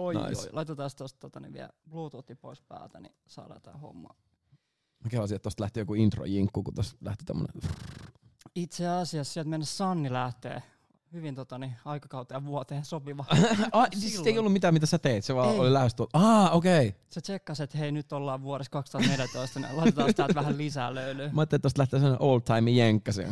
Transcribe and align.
Oi, 0.00 0.14
Nice. 0.14 0.40
oi. 0.40 0.48
Laitetaan 0.52 0.90
tuosta 0.98 1.18
tota, 1.20 1.40
niin 1.40 1.52
vielä 1.52 1.70
Bluetoothi 1.90 2.34
pois 2.34 2.60
päältä, 2.60 3.00
niin 3.00 3.14
saadaan 3.26 3.62
tää 3.62 3.76
homma. 3.76 4.08
Mä 5.04 5.10
kelasin, 5.10 5.36
että 5.36 5.42
tosta 5.42 5.62
lähti 5.62 5.80
joku 5.80 5.94
intro-jinkku, 5.94 6.62
kun 6.62 6.74
tosta 6.74 6.96
lähti 7.00 7.24
tämmönen... 7.24 7.62
Itse 8.54 8.88
asiassa 8.88 9.32
sieltä 9.32 9.50
mennä 9.50 9.66
Sanni 9.66 10.12
lähtee 10.12 10.62
hyvin 11.12 11.34
tota, 11.34 11.58
niin, 11.58 11.76
aikakauteen 11.84 12.36
ja 12.36 12.46
vuoteen 12.46 12.84
sopiva. 12.84 13.24
ah, 13.72 13.88
siis 13.98 14.22
ei 14.26 14.38
ollut 14.38 14.52
mitään, 14.52 14.74
mitä 14.74 14.86
sä 14.86 14.98
teit, 14.98 15.24
se 15.24 15.34
vaan 15.34 15.52
Ei. 15.54 15.60
oli 15.60 15.72
lähes 15.72 15.94
tuolta. 15.94 16.18
Ah, 16.18 16.56
okei. 16.56 16.88
Okay. 16.88 17.00
Se 17.10 17.20
tsekkasi, 17.20 17.62
että 17.62 17.78
hei 17.78 17.92
nyt 17.92 18.12
ollaan 18.12 18.42
vuodessa 18.42 18.70
2014, 18.70 19.60
niin 19.60 19.76
laitetaan 19.76 20.14
täältä 20.14 20.34
vähän 20.34 20.58
lisää 20.58 20.94
löylyä. 20.94 21.30
Mä 21.32 21.40
ajattelin, 21.40 21.58
että 21.58 21.58
tosta 21.58 21.80
lähtee 21.80 22.00
sellainen 22.00 22.22
old 22.22 22.40
time 22.40 22.70
jenkka. 22.70 23.12
Se. 23.12 23.28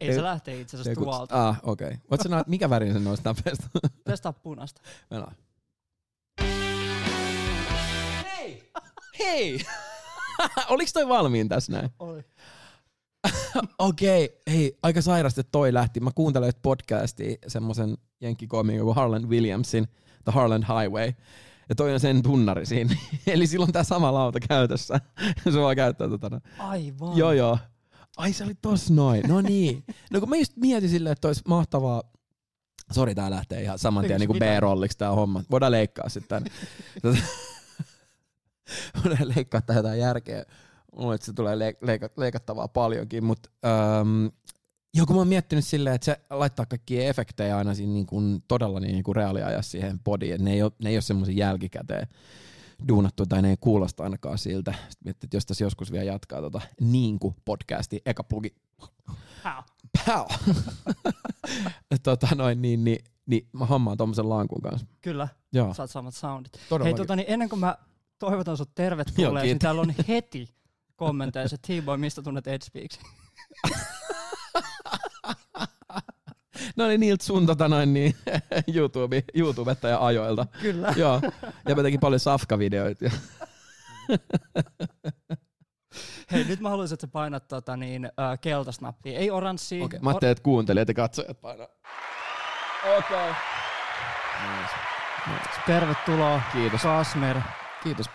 Ei 0.00 0.14
se 0.14 0.22
lähtee 0.22 0.60
itse 0.60 0.76
asiassa 0.76 1.02
tuolta. 1.02 1.48
Ah, 1.48 1.60
okei. 1.62 1.86
Okay. 1.86 1.98
Oot 2.10 2.20
sä 2.20 2.28
nä- 2.28 2.44
mikä 2.46 2.70
värin 2.70 2.92
sen 2.92 3.04
noista 3.04 3.30
napeista? 3.30 3.66
Pestaa 4.04 4.32
punasta. 4.42 4.80
Mennään. 5.10 5.36
Hei! 8.24 8.70
Hei! 9.18 9.60
Oliks 10.68 10.92
toi 10.92 11.08
valmiin 11.08 11.48
tässä 11.48 11.72
näin? 11.72 11.90
Oli. 11.98 12.24
Okei, 13.78 14.24
okay. 14.24 14.54
hei, 14.54 14.78
aika 14.82 15.02
sairasti 15.02 15.42
toi 15.52 15.74
lähti. 15.74 16.00
Mä 16.00 16.10
kuuntelin 16.14 16.46
nyt 16.46 16.62
podcastia 16.62 17.36
semmosen 17.46 17.98
jenkkikoomikon 18.20 18.84
kuin 18.84 18.96
Harlan 18.96 19.28
Williamsin, 19.28 19.88
The 20.24 20.32
Harlan 20.32 20.66
Highway. 20.68 21.12
Ja 21.68 21.74
toi 21.74 21.92
on 21.92 22.00
sen 22.00 22.22
tunnari 22.22 22.66
siinä. 22.66 22.96
Eli 23.26 23.46
silloin 23.46 23.72
tää 23.72 23.84
sama 23.84 24.14
lauta 24.14 24.40
käytössä. 24.48 25.00
se 25.52 25.58
voi 25.58 25.76
käyttää 25.76 26.08
tota. 26.08 26.40
Aivan. 26.58 27.16
Joo, 27.16 27.32
joo. 27.32 27.58
Ai 28.16 28.32
se 28.32 28.44
oli 28.44 28.54
tos 28.62 28.90
noin. 28.90 29.22
No 29.28 29.40
niin. 29.40 29.84
No 30.10 30.20
kun 30.20 30.28
mä 30.28 30.36
just 30.36 30.56
mietin 30.56 30.90
silleen, 30.90 31.12
että 31.12 31.28
olisi 31.28 31.42
mahtavaa. 31.48 32.02
Sori, 32.90 33.14
tää 33.14 33.30
lähtee 33.30 33.62
ihan 33.62 33.78
saman 33.78 34.04
tien 34.04 34.20
niin? 34.20 34.38
B-rolliksi 34.38 34.98
tää 34.98 35.10
homma. 35.10 35.42
Voidaan 35.50 35.72
leikkaa 35.72 36.08
sitten. 36.08 36.44
Voidaan 39.04 39.28
leikkaa 39.36 39.60
tähän 39.60 39.78
jotain 39.78 40.00
järkeä. 40.00 40.44
Luulen, 40.92 41.14
että 41.14 41.24
se 41.26 41.32
tulee 41.32 41.54
leik- 41.54 41.86
leika- 41.86 42.14
leikattavaa 42.16 42.68
paljonkin, 42.68 43.24
mutta 43.24 43.50
ähm, 43.64 44.26
joku 44.94 45.12
mä 45.12 45.18
oon 45.18 45.28
miettinyt 45.28 45.64
silleen, 45.64 45.94
että 45.94 46.04
se 46.04 46.20
laittaa 46.30 46.66
kaikkia 46.66 47.02
efektejä 47.08 47.56
aina 47.58 47.74
siinä 47.74 47.92
niin 47.92 48.06
kuin 48.06 48.44
todella 48.48 48.80
niin 48.80 49.02
kuin 49.02 49.16
reaaliajassa 49.16 49.70
siihen 49.70 49.98
podiin, 50.04 50.34
että 50.34 50.44
ne 50.44 50.52
ei 50.52 50.62
ole, 50.62 50.72
ne 50.82 50.90
ei 50.90 50.96
ole 50.96 51.02
semmoisia 51.02 51.46
jälkikäteen 51.46 52.06
duunattu 52.88 53.26
tai 53.26 53.42
ne 53.42 53.50
ei 53.50 53.56
kuulosta 53.60 54.04
ainakaan 54.04 54.38
siltä. 54.38 54.72
Sitten 54.72 55.04
miettii, 55.04 55.26
että 55.26 55.36
jos 55.36 55.46
tässä 55.46 55.64
joskus 55.64 55.92
vielä 55.92 56.04
jatkaa 56.04 56.40
tota 56.40 56.60
niin 56.80 57.18
kuin 57.18 57.34
podcasti, 57.44 58.02
eka 58.06 58.24
plugi, 58.24 58.54
pow! 60.06 60.26
tota 62.02 62.28
noin, 62.34 62.62
niin, 62.62 62.84
niin, 62.84 63.04
niin 63.26 63.48
mä 63.52 63.66
hommaan 63.66 63.96
tommosen 63.96 64.28
lankun 64.28 64.62
kanssa. 64.62 64.86
Kyllä, 65.00 65.28
Joo, 65.52 65.74
saat 65.74 65.90
samat 65.90 66.14
soundit. 66.14 66.52
todellakin. 66.68 66.84
Hei, 66.84 66.94
tota, 66.94 67.16
niin 67.16 67.26
ennen 67.28 67.48
kuin 67.48 67.60
mä 67.60 67.76
toivotan 68.18 68.56
sut 68.56 68.74
tervetulleeksi, 68.74 69.46
niin 69.46 69.58
täällä 69.58 69.80
on 69.80 69.94
heti 70.08 70.48
kommenteissa, 71.06 71.56
T-Boy, 71.58 71.96
mistä 71.96 72.22
tunnet 72.22 72.46
Ed 72.46 72.62
Speaks? 72.62 73.00
No 76.76 76.86
niin, 76.86 77.00
niiltä 77.00 77.24
sun 77.24 77.46
tota 77.46 77.68
noin, 77.68 77.92
niin, 77.92 78.14
YouTube, 78.76 79.24
YouTubetta 79.34 79.88
ja 79.88 80.06
ajoilta. 80.06 80.46
Kyllä. 80.62 80.94
Joo, 81.02 81.20
ja 81.68 81.74
mä 81.74 81.82
tekin 81.82 82.00
paljon 82.00 82.20
safka-videoita. 82.20 83.10
Hei, 86.32 86.44
nyt 86.44 86.60
mä 86.60 86.70
haluaisin, 86.70 86.94
että 86.94 87.06
sä 87.06 87.10
painat 87.12 87.48
tota, 87.48 87.76
niin, 87.76 88.04
äh, 88.04 88.40
keltasnappia, 88.40 89.18
ei 89.18 89.30
oranssia. 89.30 89.84
Okei, 89.84 90.00
mä 90.00 90.10
ajattelin, 90.10 90.32
että 90.32 90.42
kuuntelijat 90.42 90.88
ja 90.88 90.94
katsojat 90.94 91.40
painaa. 91.40 91.68
Okei. 92.84 92.98
Okay. 92.98 93.32
Nice. 94.42 94.74
Nice. 95.26 95.60
Tervetuloa, 95.66 96.40
Kiitos. 96.52 96.82
Kasmer. 96.82 97.40
Kiitos. 97.82 98.06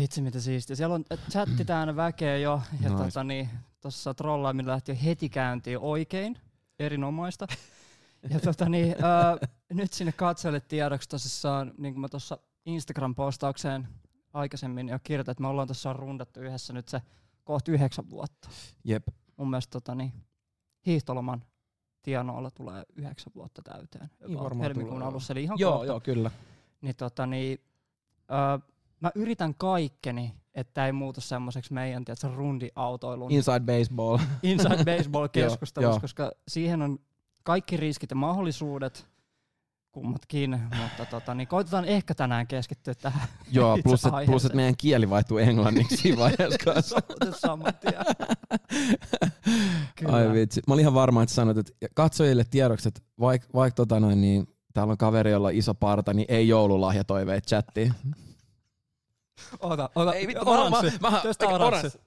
Vitsi 0.00 0.22
mitä 0.22 0.40
siistiä. 0.40 0.76
Siellä 0.76 0.94
on 0.94 1.04
äh, 1.12 1.18
chatti 1.30 1.64
täynnä 1.64 1.96
väkeä 1.96 2.36
jo. 2.36 2.62
Ja 2.80 2.90
Nice. 2.90 3.04
tota, 3.04 3.24
niin, 3.24 3.48
tossa 3.80 4.14
trollaaminen 4.14 4.70
lähti 4.70 4.92
jo 4.92 4.98
heti 5.04 5.28
käyntiin 5.28 5.78
oikein. 5.78 6.38
Erinomaista. 6.78 7.46
ja 8.30 8.40
tota, 8.40 8.68
niin, 8.68 8.90
äh, 8.90 9.48
nyt 9.72 9.92
sinne 9.92 10.12
katsojille 10.12 10.60
tiedoksi 10.60 11.08
tosissaan, 11.08 11.72
niin 11.78 11.94
kuin 11.94 12.00
mä 12.00 12.08
tuossa 12.08 12.38
Instagram-postaukseen 12.66 13.88
aikaisemmin 14.32 14.88
jo 14.88 14.98
kirjoitin, 15.02 15.30
että 15.30 15.42
me 15.42 15.48
ollaan 15.48 15.68
tuossa 15.68 15.92
rundattu 15.92 16.40
yhdessä 16.40 16.72
nyt 16.72 16.88
se 16.88 17.02
kohta 17.44 17.72
yhdeksän 17.72 18.10
vuotta. 18.10 18.48
Jep. 18.84 19.08
Mun 19.36 19.50
mielestä 19.50 19.70
tota, 19.70 19.94
niin, 19.94 20.12
hiihtoloman 20.86 21.44
tienoilla 22.02 22.50
tulee 22.50 22.84
yhdeksän 22.96 23.32
vuotta 23.34 23.62
täyteen. 23.62 24.10
Niin 24.26 24.38
varmaan 24.38 24.62
helmikuun 24.62 24.94
tulee, 24.94 25.08
alussa, 25.08 25.32
eli 25.32 25.42
ihan 25.42 25.58
Joo, 25.58 25.72
kohta. 25.72 25.86
joo, 25.86 26.00
kyllä. 26.00 26.30
Niin, 26.80 26.96
tota, 26.96 27.26
niin, 27.26 27.58
öö, 28.30 28.58
mä 29.00 29.10
yritän 29.14 29.54
kaikkeni, 29.54 30.34
että 30.54 30.86
ei 30.86 30.92
muutu 30.92 31.20
semmoiseksi 31.20 31.72
meidän 31.72 32.04
tiedätkö, 32.04 32.28
rundiautoilun 32.28 33.32
Inside 33.32 33.60
baseball. 33.60 34.18
inside 34.42 34.96
baseball 34.96 35.28
keskustelussa, 35.32 36.00
koska 36.00 36.32
siihen 36.48 36.82
on 36.82 36.98
kaikki 37.42 37.76
riskit 37.76 38.10
ja 38.10 38.16
mahdollisuudet, 38.16 39.06
kummatkin, 39.92 40.60
mutta 40.82 41.06
tota, 41.10 41.34
niin 41.34 41.48
koitetaan 41.48 41.84
ehkä 41.84 42.14
tänään 42.14 42.46
keskittyä 42.46 42.94
tähän 42.94 43.28
Joo, 43.50 43.78
plus, 43.84 44.04
et, 44.04 44.12
plus 44.26 44.44
että 44.44 44.56
meidän 44.56 44.76
kieli 44.76 45.10
vaihtuu 45.10 45.38
englanniksi 45.38 45.96
siinä 45.96 46.18
vaiheessa 46.18 46.58
kanssa. 46.64 46.96
saman. 47.38 47.72
Ai 50.12 50.32
vitsi. 50.32 50.62
Mä 50.68 50.74
olin 50.74 50.82
ihan 50.82 50.94
varma, 50.94 51.22
että 51.22 51.34
sanoit, 51.34 51.58
että 51.58 51.72
katsojille 51.94 52.44
tiedoksi, 52.50 52.88
että 52.88 53.00
vaikka 53.20 53.48
vaik, 53.54 53.74
tota 53.74 54.00
noin, 54.00 54.20
niin, 54.20 54.46
täällä 54.74 54.90
on 54.90 54.98
kaveri, 54.98 55.30
jolla 55.30 55.48
on 55.48 55.54
iso 55.54 55.74
parta, 55.74 56.14
niin 56.14 56.26
ei 56.28 56.48
joululahjatoiveet 56.48 57.46
chattiin. 57.46 57.94
Ota, 59.60 59.90
ota, 59.94 60.14
Ei 60.14 60.26
vittu, 60.26 60.50
oranssi. 60.50 60.98
mä- 61.00 61.10
mä- 61.10 61.20
Tästä 61.22 61.46
oranssi. 61.48 61.66
oranssi. 61.78 62.00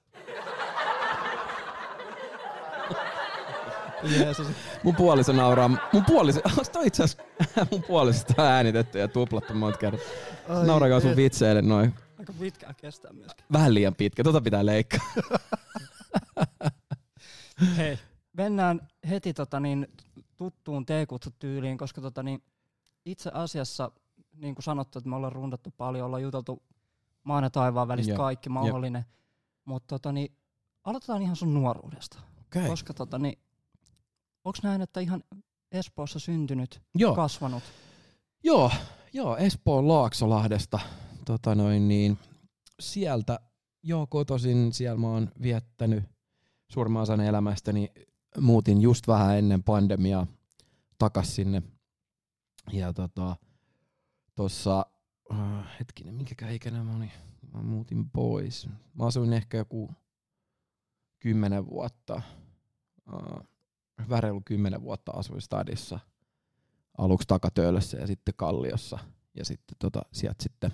Jeesus. 4.18 4.46
Mun 4.82 4.94
puoliso 4.96 5.32
nauraa. 5.32 5.68
Mun 5.92 6.04
puoliso, 6.06 6.40
onks 6.56 6.68
toi 6.70 6.86
itse 6.86 7.02
asiassa 7.02 7.22
mun 7.70 7.82
puolisosta 7.82 8.42
on 8.42 8.48
äänitetty 8.48 8.98
ja 8.98 9.08
tuplattu 9.08 9.54
monta 9.54 9.78
kertaa. 9.78 10.06
Naurakaa 10.66 11.00
sun 11.00 11.16
vitseille 11.16 11.62
noin. 11.62 11.94
Aika 12.18 12.32
pitkään 12.40 12.74
kestää 12.74 13.12
myöskin. 13.12 13.44
Vähän 13.52 13.74
liian 13.74 13.94
pitkä, 13.94 14.24
tota 14.24 14.40
pitää 14.40 14.66
leikkaa. 14.66 15.00
Hei, 17.76 17.98
mennään 18.32 18.88
heti 19.10 19.34
tota 19.34 19.60
niin, 19.60 19.86
tuttuun 20.36 20.86
T-kutsutyyliin, 20.86 21.78
koska 21.78 22.00
tota 22.00 22.22
niin, 22.22 22.42
itse 23.06 23.30
asiassa, 23.34 23.90
niin 24.36 24.54
kuin 24.54 24.62
sanottu, 24.64 24.98
että 24.98 25.10
me 25.10 25.16
ollaan 25.16 25.32
rundattu 25.32 25.74
paljon, 25.76 26.06
ollaan 26.06 26.22
juteltu 26.22 26.62
maan 27.24 27.44
ja 27.44 27.50
taivaan 27.50 27.88
välistä 27.88 28.12
Joo, 28.12 28.18
kaikki 28.18 28.48
mahdollinen. 28.48 29.04
Mutta 29.64 29.86
tota 29.86 30.12
niin, 30.12 30.36
aloitetaan 30.84 31.22
ihan 31.22 31.36
sun 31.36 31.54
nuoruudesta. 31.54 32.18
Okei. 32.40 32.68
Koska 32.68 32.94
tota 32.94 33.18
niin, 33.18 33.38
onks 34.44 34.62
näin, 34.62 34.82
että 34.82 35.00
ihan 35.00 35.24
Espoossa 35.72 36.18
syntynyt, 36.18 36.82
Joo, 36.94 37.14
kasvanut? 37.14 37.62
joo, 38.42 38.70
joo, 39.12 39.36
Espoon 39.36 39.88
Laaksolahdesta. 39.88 40.78
Tota 41.24 41.54
noin 41.54 41.88
niin, 41.88 42.18
sieltä, 42.80 43.40
joo 43.82 44.06
kotoisin, 44.06 44.72
siellä 44.72 44.98
mä 45.00 45.08
oon 45.08 45.30
viettänyt 45.42 46.04
suurimman 46.72 47.02
osan 47.02 47.20
elämästäni. 47.20 47.92
Muutin 48.40 48.80
just 48.80 49.08
vähän 49.08 49.38
ennen 49.38 49.62
pandemiaa 49.62 50.26
takas 50.98 51.36
sinne. 51.36 51.62
Ja 52.72 52.92
tota, 52.92 53.36
tossa, 54.34 54.86
äh, 55.32 55.66
hetkinen, 55.80 56.14
minkäkään 56.14 56.52
ikäinen 56.52 56.86
mä 56.86 56.96
olin, 56.96 57.12
mä 57.54 57.62
muutin 57.62 58.10
pois. 58.10 58.68
Mä 58.94 59.06
asuin 59.06 59.32
ehkä 59.32 59.56
joku 59.56 59.90
kymmenen 61.18 61.66
vuotta, 61.66 62.22
äh, 63.14 63.46
vähän 64.08 64.22
reilu 64.22 64.42
kymmenen 64.44 64.82
vuotta 64.82 65.12
asuin 65.12 65.40
stadissa. 65.40 66.00
Aluksi 66.98 67.28
takatöölössä 67.28 67.98
ja 67.98 68.06
sitten 68.06 68.34
Kalliossa. 68.36 68.98
Ja 69.34 69.44
sitten 69.44 69.76
tota, 69.78 70.02
sieltä 70.12 70.42
sitten 70.42 70.72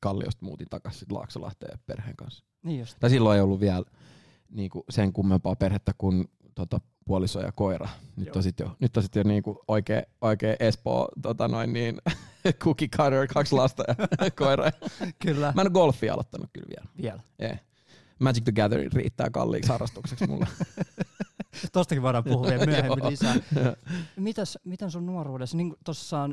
Kalliosta 0.00 0.44
muutin 0.44 0.66
takaisin 0.70 1.08
Laaksolahteen 1.10 1.78
perheen 1.86 2.16
kanssa. 2.16 2.44
Niin 2.62 2.80
just. 2.80 2.96
Tai 3.00 3.10
silloin 3.10 3.36
ei 3.36 3.42
ollut 3.42 3.60
vielä 3.60 3.84
niinku 4.50 4.84
sen 4.90 5.12
kummempaa 5.12 5.56
perhettä 5.56 5.92
kuin 5.98 6.24
tota, 6.54 6.80
puoliso 7.04 7.40
ja 7.40 7.52
koira. 7.52 7.88
Nyt 8.16 8.26
Joo. 8.26 8.36
on 8.36 8.42
sitten 8.42 8.64
jo, 8.64 8.76
nyt 8.80 8.96
on 8.96 9.02
sit 9.02 9.14
jo 9.14 9.22
niinku 9.22 9.64
oikea, 9.68 10.02
oikea 10.20 10.56
Espoo 10.60 11.08
tota 11.22 11.48
noin 11.48 11.72
niin, 11.72 11.98
cookie 12.62 12.88
cutter, 12.88 13.26
kaksi 13.34 13.54
lasta 13.54 13.84
ja 13.88 14.30
koira. 14.38 14.70
Kyllä. 15.18 15.52
Mä 15.54 15.60
en 15.60 15.66
ole 15.66 15.72
golfia 15.72 16.14
aloittanut 16.14 16.50
kyllä 16.52 16.66
vielä. 16.68 16.86
Vielä. 17.02 17.22
Ei. 17.38 17.56
Magic 18.18 18.44
the 18.44 18.52
Gathering 18.52 18.92
riittää 18.92 19.30
kalliiksi 19.30 19.72
harrastukseksi 19.72 20.26
mulle. 20.26 20.46
Tostakin 21.72 22.02
voidaan 22.02 22.24
puhua 22.24 22.46
vielä 22.46 22.66
myöhemmin 22.66 23.10
lisää. 23.10 23.34
Mitäs, 24.16 24.58
miten 24.64 24.90
sun 24.90 25.06
nuoruudessa, 25.06 25.56
niin 25.56 25.74
tuossa 25.84 26.30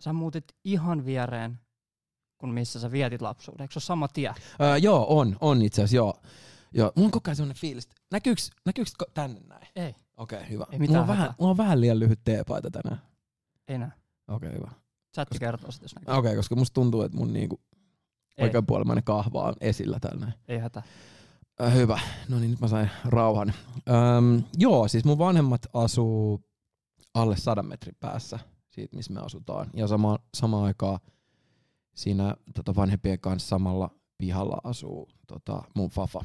sä 0.00 0.12
muutit 0.12 0.44
ihan 0.64 1.04
viereen, 1.04 1.58
kun 2.38 2.50
missä 2.54 2.80
sä 2.80 2.92
vietit 2.92 3.22
lapsuuden. 3.22 3.62
Eikö 3.64 3.72
se 3.72 3.78
ole 3.78 3.82
sama 3.82 4.08
tie? 4.08 4.34
öö, 4.60 4.76
joo, 4.76 5.06
on, 5.08 5.36
on 5.40 5.62
itse 5.62 5.82
asiassa, 5.82 5.96
joo. 5.96 6.14
Joo. 6.72 6.92
On 6.96 7.10
koko 7.10 7.28
ajan 7.28 7.36
sellainen 7.36 7.60
fiilis, 7.60 7.84
että 7.84 7.96
näkyykö, 8.10 8.42
näkyykö 8.64 8.90
tänne 9.14 9.40
näin? 9.40 9.66
Ei. 9.76 9.94
Okei, 10.16 10.38
okay, 10.38 10.50
hyvä. 10.50 10.66
Ei 10.72 10.78
mitään 10.78 10.94
mulla, 10.94 11.00
on 11.00 11.08
vähän, 11.08 11.34
mulla 11.38 11.50
on 11.50 11.56
vähän 11.56 11.80
liian 11.80 12.00
lyhyt 12.00 12.20
teepaita 12.24 12.70
tänään. 12.70 13.02
Ei 13.68 13.78
näe. 13.78 13.90
Okei, 14.28 14.48
okay, 14.48 14.58
hyvä. 14.58 14.70
Chatti 15.14 15.38
kertoo 15.38 15.70
sitten, 15.70 15.84
jos 15.84 15.94
näkyy. 15.94 16.14
Okei, 16.14 16.18
okay, 16.18 16.36
koska 16.36 16.56
musta 16.56 16.74
tuntuu, 16.74 17.02
että 17.02 17.18
mun 17.18 17.32
niinku 17.32 17.60
oikeanpuolimainen 18.40 19.04
kahva 19.04 19.42
on 19.42 19.54
esillä 19.60 19.98
näin. 20.20 20.34
ei 20.48 20.58
hätä. 20.58 20.82
Äh, 21.62 21.74
hyvä. 21.74 22.00
No 22.28 22.38
niin, 22.38 22.50
nyt 22.50 22.60
mä 22.60 22.68
sain 22.68 22.90
rauhan. 23.04 23.52
Öm, 23.88 24.42
joo, 24.56 24.88
siis 24.88 25.04
mun 25.04 25.18
vanhemmat 25.18 25.66
asuu 25.74 26.44
alle 27.14 27.36
sadan 27.36 27.66
metrin 27.66 27.96
päässä 28.00 28.38
siitä, 28.70 28.96
missä 28.96 29.12
me 29.12 29.20
asutaan. 29.20 29.70
Ja 29.74 29.86
sama, 29.86 30.18
samaan 30.34 30.64
aikaan 30.64 30.98
siinä 31.94 32.36
tota, 32.54 32.74
vanhempien 32.76 33.20
kanssa 33.20 33.48
samalla 33.48 33.90
pihalla 34.18 34.58
asuu 34.64 35.08
tota, 35.26 35.62
mun 35.74 35.90
fafa. 35.90 36.24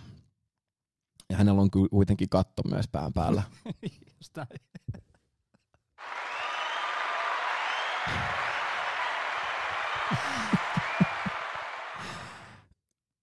Ja 1.34 1.38
hänellä 1.38 1.62
on 1.62 1.72
kuitenkin 1.72 2.30
katto 2.30 2.64
myös 2.70 2.88
pään 2.88 3.14
päällä. 3.14 3.44
Just 4.18 4.38
näin. 4.38 4.48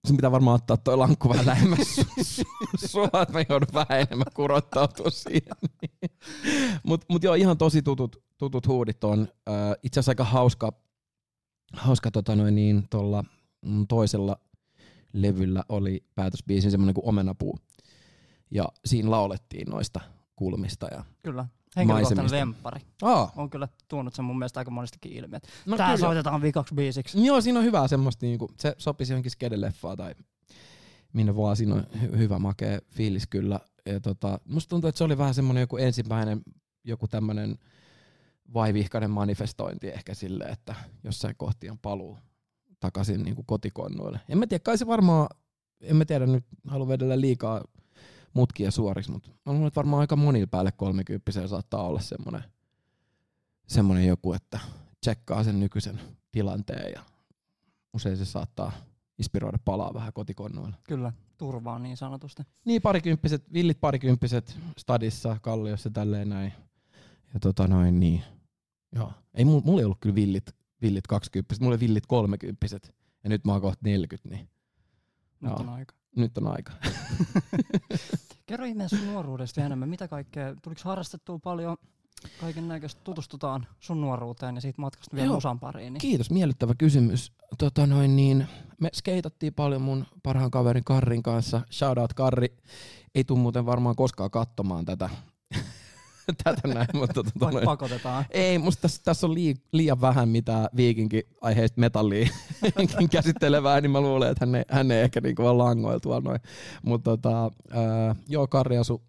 Sun 0.06 0.16
pitää 0.16 0.32
varmaan 0.32 0.54
ottaa 0.54 0.76
toi 0.76 0.96
lankku 0.96 1.28
vähän 1.28 1.46
lähemmäs 1.46 1.78
su- 1.78 2.22
su- 2.22 2.88
sua, 2.88 3.04
että 3.22 3.32
mä 3.32 3.44
joudun 3.48 3.68
vähän 3.74 4.00
enemmän 4.00 4.32
kurottautua 4.34 5.10
siihen. 5.10 5.56
Mut, 6.82 7.04
mut 7.08 7.22
joo, 7.22 7.34
ihan 7.34 7.58
tosi 7.58 7.82
tutut, 7.82 8.22
tutut 8.38 8.66
huudit 8.66 9.04
on. 9.04 9.28
Itse 9.82 10.00
asiassa 10.00 10.10
aika 10.10 10.24
hauska, 10.24 10.72
hauska 11.72 12.10
tota 12.10 12.36
noin 12.36 12.54
niin, 12.54 12.86
tolla 12.90 13.24
mm, 13.62 13.86
toisella 13.86 14.36
levyllä 15.12 15.64
oli 15.68 16.04
päätösbiisin 16.14 16.70
semmonen 16.70 16.94
kuin 16.94 17.08
Omenapuu. 17.08 17.58
Ja 18.50 18.64
siinä 18.84 19.10
laulettiin 19.10 19.70
noista 19.70 20.00
kulmista. 20.36 20.86
Ja... 20.90 21.04
Kyllä. 21.22 21.46
Henkilökohtainen 21.76 22.32
lemppari. 22.32 22.80
Aa, 23.02 23.32
On 23.36 23.50
kyllä 23.50 23.68
tuonut 23.88 24.14
sen 24.14 24.24
mun 24.24 24.38
mielestä 24.38 24.60
aika 24.60 24.70
monestikin 24.70 25.12
ilmi. 25.12 25.36
no 25.66 25.76
Tää 25.76 25.86
kyllä. 25.86 26.06
soitetaan 26.06 26.42
vikaksi 26.42 26.74
biisiksi. 26.74 27.24
Joo, 27.26 27.40
siinä 27.40 27.58
on 27.58 27.64
hyvää 27.64 27.88
semmoista, 27.88 28.26
niinku, 28.26 28.48
se 28.58 28.74
sopisi 28.78 29.12
johonkin 29.12 29.30
skedeleffaan 29.30 29.96
tai 29.96 30.14
minne 31.12 31.36
vaan, 31.36 31.56
siinä 31.56 31.74
on 31.74 31.86
hy- 31.96 32.16
hyvä 32.16 32.38
makea 32.38 32.78
fiilis 32.90 33.26
kyllä. 33.26 33.60
Ja 33.86 34.00
tota, 34.00 34.40
musta 34.44 34.68
tuntuu, 34.70 34.88
että 34.88 34.98
se 34.98 35.04
oli 35.04 35.18
vähän 35.18 35.34
semmoinen 35.34 35.60
joku 35.60 35.76
ensimmäinen, 35.76 36.42
joku 36.84 37.08
tämmönen 37.08 37.58
vaivihkainen 38.54 39.10
manifestointi 39.10 39.88
ehkä 39.88 40.14
sille, 40.14 40.44
että 40.44 40.74
jossain 41.04 41.34
kohti 41.36 41.70
on 41.70 41.78
paluu 41.78 42.18
takaisin 42.80 43.22
niinku 43.22 43.42
kotikonnuille. 43.42 44.20
En 44.28 44.38
mä 44.38 44.46
tiedä, 44.46 44.62
kai 44.64 44.78
se 44.78 44.86
varmaan, 44.86 45.28
en 45.80 45.96
mä 45.96 46.04
tiedä 46.04 46.26
nyt, 46.26 46.44
halua 46.68 46.88
vedellä 46.88 47.20
liikaa 47.20 47.64
mutkia 48.34 48.70
suoriksi, 48.70 49.10
mutta 49.10 49.30
mä 49.46 49.52
luulen, 49.52 49.66
että 49.66 49.78
varmaan 49.78 50.00
aika 50.00 50.16
monilla 50.16 50.46
päälle 50.46 50.72
30 50.72 51.46
saattaa 51.46 51.82
olla 51.82 52.00
semmoinen, 52.00 52.44
semmoinen 53.66 54.06
joku, 54.06 54.32
että 54.32 54.60
tsekkaa 55.00 55.44
sen 55.44 55.60
nykyisen 55.60 56.00
tilanteen 56.32 56.92
ja 56.92 57.02
usein 57.92 58.16
se 58.16 58.24
saattaa 58.24 58.72
inspiroida 59.18 59.58
palaa 59.64 59.94
vähän 59.94 60.12
kotikonnoille. 60.12 60.76
Kyllä, 60.84 61.12
turvaa 61.38 61.78
niin 61.78 61.96
sanotusti. 61.96 62.42
Niin 62.64 62.82
parikymppiset, 62.82 63.52
villit 63.52 63.80
parikymppiset 63.80 64.58
stadissa, 64.78 65.36
kalliossa 65.42 65.90
tälleen 65.90 66.28
näin. 66.28 66.52
Ja 67.34 67.40
tota 67.40 67.68
noin 67.68 68.00
niin. 68.00 68.22
Joo. 68.92 69.12
Ei 69.34 69.44
mulla, 69.44 69.62
mulla 69.64 69.80
ei 69.80 69.84
ollut 69.84 70.00
kyllä 70.00 70.14
villit, 70.14 70.56
villit 70.82 71.06
20 71.06 71.54
mulla 71.60 71.72
oli 71.72 71.80
villit 71.80 72.06
30 72.06 72.66
ja 73.24 73.30
nyt 73.30 73.44
mä 73.44 73.52
oon 73.52 73.60
kohta 73.60 73.80
40, 73.84 74.28
niin 74.28 74.48
Nyt 75.40 75.52
on 75.52 75.68
aika. 75.68 75.94
Nyt 76.16 76.38
on 76.38 76.46
aika. 76.46 76.72
Kerro 78.46 78.64
ihmeessä 78.64 78.96
sun 78.96 79.06
nuoruudesta 79.06 79.60
enemmän. 79.60 79.88
Mitä 79.88 80.08
kaikkea, 80.08 80.54
tuliko 80.62 80.80
harrastettua 80.84 81.38
paljon 81.38 81.76
kaiken 82.40 82.68
näköistä? 82.68 83.00
Tutustutaan 83.04 83.66
sun 83.80 84.00
nuoruuteen 84.00 84.54
ja 84.54 84.60
siitä 84.60 84.80
matkasta 84.80 85.16
vielä 85.16 85.26
Joo. 85.26 85.34
musan 85.34 85.60
pariin. 85.60 85.92
Niin. 85.92 86.00
Kiitos, 86.00 86.30
miellyttävä 86.30 86.74
kysymys. 86.78 87.32
Tota 87.58 87.86
noin 87.86 88.16
niin, 88.16 88.46
me 88.80 88.88
skeitattiin 88.94 89.54
paljon 89.54 89.82
mun 89.82 90.06
parhaan 90.22 90.50
kaverin 90.50 90.84
Karrin 90.84 91.22
kanssa. 91.22 91.60
Shout 91.70 91.98
out 91.98 92.14
Karri. 92.14 92.56
Ei 93.14 93.24
tuu 93.24 93.36
muuten 93.36 93.66
varmaan 93.66 93.96
koskaan 93.96 94.30
katsomaan 94.30 94.84
tätä, 94.84 95.10
tätä 96.44 96.68
näin, 96.68 96.88
mutta 96.94 97.14
tota 97.14 97.30
Vaikka 97.40 97.54
noin. 97.54 97.64
pakotetaan. 97.64 98.24
Ei, 98.30 98.58
musta 98.58 98.82
tässä, 98.82 99.00
tässä 99.04 99.26
on 99.26 99.34
lii, 99.34 99.54
liian 99.72 100.00
vähän 100.00 100.28
mitä 100.28 100.70
viikinkin 100.76 101.22
aiheista 101.40 101.80
metallia 101.80 102.28
käsittelevää, 103.12 103.80
niin 103.80 103.90
mä 103.90 104.00
luulen, 104.00 104.30
että 104.30 104.46
hän 104.46 104.54
ei, 104.54 104.64
hän 104.70 104.90
ei 104.90 105.00
ehkä 105.02 105.20
niinku 105.20 105.42
vaan 105.42 105.58
langoilla 105.58 106.00
tuolla 106.00 106.20
noin. 106.20 106.40
Mutta 106.82 107.10
tota, 107.10 107.44
äh, 107.46 108.16
joo, 108.28 108.46
Karri 108.46 108.78
asu 108.78 109.02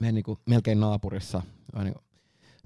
meidän 0.00 0.14
niinku 0.14 0.38
melkein 0.48 0.80
naapurissa. 0.80 1.42
Niinku, 1.82 2.00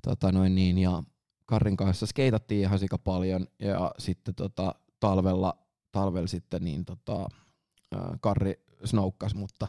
tota 0.02 0.32
noin 0.32 0.55
niin, 0.55 0.79
ja 0.79 1.02
Karrin 1.47 1.76
kanssa 1.76 2.06
skeitattiin 2.06 2.61
ihan 2.61 2.79
sika 2.79 2.99
paljon 2.99 3.47
ja 3.59 3.93
sitten 3.99 4.35
tota, 4.35 4.75
talvella, 5.00 5.59
talvella 5.93 6.26
sitten 6.26 6.64
niin 6.64 6.85
tota, 6.85 7.29
äh, 7.94 8.00
Karri 8.20 8.55
snoukkas, 8.85 9.35
mutta 9.35 9.69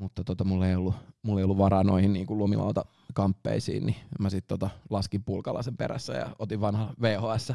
mutta 0.00 0.24
tota, 0.24 0.44
mulla, 0.44 0.66
ei 0.66 0.74
ollut, 0.74 0.94
mulla 1.22 1.40
ei 1.40 1.44
ollut 1.44 1.58
varaa 1.58 1.84
noihin 1.84 2.12
niin 2.12 2.26
lumilauta 2.28 2.84
kamppeisiin, 3.14 3.86
niin 3.86 3.96
mä 4.18 4.30
sitten 4.30 4.58
tota, 4.58 4.70
laskin 4.90 5.24
pulkalasen 5.24 5.76
perässä 5.76 6.12
ja 6.12 6.26
otin 6.38 6.60
vanha 6.60 6.94
VHS. 7.02 7.52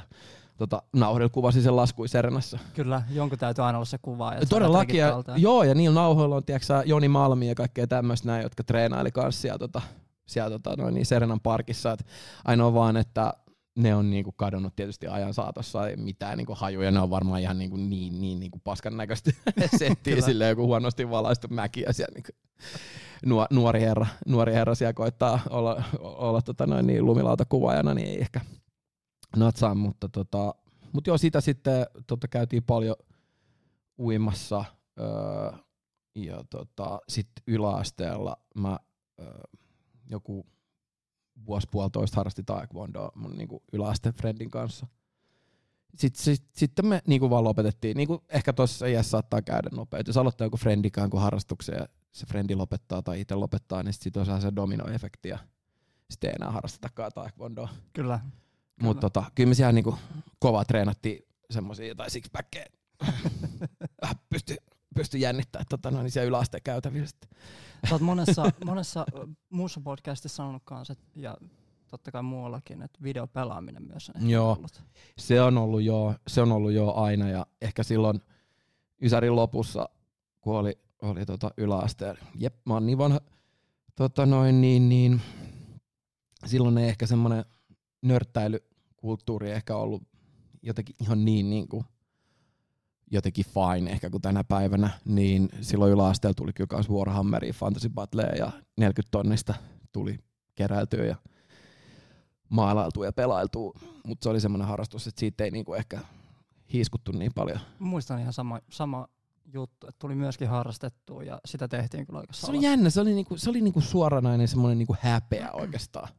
Tota, 0.58 0.82
nauhoilla 0.94 1.30
kuvasin 1.30 1.62
sen 1.62 1.76
laskui 1.76 2.08
Serenassa. 2.08 2.60
Kyllä, 2.74 3.02
jonkun 3.12 3.40
täytyy 3.40 3.64
aina 3.64 3.78
olla 3.78 3.86
se 3.86 3.98
kuva. 3.98 4.34
Ja 4.34 4.46
Todellakin, 4.50 5.00
ja, 5.00 5.24
ja, 5.28 5.38
joo, 5.38 5.64
ja 5.64 5.76
niillä 5.76 5.96
nauhoilla 5.96 6.36
on 6.36 6.44
tiiäksä, 6.44 6.84
Joni 6.86 7.08
Malmi 7.08 7.48
ja 7.48 7.56
kaikkea 7.56 7.88
tämmöistä 7.88 8.28
näin, 8.28 8.44
jotka 8.44 8.64
treenaili 8.64 9.12
kanssa 9.12 9.42
siellä, 9.42 9.58
tota, 9.58 9.82
siellä 10.26 10.60
tota, 10.60 10.82
noin, 10.82 10.94
niin 10.94 11.06
Serenan 11.06 11.40
parkissa. 11.40 11.92
Et 11.92 12.06
ainoa 12.46 12.74
vaan, 12.74 12.98
että 12.98 13.34
ne 13.76 13.96
on 13.96 14.10
niinku 14.10 14.32
kadonnut 14.32 14.76
tietysti 14.76 15.08
ajan 15.08 15.34
saatossa, 15.34 15.88
ei 15.88 15.96
mitään 15.96 16.38
niinku 16.38 16.56
hajuja, 16.56 16.92
ne 16.92 17.00
on 17.00 17.10
varmaan 17.10 17.42
ihan 17.42 17.58
niinku 17.58 17.78
niin, 17.78 18.22
niin 18.22 18.40
niinku 18.40 18.62
paskan 18.64 18.98
näköistä 18.98 19.32
settiä, 19.80 20.22
silleen 20.22 20.50
joku 20.50 20.66
huonosti 20.68 21.10
valaistu 21.10 21.48
mäki 21.48 21.82
ja 21.82 21.94
siellä 21.94 22.14
niinku 22.14 22.32
nuo- 23.26 23.48
nuori, 23.52 23.82
herra, 23.82 24.06
nuori 24.28 24.54
herra 24.54 24.76
siellä 24.76 24.94
koittaa 24.94 25.40
olla, 25.50 25.84
olla 26.00 26.42
tota 26.42 26.68
noin, 26.68 26.88
niin 26.88 27.06
lumilautakuvaajana, 27.06 27.94
niin 27.94 28.08
ei 28.08 28.22
ehkä 28.22 28.42
natsaa, 29.36 29.76
mutta 29.76 30.10
tota, 30.10 30.56
mut 30.94 31.08
joo, 31.08 31.18
sitä 31.18 31.42
sitten 31.42 31.86
tota, 32.08 32.28
käytiin 32.28 32.64
paljon 32.64 32.96
uimassa 34.00 34.66
öö, 35.00 35.52
ja 36.16 36.44
tota, 36.50 37.00
sitten 37.10 37.44
yläasteella 37.48 38.38
mä 38.56 38.80
öö, 39.20 39.42
joku 40.10 40.46
vuosi 41.46 41.68
puolitoista 41.72 42.16
harrasti 42.16 42.44
taekwondoa 42.44 43.12
mun 43.16 43.38
niinku 43.38 43.64
yläastefriendin 43.74 44.52
kanssa. 44.52 44.88
Sitten, 45.98 46.24
sit, 46.24 46.44
sitten 46.54 46.86
me 46.86 47.02
niinku 47.08 47.30
vaan 47.30 47.44
lopetettiin, 47.44 47.98
niinku 47.98 48.24
ehkä 48.30 48.54
tuossa 48.54 48.88
iässä 48.88 49.10
saattaa 49.10 49.42
käydä 49.42 49.70
nopeasti. 49.72 50.10
Jos 50.10 50.18
aloittaa 50.18 50.46
joku 50.46 50.58
friendikään 50.58 51.10
kuin 51.10 51.22
harrastuksen 51.22 51.76
ja 51.80 51.88
se 52.12 52.26
frendi 52.26 52.56
lopettaa 52.56 53.02
tai 53.02 53.22
itse 53.22 53.36
lopettaa, 53.36 53.84
niin 53.84 53.94
sitten 53.94 54.26
sit 54.26 54.34
on 54.34 54.42
se 54.42 54.56
dominoefekti 54.56 55.30
ja 55.30 55.40
sitten 56.10 56.30
ei 56.30 56.36
enää 56.40 56.52
harrastetakaan 56.52 57.12
taekwondoa. 57.16 57.70
Kyllä. 57.94 58.20
Mutta 58.82 59.02
tota, 59.02 59.32
kyllä 59.36 59.48
me 59.48 59.54
siellä 59.54 59.72
niinku 59.72 59.98
kova 60.40 60.66
treenattiin 60.66 61.28
semmoisia 61.52 61.88
jotain 61.88 62.12
sixpackkejä. 62.12 62.66
Vähän 64.02 64.16
pysty, 64.30 64.56
pysty 64.96 65.18
jännittämään 65.18 65.66
tota, 65.70 65.92
noin, 65.92 66.12
siellä 66.12 66.28
yläasteen 66.28 66.64
käytävillä. 66.64 67.08
Sä 67.90 67.96
oot 67.96 68.02
monessa, 68.02 68.52
monessa 68.66 69.06
muussa 69.50 69.82
podcastissa 69.82 70.36
sanonut 70.36 70.62
kanssa, 70.66 70.96
ja 71.16 71.38
totta 71.88 72.12
kai 72.12 72.24
muuallakin, 72.24 72.82
että 72.82 73.00
videopelaaminen 73.04 73.84
myös 73.84 74.12
on 74.16 74.30
Joo. 74.30 74.54
ollut. 74.54 74.84
Se 75.18 75.42
on 75.42 75.58
ollut 75.58 75.82
jo, 75.82 76.16
se 76.28 76.42
on 76.42 76.52
ollut 76.52 76.72
jo 76.72 76.94
aina 76.94 77.30
ja 77.30 77.46
ehkä 77.62 77.84
silloin 77.84 78.22
Ysärin 79.02 79.36
lopussa, 79.36 79.90
kun 80.42 80.56
oli, 80.56 80.80
oli 81.02 81.26
tota 81.26 81.52
yläasteen. 81.58 82.18
Jep, 82.36 82.56
mä 82.66 82.74
oon 82.74 82.86
niin 82.86 82.98
vanha. 82.98 83.20
Tota 83.96 84.26
noin, 84.26 84.62
niin, 84.62 84.90
niin, 84.90 85.22
silloin 86.46 86.78
ei 86.78 86.90
ehkä 86.90 87.08
semmoinen 87.08 87.46
nörttäilykulttuuri 88.02 89.52
ehkä 89.52 89.76
ollut 89.76 90.04
jotenkin 90.62 90.96
ihan 91.02 91.26
niin, 91.26 91.50
niin 91.50 91.68
kuin, 91.68 91.86
jotenkin 93.12 93.46
fine 93.46 93.92
ehkä 93.92 94.10
kuin 94.10 94.22
tänä 94.22 94.44
päivänä, 94.44 94.90
niin 95.06 95.50
silloin 95.62 95.92
yläasteella 95.92 96.34
tuli 96.34 96.54
kyllä 96.54 96.68
kans 96.68 96.90
Warhammeria, 96.90 97.54
Fantasy 97.54 97.90
Battlea 97.90 98.36
ja 98.36 98.52
40 98.78 99.12
tonnista 99.12 99.54
tuli 99.92 100.20
keräiltyä 100.56 101.06
ja 101.06 101.16
maalailtua 102.50 103.06
ja 103.06 103.14
pelailtua, 103.14 103.80
mutta 104.06 104.24
se 104.24 104.30
oli 104.30 104.42
semmoinen 104.42 104.68
harrastus, 104.68 105.08
että 105.08 105.20
siitä 105.20 105.44
ei 105.44 105.52
niinku 105.52 105.74
ehkä 105.74 106.00
hiiskuttu 106.74 107.12
niin 107.12 107.32
paljon. 107.36 107.60
Muistan 107.80 108.20
ihan 108.20 108.34
sama, 108.34 108.60
sama 108.70 109.08
juttu, 109.54 109.88
että 109.88 110.00
tuli 110.00 110.16
myöskin 110.16 110.48
harrastettua 110.48 111.24
ja 111.24 111.42
sitä 111.46 111.68
tehtiin 111.68 112.06
kyllä 112.06 112.20
aika 112.20 112.34
Se 112.34 112.52
oli 112.52 112.62
jännä, 112.62 112.90
se 112.90 113.02
oli 113.02 113.14
niinku, 113.14 113.38
se 113.38 113.50
oli 113.50 113.62
niinku 113.62 113.82
suoranainen 113.82 114.48
semmoinen 114.48 114.78
niinku 114.78 114.96
häpeä 115.00 115.52
oikeastaan. 115.52 116.10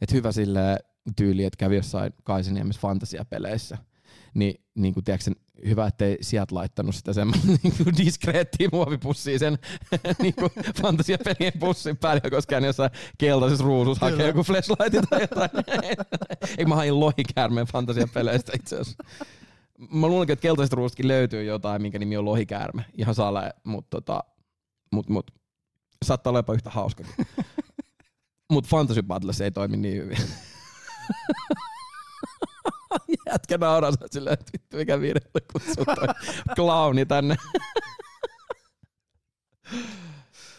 Et 0.00 0.12
hyvä 0.12 0.32
sille 0.32 0.78
tyyli, 1.16 1.44
että 1.44 1.56
kävi 1.56 1.76
jossain 1.76 2.12
Kaisaniemessä 2.24 2.80
fantasiapeleissä. 2.80 3.78
Niin, 4.34 4.64
niin 4.74 4.94
kuin, 4.94 5.04
tiedätkö, 5.04 5.30
hyvä, 5.66 5.86
ettei 5.86 6.18
sieltä 6.20 6.54
laittanut 6.54 6.94
sitä 6.94 7.12
semmoinen 7.12 7.58
niin 7.62 7.96
diskreettiä 7.98 8.68
muovipussiin 8.72 9.38
sen 9.38 9.58
niin 10.22 10.34
kuin 10.34 10.50
fantasiapelien 10.82 11.52
pussin 11.60 11.96
päälle, 11.96 12.30
koska 12.30 12.56
hän 12.56 12.64
jossain 12.64 12.90
keltaisessa 13.18 13.64
ruusussa 13.64 14.10
hakee 14.10 14.26
joku 14.26 14.42
flashlight 14.42 15.10
tai 15.10 15.20
jotain. 15.20 15.50
Eikö 16.58 16.66
mä 16.66 16.74
hain 16.74 17.00
lohikäärmeen 17.00 17.66
fantasiapeleistä 17.66 18.52
itse 18.54 18.76
asiassa. 18.76 19.04
Mä 19.90 20.06
luulen, 20.06 20.30
että 20.30 20.42
keltaisesta 20.42 20.76
ruusustakin 20.76 21.08
löytyy 21.08 21.44
jotain, 21.44 21.82
minkä 21.82 21.98
nimi 21.98 22.16
on 22.16 22.24
lohikäärme. 22.24 22.84
Ihan 22.98 23.14
sale, 23.14 23.54
mutta 23.64 23.90
tota, 23.90 24.24
mut, 24.92 25.08
mut, 25.08 25.30
saattaa 26.04 26.30
olla 26.30 26.38
jopa 26.38 26.54
yhtä 26.54 26.70
hauskakin. 26.70 27.14
Mutta 28.50 28.68
Fantasy 28.68 29.02
Battles 29.02 29.40
ei 29.40 29.50
toimi 29.50 29.76
niin 29.76 29.96
hyvin. 29.96 30.18
Jätkä 33.32 33.58
nauraa 33.58 33.92
silleen, 34.10 34.34
että 34.34 34.52
vittu 34.52 34.76
mikä 34.76 35.00
virheellä 35.00 35.40
kutsuu 35.52 35.84
toi 35.84 36.08
clowni 36.54 37.06
tänne. 37.06 37.36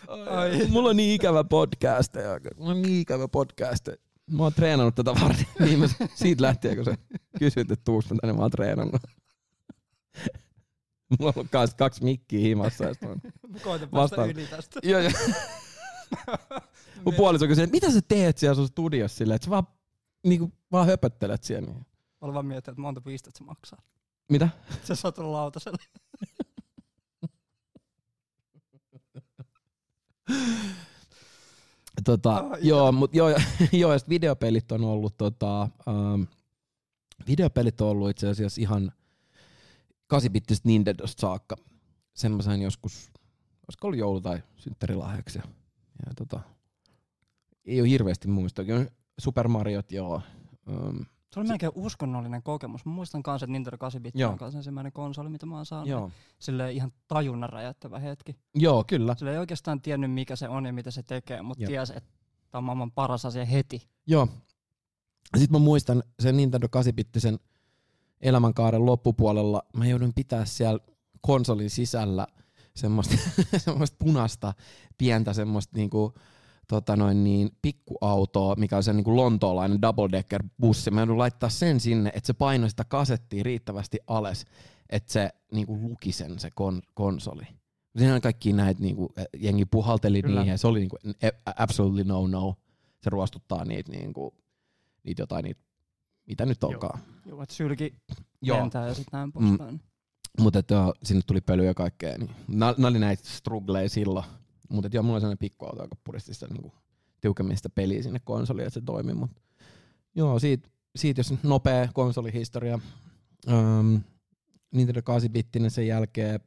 Ai. 0.07 0.67
Mulla 0.69 0.89
on 0.89 0.97
niin 0.97 1.15
ikävä 1.15 1.43
podcast. 1.43 2.13
Mulla 2.57 2.71
on 2.71 2.81
niin 2.81 3.01
ikävä 3.01 3.27
podcast. 3.27 3.89
Mä 4.31 4.43
oon 4.43 4.53
treenannut 4.53 4.95
tätä 4.95 5.11
varten. 5.21 5.45
Niin 5.65 5.79
mä, 5.79 5.85
siitä 6.15 6.41
lähtien, 6.41 6.75
kun 6.75 6.85
sä 6.85 6.97
kysyt, 7.39 7.71
että 7.71 7.83
tuus 7.85 8.05
tänne, 8.05 8.33
mä 8.33 8.41
oon 8.41 8.51
treenannut. 8.51 9.01
Mulla 11.19 11.29
on 11.29 11.33
ollut 11.35 11.51
kans 11.51 11.75
kaksi 11.75 12.03
mikkiä 12.03 12.39
himassa. 12.39 12.83
Ja 12.83 12.93
Koita 13.63 13.87
päästä 13.87 14.25
yli 14.25 14.47
tästä. 14.47 14.79
Joo, 14.83 14.99
joo. 14.99 15.11
Mun 17.05 17.13
puoliso 17.13 17.47
kysyi, 17.47 17.63
että 17.63 17.71
mitä 17.71 17.91
sä 17.91 18.01
teet 18.07 18.37
siellä 18.37 18.55
sun 18.55 18.67
studiossa 18.67 19.17
silleen, 19.17 19.35
että 19.35 19.45
sä 19.45 19.51
vaan, 19.51 19.67
niinku, 20.23 20.51
vaan 20.71 20.87
höpöttelet 20.87 21.43
siellä. 21.43 21.67
Niin. 21.67 21.85
Mä 22.27 22.33
vaan 22.33 22.45
miettinyt, 22.45 22.73
että 22.73 22.81
monta 22.81 23.01
pistettä 23.01 23.37
se 23.37 23.43
maksaa. 23.43 23.81
Mitä? 24.29 24.49
Se 24.83 24.95
saa 24.95 25.11
tulla 25.11 25.31
lautaselle. 25.31 25.77
tota, 32.03 32.41
oh, 32.41 32.57
joo, 32.61 32.91
mut 32.91 33.15
joo, 33.15 33.29
joo, 33.71 33.93
ja 33.93 33.99
videopelit 34.09 34.71
on 34.71 34.83
ollut 34.83 35.17
tota, 35.17 35.69
um, 35.87 36.27
videopelit 37.27 37.81
on 37.81 37.87
ollut 37.87 38.09
itse 38.09 38.29
asiassa 38.29 38.61
ihan 38.61 38.91
8-bittisestä 40.13 40.61
Nintendosta 40.65 41.21
saakka. 41.21 41.55
Sen 42.13 42.31
mä 42.31 42.41
sain 42.41 42.61
joskus, 42.61 43.11
olisiko 43.67 43.87
ollut 43.87 43.99
joulu- 43.99 44.21
tai 44.21 44.43
synttärilahjaksi. 44.57 45.37
Ja, 45.37 45.43
ja 46.05 46.13
tota, 46.15 46.39
ei 47.65 47.81
ole 47.81 47.89
hirveästi 47.89 48.27
muista. 48.27 48.61
Super 49.19 49.47
Mariot, 49.47 49.91
joo. 49.91 50.21
Um, 50.67 51.05
se 51.33 51.39
oli 51.39 51.47
melkein 51.47 51.71
uskonnollinen 51.75 52.43
kokemus. 52.43 52.85
Mä 52.85 52.91
muistan 52.91 53.23
kanssa, 53.23 53.45
että 53.45 53.51
Nintendo 53.51 53.77
8-bit 53.77 54.25
on 54.25 54.37
kanssa 54.37 54.59
ensimmäinen 54.59 54.91
konsoli, 54.91 55.29
mitä 55.29 55.45
mä 55.45 55.55
oon 55.55 55.65
saanut. 55.65 55.89
Joo. 55.89 56.11
Silleen 56.39 56.75
ihan 56.75 56.91
tajunnan 57.07 57.49
räjäyttävä 57.49 57.99
hetki. 57.99 58.35
Joo, 58.55 58.83
kyllä. 58.87 59.15
Sille 59.15 59.31
ei 59.31 59.37
oikeastaan 59.37 59.81
tiennyt, 59.81 60.11
mikä 60.11 60.35
se 60.35 60.49
on 60.49 60.65
ja 60.65 60.73
mitä 60.73 60.91
se 60.91 61.03
tekee, 61.03 61.41
mutta 61.41 61.65
tiesi, 61.65 61.93
että 61.95 62.09
tämä 62.49 62.59
on 62.59 62.63
maailman 62.63 62.91
paras 62.91 63.25
asia 63.25 63.45
heti. 63.45 63.89
Joo. 64.07 64.27
Sitten 65.37 65.61
mä 65.61 65.65
muistan 65.65 66.03
sen 66.19 66.37
Nintendo 66.37 66.67
8-bittisen 66.67 67.39
elämänkaaren 68.21 68.85
loppupuolella. 68.85 69.63
Mä 69.77 69.85
joudun 69.85 70.13
pitää 70.15 70.45
siellä 70.45 70.79
konsolin 71.21 71.69
sisällä 71.69 72.27
semmoista, 72.75 73.15
semmoista 73.57 73.97
punasta 73.99 74.53
pientä 74.97 75.33
semmoista 75.33 75.77
niinku, 75.77 76.13
tota 76.67 76.95
noin 76.95 77.23
niin, 77.23 77.49
pikkuautoa, 77.61 78.55
mikä 78.55 78.77
on 78.77 78.83
se 78.83 78.93
niin 78.93 79.15
lontoolainen 79.15 79.81
double 79.81 80.11
decker 80.11 80.43
bussi. 80.59 80.91
Mä 80.91 81.01
joudun 81.01 81.17
laittaa 81.17 81.49
sen 81.49 81.79
sinne, 81.79 82.11
että 82.15 82.27
se 82.27 82.33
painoi 82.33 82.69
sitä 82.69 82.83
kasettia 82.83 83.43
riittävästi 83.43 83.99
alas, 84.07 84.45
että 84.89 85.13
se 85.13 85.29
niin 85.51 85.67
kuin 85.67 85.81
luki 85.81 86.11
sen 86.11 86.39
se 86.39 86.47
kon- 86.47 86.89
konsoli. 86.93 87.47
Siinä 87.97 88.15
on 88.15 88.21
kaikki 88.21 88.53
näitä, 88.53 88.81
niin 88.81 88.95
kuin, 88.95 89.09
jengi 89.37 89.65
puhalteli 89.65 90.21
Kyllä. 90.21 90.39
niihin 90.39 90.51
ja 90.51 90.57
se 90.57 90.67
oli 90.67 90.79
niin 90.79 90.89
kuin, 90.89 91.01
absolutely 91.57 92.03
no 92.03 92.27
no. 92.27 92.55
Se 93.01 93.09
ruostuttaa 93.09 93.65
niitä, 93.65 93.91
niin 93.91 94.13
kuin, 94.13 94.31
niitä 95.03 95.21
jotain, 95.21 95.43
niitä, 95.43 95.61
mitä 96.25 96.45
nyt 96.45 96.63
onkaan. 96.63 96.99
Joo, 97.25 97.43
että 97.43 97.55
sylki 97.55 97.93
lentää 98.41 98.87
ja 98.87 98.93
sitten 98.93 99.17
näin 99.17 99.31
poispäin. 99.31 99.71
Mm. 99.71 99.79
Mutta 100.39 100.59
että 100.59 100.93
sinne 101.03 101.21
tuli 101.27 101.41
pölyä 101.41 101.65
ja 101.65 101.73
kaikkea. 101.73 102.17
Niin. 102.17 102.29
Nämä 102.47 102.87
oli 102.87 102.99
näitä 102.99 103.23
struggleja 103.25 103.89
silloin. 103.89 104.25
Mutta 104.69 104.89
joo, 104.93 105.03
mulla 105.03 105.15
on 105.15 105.21
sellainen 105.21 105.37
pikkuauto, 105.37 105.83
joka 105.83 105.95
puristi 106.03 106.33
sitä 106.33 106.47
niinku, 106.47 106.73
tiukemmin 107.21 107.57
sitä 107.57 107.69
peliä 107.69 108.03
sinne 108.03 108.19
konsoliin, 108.23 108.67
että 108.67 108.79
se 108.79 108.85
toimii. 108.85 109.15
Mut, 109.15 109.31
joo, 110.15 110.39
siitä, 110.39 110.69
siitä 110.95 111.19
jos 111.19 111.33
nopea 111.43 111.89
konsolihistoria. 111.93 112.79
Um, 113.47 114.01
Nintendo 114.71 114.99
8-bittinen 114.99 115.69
sen 115.69 115.87
jälkeen 115.87 116.39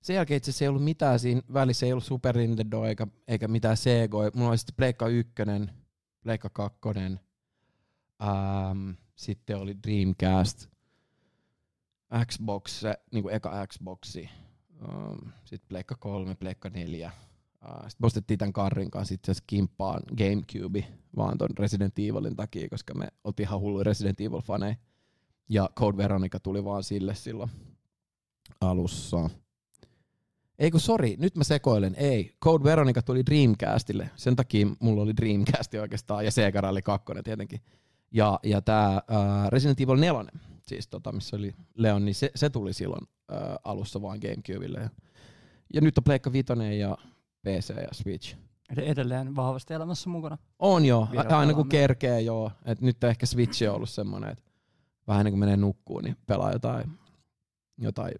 sen 0.00 0.16
jälkeen 0.16 0.36
itse 0.36 0.50
asiassa 0.50 0.64
ei 0.64 0.68
ollut 0.68 0.84
mitään 0.84 1.18
siinä 1.18 1.42
välissä, 1.52 1.86
ei 1.86 1.92
ollut 1.92 2.04
Super 2.04 2.36
Nintendo 2.36 2.84
eikä, 2.84 3.06
eikä 3.28 3.48
mitään 3.48 3.76
Sega. 3.76 4.18
Mulla 4.34 4.50
oli 4.50 4.58
sitten 4.58 4.74
Pleikka 4.76 5.08
1, 5.08 5.32
Pleikka 6.22 6.50
2, 6.50 6.78
um, 8.22 8.96
sitten 9.16 9.56
oli 9.56 9.76
Dreamcast, 9.86 10.66
Xbox, 12.26 12.82
niin 13.12 13.22
kuin 13.22 13.34
eka 13.34 13.66
Xboxi, 13.66 14.30
Um, 14.82 15.32
sitten 15.44 15.68
Pleikka 15.68 15.94
3, 15.98 16.34
Pleikka 16.34 16.68
4. 16.68 17.10
Uh, 17.62 17.88
sitten 17.88 18.06
ostettiin 18.06 18.38
tämän 18.38 18.52
Karrin 18.52 18.90
kanssa 18.90 19.14
itse 19.14 19.32
asiassa 19.32 19.44
kimppaan 19.46 20.02
Gamecube, 20.18 20.84
vaan 21.16 21.38
ton 21.38 21.50
Resident 21.58 21.98
Evilin 21.98 22.36
takia, 22.36 22.68
koska 22.68 22.94
me 22.94 23.08
oltiin 23.24 23.46
ihan 23.48 23.60
hullu 23.60 23.84
Resident 23.84 24.20
Evil-faneja. 24.20 24.76
Ja 25.48 25.70
Code 25.76 25.96
Veronica 25.96 26.40
tuli 26.40 26.64
vaan 26.64 26.84
sille 26.84 27.14
silloin 27.14 27.50
alussa. 28.60 29.30
Ei 30.58 30.70
kun 30.70 30.80
sori, 30.80 31.16
nyt 31.18 31.36
mä 31.36 31.44
sekoilen. 31.44 31.94
Ei, 31.94 32.36
Code 32.44 32.64
Veronica 32.64 33.02
tuli 33.02 33.26
Dreamcastille. 33.26 34.10
Sen 34.16 34.36
takia 34.36 34.66
mulla 34.80 35.02
oli 35.02 35.16
Dreamcast 35.16 35.74
oikeastaan 35.74 36.24
ja 36.24 36.30
Sega 36.30 36.60
Rally 36.60 36.82
2 36.82 37.12
tietenkin. 37.24 37.60
Ja, 38.10 38.40
ja 38.42 38.60
tää 38.60 38.90
uh, 38.96 39.48
Resident 39.48 39.80
Evil 39.80 39.96
4, 39.96 40.24
siis 40.68 40.88
tota, 40.88 41.12
missä 41.12 41.36
oli 41.36 41.54
Leon, 41.74 42.04
niin 42.04 42.14
se, 42.14 42.30
se 42.34 42.50
tuli 42.50 42.72
silloin 42.72 43.02
uh, 43.02 43.38
alussa 43.64 44.02
vaan 44.02 44.18
Gamecubelle. 44.22 44.78
Ja, 44.78 44.90
ja 45.74 45.80
nyt 45.80 45.98
on 45.98 46.04
Pleikka 46.04 46.32
Vitoinen 46.32 46.78
ja 46.78 46.98
PC 47.42 47.68
ja 47.68 47.88
Switch. 47.92 48.36
Eli 48.70 48.88
edelleen 48.88 49.36
vahvasti 49.36 49.74
elämässä 49.74 50.10
mukana. 50.10 50.38
On 50.58 50.84
joo, 50.84 51.08
aina 51.28 51.54
kun 51.54 51.68
kerkee 51.68 52.20
joo. 52.20 52.52
Et 52.64 52.80
nyt 52.80 53.04
ehkä 53.04 53.26
Switch 53.26 53.68
on 53.68 53.74
ollut 53.74 53.90
semmoinen, 53.90 54.30
että 54.30 54.44
vähän 55.06 55.20
ennen 55.20 55.32
kuin 55.32 55.40
menee 55.40 55.56
nukkuun, 55.56 56.04
niin 56.04 56.16
pelaa 56.26 56.52
jotain, 56.52 56.90
jotain 57.78 58.14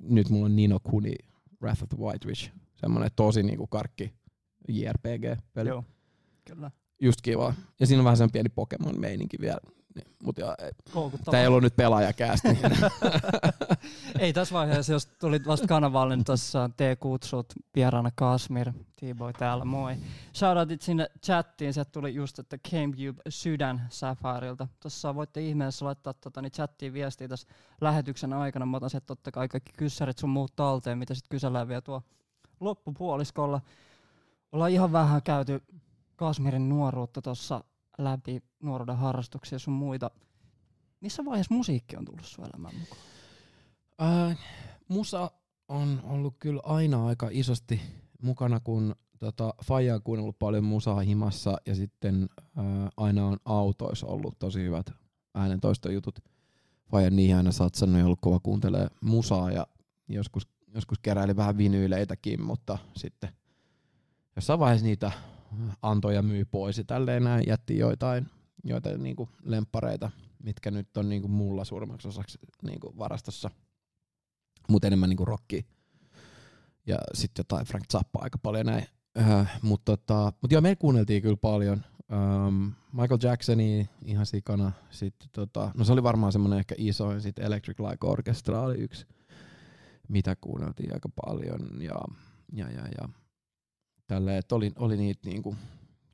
nyt 0.00 0.30
mulla 0.30 0.46
on 0.46 0.56
Nino 0.56 0.80
Kuni 0.82 1.14
Wrath 1.62 1.82
of 1.82 1.88
the 1.88 1.98
White 1.98 2.28
Witch, 2.28 2.50
semmoinen 2.74 3.10
tosi 3.16 3.42
niinku 3.42 3.66
karkki 3.66 4.12
JRPG-peli. 4.68 5.68
Joo, 5.68 5.84
kyllä. 6.44 6.70
Just 7.00 7.20
kiva. 7.22 7.54
Ja 7.80 7.86
siinä 7.86 8.00
on 8.00 8.04
vähän 8.04 8.16
sen 8.16 8.32
pieni 8.32 8.48
Pokemon-meininki 8.48 9.40
vielä. 9.40 9.60
Niin, 9.94 10.06
mut 10.22 10.38
joo, 10.38 10.54
ei. 10.58 10.70
Tää 11.30 11.40
ei 11.40 11.46
ollut 11.46 11.62
nyt 11.62 11.76
pelaajakäästi. 11.76 12.48
ei 14.18 14.32
tässä 14.32 14.54
vaiheessa, 14.54 14.92
jos 14.92 15.06
tulit 15.06 15.46
vasta 15.46 15.66
kanavalle, 15.66 16.16
niin 16.16 16.24
tuossa 16.24 16.70
te 16.76 16.96
kutsut 16.96 17.46
vieraana 17.74 18.10
Kasmir, 18.14 18.72
T-boy 18.72 19.32
täällä, 19.32 19.64
moi. 19.64 19.96
Shoutoutit 20.34 20.82
sinne 20.82 21.10
chattiin, 21.24 21.74
sieltä 21.74 21.90
tuli 21.90 22.14
just, 22.14 22.38
että 22.38 22.58
Gamecube 22.70 23.22
sydän 23.28 23.86
Safarilta. 23.90 24.68
Tuossa 24.80 25.14
voitte 25.14 25.40
ihmeessä 25.40 25.84
laittaa 25.84 26.14
tota, 26.14 26.42
niin 26.42 26.52
chattiin 26.52 26.92
viestiä 26.92 27.28
tässä 27.28 27.48
lähetyksen 27.80 28.32
aikana. 28.32 28.66
Mä 28.66 28.76
otan 28.76 28.90
sieltä 28.90 29.06
totta 29.06 29.30
kai 29.30 29.48
kaikki 29.48 29.72
kyssärit 29.76 30.18
sun 30.18 30.30
muut 30.30 30.56
talteen, 30.56 30.98
mitä 30.98 31.14
sitten 31.14 31.30
kysellään 31.30 31.68
vielä 31.68 31.80
tuo 31.80 32.02
loppupuoliskolla. 32.60 33.60
Ollaan 34.52 34.70
ihan 34.70 34.92
vähän 34.92 35.22
käyty 35.22 35.62
Kasmirin 36.16 36.68
nuoruutta 36.68 37.22
tuossa 37.22 37.64
läpi, 37.98 38.42
nuoruuden 38.62 38.96
harrastuksia 38.96 39.58
sun 39.58 39.74
muita. 39.74 40.10
Missä 41.00 41.24
vaiheessa 41.24 41.54
musiikki 41.54 41.96
on 41.96 42.04
tullut 42.04 42.24
sun 42.24 42.44
elämään 42.44 42.74
mukaan? 42.74 43.00
Äh, 44.02 44.38
musa 44.88 45.30
on 45.68 46.00
ollut 46.04 46.34
kyllä 46.38 46.60
aina 46.64 47.06
aika 47.06 47.28
isosti 47.30 47.80
mukana, 48.22 48.60
kun 48.60 48.94
tota, 49.18 49.54
Faija 49.64 49.94
on 49.94 50.02
kuunnellut 50.02 50.38
paljon 50.38 50.64
musaa 50.64 51.00
himassa 51.00 51.56
ja 51.66 51.74
sitten 51.74 52.28
äh, 52.58 52.64
aina 52.96 53.26
on 53.26 53.36
autoissa 53.44 54.06
ollut 54.06 54.38
tosi 54.38 54.62
hyvät 54.62 54.90
äänentoistojutut. 55.34 56.18
Faija 56.90 57.10
niihin 57.10 57.36
aina 57.36 57.52
satsannut 57.52 57.98
ja 57.98 58.04
ollut 58.04 58.20
kova 58.20 58.40
kuuntelee 58.40 58.88
musaa 59.00 59.50
ja 59.50 59.66
joskus, 60.08 60.48
joskus 60.74 60.98
keräili 60.98 61.36
vähän 61.36 61.58
vinyyleitäkin, 61.58 62.42
mutta 62.42 62.78
sitten 62.96 63.30
jossain 64.36 64.60
vaiheessa 64.60 64.86
niitä 64.86 65.12
antoi 65.82 66.14
ja 66.14 66.22
myi 66.22 66.44
pois 66.44 66.78
ja 66.78 66.84
tälleen 66.84 67.24
näin 67.24 67.44
jätti 67.46 67.78
joitain, 67.78 68.26
joitain 68.64 69.02
niinku 69.02 69.28
lemppareita, 69.44 70.10
mitkä 70.42 70.70
nyt 70.70 70.96
on 70.96 71.08
niinku 71.08 71.28
mulla 71.28 71.64
suurimmaksi 71.64 72.08
osaksi 72.08 72.38
niinku 72.62 72.94
varastossa, 72.98 73.50
mutta 74.68 74.86
enemmän 74.86 75.08
niinku 75.08 75.24
rockia. 75.24 75.62
Ja 76.86 76.98
sitten 77.14 77.40
jotain 77.40 77.66
Frank 77.66 77.84
Zappa 77.92 78.18
aika 78.22 78.38
paljon 78.38 78.66
näin. 78.66 78.86
Öö, 79.18 79.44
mutta 79.62 79.96
tota, 79.96 80.32
mut 80.42 80.52
joo, 80.52 80.60
me 80.60 80.76
kuunneltiin 80.76 81.22
kyllä 81.22 81.36
paljon. 81.36 81.84
um, 82.12 82.72
Michael 82.92 83.18
Jacksoni 83.22 83.88
ihan 84.04 84.26
sikana. 84.26 84.72
Sitten 84.90 85.28
tota, 85.32 85.70
no 85.76 85.84
se 85.84 85.92
oli 85.92 86.02
varmaan 86.02 86.32
semmoinen 86.32 86.58
ehkä 86.58 86.74
isoin. 86.78 87.20
Sitten 87.20 87.44
Electric 87.44 87.78
Light 87.80 88.04
Orchestra 88.04 88.60
oli 88.60 88.78
yksi, 88.78 89.06
mitä 90.08 90.36
kuunneltiin 90.40 90.94
aika 90.94 91.08
paljon. 91.24 91.82
Ja, 91.82 92.00
ja, 92.52 92.70
ja, 92.70 92.82
ja 93.00 93.08
tälle, 94.08 94.38
että 94.38 94.54
oli, 94.54 94.72
oli 94.76 94.96
niitä 94.96 95.28
niinku, 95.28 95.56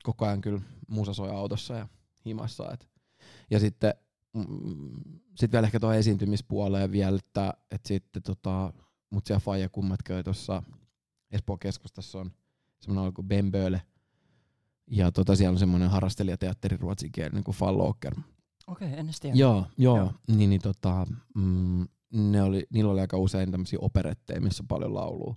koko 0.03 0.25
ajan 0.25 0.41
kyllä 0.41 0.61
musa 0.87 1.13
soi 1.13 1.29
autossa 1.29 1.73
ja 1.73 1.87
himassa. 2.25 2.73
Et. 2.73 2.89
Ja 3.51 3.59
sitten 3.59 3.93
mm, 4.33 5.01
sit 5.35 5.51
vielä 5.51 5.67
ehkä 5.67 5.79
tuo 5.79 5.93
esiintymispuoleen 5.93 6.91
vielä, 6.91 7.17
että, 7.17 7.53
että 7.71 7.87
sitten 7.87 8.23
tota, 8.23 8.73
mut 9.09 9.25
siellä 9.25 9.39
Faija 9.39 9.69
kummatkin 9.69 10.23
tuossa 10.23 10.63
Espoon 11.31 11.59
keskustassa 11.59 12.19
on 12.19 12.31
semmoinen 12.81 13.13
kuin 13.13 13.27
Bemböle. 13.27 13.81
Ja 14.91 15.11
tota, 15.11 15.35
siellä 15.35 15.51
on 15.51 15.59
semmoinen 15.59 15.89
harrastelijateatteri 15.89 16.77
ruotsinkielinen 16.77 17.43
kuin 17.43 17.55
Falloker. 17.55 18.15
Okei, 18.67 18.87
okay, 18.87 18.99
en 18.99 19.09
tiedä. 19.21 19.35
Joo, 19.35 19.65
joo. 19.77 19.97
joo. 19.97 20.13
Niin, 20.27 20.49
niin 20.49 20.61
tota, 20.61 21.07
mm, 21.35 21.87
ne 22.13 22.43
oli, 22.43 22.67
niillä 22.73 22.91
oli 22.91 23.01
aika 23.01 23.17
usein 23.17 23.51
tämmöisiä 23.51 23.79
operetteja, 23.81 24.41
missä 24.41 24.63
on 24.63 24.67
paljon 24.67 24.93
laulua. 24.93 25.35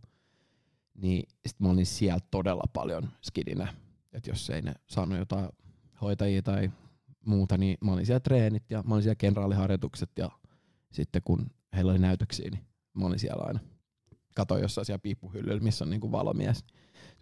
Niin 1.03 1.29
sit 1.47 1.61
mä 1.61 1.69
olin 1.69 1.87
siellä 1.87 2.21
todella 2.31 2.65
paljon 2.73 3.09
skidinä. 3.23 3.75
Että 4.13 4.31
jos 4.31 4.51
ei 4.51 4.63
ne 4.63 4.75
saanut 4.87 5.19
jotain 5.19 5.49
hoitajia 6.01 6.43
tai 6.43 6.71
muuta, 7.27 7.59
niin 7.59 7.79
mä 7.85 7.93
olin 7.93 8.07
siellä 8.07 8.21
treenit 8.21 8.71
ja 8.71 8.83
mä 8.83 8.95
olin 8.95 9.03
siellä 9.03 9.15
kenraaliharjoitukset 9.15 10.11
ja 10.19 10.31
sitten 10.93 11.23
kun 11.25 11.47
heillä 11.77 11.91
oli 11.93 11.99
näytöksiä, 11.99 12.51
niin 12.51 12.65
mä 12.95 13.07
olin 13.07 13.19
siellä 13.19 13.45
aina. 13.47 13.61
Katoin 14.35 14.63
jossain 14.63 14.85
siellä 14.85 14.99
piippuhyllyllä, 14.99 15.61
missä 15.61 15.85
on 15.85 15.91
niinku 15.91 16.13
valomies. 16.13 16.65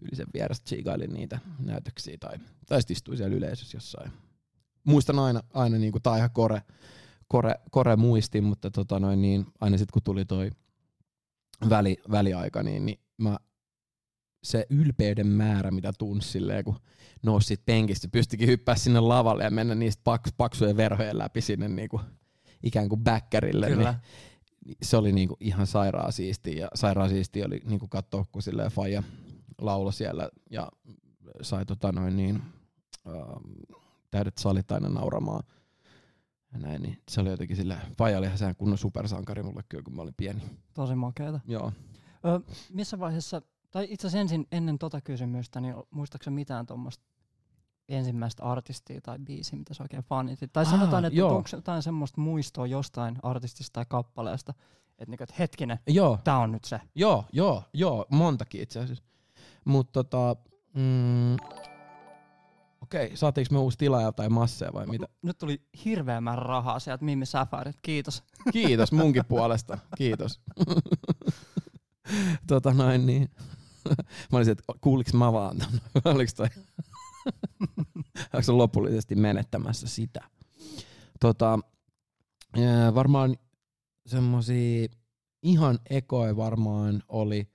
Yli 0.01 0.25
vierestä 0.35 0.65
tsiikailin 0.65 1.13
niitä 1.13 1.39
näytöksiä 1.59 2.17
tai, 2.21 2.39
tai 2.67 2.81
sitten 2.81 2.95
istuin 2.95 3.17
siellä 3.17 3.37
yleisössä 3.37 3.77
jossain. 3.77 4.13
Muistan 4.85 5.19
aina, 5.19 5.41
aina 5.55 5.79
niinku, 5.79 6.01
tai 6.01 6.19
ihan 6.19 6.31
kore, 6.31 6.63
kore, 7.29 7.55
kore 7.71 7.97
muistin, 7.97 8.45
mutta 8.45 8.71
tota 8.71 9.01
noin, 9.01 9.23
niin 9.23 9.47
aina 9.61 9.79
sitten 9.79 9.93
kun 9.93 10.03
tuli 10.03 10.25
toi 10.25 10.51
väli, 11.71 11.97
väliaika, 12.11 12.63
niin, 12.63 12.87
niin 12.87 13.01
mä 13.19 13.39
se 14.47 14.67
ylpeyden 14.71 15.27
määrä, 15.27 15.71
mitä 15.71 15.93
tunsi 15.99 16.29
silleen, 16.29 16.65
kun 16.65 16.79
nousi 17.23 17.47
siitä 17.47 17.63
penkistä, 17.67 18.09
pystykin 18.09 18.49
hyppää 18.49 18.75
sinne 18.75 19.01
lavalle 19.01 19.45
ja 19.45 19.51
mennä 19.51 19.75
niistä 19.75 20.01
paks, 20.05 20.33
paksujen 20.37 20.77
verhojen 20.77 21.19
läpi 21.19 21.41
sinne 21.41 21.69
niinku, 21.69 22.01
ikään 22.63 22.89
kuin 22.89 23.05
bäkkärille. 23.05 23.69
Kyllä. 23.69 23.95
Niin, 24.65 24.77
se 24.83 24.97
oli 24.97 25.13
niinku 25.13 25.37
ihan 25.41 25.67
sairaan 25.67 26.13
siisti 26.13 26.57
ja 26.57 26.69
sairaan 26.75 27.09
siisti 27.09 27.45
oli 27.45 27.61
niinku 27.65 27.89
katsoa, 27.89 28.25
kun 28.33 28.43
silleen 28.43 28.71
faija 28.71 29.03
laulo 29.59 29.93
siellä 29.93 30.29
ja 30.51 30.69
sai 31.43 31.67
tota 31.67 31.93
noin 31.93 32.17
niin, 32.17 32.43
ähm, 33.07 33.53
täydet 34.11 34.39
salit 34.39 34.73
aina 34.73 34.89
nauramaan. 34.89 35.43
Ja 36.53 36.59
näin, 36.59 36.83
niin 36.83 37.03
se 37.09 37.21
oli 37.21 37.31
jotenkin 37.31 37.57
sillä, 37.57 37.81
Faija 37.99 38.19
oli 38.19 38.27
ihan 38.27 38.57
kunnon 38.57 38.79
supersankari 38.79 39.43
mulle 39.43 39.63
kyllä, 39.69 39.85
kun 39.85 39.97
mä 39.97 40.03
olin 40.03 40.15
pieni. 40.17 40.43
Tosi 40.75 40.95
makeeta. 40.95 41.41
Joo. 41.47 41.73
Ö, 42.25 42.53
missä 42.73 42.99
vaiheessa 42.99 43.43
tai 43.77 43.87
itse 43.91 44.07
asiassa 44.07 44.21
ensin, 44.21 44.47
ennen 44.53 44.79
tota 44.79 45.01
kysymystä, 45.01 45.61
niin 45.61 45.75
muistaakseni 45.91 46.35
mitään 46.35 46.67
tuommoista 46.67 47.05
ensimmäistä 47.89 48.43
artistia 48.43 49.01
tai 49.01 49.19
biisiä, 49.19 49.59
mitä 49.59 49.75
sä 49.75 49.83
oikein 49.83 50.03
fanitit? 50.03 50.53
Tai 50.53 50.65
ah, 50.65 50.71
sanotaan, 50.71 51.05
että 51.05 51.19
joo. 51.19 51.37
onko 51.37 51.49
jotain 51.53 51.83
semmoista 51.83 52.21
muistoa 52.21 52.67
jostain 52.67 53.17
artistista 53.23 53.73
tai 53.73 53.85
kappaleesta, 53.89 54.55
että, 54.91 55.05
niinku, 55.11 55.25
että 55.25 55.35
hetkinen, 55.39 55.79
joo. 55.87 56.19
tää 56.25 56.39
on 56.39 56.53
nyt 56.53 56.65
se. 56.65 56.81
Joo, 56.95 57.25
joo, 57.33 57.63
joo, 57.73 58.07
montakin 58.11 58.63
itse 58.63 58.81
asiassa. 58.81 59.05
Mutta 59.65 60.05
tota, 60.05 60.37
mm, 60.75 61.35
okei, 61.35 63.07
okay, 63.07 63.17
saatiinko 63.17 63.55
me 63.55 63.59
uusi 63.59 63.79
tilaaja 63.79 64.13
tai 64.13 64.29
masseja 64.29 64.73
vai 64.73 64.87
mitä? 64.87 65.07
Nyt 65.23 65.39
tuli 65.39 65.63
hirveä 65.85 66.21
määrä 66.21 66.43
rahaa 66.43 66.79
sieltä 66.79 67.05
Mimmi 67.05 67.27
Safarit, 67.27 67.77
kiitos. 67.83 68.23
Kiitos 68.53 68.93
munkin 68.93 69.25
puolesta, 69.29 69.79
kiitos. 69.97 70.41
tota 72.49 72.75
noin 72.75 73.07
niin. 73.07 73.29
Mä 74.33 74.39
olisin, 74.39 74.53
että 74.53 74.65
kuuliks 74.81 75.15
mä 75.15 75.33
vaan? 75.33 75.57
Oliko 76.05 76.33
toi? 76.37 76.49
Onko 78.33 78.59
lopullisesti 78.59 79.15
menettämässä 79.15 79.89
sitä? 79.89 80.21
Tota, 81.21 81.59
varmaan 82.95 83.37
semmosia 84.07 84.89
ihan 85.43 85.79
ekoja 85.91 86.37
varmaan 86.37 87.03
oli 87.09 87.49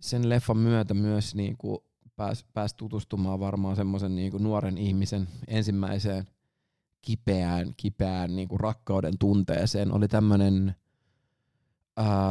sen 0.00 0.28
leffan 0.28 0.56
myötä 0.58 0.94
myös 0.94 1.34
niinku 1.34 1.84
pääs, 2.16 2.44
pääs 2.52 2.74
tutustumaan 2.74 3.40
varmaan 3.40 3.76
semmoisen 3.76 4.16
niinku 4.16 4.38
nuoren 4.38 4.78
ihmisen 4.78 5.28
ensimmäiseen 5.48 6.24
kipeään, 7.02 7.74
kipeään 7.76 8.36
niinku 8.36 8.58
rakkauden 8.58 9.18
tunteeseen. 9.18 9.92
Oli 9.92 10.08
tämmönen 10.08 10.74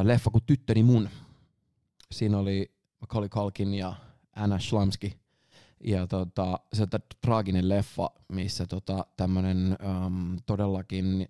leffa 0.04 0.30
kuin 0.32 0.44
Tyttöni 0.46 0.84
mun. 0.84 1.10
Siinä 2.12 2.38
oli 2.38 2.72
Macaulay 3.04 3.30
Culkin 3.30 3.74
ja 3.74 3.96
Anna 4.36 4.60
Schlamski. 4.60 5.20
Ja 5.84 6.08
tota, 6.08 6.60
se 6.74 6.84
on 6.84 6.88
traaginen 7.22 7.70
leffa, 7.70 8.10
missä 8.30 8.66
tota, 8.66 9.06
tämmönen 9.18 9.78
um, 10.06 10.38
todellakin 10.46 11.28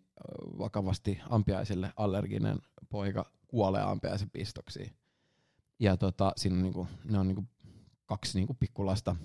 vakavasti 0.57 1.19
ampiaisille 1.29 1.93
allerginen 1.97 2.59
poika 2.89 3.25
kuolee 3.47 3.81
ampiaisen 3.81 4.29
pistoksiin. 4.29 4.95
Ja 5.79 5.97
tota, 5.97 6.33
siinä 6.37 6.55
on 6.55 6.63
niinku, 6.63 6.87
ne 7.03 7.19
on 7.19 7.27
niinku 7.27 7.43
kaksi 8.05 8.37
niinku 8.37 8.53
pikkulasta. 8.53 9.15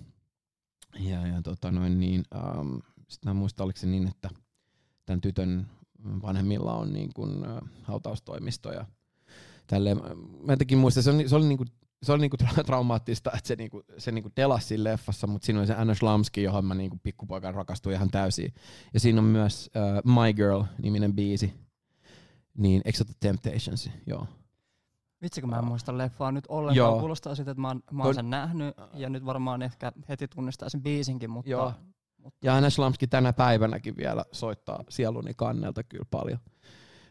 Ja, 0.98 1.26
ja 1.26 1.42
tota 1.42 1.70
noin 1.70 2.00
niin, 2.00 2.24
um, 2.58 2.82
sitten 3.08 3.30
mä 3.30 3.34
muistan, 3.34 3.64
oliko 3.64 3.78
se 3.78 3.86
niin, 3.86 4.08
että 4.08 4.30
tämän 5.06 5.20
tytön 5.20 5.66
vanhemmilla 6.22 6.74
on 6.74 6.92
niin 6.92 7.10
kuin, 7.14 7.30
uh, 7.30 7.68
hautaustoimisto 7.82 8.72
ja 8.72 8.86
tälleen. 9.66 10.00
Mä 10.46 10.52
jotenkin 10.52 10.78
muistan, 10.78 11.02
se, 11.02 11.10
oli, 11.10 11.28
se 11.28 11.36
oli 11.36 11.46
niinku 11.46 11.64
se 12.02 12.12
oli 12.12 12.20
niinku 12.20 12.36
tra- 12.42 12.64
traumaattista, 12.64 13.30
että 13.36 13.48
se, 13.48 13.56
niinku, 13.56 13.82
se 13.98 14.12
niinku 14.12 14.30
delasi 14.36 14.66
siinä 14.66 14.84
leffassa, 14.84 15.26
mutta 15.26 15.46
siinä 15.46 15.58
oli 15.58 15.66
se 15.66 15.74
Anna 15.74 15.94
Schlamski, 15.94 16.42
johon 16.42 16.64
mä 16.64 16.74
niinku 16.74 17.00
pikkupoikan 17.02 17.54
rakastuin 17.54 17.96
ihan 17.96 18.10
täysin. 18.10 18.54
Ja 18.94 19.00
siinä 19.00 19.20
on 19.20 19.24
myös 19.24 19.70
uh, 19.76 20.12
My 20.12 20.32
Girl-niminen 20.32 21.14
biisi. 21.14 21.54
Niin, 22.58 22.82
eikö 22.84 22.98
se 22.98 23.04
Temptations? 23.20 23.90
Joo. 24.06 24.26
Vitsi, 25.22 25.40
kun 25.40 25.50
mä 25.50 25.58
en 25.58 25.64
muista 25.64 25.98
leffaa 25.98 26.32
nyt 26.32 26.44
ollenkaan. 26.48 26.76
Joo. 26.76 26.98
Kuulostaa 26.98 27.34
sitä, 27.34 27.50
että 27.50 27.60
mä 27.60 27.68
oon, 27.68 27.82
mä 27.92 28.02
oon 28.02 28.14
sen 28.14 28.30
nähnyt 28.30 28.74
ja 28.94 29.08
nyt 29.08 29.26
varmaan 29.26 29.62
ehkä 29.62 29.92
heti 30.08 30.28
tunnistaa 30.28 30.68
sen 30.68 30.82
biisinkin, 30.82 31.30
mutta... 31.30 31.50
Joo. 31.50 31.72
mutta... 32.16 32.38
Ja 32.46 32.56
Anna 32.56 32.70
Schlamski 32.70 33.06
tänä 33.06 33.32
päivänäkin 33.32 33.96
vielä 33.96 34.24
soittaa 34.32 34.84
sieluni 34.88 35.34
kannelta 35.36 35.82
kyllä 35.82 36.06
paljon. 36.10 36.38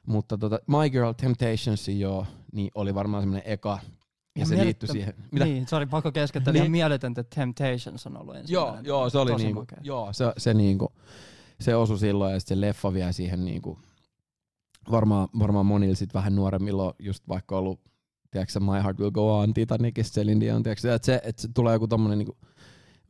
Mutta 0.08 0.38
tota, 0.38 0.60
My 0.68 0.90
Girl 0.90 1.12
Temptations 1.12 1.88
joo, 1.88 2.26
niin 2.54 2.72
oli 2.76 2.96
varmaan 2.96 3.24
semmoinen 3.24 3.52
eka 3.52 3.80
ja 4.38 4.46
se 4.46 4.58
liittyi 4.58 4.90
siihen. 4.90 5.14
Mitä? 5.32 5.46
Niin, 5.46 5.68
sori, 5.68 5.86
pakko 5.86 6.12
keskeyttää. 6.12 6.52
Niin. 6.52 6.62
Ihan 6.62 6.72
mieletöntä 6.72 7.24
Temptations 7.24 8.08
on 8.08 8.18
ollut 8.18 8.36
ensimmäinen. 8.36 8.86
Joo, 8.86 9.00
joo 9.02 9.10
se 9.10 9.18
oli 9.18 9.36
niinku, 9.36 9.66
joo, 9.82 10.14
se, 10.14 10.34
se, 10.38 10.54
niinku, 10.54 10.94
se 11.60 11.76
osui 11.76 12.00
silloin 12.00 12.34
ja 12.34 12.40
se 12.40 12.62
leffa 12.62 12.94
vielä 12.94 13.12
siihen 13.12 13.46
niinku, 13.46 13.80
varmaan, 14.92 15.28
varmaan 15.40 15.66
monilla 15.66 15.96
sit 15.96 16.14
vähän 16.14 16.36
nuoremmilla 16.36 16.84
on 16.84 16.94
just 17.00 17.28
vaikka 17.28 17.58
ollut, 17.58 17.82
tiedätkö 18.32 18.60
My 18.60 18.84
Heart 18.84 19.00
Will 19.00 19.12
Go 19.12 19.40
On, 19.40 19.54
Titanicista, 19.54 20.16
Celine 20.16 20.40
Dion, 20.40 20.64
tiedätkö, 20.64 20.96
että 20.96 21.06
se, 21.06 21.22
että 21.24 21.42
se 21.42 21.48
tulee 21.54 21.74
joku 21.74 21.88
tommonen 21.88 22.18
niinku, 22.18 22.38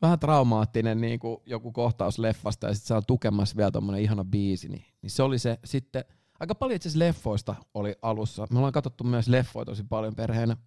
vähän 0.01 0.19
traumaattinen 0.19 1.01
niinku, 1.01 1.43
joku 1.45 1.71
kohtaus 1.71 2.19
leffasta 2.19 2.67
ja 2.67 2.73
sitten 2.73 2.87
se 2.87 2.93
on 2.93 3.03
tukemassa 3.07 3.57
vielä 3.57 3.71
tommonen 3.71 4.01
ihana 4.01 4.25
biisi, 4.25 4.69
niin, 4.69 4.85
niin 5.01 5.09
se 5.09 5.23
oli 5.23 5.39
se 5.39 5.59
sitten, 5.65 6.05
aika 6.39 6.55
paljon 6.55 6.75
itse 6.75 6.89
leffoista 6.95 7.55
oli 7.73 7.95
alussa. 8.01 8.47
Me 8.51 8.57
ollaan 8.57 8.73
katsottu 8.73 9.03
myös 9.03 9.27
leffoja 9.27 9.65
tosi 9.65 9.83
paljon 9.83 10.15
perheenä. 10.15 10.57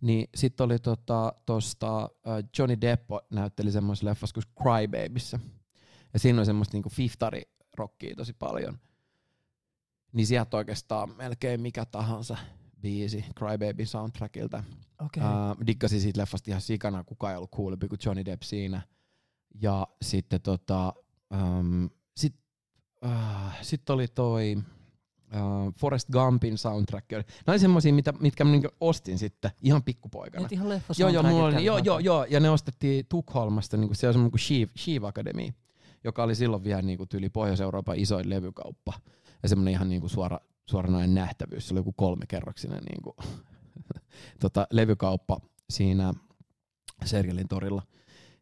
Niin 0.00 0.28
sitten 0.34 0.64
oli 0.64 0.78
tota, 0.78 1.32
tosta, 1.46 2.04
uh, 2.04 2.48
Johnny 2.58 2.80
Depp 2.80 3.10
näytteli 3.30 3.72
semmoisessa 3.72 4.06
leffassa 4.06 4.34
kuin 4.34 4.44
Cry 4.62 4.88
Babyssä. 4.88 5.40
Ja 6.12 6.18
siinä 6.18 6.40
on 6.40 6.46
semmoista 6.46 6.76
niinku 6.76 6.88
fiftari-rockia 6.88 8.16
tosi 8.16 8.32
paljon. 8.32 8.78
Niin 10.12 10.26
sieltä 10.26 10.56
oikeastaan 10.56 11.16
melkein 11.16 11.60
mikä 11.60 11.84
tahansa 11.84 12.36
biisi 12.80 13.24
Cry 13.38 13.58
Baby 13.58 13.86
soundtrackilta. 13.86 14.64
Okay. 15.04 15.22
Uh, 15.24 15.66
diggasi 15.66 16.00
siitä 16.00 16.20
leffasta 16.20 16.50
ihan 16.50 16.60
sikana, 16.60 17.04
kuka 17.04 17.30
ei 17.30 17.36
ollut 17.36 17.50
coolimpi 17.50 17.88
kuin 17.88 17.98
Johnny 18.06 18.24
Depp 18.24 18.42
siinä. 18.42 18.82
Ja 19.62 19.86
sitten 20.02 20.40
tota, 20.40 20.94
um, 21.34 21.90
sit, 22.16 22.34
uh, 23.04 23.52
sit 23.62 23.90
oli 23.90 24.08
toi, 24.08 24.56
uh, 25.34 25.74
Forrest 25.74 26.08
Gumpin 26.12 26.58
soundtrack. 26.58 27.10
Nämä 27.12 27.24
oli 27.48 27.58
semmosia, 27.58 27.92
mitä, 27.92 28.12
mitkä 28.20 28.44
mä 28.44 28.50
niinku 28.50 28.68
ostin 28.80 29.18
sitten 29.18 29.50
ihan 29.62 29.82
pikkupoikana. 29.82 30.46
Et 30.46 30.52
ihan 30.52 30.68
leffa 30.68 30.94
joo, 30.98 31.08
joo, 31.08 31.22
mulla 31.22 31.44
oli, 31.44 31.64
joo, 31.64 31.78
joo, 31.78 31.98
joo, 31.98 32.24
ja 32.24 32.40
ne 32.40 32.50
ostettiin 32.50 33.06
Tukholmasta, 33.08 33.76
niinku, 33.76 33.94
siellä 33.94 34.10
on 34.10 34.14
semmoinen 34.14 34.30
kuin 34.30 34.40
Sheev, 34.40 34.68
Sheev 34.78 35.04
Academy, 35.04 35.48
joka 36.04 36.22
oli 36.22 36.34
silloin 36.34 36.64
vielä 36.64 36.82
niinku, 36.82 37.06
tyyli 37.06 37.28
Pohjois-Euroopan 37.28 37.98
isoin 37.98 38.30
levykauppa. 38.30 38.92
Ja 39.42 39.48
semmoinen 39.48 39.72
ihan 39.72 39.88
niinku, 39.88 40.08
suora, 40.08 40.40
suoranainen 40.66 41.14
nähtävyys. 41.14 41.68
Se 41.68 41.74
oli 41.74 41.78
joku 41.78 41.92
kolmekerroksinen 41.92 42.82
niinku, 42.84 43.16
tota, 44.40 44.66
levykauppa 44.70 45.40
siinä 45.70 46.14
Sergelin 47.04 47.48
torilla. 47.48 47.82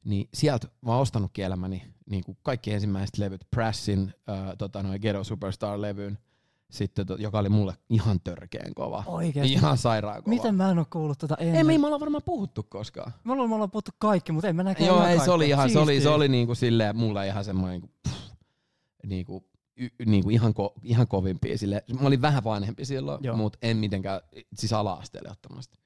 niin 0.05 0.29
sieltä 0.35 0.69
mä 0.81 0.93
oon 0.93 1.01
ostanutkin 1.01 1.45
elämäni 1.45 1.83
niin 2.11 2.25
kuin 2.25 2.39
kaikki 2.43 2.73
ensimmäiset 2.73 3.19
levyt, 3.19 3.41
Prassin, 3.51 4.15
äh, 4.29 4.57
tota, 4.59 4.83
noin 4.83 5.01
Ghetto 5.01 5.25
Superstar-levyn, 5.25 6.19
sitten, 6.71 7.07
to, 7.07 7.15
joka 7.15 7.39
oli 7.39 7.49
mulle 7.49 7.75
ihan 7.91 8.21
törkeen 8.21 8.75
kova. 8.75 9.05
Oikeesti. 9.07 9.53
Ihan 9.53 9.79
sairaan 9.79 10.23
kova. 10.23 10.35
Miten 10.35 10.55
mä 10.55 10.71
en 10.71 10.79
oo 10.79 10.87
kuullut 10.91 11.19
tota 11.19 11.37
ennen? 11.39 11.57
Ei 11.57 11.65
me, 11.65 11.73
ei 11.73 11.79
me 11.79 11.87
olla 11.87 12.01
varmaan 12.01 12.23
puhuttu 12.23 12.63
koskaan. 12.63 13.13
Me 13.25 13.33
ollaan, 13.33 13.49
me 13.49 13.55
ollaan 13.55 13.71
puhuttu 13.71 13.91
kaikki, 13.99 14.33
mutta 14.33 14.49
en 14.49 14.57
mä 14.57 14.63
näkään 14.63 14.87
Joo, 14.87 15.07
ei, 15.07 15.21
se 15.21 15.31
oli 15.31 15.49
ihan, 15.49 15.71
se 15.71 15.79
oli, 15.79 16.01
se 16.01 16.09
oli 16.09 16.29
niinku 16.29 16.55
silleen, 16.55 16.97
mulle 16.97 17.27
ihan 17.27 17.45
semmoinen 17.45 17.81
niinku, 17.81 17.91
pff, 18.09 18.33
niinku, 19.07 19.45
y, 19.77 19.89
niinku 20.07 20.31
ihan, 20.31 20.55
ko, 20.55 20.75
ihan 20.83 21.09
kovimpia. 21.09 21.59
Sille, 21.59 21.85
mä 22.01 22.07
olin 22.07 22.23
vähän 22.23 22.45
vanhempi 22.45 22.85
silloin, 22.85 23.37
mutta 23.37 23.59
en 23.63 23.77
mitenkään, 23.77 24.21
siis 24.55 24.73
ala-asteelle 24.73 25.31
ottamasta. 25.31 25.79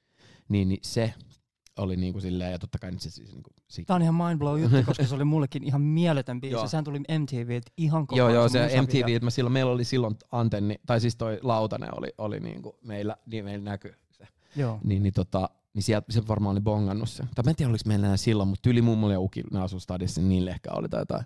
Niin, 0.49 0.69
niin 0.69 0.81
se 0.83 1.15
oli 1.79 1.97
niinku 1.97 2.21
silleen, 2.21 2.53
ja 2.53 2.59
totta 2.59 2.79
kai 2.79 2.91
nyt 2.91 3.01
se 3.01 3.11
siis 3.11 3.33
niinku, 3.33 3.51
si- 3.69 3.85
Tää 3.85 3.97
on 3.97 4.03
ihan 4.03 4.15
mindblow 4.15 4.61
juttu, 4.61 4.77
koska 4.87 5.07
se 5.07 5.15
oli 5.15 5.25
mullekin 5.25 5.65
ihan 5.65 5.81
mieletön 5.81 6.41
biisi. 6.41 6.55
Joo. 6.55 6.69
Sehän 6.69 6.85
tuli 6.85 6.99
MTVltä 6.99 7.73
ihan 7.77 8.07
koko 8.07 8.19
Joo, 8.19 8.29
joo, 8.29 8.49
se 8.49 8.63
musavideo. 8.63 8.83
MTV, 8.83 9.17
että 9.17 9.31
silloin, 9.31 9.53
meillä 9.53 9.73
oli 9.73 9.85
silloin 9.85 10.17
antenni, 10.33 10.77
tai 10.87 11.01
siis 11.01 11.17
toi 11.17 11.39
lautanen 11.43 11.99
oli, 11.99 12.09
oli 12.19 12.41
niinku 12.41 12.79
meillä, 12.85 13.17
niin 13.27 13.45
meillä 13.45 13.65
näkyy 13.65 13.95
se. 14.11 14.29
Joo. 14.57 14.79
Niin, 14.85 15.03
niin, 15.03 15.13
tota, 15.13 15.49
niin 15.75 15.83
sieltä 15.83 16.13
se 16.13 16.29
varmaan 16.29 16.55
oli 16.55 16.61
bongannut 16.61 17.09
se. 17.09 17.25
Tai 17.35 17.45
mä 17.45 17.51
en 17.51 17.57
tiedä, 17.57 17.71
oliko 17.71 17.83
meillä 17.87 18.07
enää 18.07 18.17
silloin, 18.17 18.49
mutta 18.49 18.71
yli 18.71 18.83
mummulla 18.83 19.13
ja 19.13 19.21
uki, 19.21 19.43
ne 19.53 19.61
asui 19.61 19.81
stadissa, 19.81 20.21
niin 20.21 20.29
niille 20.29 20.51
ehkä 20.51 20.71
oli 20.73 20.89
tai 20.89 21.01
jotain. 21.01 21.25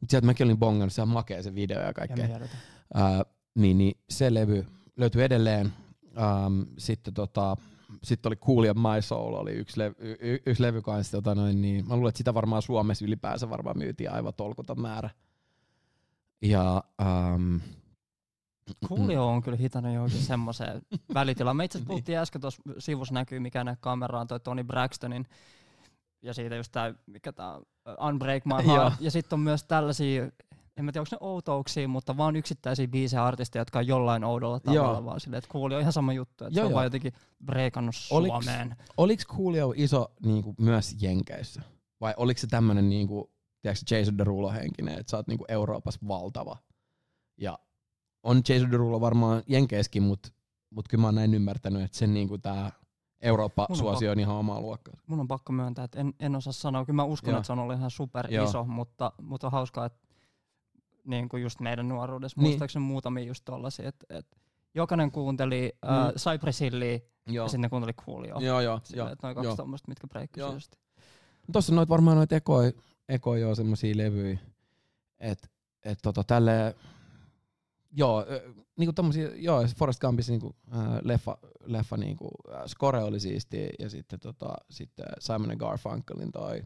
Mutta 0.00 0.10
sieltä 0.10 0.26
mäkin 0.26 0.44
olin 0.46 0.58
bongannut, 0.58 0.92
se 0.92 1.02
on 1.02 1.08
makea 1.08 1.42
se 1.42 1.54
video 1.54 1.80
ja 1.80 1.86
Ja 1.86 1.92
kaikkea. 1.92 2.26
mieletön. 2.26 2.58
Ää, 2.94 3.24
niin, 3.54 3.78
niin, 3.78 3.96
se 4.10 4.34
levy 4.34 4.66
löytyy 4.96 5.24
edelleen. 5.24 5.72
Ähm, 6.18 6.60
sitten 6.78 7.14
tota, 7.14 7.56
sitten 8.04 8.30
oli 8.30 8.36
Cool 8.36 8.64
ja 8.64 8.74
My 8.74 9.02
Soul 9.02 9.34
oli 9.34 9.52
yksi, 9.52 9.78
levy, 9.78 9.94
y- 9.98 10.16
y- 10.20 10.42
yksi 10.46 10.62
levy 10.62 10.82
kanssa. 10.82 11.16
Tota 11.16 11.34
noin, 11.34 11.62
niin, 11.62 11.88
mä 11.88 11.94
luulen, 11.96 12.08
että 12.08 12.18
sitä 12.18 12.34
varmaan 12.34 12.62
Suomessa 12.62 13.04
ylipäänsä 13.04 13.50
varmaan 13.50 13.78
myytiin 13.78 14.10
aivan 14.12 14.34
tolkuton 14.34 14.80
määrä. 14.80 15.10
Ja 16.42 16.84
ähm, 17.00 17.56
Coolio 18.88 19.28
on 19.28 19.42
kyllä 19.42 19.56
hitannut 19.56 19.94
johonkin 19.94 20.18
semmoiseen 20.32 20.82
välitilaan. 21.14 21.56
Me 21.56 21.64
itse 21.64 21.78
asiassa 21.78 21.88
puhuttiin 21.88 22.18
äsken 22.22 22.40
tuossa 22.40 22.62
sivussa 22.78 23.14
näkyy, 23.14 23.40
mikä 23.40 23.64
ne 23.64 23.76
kameraan 23.80 24.26
toi 24.26 24.40
Tony 24.40 24.64
Braxtonin 24.64 25.26
ja 26.22 26.34
siitä 26.34 26.56
just 26.56 26.72
tää, 26.72 26.94
mikä 27.06 27.32
tää 27.32 27.52
on, 27.52 27.62
Unbreak 28.08 28.44
My. 28.44 28.66
Heart. 28.72 28.94
Ja 29.00 29.10
sitten 29.10 29.36
on 29.36 29.40
myös 29.40 29.64
tällaisia, 29.64 30.30
en 30.82 30.86
mä 30.86 30.92
tiedä 30.92 31.02
onko 31.02 31.26
ne 31.26 31.28
outouksia, 31.30 31.88
mutta 31.88 32.16
vaan 32.16 32.36
yksittäisiä 32.36 32.88
biisejä 32.88 33.24
artisteja, 33.24 33.60
jotka 33.60 33.78
on 33.78 33.86
jollain 33.86 34.24
oudolla 34.24 34.60
tavalla 34.60 34.92
Joo. 34.92 35.04
vaan 35.04 35.20
silleen, 35.20 35.38
että 35.38 35.50
Coolio 35.52 35.76
on 35.76 35.80
ihan 35.80 35.92
sama 35.92 36.12
juttu, 36.12 36.44
että 36.44 36.44
Joo, 36.44 36.54
se 36.54 36.60
on 36.60 36.70
joo. 36.70 36.74
vaan 36.74 36.86
jotenkin 36.86 37.12
breikannut 37.44 37.94
Oliks- 37.94 38.26
Suomeen. 38.26 38.76
Oliko 38.96 39.22
Coolio 39.36 39.72
iso 39.76 40.12
niinku, 40.24 40.54
myös 40.60 40.96
Jenkeissä? 41.02 41.62
Vai 42.00 42.14
oliko 42.16 42.40
se 42.40 42.46
tämmönen 42.46 42.88
niinku, 42.88 43.30
tiedätkö, 43.62 43.96
Jason 43.96 44.18
Derulo 44.18 44.52
henkinen, 44.52 44.98
että 44.98 45.10
sä 45.10 45.16
oot 45.16 45.28
niinku 45.28 45.44
Euroopassa 45.48 46.00
valtava? 46.08 46.56
Ja 47.38 47.58
on 48.22 48.42
Jason 48.48 48.70
Derulo 48.70 49.00
varmaan 49.00 49.42
Jenkeissäkin, 49.48 50.02
mutta 50.02 50.28
mut 50.70 50.88
kyllä 50.88 51.02
mä 51.02 51.08
oon 51.08 51.14
näin 51.14 51.34
ymmärtänyt, 51.34 51.82
että 51.82 51.98
sen 51.98 52.14
niinku 52.14 52.38
tää 52.38 52.72
Eurooppa-suosio 53.20 54.12
on 54.12 54.20
ihan 54.20 54.36
omaa 54.36 54.60
luokkaa. 54.60 54.94
Mun 55.06 55.20
on 55.20 55.28
pakko 55.28 55.52
myöntää, 55.52 55.84
että 55.84 56.00
en, 56.00 56.14
en 56.20 56.36
osaa 56.36 56.52
sanoa. 56.52 56.84
Kyllä 56.84 56.96
mä 56.96 57.04
uskon, 57.04 57.30
Joo. 57.30 57.38
että 57.38 57.46
se 57.46 57.52
on 57.52 57.58
ollut 57.58 57.76
ihan 57.76 57.90
super 57.90 58.32
Joo. 58.34 58.44
iso, 58.44 58.64
mutta, 58.64 59.12
mutta 59.22 59.46
on 59.46 59.52
hauskaa, 59.52 59.86
että 59.86 60.08
niin 61.06 61.28
kuin 61.28 61.42
just 61.42 61.60
meidän 61.60 61.88
nuoruudessa, 61.88 62.40
Niin. 62.40 62.48
muistaakseni 62.48 62.84
muutamia 62.84 63.24
just 63.24 63.44
tollasia, 63.44 63.88
että, 63.88 64.06
että 64.18 64.36
jokainen 64.74 65.10
kuunteli 65.10 65.72
mm. 65.82 65.88
äh, 65.88 66.06
Mm. 66.08 66.14
Cypress 66.14 66.60
Hillia 66.60 66.98
ja 67.30 67.48
sitten 67.48 67.60
ne 67.60 67.68
kuunteli 67.68 67.92
Coolio. 67.92 68.40
joo, 68.40 68.60
joo. 68.60 68.80
Joo, 68.94 69.08
että 69.08 69.26
noin 69.26 69.34
kaksi 69.34 69.46
joo. 69.46 69.56
tommoista, 69.56 69.88
mitkä 69.88 70.06
breikkasi 70.06 70.54
just. 70.54 70.72
Tuossa 71.52 71.74
noit 71.74 71.88
varmaan 71.88 72.16
noit 72.16 72.32
ekoi, 72.32 72.72
ekoi 73.08 73.40
joo 73.40 73.54
semmosia 73.54 73.96
levyjä, 73.96 74.38
että 75.20 75.48
et 75.84 75.98
tota 76.02 76.24
tälle 76.24 76.74
joo, 77.96 78.26
niinku 78.78 78.92
tommosia, 78.92 79.30
joo, 79.36 79.64
Forrest 79.78 80.00
Gumpin 80.00 80.24
niinku, 80.28 80.56
äh, 80.74 80.80
leffa, 81.02 81.38
leffa 81.64 81.96
niinku, 81.96 82.30
äh, 82.54 82.62
score 82.66 83.02
oli 83.02 83.20
siisti 83.20 83.68
ja 83.78 83.90
sitten 83.90 84.20
tota, 84.20 84.54
sitten 84.70 85.06
Simon 85.18 85.50
and 85.50 85.58
Garfunkelin 85.60 86.32
toi 86.32 86.62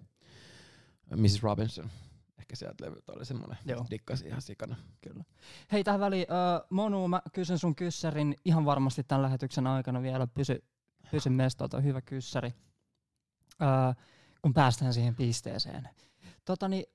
Mrs. 1.16 1.42
Robinson, 1.42 1.90
ehkä 2.38 2.56
sieltä 2.56 2.84
levyt 2.84 3.08
oli 3.08 3.24
semmonen, 3.24 3.58
Joo. 3.64 3.86
dikkasi 3.90 4.26
ihan 4.26 4.42
sikana. 4.42 4.76
Kyllä. 5.00 5.24
Hei 5.72 5.84
tähän 5.84 6.00
väliin, 6.00 6.26
äh, 6.30 6.66
Monu, 6.70 7.08
mä 7.08 7.22
kysyn 7.32 7.58
sun 7.58 7.74
kyssärin 7.74 8.36
ihan 8.44 8.64
varmasti 8.64 9.04
tämän 9.04 9.22
lähetyksen 9.22 9.66
aikana 9.66 10.02
vielä. 10.02 10.26
Pysy, 10.26 10.64
pysy 11.10 11.30
mestolta, 11.30 11.80
hyvä 11.80 12.00
kyssäri. 12.00 12.54
Äh, 13.62 13.96
kun 14.42 14.54
päästään 14.54 14.94
siihen 14.94 15.14
pisteeseen. 15.14 15.88
Totani, 16.44 16.86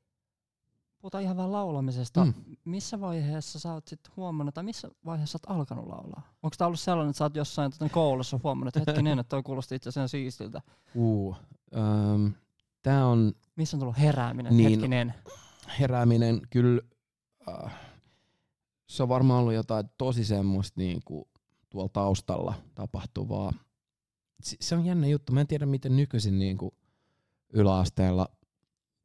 puhutaan 1.02 1.24
ihan 1.24 1.38
vähän 1.38 1.52
laulamisesta. 1.52 2.26
Mm. 2.26 2.34
Missä 2.66 3.00
vaiheessa 3.00 3.60
sä 3.60 3.74
oot 3.74 3.88
sit 3.88 4.00
huomannut, 4.18 4.56
tai 4.56 4.64
missä 4.64 4.90
vaiheessa 5.06 5.38
sä 5.38 5.40
oot 5.44 5.58
alkanut 5.58 5.88
laulaa? 5.88 6.22
Onko 6.44 6.56
tää 6.58 6.68
ollut 6.68 6.80
sellainen, 6.80 7.10
että 7.10 7.18
sä 7.18 7.26
oot 7.26 7.36
jossain 7.36 7.72
tota, 7.72 7.90
koulussa 7.90 8.40
huomannut, 8.44 8.78
että 8.78 8.92
hetkinen, 8.92 9.20
että 9.20 9.30
toi 9.30 9.44
kuulosti 9.44 9.76
itse 9.76 9.90
asiassa 9.90 10.12
siistiltä. 10.12 10.62
Uh, 10.96 11.36
um, 11.76 12.34
tää 12.82 13.06
on 13.08 13.34
Missä 13.62 13.78
on 13.78 13.80
tullut 13.80 14.00
herääminen, 14.00 14.58
Niin. 14.58 14.66
niin. 14.68 14.80
hetkinen. 14.80 15.14
herääminen 15.80 16.42
kyllä, 16.50 16.82
äh, 17.50 17.74
se 18.88 19.04
on 19.04 19.10
varmaan 19.10 19.40
ollut 19.40 19.54
jotain 19.54 19.86
tosi 19.98 20.26
semmoista 20.26 20.82
niinku 20.82 21.28
tuolla 21.70 21.90
taustalla 21.94 22.54
tapahtuvaa. 22.76 23.54
Se, 24.44 24.58
se 24.60 24.76
on 24.76 24.86
jännä 24.86 25.08
juttu. 25.08 25.34
Mä 25.34 25.42
en 25.42 25.48
tiedä, 25.48 25.66
miten 25.66 25.96
nykyisin 25.96 26.40
niinku 26.40 26.74
yläasteella, 27.54 28.28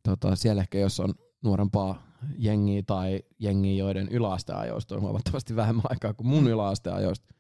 tota, 0.03 0.37
siellä 0.37 0.63
ehkä 0.63 0.79
jos 0.79 1.01
on 1.01 1.15
nuorempaa 1.43 2.03
jengiä 2.39 2.83
tai 2.87 3.23
jengiä, 3.39 3.75
joiden 3.85 4.09
yläasteajoista 4.09 4.95
on 4.95 5.01
huomattavasti 5.01 5.57
vähemmän 5.57 5.85
aikaa 5.89 6.15
kuin 6.15 6.27
mun 6.27 6.49
yläasteajoista, 6.49 7.35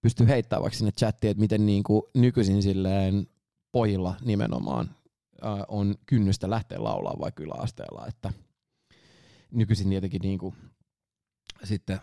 pystyy 0.00 0.28
heittämään 0.28 0.62
vaikka 0.62 0.78
sinne 0.78 0.92
chattiin, 0.92 1.30
että 1.30 1.40
miten 1.40 1.66
niinku 1.66 2.10
nykyisin 2.14 2.62
silleen 2.62 3.26
pojilla 3.72 4.14
nimenomaan 4.24 4.90
äh, 5.44 5.64
on 5.68 5.94
kynnystä 6.06 6.50
lähteä 6.50 6.84
laulaa 6.84 7.16
vaikka 7.20 7.42
yläasteella, 7.42 8.06
että 8.06 8.32
nykyisin 9.50 9.88
tietenkin 9.88 10.22
niinku 10.22 10.54
sitten 11.64 12.00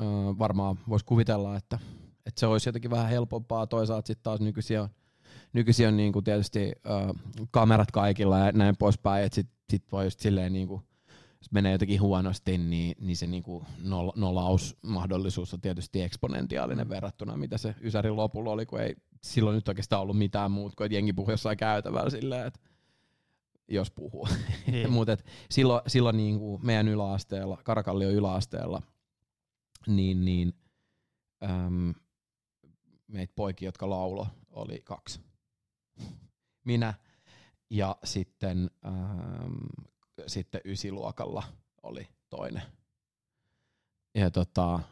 äh, 0.00 0.04
varmaan 0.38 0.78
voisi 0.88 1.04
kuvitella, 1.04 1.56
että, 1.56 1.78
että 2.26 2.40
se 2.40 2.46
olisi 2.46 2.68
jotenkin 2.68 2.90
vähän 2.90 3.08
helpompaa, 3.08 3.66
toisaalta 3.66 4.06
sitten 4.06 4.22
taas 4.22 4.40
nykyisin 4.40 4.80
on, 4.80 4.88
on 5.88 5.96
niinku 5.96 6.22
tietysti 6.22 6.72
äh, 6.86 7.46
kamerat 7.50 7.90
kaikilla 7.90 8.38
ja 8.38 8.52
näin 8.52 8.76
poispäin, 8.76 9.24
että 9.24 9.34
sitten 9.34 9.56
sit 9.70 9.92
voi 9.92 10.04
just 10.04 10.20
silleen 10.20 10.52
niinku, 10.52 10.82
jos 11.38 11.52
menee 11.52 11.72
jotenkin 11.72 12.00
huonosti, 12.00 12.58
niin, 12.58 12.96
niin 13.00 13.16
se 13.16 13.26
niinku 13.26 13.64
noll, 13.82 14.10
nollausmahdollisuus 14.16 15.54
on 15.54 15.60
tietysti 15.60 16.02
eksponentiaalinen 16.02 16.88
verrattuna, 16.88 17.36
mitä 17.36 17.58
se 17.58 17.74
Ysärin 17.82 18.16
lopulla 18.16 18.50
oli, 18.50 18.66
kun 18.66 18.80
ei 18.80 18.96
silloin 19.24 19.54
nyt 19.54 19.68
oikeastaan 19.68 20.02
ollut 20.02 20.18
mitään 20.18 20.50
muuta 20.50 20.76
kuin, 20.76 20.84
että 20.86 20.94
jengi 20.94 21.12
puhui 21.12 21.32
jossain 21.32 21.58
käytävällä 21.58 22.10
silleen, 22.10 22.46
että 22.46 22.60
jos 23.68 23.90
puhuu. 23.90 24.28
Niin. 24.66 24.92
Mutta 24.92 25.16
silloin, 25.50 25.82
silloin 25.86 26.16
niin 26.16 26.38
kuin 26.38 26.66
meidän 26.66 26.88
yläasteella, 26.88 27.58
Karakallion 27.64 28.12
yläasteella, 28.12 28.82
niin, 29.86 30.24
niin 30.24 30.52
äm, 31.44 31.94
meitä 33.06 33.32
poikia, 33.36 33.68
jotka 33.68 33.90
laulo, 33.90 34.26
oli 34.50 34.80
kaksi. 34.84 35.20
Minä 36.64 36.94
ja 37.70 37.96
sitten, 38.04 38.70
äm, 38.86 39.56
sitten 40.26 40.60
ysiluokalla 40.64 41.42
oli 41.82 42.08
toinen. 42.28 42.62
Ja 44.14 44.30
tota, 44.30 44.74
äh, 44.74 44.82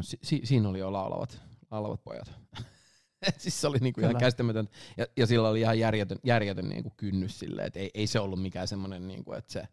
si, 0.00 0.18
si, 0.22 0.40
siinä 0.44 0.68
oli 0.68 0.78
jo 0.78 0.92
laulavat, 0.92 1.40
laulavat 1.70 2.04
pojat. 2.04 2.32
Siis 3.38 3.60
se 3.60 3.66
oli 3.66 3.78
niinku 3.78 4.00
ihan 4.00 4.16
käsittämätön. 4.16 4.68
Ja, 4.96 5.06
ja 5.16 5.26
sillä 5.26 5.48
oli 5.48 5.60
ihan 5.60 5.78
järjetön, 5.78 6.18
järjetön 6.24 6.68
niinku 6.68 6.92
kynnys 6.96 7.38
silleen, 7.38 7.66
että 7.66 7.80
ei, 7.80 7.90
ei 7.94 8.06
se 8.06 8.20
ollut 8.20 8.42
mikään 8.42 8.68
semmoinen, 8.68 9.08
niinku, 9.08 9.32
että 9.32 9.52
se, 9.52 9.68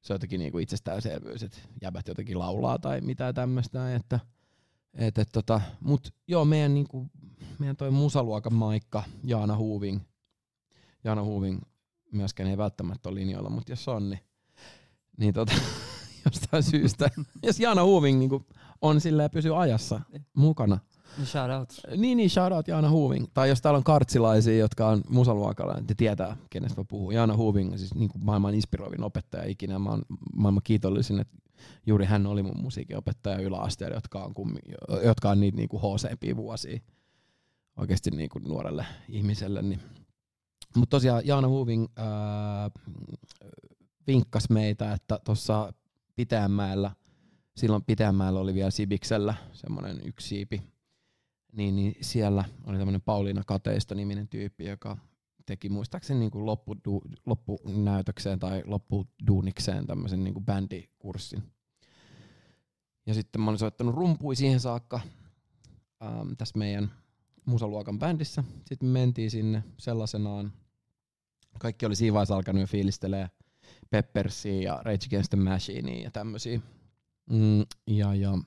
se 0.00 0.12
on 0.12 0.14
jotenkin 0.14 0.38
niinku 0.38 0.58
itsestäänselvyys, 0.58 1.42
että 1.42 1.58
jäbät 1.82 2.08
jotenkin 2.08 2.38
laulaa 2.38 2.78
tai 2.78 3.00
mitään 3.00 3.34
tämmöistä. 3.34 3.94
Että, 3.94 4.20
et, 4.94 5.18
et, 5.18 5.28
tota, 5.32 5.60
mut 5.80 6.14
joo, 6.28 6.44
meidän, 6.44 6.74
niinku, 6.74 7.10
meidän 7.58 7.76
toi 7.76 7.90
musaluokan 7.90 8.54
maikka, 8.54 9.02
Jaana 9.24 9.56
Huuving, 9.56 10.00
Jaana 11.04 11.22
Huuving 11.22 11.60
myöskään 12.12 12.50
ei 12.50 12.56
välttämättä 12.56 13.08
ole 13.08 13.14
linjoilla, 13.20 13.50
mutta 13.50 13.72
jos 13.72 13.88
on, 13.88 14.10
niin, 14.10 14.20
niin 15.16 15.34
tota, 15.34 15.52
jostain 16.24 16.62
syystä, 16.62 17.10
jos 17.42 17.60
Jaana 17.60 17.84
Huuving 17.84 18.18
niinku 18.18 18.46
on 18.80 19.00
silleen 19.00 19.30
pysyy 19.30 19.62
ajassa 19.62 20.00
mukana, 20.34 20.78
Niin 21.16 21.26
shout 21.26 21.50
out. 21.50 21.68
niin, 21.96 22.16
niin, 22.16 22.30
shout 22.30 22.52
out 22.52 22.68
Jaana 22.68 22.90
Huving. 22.90 23.26
Tai 23.34 23.48
jos 23.48 23.62
täällä 23.62 23.78
on 23.78 23.84
kartsilaisia, 23.84 24.58
jotka 24.58 24.88
on 24.88 25.02
musaluokalla, 25.08 25.74
niin 25.74 25.86
te 25.86 25.94
tietää, 25.94 26.36
kenestä 26.50 26.80
mä 26.80 26.84
puhun. 26.88 27.14
Jaana 27.14 27.36
Huving 27.36 27.72
on 27.72 27.78
siis 27.78 27.94
niin 27.94 28.08
kuin 28.08 28.24
maailman 28.24 28.54
inspiroivin 28.54 29.02
opettaja 29.02 29.44
ikinä. 29.44 29.78
Mä 29.78 29.90
oon 29.90 30.02
maailman 30.36 30.62
kiitollisin, 30.64 31.20
että 31.20 31.36
juuri 31.86 32.04
hän 32.04 32.26
oli 32.26 32.42
mun 32.42 32.62
musiikinopettaja 32.62 33.38
yläasteella, 33.38 33.96
jotka 33.96 34.24
on, 34.24 34.34
kummi, 34.34 34.58
jotka 35.04 35.30
on 35.30 35.40
niitä 35.40 35.56
niin 35.56 35.68
kuin 35.68 35.82
HC-vuosia 35.82 36.80
oikeasti 37.76 38.10
niin 38.10 38.28
kuin 38.28 38.44
nuorelle 38.44 38.86
ihmiselle. 39.08 39.62
Niin, 39.62 39.80
Mutta 40.76 40.90
tosiaan 40.90 41.26
Jaana 41.26 41.48
Huving 41.48 41.86
ää, 41.96 42.70
vinkkasi 44.06 44.52
meitä, 44.52 44.92
että 44.92 45.20
tuossa 45.24 45.72
Pitäjänmäellä, 46.16 46.90
silloin 47.56 47.84
Pitäjänmäellä 47.84 48.40
oli 48.40 48.54
vielä 48.54 48.70
Sibiksellä 48.70 49.34
semmoinen 49.52 50.00
yksi 50.04 50.28
siipi, 50.28 50.62
niin, 51.54 51.76
niin 51.76 51.96
siellä 52.00 52.44
oli 52.66 52.78
tämmöinen 52.78 53.02
Pauliina 53.02 53.42
Kateista 53.46 53.94
niminen 53.94 54.28
tyyppi, 54.28 54.64
joka 54.64 54.96
teki 55.46 55.68
muistaakseni 55.68 56.20
niin 56.20 56.30
kuin 56.30 56.46
loppu, 56.46 56.76
loppunäytökseen 57.26 58.38
tai 58.38 58.62
loppuduunikseen 58.66 59.86
tämmöisen 59.86 60.24
niin 60.24 60.34
kuin 60.34 60.44
bändikurssin. 60.44 61.42
Ja 63.06 63.14
sitten 63.14 63.40
mä 63.40 63.50
olin 63.50 63.58
soittanut 63.58 63.94
rumpui 63.94 64.36
siihen 64.36 64.60
saakka 64.60 65.00
ähm, 66.02 66.32
tässä 66.38 66.58
meidän 66.58 66.92
musaluokan 67.44 67.98
bändissä. 67.98 68.44
Sitten 68.66 68.88
me 68.88 68.98
mentiin 68.98 69.30
sinne 69.30 69.64
sellaisenaan. 69.78 70.52
Kaikki 71.58 71.86
oli 71.86 71.96
siinä 71.96 72.14
vaiheessa 72.14 72.36
alkanut 72.36 72.60
jo 72.60 72.66
fiilistelee 72.66 73.30
Peppersia 73.90 74.62
ja 74.62 74.80
Rage 74.82 75.06
Against 75.06 75.30
the 75.30 75.36
Machinea 75.36 76.02
ja 76.02 76.10
tämmöisiä. 76.10 76.60
Mm, 77.30 77.64
ja, 77.86 78.14
ja 78.14 78.38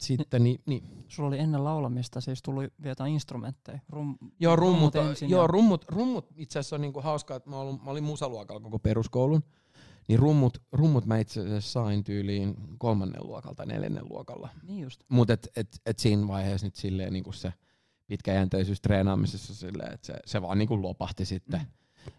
sitten 0.00 0.44
niin, 0.44 0.60
niin. 0.66 1.04
Sulla 1.08 1.28
oli 1.28 1.38
ennen 1.38 1.64
laulamista 1.64 2.20
siis 2.20 2.42
tuli 2.42 2.68
vielä 2.82 3.06
instrumentteja. 3.08 3.78
Rum, 3.88 4.18
joo, 4.40 4.56
rummut, 4.56 4.94
rummut 4.94 5.20
joo, 5.20 5.46
rummut, 5.46 5.84
rummut 5.88 6.26
itse 6.36 6.58
asiassa 6.58 6.76
on 6.76 6.82
niinku 6.82 7.00
hauskaa, 7.00 7.36
että 7.36 7.50
mä 7.50 7.60
olin, 7.60 7.80
mä 7.84 7.90
olin 7.90 8.04
musaluokalla 8.04 8.60
koko 8.60 8.78
peruskoulun. 8.78 9.42
Niin 10.08 10.18
rummut, 10.18 10.62
rummut 10.72 11.06
mä 11.06 11.18
itse 11.18 11.40
asiassa 11.40 11.72
sain 11.72 12.04
tyyliin 12.04 12.54
kolmannen 12.78 13.26
luokalla 13.26 13.54
tai 13.54 13.66
neljännen 13.66 14.08
luokalla. 14.08 14.48
Niin 14.62 14.80
just. 14.80 15.00
Mut 15.08 15.30
et, 15.30 15.48
et, 15.56 15.80
et 15.86 15.98
siinä 15.98 16.28
vaiheessa 16.28 16.66
nyt 16.66 16.74
silleen 16.74 17.12
niinku 17.12 17.32
se 17.32 17.52
pitkäjänteisyys 18.06 18.80
treenaamisessa 18.80 19.54
silleen, 19.54 19.94
että 19.94 20.06
se, 20.06 20.14
se 20.26 20.42
vaan 20.42 20.58
niinku 20.58 20.82
lopahti 20.82 21.24
sitten. 21.24 21.60
Mm. 21.60 21.66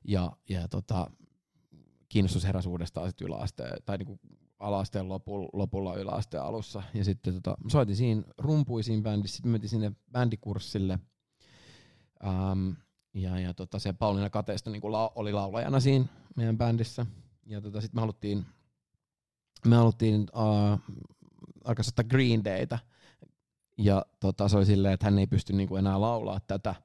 Ja, 0.04 0.32
ja 0.50 0.68
tota, 0.68 1.12
kiinnostus 2.10 2.44
heräsi 2.44 2.70
uudestaan 2.70 3.10
sitten 3.10 3.28
yläasteen, 3.28 3.78
tai 3.86 3.98
niinku 3.98 4.20
alasteen 4.60 5.10
lopulla, 5.10 5.50
lopulla 5.54 5.96
yläasteen 5.96 6.44
alussa. 6.44 6.84
Ja 6.94 7.04
sitten 7.04 7.34
tota, 7.34 7.58
soitin 7.68 7.96
siinä 7.96 8.24
rumpuisiin 8.38 9.04
bändissä, 9.04 9.36
sitten 9.36 9.52
mentiin 9.52 9.70
sinne 9.70 9.92
bändikurssille. 10.12 11.00
Um, 12.24 12.76
ja, 13.14 13.40
ja 13.40 13.54
tota, 13.54 13.80
se 13.80 13.94
Pauliina 13.94 14.30
Kateesta 14.30 14.70
niin 14.70 14.92
la, 14.92 15.12
oli 15.16 15.34
laulajana 15.34 15.80
siinä 15.80 16.06
meidän 16.36 16.58
bändissä. 16.58 17.06
Ja 17.46 17.62
tota, 17.62 17.82
sitten 17.82 17.98
me 17.98 18.02
haluttiin, 18.02 18.46
me 19.68 19.76
haluttiin 19.76 20.22
uh, 20.22 20.98
alkaa 21.64 21.84
soittaa 21.84 22.04
Green 22.04 22.44
Daytä. 22.44 22.80
Ja 23.78 24.06
tota, 24.20 24.48
se 24.48 24.58
oli 24.58 24.66
silleen, 24.66 24.94
että 24.94 25.06
hän 25.06 25.20
ei 25.20 25.28
pysty 25.28 25.54
niinku 25.54 25.76
enää 25.76 26.02
laulaa 26.02 26.40
tätä. 26.48 26.76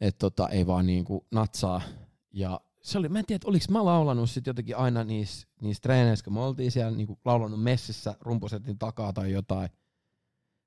Että 0.00 0.18
tota, 0.18 0.48
ei 0.48 0.66
vaan 0.66 0.86
niinku 0.86 1.26
natsaa. 1.30 1.80
Ja 2.32 2.60
se 2.86 2.98
oli, 2.98 3.08
mä 3.08 3.18
en 3.18 3.26
tiedä, 3.26 3.44
oliko 3.44 3.64
mä 3.70 3.84
laulanut 3.84 4.30
sit 4.30 4.46
jotenkin 4.46 4.76
aina 4.76 5.04
niissä, 5.04 5.46
niissä 5.60 5.80
treeneissä, 5.80 6.24
kun 6.24 6.32
me 6.32 6.40
oltiin 6.40 6.70
siellä 6.70 6.90
niinku 6.90 7.18
laulanut 7.24 7.62
messissä 7.62 8.14
rumpusetin 8.20 8.78
takaa 8.78 9.12
tai 9.12 9.32
jotain. 9.32 9.68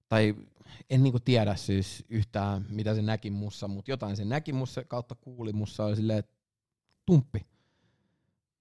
Tai 0.10 0.36
en 0.90 1.04
niinku 1.04 1.20
tiedä 1.20 1.56
siis 1.56 2.06
yhtään, 2.10 2.66
mitä 2.70 2.96
se 2.96 3.02
näki 3.02 3.32
mussa, 3.32 3.68
mutta 3.68 3.92
jotain 3.92 4.18
se 4.18 4.26
näki 4.26 4.54
mussa 4.54 4.84
kautta 4.84 5.16
kuuli 5.16 5.54
mussa. 5.54 5.86
Oli 5.86 5.96
silleen, 5.96 6.20
että 6.20 6.36
tumppi, 7.06 7.46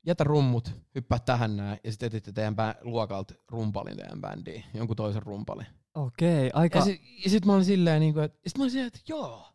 jätä 0.07 0.25
rummut, 0.25 0.73
hyppää 0.95 1.19
tähän 1.19 1.57
näin, 1.57 1.81
ja 1.85 1.91
sitten 1.91 2.07
etitte 2.07 2.33
teidän 2.33 2.55
bä- 2.55 2.79
luokalta 2.81 3.35
rumpalin 3.49 3.97
teidän 3.97 4.21
bändiin, 4.21 4.65
jonkun 4.75 4.97
toisen 4.97 5.23
rumpalin. 5.23 5.67
Okei, 5.95 6.51
aika... 6.55 6.79
Ja, 6.79 6.85
sit, 6.85 7.03
ja 7.25 7.31
sit 7.31 7.45
mä 7.45 7.53
olin 7.53 7.65
silleen, 7.65 8.01
niinku, 8.01 8.21
että, 8.21 8.39
sit 8.47 8.59
mä 8.59 8.65
olin 8.65 8.71
silleen, 8.71 8.87
että 8.87 9.01
joo, 9.09 9.49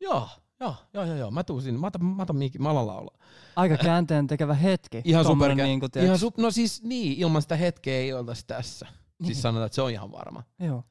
joo, 0.00 0.28
Joo, 0.60 0.74
joo, 0.94 1.04
joo, 1.04 1.16
joo. 1.16 1.30
Mä 1.30 1.44
tuun 1.44 1.62
sinne. 1.62 1.80
Mä 1.80 1.86
otan, 1.86 2.04
mä 2.04 2.22
otan 2.22 2.36
miikin, 2.36 2.62
mä 2.62 2.70
alan 2.70 2.86
laulaa. 2.86 3.16
Aika 3.56 3.76
käänteen 3.76 4.26
tekevä 4.26 4.54
hetki. 4.54 5.02
Ihan 5.04 5.24
super. 5.24 5.54
Niin 5.54 5.80
kuin, 5.80 5.90
ihan 6.04 6.18
su- 6.18 6.42
no 6.42 6.50
siis 6.50 6.82
niin, 6.82 7.18
ilman 7.18 7.42
sitä 7.42 7.56
hetkeä 7.56 7.98
ei 7.98 8.12
oltaisi 8.12 8.44
tässä. 8.46 8.86
Niin. 9.18 9.26
Siis 9.26 9.42
sanotaan, 9.42 9.66
että 9.66 9.74
se 9.74 9.82
on 9.82 9.90
ihan 9.90 10.12
varma. 10.12 10.42
Joo. 10.58 10.84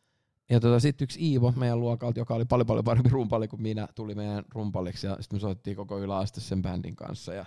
Ja 0.49 0.60
tota, 0.60 0.80
sitten 0.80 1.06
yksi 1.06 1.25
Iivo 1.32 1.54
meidän 1.56 1.80
luokalta, 1.80 2.19
joka 2.19 2.36
oli 2.36 2.45
paljon 2.45 2.67
paljon 2.67 2.84
parempi 2.84 3.10
rumpali 3.10 3.47
kuin 3.47 3.62
minä, 3.62 3.88
tuli 3.95 4.15
meidän 4.15 4.43
rumpaliksi. 4.54 5.08
Ja 5.08 5.17
sitten 5.19 5.38
me 5.38 5.39
soittiin 5.39 5.75
koko 5.75 5.99
yläaste 5.99 6.41
sen 6.41 6.62
bändin 6.62 6.95
kanssa. 6.95 7.34
Ja 7.34 7.45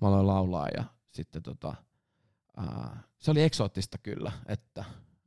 mä 0.00 0.08
aloin 0.08 0.26
laulaa. 0.26 0.68
Ja 0.76 0.84
sitten 1.10 1.42
tota, 1.42 1.74
ää, 2.56 3.02
se 3.18 3.30
oli 3.30 3.42
eksoottista 3.42 3.98
kyllä, 3.98 4.32
että, 4.46 4.84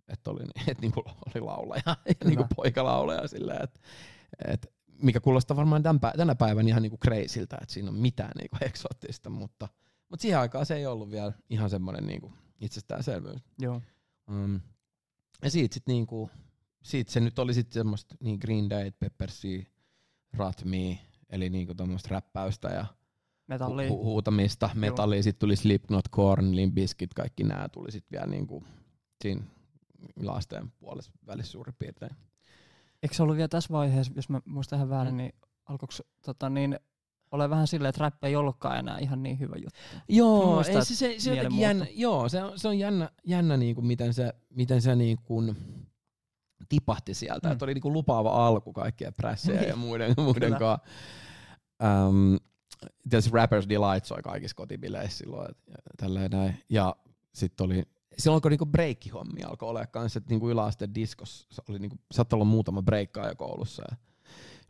että 0.07 0.31
oli, 0.31 0.43
että 0.67 0.81
niinku 0.81 1.03
oli 1.05 1.41
laulaja 1.45 1.81
ja 1.85 2.15
niinku 2.25 2.45
poikalaulaja 2.55 3.27
silleen, 3.27 3.63
että, 3.63 3.79
että 4.47 4.67
mikä 5.03 5.19
kuulostaa 5.19 5.57
varmaan 5.57 5.83
tämän, 5.83 5.99
tänä 6.17 6.35
päivänä 6.35 6.69
ihan 6.69 6.81
niinku 6.81 6.97
kreisiltä, 6.97 7.57
että 7.61 7.73
siinä 7.73 7.89
on 7.89 7.95
mitään 7.95 8.31
niinku 8.39 8.57
eksoottista, 8.67 9.29
mutta, 9.29 9.67
mutta 10.09 10.21
siihen 10.21 10.39
aikaan 10.39 10.65
se 10.65 10.75
ei 10.75 10.85
ollut 10.85 11.11
vielä 11.11 11.33
ihan 11.49 11.69
semmoinen 11.69 12.07
niinku 12.07 12.33
itsestäänselvyys. 12.61 13.41
Joo. 13.59 13.81
Um, 14.31 14.59
ja 15.43 15.49
siitä, 15.49 15.73
sit 15.73 15.87
niinku, 15.87 16.29
siitä 16.83 17.11
se 17.11 17.19
nyt 17.19 17.39
oli 17.39 17.53
sitten 17.53 17.73
semmoista 17.73 18.15
niin 18.19 18.37
Green 18.41 18.69
Day, 18.69 18.91
Peppersia, 18.91 19.63
Ratmi, 20.33 21.01
eli 21.29 21.49
niinku 21.49 21.75
tämmöistä 21.75 22.09
räppäystä 22.11 22.67
ja 22.67 22.85
Metalli. 23.47 23.87
hu- 23.89 24.03
huutamista, 24.03 24.69
metallia, 24.73 25.23
sitten 25.23 25.39
tuli 25.39 25.55
Slipknot, 25.55 26.07
Korn, 26.07 26.55
Limp 26.55 26.73
Bizkit, 26.75 27.13
kaikki 27.13 27.43
nämä 27.43 27.69
tuli 27.69 27.91
sitten 27.91 28.11
vielä 28.11 28.31
niinku 28.31 28.63
siinä 29.21 29.43
laasteen 30.19 30.71
puolessa 30.79 31.11
välissä 31.27 31.51
suurin 31.51 31.75
piirtein. 31.79 32.15
Eikö 33.03 33.15
se 33.15 33.23
ollut 33.23 33.35
vielä 33.35 33.47
tässä 33.47 33.73
vaiheessa, 33.73 34.13
jos 34.15 34.29
mä 34.29 34.41
muistan 34.45 34.77
ihan 34.77 34.89
väärin, 34.89 35.13
mm. 35.13 35.17
niin 35.17 35.33
alkoiko 35.65 35.93
tota, 36.25 36.49
niin, 36.49 36.79
ole 37.31 37.49
vähän 37.49 37.67
silleen, 37.67 37.89
että 37.89 38.01
räppi 38.01 38.27
ei 38.27 38.35
ollutkaan 38.35 38.79
enää 38.79 38.97
ihan 38.99 39.23
niin 39.23 39.39
hyvä 39.39 39.55
juttu. 39.55 39.79
Joo, 40.07 40.55
muistan, 40.55 40.75
ei, 40.75 40.85
se, 40.85 40.95
se, 40.95 41.15
se, 41.17 41.35
jotenkin 41.35 41.59
jännä, 41.59 41.85
joo 41.91 42.29
se, 42.29 42.43
on, 42.43 42.59
se 42.59 42.67
on 42.67 42.79
jännä, 42.79 43.09
jännä 43.25 43.57
niin 43.57 43.75
kuin 43.75 43.87
miten 43.87 44.13
se, 44.13 44.33
miten 44.49 44.81
se 44.81 44.95
niin 44.95 45.17
kuin 45.23 45.57
tipahti 46.69 47.13
sieltä. 47.13 47.47
Mm. 47.47 47.51
Että 47.51 47.65
oli 47.65 47.73
niin 47.73 47.81
kuin 47.81 47.93
lupaava 47.93 48.47
alku 48.47 48.73
kaikkien 48.73 49.13
prässejä 49.13 49.61
ja 49.61 49.75
muiden, 49.75 50.13
muiden 50.25 50.55
kanssa. 50.55 50.79
Um, 52.07 52.37
tietysti 53.09 53.31
Rappers 53.33 53.69
Delight 53.69 54.05
soi 54.05 54.21
kaikissa 54.21 54.55
kotibileissä 54.55 55.17
silloin. 55.17 55.55
Ja, 56.01 56.29
näin. 56.29 56.59
ja 56.69 56.95
sitten 57.33 57.65
oli 57.65 57.83
silloin 58.17 58.41
kun 58.41 58.51
niinku 58.51 58.65
breikkihommia 58.65 59.47
alkoi 59.47 59.69
olla 59.69 59.85
kanssa, 59.85 60.17
että 60.17 60.29
niinku 60.29 60.49
yläasteen 60.49 60.95
diskos 60.95 61.47
oli 61.69 61.79
niinku, 61.79 61.97
saattoi 62.11 62.37
olla 62.37 62.45
muutama 62.45 62.81
breikkaaja 62.81 63.35
koulussa 63.35 63.83
ja 63.91 63.97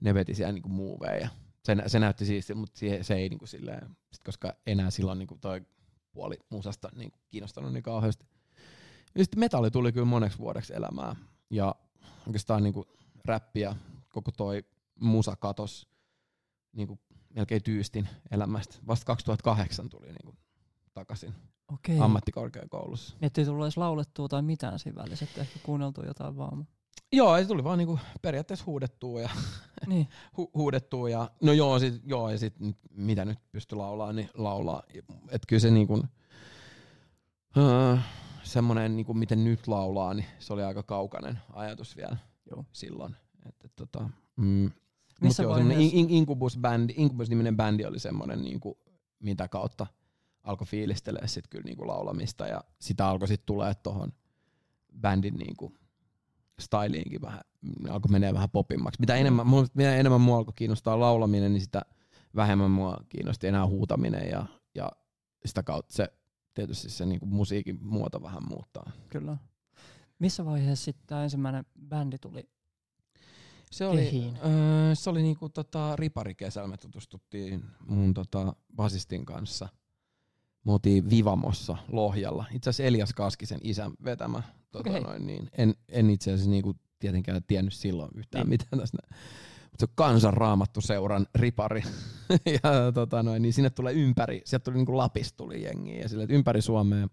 ne 0.02 0.14
veti 0.14 0.36
siellä 0.36 0.54
niinku 0.54 0.70
muuveja. 0.70 1.30
Se, 1.64 1.76
se 1.88 2.00
näytti 2.00 2.26
siistiä, 2.26 2.56
mutta 2.56 2.80
se, 2.80 3.04
se 3.04 3.16
ei 3.16 3.30
niinku 3.30 3.46
silleen, 3.46 3.90
sit 4.12 4.24
koska 4.24 4.54
enää 4.68 4.90
silloin 4.90 5.20
niinku 5.20 5.38
toi 5.42 5.62
puoli 6.12 6.40
musasta 6.50 6.90
niinku 6.96 7.20
kiinnostanut 7.30 7.74
niin 7.74 7.84
kauheasti. 7.84 8.26
Ja 9.16 9.24
sitten 9.24 9.40
metalli 9.40 9.72
tuli 9.72 9.92
kyllä 9.92 10.06
moneksi 10.06 10.38
vuodeksi 10.38 10.74
elämään 10.74 11.16
ja 11.50 11.76
oikeastaan 12.28 12.64
niinku 12.64 12.86
räppi 13.26 13.60
ja 13.60 13.76
koko 14.10 14.32
toi 14.32 14.64
musa 15.00 15.36
katos 15.36 15.88
niinku 16.74 17.00
melkein 17.36 17.64
tyystin 17.64 18.10
elämästä. 18.32 18.76
Vasta 18.88 19.06
2008 19.06 19.90
tuli 19.90 20.08
niinku 20.08 20.36
takaisin 20.94 21.34
Okei. 21.74 22.00
ammattikorkeakoulussa. 22.00 23.16
Niin 23.22 23.28
ettei 23.28 23.46
tullut 23.46 23.66
edes 23.66 23.78
laulettua 23.78 24.28
tai 24.28 24.42
mitään 24.42 24.80
siinä 24.80 25.04
välissä, 25.04 25.26
että 25.26 25.42
ehkä 25.42 25.60
kuunneltu 25.64 26.06
jotain 26.06 26.38
vaan. 26.38 26.68
Joo, 27.12 27.38
se 27.38 27.46
tuli 27.46 27.64
vaan 27.64 27.78
niinku 27.78 28.00
periaatteessa 28.22 28.66
huudettua 28.66 29.22
ja, 29.22 29.30
niin. 29.88 30.08
hu- 30.38 30.52
huudettua 30.54 31.10
ja 31.10 31.32
no 31.42 31.54
joo, 31.54 31.80
sit, 31.80 32.02
joo 32.06 32.30
ja 32.30 32.38
sit 32.38 32.54
mitä 32.92 33.26
nyt 33.26 33.40
pystyy 33.52 33.78
laulaa, 33.78 34.14
niin 34.14 34.30
laulaa. 34.34 34.84
Et 35.30 35.42
kyllä 35.48 35.60
se 35.60 35.72
niinku, 35.72 35.94
uh, 37.58 38.00
semmonen 38.44 38.96
niinku 38.96 39.14
miten 39.14 39.44
nyt 39.44 39.68
laulaa, 39.68 40.14
niin 40.14 40.26
se 40.40 40.54
oli 40.54 40.64
aika 40.64 40.84
kaukainen 40.84 41.40
ajatus 41.54 41.98
vielä 41.98 42.18
joo. 42.52 42.66
silloin. 42.72 43.16
Et, 43.46 43.56
et, 43.66 43.76
tota, 43.76 44.10
mm, 44.36 44.72
Missä 45.22 45.44
joo, 45.44 45.52
vaiheessa? 45.52 45.80
In, 45.82 46.10
Incubus-bändi, 46.10 46.94
Incubus-niminen 46.98 47.58
bändi 47.58 47.86
oli 47.86 48.00
semmoinen, 48.00 48.42
niinku, 48.42 48.78
mitä 49.20 49.48
kautta– 49.48 49.88
alkoi 50.44 50.68
fiilistelee 50.68 51.28
sit 51.28 51.48
kyllä 51.48 51.64
niinku 51.64 51.88
laulamista 51.88 52.48
ja 52.48 52.64
sitä 52.80 53.08
alkoi 53.08 53.28
sitten 53.28 53.46
tulee 53.46 53.74
tuohon 53.74 54.14
bändin 55.02 55.36
niinku 55.36 55.74
styliinkin 56.60 57.22
vähän, 57.22 57.42
alkoi 57.90 58.12
menee 58.12 58.34
vähän 58.34 58.50
popimmaksi. 58.50 59.00
Mitä 59.00 59.16
enemmän, 59.16 59.48
mua, 59.48 59.66
mitä 59.74 59.96
enemmän 59.96 60.22
mua 60.22 60.38
alkoi 60.38 60.54
kiinnostaa 60.56 61.00
laulaminen, 61.00 61.54
niin 61.54 61.62
sitä 61.62 61.82
vähemmän 62.36 62.72
mua 62.72 62.98
kiinnosti 63.10 63.48
enää 63.48 63.68
huutaminen 63.68 64.30
ja, 64.30 64.46
ja 64.76 64.92
sitä 65.46 65.64
kautta 65.64 65.94
se 65.94 66.14
tietysti 66.54 66.90
se 66.90 67.06
niinku 67.06 67.26
musiikin 67.26 67.80
muoto 67.82 68.22
vähän 68.22 68.48
muuttaa. 68.50 68.92
Kyllä. 69.10 69.38
Missä 70.20 70.46
vaiheessa 70.46 70.86
sitten 70.86 71.08
tämä 71.08 71.24
ensimmäinen 71.24 71.66
bändi 71.90 72.18
tuli 72.18 72.50
se 73.72 73.88
oli, 73.88 74.34
öö, 74.46 74.96
se 74.96 75.10
oli 75.10 75.22
niinku 75.22 75.50
tota, 75.50 75.96
riparikesällä, 75.96 76.68
me 76.68 76.78
tutustuttiin 76.78 77.64
mun 77.88 78.14
tota, 78.14 78.56
basistin 78.76 79.26
kanssa– 79.26 79.70
me 80.64 80.72
oltiin 80.72 81.10
Vivamossa 81.10 81.78
Lohjalla. 81.92 82.46
Itse 82.52 82.70
asiassa 82.70 82.88
Elias 82.88 83.14
Kaskisen 83.14 83.60
isän 83.64 83.92
vetämä. 84.04 84.44
Tota 84.72 84.90
okay. 84.90 85.02
noin, 85.02 85.28
niin 85.28 85.50
en, 85.58 85.76
en 85.90 86.10
itse 86.10 86.32
asiassa 86.32 86.50
niinku 86.50 86.76
tietenkään 87.00 87.44
tiennyt 87.44 87.74
silloin 87.74 88.12
yhtään 88.16 88.42
niin. 88.42 88.50
mitään 88.50 88.80
tästä. 88.80 88.98
se 89.78 89.86
on 89.86 89.94
kansanraamattu 89.96 90.82
seuran 90.82 91.28
ripari. 91.36 91.84
ja 92.64 92.92
tota 92.94 93.24
noin, 93.24 93.42
niin 93.42 93.54
sinne 93.54 93.70
tulee 93.70 93.94
ympäri, 93.94 94.42
sieltä 94.46 94.64
tuli 94.64 94.76
niinku 94.76 94.98
Lapista 94.98 95.38
tuli 95.38 95.64
jengiä 95.64 96.02
ja 96.02 96.10
sille, 96.10 96.26
ympäri 96.30 96.62
Suomea. 96.62 97.08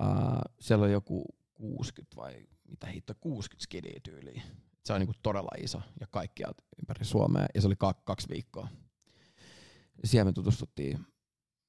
Uh, 0.00 0.06
siellä 0.60 0.84
on 0.84 0.92
joku 0.92 1.24
60 1.54 2.16
vai 2.16 2.34
mitä 2.68 2.86
hitto, 2.86 3.14
60 3.20 3.62
skidiä 3.62 4.00
tyyliin. 4.02 4.42
Se 4.84 4.92
on 4.92 5.00
niinku 5.00 5.14
todella 5.22 5.50
iso 5.62 5.80
ja 6.00 6.06
kaikkialta 6.10 6.62
ympäri 6.78 7.04
Suomea 7.04 7.46
ja 7.54 7.60
se 7.60 7.66
oli 7.66 7.76
k- 7.76 8.04
kaksi 8.04 8.28
viikkoa. 8.28 8.68
Siellä 10.04 10.24
me 10.24 10.32
tutustuttiin 10.32 11.06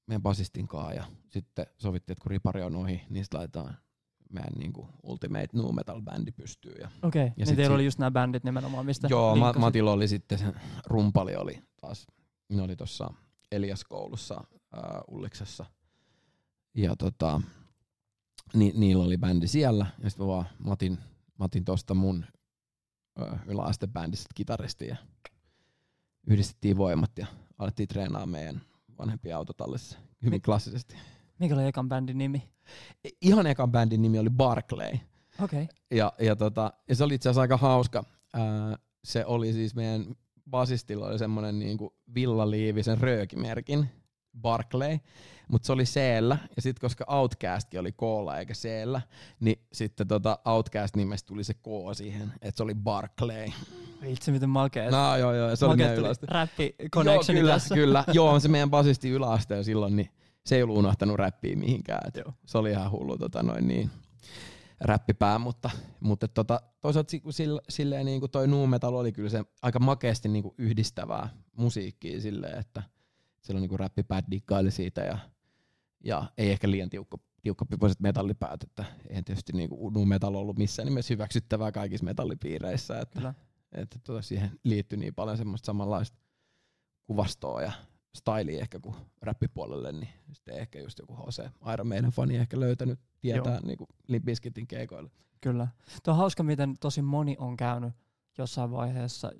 meidän 0.10 0.22
basistin 0.22 0.68
kanssa 0.68 0.94
ja 0.94 1.04
sitten 1.30 1.66
sovittiin, 1.78 2.14
että 2.14 2.24
kun 2.24 2.32
ripari 2.32 2.62
on 2.64 2.76
ohi, 2.76 3.02
niin 3.10 3.26
sitten 3.26 3.38
laitetaan 3.38 3.78
meidän 4.30 4.54
niinku 4.58 4.90
Ultimate 5.04 5.48
Nu 5.54 5.72
Metal 5.72 6.02
bändi 6.02 6.32
pystyy. 6.32 6.76
Ja 6.82 6.92
Okei, 7.04 7.26
okay. 7.26 7.34
Ja 7.38 7.46
niin 7.46 7.56
teillä 7.56 7.76
oli 7.76 7.86
just 7.86 8.00
nämä 8.00 8.12
bändit 8.12 8.44
nimenomaan, 8.44 8.86
mistä 8.86 9.08
Joo, 9.12 9.36
Ma-. 9.36 9.54
Matilla 9.54 9.92
oli 9.92 10.08
sitten 10.08 10.38
se 10.38 10.46
rumpali 10.86 11.36
oli 11.36 11.64
taas, 11.82 12.08
ne 12.50 12.62
oli 12.62 12.76
tuossa 12.76 13.14
Elias-koulussa 13.52 14.44
äh, 14.54 14.82
Ulliksessa. 15.08 15.66
Ja 16.74 16.96
tota, 16.96 17.42
ni, 18.54 18.74
niillä 18.76 19.04
oli 19.04 19.18
bändi 19.18 19.48
siellä, 19.48 19.86
ja 20.04 20.10
sitten 20.10 20.28
vaan 20.28 20.46
Matin, 20.60 20.98
Matin 21.38 21.66
tosta 21.66 21.94
mun 21.94 22.26
äh, 23.22 23.40
yläastebändistä 23.48 24.30
kitaristi 24.36 24.88
ja 24.88 24.96
yhdistettiin 26.28 26.78
voimat 26.78 27.12
ja 27.18 27.28
alettiin 27.58 27.88
treenaa 27.88 28.26
meidän 28.26 28.62
vanhempien 29.00 29.36
autotallissa 29.36 29.98
hyvin 30.24 30.38
Mi- 30.38 30.40
klassisesti. 30.40 30.96
Mikä 31.40 31.56
oli 31.56 31.68
ekan 31.68 31.90
bändin 31.90 32.18
nimi? 32.18 32.52
Ihan 33.22 33.48
ekan 33.48 33.72
bändin 33.72 34.02
nimi 34.02 34.20
oli 34.20 34.30
Barclay. 34.30 34.98
Okei. 35.44 35.64
Okay. 35.64 35.68
Ja, 35.92 36.14
ja, 36.20 36.36
tota, 36.36 36.74
ja 36.90 36.96
se 36.96 37.04
oli 37.04 37.16
itse 37.16 37.30
asiassa 37.30 37.42
aika 37.42 37.58
hauska. 37.58 38.04
Ää, 38.34 38.78
se 39.04 39.26
oli 39.26 39.54
siis 39.54 39.76
meidän 39.76 40.16
basistilla 40.50 41.08
oli 41.08 41.20
semmoinen 41.20 41.60
niinku 41.60 41.96
villaliivisen 42.16 42.98
röökimerkin, 42.98 43.90
Barclay, 44.42 45.00
mutta 45.48 45.66
se 45.66 45.74
oli 45.74 45.84
c 45.84 46.00
ja 46.56 46.62
sitten 46.62 46.82
koska 46.82 47.06
Outcastkin 47.08 47.80
oli 47.80 47.92
k 47.92 48.02
eikä 48.40 48.54
c 48.54 48.70
niin 49.40 49.62
sitten 49.74 50.08
tota 50.08 50.40
Outcast-nimestä 50.46 51.28
tuli 51.28 51.44
se 51.44 51.54
K 51.54 51.68
siihen, 51.94 52.34
että 52.42 52.58
se 52.58 52.64
oli 52.64 52.76
Barclay. 52.76 53.48
Itse 54.04 54.32
miten 54.32 54.50
makea. 54.50 54.92
No 54.92 55.18
joo 55.18 55.34
joo, 55.34 55.56
se 55.56 55.66
oli 55.66 55.78
meidän 55.78 55.96
yläaste. 55.96 56.28
räppi 56.30 56.76
Joo, 56.80 57.24
kyllä, 57.28 57.54
tässä. 57.54 57.76
kyllä. 57.76 58.04
Joo, 58.14 58.30
on 58.30 58.42
se 58.42 58.48
meidän 58.48 58.70
basisti 58.70 59.10
yläaste 59.10 59.56
ja 59.56 59.64
silloin, 59.64 59.96
niin 59.96 60.10
se 60.46 60.56
ei 60.56 60.64
ollut 60.64 60.78
unohtanut 60.78 61.18
räppiä 61.18 61.56
mihinkään. 61.56 62.08
Et 62.08 62.16
Joo. 62.16 62.34
se 62.46 62.58
oli 62.58 62.72
ihan 62.72 62.92
hullu 62.92 63.18
tota, 63.18 63.44
noin 63.44 63.68
niin, 63.68 63.90
räppipää, 64.82 65.40
mutta, 65.40 65.70
mutta 66.00 66.28
tota, 66.28 66.62
toisaalta 66.82 67.12
sille, 67.30 67.62
silleen 67.70 68.06
niin 68.06 68.20
kuin 68.20 68.32
toi 68.32 68.48
nu 68.48 68.68
metal 68.68 68.94
oli 68.94 69.12
kyllä 69.12 69.30
se 69.30 69.44
aika 69.62 69.80
makeasti 69.80 70.30
niin 70.30 70.44
kuin 70.44 70.56
yhdistävää 70.58 71.30
musiikkia 71.56 72.22
silleen, 72.22 72.60
että 72.60 72.84
silloin 73.42 73.62
niin 73.62 73.70
kuin 73.70 73.80
räppipäät 73.80 74.26
diggaili 74.32 74.72
siitä 74.72 75.02
ja, 75.02 75.18
ja 76.04 76.32
ei 76.38 76.52
ehkä 76.52 76.72
liian 76.72 76.90
tiukka, 76.90 77.18
tiukkapipoiset 77.42 78.00
metallipäät, 78.00 78.64
että 78.64 78.86
eihän 79.10 79.24
tietysti 79.24 79.54
niin 79.54 79.70
kuin 79.70 79.94
nu 79.94 80.06
metal 80.06 80.36
ollut 80.36 80.58
missään 80.58 80.88
nimessä 80.88 81.14
hyväksyttävää 81.14 81.72
kaikissa 81.72 82.06
metallipiireissä, 82.06 83.00
että 83.00 83.20
Kyllä. 83.20 83.34
että 83.72 84.00
tota 84.04 84.22
siihen 84.22 84.60
liittyy 84.64 85.00
niin 85.00 85.16
paljon 85.16 85.38
semmoista 85.38 85.66
samanlaista 85.66 86.18
kuvastoa 87.06 87.62
ja 87.62 87.72
styliä 88.16 88.62
ehkä 88.62 88.80
kuin 88.80 88.96
räppipuolelle, 89.22 89.92
niin 89.92 90.10
sitten 90.34 90.58
ehkä 90.58 90.80
just 90.80 91.00
joku 91.00 91.16
HC 91.16 91.50
Iron 91.74 91.88
Maiden 91.88 92.12
fani 92.12 92.38
ehkä 92.38 92.60
löytänyt 92.60 93.00
tietää 93.22 93.60
niin 93.64 93.78
kuin 93.78 93.88
Limp 94.08 94.26
Bizkitin 94.26 94.68
keikoilla. 94.68 95.10
Kyllä. 95.42 95.68
Tuo 96.04 96.12
on 96.12 96.18
hauska, 96.18 96.44
miten 96.44 96.76
tosi 96.80 97.02
moni 97.02 97.36
on 97.40 97.58
käynyt 97.58 97.94
jossain 98.38 98.72
vaiheessa, 98.72 99.32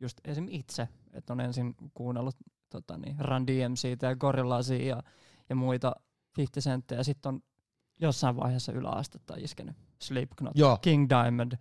just 0.00 0.18
esim. 0.24 0.46
itse, 0.50 0.88
että 1.12 1.32
on 1.32 1.40
ensin 1.40 1.74
kuunnellut 1.94 2.36
tota 2.72 2.98
niin, 2.98 3.16
Run 3.20 3.46
DMCtä 3.46 4.06
ja 4.06 4.16
Gorillasia 4.16 4.86
ja, 4.86 5.02
ja 5.48 5.56
muita 5.56 5.92
50 6.36 6.70
Centejä, 6.70 6.98
ja 7.00 7.04
sitten 7.04 7.28
on 7.28 7.40
jossain 8.00 8.36
vaiheessa 8.36 8.72
yläastetta 8.72 9.34
iskenyt 9.38 9.76
Slipknot, 10.02 10.52
Joo, 10.56 10.78
King 10.82 11.08
Diamond, 11.08 11.52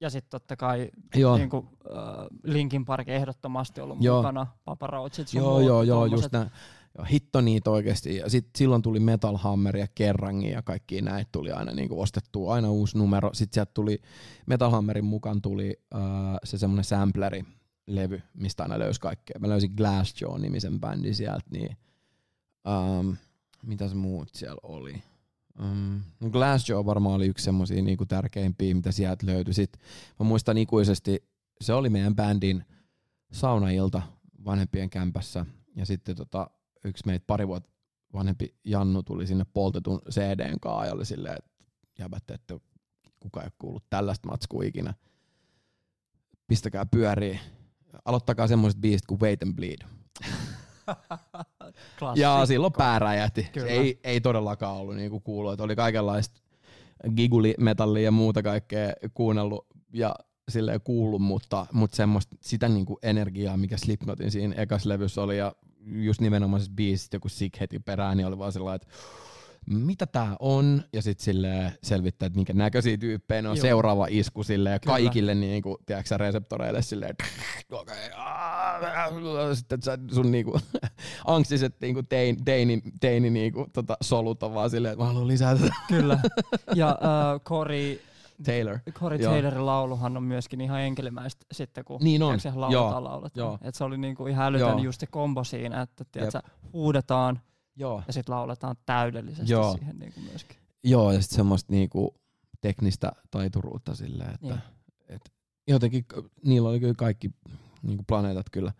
ja 0.00 0.10
sitten 0.10 0.30
totta 0.30 0.56
kai 0.56 0.90
joo, 1.14 1.36
niin 1.36 1.50
kuin, 1.50 1.66
äh, 1.66 2.26
Linkin 2.42 2.84
Park 2.84 3.08
ehdottomasti 3.08 3.80
ollut 3.80 3.98
Joo. 4.00 4.16
mukana, 4.16 4.46
Papa 4.64 4.88
sun 5.14 5.24
joo, 5.34 5.50
muut 5.50 5.66
joo, 5.66 5.82
joo, 5.82 6.00
tommoset. 6.00 6.22
just 6.22 6.32
näin. 6.32 6.50
Joo, 6.98 7.06
hitto 7.12 7.40
niitä 7.40 7.70
oikeesti. 7.70 8.16
Ja 8.16 8.30
sit 8.30 8.48
silloin 8.58 8.82
tuli 8.82 9.00
Metal 9.00 9.36
Hammer 9.36 9.76
ja 9.76 9.86
Kerrangi 9.94 10.50
ja 10.50 10.62
kaikki 10.62 11.02
näitä 11.02 11.28
tuli 11.32 11.52
aina 11.52 11.72
niinku 11.72 12.00
ostettua. 12.00 12.54
Aina 12.54 12.70
uusi 12.70 12.98
numero. 12.98 13.30
Sitten 13.32 13.54
sieltä 13.54 13.70
tuli 13.74 13.98
Metal 14.46 14.70
Hammerin 14.70 15.04
mukaan 15.04 15.42
tuli 15.42 15.80
äh, 15.94 16.00
se 16.44 16.58
semmonen 16.58 16.84
sampleri 16.84 17.44
levy, 17.86 18.22
mistä 18.34 18.62
aina 18.62 18.78
löysi 18.78 19.00
kaikkea. 19.00 19.36
Mä 19.40 19.48
löysin 19.48 19.74
Glassjaw-nimisen 19.76 20.80
bändin 20.80 21.14
sieltä, 21.14 21.46
niin 21.50 21.76
ähm, 22.68 23.10
mitä 23.62 23.88
se 23.88 23.94
muut 23.94 24.28
siellä 24.32 24.60
oli? 24.62 25.02
Um, 25.60 26.02
no 26.20 26.30
Glassjaw 26.30 26.86
varmaan 26.86 27.14
oli 27.14 27.26
yksi 27.26 27.44
semmosia 27.44 27.82
niinku 27.82 28.06
tärkeimpiä, 28.06 28.74
mitä 28.74 28.92
sieltä 28.92 29.26
löytyi. 29.26 29.54
Sitten 29.54 29.82
mä 30.20 30.26
muistan 30.26 30.58
ikuisesti, 30.58 31.28
se 31.60 31.72
oli 31.72 31.90
meidän 31.90 32.16
bändin 32.16 32.64
saunailta 33.32 34.02
vanhempien 34.44 34.90
kämpässä. 34.90 35.46
Ja 35.76 35.86
sitten 35.86 36.16
tota, 36.16 36.50
yksi 36.84 37.06
meitä 37.06 37.24
pari 37.26 37.48
vuotta 37.48 37.70
vanhempi 38.12 38.54
Jannu 38.64 39.02
tuli 39.02 39.26
sinne 39.26 39.44
poltetun 39.54 40.00
CDn 40.10 40.60
kaa 40.60 40.86
ja 40.86 40.92
oli 40.92 41.04
silleen, 41.04 41.36
että 41.38 41.50
jäbät, 41.98 42.30
että 42.30 42.58
kuka 43.20 43.40
ei 43.40 43.46
ole 43.46 43.52
kuullut 43.58 43.84
tällaista 43.90 44.28
matskua 44.28 44.62
ikinä. 44.62 44.94
Pistäkää 46.46 46.86
pyöriä. 46.86 47.38
Aloittakaa 48.04 48.46
semmoiset 48.46 48.80
biisit 48.80 49.06
kuin 49.06 49.20
Wait 49.20 49.42
and 49.42 49.54
Bleed. 49.54 49.78
Ja 52.14 52.46
silloin 52.46 52.72
pää 52.72 52.98
räjähti. 52.98 53.48
Ei, 53.66 54.00
ei 54.04 54.20
todellakaan 54.20 54.76
ollut 54.76 54.96
niin 54.96 55.10
kuin 55.10 55.22
kuuluu. 55.22 55.50
Että 55.50 55.64
oli 55.64 55.76
kaikenlaista 55.76 56.40
gigulimetallia 57.16 58.02
ja 58.02 58.10
muuta 58.10 58.42
kaikkea 58.42 58.92
kuunnellut 59.14 59.66
ja 59.92 60.14
silleen 60.48 60.80
kuullut, 60.80 61.22
mutta, 61.22 61.66
mutta 61.72 61.96
semmoista 61.96 62.36
sitä 62.40 62.68
niin 62.68 62.86
kuin 62.86 62.98
energiaa, 63.02 63.56
mikä 63.56 63.76
Slipknotin 63.76 64.30
siinä 64.30 64.54
ekas 64.54 64.86
levyssä 64.86 65.22
oli 65.22 65.38
ja 65.38 65.52
just 65.86 66.20
nimenomaisessa 66.20 66.72
biisissä 66.74 67.08
joku 67.12 67.28
Sick 67.28 67.60
heti 67.60 67.78
perään, 67.78 68.16
niin 68.16 68.26
oli 68.26 68.38
vaan 68.38 68.52
sellainen, 68.52 68.82
että 68.82 68.96
mitä 69.66 70.06
tää 70.06 70.36
on, 70.40 70.82
ja 70.92 71.02
sitten 71.02 71.24
sille 71.24 71.72
selvittää, 71.82 72.26
että 72.26 72.36
minkä 72.36 72.52
näköisiä 72.52 72.96
tyyppejä 72.96 73.42
ne 73.42 73.48
on 73.48 73.56
Joo. 73.56 73.62
seuraava 73.62 74.06
isku 74.10 74.42
sille 74.42 74.70
ja 74.70 74.78
Kyllä. 74.78 74.92
kaikille 74.92 75.34
niin 75.34 75.62
kuin, 75.62 75.76
tiedätkö, 75.86 76.16
reseptoreille 76.16 76.82
silleen, 76.82 77.16
okay, 77.72 77.96
sitten 79.54 79.82
sä, 79.82 79.98
sun 80.14 80.32
niinku, 80.32 80.60
angstiset 81.26 81.80
niinku 81.80 82.02
tein, 82.02 82.44
teini, 82.44 82.82
teini 83.00 83.30
niinku, 83.30 83.66
tota, 83.72 83.96
solut 84.00 84.42
on 84.42 84.54
vaan 84.54 84.70
silleen, 84.70 84.92
että 84.92 85.02
mä 85.04 85.08
haluan 85.08 85.28
lisää 85.28 85.56
tätä. 85.56 85.74
Kyllä. 85.88 86.18
Ja 86.74 86.88
äh, 86.88 87.40
Cory, 87.40 88.00
Taylor. 88.44 88.78
Cory 88.92 89.16
Joo. 89.16 89.32
Taylorin 89.32 89.66
lauluhan 89.66 90.16
on 90.16 90.22
myöskin 90.22 90.60
ihan 90.60 90.80
enkelimäistä 90.80 91.46
sitten, 91.52 91.84
kun 91.84 92.00
Niin 92.02 92.22
on. 92.22 92.38
tiedätkö, 92.38 92.60
lauletaan 92.60 93.04
lauletaan. 93.04 93.58
Et 93.62 93.74
se 93.74 93.84
oli 93.84 93.98
niinku 93.98 94.26
ihan 94.26 94.46
älytön 94.46 94.68
Joo. 94.68 94.78
just 94.78 95.00
se 95.00 95.06
kombo 95.06 95.44
siinä, 95.44 95.82
että 95.82 96.04
tiedätkö, 96.12 96.40
huudetaan 96.72 97.40
Joo. 97.76 98.02
ja 98.06 98.12
sitten 98.12 98.34
lauletaan 98.34 98.76
täydellisesti 98.86 99.52
Joo. 99.52 99.76
siihen 99.76 99.98
niinku 99.98 100.20
myöskin. 100.20 100.56
Joo, 100.84 101.12
ja 101.12 101.20
sitten 101.22 101.36
semmoista 101.36 101.72
niinku 101.72 102.14
teknistä 102.60 103.12
taituruutta 103.30 103.94
silleen, 103.94 104.34
että 104.34 104.46
Niin. 104.46 104.60
et 105.08 105.32
jotenkin 105.68 106.06
niillä 106.44 106.68
oli 106.68 106.80
kyllä 106.80 106.94
kaikki 106.98 107.30
niinku 107.82 108.04
planeetat 108.08 108.46
kyllä 108.52 108.72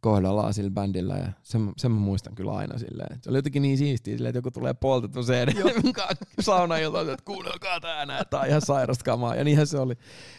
kohdallaan 0.00 0.54
sillä 0.54 0.70
bändillä 0.70 1.14
ja 1.16 1.32
sen, 1.42 1.72
sen 1.76 1.92
mä 1.92 2.00
muistan 2.00 2.34
kyllä 2.34 2.52
aina 2.52 2.78
silleen. 2.78 3.18
Se 3.22 3.30
oli 3.30 3.38
jotenkin 3.38 3.62
niin 3.62 3.78
siistiä 3.78 4.14
silleen, 4.16 4.30
että 4.30 4.38
joku 4.38 4.50
tulee 4.50 4.74
poltettu 4.74 5.22
CD 5.22 5.52
saunailta, 6.40 7.00
että 7.00 7.16
kuunnelkaa 7.24 7.80
tää 7.80 8.06
näin, 8.06 8.24
tää 8.30 8.40
on 8.40 8.48
ihan 8.48 8.60
sairasta 8.60 9.04
kamaa 9.04 9.34
ja 9.34 9.44
niinhän 9.44 9.66
se 9.66 9.78
oli. 9.78 9.94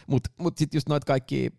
Mut, 0.06 0.22
mut 0.38 0.58
sit 0.58 0.74
just 0.74 0.88
noit 0.88 1.04
kaikki, 1.04 1.50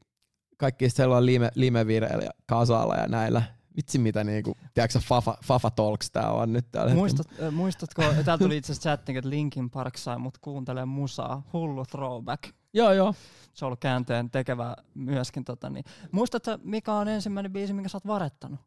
kaikki 0.58 0.90
sellainen 0.90 1.26
lime, 1.26 1.50
limevireillä 1.56 2.24
ja 2.24 2.32
kasalla 2.46 2.96
ja 2.96 3.08
näillä, 3.08 3.44
vitsi 3.78 3.98
mitä 4.00 4.24
niinku, 4.24 4.58
tiedätkö 4.74 5.00
Fafa, 5.00 5.38
Fafa 5.46 5.70
Talks 5.72 6.12
tää 6.12 6.32
on 6.32 6.54
nyt 6.54 6.72
täällä. 6.72 6.94
Muistat, 6.96 7.28
äh, 7.44 7.54
muistatko, 7.54 8.02
täältä 8.02 8.38
tuli 8.38 8.58
itse 8.58 8.72
asiassa 8.72 8.90
chatting, 8.90 9.18
että 9.18 9.30
Linkin 9.30 9.70
Park 9.70 9.98
sai 9.98 10.20
mut 10.20 10.38
kuuntelemaan 10.38 10.88
musaa, 10.88 11.44
hullu 11.54 11.86
throwback. 11.86 12.44
Joo, 12.74 12.94
joo. 12.94 13.14
Se 13.54 13.66
on 13.66 13.68
ollut 13.68 13.80
käänteen 13.80 14.30
tekevä 14.30 14.76
myöskin. 14.94 15.44
Tota, 15.44 15.70
niin. 15.70 15.86
Muistatko, 16.12 16.58
mikä 16.64 16.94
on 16.94 17.08
ensimmäinen 17.08 17.52
biisi, 17.54 17.74
minkä 17.74 17.90
sä 17.90 17.98
oot 17.98 18.08
varettanut? 18.08 18.60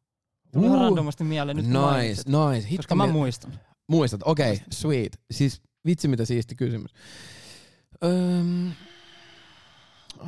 Tuli 0.53 0.67
ihan 0.67 0.79
Uh, 0.79 0.85
randomasti 0.85 1.25
mieleen 1.25 1.57
nyt 1.57 1.67
Nice, 1.67 1.79
mainitsit. 1.79 2.27
nice. 2.29 2.69
Hitto, 2.69 2.77
Koska 2.77 2.95
mä 2.95 3.07
muistan. 3.07 3.53
Muistat, 3.89 4.21
okei, 4.25 4.53
okay, 4.53 4.67
sweet. 4.73 5.21
Siis 5.31 5.63
vitsi 5.87 6.09
mitä 6.09 6.25
siisti 6.25 6.55
kysymys. 6.55 6.91
Öm, 8.05 8.73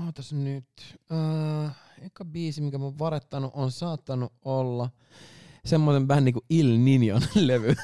ootas 0.07 0.33
nyt. 0.33 0.67
Öö, 1.13 1.69
eka 2.03 2.25
biisi, 2.25 2.61
mikä 2.61 2.79
mä 2.79 2.85
oon 2.85 2.99
varettanut, 2.99 3.51
on 3.55 3.71
saattanut 3.71 4.33
olla 4.45 4.91
semmoisen 5.65 6.07
bändin 6.07 6.33
kuin 6.35 6.45
Il 6.51 6.77
Niñon 6.77 7.29
levy. 7.47 7.75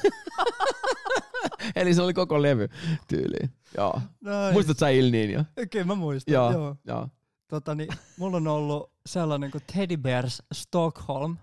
Eli 1.75 1.93
se 1.93 2.01
oli 2.01 2.13
koko 2.13 2.41
levy 2.41 2.67
tyyliin. 3.07 3.49
Joo. 3.77 4.01
Nice. 4.21 4.53
Muistat 4.53 4.77
sä 4.77 4.89
Il 4.89 5.11
Niño? 5.11 5.65
Kyllä 5.71 5.85
mä 5.85 5.95
muistan. 5.95 6.33
Joo. 6.33 6.51
Joo. 6.51 6.75
Joo. 6.87 7.09
tota, 7.47 7.75
niin, 7.75 7.89
mulla 8.17 8.37
on 8.37 8.47
ollut 8.47 8.91
sellainen 9.05 9.51
kuin 9.51 9.63
Teddy 9.73 9.97
Bears 9.97 10.43
Stockholm. 10.53 11.37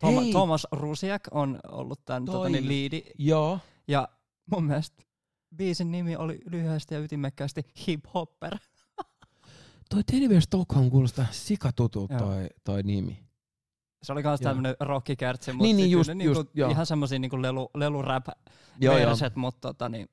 Toma, 0.00 0.20
Hei! 0.20 0.30
Thomas 0.30 0.66
Rusiak 0.72 1.22
on 1.30 1.60
ollut 1.68 2.04
tämän 2.04 2.24
tota, 2.24 2.38
Toi. 2.38 2.50
niin, 2.50 2.68
liidi. 2.68 3.02
Joo. 3.18 3.58
Ja 3.88 4.08
mun 4.50 4.64
mielestä 4.64 5.02
biisin 5.56 5.90
nimi 5.90 6.16
oli 6.16 6.40
lyhyesti 6.50 6.94
ja 6.94 7.00
ytimekkäästi 7.00 7.62
Hip 7.86 8.04
Hopper. 8.14 8.58
Toi 9.94 10.02
Teddy 10.04 10.40
Stockholm 10.40 10.90
kuulostaa 10.90 11.26
sikatutulta 11.30 12.18
toi, 12.18 12.46
toi 12.64 12.82
nimi. 12.82 13.18
Se 14.02 14.12
oli 14.12 14.22
kans 14.22 14.40
Joo. 14.40 14.50
tämmönen 14.50 14.76
rockikärtsi, 14.80 15.52
mutta 15.52 15.62
Niin, 15.64 15.76
niin, 15.76 15.90
just- 15.98 16.14
ne 16.14 16.24
just, 16.24 16.38
niinku, 16.40 16.50
joo. 16.54 16.70
ihan 16.70 16.86
semmosia 16.86 17.18
niinku 17.18 17.42
lelu, 17.42 17.70
lelurap 17.74 18.26
Joo, 18.80 18.98
joo. 18.98 19.08
verset, 19.08 19.36
mutta 19.36 19.68
tota, 19.68 19.88
niin, 19.88 20.08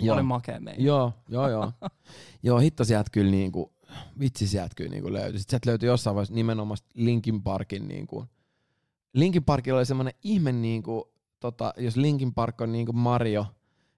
Joo. 0.00 0.14
oli 0.14 0.22
makea 0.22 0.60
meininki. 0.60 0.84
Joo, 0.86 1.12
joo, 1.28 1.48
joo. 1.48 1.72
joo, 2.42 2.58
hitto 2.58 2.84
sieltä 2.84 3.08
kyllä 3.12 3.30
niinku, 3.30 3.72
vitsi 4.20 4.46
sieltä 4.48 4.74
kyllä 4.76 4.90
niinku 4.90 5.12
löytyi. 5.12 5.38
Sitten 5.40 5.50
sieltä 5.50 5.70
löytyi 5.70 5.86
jossain 5.86 6.14
vaiheessa 6.16 6.34
nimenomaan 6.34 6.78
Linkin 6.94 7.42
Parkin 7.42 7.88
niinku, 7.88 8.26
Linkin 9.14 9.44
Parkilla 9.44 9.78
oli 9.78 9.86
semmonen 9.86 10.14
ihme 10.24 10.52
niinku, 10.52 11.12
tota, 11.40 11.74
jos 11.76 11.96
Linkin 11.96 12.34
Park 12.34 12.60
on 12.60 12.72
niinku 12.72 12.92
Mario, 12.92 13.46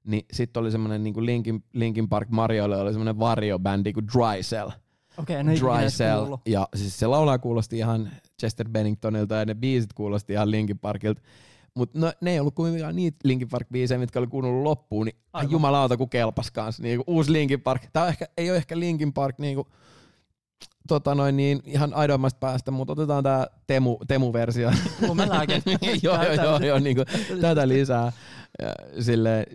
niin 0.05 0.27
sitten 0.33 0.61
oli 0.61 0.71
semmonen 0.71 1.03
niinku 1.05 1.25
Linkin, 1.25 1.65
Linkin 1.73 2.09
Park 2.09 2.29
Mariolle 2.29 2.77
oli 2.77 2.93
semmonen 2.93 3.19
varjobändi 3.19 3.93
kuin 3.93 4.07
Dry 4.07 4.43
Cell. 4.43 4.71
Okei, 5.19 5.45
no 5.45 5.53
Dry 5.53 5.89
Cell. 5.89 6.19
kuullut. 6.21 6.41
Ja 6.47 6.69
siis 6.77 6.99
se 6.99 7.07
laulaa 7.07 7.39
kuulosti 7.39 7.79
ihan 7.79 8.11
Chester 8.41 8.69
Benningtonilta 8.69 9.35
ja 9.35 9.45
ne 9.45 9.55
biisit 9.55 9.93
kuulosti 9.93 10.33
ihan 10.33 10.51
Linkin 10.51 10.79
Parkilta. 10.79 11.23
Mutta 11.75 11.99
no, 11.99 12.13
ne 12.21 12.31
ei 12.33 12.41
ollut 12.41 12.55
kuitenkaan 12.55 12.97
niitä 12.97 13.17
Linkin 13.25 13.49
Park-biisejä, 13.49 13.99
mitkä 13.99 14.19
oli 14.19 14.27
kuunnellut 14.27 14.63
loppuun, 14.63 15.07
niin 15.07 15.17
Aivan. 15.33 15.51
jumalauta 15.53 15.97
kun 15.97 16.11
kelpas 16.11 16.51
kanssa. 16.51 16.83
Niinku, 16.83 17.05
uusi 17.07 17.33
Linkin 17.33 17.61
Park. 17.61 17.83
Tämä 17.93 18.09
ehkä, 18.09 18.27
ei 18.37 18.51
ole 18.51 18.57
ehkä 18.57 18.79
Linkin 18.79 19.13
Park 19.13 19.39
niinku, 19.39 19.69
tota 20.89 21.15
noin, 21.15 21.37
niin 21.37 21.61
ihan 21.65 21.95
aidoimmasta 21.95 22.39
päästä, 22.39 22.71
mutta 22.71 22.93
otetaan 22.93 23.23
tämä 23.25 23.47
Temu, 23.67 23.99
Temu-versio. 24.09 24.71
Lumelääke. 25.09 25.63
joo, 26.03 26.15
joo, 26.15 26.25
joo, 26.25 26.37
Täyttä- 26.37 26.67
joo 26.67 26.79
niinku, 26.79 27.03
tätä 27.41 27.69
lisää. 27.69 28.13
Ja, 28.63 29.03
sille, 29.03 29.47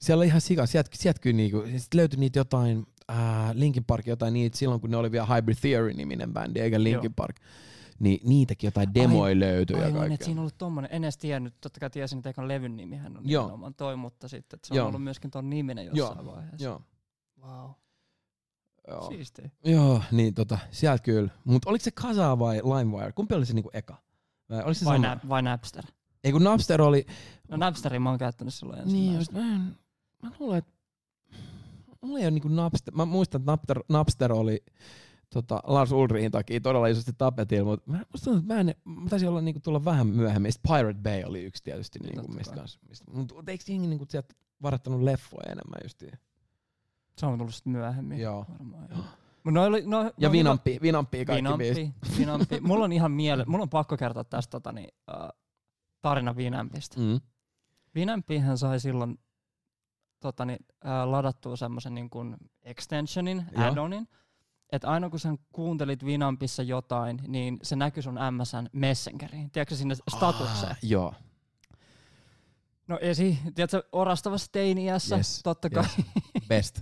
siellä 0.00 0.20
oli 0.20 0.26
ihan 0.26 0.40
sika, 0.40 0.66
sieltä, 0.66 0.90
sieltä 0.94 1.20
kyllä 1.20 1.36
niinku, 1.36 1.62
sit 1.76 1.94
löytyi 1.94 2.20
niitä 2.20 2.38
jotain, 2.38 2.86
ää, 3.12 3.50
Linkin 3.54 3.84
Park 3.84 4.06
jotain 4.06 4.34
niitä 4.34 4.58
silloin, 4.58 4.80
kun 4.80 4.90
ne 4.90 4.96
oli 4.96 5.12
vielä 5.12 5.26
Hybrid 5.26 5.56
Theory-niminen 5.60 6.32
bändi, 6.32 6.60
eikä 6.60 6.82
Linkin 6.82 7.08
Joo. 7.08 7.14
Park. 7.16 7.36
Niin 7.98 8.20
niitäkin 8.28 8.68
jotain 8.68 8.94
demoja 8.94 9.38
löytyi 9.40 9.76
ja 9.76 9.86
että 9.86 9.98
kaikkea. 9.98 10.24
siinä 10.24 10.38
on 10.40 10.42
ollut 10.42 10.58
tommonen, 10.58 10.90
en 10.92 11.04
edes 11.04 11.18
tiennyt, 11.18 11.54
totta 11.60 11.80
kai 11.80 11.90
tiesin, 11.90 12.18
että 12.18 12.30
ekan 12.30 12.48
levyn 12.48 12.76
nimihän 12.76 13.16
on 13.16 13.28
Joo. 13.28 13.42
nimenomaan 13.42 13.74
toi, 13.74 13.96
mutta 13.96 14.28
sitten 14.28 14.56
että 14.56 14.68
se 14.68 14.74
on 14.74 14.76
Joo. 14.76 14.86
ollut 14.88 15.02
myöskin 15.02 15.30
ton 15.30 15.50
niminen 15.50 15.86
Joo. 15.86 15.94
jossain 15.94 16.26
vaiheessa. 16.26 16.64
Joo. 16.64 16.82
Wow. 17.42 17.70
Joo. 18.88 19.08
Siistiä. 19.08 19.50
Joo, 19.64 20.02
niin 20.12 20.34
tota, 20.34 20.58
sieltä 20.70 21.02
kyllä. 21.02 21.30
Mutta 21.44 21.70
oliko 21.70 21.82
se 21.82 21.90
Kasa 21.90 22.38
vai 22.38 22.56
LimeWire? 22.56 23.12
Kumpi 23.12 23.34
oli 23.34 23.46
se 23.46 23.54
niinku 23.54 23.70
eka? 23.72 23.96
Vai, 24.50 24.58
oliko 24.58 24.74
se 24.74 24.84
Vai, 24.84 24.96
sama? 24.96 25.06
nä, 25.08 25.20
vai 25.28 25.42
Napster? 25.42 25.84
Ei 26.24 26.32
kun 26.32 26.44
Napster 26.44 26.82
oli... 26.82 27.06
No 27.48 27.56
Napsterin 27.56 28.02
mä 28.02 28.08
oon 28.10 28.18
käyttänyt 28.18 28.54
silloin 28.54 28.78
Niin, 28.78 29.14
ensimmäistä. 29.14 29.18
just, 29.18 29.32
mä, 29.32 29.54
en, 29.54 29.76
mä 30.22 30.30
luulen, 30.38 30.58
että 30.58 30.72
mulla 32.02 32.18
ei 32.18 32.24
ole 32.24 32.30
niinku 32.30 32.48
Napster, 32.48 32.94
mä 32.94 33.04
muistan, 33.04 33.40
että 33.40 33.52
Napster, 33.52 33.80
Napster 33.88 34.32
oli 34.32 34.64
tota, 35.32 35.60
Lars 35.64 35.92
Ulrihin 35.92 36.30
takia 36.30 36.60
todella 36.60 36.86
isosti 36.86 37.12
tapetilla, 37.18 37.70
mutta 37.70 37.90
mä, 37.90 38.02
musta 38.12 38.24
tuntuu, 38.24 38.40
että 38.40 38.54
mä, 38.54 38.60
en, 38.60 38.74
mä 38.84 39.08
taisin 39.10 39.28
olla 39.28 39.40
niinku 39.40 39.60
tulla 39.60 39.84
vähän 39.84 40.06
myöhemmin. 40.06 40.52
Sitten 40.52 40.76
Pirate 40.76 41.00
Bay 41.02 41.22
oli 41.24 41.44
yksi 41.44 41.64
tietysti, 41.64 41.98
Niin, 41.98 42.16
niinku, 42.16 42.32
mistä. 42.32 42.64
Mistä, 42.88 43.04
mutta 43.12 43.34
eikö 43.46 43.64
jengi 43.68 43.86
niinku 43.86 44.06
sieltä 44.08 44.34
varattanut 44.62 45.02
leffoja 45.02 45.52
enemmän 45.52 45.80
justiin? 45.82 46.18
Se 47.18 47.26
on 47.26 47.38
tullut 47.38 47.54
sitten 47.54 47.72
myöhemmin. 47.72 48.20
Joo. 48.20 48.46
Varmaan, 48.48 48.88
joo. 48.90 49.04
No, 49.44 49.64
oli, 49.64 49.82
no, 49.86 50.02
Ja 50.18 50.28
no, 50.28 50.32
Vinampi, 50.32 50.78
Vinampi 50.82 51.24
kaikki 51.24 51.56
biisit. 51.58 51.76
Vinampi, 51.76 52.18
Vinampi. 52.18 52.60
Mulla 52.68 52.84
on 52.84 52.92
ihan 52.92 53.10
miele, 53.10 53.44
mulla 53.44 53.62
on 53.62 53.68
pakko 53.70 53.96
kertoa 53.96 54.24
tästä 54.24 54.50
tota, 54.50 54.72
niin, 54.72 54.88
uh, 55.10 55.28
tarina 56.02 56.36
Vinampista. 56.36 57.00
Mm. 57.00 57.20
Vinampihän 57.94 58.58
sai 58.58 58.80
silloin 58.80 59.18
tota, 60.22 60.44
niin, 60.44 60.58
uh, 60.84 61.10
ladattua 61.10 61.56
semmoisen 61.56 61.94
niin 61.94 62.10
kuin 62.10 62.36
extensionin, 62.62 63.44
Joo. 63.56 63.64
add-onin, 63.64 64.08
että 64.72 64.88
aina 64.88 65.10
kun 65.10 65.20
sä 65.20 65.34
kuuntelit 65.52 66.04
Vinampissa 66.04 66.62
jotain, 66.62 67.20
niin 67.26 67.58
se 67.62 67.76
näkyy 67.76 68.02
sun 68.02 68.18
MSN 68.30 68.68
Messengeriin. 68.72 69.50
Tiedätkö 69.50 69.74
sinne 69.74 69.94
statukseen? 70.16 70.72
Ah, 70.72 70.78
joo. 70.82 71.14
No 72.88 72.98
esi, 73.00 73.38
tiedätkö, 73.54 73.82
orastavassa 73.92 74.52
teini-iässä, 74.52 75.16
Yes, 75.16 75.40
totta 75.44 75.70
kai 75.70 75.84
Best. 76.48 76.80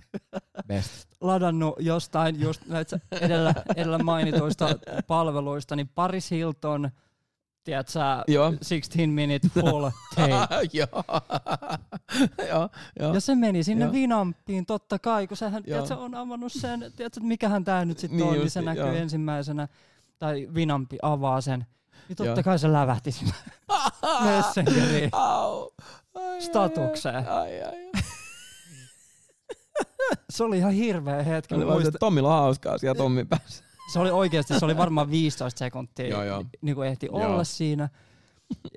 Best. 0.67 1.09
ladannut 1.21 1.75
jostain 1.79 2.41
just 2.41 2.67
näitä 2.67 3.01
edellä, 3.21 3.55
edellä 3.77 3.99
mainituista 3.99 4.69
palveluista, 5.07 5.77
niin 5.77 5.89
Paris 5.89 6.31
Hilton, 6.31 6.91
tiedätkö, 7.65 7.99
Joo. 8.29 8.51
16 8.53 8.99
minute 9.07 9.49
full 9.49 9.91
tape. 10.17 10.31
joo. 10.73 10.89
joo. 13.01 13.15
Ja 13.15 13.21
se 13.21 13.35
meni 13.35 13.63
sinne 13.65 13.85
Joo. 13.85 13.93
Vinampiin 13.93 14.67
totta 14.67 14.99
kai, 14.99 15.27
kun 15.27 15.37
sehän 15.37 15.63
tiedätkö, 15.63 15.97
on 15.97 16.15
avannut 16.15 16.53
sen, 16.53 16.81
tiedätkö, 16.81 17.05
että 17.07 17.21
mikähän 17.21 17.65
tämä 17.65 17.85
nyt 17.85 17.99
sitten 17.99 18.19
Niin 18.19 18.29
on, 18.29 18.35
niin 18.35 18.51
se 18.51 18.63
näkyy 18.63 18.85
joo. 18.85 18.93
ensimmäisenä, 18.95 19.69
tai 20.19 20.49
Vinampi 20.55 20.99
avaa 21.03 21.41
sen. 21.41 21.67
Niin 22.09 22.17
totta 22.17 22.31
Joo. 22.31 22.43
kai 22.45 22.59
se 22.59 22.73
lävähti 22.73 23.13
sinne 23.13 23.33
Messengeriin. 24.25 25.11
Statukseen. 26.39 27.29
Ai, 27.29 27.63
ai, 27.63 27.65
ai. 27.65 28.03
Se 30.31 30.45
oli 30.45 30.59
ihan 30.59 30.73
hirveä 30.73 31.23
hetki. 31.23 31.55
Oli 31.55 31.67
vaan 31.67 31.83
se, 31.85 31.91
Tommilla 32.01 32.37
on 32.37 32.43
hauskaa 32.43 32.79
siellä 32.79 32.99
Tommin 32.99 33.29
päässä. 33.29 33.65
Se 33.93 33.99
oli 33.99 34.11
oikeasti, 34.11 34.59
se 34.59 34.65
oli 34.65 34.77
varmaan 34.77 35.11
15 35.11 35.59
sekuntia, 35.59 36.07
Joo, 36.09 36.25
joo. 36.25 36.45
niin 36.63 36.75
kuin 36.75 36.89
ehti 36.89 37.07
Joo. 37.07 37.27
olla 37.27 37.45
siinä. 37.45 37.89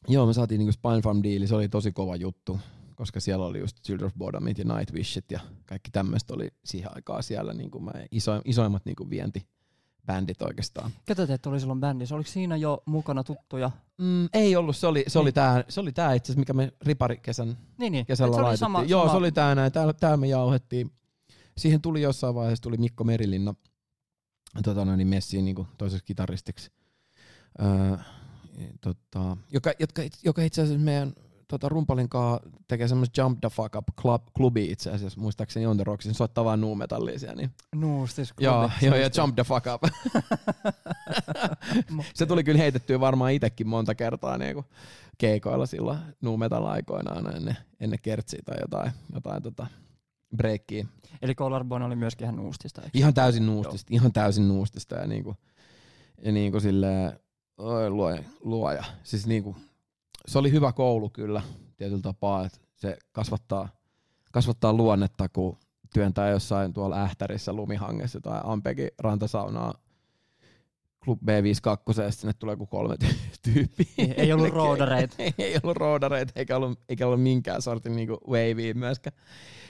joo, 0.08 0.26
me 0.26 0.34
saatiin 0.34 0.60
niinku 0.60 0.72
Spine 0.72 1.02
Farm 1.02 1.24
diili, 1.24 1.48
se 1.48 1.56
oli 1.56 1.70
tosi 1.70 1.92
kova 1.92 2.16
juttu, 2.16 2.60
koska 2.96 3.20
siellä 3.20 3.46
oli 3.46 3.60
just 3.60 3.78
Children 3.86 4.08
of 4.08 4.14
Bodamit 4.18 4.58
ja 4.58 4.66
Nightwishit 4.66 5.32
ja 5.32 5.40
kaikki 5.66 5.92
tämmöistä 5.92 6.34
oli 6.34 6.48
siihen 6.66 6.96
aikaan 6.96 7.24
siellä 7.24 7.54
niinku 7.54 7.80
mä, 7.80 7.92
iso, 8.12 8.42
isoimmat 8.46 8.86
niinku 8.86 9.10
vientibändit 10.08 10.42
oikeastaan. 10.42 10.92
Ketä 11.06 11.28
teet 11.28 11.46
oli 11.46 11.60
silloin 11.60 11.80
bändissä? 11.80 12.16
Oliko 12.16 12.30
siinä 12.30 12.56
jo 12.58 12.84
mukana 12.86 13.24
tuttuja? 13.24 13.72
Mm, 13.98 14.30
ei 14.34 14.56
ollut, 14.56 14.76
se 14.78 14.88
oli, 14.88 15.04
se 15.08 15.20
oli 15.20 15.26
Niin. 15.28 15.34
tää, 15.34 15.64
se 15.70 15.80
oli 15.80 15.92
tää 15.92 16.14
itse 16.14 16.26
asiassa, 16.26 16.40
mikä 16.40 16.54
me 16.54 16.74
riparikesän 16.82 17.58
Niin, 17.78 17.92
niin. 17.92 18.06
kesällä 18.06 18.30
Et 18.30 18.34
se 18.34 18.40
oli 18.40 18.44
laitettiin. 18.44 18.60
sama, 18.60 18.84
Joo, 18.84 19.02
sama, 19.02 19.12
se 19.12 19.18
oli 19.18 19.32
tää 19.32 19.56
näin. 19.56 19.72
Täällä, 19.72 19.94
täällä 19.94 20.18
me 20.18 20.28
jauhettiin. 20.28 20.92
Siihen 21.58 21.82
tuli 21.82 22.02
jossain 22.02 22.36
vaiheessa 22.36 22.62
tuli 22.64 22.78
Mikko 22.78 23.04
Merilinna 23.04 23.54
tota 24.64 24.86
noin, 24.86 24.98
niin 24.98 25.08
messiin 25.08 25.46
niin 25.46 25.68
toiseksi 25.78 26.06
kitaristiksi. 26.06 26.72
Öö, 27.62 27.98
tota, 28.82 29.38
joka, 29.54 29.72
jotka, 29.80 30.02
joka 30.24 30.42
itse 30.42 30.62
asiassa 30.62 30.86
meidän 30.86 31.14
tota, 31.52 31.70
Rumpalin 31.70 32.10
kanssa 32.10 32.50
tekee 32.68 32.88
semmoista 32.88 33.22
Jump 33.22 33.40
the 33.40 33.50
Fuck 33.50 33.76
Up 33.76 33.88
club, 34.02 34.22
klubi 34.34 34.72
itse 34.72 34.92
asiassa, 34.92 35.22
muistaakseni 35.22 35.66
On 35.66 35.78
The 35.78 35.84
Rocksin, 35.84 36.14
soittaa 36.14 36.46
vaan 36.46 36.62
nu 36.62 36.76
metallia 36.76 37.20
siellä. 37.20 37.36
Niin. 37.36 37.52
Nuustis. 37.76 38.34
Joo, 38.40 38.70
joo, 38.82 38.96
ja 38.96 39.10
Jump 39.18 39.36
the 39.36 39.44
Fuck 39.44 39.66
Up. 39.74 39.84
se 42.16 42.26
tuli 42.26 42.44
kyllä 42.44 42.60
heitettyä 42.60 43.00
varmaan 43.00 43.32
itsekin 43.32 43.68
monta 43.68 43.96
kertaa 43.96 44.38
niin 44.38 44.54
kuin 44.54 44.66
keikoilla 45.18 45.66
silloin 45.66 46.00
nu 46.22 46.38
metal 46.38 46.66
aikoinaan 46.66 47.36
ennen, 47.36 47.58
ennen 47.80 48.00
kertsiä 48.02 48.42
tai 48.46 48.58
jotain, 48.62 48.92
jotain 49.14 49.44
tota, 49.44 49.68
breikkiä. 50.36 50.86
Eli 51.22 51.36
Collarbone 51.36 51.86
oli 51.86 51.96
myöskin 51.96 52.26
ihan 52.26 52.36
nuustista. 52.36 52.82
Eikö? 52.82 52.98
Ihan 52.98 53.14
täysin 53.14 53.46
nuustista, 53.46 53.94
Joo. 53.94 53.96
ihan 53.96 54.14
täysin 54.14 54.48
nuustista 54.48 54.96
ja 54.96 55.08
niinku, 55.08 55.36
ja 56.24 56.32
niinku 56.32 56.60
silleen, 56.60 57.20
oi 57.58 57.90
luoja, 57.90 58.24
luoja. 58.40 58.84
Siis 59.04 59.28
niinku, 59.28 59.56
se 60.28 60.40
oli 60.40 60.52
hyvä 60.52 60.72
koulu 60.72 61.10
kyllä 61.10 61.42
tietyllä 61.78 62.02
tapaa, 62.02 62.46
että 62.46 62.60
se 62.76 62.98
kasvattaa, 63.12 63.70
kasvattaa 64.32 64.74
luonnetta, 64.74 65.30
kun 65.30 65.58
työntää 65.94 66.30
jossain 66.30 66.74
tuolla 66.74 67.04
Ähtärissä 67.04 67.54
lumihangessa 67.54 68.22
tai 68.22 68.42
Ampekin 68.44 68.90
rantasaunaa 69.00 69.74
Club 71.04 71.20
B52 71.22 72.02
ja 72.02 72.12
sinne 72.12 72.34
tulee 72.34 72.56
kuin 72.56 72.68
kolme 72.68 72.96
tyyppiä. 73.44 73.86
Ei, 73.98 74.14
ei 74.18 74.34
ollut 74.34 74.50
roodareita. 74.50 75.16
ei, 75.20 75.34
ei 75.46 75.56
ollut 75.64 75.78
roodareita, 75.78 76.34
eikä 76.36 76.56
ollut, 76.58 76.80
eikä 76.90 77.08
ollut 77.08 77.24
minkään 77.24 77.62
sortin 77.62 77.96
niinku 77.96 78.18
wavea 78.28 78.74
myöskään. 78.74 79.18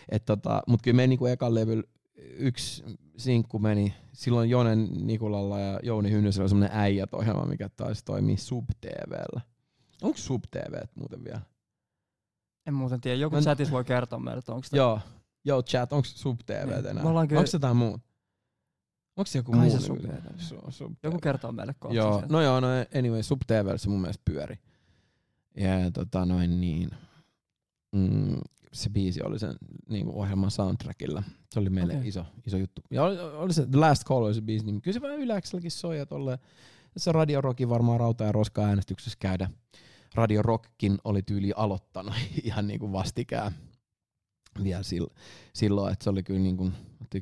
Et 0.09 0.25
tota, 0.25 0.63
mut 0.67 0.81
kyllä 0.81 0.95
me 0.95 1.07
niinku 1.07 1.25
ekan 1.25 1.55
levyllä 1.55 1.83
yksi 2.15 2.83
sinkku 3.17 3.59
meni, 3.59 3.93
silloin 4.13 4.49
Jonen 4.49 4.89
Nikulalla 5.01 5.59
ja 5.59 5.79
Jouni 5.83 6.11
Hynnysellä 6.11 6.43
oli 6.43 6.49
semmonen 6.49 6.77
äijät-ohjelma, 6.77 7.45
mikä 7.45 7.69
taisi 7.69 8.05
toimia 8.05 8.37
Sub-TVllä. 8.37 9.41
Onko 10.01 10.17
Sub-TV 10.17 10.87
muuten 10.95 11.23
vielä? 11.23 11.41
En 12.65 12.73
muuten 12.73 13.01
tiedä. 13.01 13.17
Joku 13.17 13.35
chatis 13.35 13.71
voi 13.71 13.83
kertoa 13.83 14.19
meille, 14.19 14.39
että 14.39 14.53
onko. 14.53 14.67
Joo. 14.71 14.99
Joo, 15.45 15.63
chat, 15.63 15.93
onko 15.93 16.07
Sub-TV 16.07 16.67
niin. 16.67 16.85
enää? 16.85 17.03
Onko 17.03 17.45
se 17.45 17.55
jotain 17.55 17.77
muuta? 17.77 18.11
Onko 19.17 19.27
se 19.27 19.39
joku 19.39 19.51
Kai 19.51 19.61
muu? 19.61 19.79
Se 19.79 19.85
sub 19.85 19.99
su, 20.37 20.61
sub 20.69 20.93
joku 21.03 21.19
kertoo 21.19 21.51
meille 21.51 21.75
kohta. 21.79 21.95
Joo, 21.95 22.23
no 22.29 22.41
joo, 22.41 22.59
no 22.59 22.67
anyway, 22.97 23.23
Sub-TV 23.23 23.77
se 23.77 23.89
mun 23.89 24.01
mielestä 24.01 24.21
pyöri. 24.25 24.59
Ja 25.57 25.91
tota 25.93 26.25
noin 26.25 26.61
niin. 26.61 26.91
Mm, 27.91 28.37
se 28.73 28.89
biisi 28.89 29.21
oli 29.23 29.39
sen 29.39 29.55
niin 29.89 30.05
kuin 30.05 30.15
ohjelman 30.15 30.51
soundtrackilla. 30.51 31.23
Se 31.49 31.59
oli 31.59 31.69
meille 31.69 31.93
okay. 31.93 32.07
iso, 32.07 32.25
iso 32.45 32.57
juttu. 32.57 32.81
Ja 32.91 33.03
oli, 33.03 33.19
oli 33.19 33.53
se 33.53 33.67
The 33.67 33.79
Last 33.79 34.03
Call 34.03 34.23
oli 34.23 34.33
se 34.33 34.41
biisi, 34.41 34.65
niin 34.65 34.81
kyllä 34.81 34.93
se 34.93 35.01
vähän 35.01 35.19
yläkselläkin 35.19 35.71
soi 35.71 35.97
ja 35.97 36.05
tolle. 36.05 36.39
Se 36.97 37.11
Radio 37.11 37.41
Rockin 37.41 37.69
varmaan 37.69 37.99
rauta 37.99 38.23
ja 38.23 38.31
roska 38.31 38.65
äänestyksessä 38.65 39.17
käydä. 39.19 39.49
Radio 40.15 40.41
Rockkin 40.41 40.97
oli 41.03 41.21
tyyli 41.21 41.53
aloittanut 41.55 42.13
ihan 42.43 42.67
niin 42.67 42.79
kuin 42.79 42.91
vastikään 42.91 43.51
vielä 44.63 44.83
silloin, 45.53 45.93
että 45.93 46.03
se 46.03 46.09
oli 46.09 46.23
kyllä, 46.23 46.39
niin 46.39 46.57
kuin, 46.57 46.73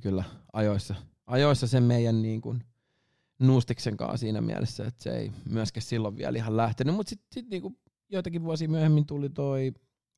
kyllä 0.02 0.24
ajoissa, 0.54 0.96
ajoissa 1.28 1.68
sen 1.68 1.84
meidän 1.84 2.22
niin 2.22 2.42
kuin 2.42 2.64
nuustiksen 3.40 3.98
kanssa 3.98 4.18
siinä 4.18 4.42
mielessä, 4.42 4.86
että 4.86 5.04
se 5.04 5.18
ei 5.18 5.32
myöskään 5.50 5.82
silloin 5.82 6.18
vielä 6.18 6.38
ihan 6.38 6.58
lähtenyt, 6.58 6.96
mutta 6.96 7.10
sitten 7.10 7.28
sit 7.34 7.50
niin 7.50 7.78
joitakin 8.10 8.44
vuosia 8.44 8.70
myöhemmin 8.70 9.06
tuli 9.06 9.30
toi 9.30 9.74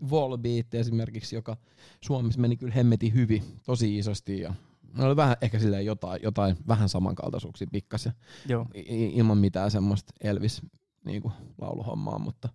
Volbeat 0.09 0.73
esimerkiksi, 0.73 1.35
joka 1.35 1.57
Suomessa 2.01 2.39
meni 2.39 2.57
kyllä 2.57 2.73
hemmeti 2.73 3.13
hyvin, 3.13 3.43
tosi 3.65 3.97
isosti 3.97 4.39
ja 4.39 4.53
ne 4.97 5.05
oli 5.05 5.15
vähän 5.15 5.37
ehkä 5.41 5.59
silleen 5.59 5.85
jotain, 5.85 6.19
jotain 6.23 6.57
vähän 6.67 6.89
samankaltaisuuksia 6.89 7.67
pikkasen. 7.71 8.13
Joo. 8.47 8.67
ilman 9.13 9.37
mitään 9.37 9.71
semmoista 9.71 10.13
Elvis 10.21 10.61
niinku, 11.05 11.31
lauluhommaa, 11.61 12.19
mutta 12.19 12.49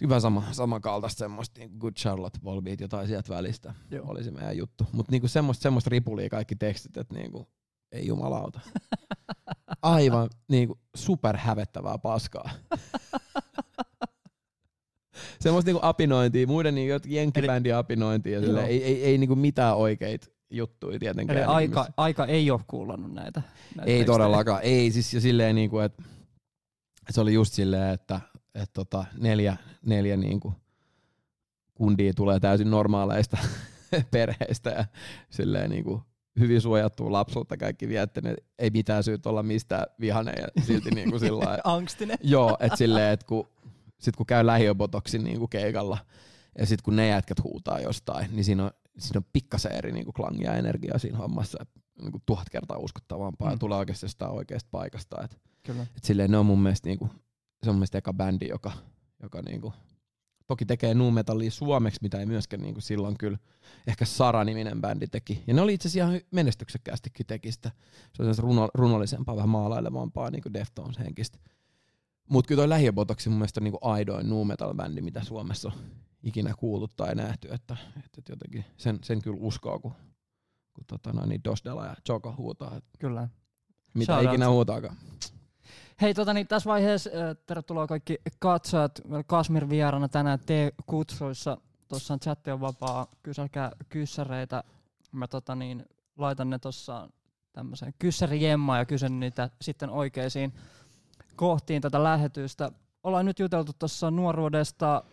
hyvä 0.00 0.20
sama, 0.20 0.44
samankaltaista 0.52 1.18
semmoista 1.18 1.60
niin 1.60 1.70
Good 1.78 1.92
Charlotte 1.92 2.38
Volbeat, 2.44 2.80
jotain 2.80 3.06
sieltä 3.06 3.34
välistä 3.34 3.74
Joo. 3.90 4.06
oli 4.08 4.24
se 4.24 4.30
meidän 4.30 4.56
juttu. 4.56 4.84
Mutta 4.92 5.12
niinku 5.12 5.28
semmoista, 5.28 5.62
semmoista 5.62 5.90
ripulia 5.90 6.28
kaikki 6.28 6.56
tekstit, 6.56 6.96
että 6.96 7.14
niinku, 7.14 7.48
ei 7.92 8.06
jumalauta. 8.06 8.60
Aivan 9.82 10.30
niinku 10.48 10.78
superhävettävää 10.96 11.98
paskaa. 11.98 12.50
semmoista 15.40 15.68
niinku 15.68 15.86
apinointia, 15.86 16.46
muiden 16.46 16.74
niinku 16.74 16.90
jotkut 16.90 17.12
jenkkibändien 17.12 17.76
apinointia, 17.76 18.38
ja 18.38 18.40
sille, 18.46 18.64
ei, 18.64 18.84
ei, 18.84 19.04
ei 19.04 19.18
niinku 19.18 19.36
mitään 19.36 19.76
oikeita 19.76 20.26
juttuja 20.50 20.98
tietenkään. 20.98 21.38
Eli 21.38 21.46
aika, 21.46 21.86
aika 21.96 22.26
ei 22.26 22.50
ole 22.50 22.60
kuulannut 22.66 23.12
näitä. 23.12 23.42
näitä 23.76 23.92
ei 23.92 23.98
tekstejä. 23.98 24.06
todellakaan, 24.06 24.62
ei 24.62 24.90
siis 24.90 25.14
ja 25.14 25.20
silleen 25.20 25.54
niinku, 25.54 25.78
että 25.78 26.02
se 27.10 27.20
oli 27.20 27.34
just 27.34 27.52
silleen, 27.52 27.94
että 27.94 28.20
et 28.54 28.70
tota, 28.72 29.04
neljä, 29.18 29.56
neljä 29.86 30.16
niinku 30.16 30.54
kundia 31.74 32.14
tulee 32.14 32.40
täysin 32.40 32.70
normaaleista 32.70 33.38
perheistä 34.10 34.70
ja 34.70 34.84
silleen 35.30 35.70
niinku 35.70 36.02
hyvin 36.38 36.60
suojattua 36.60 37.12
lapsuutta 37.12 37.56
kaikki 37.56 37.88
viettäneet. 37.88 38.44
Ei 38.58 38.70
mitään 38.70 39.04
syytä 39.04 39.28
olla 39.28 39.42
mistään 39.42 39.86
vihanen 40.00 40.34
ja 40.38 40.62
silti 40.62 40.90
niinku 40.90 41.18
sillä 41.18 41.58
Angstinen. 41.64 42.18
Joo, 42.34 42.56
että 42.60 42.76
silleen, 42.76 43.12
että 43.12 43.26
kun 43.26 43.48
sitten 44.00 44.16
kun 44.16 44.26
käy 44.26 44.46
lähiöbotoksin 44.46 45.24
niin 45.24 45.38
kuin 45.38 45.50
keikalla, 45.50 45.98
ja 46.58 46.66
sitten 46.66 46.84
kun 46.84 46.96
ne 46.96 47.08
jätkät 47.08 47.42
huutaa 47.42 47.80
jostain, 47.80 48.30
niin 48.32 48.44
siinä 48.44 48.64
on, 48.64 48.70
siinä 48.98 49.18
on 49.18 49.30
pikkasen 49.32 49.72
eri 49.72 49.92
niin 49.92 50.04
kuin 50.04 50.14
klangia 50.14 50.50
ja 50.50 50.58
energiaa 50.58 50.98
siinä 50.98 51.18
hommassa, 51.18 51.66
niin 52.02 52.12
kuin 52.12 52.22
tuhat 52.26 52.50
kertaa 52.50 52.78
uskottavampaa 52.78 53.48
mm. 53.48 53.52
ja 53.52 53.58
tulee 53.58 53.78
oikeasti 53.78 54.06
jostain 54.06 54.32
oikeasta 54.32 54.68
paikasta. 54.70 55.24
Et, 55.24 55.38
Kyllä. 55.62 55.82
Et 55.82 56.04
silleen 56.04 56.30
ne 56.30 56.38
on 56.38 56.46
mun 56.46 56.62
mielestä, 56.62 56.88
niin 56.88 56.98
kuin, 56.98 57.10
se 57.64 57.70
on 57.70 57.76
mun 57.76 57.86
eka 57.94 58.12
bändi, 58.12 58.48
joka, 58.48 58.72
joka 59.22 59.42
niin 59.42 59.60
kuin, 59.60 59.74
toki 60.46 60.66
tekee 60.66 60.94
nu 60.94 61.10
metallia 61.10 61.50
suomeksi, 61.50 61.98
mitä 62.02 62.18
ei 62.20 62.26
myöskään 62.26 62.62
niin 62.62 62.74
kuin 62.74 62.82
silloin 62.82 63.18
kyllä 63.18 63.38
ehkä 63.86 64.04
Sara-niminen 64.04 64.80
bändi 64.80 65.06
teki. 65.06 65.44
Ja 65.46 65.54
ne 65.54 65.60
oli 65.60 65.74
itse 65.74 65.88
asiassa 65.88 66.10
ihan 66.10 66.20
menestyksekkäästikin 66.30 67.26
teki 67.26 67.52
sitä. 67.52 67.70
Se 68.12 68.22
oli 68.22 68.32
runo, 68.38 68.68
runollisempaa, 68.74 69.36
vähän 69.36 69.48
maalailevampaa 69.48 70.30
niin 70.30 70.42
kuin 70.42 70.54
Deftones 70.54 70.98
henkistä. 70.98 71.38
Mutta 72.28 72.48
kyllä 72.48 72.60
toi 72.60 72.68
Lähiöbotoksi 72.68 73.28
mun 73.28 73.38
mielestä 73.38 73.60
on 73.60 73.64
niinku 73.64 73.78
aidoin 73.82 74.28
nu 74.28 74.44
metal 74.44 74.74
bändi, 74.74 75.00
mitä 75.00 75.24
Suomessa 75.24 75.68
on 75.68 75.74
ikinä 76.22 76.54
kuultu 76.58 76.88
tai 76.96 77.14
nähty, 77.14 77.48
että, 77.52 77.76
että 78.04 78.32
jotenkin 78.32 78.64
sen, 78.76 78.98
sen 79.02 79.22
kyllä 79.22 79.38
uskoo, 79.40 79.78
kun, 79.78 79.92
kun 80.74 80.84
tota 80.86 81.12
noin, 81.12 81.28
niin 81.28 81.44
Dosdela 81.44 81.86
ja 81.86 81.96
Joko 82.08 82.34
huutaa. 82.36 82.76
Että 82.76 82.90
kyllä. 82.98 83.28
Mitä 83.94 84.12
Shout 84.12 84.26
ikinä 84.26 84.50
huutaakaan. 84.50 84.96
Hei, 86.00 86.14
tota, 86.14 86.32
niin 86.34 86.46
tässä 86.46 86.70
vaiheessa 86.70 87.10
tervetuloa 87.46 87.86
kaikki 87.86 88.18
katsojat. 88.38 89.00
Kasmir 89.26 89.68
vieraana 89.68 90.08
tänään 90.08 90.38
T-kutsuissa. 90.38 91.56
Tuossa 91.88 92.14
on 92.14 92.20
chatti 92.20 92.50
on 92.50 92.60
vapaa, 92.60 93.06
kyselkää 93.22 93.72
kyssäreitä. 93.88 94.64
Mä 95.12 95.28
tota, 95.28 95.54
niin, 95.54 95.84
laitan 96.16 96.50
ne 96.50 96.58
tuossa 96.58 97.08
tämmöiseen 97.52 97.94
kyssärijemmaan 97.98 98.78
ja 98.78 98.84
kysyn 98.84 99.20
niitä 99.20 99.50
sitten 99.60 99.90
oikeisiin 99.90 100.52
kohtiin 101.36 101.82
tätä 101.82 102.02
lähetystä. 102.02 102.72
Ollaan 103.02 103.26
nyt 103.26 103.38
juteltu 103.38 103.72
tuossa 103.78 104.10
nuoruudesta, 104.10 105.04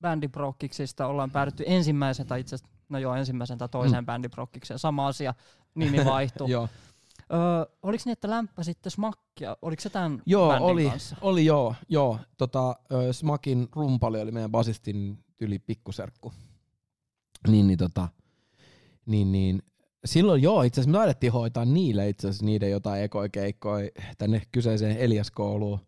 bändiprokkiksista, 0.00 1.06
ollaan 1.06 1.30
päädytty 1.30 1.64
ensimmäisen, 1.66 2.26
tai 2.26 2.40
itse 2.40 2.56
no 2.88 2.98
joo, 2.98 3.14
ensimmäisen 3.14 3.58
tai 3.58 3.68
toiseen 3.68 4.04
mm. 4.04 4.06
bändiprokkikseen. 4.06 4.78
Sama 4.78 5.06
asia, 5.06 5.34
nimi 5.74 6.04
vaihtui. 6.14 6.50
Öö, 7.32 7.76
oliko 7.82 8.02
niin, 8.04 8.12
että 8.12 8.30
lämpäsitte 8.30 8.90
Smakkia? 8.90 9.56
Oliko 9.62 9.82
se 9.82 9.90
tämän 9.90 10.22
joo, 10.26 10.48
bändin 10.48 10.66
oli, 10.70 10.90
kanssa? 10.90 11.16
oli 11.20 11.44
joo. 11.44 11.74
joo. 11.88 12.18
Tota, 12.36 12.76
Smakin 13.12 13.68
rumpali 13.72 14.20
oli 14.20 14.32
meidän 14.32 14.50
basistin 14.50 15.18
yli 15.40 15.58
pikkuserkku. 15.58 16.32
Niin, 17.48 17.66
niin, 17.66 17.78
tota, 17.78 18.08
niin, 19.06 19.32
niin 19.32 19.62
Silloin 20.06 20.42
joo, 20.42 20.62
itse 20.62 20.80
asiassa 20.80 20.90
me 20.90 20.98
taidettiin 20.98 21.32
hoitaa 21.32 21.64
niille 21.64 22.08
itse 22.08 22.28
asiassa 22.28 22.44
niiden 22.44 22.70
jotain 22.70 23.02
ekoikeikkoja 23.02 23.90
tänne 24.18 24.42
kyseiseen 24.52 24.96
Elias-kouluun. 24.96 25.78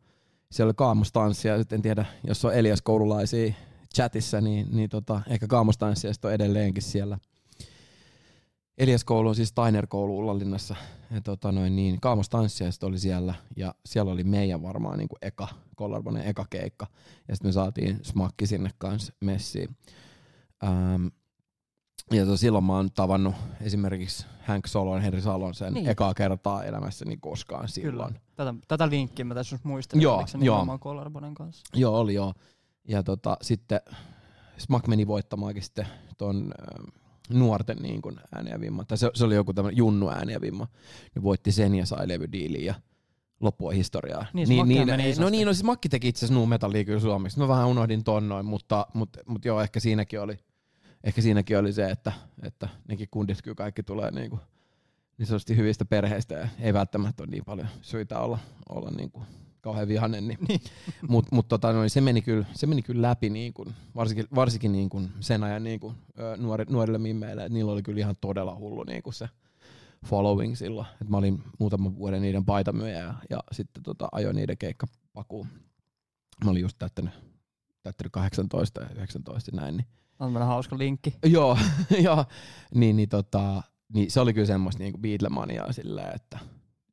Siellä 0.51 0.69
oli 0.69 0.75
kaamostanssia, 0.77 1.55
en 1.73 1.83
tiedä, 1.83 2.05
jos 2.25 2.45
on 2.45 2.55
Elias-koululaisia 2.55 3.53
chatissa, 3.95 4.41
niin, 4.41 4.67
niin 4.71 4.89
tota, 4.89 5.21
ehkä 5.29 5.47
kaamostanssia 5.47 6.11
on 6.25 6.33
edelleenkin 6.33 6.83
siellä. 6.83 7.19
Elias-koulu 8.79 9.29
on 9.29 9.35
siis 9.35 9.49
Steiner-koulu 9.49 10.19
Ullanlinnassa. 10.19 10.77
Ja 11.11 11.21
tota 11.21 11.53
noin, 11.53 11.77
niin, 11.77 12.01
kaamostanssia 12.01 12.69
oli 12.83 12.99
siellä 12.99 13.35
ja 13.57 13.75
siellä 13.87 14.13
oli 14.13 14.25
meidän 14.25 14.63
varmaan 14.63 14.99
niin 14.99 15.09
kuin 15.09 15.19
eka, 15.23 15.49
Kollarbonen 15.77 16.27
eka 16.27 16.47
keikka. 16.51 16.87
Ja 17.29 17.37
sitten 17.37 17.49
me 17.49 17.53
saatiin 17.53 18.01
smakki 18.03 18.47
sinne 18.47 18.71
kanssa 18.79 19.13
messiin. 19.21 19.77
Ähm, 20.65 21.07
ja 22.11 22.27
to, 22.27 22.37
silloin 22.37 22.65
mä 22.65 22.77
oon 22.77 22.91
tavannut 22.93 23.35
esimerkiksi 23.61 24.27
Hank 24.47 24.67
Solon, 24.67 25.03
Henri 25.03 25.21
Salon 25.21 25.55
sen 25.55 25.75
niin. 25.75 25.89
ekaa 25.89 26.15
kertaa 26.15 26.65
elämässäni 26.65 27.17
koskaan 27.17 27.69
silloin. 27.69 28.15
Kyllä. 28.15 28.27
Tätä, 28.37 28.55
tätä 28.69 28.91
linkkiä 28.91 29.25
mä 29.25 29.35
tässä 29.35 29.59
muistelin, 29.63 30.03
joo, 30.03 30.15
oliko 30.15 30.29
se 30.29 30.39
joo. 30.41 30.79
Collarbonen 30.79 31.35
kanssa? 31.35 31.63
Joo, 31.75 31.99
oli 31.99 32.15
joo. 32.15 32.35
Ja 32.89 33.03
tota, 33.03 33.37
sitten 33.43 33.81
Smack 34.59 34.87
meni 34.87 35.07
voittamaankin 35.07 35.63
sitten 35.63 35.87
ton 36.19 36.53
äh, 36.61 37.08
nuorten 37.31 37.77
niin 37.77 38.03
kuin 38.03 38.21
ääni 38.35 38.51
ja 38.51 38.61
vimma. 38.61 38.85
Tai 38.85 38.99
se, 38.99 39.11
se, 39.15 39.25
oli 39.25 39.35
joku 39.35 39.55
tämmöinen 39.55 39.77
junnu 39.77 40.09
ääni 40.09 40.33
ja 40.33 40.41
vimma. 40.41 40.69
Ne 41.17 41.23
voitti 41.23 41.53
sen 41.53 41.75
ja 41.75 41.87
sai 41.87 42.09
levydiilin 42.09 42.65
ja 42.65 42.75
loppua 43.41 43.73
historiaa. 43.73 44.27
Niin, 44.33 44.47
se 44.47 44.55
Makkihan 44.55 44.87
meni 44.87 45.15
no 45.19 45.29
niin, 45.29 45.47
no 45.47 45.53
siis 45.53 45.65
Makki 45.65 45.89
teki 45.89 46.09
itse 46.09 46.27
asiassa 46.27 46.41
nu 46.41 46.47
metallia 46.47 46.85
kyllä 46.85 47.01
suomeksi. 47.01 47.39
Mä 47.39 47.49
vähän 47.49 47.69
unohdin 47.69 48.05
ton 48.05 48.29
noin, 48.29 48.47
mutta, 48.47 48.87
mutta, 48.95 49.21
mutta 49.27 49.49
joo, 49.49 49.61
ehkä 49.61 49.81
siinäkin 49.81 50.21
oli, 50.21 50.39
ehkä 51.05 51.23
siinäkin 51.23 51.59
oli 51.59 51.73
se, 51.73 51.91
että, 51.91 52.13
että 52.43 52.69
nekin 52.89 53.09
kundit 53.11 53.43
kyllä 53.43 53.55
kaikki 53.55 53.83
tulee 53.83 54.11
niinku, 54.11 54.41
niin 55.19 55.27
sanotusti 55.27 55.57
hyvistä 55.57 55.85
perheistä 55.85 56.35
ja 56.35 56.49
ei 56.61 56.75
välttämättä 56.75 57.23
ole 57.23 57.31
niin 57.31 57.45
paljon 57.45 57.69
syitä 57.83 58.19
olla, 58.19 58.39
olla 58.69 58.91
niinku 58.91 59.23
kauhean 59.61 59.89
vihanen, 59.89 60.29
niin, 60.29 60.39
Niin. 60.49 60.61
mutta 61.09 61.35
mut 61.35 61.49
tota, 61.49 61.73
noin, 61.73 61.91
se, 61.91 62.01
meni 62.01 62.23
kyllä, 62.23 62.47
se 62.55 62.67
meni 62.67 62.83
kyllä 62.83 63.09
läpi 63.09 63.31
niin 63.31 63.53
kuin, 63.53 63.75
varsinkin, 63.95 64.27
varsinkin 64.35 64.73
niin 64.73 64.89
kuin 64.89 65.11
sen 65.21 65.45
ajan 65.45 65.65
niin 65.65 65.81
kuin, 65.81 65.95
ö, 66.19 66.37
nuori, 66.37 66.65
nuorille 66.69 66.99
mimmeille, 66.99 67.43
että 67.43 67.55
niillä 67.55 67.73
oli 67.73 67.83
kyllä 67.83 67.99
ihan 67.99 68.17
todella 68.21 68.55
hullu 68.55 68.85
niin 68.85 69.03
kuin 69.03 69.15
se 69.15 69.29
following 70.07 70.57
silloin. 70.57 70.87
Et 71.03 71.09
mä 71.09 71.17
olin 71.17 71.43
muutaman 71.59 71.97
vuoden 71.97 72.23
niiden 72.23 72.45
paitamyyjä 72.45 72.99
ja, 72.99 73.15
ja 73.31 73.41
sitten 73.53 73.83
tota, 73.83 74.09
ajoin 74.13 74.37
niiden 74.37 74.59
keikkapakuun. 74.59 75.47
Mä 76.45 76.51
olin 76.51 76.63
just 76.63 76.79
täyttänyt, 76.79 77.13
täyttänyt 77.83 78.13
18 78.13 78.81
ja 78.81 78.89
19 78.95 79.51
ja 79.55 79.61
näin. 79.61 79.77
Niin. 79.77 79.87
On 80.19 80.27
tämmönen 80.27 80.49
hauska 80.49 80.79
linkki. 80.79 81.15
Joo, 81.27 81.59
joo. 82.05 82.25
Niin, 82.75 82.97
niin, 82.97 83.09
tota, 83.09 83.63
niin 83.95 84.11
se 84.11 84.21
oli 84.21 84.35
kyllä 84.35 84.47
semmoista 84.47 84.83
niinku 84.83 84.99
Beatlemaniaa 84.99 85.73
silleen, 85.73 86.15
että 86.15 86.39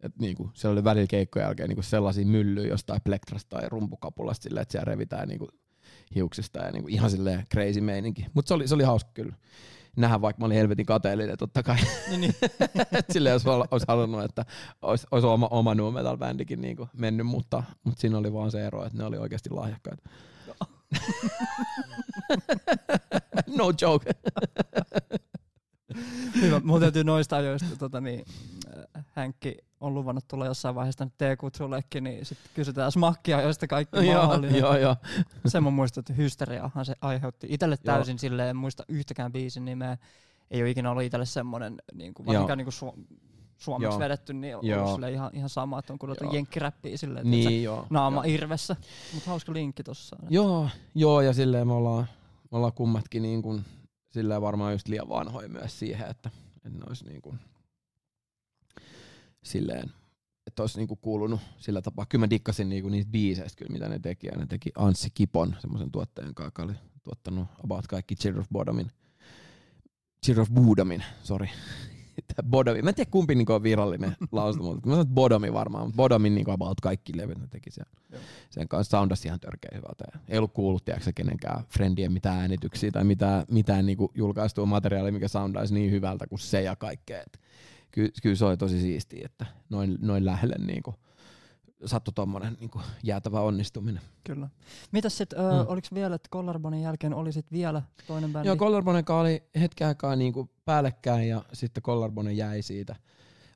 et 0.03 0.19
niinku, 0.19 0.51
siellä 0.53 0.73
oli 0.73 0.83
välillä 0.83 1.07
keikkojen 1.07 1.45
jälkeen 1.45 1.69
niinku 1.69 1.81
sellaisia 1.81 2.25
myllyjä 2.25 2.67
jostain 2.67 3.01
plektrasta 3.03 3.57
tai 3.57 3.69
rumpukapulasta 3.69 4.43
silleen, 4.43 4.61
että 4.61 4.71
siellä 4.71 4.85
revitään 4.85 5.27
niinku 5.27 5.47
hiuksista 6.15 6.59
ja 6.59 6.71
niinku 6.71 6.87
ihan 6.87 7.11
silleen 7.11 7.47
crazy 7.51 7.81
meininki. 7.81 8.25
Mutta 8.33 8.47
se 8.47 8.53
oli, 8.53 8.67
se 8.67 8.75
oli 8.75 8.83
hauska 8.83 9.11
kyllä 9.13 9.35
nähdä, 9.95 10.21
vaikka 10.21 10.39
mä 10.39 10.45
olin 10.45 10.57
helvetin 10.57 10.85
kateellinen 10.85 11.37
totta 11.37 11.63
kai. 11.63 11.77
Niin, 12.09 12.21
niin. 12.21 12.35
Silleen 13.11 13.33
jos 13.33 13.47
ol- 13.47 13.65
olisi 13.71 13.85
halunnut, 13.87 14.23
että 14.23 14.45
olisi, 14.81 15.07
olisi 15.11 15.27
oma, 15.27 15.47
oma 15.47 15.75
nu 15.75 15.91
metal 15.91 16.17
bändikin 16.17 16.61
niinku 16.61 16.89
mennyt, 16.93 17.27
mutta, 17.27 17.63
mutta 17.83 18.01
siinä 18.01 18.17
oli 18.17 18.33
vaan 18.33 18.51
se 18.51 18.65
ero, 18.65 18.85
että 18.85 18.97
ne 18.97 19.03
oli 19.03 19.17
oikeasti 19.17 19.49
lahjakkaita. 19.49 20.09
no 23.47 23.73
joke. 23.81 24.11
Hyvä. 26.41 26.61
Mun 26.63 26.79
täytyy 26.79 27.03
noista 27.03 27.35
ajoista, 27.35 27.75
tota, 27.79 28.01
niin, 28.01 28.25
äh, 28.95 29.05
Hänkki 29.11 29.57
on 29.79 29.93
luvannut 29.93 30.27
tulla 30.27 30.45
jossain 30.45 30.75
vaiheessa 30.75 30.97
tänne 30.97 31.13
T-kutsullekin, 31.35 32.03
niin 32.03 32.25
sitten 32.25 32.51
kysytään 32.53 32.91
smakkia, 32.91 33.41
joista 33.41 33.67
kaikki 33.67 34.07
joo, 34.07 34.21
mahdollinen. 34.25 34.59
joo, 34.59 34.77
joo. 34.77 34.95
Sen 35.45 35.63
mä 35.63 35.69
muistan, 35.69 36.01
että 36.01 36.13
hysteriahan 36.13 36.85
se 36.85 36.95
aiheutti. 37.01 37.47
Itelle 37.49 37.75
Joo. 37.83 37.95
täysin 37.95 38.19
silleen, 38.19 38.49
en 38.49 38.55
muista 38.55 38.83
yhtäkään 38.87 39.31
biisin 39.31 39.65
nimeä. 39.65 39.97
Ei 40.51 40.61
ole 40.61 40.69
ikinä 40.69 40.91
ollut 40.91 41.03
itselle 41.03 41.25
semmonen, 41.25 41.75
niin 41.93 42.13
kuin, 42.13 42.25
varsinkaan 42.25 42.57
niin 42.57 42.65
kuin 42.65 42.73
su- 42.93 43.17
suomeksi 43.57 43.93
Joo. 43.93 43.99
vedetty, 43.99 44.33
niin 44.33 44.57
on 44.57 44.65
Joo. 44.65 44.93
silleen 44.93 45.13
ihan, 45.13 45.29
ihan 45.33 45.49
sama, 45.49 45.79
että 45.79 45.93
on 45.93 45.99
kuunneltu 45.99 46.23
Joo. 46.23 46.33
jenkkiräppiä 46.33 46.97
silleen, 46.97 47.17
että 47.27 47.29
Niin, 47.49 47.63
joo. 47.63 47.87
naama 47.89 48.25
joo. 48.25 48.35
irvessä. 48.35 48.75
Mutta 49.13 49.29
hauska 49.29 49.53
linkki 49.53 49.83
tossa. 49.83 50.15
Joo, 50.29 50.69
joo, 50.95 51.21
ja 51.21 51.33
silleen 51.33 51.67
me 51.67 51.73
ollaan, 51.73 52.07
me 52.51 52.57
ollaan 52.57 52.73
kummatkin 52.73 53.21
niin 53.21 53.41
kuin, 53.41 53.65
silleen 54.15 54.41
varmaan 54.41 54.73
just 54.73 54.87
liian 54.87 55.09
vanhoja 55.09 55.49
myös 55.49 55.79
siihen, 55.79 56.09
että, 56.09 56.29
ne 56.69 56.83
olisi 56.87 57.05
niin 57.05 57.21
kuin, 57.21 57.39
silleen, 59.43 59.91
että 60.47 60.63
olisi 60.63 60.77
niin 60.77 60.87
kuin 60.87 60.99
kuulunut 61.01 61.41
sillä 61.57 61.81
tapaa. 61.81 62.05
Kyllä 62.05 62.23
mä 62.23 62.29
dikkasin 62.29 62.69
niin 62.69 62.81
kuin 62.81 62.91
niistä 62.91 63.11
biiseistä, 63.11 63.57
kyllä, 63.57 63.73
mitä 63.73 63.89
ne 63.89 63.99
teki. 63.99 64.27
Ja 64.27 64.37
ne 64.37 64.45
teki 64.45 64.71
Anssi 64.75 65.09
Kipon, 65.09 65.55
semmoisen 65.59 65.91
tuottajan 65.91 66.35
kanssa, 66.35 66.47
joka 66.47 66.63
oli 66.63 66.73
tuottanut 67.03 67.47
about 67.63 67.87
kaikki 67.87 68.15
Children 68.15 68.41
of 68.41 68.49
Bodomin. 68.53 68.91
Children 70.25 70.41
of 70.41 70.49
Budomin, 70.49 71.03
sorry. 71.23 71.47
Tää 72.35 72.49
Bodomi. 72.49 72.81
Mä 72.81 72.89
en 72.89 72.95
tiedä 72.95 73.11
kumpi 73.11 73.35
niinku 73.35 73.53
on 73.53 73.63
virallinen 73.63 74.15
lausuma, 74.31 74.69
mutta 74.69 74.87
mä 74.87 74.93
sanon, 74.93 75.01
että 75.01 75.13
Bodomi 75.13 75.53
varmaan. 75.53 75.85
mutta 75.85 75.97
Bodomin 75.97 76.35
niinku 76.35 76.51
about 76.51 76.81
kaikki 76.81 77.17
levyt 77.17 77.37
ne 77.37 77.47
teki. 77.47 77.69
Joo. 78.11 78.21
Sen 78.49 78.67
kanssa 78.67 78.97
soundasi 78.97 79.27
ihan 79.27 79.39
törkeä 79.39 79.71
hyvältä. 79.75 80.05
Ei 80.29 80.37
ollut 80.37 80.53
kuullut, 80.53 80.85
tiedätkö, 80.85 81.11
kenenkään 81.15 81.63
friendien 81.69 82.11
mitään 82.11 82.39
äänityksiä 82.39 82.91
tai 82.91 83.03
mitään, 83.03 83.45
mitään 83.51 83.85
niinku 83.85 84.11
julkaistua 84.15 84.65
materiaalia, 84.65 85.11
mikä 85.11 85.27
soundaisi 85.27 85.73
niin 85.73 85.91
hyvältä 85.91 86.27
kuin 86.27 86.39
se 86.39 86.61
ja 86.61 86.75
kaikkea. 86.75 87.21
Et 87.21 87.39
Ky, 87.91 88.09
kyllä 88.23 88.35
se 88.35 88.45
oli 88.45 88.57
tosi 88.57 88.81
siistiä, 88.81 89.25
että 89.25 89.45
noin, 89.69 89.97
noin 90.01 90.25
lähelle 90.25 90.55
niinku 90.57 90.95
sattui 91.85 92.11
tommonen 92.13 92.57
niinku 92.59 92.81
jäätävä 93.03 93.41
onnistuminen. 93.41 94.01
Kyllä. 94.23 94.49
Mitäs 94.91 95.17
sit, 95.17 95.33
ö, 95.33 95.37
Mm. 95.37 95.65
oliko 95.67 95.87
vielä, 95.93 96.15
että 96.15 96.29
Collarbonin 96.29 96.81
jälkeen 96.81 97.13
oli 97.13 97.31
sit 97.31 97.51
vielä 97.51 97.81
toinen 98.07 98.33
bändi? 98.33 98.47
Joo, 98.47 98.55
Collarbonen 98.55 99.03
oli 99.09 99.43
hetken 99.59 99.87
aikaa 99.87 100.15
niinku 100.15 100.49
päällekkäin 100.65 101.27
ja 101.29 101.43
sitten 101.53 101.83
Collarbonen 101.83 102.37
jäi 102.37 102.61
siitä. 102.61 102.95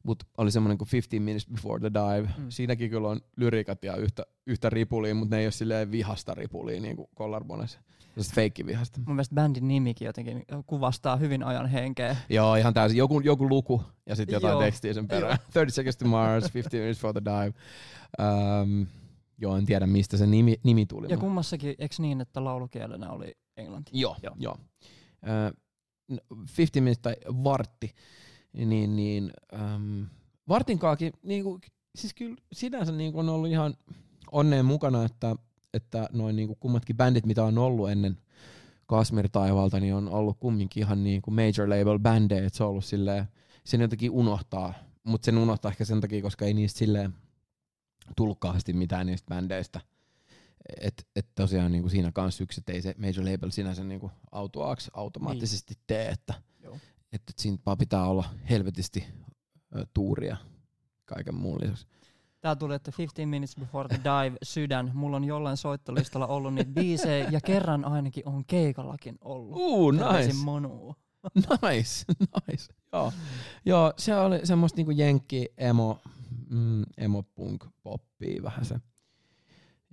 Mutta 0.03 0.25
oli 0.37 0.51
semmoinen 0.51 0.77
kuin 0.77 0.87
15 0.91 1.23
Minutes 1.23 1.47
Before 1.47 1.79
the 1.79 1.91
Dive. 1.93 2.29
Mm. 2.37 2.45
Siinäkin 2.49 2.89
kyllä 2.89 3.07
on 3.07 3.21
lyrikat 3.35 3.83
ja 3.83 3.95
yhtä, 3.95 4.25
yhtä 4.47 4.69
ripulia, 4.69 5.15
mutta 5.15 5.35
ne 5.35 5.39
ei 5.39 5.45
ole 5.45 5.51
silleen 5.51 5.91
vihasta 5.91 6.33
ripulia 6.33 6.81
niin 6.81 6.95
kuin 6.95 7.09
Collarbones. 7.17 7.79
Sellaista 8.09 8.35
feikki 8.35 8.65
vihasta. 8.65 8.99
Mun 9.05 9.15
mielestä 9.15 9.35
bändin 9.35 9.67
nimikin 9.67 10.05
jotenkin 10.05 10.45
kuvastaa 10.65 11.15
hyvin 11.15 11.43
ajan 11.43 11.67
henkeä. 11.67 12.15
Joo, 12.29 12.55
ihan 12.55 12.73
täysin. 12.73 12.97
Joku, 12.97 13.19
joku 13.19 13.49
luku 13.49 13.83
ja 14.05 14.15
sitten 14.15 14.33
jotain 14.33 14.51
Joo. 14.51 14.61
tekstiä 14.61 14.93
sen 14.93 15.07
perään. 15.07 15.37
30 15.37 15.75
Seconds 15.75 15.97
to 15.97 16.07
Mars, 16.07 16.53
15 16.53 16.77
Minutes 16.77 16.97
Before 16.97 17.21
the 17.21 17.31
Dive. 17.31 17.53
Um, 18.19 18.87
joo, 19.37 19.57
en 19.57 19.65
tiedä 19.65 19.87
mistä 19.87 20.17
se 20.17 20.25
nimi, 20.25 20.59
nimi 20.63 20.85
tuli. 20.85 21.07
Ja 21.09 21.17
kummassakin, 21.17 21.75
eks 21.79 21.99
niin, 21.99 22.21
että 22.21 22.43
laulukielenä 22.43 23.11
oli 23.11 23.37
englanti? 23.57 23.91
Joo, 23.93 24.15
Joo. 24.23 24.35
joo. 24.39 24.57
joo. 25.23 25.51
Uh, 25.51 26.47
50 26.57 26.81
minuuttia 26.81 27.01
tai 27.01 27.15
vartti, 27.43 27.93
niin, 28.53 28.95
niin 28.95 29.31
um, 29.75 30.07
vartin 30.47 30.79
kaakin, 30.79 31.13
niin 31.23 31.43
kuin, 31.43 31.61
siis 31.95 32.13
kyllä 32.13 32.35
sinänsä 32.53 32.91
niin 32.91 33.13
kuin 33.13 33.29
on 33.29 33.35
ollut 33.35 33.49
ihan 33.49 33.73
onneen 34.31 34.65
mukana, 34.65 35.05
että, 35.05 35.35
että 35.73 36.09
noin 36.11 36.35
niin 36.35 36.47
kuin 36.47 36.59
kummatkin 36.59 36.97
bändit, 36.97 37.25
mitä 37.25 37.43
on 37.43 37.57
ollut 37.57 37.89
ennen 37.89 38.17
Kasmir 38.85 39.29
Taivalta, 39.29 39.79
niin 39.79 39.93
on 39.93 40.09
ollut 40.09 40.37
kumminkin 40.39 40.83
ihan 40.83 41.03
niin 41.03 41.21
kuin 41.21 41.35
major 41.35 41.69
label 41.69 41.99
bändejä, 41.99 42.45
että 42.45 42.57
se 42.57 42.63
on 42.63 42.69
ollut 42.69 42.85
silleen, 42.85 43.25
sen 43.63 43.81
jotenkin 43.81 44.11
unohtaa, 44.11 44.73
mutta 45.03 45.25
sen 45.25 45.37
unohtaa 45.37 45.71
ehkä 45.71 45.85
sen 45.85 46.01
takia, 46.01 46.21
koska 46.21 46.45
ei 46.45 46.53
niistä 46.53 46.79
silleen 46.79 47.13
tullut 48.15 48.39
kauheasti 48.39 48.73
mitään 48.73 49.05
niistä 49.05 49.29
bändeistä. 49.29 49.81
Et, 50.81 51.07
et 51.15 51.27
tosiaan 51.35 51.71
niinku 51.71 51.89
siinä 51.89 52.11
kanssa 52.11 52.43
yksi, 52.43 52.61
että 52.61 52.71
ei 52.71 52.81
se 52.81 52.95
major 52.97 53.31
label 53.31 53.49
sinänsä 53.49 53.83
niinku 53.83 54.11
autoaksi 54.31 54.91
automaattisesti 54.93 55.73
niin. 55.73 55.83
tee, 55.87 56.09
että 56.09 56.33
Joo. 56.63 56.77
Et, 57.11 57.21
et 57.29 57.39
siinä 57.39 57.57
vaan 57.65 57.77
pitää 57.77 58.05
olla 58.05 58.25
helvetisti 58.49 59.05
tuuria 59.93 60.37
kaiken 61.05 61.35
muun 61.35 61.59
lisäksi. 61.61 61.87
Tää 62.41 62.55
tuli, 62.55 62.75
että 62.75 62.91
15 62.97 63.27
minutes 63.29 63.55
before 63.55 63.87
the 63.87 63.97
dive, 63.97 64.37
sydän. 64.43 64.91
Mulla 64.93 65.15
on 65.15 65.23
jollain 65.23 65.57
soittolistalla 65.57 66.27
ollut 66.27 66.53
niitä 66.53 66.71
biisejä 66.71 67.29
ja 67.31 67.41
kerran 67.41 67.85
ainakin 67.85 68.23
on 68.27 68.45
keikallakin 68.45 69.17
ollut. 69.21 69.55
Uu, 69.55 69.93
Terveisin 69.93 70.29
nice, 70.29 70.43
Monu. 70.43 70.95
nice, 71.71 72.05
nice. 72.49 72.73
Joo. 72.93 73.13
Joo, 73.65 73.93
se 73.97 74.15
oli 74.15 74.45
semmoista 74.45 74.77
niinku 74.77 74.91
jenkki 74.91 75.49
emo, 75.57 76.01
mm, 76.49 76.83
emo 76.97 77.23
punk 77.23 77.65
poppia 77.83 78.43
vähän 78.43 78.65
se. 78.65 78.75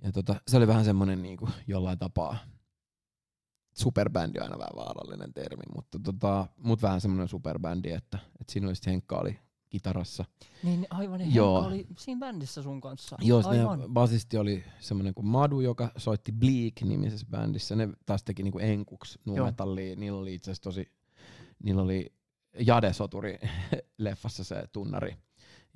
Ja 0.03 0.11
tota, 0.11 0.41
se 0.47 0.57
oli 0.57 0.67
vähän 0.67 0.85
semmonen 0.85 1.21
niinku 1.21 1.49
jollain 1.67 1.99
tapaa 1.99 2.37
superbändi 3.77 4.39
on 4.39 4.43
aina 4.43 4.57
vähän 4.57 4.75
vaarallinen 4.75 5.33
termi, 5.33 5.63
mutta 5.75 5.99
tota, 6.03 6.47
mut 6.57 6.81
vähän 6.81 7.01
semmonen 7.01 7.27
superbändi, 7.27 7.91
että, 7.91 8.19
että 8.41 8.53
siinä 8.53 8.67
oli 8.67 8.75
Henkka 8.85 9.17
oli 9.17 9.39
kitarassa. 9.69 10.25
Niin 10.63 10.87
aivan, 10.89 11.19
niin 11.19 11.35
Joo. 11.35 11.61
Henkka 11.61 11.75
oli 11.75 11.87
siinä 11.97 12.19
bändissä 12.19 12.61
sun 12.61 12.81
kanssa. 12.81 13.17
Joo, 13.21 13.41
aivan. 13.45 13.83
basisti 13.93 14.37
oli 14.37 14.63
semmoinen 14.79 15.13
kuin 15.13 15.25
Madu, 15.25 15.59
joka 15.61 15.91
soitti 15.97 16.31
Bleak-nimisessä 16.31 17.27
bändissä. 17.29 17.75
Ne 17.75 17.89
taas 18.05 18.23
teki 18.23 18.43
niinku 18.43 18.59
enkuks 18.59 19.19
nu 19.25 19.35
Joo. 19.35 19.45
metallia. 19.45 19.95
Niillä 19.95 20.19
oli 20.19 20.33
itse 20.33 20.51
asiassa 20.51 20.63
tosi, 20.63 20.91
niillä 21.63 21.81
oli 21.81 22.13
Jade-soturi 22.59 23.39
leffassa 23.97 24.43
se 24.43 24.63
tunnari. 24.71 25.15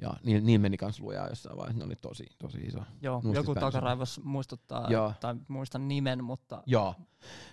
Ja 0.01 0.13
niillä, 0.23 0.45
niillä 0.45 0.61
meni 0.61 0.77
kans 0.77 0.99
lujaa 0.99 1.27
jossain 1.27 1.57
vaiheessa. 1.57 1.79
Ne 1.79 1.85
oli 1.85 1.95
tosi, 1.95 2.25
tosi 2.37 2.57
iso. 2.57 2.79
Joo, 3.01 3.21
joku 3.33 3.55
takaraivos 3.55 4.21
muistuttaa, 4.23 4.91
Joo. 4.91 5.13
tai 5.19 5.35
muistan 5.47 5.87
nimen, 5.87 6.23
mutta 6.23 6.63
Joo, 6.65 6.95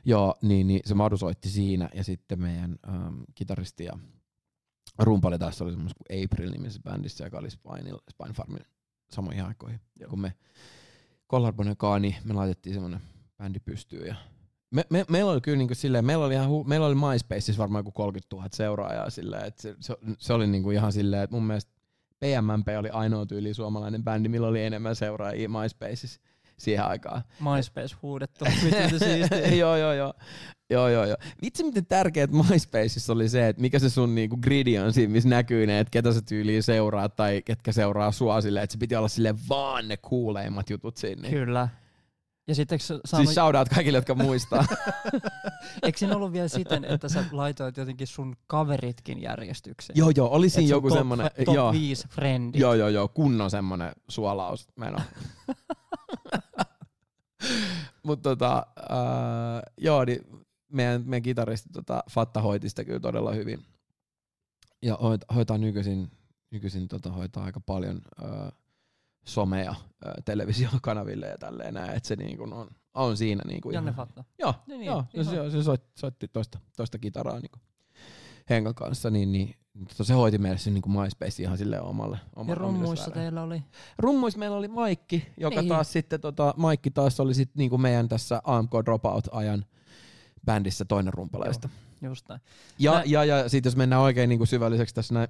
Joo 0.05 0.34
niin, 0.42 0.66
niin 0.66 0.80
se 0.84 0.94
Madu 0.94 1.16
soitti 1.16 1.49
siinä. 1.49 1.88
Ja 1.94 2.05
sitten 2.05 2.40
meidän 2.40 2.76
ähm, 2.88 3.20
kitaristi 3.34 3.84
ja 3.84 3.99
rumpali 4.99 5.38
tässä 5.38 5.64
oli 5.64 5.72
semmoinen 5.72 5.94
kuin 5.96 6.24
April-nimisessä 6.24 6.82
bändissä, 6.82 7.24
joka 7.24 7.38
oli 7.38 7.51
Spinel, 7.51 7.99
Spine 8.11 8.32
Farmin 8.32 8.64
samoihin 9.11 9.44
aikoihin. 9.44 9.80
Joo. 10.01 10.11
Kun 10.11 10.20
me 10.20 10.34
kaa, 11.76 11.99
niin 11.99 12.16
me 12.24 12.34
laitettiin 12.34 12.74
semmoinen 12.74 13.01
bändi 13.38 13.61
pystyyn. 13.61 14.07
Ja 14.07 14.14
me, 14.70 14.84
me, 14.90 15.05
meillä 15.09 15.32
oli 15.32 15.40
kyllä 15.40 15.59
niinku 15.59 15.74
silleen, 15.74 16.05
meillä 16.05 16.24
oli, 16.24 16.34
ihan 16.34 16.49
hu, 16.49 16.64
meillä 16.64 16.86
oli 16.86 16.94
MySpaceissa 16.94 17.61
varmaan 17.61 17.80
joku 17.80 17.92
30 17.92 18.36
000 18.36 18.49
seuraajaa 18.53 19.11
silleen, 19.11 19.44
että 19.44 19.62
se, 19.62 19.76
se, 19.80 19.96
se, 20.18 20.32
oli 20.32 20.46
niinku 20.46 20.70
ihan 20.70 20.92
silleen, 20.92 21.22
että 21.22 21.36
mun 21.36 21.46
mielestä 21.46 21.72
PMMP 22.20 22.68
oli 22.78 22.90
ainoa 22.90 23.26
tyyli 23.26 23.54
suomalainen 23.54 24.04
bändi, 24.04 24.28
millä 24.28 24.46
oli 24.46 24.62
enemmän 24.62 24.96
seuraajia 24.96 25.48
MySpaceissa. 25.48 26.20
siihen 26.58 26.84
aikaan. 26.84 27.22
MySpace 27.40 27.96
huudettu. 28.02 28.44
Joo, 29.58 29.76
joo, 29.76 29.92
joo. 29.92 30.14
Joo, 30.70 30.88
joo, 30.88 31.04
joo. 31.04 31.16
Vitsi 31.42 31.64
miten 31.64 31.86
tärkeää 31.86 32.26
MySpaceissa 32.26 33.12
oli 33.12 33.28
se, 33.28 33.48
että 33.48 33.62
mikä 33.62 33.78
se 33.78 33.90
sun 33.90 34.14
niinku 34.14 34.36
gridi 34.36 34.78
on 34.78 34.92
siinä, 34.92 35.12
missä 35.12 35.28
näkyy 35.28 35.66
ne, 35.66 35.80
että 35.80 35.90
ketä 35.90 36.12
sä 36.12 36.22
tyyliin 36.22 36.62
seuraa 36.62 37.08
tai 37.08 37.42
ketkä 37.44 37.72
seuraa 37.72 38.12
sua 38.12 38.40
silleen, 38.40 38.64
että 38.64 38.72
se 38.72 38.78
piti 38.78 38.96
olla 38.96 39.08
sille 39.08 39.34
vaan 39.48 39.88
ne 39.88 39.96
kuuleimmat 39.96 40.70
jutut 40.70 40.96
sinne. 40.96 41.30
Kyllä. 41.30 41.68
Ja 42.49 42.55
sitten 42.55 42.78
saanut... 42.80 43.03
Siis 43.07 43.34
shoutout 43.34 43.68
kaikille, 43.68 43.99
jotka 43.99 44.14
muistaa. 44.14 44.64
Eikö 45.82 45.99
siinä 45.99 46.16
ollut 46.16 46.32
vielä 46.32 46.49
siten, 46.49 46.84
että 46.84 47.09
sä 47.09 47.24
laitoit 47.32 47.76
jotenkin 47.76 48.07
sun 48.07 48.36
kaveritkin 48.46 49.22
järjestykseen? 49.22 49.99
Joo, 49.99 50.11
joo, 50.16 50.28
oli 50.28 50.49
siinä 50.49 50.70
joku 50.70 50.88
top, 50.88 50.99
semmonen... 50.99 51.30
Top 51.44 51.55
joo. 51.55 51.72
5 51.72 52.09
frendit. 52.09 52.61
Joo, 52.61 52.74
joo, 52.74 52.88
joo, 52.88 53.09
kunnon 53.09 53.51
semmonen 53.51 53.92
suolaus 54.09 54.68
meno. 54.76 54.99
Mutta 58.07 58.30
tota, 58.30 58.66
uh, 58.78 59.62
joo, 59.76 60.05
niin 60.05 60.20
meidän, 60.72 61.03
meidän 61.07 61.22
kitaristi 61.22 61.68
tota, 61.72 62.03
Fatta 62.11 62.40
hoiti 62.40 62.68
sitä 62.68 62.84
kyllä 62.84 63.01
todella 63.01 63.32
hyvin. 63.32 63.64
Ja 64.82 64.99
hoitaa 65.34 65.59
nykyisin, 65.59 66.11
nykyisin 66.51 66.88
tota, 66.88 67.12
hoitaa 67.12 67.44
aika 67.44 67.61
paljon 67.61 68.03
uh, 68.22 68.53
somea 69.29 69.74
televisiokanaville 70.24 71.26
ja 71.26 71.39
tälleen 71.39 71.74
näin, 71.74 71.91
että 71.91 72.09
se 72.09 72.16
niin 72.16 72.39
kuin 72.39 72.53
on, 72.53 72.68
on 72.95 73.16
siinä. 73.16 73.43
Niin 73.47 73.61
kuin 73.61 73.74
Janne 73.74 73.91
ihan, 73.91 74.07
Fatta. 74.07 74.24
Joo, 74.39 74.55
niin, 74.66 74.85
joo 74.85 75.05
niin, 75.14 75.24
se, 75.24 75.51
se, 75.51 75.62
soitti, 75.62 75.91
soitti 75.95 76.29
toista, 76.29 76.59
toista 76.76 76.99
kitaraa 76.99 77.41
niin 77.41 77.51
kuin 77.51 77.62
Henkan 78.51 78.74
kanssa, 78.74 79.11
niin, 79.11 79.33
niin 79.33 79.55
tota, 79.89 80.05
se 80.05 80.14
hoiti 80.14 80.39
meille 80.39 80.59
sen 80.59 80.74
niin 80.74 80.93
MySpace 81.03 81.43
ihan 81.43 81.59
silleen 81.59 81.83
omalle. 81.83 82.18
omalle 82.37 82.53
ja 82.53 82.55
rummuissa 82.55 83.11
teillä 83.11 83.43
oli? 83.43 83.62
Rummuissa 83.99 84.39
meillä 84.39 84.57
oli 84.57 84.68
Maikki, 84.68 85.29
joka 85.37 85.61
niin. 85.61 85.68
taas 85.68 85.93
sitten, 85.93 86.20
tota, 86.20 86.55
Maikki 86.57 86.91
taas 86.91 87.20
oli 87.20 87.35
sit 87.35 87.51
niin 87.55 87.70
kuin 87.70 87.83
meidän 87.83 88.09
tässä 88.09 88.41
AMK 88.45 88.72
Dropout-ajan 88.85 89.64
bändissä 90.47 90.85
toinen 90.85 91.12
rumpaleista. 91.12 91.68
Joo, 92.03 92.11
just 92.11 92.29
näin. 92.29 92.41
Ja, 92.79 92.93
Nä... 92.93 93.03
ja, 93.07 93.24
ja 93.24 93.49
sitten 93.49 93.70
jos 93.70 93.76
mennään 93.76 94.03
oikein 94.03 94.29
niin 94.29 94.39
kuin 94.39 94.49
syvälliseksi 94.49 94.95
tässä 94.95 95.14
näin, 95.14 95.29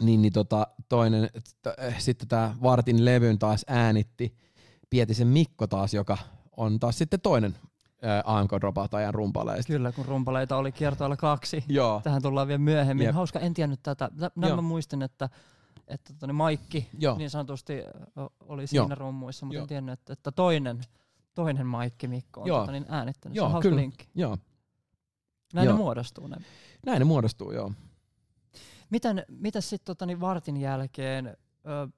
niin, 0.00 0.22
niin 0.22 0.32
tota, 0.32 0.66
toinen, 0.88 1.30
t- 1.62 1.78
eh, 1.78 2.00
sitten 2.00 2.28
tämä 2.28 2.54
Vartin 2.62 3.04
levyn 3.04 3.38
taas 3.38 3.64
äänitti 3.68 4.36
Pietisen 4.90 5.28
Mikko 5.28 5.66
taas, 5.66 5.94
joka 5.94 6.18
on 6.56 6.80
taas 6.80 6.98
sitten 6.98 7.20
toinen 7.20 7.54
AMK 8.24 8.50
Dropout 8.60 8.94
ajan 8.94 9.14
rumpaleista. 9.14 9.72
Kyllä, 9.72 9.92
kun 9.92 10.04
rumpaleita 10.04 10.56
oli 10.56 10.72
kiertoilla 10.72 11.16
kaksi. 11.16 11.64
Joo. 11.68 12.00
Tähän 12.04 12.22
tullaan 12.22 12.48
vielä 12.48 12.58
myöhemmin. 12.58 13.04
Jep. 13.04 13.14
Hauska, 13.14 13.38
en 13.38 13.54
tiennyt 13.54 13.80
tätä. 13.82 14.10
Nämä 14.36 14.56
mä 14.56 14.62
muistin, 14.62 15.02
että 15.02 15.28
että 15.88 16.12
tota, 16.12 16.26
niin 16.26 16.34
Maikki 16.34 16.88
Joo. 16.98 17.18
niin 17.18 17.30
sanotusti 17.30 17.82
oli 18.40 18.66
siinä 18.66 18.86
Joo. 18.88 18.94
rummuissa, 18.94 19.46
mutta 19.46 19.56
Joo. 19.56 19.62
en 19.62 19.68
tiennyt, 19.68 19.92
että, 19.92 20.12
että 20.12 20.32
toinen, 20.32 20.80
toinen 21.34 21.66
Maikki 21.66 22.08
Mikko 22.08 22.40
on 22.40 22.48
tota, 22.48 22.72
niin 22.72 22.86
äänittänyt. 22.88 23.36
Joo, 23.36 23.42
se 23.42 23.46
on 23.46 23.52
hauska 23.52 23.76
linkki. 23.76 24.08
Joo. 24.14 24.38
Näin 25.54 25.64
joo. 25.64 25.76
ne 25.76 25.82
muodostuu. 25.82 26.26
Ne. 26.26 26.36
Näin 26.86 26.98
ne 26.98 27.04
muodostuu, 27.04 27.52
joo. 27.52 27.72
Miten, 28.90 29.24
mitä 29.28 29.60
sitten 29.60 29.84
tota, 29.84 30.06
niin 30.06 30.20
vartin 30.20 30.56
jälkeen, 30.56 31.36
ö, 31.66 31.88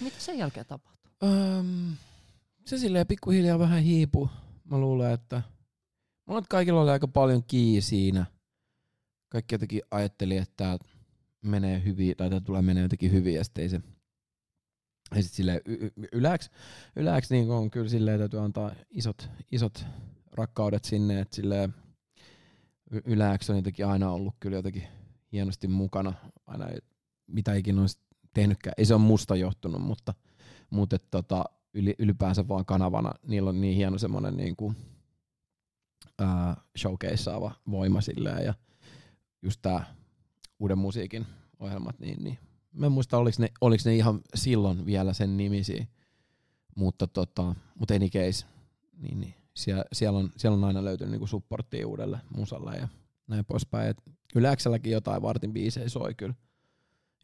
mitä 0.00 0.20
sen 0.20 0.38
jälkeen 0.38 0.66
tapahtuu? 0.66 1.12
Öm, 1.22 1.96
se 2.64 2.78
silleen 2.78 3.06
pikkuhiljaa 3.06 3.58
vähän 3.58 3.82
hiipuu. 3.82 4.30
Mä 4.64 4.78
luulen, 4.78 5.12
että 5.12 5.42
mulla 6.26 6.42
kaikilla 6.48 6.80
oli 6.82 6.90
aika 6.90 7.08
paljon 7.08 7.44
kii 7.44 7.80
siinä. 7.80 8.26
Kaikki 9.28 9.54
jotenkin 9.54 9.82
ajatteli, 9.90 10.36
että 10.36 10.54
tää 10.56 10.78
menee 11.42 11.84
hyvin, 11.84 12.16
tai 12.16 12.30
tää 12.30 12.40
tulee 12.40 12.62
menee 12.62 12.82
jotenkin 12.82 13.12
hyvin, 13.12 13.34
ja 13.34 13.44
sitten 13.44 13.62
ei 13.62 13.68
se 13.68 13.80
ja 15.14 15.22
sit 15.22 15.32
silleen 15.32 15.60
y- 15.64 15.90
yläks, 16.12 16.50
yläks 16.96 17.30
niin 17.30 17.50
on 17.50 17.70
kyllä 17.70 17.88
silleen 17.88 18.18
täytyy 18.18 18.40
antaa 18.40 18.70
isot, 18.90 19.30
isot 19.52 19.84
rakkaudet 20.32 20.84
sinne, 20.84 21.20
että 21.20 21.36
silleen 21.36 21.74
yläks 23.04 23.50
on 23.50 23.56
jotenkin 23.56 23.86
aina 23.86 24.10
ollut 24.10 24.34
kyllä 24.40 24.56
jotenkin 24.56 24.88
hienosti 25.36 25.68
mukana, 25.68 26.12
aina 26.46 26.66
mitä 27.26 27.54
ikinä 27.54 27.80
olisi 27.80 27.98
tehnytkään. 28.34 28.74
Ei 28.78 28.84
se 28.84 28.94
ole 28.94 29.02
musta 29.02 29.36
johtunut, 29.36 29.82
mutta, 29.82 30.14
mutta 30.70 30.98
tota, 30.98 31.44
yli, 31.74 31.94
ylipäänsä 31.98 32.48
vaan 32.48 32.64
kanavana, 32.64 33.12
niillä 33.26 33.50
on 33.50 33.60
niin 33.60 33.76
hieno 33.76 33.98
semmoinen 33.98 34.36
niin 34.36 34.56
kuin, 34.56 34.76
ää, 36.18 36.56
showcaseaava 36.78 37.52
voima 37.70 38.00
silleen, 38.00 38.44
ja 38.44 38.54
just 39.42 39.62
tää 39.62 39.94
uuden 40.58 40.78
musiikin 40.78 41.26
ohjelmat, 41.58 41.98
niin, 41.98 42.24
niin 42.24 42.38
mä 42.72 42.86
en 42.86 42.92
muista 42.92 43.18
oliko 43.18 43.36
ne, 43.38 43.48
oliko 43.60 43.82
ne 43.86 43.96
ihan 43.96 44.20
silloin 44.34 44.86
vielä 44.86 45.12
sen 45.12 45.36
nimisiä, 45.36 45.86
mutta 46.76 47.06
tota, 47.06 47.54
mutta 47.74 47.94
any 47.94 48.08
case, 48.08 48.46
niin, 48.98 49.20
niin 49.20 49.34
siellä, 49.54 49.84
siellä, 49.92 50.18
on, 50.18 50.30
siellä 50.36 50.56
on 50.56 50.64
aina 50.64 50.84
löytynyt 50.84 51.10
niinku 51.10 51.26
supporttia 51.26 51.88
uudelle 51.88 52.20
musalle 52.36 52.76
ja 52.76 52.88
näin 53.26 53.44
poispäin. 53.44 53.90
Et 53.90 54.02
Yläkselläkin 54.34 54.92
jotain 54.92 55.22
vartin 55.22 55.52
biisejä 55.52 55.88
soi 55.88 56.14
kyllä. 56.14 56.34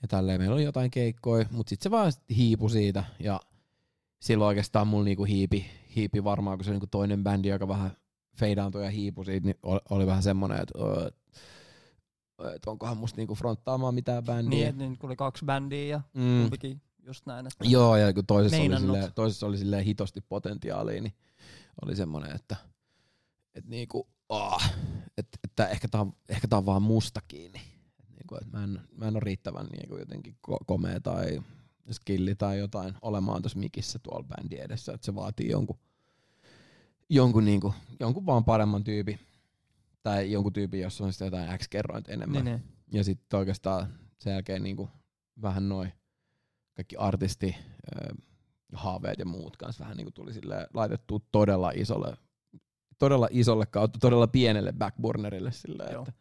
Ja 0.03 0.09
tälleen 0.09 0.41
meillä 0.41 0.55
oli 0.55 0.65
jotain 0.65 0.91
keikkoja, 0.91 1.47
mutta 1.51 1.71
sitten 1.71 1.85
se 1.85 1.91
vaan 1.91 2.13
hiipu 2.37 2.69
siitä 2.69 3.05
ja 3.19 3.41
silloin 4.21 4.49
oikeastaan 4.49 4.87
mulla 4.87 5.05
niinku 5.05 5.25
hiipi, 5.25 5.67
hiipi 5.97 6.25
varmaan, 6.25 6.59
kun 6.59 6.65
se 6.65 6.71
niinku 6.71 6.87
toinen 6.87 7.25
bändi, 7.25 7.49
joka 7.49 7.69
vähän 7.69 7.97
feidaantui 8.37 8.85
ja 8.85 8.91
hiipu 8.91 9.25
siitä, 9.25 9.47
niin 9.47 9.59
oli, 9.63 9.81
oli 9.91 10.07
vähän 10.07 10.23
semmoinen, 10.23 10.61
että 10.61 10.79
että 12.55 12.71
onkohan 12.71 12.97
musta 12.97 13.17
niinku 13.17 13.35
fronttaamaan 13.35 13.95
mitään 13.95 14.25
bändiä. 14.25 14.51
Niin, 14.51 14.67
että 14.67 14.83
niin 14.83 14.99
oli 15.03 15.17
kaksi 15.17 15.45
bändiä 15.45 15.87
ja 15.87 16.01
mm. 16.15 16.41
kumpikin 16.41 16.83
just 17.07 17.27
näin. 17.27 17.47
Että 17.47 17.65
Joo, 17.69 17.97
ja 17.97 18.13
kun 18.13 18.27
toisessa 18.27 18.63
oli, 18.63 18.81
silleen, 18.81 19.13
toisessa 19.15 19.47
oli 19.47 19.59
silleen 19.59 19.85
hitosti 19.85 20.21
potentiaalia, 20.21 21.03
niin 21.03 21.15
oli 21.85 21.97
semmoinen, 21.97 22.35
että 22.35 22.57
et 23.55 23.67
niinku, 23.67 24.09
oh, 24.33 24.63
et, 25.19 25.29
että 25.45 25.69
ehkä 25.69 25.89
tää, 25.89 26.01
on, 26.01 26.13
ehkä 26.29 26.49
tää 26.49 26.59
on 26.59 26.67
vaan 26.67 26.83
musta 26.83 27.21
kiinni. 27.29 27.61
Et 28.01 28.11
niinku, 28.11 28.37
et 28.37 28.53
mä, 28.53 28.65
en, 28.65 28.81
mä 28.97 29.09
en 29.09 29.17
ole 29.17 29.21
riittävän 29.21 29.67
niinku 29.67 29.97
jotenkin 29.97 30.37
ko- 30.49 30.65
komea 30.67 31.01
tai 31.01 31.43
skilli 31.91 32.35
tai 32.35 32.59
jotain 32.59 32.95
olemaan 33.03 33.43
tuossa 33.43 33.59
mikissä 33.59 33.99
tuolla 33.99 34.27
bändin 34.29 34.63
edessä, 34.63 34.93
että 34.93 35.05
se 35.05 35.15
vaatii 35.15 35.49
jonkun, 35.49 35.79
jonkun, 37.09 37.45
niinku, 37.45 37.75
jonkun 38.01 38.27
vaan 38.27 38.45
paremman 38.45 38.85
tyypin 38.85 39.19
tai 40.03 40.33
jonkun 40.33 40.53
tyypin, 40.53 40.81
jossa 40.81 41.05
on 41.05 41.13
sitten 41.13 41.27
jotain 41.27 41.59
X 41.59 41.69
kerrointa 41.69 42.13
enemmän. 42.13 42.45
Niin, 42.45 42.55
niin. 42.55 42.73
Ja 42.93 43.05
sitten 43.05 43.39
oikeastaan 43.39 43.95
sen 44.19 44.33
jälkeen 44.33 44.63
niinku 44.63 44.89
vähän 45.43 45.69
noin 45.69 45.93
kaikki 46.75 46.97
artisti 46.97 47.57
haaveet 48.73 49.19
ja 49.19 49.25
muut 49.25 49.57
kanssa 49.57 49.85
vähän 49.85 49.97
niinku 49.97 50.11
tuli 50.11 50.33
sille 50.33 50.67
laitettu 50.75 51.23
todella 51.33 51.73
isolle 51.75 52.17
todella 52.99 53.29
isolle 53.31 53.67
kautta 53.67 53.99
todella 53.99 54.27
pienelle 54.27 54.73
backburnerille 54.73 55.53
sille, 55.53 55.85
että 55.85 56.13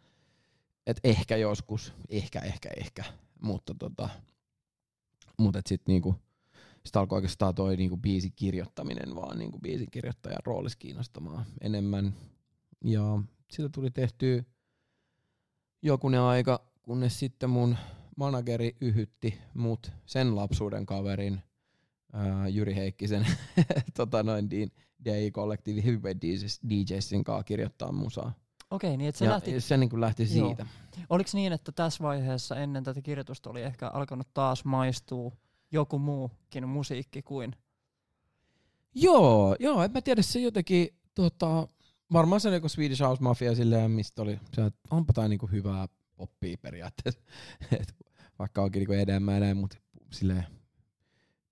et 0.88 0.99
ehkä 1.03 1.38
joskus, 1.38 1.93
ehkä, 2.09 2.39
ehkä, 2.39 2.69
ehkä, 2.78 3.03
mutta 3.41 3.74
tota, 3.80 4.09
mutta 5.38 5.59
et 5.59 5.67
sit 5.67 5.82
niinku, 5.88 6.15
sit 6.86 6.95
alkoi 6.95 7.15
oikeastaan 7.15 7.55
toi 7.55 7.78
niinku 7.78 7.97
biisin 7.97 8.34
kirjoittaminen 8.36 9.15
vaan 9.15 9.39
niinku 9.39 9.59
biisin 9.59 9.91
kirjoittajan 9.91 10.39
roolis 10.45 10.76
kiinnostamaan 10.76 11.45
enemmän. 11.61 12.13
Ja 12.84 13.22
sitä 13.51 13.69
tuli 13.69 13.91
tehty 13.91 14.45
jokunen 15.82 16.22
aika, 16.22 16.72
kunnes 16.82 17.19
sitten 17.19 17.49
mun 17.49 17.78
manageri 18.17 18.76
yhytti 18.82 19.41
mut 19.53 19.91
sen 20.05 20.36
lapsuuden 20.36 20.86
kaverin 20.86 21.41
ää, 22.14 22.47
Jyri 22.47 22.76
Heikkisen 22.76 23.28
tota 23.97 24.24
noin, 24.24 24.49
DI-kollektiivi 25.05 25.84
Heavyweight 25.84 26.24
DJsin 26.70 27.24
kanssa 27.24 27.43
kirjoittaa 27.43 27.91
musaa. 27.91 28.34
Okei, 28.72 28.97
niin 28.97 29.09
että 29.09 29.20
se 29.20 29.26
ja 29.26 29.32
lähti... 29.32 29.62
se 29.62 29.78
niin 29.78 30.01
lähti 30.01 30.28
siitä. 30.28 30.66
Oliko 31.09 31.30
niin, 31.34 31.53
että 31.53 31.72
tässä 31.72 32.03
vaiheessa 32.03 32.55
ennen 32.55 32.84
tätä 32.84 33.01
kirjoitusta 33.01 33.49
oli 33.49 33.62
ehkä 33.62 33.88
alkanut 33.88 34.28
taas 34.34 34.66
maistua 34.66 35.32
joku 35.72 35.99
muukin 35.99 36.70
musiikki 36.70 37.22
kuin? 37.22 37.55
Joo, 38.95 39.55
joo, 39.59 39.84
en 39.84 39.91
mä 39.91 40.01
tiedä, 40.01 40.22
se 40.22 40.39
jotenkin, 40.39 40.88
tota, 41.16 41.68
varmaan 42.14 42.41
se 42.41 42.47
oli 42.47 42.55
joku 42.55 42.70
Swedish 42.70 43.01
House 43.01 43.24
Mafia 43.24 43.55
silleen, 43.55 43.91
mistä 43.91 44.22
oli, 44.22 44.39
se, 44.53 44.66
että 44.66 44.80
onpa 44.89 45.14
tää 45.14 45.28
niinku 45.28 45.47
hyvää 45.47 45.88
poppia 46.16 46.57
periaatteessa, 46.62 47.22
Et 47.80 47.95
vaikka 48.39 48.62
onkin 48.62 48.80
niinku 48.80 48.93
enemmän 48.93 49.41
näin, 49.41 49.57
mutta 49.57 49.78
silleen 50.12 50.45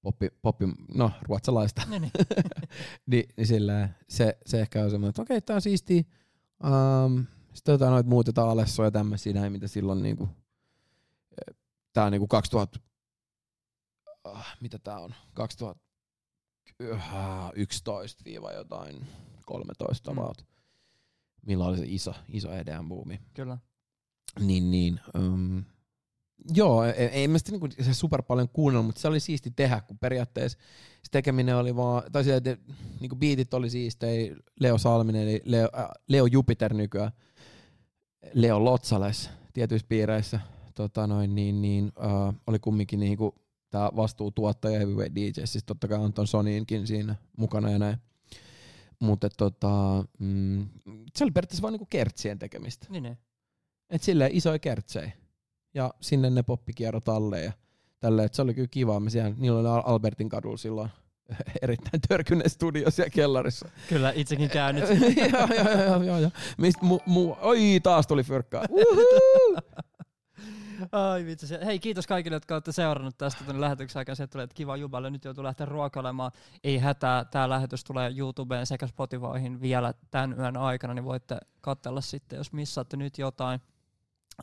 poppi, 0.01 0.29
poppi 0.41 0.65
no 0.95 1.11
ruotsalaista, 1.21 1.81
niin, 1.89 2.01
niin. 2.01 2.11
niin, 3.05 3.25
niin 3.37 3.47
silleen, 3.47 3.95
se, 4.09 4.37
se 4.45 4.61
ehkä 4.61 4.83
on 4.83 4.91
semmoinen, 4.91 5.09
että 5.09 5.21
okei, 5.21 5.37
okay, 5.37 5.45
tää 5.45 5.55
on 5.55 5.61
siistiä, 5.61 6.03
um, 6.63 7.25
sitten 7.53 7.71
jotain 7.71 7.91
noita 7.91 8.09
muutetaan 8.09 8.49
Alessoja 8.49 8.87
ja 8.87 8.91
tämmöisiä 8.91 9.33
näin, 9.33 9.51
mitä 9.51 9.67
silloin 9.67 10.03
niinku, 10.03 10.29
tää 11.93 12.05
on 12.05 12.11
niinku 12.11 12.27
2000, 12.27 12.79
uh, 14.25 14.37
ah, 14.37 14.57
mitä 14.61 14.79
tää 14.79 14.99
on, 14.99 15.15
2011 15.33 18.23
viiva 18.25 18.51
jotain 18.51 19.07
13 19.45 20.11
mm. 20.11 20.17
about, 20.17 20.45
milloin 21.45 21.69
oli 21.69 21.77
se 21.77 21.85
iso, 21.87 22.13
iso 22.29 22.51
EDM-buumi. 22.51 23.19
Kyllä. 23.33 23.57
Niin, 24.39 24.71
niin. 24.71 24.99
Um, 25.17 25.63
Joo, 26.55 26.83
ei, 26.83 26.93
ei 26.93 27.27
mä 27.27 27.37
sitä 27.37 27.51
niinku 27.51 27.67
se 27.81 27.93
super 27.93 28.23
paljon 28.23 28.49
kuunnellut, 28.49 28.85
mutta 28.85 29.01
se 29.01 29.07
oli 29.07 29.19
siisti 29.19 29.51
tehdä, 29.51 29.81
kun 29.81 29.97
periaatteessa 29.99 30.57
se 31.03 31.11
tekeminen 31.11 31.55
oli 31.55 31.75
vaan, 31.75 32.03
tai 32.11 32.23
se, 32.23 32.35
että 32.35 32.57
niinku 32.99 33.15
beatit 33.15 33.53
oli 33.53 33.69
siistei, 33.69 34.35
Leo 34.59 34.77
Salminen, 34.77 35.21
eli 35.21 35.41
Leo, 35.45 35.69
äh, 35.77 35.87
Leo 36.07 36.25
Jupiter 36.25 36.73
nykyään, 36.73 37.11
Leo 38.33 38.65
Lotsales 38.65 39.29
tietyissä 39.53 39.87
piireissä, 39.89 40.39
tota 40.75 41.07
noin, 41.07 41.35
niin, 41.35 41.61
niin 41.61 41.91
äh, 42.03 42.35
oli 42.47 42.59
kumminkin 42.59 42.99
niinku 42.99 43.35
tämä 43.69 43.89
vastuutuottaja 43.95 44.79
Heavyweight 44.79 45.15
DJ, 45.15 45.41
siis 45.45 45.63
totta 45.63 45.87
kai 45.87 46.03
Anton 46.03 46.27
Soninkin 46.27 46.87
siinä 46.87 47.15
mukana 47.37 47.71
ja 47.71 47.79
näin. 47.79 47.97
Mutta 48.99 49.29
tota, 49.29 50.05
mm, 50.19 50.67
se 51.15 51.23
oli 51.23 51.31
periaatteessa 51.31 51.61
vaan 51.61 51.73
niinku 51.73 51.87
kertsien 51.89 52.39
tekemistä. 52.39 52.87
Niin, 52.89 53.03
niin. 53.03 53.17
Et 53.89 54.03
silleen 54.03 54.31
isoja 54.33 54.59
kertsejä. 54.59 55.11
Ja 55.74 55.93
sinne 56.01 56.30
ne 56.30 56.43
poppikierrot 56.43 57.09
alle 57.09 57.41
ja 57.41 57.51
tälleen. 57.99 58.26
Et 58.26 58.34
se 58.34 58.41
oli 58.41 58.53
kyllä 58.53 58.67
kiva. 58.72 58.99
Me 58.99 59.09
siellä, 59.09 59.34
niillä 59.38 59.59
oli 59.74 59.82
Albertin 59.86 60.30
kadulla 60.30 60.57
silloin 60.57 60.89
erittäin 61.61 62.01
törkynen 62.07 62.49
studio 62.49 62.91
siellä 62.91 63.09
kellarissa. 63.09 63.70
Kyllä, 63.89 64.11
itsekin 64.15 64.49
käynyt. 64.49 64.84
joo, 64.89 65.47
joo, 65.55 65.84
joo, 65.86 66.03
joo, 66.03 66.17
joo. 66.20 66.32
Mist 66.57 66.82
mu, 66.82 66.99
mu, 67.05 67.36
oi, 67.41 67.80
taas 67.84 68.07
tuli 68.07 68.24
fyrkkaa. 68.24 68.63
Ai 70.91 71.26
vitsi. 71.26 71.47
se- 71.47 71.65
Hei, 71.65 71.80
kiitos 71.80 72.07
kaikille, 72.07 72.36
jotka 72.36 72.55
olette 72.55 72.72
seurannut 72.72 73.17
tästä 73.17 73.43
tuonne 73.43 73.61
lähetyksen 73.61 73.99
aikaan. 73.99 74.15
Sieltä 74.15 74.32
tulee, 74.32 74.43
että 74.43 74.53
kiva 74.53 74.78
juballe. 74.78 75.09
Nyt 75.09 75.26
joutuu 75.26 75.43
lähteä 75.43 75.65
ruokailemaan. 75.65 76.32
Ei 76.63 76.78
hätää. 76.78 77.26
Tämä 77.26 77.49
lähetys 77.49 77.84
tulee 77.84 78.13
YouTubeen 78.17 78.65
sekä 78.65 78.88
Spotifyhin 78.88 79.61
vielä 79.61 79.93
tämän 80.11 80.39
yön 80.39 80.57
aikana, 80.57 80.93
niin 80.93 81.05
voitte 81.05 81.38
katsella 81.61 82.01
sitten, 82.01 82.38
jos 82.38 82.53
missaatte 82.53 82.97
nyt 82.97 83.17
jotain. 83.17 83.59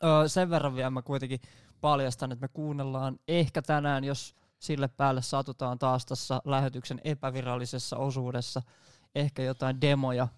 Öö, 0.04 0.28
sen 0.28 0.50
verran 0.50 0.74
vielä 0.74 0.90
mä 0.90 1.02
kuitenkin 1.02 1.40
paljastan, 1.80 2.32
että 2.32 2.44
me 2.44 2.48
kuunnellaan 2.48 3.18
ehkä 3.28 3.62
tänään, 3.62 4.04
jos 4.04 4.34
sille 4.58 4.88
päälle 4.88 5.22
satutaan 5.22 5.78
taas 5.78 6.06
tässä 6.06 6.40
lähetyksen 6.44 7.00
epävirallisessa 7.04 7.96
osuudessa, 7.96 8.62
ehkä 9.14 9.42
jotain 9.42 9.80
demoja, 9.80 10.28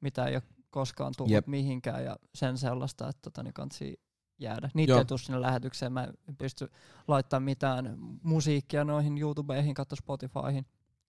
mitä 0.00 0.24
ei 0.24 0.34
ole 0.34 0.42
koskaan 0.70 1.12
tullut 1.16 1.30
Jep. 1.30 1.44
Jep. 1.44 1.46
mihinkään 1.46 2.04
ja 2.04 2.16
sen 2.34 2.58
sellaista, 2.58 3.08
että 3.08 3.22
tota, 3.22 3.42
niin 3.42 3.54
kansi 3.54 4.00
jäädä. 4.38 4.70
Niitä 4.74 4.90
Joo. 4.90 4.98
ei 4.98 5.04
tule 5.04 5.18
sinne 5.18 5.40
lähetykseen, 5.40 5.92
mä 5.92 6.04
en 6.28 6.36
pysty 6.36 6.72
laittamaan 7.08 7.42
mitään 7.42 7.96
musiikkia 8.22 8.84
noihin 8.84 9.18
YouTubeihin, 9.18 9.74
katso 9.74 9.96
Spotifyhin, 9.96 10.66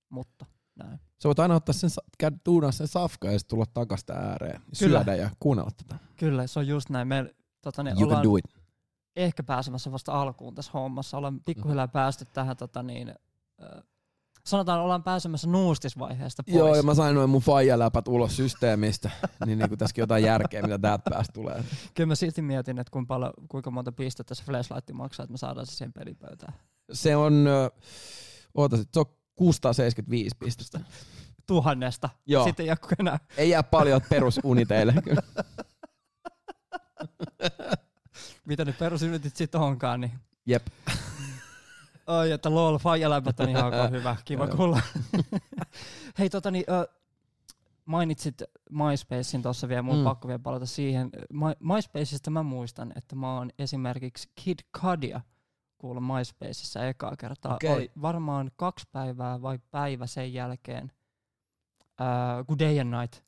mutta 0.09 0.45
näin. 0.75 0.99
Sä 1.19 1.29
voit 1.29 1.39
aina 1.39 1.55
ottaa 1.55 1.73
sen, 1.73 1.89
tuunaa 2.43 2.71
sen 2.71 2.87
safka 2.87 3.31
ja 3.31 3.39
sitten 3.39 3.49
tulla 3.49 3.65
takaisin 3.73 4.05
tähän 4.05 4.25
ääreen. 4.25 4.61
Kyllä. 4.79 4.99
Syödä 4.99 5.15
ja 5.15 5.29
kuunnella 5.39 5.71
tätä. 5.71 5.95
Kyllä, 6.15 6.47
se 6.47 6.59
on 6.59 6.67
just 6.67 6.89
näin. 6.89 7.07
Me 7.07 7.35
tota, 7.65 7.83
niin, 7.83 8.01
You 8.01 8.09
can 8.09 8.23
do 8.23 8.35
it. 8.35 8.45
ehkä 9.15 9.43
pääsemässä 9.43 9.91
vasta 9.91 10.21
alkuun 10.21 10.55
tässä 10.55 10.71
hommassa. 10.73 11.17
Ollaan 11.17 11.41
pikkuhiljaa 11.45 11.87
päästy 11.87 12.25
tähän, 12.25 12.57
tota, 12.57 12.83
niin, 12.83 13.09
äh, 13.63 13.83
sanotaan, 14.45 14.81
ollaan 14.81 15.03
pääsemässä 15.03 15.47
nuustisvaiheesta 15.47 16.43
pois. 16.43 16.55
Joo, 16.55 16.75
ja 16.75 16.83
mä 16.83 16.93
sain 16.93 17.15
noin 17.15 17.29
mun 17.29 17.41
faijaläpät 17.41 18.07
ulos 18.07 18.35
systeemistä, 18.35 19.09
niin 19.45 19.59
niinku 19.59 19.77
tässäkin 19.77 20.01
jotain 20.01 20.23
järkeä, 20.23 20.61
mitä 20.61 20.79
täältä 20.79 21.09
päästä 21.09 21.33
tulee. 21.33 21.63
Kyllä 21.93 22.07
mä 22.07 22.15
silti 22.15 22.41
mietin, 22.41 22.79
että 22.79 22.91
kuinka, 22.91 23.07
paljon, 23.07 23.33
kuinka 23.49 23.71
monta 23.71 23.91
pistettä 23.91 24.35
se 24.35 24.43
flashlight 24.43 24.91
maksaa, 24.91 25.23
että 25.23 25.31
me 25.31 25.37
saadaan 25.37 25.65
se 25.65 25.75
siihen 25.75 25.93
pelipöytään. 25.93 26.53
Se 26.91 27.15
on, 27.15 27.47
oota, 28.53 28.77
se 28.77 28.99
on 28.99 29.05
675 29.35 30.35
pistettä. 30.39 30.79
Tuhannesta. 31.47 32.09
Joo. 32.25 32.43
Sitten 32.43 32.65
ei 32.69 32.75
enää. 32.99 33.19
Ei 33.37 33.49
jää 33.49 33.63
paljon 33.63 34.01
perusuniteille. 34.09 34.93
Mitä 38.45 38.65
ne 38.65 38.73
perusyritit 38.79 39.35
sitten 39.35 39.61
onkaan, 39.61 40.01
niin 40.01 40.11
Jep. 40.45 40.67
Ai, 42.07 42.31
että 42.31 42.49
lol, 42.55 42.77
faijalämpöt 42.77 43.39
on 43.39 43.49
ihan 43.49 43.91
hyvä, 43.91 44.15
kiva 44.25 44.47
kuulla. 44.47 44.81
Hei, 46.19 46.29
tota 46.29 46.51
niin, 46.51 46.65
ö, 46.69 46.87
mainitsit 47.85 48.41
MySpacein 48.71 49.43
tuossa 49.43 49.67
vielä, 49.67 49.81
mun 49.81 49.97
Mm. 49.97 50.03
pakko 50.03 50.27
vielä 50.27 50.39
palata 50.39 50.65
siihen. 50.65 51.09
My, 51.33 51.73
MySpaceista 51.75 52.31
mä 52.31 52.43
muistan, 52.43 52.93
että 52.95 53.15
mä 53.15 53.35
oon 53.37 53.49
esimerkiksi 53.59 54.29
Kid 54.43 54.59
Cudia 54.77 55.21
kuullut 55.77 56.03
MySpaceissa 56.07 56.87
ekaa 56.87 57.15
kertaa. 57.17 57.55
Okei. 57.55 57.71
Oli 57.73 57.91
varmaan 58.01 58.51
kaksi 58.55 58.85
päivää 58.91 59.41
vai 59.41 59.59
päivä 59.71 60.07
sen 60.07 60.33
jälkeen, 60.33 60.91
uh, 61.81 62.45
Good 62.47 62.59
Day 62.59 62.79
and 62.79 62.93
Night. 63.01 63.23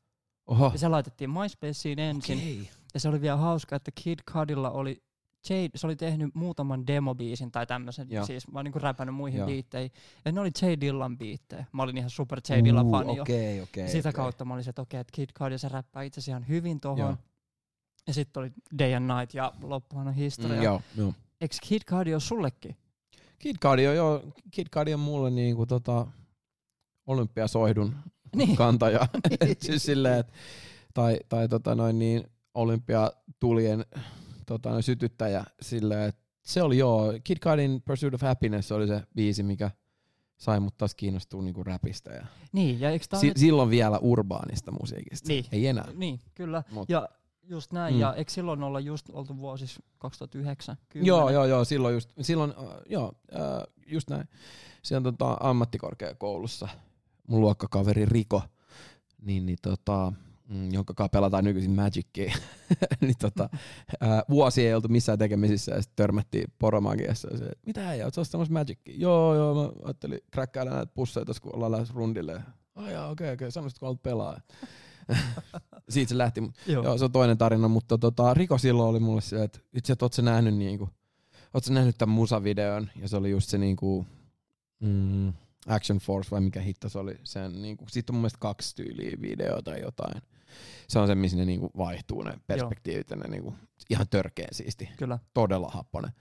Oho. 0.46 0.70
Ja 0.72 0.78
se 0.78 0.88
laitettiin 0.88 1.30
MySpaceen 1.30 1.98
ensin. 1.98 2.38
Okei. 2.38 2.70
Ja 2.94 3.00
se 3.00 3.08
oli 3.08 3.20
vielä 3.20 3.36
hauska, 3.36 3.76
että 3.76 3.90
Kid 4.04 4.18
Cudilla 4.30 4.70
oli, 4.70 5.02
J, 5.50 5.52
se 5.74 5.86
oli 5.86 5.96
tehnyt 5.96 6.34
muutaman 6.34 6.86
demobiisin 6.86 7.50
tai 7.50 7.66
tämmöisen, 7.66 8.06
Joo. 8.10 8.26
siis 8.26 8.48
mä 8.48 8.58
oon 8.58 8.64
niinku 8.64 8.78
räpännyt 8.78 9.14
muihin 9.14 9.38
Joo. 9.38 9.46
biitteihin. 9.46 9.90
Ja 10.24 10.32
ne 10.32 10.40
oli 10.40 10.50
J 10.62 10.66
Dillan 10.80 11.18
biittejä. 11.18 11.64
Mä 11.72 11.82
olin 11.82 11.96
ihan 11.96 12.10
super 12.10 12.40
J 12.48 12.64
Dillan 12.64 12.86
Uu, 12.86 12.92
fani 12.92 13.16
jo. 13.16 13.22
Okei, 13.22 13.60
okei. 13.60 13.88
Sitä 13.88 14.08
okei. 14.08 14.16
kautta 14.16 14.44
mä 14.44 14.54
olin 14.54 14.64
se, 14.64 14.70
että 14.70 14.82
okei, 14.82 15.00
että 15.00 15.12
Kid 15.14 15.30
Cudi 15.38 15.58
se 15.58 15.68
räppää 15.68 16.02
itse 16.02 16.18
asiassa 16.20 16.30
ihan 16.32 16.48
hyvin 16.48 16.80
Joo. 16.84 16.96
tohon. 16.96 17.16
Ja 18.06 18.14
sitten 18.14 18.40
oli 18.40 18.52
Day 18.78 18.94
and 18.94 19.10
Night 19.18 19.34
ja 19.34 19.52
loppuhan 19.62 20.08
on 20.08 20.14
historia. 20.14 20.56
Mm, 20.56 20.62
joo, 20.62 20.82
joo. 20.96 21.12
Eikö 21.40 21.56
Kid 21.62 21.82
Cudi 21.82 22.14
ole 22.14 22.20
sullekin? 22.20 22.76
Kid 23.38 23.56
Cudi 23.62 23.86
on, 23.86 23.96
joo, 23.96 24.22
Kid 24.50 24.66
Cudi 24.68 24.94
on 24.94 25.00
mulle 25.00 25.30
niinku 25.30 25.66
tota 25.66 26.06
olympiasoihdun 27.06 27.94
Niin. 28.36 28.56
kantaja. 28.56 29.00
Siis 29.60 29.82
silleen, 29.82 30.20
et, 30.20 30.32
tai, 30.94 31.18
tai 31.28 31.48
tota 31.48 31.74
noin 31.74 31.98
niin, 31.98 32.24
olympiatulien 32.54 33.84
tota, 34.46 34.70
noin 34.70 34.82
sytyttäjä 34.82 35.44
silleen, 35.62 36.08
että 36.08 36.22
se 36.42 36.62
oli 36.62 36.78
joo, 36.78 37.12
Kid 37.24 37.38
Cudin 37.38 37.82
Pursuit 37.82 38.14
of 38.14 38.20
Happiness 38.22 38.72
oli 38.72 38.86
se 38.86 39.02
biisi, 39.14 39.42
mikä 39.42 39.70
sai 40.36 40.60
mut 40.60 40.76
taas 40.76 40.94
kiinnostua 40.94 41.42
niinku 41.42 41.64
räpistä. 41.64 42.10
Ja 42.12 42.26
Niin, 42.52 42.80
ja 42.80 42.90
eikö 42.90 43.04
si- 43.20 43.26
nyt... 43.26 43.36
silloin 43.36 43.70
vielä 43.70 43.98
urbaanista 43.98 44.72
musiikista. 44.72 45.28
Niin. 45.28 45.44
Ei 45.52 45.66
enää. 45.66 45.88
Niin, 45.94 46.20
kyllä. 46.34 46.62
Mut. 46.70 46.88
Ja 46.88 47.08
just 47.42 47.72
näin, 47.72 47.94
Mm. 47.94 48.00
ja 48.00 48.14
eikö 48.14 48.30
silloin 48.32 48.62
olla 48.62 48.80
just 48.80 49.10
oltu 49.12 49.36
vuosis 49.36 49.78
2009? 49.98 50.76
Joo, 50.94 51.30
joo, 51.30 51.44
joo, 51.44 51.64
silloin 51.64 51.94
just, 51.94 52.10
silloin, 52.20 52.54
uh, 52.58 52.68
joo, 52.88 53.12
uh, 53.32 53.74
just 53.86 54.10
näin. 54.10 54.28
Siellä 54.82 55.12
tota, 55.12 55.36
ammattikorkeakoulussa 55.40 56.68
mun 57.26 57.40
luokkakaveri 57.40 58.04
Riko, 58.06 58.42
niin, 59.22 59.46
niin 59.46 59.58
tota, 59.62 60.12
mm, 60.48 60.72
jonka 60.72 60.94
kanssa 60.94 61.10
pelataan 61.12 61.44
nykyisin 61.44 61.70
Magicia, 61.70 62.32
niin 63.00 63.14
tota, 63.18 63.48
ää, 64.00 64.22
vuosi 64.30 64.66
ei 64.66 64.74
oltu 64.74 64.88
missään 64.88 65.18
tekemisissä 65.18 65.72
ja 65.72 65.82
sitten 65.82 65.96
törmättiin 65.96 66.52
poromagiassa. 66.58 67.28
Se, 67.38 67.52
mitä 67.66 67.92
ei, 67.92 68.02
oot 68.02 68.18
ostamassa 68.18 68.52
Magicia? 68.52 68.94
Joo, 68.96 69.34
joo, 69.34 69.54
mä 69.54 69.72
ajattelin 69.84 70.20
kräkkäillä 70.30 70.72
näitä 70.72 70.92
pusseja 70.94 71.24
tuossa, 71.24 71.42
kun 71.42 71.54
ollaan 71.54 71.72
lähes 71.72 71.94
rundille. 71.94 72.42
Ai 72.74 73.10
okei, 73.10 73.32
okei, 73.32 73.50
sanoisit, 73.50 73.78
kun 73.78 73.98
pelaa. 73.98 74.40
Siitä 75.88 76.08
se 76.08 76.18
lähti. 76.18 76.42
Joo. 76.66 76.84
Joo, 76.84 76.98
se 76.98 77.04
on 77.04 77.12
toinen 77.12 77.38
tarina, 77.38 77.68
mutta 77.68 77.98
tota, 77.98 78.34
Riko 78.34 78.58
silloin 78.58 78.90
oli 78.90 79.00
mulle 79.00 79.20
se, 79.20 79.44
että 79.44 79.58
itse 79.74 79.92
asiassa 79.92 80.04
oot 80.04 80.12
sä 80.12 80.22
nähnyt 80.22 80.54
niinku, 80.54 80.88
oot 81.54 81.64
sä 81.64 81.72
nähnyt 81.72 81.98
tämän 81.98 82.14
musavideon, 82.14 82.88
ja 82.96 83.08
se 83.08 83.16
oli 83.16 83.30
just 83.30 83.48
se 83.48 83.58
niinku, 83.58 84.06
mm, 84.80 85.32
Action 85.66 85.98
Force 85.98 86.30
vai 86.30 86.40
mikä 86.40 86.60
hitto 86.60 86.88
se 86.88 86.98
oli, 86.98 87.18
sen 87.24 87.62
niinku, 87.62 87.84
siitä 87.88 88.12
on 88.12 88.14
mun 88.14 88.20
mielestä 88.20 88.38
kaksi 88.40 88.76
tyyliä 88.76 89.16
videoa 89.20 89.62
tai 89.62 89.80
jotain. 89.80 90.22
Se 90.88 90.98
on 90.98 91.06
se, 91.06 91.14
missä 91.14 91.36
ne 91.36 91.44
niinku 91.44 91.70
vaihtuu 91.76 92.22
ne 92.22 92.40
perspektiivit 92.46 93.10
ja 93.10 93.16
ne 93.16 93.28
niinku, 93.28 93.54
ihan 93.90 94.08
törkeä 94.08 94.48
siisti, 94.52 94.88
Kyllä. 94.96 95.18
todella 95.34 95.68
happonen. 95.68 96.12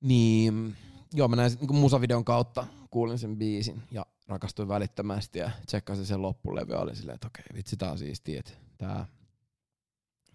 Niin, 0.00 0.76
joo 1.14 1.28
mä 1.28 1.36
näin 1.36 1.52
niinku 1.60 1.74
musavideon 1.74 2.24
kautta, 2.24 2.66
kuulin 2.90 3.18
sen 3.18 3.36
biisin 3.36 3.82
ja 3.90 4.06
rakastuin 4.28 4.68
välittömästi 4.68 5.38
ja 5.38 5.50
tsekkasin 5.66 6.06
sen 6.06 6.22
loppulevy 6.22 6.72
ja 6.72 6.80
oli 6.80 6.96
silleen, 6.96 7.14
että 7.14 7.26
okei, 7.26 7.44
vitsi 7.54 7.76
tää 7.76 7.90
on 7.90 7.98
siistiä, 7.98 8.38
että 8.40 8.52
tää 8.78 9.06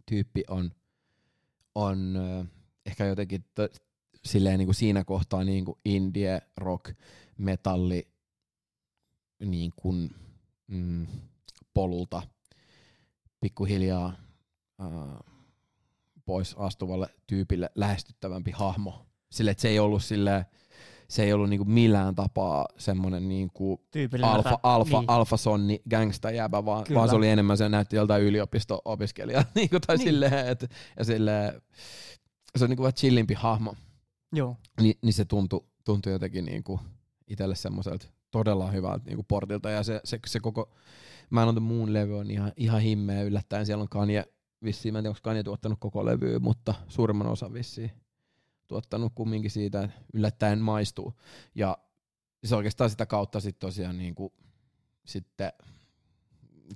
tyyppi 0.05 0.43
on, 0.49 0.71
on 1.75 2.19
ehkä 2.85 3.05
jotenkin 3.05 3.43
t- 3.43 3.81
silleen 4.25 4.57
niin 4.57 4.67
kuin 4.67 4.75
siinä 4.75 5.03
kohtaa 5.03 5.43
niin 5.43 5.65
kuin 5.65 5.77
indie, 5.85 6.41
rock, 6.57 6.97
metalli 7.37 8.07
niin 9.45 9.73
kuin, 9.75 10.15
mm, 10.67 11.07
polulta 11.73 12.21
pikkuhiljaa 13.41 14.13
äh, 14.81 14.87
pois 16.25 16.55
astuvalle 16.59 17.07
tyypille 17.27 17.69
lähestyttävämpi 17.75 18.51
hahmo. 18.51 19.05
Sille, 19.31 19.51
että 19.51 19.61
se 19.61 19.69
ei 19.69 19.79
ollut 19.79 20.03
sille, 20.03 20.45
se 21.07 21.23
ei 21.23 21.33
ollut 21.33 21.49
niinku 21.49 21.65
millään 21.65 22.15
tapaa 22.15 22.65
semmoinen 22.77 23.29
niinku 23.29 23.81
alfa, 24.21 24.59
alfa, 24.63 24.99
niin. 24.99 25.09
alfa 25.09 25.37
sonni 25.37 25.81
gangsta 25.89 26.31
jäbä, 26.31 26.65
vaan, 26.65 26.83
Kyllä. 26.83 26.97
vaan 26.97 27.09
se 27.09 27.15
oli 27.15 27.29
enemmän, 27.29 27.57
se 27.57 27.69
näytti 27.69 27.95
joltain 27.95 28.23
yliopisto-opiskelijaa, 28.23 29.43
niinku, 29.55 29.79
tai 29.79 29.97
Niin. 29.97 30.07
silleen, 30.07 30.47
että, 30.47 30.67
ja 30.99 31.05
silleen, 31.05 31.61
se 32.55 32.63
on 32.63 32.69
niinku 32.69 32.83
vähän 32.83 32.93
chillimpi 32.93 33.33
hahmo, 33.33 33.75
Joo. 34.33 34.55
Ni, 34.81 34.97
niin 35.01 35.13
se 35.13 35.25
tuntui, 35.25 35.65
tuntui 35.85 36.11
jotenkin 36.13 36.45
niinku 36.45 36.79
itselle 37.27 37.55
semmoiselta 37.55 38.07
todella 38.31 38.71
hyvältä 38.71 39.05
niinku 39.05 39.23
portilta, 39.23 39.69
ja 39.69 39.83
se, 39.83 40.01
se, 40.03 40.19
se 40.25 40.39
koko 40.39 40.75
Man 41.29 41.47
on 41.47 41.55
the 41.55 41.59
Moon 41.59 41.93
levy 41.93 42.17
on 42.17 42.31
ihan, 42.31 42.51
ihan 42.57 42.81
himmeä 42.81 43.23
yllättäen, 43.23 43.65
siellä 43.65 43.81
on 43.81 43.89
Kanye, 43.89 44.25
vissiin, 44.63 44.93
mä 44.93 44.99
en 44.99 45.03
tiedä, 45.03 45.09
onko 45.09 45.19
Kanye 45.23 45.43
tuottanut 45.43 45.79
koko 45.79 46.05
levyä, 46.05 46.39
mutta 46.39 46.73
suurimman 46.87 47.27
osan 47.27 47.53
vissiin 47.53 47.91
tuottanut 48.71 49.11
kumminkin 49.15 49.51
siitä, 49.51 49.83
että 49.83 50.01
yllättäen 50.13 50.59
maistuu. 50.59 51.13
Ja 51.55 51.77
se 52.43 52.55
oikeastaan 52.55 52.89
sitä 52.89 53.05
kautta 53.05 53.39
sitten 53.39 53.67
tosiaan 53.67 53.97
niin 53.97 54.15
kuin, 54.15 54.33
sitten 55.05 55.51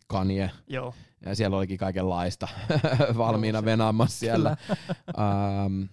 Kanye, 0.07 0.51
Joo. 0.67 0.93
ja 1.25 1.35
siellä 1.35 1.57
olikin 1.57 1.77
kaikenlaista 1.77 2.47
valmiina 3.17 3.65
venaamassa 3.65 4.19
siellä. 4.19 4.57
ähm, 5.19 5.83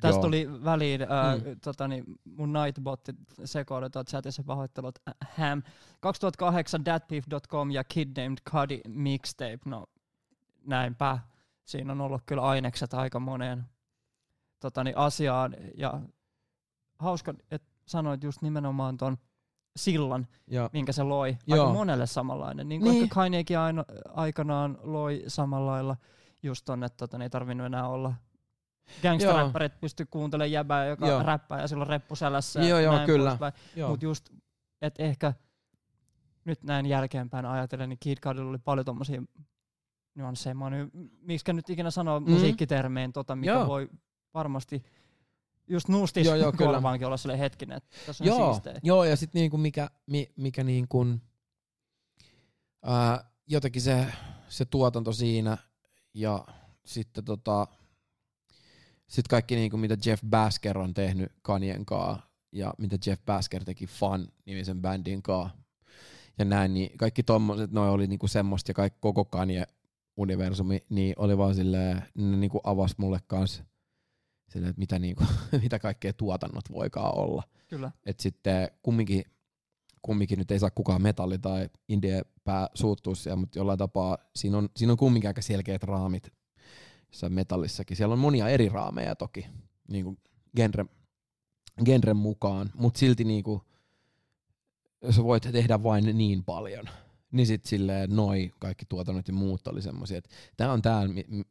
Tästä 0.00 0.20
tuli 0.20 0.64
väliin, 0.64 1.02
ää, 1.02 1.36
Mm. 1.36 1.42
totani, 1.64 2.04
mun 2.24 2.52
Nightbotti 2.52 3.12
sekoili 3.44 3.90
tuot 3.90 4.08
chatissa 4.08 4.42
pahoittelut. 4.42 4.98
Äh, 5.08 5.14
Ham. 5.38 5.62
2008 6.00 6.84
datbeef.com 6.84 7.70
ja 7.70 7.84
Kid 7.84 8.22
Named 8.22 8.38
Cudi 8.50 8.80
mixtape. 8.88 9.58
No 9.64 9.86
näinpä. 10.66 11.18
Siinä 11.64 11.92
on 11.92 12.00
ollut 12.00 12.22
kyllä 12.26 12.42
ainekset 12.42 12.94
aika 12.94 13.20
moneen 13.20 13.64
totani, 14.60 14.92
asiaan. 14.96 15.56
Ja 15.76 16.00
hauska, 16.98 17.34
että 17.50 17.68
sanoit 17.86 18.22
just 18.22 18.42
nimenomaan 18.42 18.96
ton 18.96 19.18
sillan, 19.76 20.26
ja, 20.46 20.70
minkä 20.72 20.92
se 20.92 21.02
loi. 21.02 21.36
Joo. 21.46 21.60
Aika 21.66 21.72
monelle 21.78 22.06
samanlainen. 22.06 22.68
Niin 22.68 22.80
kuin 22.80 22.92
Niin. 22.92 23.02
ehkä 23.02 23.14
Kanyekin 23.14 23.58
aino, 23.58 23.84
aikanaan 24.14 24.78
loi 24.82 25.22
samalla 25.28 25.70
lailla 25.70 25.96
just 26.42 26.64
ton, 26.64 26.84
että 26.84 26.96
tota, 26.96 27.22
ei 27.22 27.30
tarvinnut 27.30 27.66
enää 27.66 27.88
olla 27.88 28.14
gangsteräppärit 29.02 29.80
pysty 29.80 30.06
kuuntelemaan 30.10 30.52
jäbää, 30.52 30.86
joka 30.86 31.08
Joo. 31.08 31.22
räppää 31.22 31.60
ja 31.60 31.68
sillä 31.68 31.80
on 31.82 31.86
reppu 31.86 32.16
selässä. 32.16 32.60
Joo, 32.62 32.78
joo, 32.78 32.98
kyllä. 33.06 33.28
poispäin. 33.30 33.52
joo. 33.76 33.90
Mut 33.90 34.02
just, 34.02 34.30
että 34.82 35.02
ehkä 35.02 35.34
nyt 36.44 36.62
näin 36.62 36.86
jälkeenpäin 36.86 37.46
ajatellen, 37.46 37.88
niin 37.88 37.98
Kid 38.00 38.18
Cudilla 38.18 38.50
oli 38.50 38.58
paljon 38.58 38.84
tommosia 38.86 39.22
nyansseja. 40.14 40.54
Mä 40.54 40.70
nyt, 40.70 40.90
miksi 41.20 41.52
nyt 41.52 41.70
ikinä 41.70 41.90
sanoa 41.90 42.20
Mm. 42.20 42.30
musiikkitermein 42.30 43.12
tota, 43.12 43.36
mikä 43.36 43.52
Joo. 43.52 43.66
voi 43.66 43.88
varmasti 44.34 44.82
just 45.68 45.88
nuustis 45.88 46.26
Joo, 46.26 46.34
joo, 46.36 46.52
kyllä. 46.52 46.72
korvaankin 46.72 47.06
olla 47.06 47.16
sille 47.16 47.38
hetkinen, 47.38 47.76
että 47.76 47.96
tässä 48.06 48.24
on 48.24 48.28
Joo, 48.28 48.52
siistejä. 48.52 48.80
joo, 48.82 49.04
ja 49.04 49.16
sitten 49.16 49.40
niinku 49.40 49.56
mikä, 49.58 49.90
mi, 50.06 50.32
mikä 50.36 50.64
niinku, 50.64 51.06
ää, 52.82 53.30
jotenkin 53.46 53.82
se, 53.82 54.06
se 54.48 54.64
tuotanto 54.64 55.12
siinä 55.12 55.58
ja 56.14 56.44
sitten 56.84 57.24
tota, 57.24 57.66
sit 59.08 59.28
kaikki 59.28 59.56
niinku 59.56 59.76
mitä 59.76 59.96
Jeff 60.06 60.22
Basker 60.30 60.78
on 60.78 60.94
tehnyt 60.94 61.32
Kanyen 61.42 61.86
kaa 61.86 62.30
ja 62.52 62.74
mitä 62.78 62.98
Jeff 63.06 63.24
Basker 63.26 63.64
teki 63.64 63.86
Fun 63.86 64.28
nimisen 64.46 64.82
bändin 64.82 65.22
kaa 65.22 65.66
ja 66.38 66.44
näin, 66.44 66.74
niin 66.74 66.98
kaikki 66.98 67.22
tommoset, 67.22 67.70
noi 67.70 67.90
oli 67.90 68.06
niinku 68.06 68.28
semmoista 68.28 68.70
ja 68.70 68.74
kaikki 68.74 68.98
koko 69.00 69.24
Kanye 69.24 69.66
universumi, 70.16 70.84
niin 70.88 71.14
oli 71.18 71.38
vaan 71.38 71.54
silleen, 71.54 72.02
ne 72.14 72.36
niinku 72.36 72.60
avasi 72.64 72.94
mulle 72.98 73.20
kans 73.26 73.62
silleen, 74.48 74.70
että 74.70 74.80
mitä, 74.80 74.98
niinku, 74.98 75.24
mitä 75.62 75.78
kaikkea 75.78 76.12
tuotannot 76.12 76.72
voikaan 76.72 77.18
olla. 77.18 77.42
Kyllä. 77.68 77.90
että 78.06 78.22
sitten 78.22 78.68
kumminkin, 78.82 79.24
kumminkin 80.02 80.38
nyt 80.38 80.50
ei 80.50 80.58
saa 80.58 80.70
kukaan 80.70 81.02
metalli 81.02 81.38
tai 81.38 81.68
indie 81.88 82.22
pää 82.44 82.68
suuttua 82.74 83.14
siellä, 83.14 83.36
mutta 83.36 83.58
jollain 83.58 83.78
tapaa 83.78 84.18
siinä 84.36 84.58
on, 84.58 84.68
siinä 84.76 84.92
on 84.92 84.98
kumminkin 84.98 85.28
aika 85.28 85.42
selkeät 85.42 85.82
raamit 85.82 86.32
jossain 87.16 87.32
metallissakin. 87.32 87.96
Siellä 87.96 88.12
on 88.12 88.18
monia 88.18 88.48
eri 88.48 88.68
raameja 88.68 89.16
toki, 89.16 89.46
niin 89.88 90.04
kuin 90.04 90.18
genre, 90.56 90.86
genren 91.84 92.16
mukaan, 92.16 92.70
mutta 92.74 92.98
silti 92.98 93.24
niin 93.24 93.44
kuin, 93.44 93.60
sä 95.10 95.24
voit 95.24 95.42
tehdä 95.52 95.82
vain 95.82 96.18
niin 96.18 96.44
paljon. 96.44 96.84
Niin 97.32 97.46
sit 97.46 97.64
silleen 97.64 98.16
noi 98.16 98.52
kaikki 98.58 98.84
tuotannot 98.88 99.28
ja 99.28 99.34
muut 99.34 99.66
oli 99.66 99.82
semmosia, 99.82 100.18
että 100.18 100.30
tää 100.56 100.72
on, 100.72 100.82
tää, 100.82 101.02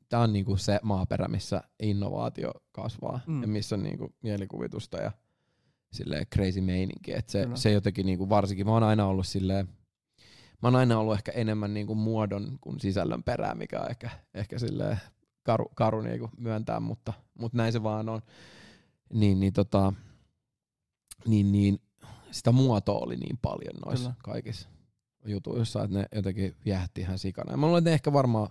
tää 0.09 0.19
on 0.19 0.33
niinku 0.33 0.57
se 0.57 0.79
maaperä, 0.83 1.27
missä 1.27 1.63
innovaatio 1.79 2.51
kasvaa 2.71 3.19
Mm. 3.27 3.41
ja 3.41 3.47
missä 3.47 3.75
on 3.75 3.83
niinku 3.83 4.13
mielikuvitusta 4.21 4.97
ja 4.97 5.11
silleen 5.91 6.25
crazy 6.35 6.61
meininki. 6.61 7.13
Et 7.13 7.29
se, 7.29 7.43
Kyllä. 7.43 7.55
se 7.55 7.71
jotenkin 7.71 8.05
niinku, 8.05 8.29
varsinkin 8.29 8.65
mä 8.65 8.71
oon 8.71 8.83
aina 8.83 9.05
ollut 9.05 9.27
silleen, 9.27 9.67
mä 10.61 10.67
oon 10.67 10.75
aina 10.75 10.99
ollut 10.99 11.13
ehkä 11.15 11.31
enemmän 11.31 11.73
niinku 11.73 11.95
muodon 11.95 12.57
kuin 12.61 12.79
sisällön 12.79 13.23
perää, 13.23 13.55
mikä 13.55 13.81
on 13.81 13.89
ehkä, 13.89 14.09
ehkä 14.33 14.59
silleen 14.59 14.99
karu, 15.45 15.65
karu 15.75 16.01
niinku 16.01 16.29
myöntää, 16.37 16.79
mutta, 16.79 17.13
mutta 17.39 17.57
näin 17.57 17.73
se 17.73 17.83
vaan 17.83 18.09
on. 18.09 18.21
Niin, 19.13 19.39
niin, 19.39 19.53
tota, 19.53 19.93
niin, 21.27 21.51
niin 21.51 21.79
sitä 22.31 22.51
muotoa 22.51 22.99
oli 22.99 23.15
niin 23.15 23.37
paljon 23.41 23.75
noissa 23.85 24.09
Kyllä. 24.09 24.21
kaikissa 24.23 24.69
jutuissa, 25.25 25.83
että 25.83 25.97
ne 25.97 26.05
jotenkin 26.15 26.55
viehätti 26.65 27.01
ihan 27.01 27.19
sikana. 27.19 27.51
Ja 27.51 27.57
mä 27.57 27.65
luulen, 27.65 27.79
että 27.79 27.89
ne 27.89 27.93
ehkä 27.93 28.13
varmaan 28.13 28.49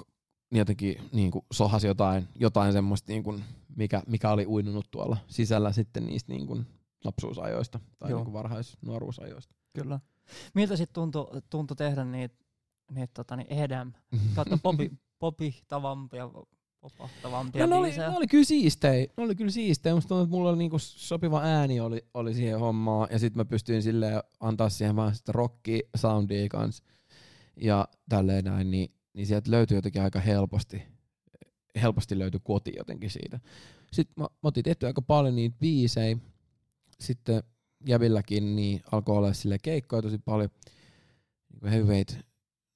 k- 0.00 0.08
jotenkin 0.52 1.08
niin 1.12 1.30
kuin 1.30 1.44
sohasi 1.52 1.86
jotain, 1.86 2.28
jotain 2.34 2.72
semmoista, 2.72 3.12
niin 3.12 3.22
kuin, 3.22 3.44
mikä, 3.76 4.02
mikä 4.06 4.30
oli 4.30 4.46
uinunut 4.46 4.90
tuolla 4.90 5.16
sisällä 5.26 5.72
sitten 5.72 6.06
niistä 6.06 6.32
niin 6.32 6.46
kuin 6.46 6.66
lapsuusajoista 7.04 7.80
tai 7.98 8.10
Joo. 8.10 8.18
niin 8.18 8.24
kuin 8.24 8.32
varhaisnuoruusajoista. 8.32 9.54
Kyllä. 9.74 10.00
Miltä 10.54 10.76
sitten 10.76 10.94
tuntui, 10.94 11.26
tuntui 11.50 11.76
tehdä 11.76 12.04
niitä 12.04 12.34
niit, 12.90 13.14
tota, 13.14 13.36
niin 13.36 13.52
EDM 13.52 13.92
kautta 14.34 14.58
popi, 14.62 14.92
popihtavampia, 15.18 16.30
popahtavampia 16.80 17.66
No, 17.66 17.70
ne, 17.70 17.76
oli, 17.76 17.86
biisejä? 17.88 18.08
ne 18.10 18.16
oli 18.16 18.26
kyllä 18.26 18.44
siistejä. 18.44 19.06
Ne 19.16 19.22
oli 19.24 19.34
kyllä 19.34 19.50
siistejä. 19.50 19.94
Musta 19.94 20.08
tuntuu, 20.08 20.24
että 20.24 20.36
mulla 20.36 20.48
oli 20.48 20.58
niinku 20.58 20.78
sopiva 20.78 21.40
ääni 21.42 21.80
oli, 21.80 22.04
oli 22.14 22.34
siihen 22.34 22.60
hommaan. 22.60 23.08
Ja 23.10 23.18
sit 23.18 23.34
mä 23.34 23.44
pystyin 23.44 23.82
silleen 23.82 24.22
antaa 24.40 24.68
siihen 24.68 24.96
vähän 24.96 25.14
sitä 25.14 25.32
rockia 25.32 25.80
soundia 25.96 26.48
kanssa. 26.48 26.84
Ja 27.56 27.88
tälleen 28.08 28.44
näin, 28.44 28.70
niin, 28.70 28.94
niin 29.12 29.26
sieltä 29.26 29.50
löytyi 29.50 29.76
jotenkin 29.76 30.02
aika 30.02 30.20
helposti. 30.20 30.82
Helposti 31.82 32.18
löytyi 32.18 32.40
koti 32.44 32.72
jotenkin 32.76 33.10
siitä. 33.10 33.40
Sitten 33.92 34.14
mä, 34.16 34.22
mä 34.22 34.48
otin 34.48 34.64
tehty 34.64 34.86
aika 34.86 35.02
paljon 35.02 35.36
niitä 35.36 35.56
biisejä. 35.60 36.16
Sitten 37.00 37.42
Jävilläkin 37.86 38.56
niin 38.56 38.82
alkoi 38.92 39.16
olla 39.16 39.32
sille 39.32 39.58
keikkoja 39.62 40.02
tosi 40.02 40.18
paljon 40.18 40.50
niin 41.48 41.72
Heavyweight 41.72 42.16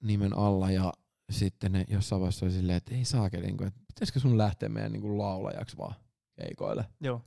nimen 0.03 0.39
alla 0.39 0.71
ja 0.71 0.93
sitten 1.33 1.73
ne 1.73 1.85
jossain 1.89 2.21
vaiheessa 2.21 2.47
oli 2.47 2.53
silleen, 2.53 2.77
että 2.77 2.95
ei 2.95 3.05
saakeli, 3.05 3.47
niin 3.47 3.57
kuin, 3.57 3.69
että 3.69 3.81
pitäisikö 3.87 4.21
sun 4.21 4.39
lähteä 4.39 4.69
meidän 4.69 4.93
niin 4.93 5.03
kuin 5.03 5.19
laulajaksi 5.19 5.77
vaan 5.77 5.95
keikoille. 6.37 6.85
Joo. 7.01 7.21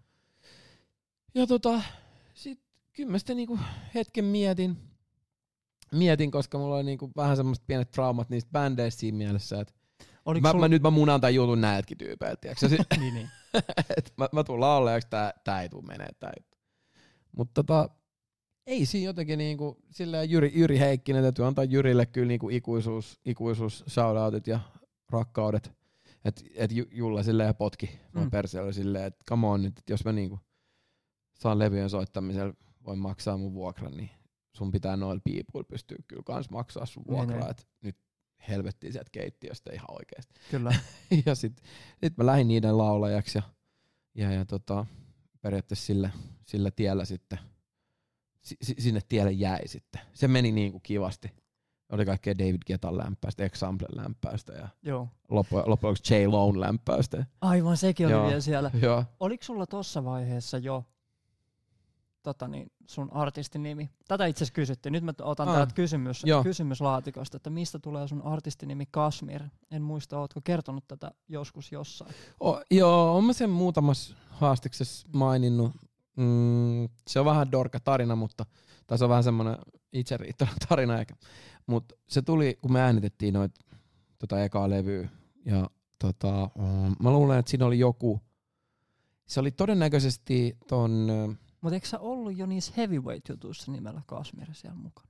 Ja 1.36 1.48
tota, 1.48 1.82
sit 2.34 2.60
kyllä 2.94 3.12
mä 3.12 3.18
sitten 3.18 3.38
niinku 3.38 3.60
hetken 3.96 4.26
mietin, 4.26 4.78
mietin, 5.92 6.32
koska 6.32 6.58
mulla 6.58 6.76
oli 6.76 6.84
niinku 6.84 7.12
vähän 7.16 7.38
semmoiset 7.38 7.68
pienet 7.68 7.92
traumat 7.92 8.30
niistä 8.30 8.52
bändeistä 8.52 9.00
siinä 9.00 9.18
mielessä, 9.18 9.60
että 9.60 9.74
Oliko 10.26 10.48
mä, 10.48 10.52
sul... 10.52 10.60
mä, 10.60 10.68
nyt 10.68 10.82
mä 10.82 10.90
munan 10.90 11.22
tämän 11.22 11.36
jutun 11.36 11.62
näiltäkin 11.62 11.98
tyypeiltä, 11.98 12.42
tiiäksä? 12.42 12.68
Niin, 13.00 13.14
niin. 13.14 13.30
et 13.98 14.14
mä, 14.18 14.30
mä 14.32 14.44
tuun 14.44 14.60
laulajaksi, 14.60 15.10
tää, 15.10 15.34
tää 15.44 15.62
ei 15.62 15.70
tuu 15.70 15.82
menee, 15.82 16.10
tää 16.20 16.32
ei. 16.38 16.46
Mutta 17.38 17.64
tota, 17.64 17.90
ei 18.68 18.86
siinä 18.86 19.06
jotenkin 19.06 19.38
niinku, 19.38 19.78
silleen 19.92 20.30
Jyri, 20.30 20.52
Jyri 20.56 20.80
Heikkinen, 20.80 21.24
täytyy 21.24 21.46
antaa 21.46 21.64
Jyrille 21.64 22.06
kyllä 22.06 22.28
niinku 22.28 22.50
ikuisuus, 22.50 23.20
ikuisuus 23.26 23.84
shoutoutit 23.90 24.48
ja 24.48 24.60
rakkaudet. 25.10 25.72
Et, 26.26 26.44
et 26.56 26.72
Ju- 26.72 26.90
Julla 26.92 27.24
silleen 27.24 27.56
potki 27.56 27.90
mun 28.14 28.24
Mm. 28.24 28.32
perseellä 28.32 28.72
silleen, 28.72 29.06
että 29.06 29.24
come 29.30 29.48
on 29.48 29.62
nyt, 29.64 29.80
että 29.80 29.94
jos 29.94 30.06
mä 30.06 30.12
niinku 30.12 30.40
saan 31.40 31.60
levyjen 31.60 31.90
soittamisella, 31.90 32.54
voin 32.86 33.00
maksaa 33.00 33.38
mun 33.38 33.54
vuokran, 33.54 33.98
niin 33.98 34.10
sun 34.58 34.72
pitää 34.72 34.98
noilla 34.98 35.22
piipuilla 35.24 35.68
pystyä 35.70 35.98
kyllä 36.08 36.24
kans 36.26 36.50
maksaa 36.50 36.86
sun 36.86 37.04
Niin, 37.04 37.14
vuokraa, 37.18 37.40
niin. 37.40 37.50
että 37.52 37.64
nyt 37.82 37.98
helvettiin 38.48 38.94
sieltä 38.94 39.10
keittiöstä 39.12 39.74
ihan 39.74 39.92
oikeesti 39.92 40.34
Kyllä. 40.52 40.76
ja 41.26 41.36
sit, 41.36 41.62
sit 42.04 42.18
mä 42.18 42.26
lähdin 42.26 42.48
niiden 42.48 42.78
laulajaksi 42.78 43.38
ja, 43.38 43.42
ja, 44.16 44.32
ja 44.32 44.46
tota, 44.46 44.86
periaatteessa 45.42 45.86
sillä, 45.86 46.10
sillä 46.46 46.72
tiellä 46.72 47.06
sitten, 47.06 47.38
si, 47.38 47.44
si- 47.46 47.55
sinne 48.62 49.00
tielle 49.10 49.32
jäi 49.32 49.68
sitten. 49.68 50.02
Se 50.14 50.28
meni 50.28 50.52
niin 50.52 50.72
kuin 50.72 50.82
kivasti. 50.82 51.32
Oli 51.92 52.06
kaikkea 52.06 52.38
David 52.38 52.62
Getan 52.66 52.98
lämpäistä, 52.98 53.44
Example 53.44 53.88
lämpäistä 53.96 54.54
ja 54.54 54.68
Joo. 54.84 55.08
loppujen 55.30 55.70
lopuksi 55.70 56.16
J. 56.16 56.28
Lone 56.28 56.60
lämpäistä. 56.60 57.26
Aivan, 57.42 57.78
sekin 57.78 58.06
oli 58.06 58.14
Joo. 58.14 58.28
vielä 58.28 58.42
siellä. 58.42 58.72
Joo. 58.82 59.04
Oliko 59.20 59.44
sulla 59.44 59.66
tossa 59.66 60.04
vaiheessa 60.04 60.58
jo 60.58 60.86
tota 62.24 62.48
niin, 62.48 62.72
sun 62.88 63.14
artistin 63.14 63.64
nimi? 63.64 63.90
Tätä 64.08 64.26
itse 64.26 64.38
asiassa 64.44 64.54
kysyttiin. 64.54 64.94
Nyt 64.94 65.04
mä 65.04 65.14
otan 65.22 65.48
Ah. 65.50 65.56
täältä 65.56 65.74
kysymys, 65.74 66.22
Joo. 66.26 66.44
kysymyslaatikosta, 66.44 67.38
että 67.38 67.50
mistä 67.50 67.80
tulee 67.80 68.08
sun 68.08 68.22
artistinimi 68.22 68.86
Kasmir? 68.92 69.44
En 69.72 69.82
muista, 69.82 70.20
ootko 70.20 70.42
kertonut 70.44 70.88
tätä 70.88 71.12
joskus 71.28 71.72
jossain? 71.72 72.12
O, 72.44 72.62
joo, 72.72 73.18
on 73.18 73.24
mä 73.24 73.34
sen 73.34 73.50
muutamassa 73.50 74.16
haastiksessa 74.30 75.08
maininnut. 75.14 75.72
Mm, 76.16 76.90
se 77.08 77.20
on 77.20 77.26
vähän 77.26 77.52
dorka 77.52 77.80
tarina, 77.80 78.16
mutta 78.16 78.46
tai 78.88 78.98
se 78.98 79.04
on 79.04 79.10
vähän 79.10 79.24
semmoinen 79.24 79.58
itseriittävä 79.94 80.52
tarina 80.70 81.00
ehkä. 81.00 81.16
Mutta 81.68 81.96
se 82.08 82.22
tuli, 82.22 82.58
kun 82.62 82.74
me 82.74 82.82
äänitettiin 82.82 83.34
noit 83.34 83.52
tota 84.20 84.44
ekaa 84.44 84.70
levyä. 84.70 85.10
Ja 85.46 85.70
tota, 86.00 86.50
mm, 86.56 86.96
mä 87.00 87.12
luulen, 87.12 87.40
että 87.40 87.50
siinä 87.50 87.66
oli 87.66 87.80
joku, 87.80 88.22
se 89.26 89.40
oli 89.40 89.52
todennäköisesti 89.52 90.58
ton, 90.68 91.08
Mutta 91.62 91.76
eikö 91.76 91.88
sä 91.88 92.00
ollut 92.00 92.38
jo 92.38 92.46
niissä 92.46 92.74
heavyweight-jutuissa 92.78 93.72
nimellä 93.72 94.02
Kasmir 94.08 94.48
siellä 94.54 94.78
mukana? 94.78 95.10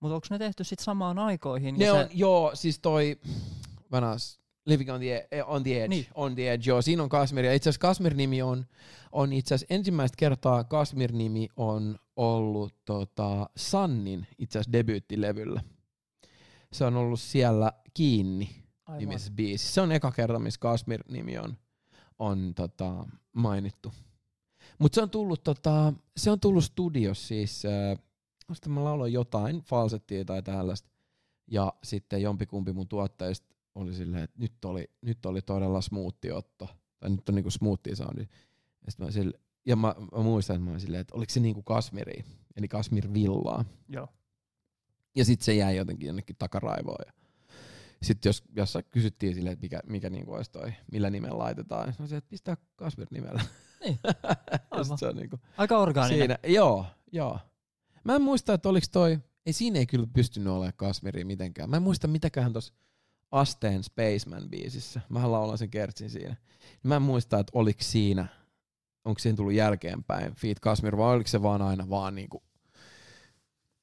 Mutta 0.00 0.14
onko 0.14 0.26
ne 0.30 0.38
tehty 0.38 0.64
sitten 0.64 0.84
samaan 0.84 1.18
aikoihin? 1.18 1.78
ne 1.78 1.92
on, 1.92 2.06
joo, 2.12 2.50
siis 2.54 2.78
toi, 2.78 3.20
Vänas, 3.92 4.40
Living 4.66 4.92
on 4.92 5.00
the, 5.00 5.28
e- 5.30 5.42
on 5.42 5.62
the 5.62 5.76
Edge. 5.76 5.88
Niin. 5.88 6.06
On 6.14 6.34
the 6.34 6.52
Edge, 6.52 6.70
joo. 6.70 6.82
Siinä 6.82 7.02
on 7.02 7.08
Kasmir. 7.08 7.44
Ja 7.44 7.54
itse 7.54 7.68
asiassa 7.70 7.86
Kasmir-nimi 7.86 8.42
on, 8.42 8.66
on 9.12 9.32
itse 9.32 9.54
asiassa 9.54 9.74
ensimmäistä 9.74 10.16
kertaa 10.18 10.64
Kasmir-nimi 10.64 11.48
on 11.56 11.98
ollut 12.16 12.74
tota, 12.84 13.50
Sannin 13.56 14.26
itse 14.38 14.58
asiassa 14.58 14.72
debyyttilevyllä. 14.72 15.62
Se 16.72 16.84
on 16.84 16.96
ollut 16.96 17.20
siellä 17.20 17.72
kiinni 17.94 18.64
Aivan. 18.86 18.98
nimisessä 18.98 19.32
biisissä. 19.32 19.74
Se 19.74 19.80
on 19.80 19.92
eka 19.92 20.10
kerta, 20.10 20.38
missä 20.38 20.60
Kasmir-nimi 20.60 21.38
on, 21.38 21.56
on 22.18 22.52
tota, 22.54 23.06
mainittu. 23.32 23.92
Mutta 24.78 24.94
se 24.94 25.02
on 25.02 25.10
tullut 25.10 25.44
tota, 25.44 25.92
se 26.16 26.30
on 26.30 26.40
tullut 26.40 26.64
studios 26.64 27.28
siis, 27.28 27.62
äh, 27.64 28.68
mä 28.68 28.84
lauloin 28.84 29.12
jotain, 29.12 29.60
falsettia 29.60 30.24
tai 30.24 30.42
tällaista. 30.42 30.88
Ja 31.50 31.72
sitten 31.84 32.22
jompikumpi 32.22 32.72
mun 32.72 32.88
tuottajista 32.88 33.53
oli 33.74 33.94
silleen, 33.94 34.22
että 34.22 34.40
nyt 34.40 34.64
oli, 34.64 34.90
nyt 35.02 35.26
oli 35.26 35.42
todella 35.42 35.80
smoothi 35.80 36.30
otto. 36.32 36.68
Tai 37.00 37.10
nyt 37.10 37.28
on 37.28 37.34
niinku 37.34 37.50
smoothie 37.50 37.94
soundi. 37.94 38.22
Ja, 38.86 39.04
mä 39.04 39.10
sille, 39.10 39.38
ja 39.66 39.76
mä, 39.76 39.94
mä, 40.12 40.22
muistan, 40.22 40.56
että 40.56 40.64
mä 40.64 40.70
olin 40.70 40.80
silleen, 40.80 41.00
että 41.00 41.16
oliko 41.16 41.32
se 41.32 41.40
niinku 41.40 41.62
Kasmiri, 41.62 42.24
eli 42.56 42.68
Kasmir 42.68 43.12
Villaa. 43.12 43.64
Joo. 43.88 44.08
Ja 45.16 45.24
sitten 45.24 45.44
se 45.44 45.54
jäi 45.54 45.76
jotenkin 45.76 46.06
jonnekin 46.06 46.36
takaraivoon. 46.36 47.04
Ja 48.00 48.06
sitten 48.06 48.28
jos, 48.28 48.42
jos 48.56 48.78
kysyttiin 48.90 49.34
silleen, 49.34 49.52
että 49.52 49.64
mikä, 49.64 49.80
mikä 49.86 50.10
niinku 50.10 50.32
olisi 50.32 50.50
toi, 50.50 50.72
millä 50.92 51.10
nimellä 51.10 51.38
laitetaan, 51.38 51.94
niin 51.98 52.08
se 52.08 52.16
että 52.16 52.30
pistää 52.30 52.56
Kasmir 52.76 53.08
nimellä. 53.10 53.42
Niin. 53.84 53.98
Aivan. 54.70 54.98
se 54.98 55.06
on 55.06 55.16
niinku, 55.16 55.40
Aika 55.56 55.78
orgaaninen. 55.78 56.18
siinä, 56.18 56.38
joo, 56.46 56.86
joo. 57.12 57.38
Mä 58.04 58.14
en 58.14 58.22
muista, 58.22 58.54
että 58.54 58.68
oliks 58.68 58.88
toi, 58.88 59.18
ei 59.46 59.52
siinä 59.52 59.78
ei 59.78 59.86
kyllä 59.86 60.06
pystynyt 60.12 60.48
olemaan 60.48 60.72
Kasmiria 60.76 61.26
mitenkään. 61.26 61.70
Mä 61.70 61.76
en 61.76 61.82
muista 61.82 62.08
mitäköhän 62.08 62.52
tossa 62.52 62.74
Asteen 63.34 63.84
Spaceman 63.84 64.50
biisissä, 64.50 65.00
mähän 65.08 65.32
laulan 65.32 65.58
sen 65.58 65.70
kertsin 65.70 66.10
siinä. 66.10 66.36
Mä 66.82 66.96
en 66.96 67.02
muista, 67.02 67.38
että 67.38 67.50
oliks 67.54 67.92
siinä, 67.92 68.26
onko 69.04 69.18
siinä 69.18 69.36
tullut 69.36 69.52
jälkeenpäin 69.52 70.34
Feet 70.34 70.60
Kasmir 70.60 70.96
vai 70.96 71.14
oliko 71.14 71.28
se 71.28 71.42
vaan 71.42 71.62
aina 71.62 71.88
vaan 71.90 72.14
niinku 72.14 72.42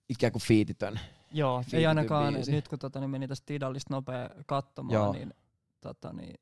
ikään 0.10 0.32
kuin 0.32 0.42
fiititön. 0.42 1.00
Joo, 1.34 1.58
ei 1.58 1.64
Fiitetty 1.64 1.88
ainakaan 1.88 2.34
biisi. 2.34 2.52
nyt 2.52 2.68
kun 2.68 2.80
tota, 2.80 3.00
niin 3.00 3.10
meni 3.10 3.28
tästä 3.28 3.46
Tidalista 3.46 3.94
nopea 3.94 4.30
katsomaan, 4.46 4.94
Joo. 4.94 5.14
niin, 5.14 5.34
tota, 5.82 6.14
niin 6.14 6.36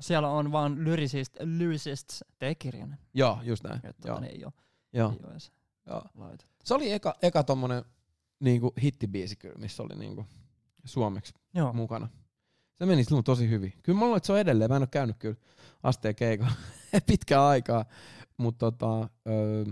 siellä 0.00 0.28
on 0.28 0.52
vaan 0.52 0.84
lyricist, 0.84 1.36
lyricist 1.40 2.08
T-kirjainen. 2.38 2.98
Joo, 3.14 3.38
just 3.42 3.64
näin. 3.64 3.76
Että 3.76 4.08
Joo, 4.08 4.14
tota, 4.16 4.20
niin 4.20 4.36
ei 4.36 4.44
ole, 4.44 4.52
joo, 4.92 5.10
ei 5.10 5.18
ole 5.24 5.38
joo. 5.86 6.02
laitettu. 6.14 6.46
Se 6.64 6.74
oli 6.74 6.92
eka, 6.92 7.14
eka 7.22 7.42
tommonen 7.42 7.84
niinku 8.40 8.72
hittibiisi 8.82 9.36
kyllä, 9.36 9.58
missä 9.58 9.82
oli 9.82 9.94
niinku 9.96 10.26
suomeksi 10.84 11.34
Joo, 11.54 11.72
mukana. 11.72 12.08
Se 12.78 12.86
meni 12.86 13.04
silloin 13.04 13.24
tosi 13.24 13.50
hyvin. 13.50 13.72
Kyllä 13.82 13.98
mulla 13.98 14.16
että 14.16 14.26
se 14.26 14.32
on 14.32 14.38
edelleen. 14.38 14.70
Mä 14.70 14.76
en 14.76 14.82
ole 14.82 14.88
käynyt 14.90 15.16
kyllä 15.18 15.36
asteen 15.82 16.14
keikolla 16.14 16.52
pitkään 17.06 17.42
aikaa. 17.42 17.84
Mutta 18.36 18.72
tota, 18.72 19.08
öö, 19.28 19.64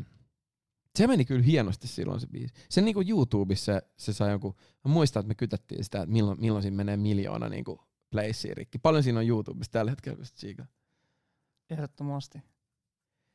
se 0.98 1.06
meni 1.06 1.24
kyllä 1.24 1.42
hienosti 1.42 1.88
silloin 1.88 2.20
se 2.20 2.26
biisi. 2.26 2.54
Se 2.68 2.80
niinku 2.80 3.02
YouTubessa 3.08 3.64
se, 3.72 3.82
se 3.96 4.12
sai 4.12 4.30
joku, 4.30 4.56
mä 4.84 4.92
muistan, 4.92 5.20
että 5.20 5.28
me 5.28 5.34
kytättiin 5.34 5.84
sitä, 5.84 6.02
että 6.02 6.12
milloin, 6.12 6.40
milloin 6.40 6.62
siinä 6.62 6.76
menee 6.76 6.96
miljoona 6.96 7.48
niinku 7.48 7.80
playsia 8.10 8.54
rikki. 8.54 8.78
Paljon 8.78 9.02
siinä 9.02 9.18
on 9.18 9.26
YouTubessa 9.26 9.72
tällä 9.72 9.90
hetkellä, 9.90 10.18
kun 10.56 10.66
ehdottomasti. 11.70 12.38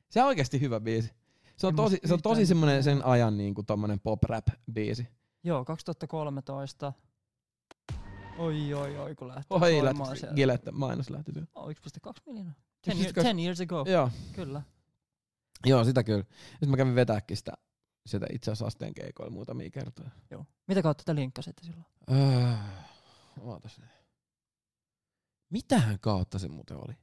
Se 0.10 0.22
on 0.22 0.28
oikeasti 0.28 0.62
hyvä 0.62 0.80
biisi. 0.80 1.12
Se 1.58 1.68
on 1.68 1.72
En 1.72 1.76
tosi, 1.76 2.00
se 2.06 2.14
on 2.14 2.22
tosi 2.22 2.46
semmoinen 2.46 2.84
sen 2.84 3.06
ajan 3.06 3.38
niinku 3.38 3.64
tommonen 3.64 4.00
pop 4.00 4.24
rap 4.24 4.48
biisi. 4.74 5.08
Joo, 5.44 5.66
2013. 5.66 6.94
Oi, 8.38 8.74
oi, 8.74 8.98
oi, 8.98 9.16
kun 9.16 9.28
lähtee 9.28 9.46
Oi, 9.50 9.84
lähti 9.84 10.20
sieltä. 10.20 10.36
Gillette 10.36 10.72
mainos 10.72 11.10
lähti 11.10 11.32
työ. 11.34 11.44
Oh, 11.56 11.70
1,2 11.70 11.76
miljoonaa. 12.26 12.54
Ten, 12.82 12.98
Pystytkö- 12.98 13.22
year, 13.22 13.28
ten 13.36 13.40
years 13.40 13.62
ago, 13.62 13.86
Joo, 13.88 14.10
kyllä. 14.34 14.62
joo, 15.66 15.84
sitä 15.84 16.04
kyllä. 16.04 16.24
Sitten 16.52 16.70
mä 16.70 16.78
kävin 16.78 16.96
vetääkin 16.96 17.38
sitä, 17.38 17.52
sitä 18.06 18.26
itse 18.32 18.52
asiassa 18.52 18.66
asteen 18.66 18.94
keikoilla 18.94 19.32
muutamia 19.32 19.70
kertoja. 19.70 20.10
Joo. 20.32 20.46
Mitä 20.68 20.82
kautta 20.82 21.04
te 21.06 21.16
linkkasitte 21.16 21.64
silloin? 21.64 21.86
Öö, 22.12 22.54
ootas 23.42 23.80
nyt. 23.80 23.90
Mitähän 25.50 26.00
kautta 26.00 26.40
se 26.40 26.48
muuten 26.48 26.78
oli? 26.78 26.94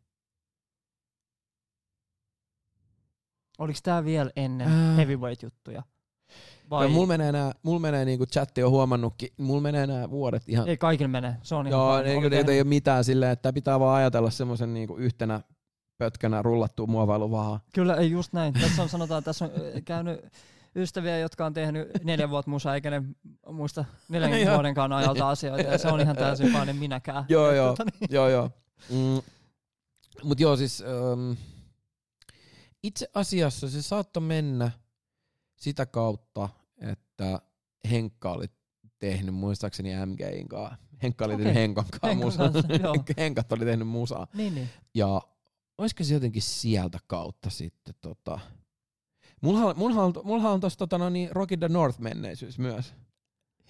Oliko 3.59 3.79
tää 3.83 4.05
vielä 4.05 4.31
ennen 4.37 4.69
Ää. 4.69 4.95
heavyweight-juttuja? 4.97 5.83
Vai? 6.71 6.89
Mulla 6.89 7.07
menee 7.07 7.33
nää, 7.33 7.53
mulla 7.63 7.81
menee 7.81 8.05
niinku 8.05 8.27
chatti 8.27 8.63
on 8.63 8.71
huomannutkin, 8.71 9.29
mulla 9.39 9.61
menee 9.61 9.87
nää 9.87 10.11
vuodet 10.11 10.43
ihan... 10.49 10.69
ei 10.69 10.77
kaikilla 10.77 11.09
mene? 11.09 11.37
Se 11.43 11.55
on 11.55 11.67
ihan 11.67 11.81
Joo, 11.81 11.99
fine. 11.99 12.11
ei, 12.11 12.39
ei, 12.39 12.45
ei 12.55 12.61
ole 12.61 12.69
mitään 12.69 13.05
silleen, 13.05 13.33
että 13.33 13.53
pitää 13.53 13.81
vaan 13.81 13.97
ajatella 13.97 14.31
semmoisen 14.31 14.75
niinku 14.75 14.97
yhtenä 14.97 15.41
pötkänä 15.99 16.43
rullattua 16.43 16.87
muovailuvahaa. 16.87 17.61
Kyllä, 17.75 17.95
ei 17.95 18.11
just 18.11 18.33
näin. 18.33 18.55
Tässä 18.55 18.83
on 18.83 18.89
sanotaan, 18.89 19.25
tässä 19.25 19.45
on 19.45 19.51
käynyt 19.85 20.21
ystäviä, 20.77 21.19
jotka 21.19 21.47
on 21.47 21.55
tehnyt 21.55 21.89
neljä 22.05 22.31
vuotta 22.31 22.51
musaa, 22.51 22.75
eikä 22.75 22.91
ne 22.91 23.03
muista 23.51 23.85
neljän 24.09 24.41
Joo. 24.41 24.55
vuodenkaan 24.55 24.93
ajalta 24.93 25.31
asioita. 25.31 25.71
Ja 25.71 25.79
se 25.79 25.89
on 25.89 26.01
ihan 26.01 26.17
täysin 26.17 26.53
fine 26.53 26.73
minäkään. 26.73 27.25
Joo, 27.29 27.53
joo. 27.53 27.69
tota 27.69 27.85
niin, 27.85 28.09
joo, 28.11 28.29
joo. 28.29 28.51
Mm. 28.91 29.23
Mut 30.23 30.41
joo, 30.41 30.57
siis 30.57 30.85
um, 31.13 31.37
itse 32.83 33.09
asiassa 33.15 33.69
se 33.71 33.83
saattoi 33.83 34.23
mennä 34.23 34.71
sitä 35.63 35.87
kautta, 35.87 36.49
että 36.81 37.41
Henkka 37.91 38.33
oli 38.33 38.47
tehnyt 38.99 39.35
muistaakseni 39.35 40.07
MGin 40.07 40.49
kanssa. 40.49 40.77
Henkka 41.03 41.25
oli 41.25 41.37
tehnyt 41.37 41.51
Okei. 41.51 41.63
Henkan 41.63 41.85
kanssa 42.01 42.25
musaa. 42.25 42.51
Henkat 43.19 43.53
oli 43.53 43.65
tehnyt 43.65 43.89
musaa. 43.89 44.27
Niin, 44.35 44.55
niin. 44.55 44.69
Ja 44.95 45.23
olisiko 45.79 46.05
se 46.05 46.15
jotenkin 46.15 46.43
sieltä 46.43 46.99
kautta 47.07 47.51
sitten 47.51 47.95
tota... 48.01 48.39
Mullahan, 49.41 49.79
mullahan, 50.25 50.53
on- 50.53 50.61
tossa 50.61 50.79
tota, 50.79 50.99
no 50.99 51.11
niin, 51.11 51.29
Rocky 51.33 51.57
the 51.57 51.69
North 51.69 52.01
menneisyys 52.01 52.59
myös. 52.59 52.95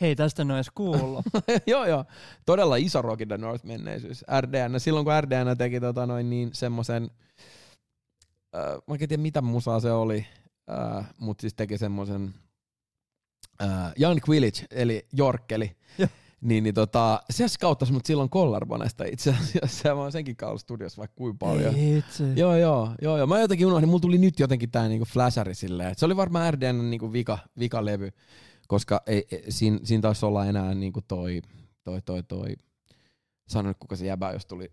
Hei, 0.01 0.17
tästä 0.17 0.43
edes 0.55 0.71
kuullut. 0.75 1.25
joo, 1.67 1.87
joo. 1.87 2.05
Todella 2.47 2.77
iso 2.77 3.03
Rocky 3.03 3.27
the 3.27 3.39
North 3.39 3.65
menneisyys. 3.65 4.25
RDN, 4.41 4.81
silloin 4.81 5.05
kun 5.05 5.15
RDN 5.21 5.59
teki 5.59 5.81
tota 5.81 6.07
noin 6.07 6.31
niin 6.31 6.51
semmosen, 6.53 7.11
äh, 8.57 8.75
mä 8.87 8.95
en 8.95 8.99
tiedä 8.99 9.17
mitä 9.17 9.43
musaa 9.43 9.81
se 9.81 9.93
oli, 9.93 10.27
äh, 10.71 11.15
mut 11.19 11.41
siis 11.41 11.55
teki 11.55 11.79
semmosen 11.79 12.35
äh, 13.63 13.93
Jan 13.99 14.21
Quilic, 14.29 14.65
eli 14.71 15.07
Jorkkeli. 15.13 15.77
Joo. 15.99 16.09
Niin, 16.43 16.65
niin 16.65 16.75
tota, 16.75 17.23
se 17.31 17.49
skauttasi 17.49 17.93
mut 17.93 18.07
silloin 18.07 18.31
Collarbonesta 18.31 19.05
itse 19.05 19.31
asiassa. 19.41 19.95
Mä 19.95 20.01
oon 20.01 20.13
senkin 20.13 20.37
kanssa 20.37 20.59
studiossa 20.59 20.99
vaikka 20.99 21.15
kuinka 21.17 21.47
paljon. 21.47 21.75
Ei 21.75 21.99
itse. 21.99 22.33
Joo, 22.37 22.57
joo, 22.57 22.91
joo, 23.03 23.17
joo. 23.19 23.27
Mä 23.27 23.41
jotenkin 23.41 23.67
unohdin, 23.67 23.89
mulla 23.89 24.01
tuli 24.01 24.19
nyt 24.19 24.41
jotenkin 24.41 24.71
tää 24.71 24.89
niinku 24.89 25.05
flashari 25.05 25.55
silleen, 25.55 25.95
se 25.97 26.07
oli 26.07 26.17
varmaan 26.17 26.55
RDN 26.55 26.91
niinku 26.91 27.13
vika, 27.13 27.39
vika 27.59 27.85
levy, 27.85 28.11
koska 28.69 29.03
ei, 29.07 29.27
ei, 29.31 29.45
siinä, 29.49 29.79
siinä 29.85 30.03
taisi 30.03 30.27
olla 30.27 30.47
enää 30.47 30.75
niinku 30.75 31.01
toi, 31.09 31.43
toi, 31.85 32.03
toi, 32.03 32.23
toi, 32.23 32.57
sano 33.49 33.69
nyt 33.69 33.79
kuka 33.79 33.97
se 33.97 34.07
jäbä, 34.07 34.33
jos 34.33 34.47
tuli 34.47 34.73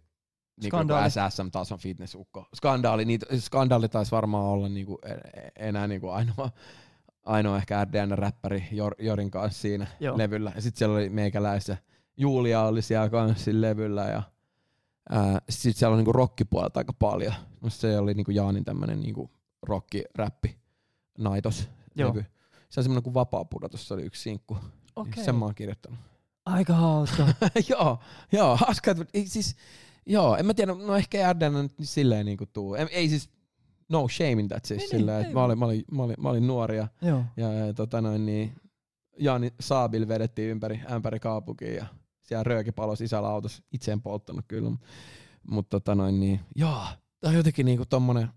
niinku 0.61 0.77
Skandaali. 0.77 1.09
SSM-tason 1.09 1.79
fitnessukko. 1.79 2.45
Skandaali, 2.55 3.05
niitä, 3.05 3.25
skandaali 3.39 3.89
taisi 3.89 4.11
varmaan 4.11 4.43
olla 4.45 4.69
niinku 4.69 4.99
e- 5.05 5.49
enää 5.67 5.87
niinku 5.87 6.09
ainoa, 6.09 6.51
ainoa 7.25 7.57
ehkä 7.57 7.85
RDN-räppäri 7.85 8.63
Jor, 8.71 8.95
Jorin 8.99 9.31
kanssa 9.31 9.61
siinä 9.61 9.87
Joo. 9.99 10.17
levyllä. 10.17 10.51
Ja 10.55 10.61
sitten 10.61 10.79
siellä 10.79 10.95
oli 10.95 11.09
meikäläistä. 11.09 11.77
Julia 12.17 12.61
oli 12.61 12.81
siellä 12.81 13.09
kanssa 13.09 13.43
siinä 13.43 13.61
levyllä 13.61 14.05
ja 14.05 14.23
sitten 15.49 15.79
siellä 15.79 15.93
on 15.93 15.97
niinku 15.97 16.13
rockipuolta 16.13 16.79
aika 16.79 16.93
paljon. 16.93 17.33
Se 17.67 17.97
oli 17.99 18.13
niinku 18.13 18.31
Jaanin 18.31 18.65
tämmönen 18.65 18.99
niinku 19.01 19.31
rocki-räppi 19.67 20.55
naitos 21.17 21.69
Joo. 21.95 22.09
levy. 22.09 22.25
Se 22.69 22.79
on 22.79 22.83
semmoinen 22.83 23.03
kuin 23.03 23.13
vapaa 23.13 23.45
pudotus, 23.45 23.87
se 23.87 23.93
oli 23.93 24.03
yksi 24.03 24.21
sinkku. 24.21 24.57
Okei. 24.95 25.23
Sen 25.23 25.35
mä 25.35 25.45
oon 25.45 25.55
kirjoittanut. 25.55 25.99
Aika 26.45 26.73
hauska. 26.73 27.27
joo, 27.69 27.99
joo, 28.31 28.57
hauska. 28.57 28.95
siis, 29.25 29.55
joo, 30.05 30.35
en 30.35 30.45
mä 30.45 30.53
tiedä, 30.53 30.73
no 30.73 30.95
ehkä 30.95 31.33
RDN 31.33 31.53
nyt 31.53 31.73
silleen 31.81 32.25
niinku 32.25 32.45
tuu. 32.53 32.75
Ei, 32.75 32.87
ei 32.91 33.09
siis, 33.09 33.29
no 33.89 34.07
shame 34.07 34.31
in 34.31 34.47
that 34.47 34.65
siis 34.65 34.79
Niin, 34.79 34.89
silleen, 34.89 35.17
niin, 35.17 35.25
että 35.25 35.33
mä 35.33 35.43
olin, 35.43 35.59
mä, 35.59 35.65
olin, 35.65 35.83
mä, 35.91 36.03
olin, 36.03 36.15
mä 36.19 36.29
olin 36.29 36.47
nuori 36.47 36.77
ja, 36.77 36.87
Joo. 37.01 37.23
ja, 37.37 37.53
ja 37.53 37.73
tota 37.73 38.01
noin 38.01 38.25
niin, 38.25 38.53
Jaani 39.19 39.53
Saabil 39.59 40.07
vedettiin 40.07 40.49
ympäri, 40.49 40.81
ämpäri 40.91 41.19
kaupunkiin 41.19 41.75
ja 41.75 41.85
siellä 42.21 42.43
rööki 42.43 42.71
palo 42.71 42.95
sisällä 42.95 43.29
autossa. 43.29 43.63
Itse 43.71 43.91
en 43.91 44.01
polttanut 44.01 44.45
kyllä, 44.47 44.71
mutta 45.49 45.69
tota 45.79 45.95
noin 45.95 46.19
niin, 46.19 46.39
joo, 46.55 46.81
tää 47.19 47.29
on 47.29 47.35
jotenkin 47.35 47.65
niinku 47.65 47.85
tommonen, 47.85 48.29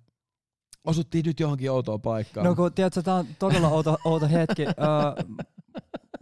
osuttiin 0.84 1.24
nyt 1.26 1.40
johonkin 1.40 1.70
outoon 1.70 2.00
paikkaan. 2.00 2.46
No 2.46 2.54
kun 2.54 2.72
tiedätkö, 2.72 3.02
tää 3.02 3.14
on 3.14 3.26
todella 3.38 3.68
outo, 3.68 3.98
outo 4.04 4.28
hetki. 4.28 4.62
Öö, 4.66 5.24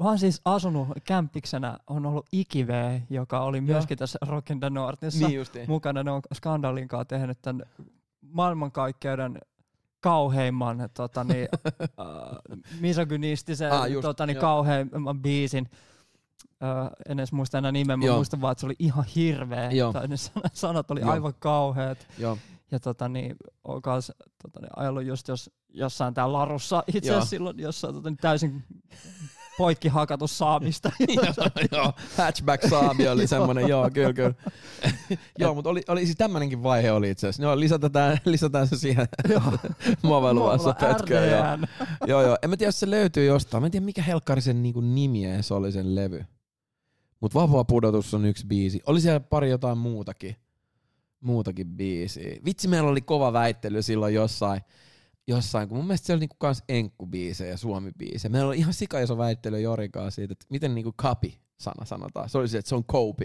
mä 0.01 0.09
oon 0.09 0.19
siis 0.19 0.41
asunut 0.45 0.89
kämppiksenä, 1.05 1.79
on 1.87 2.07
ollut 2.07 2.27
Ikive, 2.33 3.03
joka 3.11 3.41
oli 3.41 3.61
myöskin 3.61 3.99
tässä 3.99 4.19
Rock 4.27 4.51
in 4.51 4.61
the 4.61 4.71
Northissa 4.71 5.27
niin 5.27 5.37
justiin. 5.39 5.65
mukana. 5.69 6.03
Ne 6.03 6.11
on 6.11 6.23
Skandalin 6.35 6.89
kanssa 6.89 7.05
tehnyt 7.05 7.43
tämän 7.43 7.63
maailmankaikkeuden 8.23 9.39
kauheimman 10.01 10.89
tota, 10.95 11.25
niin, 11.25 11.49
äh, 11.83 12.61
misogynistisen 12.81 13.73
Ah, 13.73 13.91
just, 13.91 14.03
tota, 14.03 14.27
niin, 14.27 14.35
joo. 14.35 14.41
kauheimman 14.41 15.23
biisin. 15.23 15.69
äh, 16.63 16.91
en 17.09 17.19
edes 17.21 17.33
muista 17.33 17.59
enää 17.59 17.73
nimeä, 17.73 17.97
mä 17.97 18.05
Joo. 18.05 18.17
muistan 18.17 18.41
vaan, 18.41 18.53
että 18.53 18.61
se 18.61 18.67
oli 18.67 18.77
ihan 18.79 19.05
hirveä. 19.17 19.71
Joo. 19.71 19.93
Tai 19.93 20.09
ne 20.09 20.17
sana- 20.17 20.51
sanat 20.53 20.91
oli 20.91 21.01
Joo. 21.01 21.11
aivan 21.11 21.35
kauheat. 21.39 22.07
Joo. 22.19 22.39
Ja 22.71 22.81
tota 22.81 23.09
niin, 23.09 23.37
on 23.65 23.83
kans 23.83 24.13
tota 24.43 24.61
niin, 24.61 24.71
ajellut 24.77 25.05
just 25.05 25.29
jos, 25.29 25.51
jossain 25.69 26.15
täällä 26.15 26.33
larussa 26.33 26.85
itse 26.87 27.09
Joo. 27.09 27.17
asiassa 27.17 27.31
silloin 27.31 27.59
jossain 27.59 27.95
tota, 27.95 28.11
niin, 28.11 28.17
täysin 28.17 28.65
poikki 29.61 29.89
hakattu 29.89 30.27
saamista. 30.27 30.93
joo, 31.73 31.93
hatchback 32.17 32.69
saabi 32.69 33.09
oli 33.09 33.27
semmonen, 33.37 33.69
joo, 33.69 33.91
kyllä, 33.91 34.13
kyllä. 34.13 34.35
joo, 35.39 35.55
mutta 35.55 35.71
oli, 35.71 35.83
oli 35.89 36.05
siis 36.05 36.17
tämmönenkin 36.17 36.63
vaihe 36.63 36.93
oli 36.93 37.11
itse 37.11 37.27
asiassa. 37.27 37.43
Joo, 37.43 37.61
lisätään, 37.61 38.19
lisätään 38.25 38.69
se 38.69 38.77
siihen 38.77 39.09
Moveluvassa 40.03 40.75
pötköön. 40.81 41.31
Joo. 41.31 41.69
Joo, 42.07 42.23
joo. 42.23 42.37
En 42.43 42.51
mä 42.51 42.57
tiedä, 42.57 42.69
jos 42.69 42.81
se 42.81 42.91
löytyy 42.91 43.27
jostain. 43.27 43.63
Mä 43.63 43.67
en 43.67 43.71
tiedä, 43.71 43.85
mikä 43.85 44.03
helkkari 44.03 44.41
sen 44.41 44.63
niinku 44.63 44.81
nimi 44.81 45.25
edes 45.25 45.53
oli 45.53 45.73
sen 45.73 45.95
levy. 45.95 46.25
Mut 47.21 47.35
Vapaa 47.35 47.65
pudotus 47.65 48.15
on 48.15 48.25
yksi 48.25 48.47
biisi. 48.47 48.81
Oli 48.87 49.01
siellä 49.01 49.21
pari 49.21 49.51
jotain 49.51 49.79
muutakin. 49.79 50.37
Muutakin 51.21 51.67
biisiä. 51.67 52.37
Vitsi, 52.45 52.69
meillä 52.69 52.91
oli 52.91 53.01
kova 53.01 53.33
väittely 53.33 53.83
silloin 53.83 54.15
jossain, 54.15 54.61
jossain 55.31 55.69
kun 55.69 55.77
mun 55.79 55.87
mielestä 55.87 56.07
se 56.07 56.13
oli 56.13 56.21
niinku 56.21 56.37
kans 56.39 56.63
enkkubiisejä 56.69 57.51
ja 57.51 57.57
suomi-biisejä. 57.57 58.31
Meillä 58.31 58.49
oli 58.49 58.59
ihan 58.59 58.75
sika 58.75 59.01
iso 59.01 59.19
väittely 59.19 59.61
Jorikaan 59.61 60.13
siitä, 60.13 60.33
että 60.33 60.47
miten 60.49 60.75
niinku 60.75 60.93
kapi 60.97 61.41
sana 61.61 61.85
sanotaan. 61.85 62.29
Se 62.29 62.39
oli 62.39 62.49
se, 62.49 62.59
että 62.59 62.69
se 62.69 62.75
on 62.75 62.85
koupi. 62.85 63.25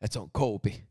Että 0.00 0.12
se 0.12 0.18
on 0.18 0.30
koupi. 0.32 0.84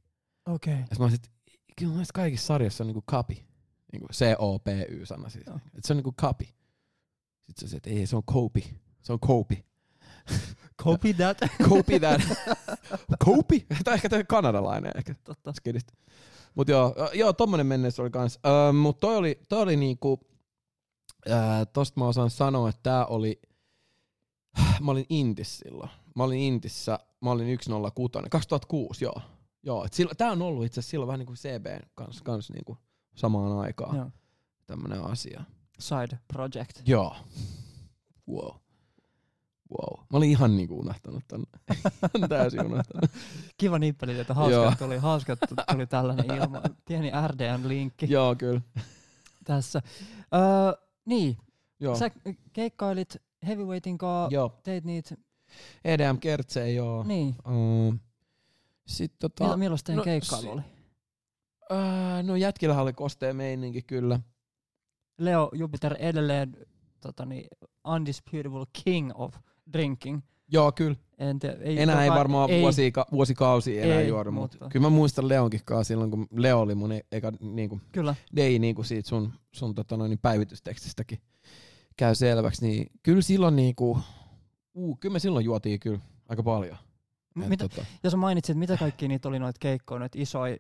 Okei. 0.46 0.74
Ja 0.74 0.86
sit 0.90 1.00
mä 1.00 1.06
olisin, 1.06 1.20
että 1.20 1.30
kyllä 1.78 1.90
mun 1.90 1.96
mielestä 1.96 2.14
kaikissa 2.14 2.48
sarjassa 2.48 2.84
on 2.84 2.88
niinku 2.88 3.04
kapi. 3.06 3.48
Niinku 3.92 4.08
C-O-P-Y-sana 4.14 5.30
siis. 5.30 5.46
Joo. 5.48 5.56
Että 5.56 5.88
se 5.88 5.94
on 5.94 5.98
niinku 5.98 6.14
kapi. 6.16 6.56
Sitten 7.48 7.70
se, 7.70 7.78
että 7.78 7.90
ei, 7.90 8.08
se 8.08 8.16
on 8.16 8.24
koupi. 8.26 8.80
Se 9.02 9.14
on 9.14 9.20
koupi. 9.20 9.66
Copy 10.84 11.14
that. 11.14 11.38
Koupi 11.70 12.00
that. 12.00 12.22
koupi? 13.26 13.66
Tai 13.84 13.94
ehkä 13.94 14.10
tämä 14.10 14.24
kanadalainen 14.24 14.92
ehkä. 14.96 15.16
Totta. 15.24 15.54
Skidistä. 15.54 15.94
Mut 16.58 16.68
joo, 16.68 16.96
joo, 17.14 17.34
tommonen 17.34 17.68
mennessä 17.68 18.02
oli 18.02 18.10
kans. 18.10 18.40
Öö, 18.46 18.72
mut 18.72 19.00
toi 19.00 19.16
oli, 19.18 19.40
toi 19.50 19.62
oli 19.62 19.76
niinku, 19.76 20.20
öö, 21.30 21.66
tosta 21.74 22.00
mä 22.00 22.08
osaan 22.08 22.30
sanoa, 22.30 22.70
että 22.70 22.84
tää 22.84 23.06
oli, 23.06 23.42
mä 24.84 24.92
olin 24.92 25.06
Intis 25.10 25.58
silloin. 25.58 25.90
Mä 26.16 26.24
olin 26.24 26.40
Intissä, 26.40 27.00
mä 27.22 27.32
olin 27.32 27.58
106, 27.62 28.14
2006, 28.30 29.04
joo. 29.04 29.22
Joo, 29.64 29.86
et 29.86 29.94
silloin, 29.94 30.18
tää 30.18 30.32
on 30.32 30.42
ollut 30.42 30.66
itse 30.66 30.80
asiassa 30.80 30.92
silloin 30.92 31.08
vähän 31.08 31.20
niinku 31.20 31.34
CB 31.34 31.66
kanssa, 31.96 32.24
kans 32.24 32.50
niinku 32.50 32.78
samaan 33.16 33.60
aikaan 33.60 33.96
Joo. 33.96 34.12
tämmönen 34.68 35.02
asia. 35.02 35.44
Side 35.80 36.20
project. 36.34 36.82
Joo. 36.86 37.16
Wow. 38.30 38.56
Wow. 39.72 40.00
Mä 40.00 40.18
olin 40.18 40.30
ihan 40.30 40.58
niinku 40.58 40.80
unohtanut 40.80 41.24
tän. 41.28 41.44
Ihan 42.18 42.30
täysin 42.30 42.66
unohtanut. 42.66 43.12
Kiva 43.58 43.80
nippeli, 43.80 44.20
että 44.20 44.34
hauska, 44.34 44.54
Joo. 44.54 44.66
että 44.72 44.86
tuli, 44.86 44.98
hauska, 44.98 45.34
että 45.34 45.48
tuli 45.72 45.88
tällainen 45.88 46.26
ilma. 46.26 46.62
Pieni 46.88 47.12
RDN-linkki 47.28 48.06
joo, 48.10 48.36
kyllä. 48.36 48.62
tässä. 49.44 49.82
Öö, 50.34 50.42
niin, 51.06 51.38
Joo. 51.80 51.96
sä 51.96 52.12
keikkailit 52.54 53.16
Heavyweightin 53.48 53.98
kanssa, 53.98 54.36
Joo. 54.36 54.60
teit 54.64 54.84
niitä, 54.84 55.16
EDM 55.86 56.18
Kertse, 56.18 56.72
joo. 56.72 57.04
niin. 57.04 57.36
Um, 57.50 58.00
Sitten 58.88 59.18
tota, 59.20 59.44
Milla, 59.44 59.58
milloin 59.58 59.80
teidän 59.84 59.98
no, 59.98 60.04
keikkailu 60.04 60.42
si- 60.42 60.50
oli? 60.50 60.62
ää, 61.70 62.24
no 62.24 62.36
jätkillähän 62.36 62.84
oli 62.84 62.94
kostea 62.94 63.34
meininki 63.34 63.82
kyllä. 63.82 64.20
Leo 65.18 65.50
Jupiter 65.54 65.96
edelleen 66.00 66.58
tota 67.02 67.26
niin, 67.26 67.48
undisputable 67.88 68.66
king 68.84 69.12
of 69.16 69.36
drinking. 69.74 70.22
Joo, 70.52 70.72
kyllä. 70.72 70.96
En 71.18 71.40
tiedä, 71.40 71.58
ei, 71.62 71.82
Enää 71.82 72.02
ei 72.02 72.08
joka- 72.08 72.18
varmaan 72.20 72.50
ei, 72.50 72.62
vuosia, 72.62 72.92
vuosikausia 73.12 73.84
enää 73.84 74.00
Ei, 74.00 74.08
juoda, 74.08 74.32
mutta 74.32 74.58
mutta- 74.58 74.70
kyllä 74.74 74.86
mä 74.86 74.90
muistan 74.90 75.28
Leonkin 75.28 75.62
kanssa 75.66 75.88
silloin, 75.88 76.12
kun 76.12 76.28
Leo 76.32 76.60
oli 76.62 76.76
mun 76.76 76.92
e- 76.92 77.02
eka 77.12 77.32
niinku, 77.40 77.82
Kyllä, 77.92 78.16
dei 78.36 78.60
niinku 78.60 78.84
siitä 78.84 79.10
sun, 79.10 79.34
sun 79.52 79.76
tota 79.76 79.98
noin, 79.98 80.20
päivitystekstistäkin 80.22 81.20
käy 81.98 82.16
selväksi, 82.16 82.66
niin 82.68 82.88
kyllä 83.04 83.22
silloin 83.22 83.56
niinku, 83.56 84.00
uu, 84.74 84.96
kyllä 85.00 85.14
me 85.14 85.20
silloin 85.20 85.46
juotiin 85.46 85.80
kyllä 85.80 86.00
aika 86.30 86.44
paljon. 86.44 86.78
Et 87.42 87.50
mitä, 87.50 87.70
tota, 87.70 87.86
ja 88.04 88.10
sä 88.10 88.18
mainitsit, 88.18 88.50
että 88.54 88.60
mitä 88.60 88.78
kaikki 88.78 89.08
niitä 89.08 89.28
oli 89.30 89.40
noita 89.40 89.58
keikkoja, 89.60 90.00
noita 90.00 90.18
isoja. 90.22 90.58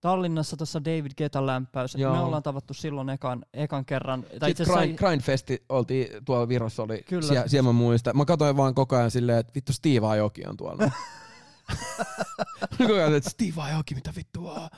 Tallinnassa 0.00 0.56
tuossa 0.56 0.84
David 0.84 1.12
Getan 1.16 1.46
lämpäys. 1.46 1.94
Joo. 1.94 2.14
Me 2.14 2.20
ollaan 2.20 2.42
tavattu 2.42 2.74
silloin 2.74 3.08
ekan, 3.08 3.44
ekan 3.54 3.84
kerran. 3.84 4.24
Tai 4.38 4.50
itse 4.50 4.64
Grind, 4.64 4.98
Grindfesti 4.98 5.64
oltiin 5.68 6.24
tuolla 6.24 6.48
Virossa, 6.48 6.82
oli 6.82 7.02
Kyllä. 7.08 7.28
siellä, 7.28 7.48
siellä 7.48 7.68
mä 7.68 7.72
muistan. 7.72 8.16
Mä 8.16 8.24
katsoin 8.24 8.56
vaan 8.56 8.74
koko 8.74 8.96
ajan 8.96 9.10
silleen, 9.10 9.38
että 9.38 9.52
vittu 9.54 9.72
Steve 9.72 10.06
Aoki 10.06 10.46
on 10.46 10.56
tuolla. 10.56 10.90
koko 12.78 12.94
ajan, 12.94 13.14
että 13.14 13.30
Steve 13.30 13.62
Aoki, 13.72 13.94
mitä 13.94 14.12
vittua. 14.16 14.68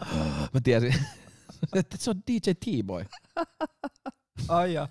Mä 0.55 0.61
tiesin, 0.63 0.95
että 1.77 1.97
se 1.97 2.11
on 2.11 2.23
DJ 2.27 2.51
T-Boy. 2.51 3.05
Ai 4.49 4.75
ja. 4.75 4.89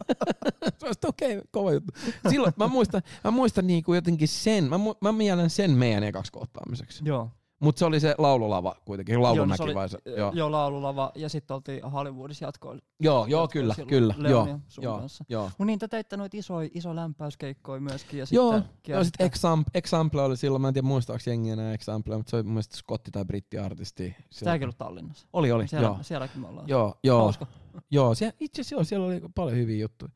Se 0.78 0.86
olisi 0.86 1.00
okei, 1.06 1.38
okay, 1.38 1.48
kova 1.50 1.72
juttu. 1.72 1.92
Silloin 2.30 2.52
mä 2.56 2.68
muistan, 2.68 3.02
mä 3.24 3.30
muistan 3.30 3.66
niinku 3.66 3.94
jotenkin 3.94 4.28
sen, 4.28 4.64
mä, 4.64 4.76
mu- 4.76 4.98
mä 5.00 5.12
mielen 5.12 5.50
sen 5.50 5.70
meidän 5.70 6.04
ekaksi 6.04 6.32
kohtaamiseksi. 6.32 7.02
Joo. 7.06 7.30
Mutta 7.60 7.78
se 7.78 7.84
oli 7.84 8.00
se 8.00 8.14
laululava 8.18 8.74
kuitenkin, 8.84 9.22
laulumäki 9.22 9.62
Joo, 9.62 9.66
no 9.66 9.72
se 9.72 9.74
vai 9.74 9.88
se? 9.88 9.98
oli- 10.06 10.18
Joo, 10.18 10.32
Joo, 10.34 10.50
laululava 10.50 11.12
ja 11.14 11.28
sitten 11.28 11.54
oltiin 11.54 11.82
Hollywoodissa 11.84 12.44
jatkoilla. 12.44 12.82
joo, 13.00 13.26
joo 13.26 13.48
kyllä, 13.48 13.74
kyllä, 13.88 14.14
joo, 14.28 14.48
joo, 14.82 15.02
joo. 15.28 15.50
Mut 15.58 15.66
niin, 15.66 15.78
te 15.78 15.88
teitte 15.88 16.16
noita 16.16 16.36
isoja 16.36 16.68
iso 16.74 16.96
lämpäyskeikkoja 16.96 17.80
myöskin. 17.80 18.18
Ja 18.18 18.26
Joo, 18.30 18.52
sitten 18.58 18.92
Joo, 18.92 19.04
sit 19.04 19.20
Example, 19.20 19.70
Example 19.74 20.22
oli 20.22 20.36
silloin, 20.36 20.62
mä 20.62 20.68
en 20.68 20.74
tiedä 20.74 20.86
muistaako 20.88 21.22
jengi 21.26 21.50
enää 21.50 21.74
Example, 21.74 22.16
mutta 22.16 22.30
se 22.30 22.36
oli 22.36 22.42
mun 22.42 22.52
mielestä 22.52 22.76
skotti- 22.76 23.10
tai 23.12 23.24
brittiartisti. 23.24 24.16
Sitäkin 24.30 24.64
ollut 24.64 24.78
Tallinnassa. 24.78 25.26
Oli, 25.32 25.52
oli, 25.52 25.68
Siellä, 25.68 25.86
joo. 25.86 25.98
Sielläkin 26.02 26.40
me 26.40 26.48
ollaan. 26.48 26.68
Joo, 26.68 26.94
joo, 27.04 27.22
Hauska. 27.22 27.46
joo. 27.90 28.14
Siellä, 28.14 28.36
itse 28.40 28.60
asiassa 28.60 28.74
joo, 28.74 28.84
siellä 28.84 29.06
oli 29.06 29.20
paljon 29.34 29.56
hyviä 29.56 29.82
juttuja. 29.82 30.10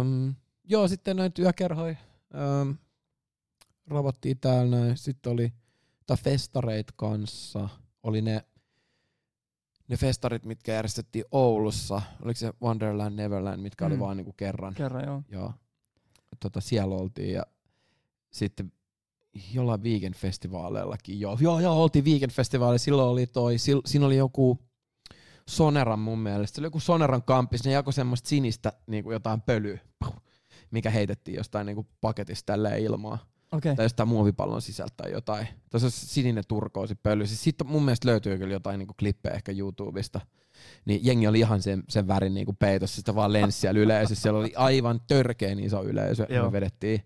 Um, 0.00 0.34
joo, 0.64 0.88
sitten 0.88 1.16
noita 1.16 1.42
yökerhoja 1.42 1.96
um, 2.62 2.76
ravottiin 3.86 4.38
täällä 4.38 4.76
näin. 4.76 4.96
Sitten 4.96 5.32
oli 5.32 5.52
tai 6.08 6.16
festareita 6.16 6.92
kanssa. 6.96 7.68
Oli 8.02 8.22
ne, 8.22 8.44
ne 9.88 9.96
festarit, 9.96 10.44
mitkä 10.44 10.72
järjestettiin 10.72 11.24
Oulussa. 11.30 12.02
Oliko 12.22 12.38
se 12.38 12.52
Wonderland, 12.62 13.14
Neverland, 13.14 13.60
mitkä 13.62 13.84
mm. 13.84 13.90
oli 13.90 14.00
vaan 14.00 14.16
niinku 14.16 14.32
kerran. 14.32 14.74
Kerran 14.74 15.04
joo. 15.04 15.22
Joo. 15.28 15.52
Tota, 16.40 16.60
siellä 16.60 16.94
oltiin 16.94 17.32
ja 17.32 17.46
sitten 18.30 18.72
jollain 19.54 19.80
weekend-festivaaleillakin. 19.82 21.20
Joo, 21.20 21.38
joo, 21.40 21.60
joo 21.60 21.82
oltiin 21.82 22.04
weekend-festivaaleilla. 22.04 22.78
Silloin 22.78 23.08
oli 23.08 23.26
toi, 23.26 23.58
sil, 23.64 23.80
siinä 23.86 24.06
oli 24.06 24.16
joku 24.16 24.58
Soneran 25.48 25.98
mun 25.98 26.18
mielestä. 26.18 26.54
Se 26.54 26.60
oli 26.60 26.66
joku 26.66 26.80
Soneran 26.80 27.22
kampis. 27.22 27.64
Ne 27.64 27.72
jakoi 27.72 27.92
semmoista 27.92 28.28
sinistä 28.28 28.72
niin 28.86 29.04
kuin 29.04 29.12
jotain 29.12 29.40
pölyä, 29.40 29.78
mikä 30.70 30.90
heitettiin 30.90 31.36
jostain 31.36 31.66
niin 31.66 31.76
kuin 31.76 31.88
paketista 32.00 32.46
tälleen 32.52 32.82
ilmaa. 32.82 33.27
Okei. 33.52 33.76
Tai 33.76 33.84
jostain 33.84 34.08
muovipallon 34.08 34.62
sisältä 34.62 34.94
tai 34.96 35.12
jotain. 35.12 35.48
Tässä 35.70 35.86
on 35.86 35.90
sininen 35.90 36.44
turkoosi 36.48 36.94
pöly. 36.94 37.26
Siis 37.26 37.44
sitten 37.44 37.66
mun 37.66 37.84
mielestä 37.84 38.08
löytyy 38.08 38.38
kyllä 38.38 38.52
jotain 38.52 38.78
niin 38.78 38.86
kuin 38.86 38.96
klippejä 38.96 39.34
ehkä 39.34 39.52
YouTubesta. 39.52 40.20
Niin 40.84 41.00
jengi 41.04 41.26
oli 41.26 41.38
ihan 41.38 41.62
sen, 41.62 41.82
sen 41.88 42.08
värin 42.08 42.34
niin 42.34 42.46
kuin 42.46 42.56
peitossa, 42.56 42.96
sitä 42.96 43.14
vaan 43.14 43.32
lensi 43.32 43.60
siellä 43.60 43.80
yleisössä. 43.80 44.22
Siellä 44.22 44.40
oli 44.40 44.52
aivan 44.56 45.00
törkeen 45.06 45.58
iso 45.60 45.84
yleisö. 45.84 46.26
Joo. 46.28 46.44
me 46.46 46.52
vedettiin, 46.52 47.02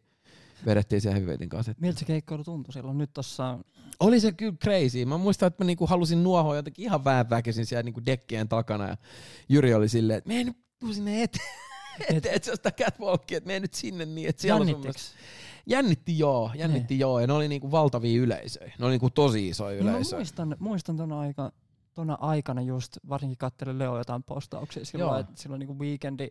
vedettiin 0.67 1.01
siellä 1.01 1.15
Heavyweightin 1.15 1.49
kanssa. 1.49 1.75
Miltä 1.81 1.99
se 1.99 2.05
keikkailu 2.05 2.45
tuntui 2.45 2.73
silloin? 2.73 2.99
Nyt 2.99 3.11
tossa 3.13 3.59
Oli 4.01 4.21
se 4.21 4.33
kyllä 4.33 4.57
crazy. 4.65 5.05
Mä 5.05 5.19
muistan, 5.19 5.47
että 5.47 5.65
mä 5.65 5.67
niinku 5.67 5.87
halusin 5.87 6.23
nuohoa 6.23 6.57
jotenkin 6.57 6.85
ihan 6.85 7.05
väänväkisin 7.05 7.67
siellä 7.67 7.83
niinku 7.83 8.07
dekkien 8.07 8.49
takana. 8.49 8.89
Ja 8.89 8.97
Jyri 9.49 9.75
oli 9.75 9.89
silleen, 9.89 10.19
että 10.19 10.29
mene 10.29 10.45
nyt 10.45 10.57
tuu 10.79 10.93
sinne 10.93 11.23
eteen. 11.23 11.47
eteen 12.11 12.35
että 12.37 12.45
se 12.47 12.51
on 12.51 12.57
sitä 12.57 12.71
catwalkia, 12.71 13.37
että 13.39 13.47
mene 13.49 13.61
nyt 13.61 13.75
sinne 13.75 14.05
niin, 14.07 14.29
että 14.29 14.43
siellä 14.43 14.61
on 14.61 14.67
sun 14.67 14.69
jännittikö? 14.69 14.99
mielestä- 14.99 15.52
Jännitti 15.67 16.19
joo, 16.19 16.51
jännitti 16.55 16.99
joo. 16.99 17.21
Ja 17.21 17.27
ne 17.27 17.33
oli 17.33 17.49
niinku 17.49 17.71
valtavia 17.71 18.23
yleisöjä. 18.23 18.73
Ne 18.79 18.85
oli 18.85 18.93
niinku 18.93 19.11
tosi 19.11 19.49
isoja 19.49 19.75
Niin 19.75 19.85
mä 19.85 19.91
yleisöjä. 19.91 20.19
muistan, 20.19 20.57
muistan 20.59 20.97
ton 20.97 21.13
aika, 21.13 21.53
tona 21.95 22.19
aikana 22.21 22.61
just, 22.61 22.99
varsinkin 23.09 23.39
kattelin 23.39 23.79
Leo 23.79 23.99
jotain 23.99 24.23
postauksia 24.23 24.85
silloin, 24.85 25.21
että 25.21 25.43
silloin 25.43 25.59
niinku 25.59 25.79
weekendi 25.79 26.29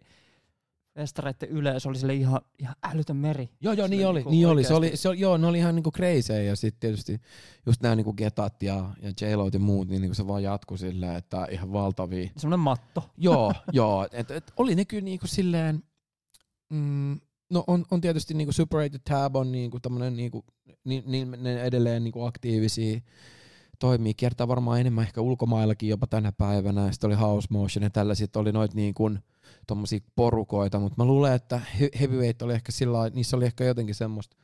festareiden 0.96 1.50
yleisö 1.50 1.90
oli 1.90 1.98
sille 1.98 2.14
ihan, 2.14 2.42
ihan 2.60 2.76
älytön 2.84 3.16
meri. 3.16 3.50
Joo, 3.62 3.74
joo, 3.74 3.88
niin 3.88 4.08
oli, 4.08 4.20
niinku 4.20 4.30
niin 4.30 4.48
oli. 4.48 4.64
Se 4.64 4.74
oli, 4.74 4.98
se 4.98 5.10
oli, 5.10 5.20
joo, 5.20 5.38
ne 5.38 5.48
oli 5.48 5.58
ihan 5.58 5.76
niinku 5.76 5.92
crazy 5.92 6.44
ja 6.44 6.56
sitten 6.56 6.80
tietysti 6.80 7.22
just 7.66 7.82
nämä 7.82 7.96
niinku 7.96 8.14
Getat 8.14 8.64
ja, 8.64 8.90
ja 9.02 9.10
j 9.10 9.26
ja 9.54 9.60
muut, 9.60 9.88
niin 9.88 10.02
niinku 10.02 10.16
se 10.16 10.28
vaan 10.28 10.44
jatkui 10.44 10.78
silleen, 10.78 11.16
että 11.16 11.48
ihan 11.52 11.74
valtavia 11.74 12.30
Semmoinen 12.38 12.60
matto. 12.64 13.10
joo, 13.18 13.54
joo. 13.72 14.08
Et, 14.12 14.32
et, 14.32 14.54
oli 14.58 14.76
ne 14.76 14.86
kyllä 14.86 15.04
niinku 15.04 15.28
silleen, 15.28 15.84
mm, 16.70 17.20
no 17.52 17.64
on, 17.68 17.86
on 17.92 18.02
tietysti 18.02 18.34
niinku 18.34 18.52
Super 18.52 18.80
8 18.80 19.02
Tab 19.04 19.36
on 19.36 19.52
niinku 19.52 19.80
tämmönen 19.80 20.16
niinku, 20.16 20.46
niin, 20.84 21.04
niin 21.06 21.38
ne 21.40 21.64
edelleen 21.64 22.04
niinku 22.04 22.24
aktiivisia 22.24 23.00
toimii, 23.80 24.14
kiertää 24.14 24.48
varmaan 24.48 24.80
enemmän 24.80 25.04
ehkä 25.04 25.22
ulkomaillakin 25.22 25.90
jopa 25.90 26.08
tänä 26.08 26.32
päivänä. 26.32 26.92
Sitten 26.92 27.08
oli 27.08 27.16
House 27.16 27.48
Motion 27.50 27.84
ja 27.84 27.90
tällaiset 27.90 28.36
oli 28.36 28.52
noit 28.52 28.74
niin 28.74 28.94
kuin 28.94 29.20
tommosia 29.68 30.00
porukoita, 30.16 30.80
mutta 30.80 30.96
mä 30.98 31.06
luulen, 31.06 31.34
että 31.34 31.62
He- 31.80 31.90
Heavyweight 32.00 32.42
oli 32.42 32.54
ehkä 32.54 32.72
sillä 32.72 33.10
niissä 33.10 33.38
oli 33.38 33.46
ehkä 33.46 33.64
jotenkin 33.64 33.96
semmoista 33.96 34.38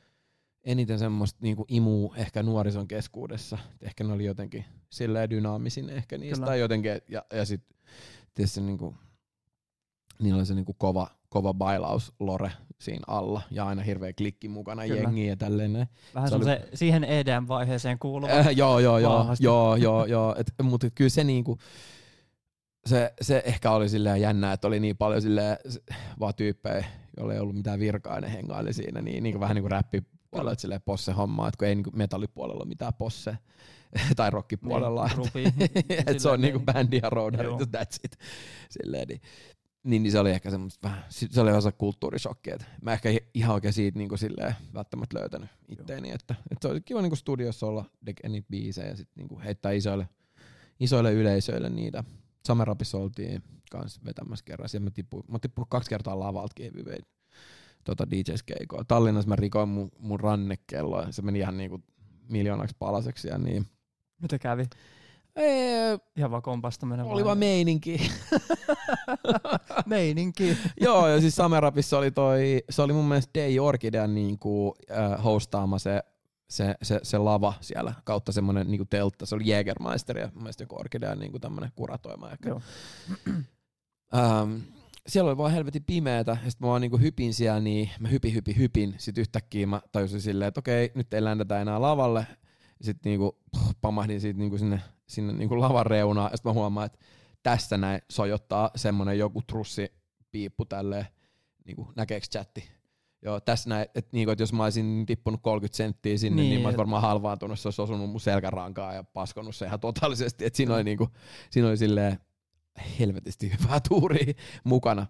eniten 0.63 0.99
semmoista 0.99 1.39
niinku 1.41 1.65
imuu 1.67 2.13
ehkä 2.17 2.43
nuorison 2.43 2.87
keskuudessa. 2.87 3.57
Ehkä 3.81 4.03
ne 4.03 4.13
oli 4.13 4.25
jotenkin 4.25 4.65
silleen 4.89 5.29
dynaamisin 5.29 5.89
ehkä 5.89 6.17
niistä. 6.17 6.35
Kyllä. 6.35 6.47
Tai 6.47 6.59
jotenkin, 6.59 6.91
ja, 7.09 7.25
ja 7.33 7.45
sit 7.45 7.61
tietysti 8.33 8.61
niinku, 8.61 8.95
niillä 10.19 10.37
oli 10.37 10.45
se 10.45 10.55
niinku 10.55 10.73
kova, 10.73 11.07
kova 11.29 11.53
bailaus 11.53 12.13
lore 12.19 12.51
siinä 12.79 13.03
alla 13.07 13.41
ja 13.51 13.67
aina 13.67 13.81
hirveä 13.81 14.13
klikki 14.13 14.47
mukana 14.49 14.83
Kyllä. 14.87 15.01
jengiä 15.01 15.29
ja 15.29 15.35
tälleen 15.37 15.73
näin. 15.73 15.87
Vähän 16.15 16.29
Se 16.29 16.35
oli- 16.35 16.45
se 16.45 16.69
siihen 16.73 17.03
EDM-vaiheeseen 17.03 17.99
kuuluva. 17.99 18.31
Äh, 18.33 18.47
joo, 18.57 18.79
joo, 18.79 18.97
joo, 18.99 19.19
Vahvasti. 19.19 19.43
joo, 19.45 19.75
joo, 19.75 20.05
joo. 20.15 20.35
Et, 20.37 20.51
mutta 20.63 20.89
kyllä 20.89 21.09
se 21.09 21.23
niinku, 21.23 21.57
se, 22.85 23.13
se 23.21 23.43
ehkä 23.45 23.71
oli 23.71 23.89
silleen 23.89 24.21
jännä, 24.21 24.53
että 24.53 24.67
oli 24.67 24.79
niin 24.79 24.97
paljon 24.97 25.21
silleen 25.21 25.57
vaan 26.19 26.35
tyyppejä, 26.35 26.85
joilla 27.17 27.33
ei 27.33 27.39
ollut 27.39 27.55
mitään 27.55 27.79
virkaa, 27.79 28.21
ne 28.21 28.33
hengaili 28.33 28.73
siinä, 28.73 29.01
niin, 29.01 29.23
niin 29.23 29.33
kuin 29.33 29.39
vähän 29.41 29.55
niin 29.55 29.63
kuin 29.63 29.71
räppipuolella, 29.71 30.51
että 30.51 30.61
silleen 30.61 30.81
posse 30.85 31.11
hommaa, 31.11 31.47
että 31.47 31.57
kun 31.57 31.67
ei 31.67 31.75
niin 31.75 31.83
kuin 31.83 31.97
metallipuolella 31.97 32.59
ole 32.63 32.67
mitään 32.69 32.93
posse, 32.93 33.37
tai 34.15 34.29
rockipuolella, 34.31 35.09
Niin, 35.33 35.53
että 35.89 36.11
et 36.11 36.19
se 36.19 36.29
on 36.29 36.41
niinku 36.41 36.57
niin. 36.59 36.65
bändi 36.65 36.99
ja 37.03 37.09
roadari, 37.09 37.47
Joo. 37.47 37.57
that's 37.59 37.99
it. 38.03 38.17
Silleen, 38.69 39.07
niin, 39.07 39.21
niin, 39.87 40.03
niin, 40.03 40.11
se 40.11 40.19
oli 40.19 40.31
ehkä 40.31 40.49
semmoista 40.49 40.87
vähän, 40.87 41.03
se 41.09 41.41
oli 41.41 41.51
osa 41.51 41.71
kulttuurishokkia, 41.71 42.55
että 42.55 42.65
mä 42.81 42.93
ehkä 42.93 43.09
ihan 43.33 43.53
oikein 43.53 43.73
siitä 43.73 43.97
niinku 43.97 44.17
silleen 44.17 44.55
välttämättä 44.73 45.19
löytänyt 45.19 45.49
itteeni, 45.69 46.11
että, 46.11 46.35
että 46.51 46.67
se 46.67 46.71
oli 46.71 46.81
kiva 46.81 47.01
niinku 47.01 47.15
studiossa 47.15 47.67
olla 47.67 47.85
tekee 48.05 48.29
niitä 48.29 48.47
biisejä 48.49 48.87
ja 48.89 48.95
sit 48.95 49.09
niinku 49.15 49.39
heittää 49.39 49.71
isoille, 49.71 50.09
isoille 50.79 51.13
yleisöille 51.13 51.69
niitä. 51.69 52.03
Samerapissa 52.45 52.97
oltiin 52.97 53.43
kans 53.71 54.05
vetämässä 54.05 54.45
kerran, 54.45 54.69
ja 54.73 54.79
mä 54.79 54.91
tippuin, 54.91 55.23
mä 55.27 55.39
tippunut 55.39 55.69
kaksi 55.69 55.89
kertaa 55.89 56.19
lavaltakin 56.19 56.85
vein 56.85 57.05
tota 57.83 58.11
DJs 58.11 58.43
keikoa. 58.43 58.83
Tallinnassa 58.87 59.29
mä 59.29 59.35
rikoin 59.35 59.69
mun, 59.69 59.91
mun 59.99 60.19
rannekelloa, 60.19 61.11
se 61.11 61.21
meni 61.21 61.39
ihan 61.39 61.57
niinku 61.57 61.83
miljoonaksi 62.29 62.75
palaseksi 62.79 63.27
ja 63.27 63.37
niin. 63.37 63.65
Mitä 64.21 64.39
kävi? 64.39 64.65
Ei, 65.37 65.97
Ihan 66.15 66.31
vaan 66.31 66.41
kompastaminen. 66.41 67.05
oli 67.05 67.25
vaan 67.25 67.37
meininki. 67.37 68.11
meininki. 69.85 70.57
Joo, 70.81 71.07
ja 71.07 71.21
siis 71.21 71.35
Samerapissa 71.35 71.97
oli 71.97 72.11
toi, 72.11 72.63
se 72.69 72.81
oli 72.81 72.93
mun 72.93 73.05
mielestä 73.05 73.39
Day 73.39 73.59
Orchidean 73.59 74.15
niinku, 74.15 74.75
äh, 74.91 75.23
hostaama 75.23 75.79
se, 75.79 76.03
se, 76.49 76.75
se, 76.81 76.99
se, 77.03 77.17
lava 77.17 77.53
siellä, 77.61 77.93
kautta 78.03 78.31
semmonen 78.31 78.67
niinku 78.67 78.85
teltta, 78.85 79.25
se 79.25 79.35
oli 79.35 79.47
Jägermeister 79.47 80.17
ja 80.17 80.29
mun 80.33 80.43
mielestä 80.43 80.63
joku 80.63 80.75
Orchidean 80.79 81.19
niinku 81.19 81.39
tämmönen 81.39 81.71
kuratoima 81.75 82.31
ehkä. 82.31 82.49
Joo. 82.49 82.61
Ähm, 84.15 84.55
siellä 85.07 85.29
oli 85.29 85.37
vaan 85.37 85.51
helvetin 85.51 85.83
pimeetä, 85.83 86.37
ja 86.43 86.51
sit 86.51 86.59
mä 86.59 86.67
vaan 86.67 86.81
niinku 86.81 86.97
hypin 86.97 87.33
siellä, 87.33 87.59
niin 87.59 87.89
mä 87.99 88.07
hypin, 88.07 88.33
hypin, 88.33 88.57
hypin, 88.57 88.95
sit 88.97 89.17
yhtäkkiä 89.17 89.67
mä 89.67 89.81
tajusin 89.91 90.21
silleen, 90.21 90.47
että 90.47 90.59
okei, 90.59 90.91
nyt 90.95 91.13
ei 91.13 91.23
ländetä 91.23 91.61
enää 91.61 91.81
lavalle, 91.81 92.27
ja 92.79 92.85
sit 92.85 92.97
niinku 93.05 93.37
puh, 93.51 93.75
pamahdin 93.81 94.21
siitä 94.21 94.39
niinku 94.39 94.57
sinne, 94.57 94.81
sinne 95.07 95.33
niinku 95.33 95.59
lavan 95.59 95.85
reunaan, 95.85 96.31
ja 96.31 96.37
sit 96.37 96.45
mä 96.45 96.53
huomaan, 96.53 96.85
että 96.85 96.99
tässä 97.43 97.77
näin 97.77 98.01
sojottaa 98.11 98.71
semmonen 98.75 99.17
joku 99.19 99.41
trussi 99.41 99.93
piippu 100.31 100.65
tälleen, 100.65 101.05
niinku, 101.65 101.91
näkeekö 101.95 102.27
chatti? 102.31 102.69
Joo, 103.21 103.39
tässä 103.39 103.69
näin, 103.69 103.87
että 103.95 104.09
niinku, 104.11 104.31
et 104.31 104.39
jos 104.39 104.53
mä 104.53 104.63
olisin 104.63 105.03
tippunut 105.05 105.41
30 105.43 105.77
senttiä 105.77 106.17
sinne, 106.17 106.35
niin, 106.35 106.43
Niin, 106.43 106.49
niin 106.49 106.61
mä 106.61 106.67
olisin 106.67 106.77
varmaan 106.77 107.01
halvaantunut, 107.01 107.59
se 107.59 107.67
olisi 107.67 107.81
osunut 107.81 108.09
mun 108.09 108.19
selkärankaan 108.19 108.95
ja 108.95 109.03
paskonut 109.03 109.55
se 109.55 109.65
ihan 109.65 109.79
totaalisesti, 109.79 110.45
että 110.45 110.57
siinä 110.57 110.75
oli 110.75 110.83
niinku, 110.83 111.07
siinä 111.49 111.67
oli 111.69 111.77
silleen 111.77 112.19
helvetisti 112.99 113.51
hyvää 113.59 113.79
tuuria 113.89 114.33
mukana. 114.63 115.07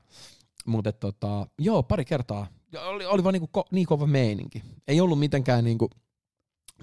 Mutta 0.65 0.91
tota, 0.91 1.47
joo, 1.59 1.83
pari 1.83 2.05
kertaa. 2.05 2.47
Oli, 2.85 3.05
oli 3.05 3.23
vaan 3.23 3.33
niinku 3.33 3.47
ko, 3.47 3.65
niin 3.71 3.85
kova 3.85 4.07
meininki. 4.07 4.63
Ei 4.87 5.01
ollut 5.01 5.19
mitenkään 5.19 5.63
niinku, 5.63 5.89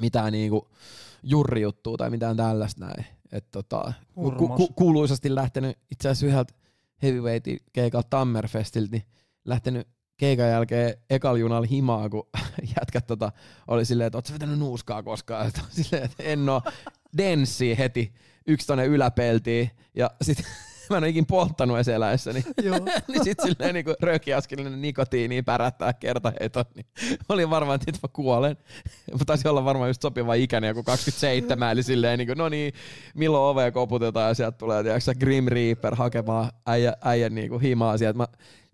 mitään 0.00 0.32
niinku 0.32 0.70
jurrijuttua 1.22 1.96
tai 1.96 2.10
mitään 2.10 2.36
tällaista 2.36 2.86
näin. 2.86 3.06
Et 3.32 3.50
tota, 3.50 3.92
ku, 4.14 4.48
ku, 4.56 4.68
kuuluisasti 4.68 5.34
lähtenyt 5.34 5.78
itse 5.90 6.08
asiassa 6.08 6.26
yhdeltä 6.26 6.54
heavyweightin 7.02 7.58
keikalta 7.72 8.08
Tammerfestiltä, 8.10 8.90
niin 8.90 9.02
lähtenyt 9.44 9.88
keikan 10.16 10.48
jälkeen 10.48 10.94
ekal 11.10 11.36
junalla 11.36 11.66
himaa, 11.66 12.08
kun 12.08 12.28
jätkät 12.76 13.06
tota, 13.06 13.32
oli 13.68 13.84
silleen, 13.84 14.06
että 14.06 14.18
ootko 14.18 14.28
sä 14.28 14.34
vetänyt 14.34 14.58
nuuskaa 14.58 15.02
koskaan? 15.02 15.50
Silleen, 15.70 16.04
että 16.04 16.22
en 16.22 16.48
oo. 16.48 16.62
Denssi 17.16 17.78
heti, 17.78 18.14
yksi 18.46 18.66
tonne 18.66 18.86
yläpeltiin, 18.86 19.70
ja 19.94 20.10
sit 20.22 20.38
mä 20.90 20.96
en 20.96 21.02
ole 21.02 21.08
ikin 21.08 21.26
polttanut 21.26 21.76
edes 21.76 21.88
eläessäni. 21.88 22.44
Joo. 22.62 22.78
niin 23.08 23.24
sit 23.24 23.38
silleen 23.42 23.74
niinku 23.74 23.94
röökiaskelinen 24.00 24.82
nikotiini 24.82 25.42
pärättää 25.42 25.92
kertaheton, 25.92 26.64
niin 26.74 26.86
olin 27.28 27.50
varmaan, 27.50 27.74
että 27.74 27.90
nyt 27.92 28.02
mä 28.02 28.08
kuolen. 28.12 28.56
Mä 29.12 29.24
taisin 29.26 29.50
olla 29.50 29.64
varmaan 29.64 29.90
just 29.90 30.02
sopiva 30.02 30.34
ikäinen, 30.34 30.68
joku 30.68 30.82
27, 30.82 31.72
eli 31.72 31.82
silleen 31.82 32.18
niinku, 32.18 32.34
no 32.34 32.48
niin, 32.48 32.72
milloin 33.14 33.50
ovea 33.50 33.72
koputetaan 33.72 34.28
ja 34.28 34.34
sieltä 34.34 34.58
tulee, 34.58 34.82
tiedätkö, 34.82 35.14
Grim 35.18 35.46
Reaper 35.46 35.94
hakemaan 35.94 36.50
äijä, 36.66 36.92
äijän 37.02 37.34
niinku 37.34 37.58
himaa 37.58 37.98
sieltä. 37.98 38.16
Mä, 38.16 38.26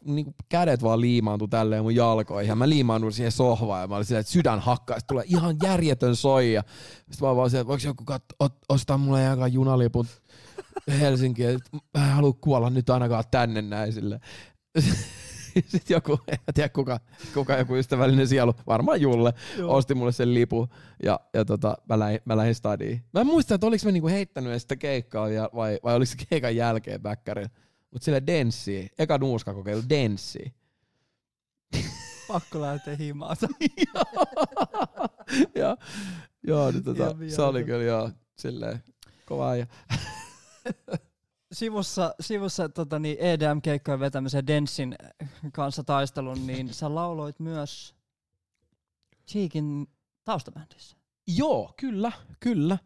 niinku 0.05 0.35
kädet 0.49 0.83
vaan 0.83 1.01
liimaantui 1.01 1.49
tälleen 1.49 1.83
mun 1.83 1.95
jalkoihin 1.95 2.49
ja 2.49 2.55
mä 2.55 2.69
liimaannuin 2.69 3.13
siihen 3.13 3.33
sohvaan 3.33 3.81
ja 3.81 3.87
mä 3.89 3.97
olin 3.97 4.05
silleen, 4.05 4.21
että 4.21 4.33
sydän 4.33 4.61
hakkaa, 4.61 4.99
sit 4.99 5.07
tulee 5.07 5.25
ihan 5.29 5.57
järjetön 5.63 6.17
soija. 6.17 6.63
Sitten 7.11 7.29
mä 7.29 7.37
vaan 7.37 7.51
silleen, 7.51 7.63
että 7.63 7.69
voiko 7.69 7.87
joku 7.87 8.05
kat- 8.11 8.37
ot, 8.39 8.55
ostaa 8.69 8.99
mulle 8.99 9.23
jakaa 9.23 9.49
junaliput 9.49 10.07
Helsinkiin, 11.01 11.49
että 11.49 11.71
mä 11.99 12.07
en 12.07 12.15
halua 12.15 12.33
kuolla 12.33 12.71
nyt 12.71 12.91
ainakaan 12.91 13.25
tänne 13.31 13.63
näin 13.63 13.93
sille. 13.93 14.21
Sitten 15.67 15.95
joku, 15.95 16.21
en 16.29 16.39
tiedä 16.55 16.69
kuka, 16.69 17.01
kuka 17.35 17.57
joku 17.57 17.77
ystävällinen 17.77 18.29
sielu, 18.29 18.55
varmaan 18.67 19.01
Julle, 19.01 19.35
Joo. 19.59 19.75
osti 19.77 19.95
mulle 19.95 20.13
sen 20.13 20.35
lipun 20.35 20.69
ja, 21.03 21.21
ja 21.35 21.45
tota, 21.45 21.77
mä, 21.89 21.99
lähdin, 21.99 22.21
mä 22.25 22.37
lähdin 22.37 22.55
stadiin. 22.55 23.05
Mä 23.13 23.21
en 23.21 23.27
muista, 23.27 23.55
että 23.55 23.67
oliko 23.67 23.85
mä 23.85 23.93
niinku 23.93 24.09
heittänyt 24.09 24.51
edes 24.51 24.63
sitä 24.63 24.77
keikkaa 24.77 25.29
ja, 25.29 25.51
vai, 25.55 25.79
vai 25.85 25.95
oliko 25.95 26.11
se 26.11 26.27
keikan 26.29 26.57
jälkeen 26.57 27.03
bäkkärillä. 27.03 27.51
Mutta 27.91 28.05
sille 28.05 28.23
denssi, 28.27 28.91
eka 28.99 29.19
nuuska 29.19 29.55
kokeilu, 29.55 29.83
denssi. 29.89 30.55
Pakko 32.29 32.61
lähteä 32.61 32.97
himaan. 32.97 33.37
ja, 35.55 35.77
joo, 36.43 36.71
niin 36.71 36.85
tota, 36.85 37.17
se 37.29 37.43
oli 37.43 37.65
kyllä 37.65 37.85
joo, 37.85 38.11
silleen 38.37 38.83
kova 39.27 39.57
ja 39.57 39.67
sivussa, 41.53 42.15
sivussa 42.21 42.69
tota, 42.69 42.99
niin 42.99 43.17
EDM-keikkojen 43.21 44.01
vetämisen 44.01 44.47
Densin 44.47 44.95
kanssa 45.53 45.85
taistelun, 45.85 46.47
niin 46.47 46.75
sä 46.75 46.95
lauloit 46.95 47.41
myös 47.41 47.95
Cheekin 49.29 49.87
taustabändissä. 50.25 50.97
Joo, 51.37 51.75
kyllä, 51.77 52.13
kyllä. 52.41 52.79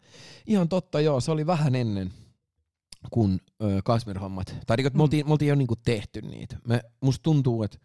Ihan 0.46 0.68
totta, 0.68 1.00
joo. 1.00 1.20
Se 1.20 1.30
oli 1.30 1.46
vähän 1.46 1.74
ennen 1.74 2.12
kun 3.10 3.40
ö, 3.62 3.80
Kasmir-hommat. 3.84 4.54
Tai 4.66 4.76
että 4.78 4.90
me, 4.90 4.94
Mm. 4.94 5.00
oltiin, 5.00 5.26
me 5.26 5.32
oltiin 5.32 5.48
jo 5.48 5.54
niinku 5.54 5.76
tehty 5.76 6.22
niitä. 6.22 6.56
Me, 6.68 6.82
musta 7.00 7.22
tuntuu, 7.22 7.62
että 7.62 7.78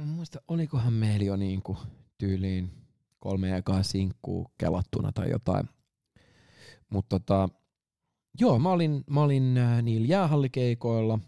en 0.00 0.06
muista, 0.08 0.40
olikohan 0.48 0.92
meillä 0.92 1.24
jo 1.24 1.36
niinku 1.36 1.76
tyyliin 2.18 2.70
kolme 3.18 3.56
ekaa 3.56 3.82
sinkkuu 3.82 4.50
kelattuna 4.58 5.12
tai 5.12 5.30
jotain. 5.30 5.68
Mutta 6.90 7.20
tota, 7.20 7.48
joo, 8.40 8.58
mä 8.58 8.70
olin, 8.70 9.04
mä 9.10 9.22
olin 9.22 9.58
äh, 9.58 9.82
niillä 9.82 10.06
jäähallikeikoilla. 10.06 11.18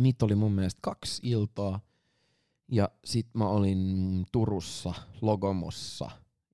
Niitä 0.00 0.24
oli 0.24 0.34
mun 0.34 0.52
mielestä 0.52 0.78
kaksi 0.82 1.22
iltaa. 1.24 1.80
Ja 2.68 2.88
sit 3.04 3.26
mä 3.34 3.48
olin 3.48 4.24
Turussa, 4.32 4.94
Logomossa. 5.20 6.10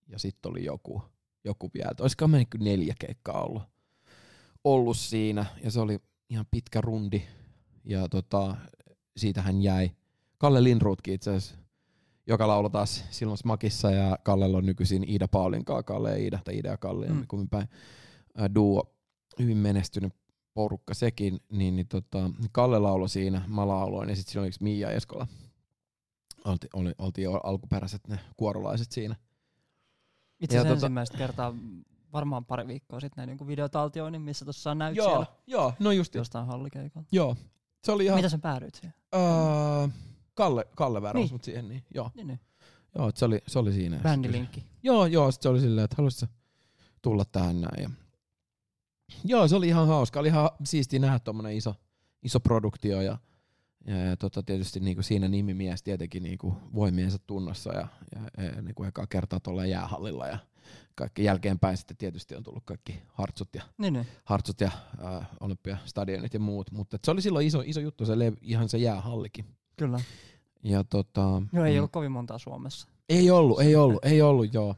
Ja 0.09 0.19
sit 0.19 0.47
oli 0.47 0.65
joku, 0.65 1.03
joku 1.45 1.71
vielä. 1.75 1.91
Olisiko 2.01 2.29
meillä 2.29 2.49
neljä 2.59 2.95
keikkaa 2.99 3.43
ollut, 3.45 3.63
ollut 4.65 4.97
siinä. 4.97 5.47
Ja 5.65 5.71
se 5.71 5.81
oli 5.81 5.99
ihan 6.31 6.47
pitkä 6.51 6.81
rundi. 6.81 7.23
Ja 7.85 8.09
tota, 8.09 8.57
siitä 9.17 9.43
hän 9.43 9.63
jäi. 9.63 9.91
Kalle 10.39 10.65
Lindruutkin 10.65 11.15
itse 11.15 11.31
asiassa, 11.31 11.55
joka 12.27 12.49
lauloi 12.49 12.71
taas 12.71 13.05
silloin 13.11 13.39
Smakissa. 13.39 13.91
Ja 13.91 14.19
Kallella 14.23 14.59
on 14.59 14.67
nykyisin 14.67 15.09
Iida 15.11 15.29
Paulin 15.29 15.65
kanssa. 15.65 15.83
Kalle 15.83 16.11
ja 16.11 16.17
Iida, 16.17 16.39
tai 16.45 16.55
Iida 16.55 16.69
ja 16.69 16.77
Kalle, 16.77 17.07
Mm. 17.07 17.15
mm. 17.15 17.27
kummin 17.29 17.49
päin. 17.49 17.69
Ää, 18.37 18.55
duo, 18.55 18.95
hyvin 19.43 19.57
menestynyt 19.57 20.13
porukka 20.55 20.95
sekin, 20.95 21.41
niin, 21.53 21.77
niin 21.77 21.89
tota, 21.89 22.31
Kalle 22.53 22.79
lauloi 22.79 23.09
siinä, 23.09 23.43
mä 23.49 23.69
lauloin, 23.69 24.09
ja 24.09 24.17
sitten 24.17 24.33
siinä 24.33 24.43
oli 24.43 24.51
Mia 24.61 24.91
Eskola. 24.91 25.27
Olti, 26.45 26.69
oli, 26.75 26.95
oltiin 26.99 27.23
jo 27.25 27.33
alkuperäiset 27.33 28.09
ne 28.09 28.21
kuorolaiset 28.37 28.93
siinä. 28.93 29.17
Itse 30.41 30.57
asiassa 30.59 30.71
tota- 30.73 30.77
ensimmäistä 30.77 31.19
kertaa 31.19 31.55
varmaan 32.13 32.45
pari 32.45 32.67
viikkoa 32.67 33.01
sitten 33.01 33.27
näin 33.27 33.37
niin 33.39 33.49
videotaltioinnin, 33.49 34.23
missä 34.23 34.45
tuossa 34.45 34.75
näyt 34.75 34.97
Joo, 34.97 35.09
siellä 35.09 35.27
joo, 35.47 35.73
no 35.79 35.93
just, 35.93 36.15
jostain 36.15 36.47
hallikeikalla. 36.47 37.07
joo. 37.13 37.37
Se 37.85 37.93
oli 37.93 38.05
ihan, 38.05 38.19
Mitä 38.19 38.29
sä 38.29 38.39
päädyit 38.39 38.75
siihen? 38.75 38.95
öö, 39.15 39.89
Kalle, 40.35 40.67
Kalle 40.77 41.03
värväsi 41.03 41.25
Niin. 41.25 41.35
mut 41.35 41.45
siihen, 41.45 41.69
niin 41.69 41.85
joo. 41.95 42.11
Niin, 42.15 42.27
niin. 42.27 42.41
Joo, 42.95 43.11
se 43.15 43.25
oli, 43.25 43.43
se 43.47 43.59
oli 43.59 43.73
siinä. 43.73 43.99
Bändilinkki. 44.03 44.65
Joo, 44.83 45.07
joo, 45.07 45.33
sit 45.33 45.43
se 45.43 45.49
oli 45.49 45.61
silleen, 45.61 45.85
että 45.85 45.95
haluaisitko 45.99 46.27
sä 46.35 46.41
tulla 47.03 47.25
tähän 47.25 47.61
näin. 47.61 47.83
Ja... 47.83 47.91
Joo, 49.25 49.49
se 49.49 49.57
oli 49.57 49.69
ihan 49.69 49.87
hauska. 49.87 50.21
Oli 50.21 50.29
ihan 50.29 50.51
siistiä 50.65 50.99
nähdä 50.99 51.19
tommonen 51.19 51.57
iso, 51.57 51.75
iso 52.23 52.41
produktio 52.41 53.01
ja, 53.01 53.19
Ja, 53.87 53.97
ja 53.97 54.17
tota, 54.17 54.43
tietysti 54.43 54.81
niinku 54.81 55.03
siinä 55.03 55.29
nimimies 55.29 55.83
tietenkin 55.83 56.23
niinku 56.23 56.55
voimiensa 56.75 57.19
tunnossa 57.27 57.73
ja, 57.75 57.89
ja, 58.15 58.45
ja 58.45 58.63
niinku 58.63 58.85
ekaa 58.85 59.07
kertaa 59.07 59.41
tuolla 59.41 59.67
jäähallilla 59.67 60.27
ja 60.27 60.39
kaikki 60.95 61.25
jälkeenpäin 61.25 61.77
sitten 61.77 61.97
tietysti 61.97 62.37
on 62.37 62.43
tullut 62.43 62.63
kaikki 62.65 63.03
hartsut 63.09 63.49
ja, 63.55 63.63
Niin, 63.79 63.93
niin. 63.93 64.07
hartsut 64.25 64.61
ja 64.61 64.71
äh, 65.05 65.29
olympiastadionit 65.41 66.35
ja 66.35 66.41
muut, 66.41 66.71
mutta 66.73 66.99
se 67.05 67.11
oli 67.11 67.23
silloin 67.23 67.47
iso, 67.47 67.63
iso 67.67 67.81
juttu 67.81 68.05
se 68.07 68.19
lev, 68.19 68.35
ihan 68.43 68.69
se 68.69 68.79
jäähallikin. 68.79 69.45
Kyllä. 69.77 70.01
Ja 70.63 70.85
tota, 70.85 71.43
Joo, 71.53 71.65
ei 71.65 71.73
mm, 71.73 71.79
ollut 71.79 71.93
kovin 71.93 72.13
montaa 72.13 72.39
Suomessa. 72.39 72.89
ei 73.09 73.31
ollut, 73.31 73.61
ei 73.61 73.77
ollut, 73.77 74.05
ei 74.05 74.23
ollut 74.23 74.55
joo. 74.55 74.77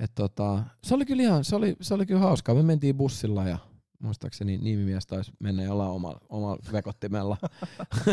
Et 0.00 0.14
tota, 0.14 0.62
se 0.82 0.94
oli 0.94 1.04
kyllä 1.04 1.22
ihan, 1.22 1.44
se 1.44 1.56
oli, 1.56 1.76
se 1.80 1.94
oli 1.94 2.06
kyllä 2.06 2.20
hauskaa. 2.20 2.54
Me 2.54 2.62
mentiin 2.62 2.96
bussilla 2.96 3.44
ja 3.48 3.58
muistaakseni 3.98 4.58
nimimies 4.58 5.06
taisi 5.06 5.32
mennä 5.40 5.62
jollain 5.62 5.90
omalla, 5.90 6.20
omalla 6.28 6.58
vekottimella. 6.72 7.36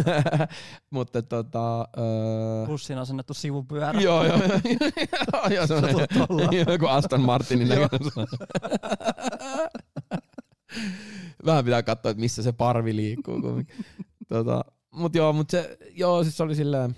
Mutta 0.89 1.21
tota... 1.21 1.87
Öö, 1.97 2.65
Bussiin 2.67 2.99
asennettu 2.99 3.33
sivupyörä. 3.33 4.01
joo, 4.01 4.23
joo, 4.25 4.37
joo, 5.55 5.67
Satut 5.67 6.29
olla. 6.29 6.49
joku 6.73 6.85
Aston 6.87 7.21
Martinin 7.21 7.69
näköinen. 7.69 8.27
Vähän 11.45 11.65
pitää 11.65 11.83
katsoa, 11.83 12.11
että 12.11 12.21
missä 12.21 12.43
se 12.43 12.51
parvi 12.51 12.95
liikkuu. 12.95 13.41
tota, 14.27 14.65
mut 14.91 15.15
joo, 15.15 15.33
mut 15.33 15.49
se, 15.49 15.77
joo, 15.91 16.23
siis 16.23 16.37
se 16.37 16.43
oli 16.43 16.55
silleen, 16.55 16.95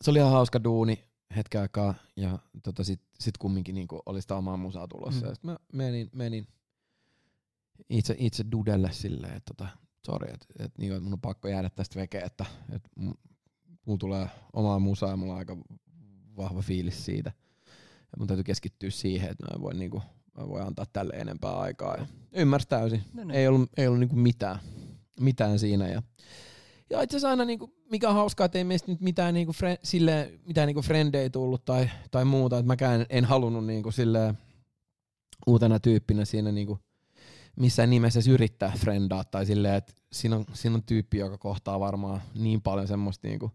se 0.00 0.10
oli 0.10 0.18
ihan 0.18 0.32
hauska 0.32 0.64
duuni 0.64 1.07
hetken 1.36 1.60
aikaa 1.60 1.94
ja 2.16 2.38
tota, 2.62 2.84
sit, 2.84 3.00
sit 3.20 3.38
kumminkin 3.38 3.74
niinku 3.74 4.02
oli 4.06 4.20
sitä 4.20 4.36
omaa 4.36 4.56
musaa 4.56 4.88
tulossa. 4.88 5.20
Mm. 5.20 5.28
Ja 5.28 5.34
sit 5.34 5.44
mä 5.44 5.58
menin, 5.72 6.10
menin 6.12 6.46
itse, 7.88 8.16
itse 8.18 8.44
dudelle 8.52 8.92
silleen, 8.92 9.36
että 9.36 9.54
tota, 9.54 9.70
sori, 10.06 10.32
että 10.34 10.46
et, 10.58 10.78
niinku, 10.78 10.96
et 10.96 11.02
mun 11.02 11.12
on 11.12 11.20
pakko 11.20 11.48
jäädä 11.48 11.70
tästä 11.70 12.00
vekeen, 12.00 12.26
että 12.26 12.46
et, 12.72 12.88
mu- 13.00 13.18
mulla 13.86 13.98
tulee 13.98 14.28
omaa 14.52 14.78
musaa 14.78 15.10
ja 15.10 15.16
mulla 15.16 15.32
on 15.32 15.38
aika 15.38 15.56
vahva 16.36 16.62
fiilis 16.62 17.04
siitä. 17.04 17.32
Ja 18.12 18.18
mun 18.18 18.26
täytyy 18.26 18.44
keskittyä 18.44 18.90
siihen, 18.90 19.30
että 19.30 19.44
mä 19.44 19.54
en 19.54 19.60
voi, 19.62 19.74
niinku, 19.74 20.02
mä 20.36 20.42
en 20.42 20.48
voi 20.48 20.60
antaa 20.60 20.86
tälle 20.92 21.12
enempää 21.16 21.58
aikaa. 21.58 21.96
Ja 21.96 22.06
ymmärsi 22.32 22.68
täysin. 22.68 23.02
No 23.14 23.24
niin. 23.24 23.30
Ei 23.30 23.48
ollut, 23.48 23.70
ei 23.76 23.86
ollut 23.86 24.00
niinku 24.00 24.16
mitään, 24.16 24.58
mitään 25.20 25.58
siinä. 25.58 25.88
Ja, 25.88 26.02
ja 26.90 27.02
itse 27.02 27.16
asiassa 27.16 27.30
aina, 27.30 27.44
niinku, 27.44 27.74
mikä 27.90 28.08
on 28.08 28.14
hauskaa, 28.14 28.44
että 28.44 28.58
ei 28.58 28.64
meistä 28.64 28.92
nyt 28.92 29.00
mitään, 29.00 29.34
niinku, 29.34 29.52
fre, 29.52 29.78
silleen, 29.82 30.40
mitään 30.46 30.66
niinku 30.66 30.82
frendejä 30.82 31.30
tullut 31.30 31.64
tai, 31.64 31.90
tai 32.10 32.24
muuta. 32.24 32.58
Että 32.58 32.66
mäkään 32.66 33.06
en 33.10 33.24
halunnut 33.24 33.66
niinku, 33.66 33.90
silleen, 33.90 34.38
uutena 35.46 35.80
tyyppinä 35.80 36.24
siinä 36.24 36.52
niinku, 36.52 36.78
missään 37.56 37.90
nimessä 37.90 38.18
edes 38.18 38.28
yrittää 38.28 38.72
frendaa 38.78 39.24
tai 39.24 39.46
silleen, 39.46 39.74
että 39.74 39.92
siinä 40.12 40.36
on, 40.36 40.44
siinä 40.52 40.74
on 40.76 40.82
tyyppi, 40.82 41.18
joka 41.18 41.38
kohtaa 41.38 41.80
varmaan 41.80 42.22
niin 42.34 42.62
paljon 42.62 42.88
semmoista 42.88 43.28
niinku 43.28 43.52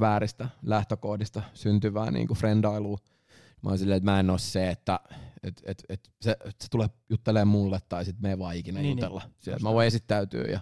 vääristä 0.00 0.48
lähtökohdista 0.62 1.42
syntyvää 1.54 2.10
niinku 2.10 2.34
frendailua. 2.34 2.98
Mä 3.62 3.70
oon 3.70 3.78
silleen, 3.78 3.96
että 3.96 4.10
mä 4.10 4.20
en 4.20 4.30
oo 4.30 4.38
se, 4.38 4.70
että 4.70 5.00
et, 5.42 5.62
et, 5.64 5.84
et 5.88 6.10
se, 6.20 6.30
et 6.30 6.60
se 6.60 6.68
tulee 6.70 6.88
juttelemaan 7.10 7.48
mulle 7.48 7.80
tai 7.88 8.04
sit 8.04 8.20
me 8.20 8.30
ei 8.30 8.38
vaan 8.38 8.56
ikinä 8.56 8.80
Niin, 8.80 8.84
niin, 8.84 8.98
jutella. 8.98 9.22
Niin, 9.46 9.62
mä 9.62 9.72
voin 9.72 9.86
esittäytyä 9.86 10.44
ja 10.44 10.60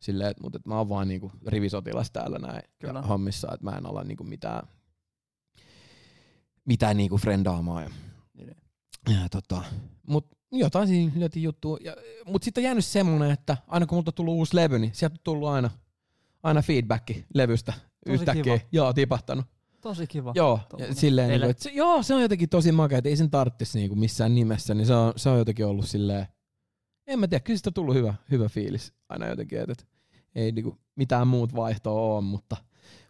silleen, 0.00 0.30
että, 0.30 0.42
mutta 0.42 0.56
et 0.56 0.66
mä 0.66 0.78
oon 0.78 0.88
vaan 0.88 1.08
niinku 1.08 1.32
rivisotilas 1.46 2.10
täällä 2.10 2.38
näin 2.38 2.62
Kyllä. 2.78 2.98
ja 2.98 3.02
hommissa, 3.02 3.48
että 3.54 3.64
mä 3.64 3.76
en 3.78 3.86
ala 3.86 4.04
niinku 4.04 4.24
mitään, 4.24 4.62
mitään 6.64 6.96
niinku 6.96 7.18
frendaamaan. 7.18 7.82
Ja, 7.82 7.90
Niin, 8.34 8.46
niin. 9.08 9.20
ja 9.22 9.28
tota, 9.28 9.62
mut 10.08 10.26
jotain 10.52 10.88
siinä 10.88 11.12
lyötiin 11.16 11.42
juttua. 11.42 11.78
Ja, 11.84 11.96
mut 12.26 12.42
sitten 12.42 12.60
on 12.62 12.64
jäänyt 12.64 12.84
semmonen, 12.84 13.30
että 13.30 13.56
aina 13.66 13.86
kun 13.86 13.96
multa 13.96 14.08
on 14.08 14.14
tullut 14.14 14.34
uusi 14.34 14.56
levy, 14.56 14.78
niin 14.78 14.90
sieltä 14.94 15.14
on 15.14 15.18
tullut 15.24 15.48
aina, 15.48 15.70
aina 16.42 16.62
feedbacki 16.62 17.24
levystä 17.34 17.72
Tosi 17.72 18.14
yhtäkkiä. 18.14 18.42
kiva. 18.58 18.58
Joo, 18.72 18.92
tipahtanut. 18.92 19.44
Tosi 19.80 20.06
kiva. 20.06 20.32
Joo, 20.34 20.60
ja 20.78 20.94
silleen, 20.94 21.30
ele. 21.30 21.38
niinku, 21.38 21.50
että 21.50 21.62
se, 21.62 21.70
joo, 21.70 22.02
se 22.02 22.14
on 22.14 22.22
jotenkin 22.22 22.48
tosi 22.48 22.72
makea, 22.72 22.98
että 22.98 23.08
ei 23.08 23.16
sen 23.16 23.30
tarttisi 23.30 23.78
niinku 23.78 23.96
missään 23.96 24.34
nimessä, 24.34 24.74
niin 24.74 24.86
se 24.86 24.94
on, 24.94 25.12
se 25.16 25.28
on 25.28 25.38
jotenkin 25.38 25.66
ollut 25.66 25.88
silleen, 25.88 26.26
en 27.08 27.18
mä 27.18 27.28
tiedä, 27.28 27.44
kyllä 27.44 27.56
siitä 27.56 27.70
on 27.70 27.74
tullut 27.74 27.94
hyvä, 27.94 28.14
hyvä 28.30 28.48
fiilis 28.48 28.92
aina 29.08 29.26
jotenkin, 29.26 29.58
että, 29.58 29.84
ei 30.34 30.52
niinku 30.52 30.78
mitään 30.96 31.26
muut 31.26 31.54
vaihtoa 31.54 32.00
ole, 32.00 32.20
mutta, 32.20 32.56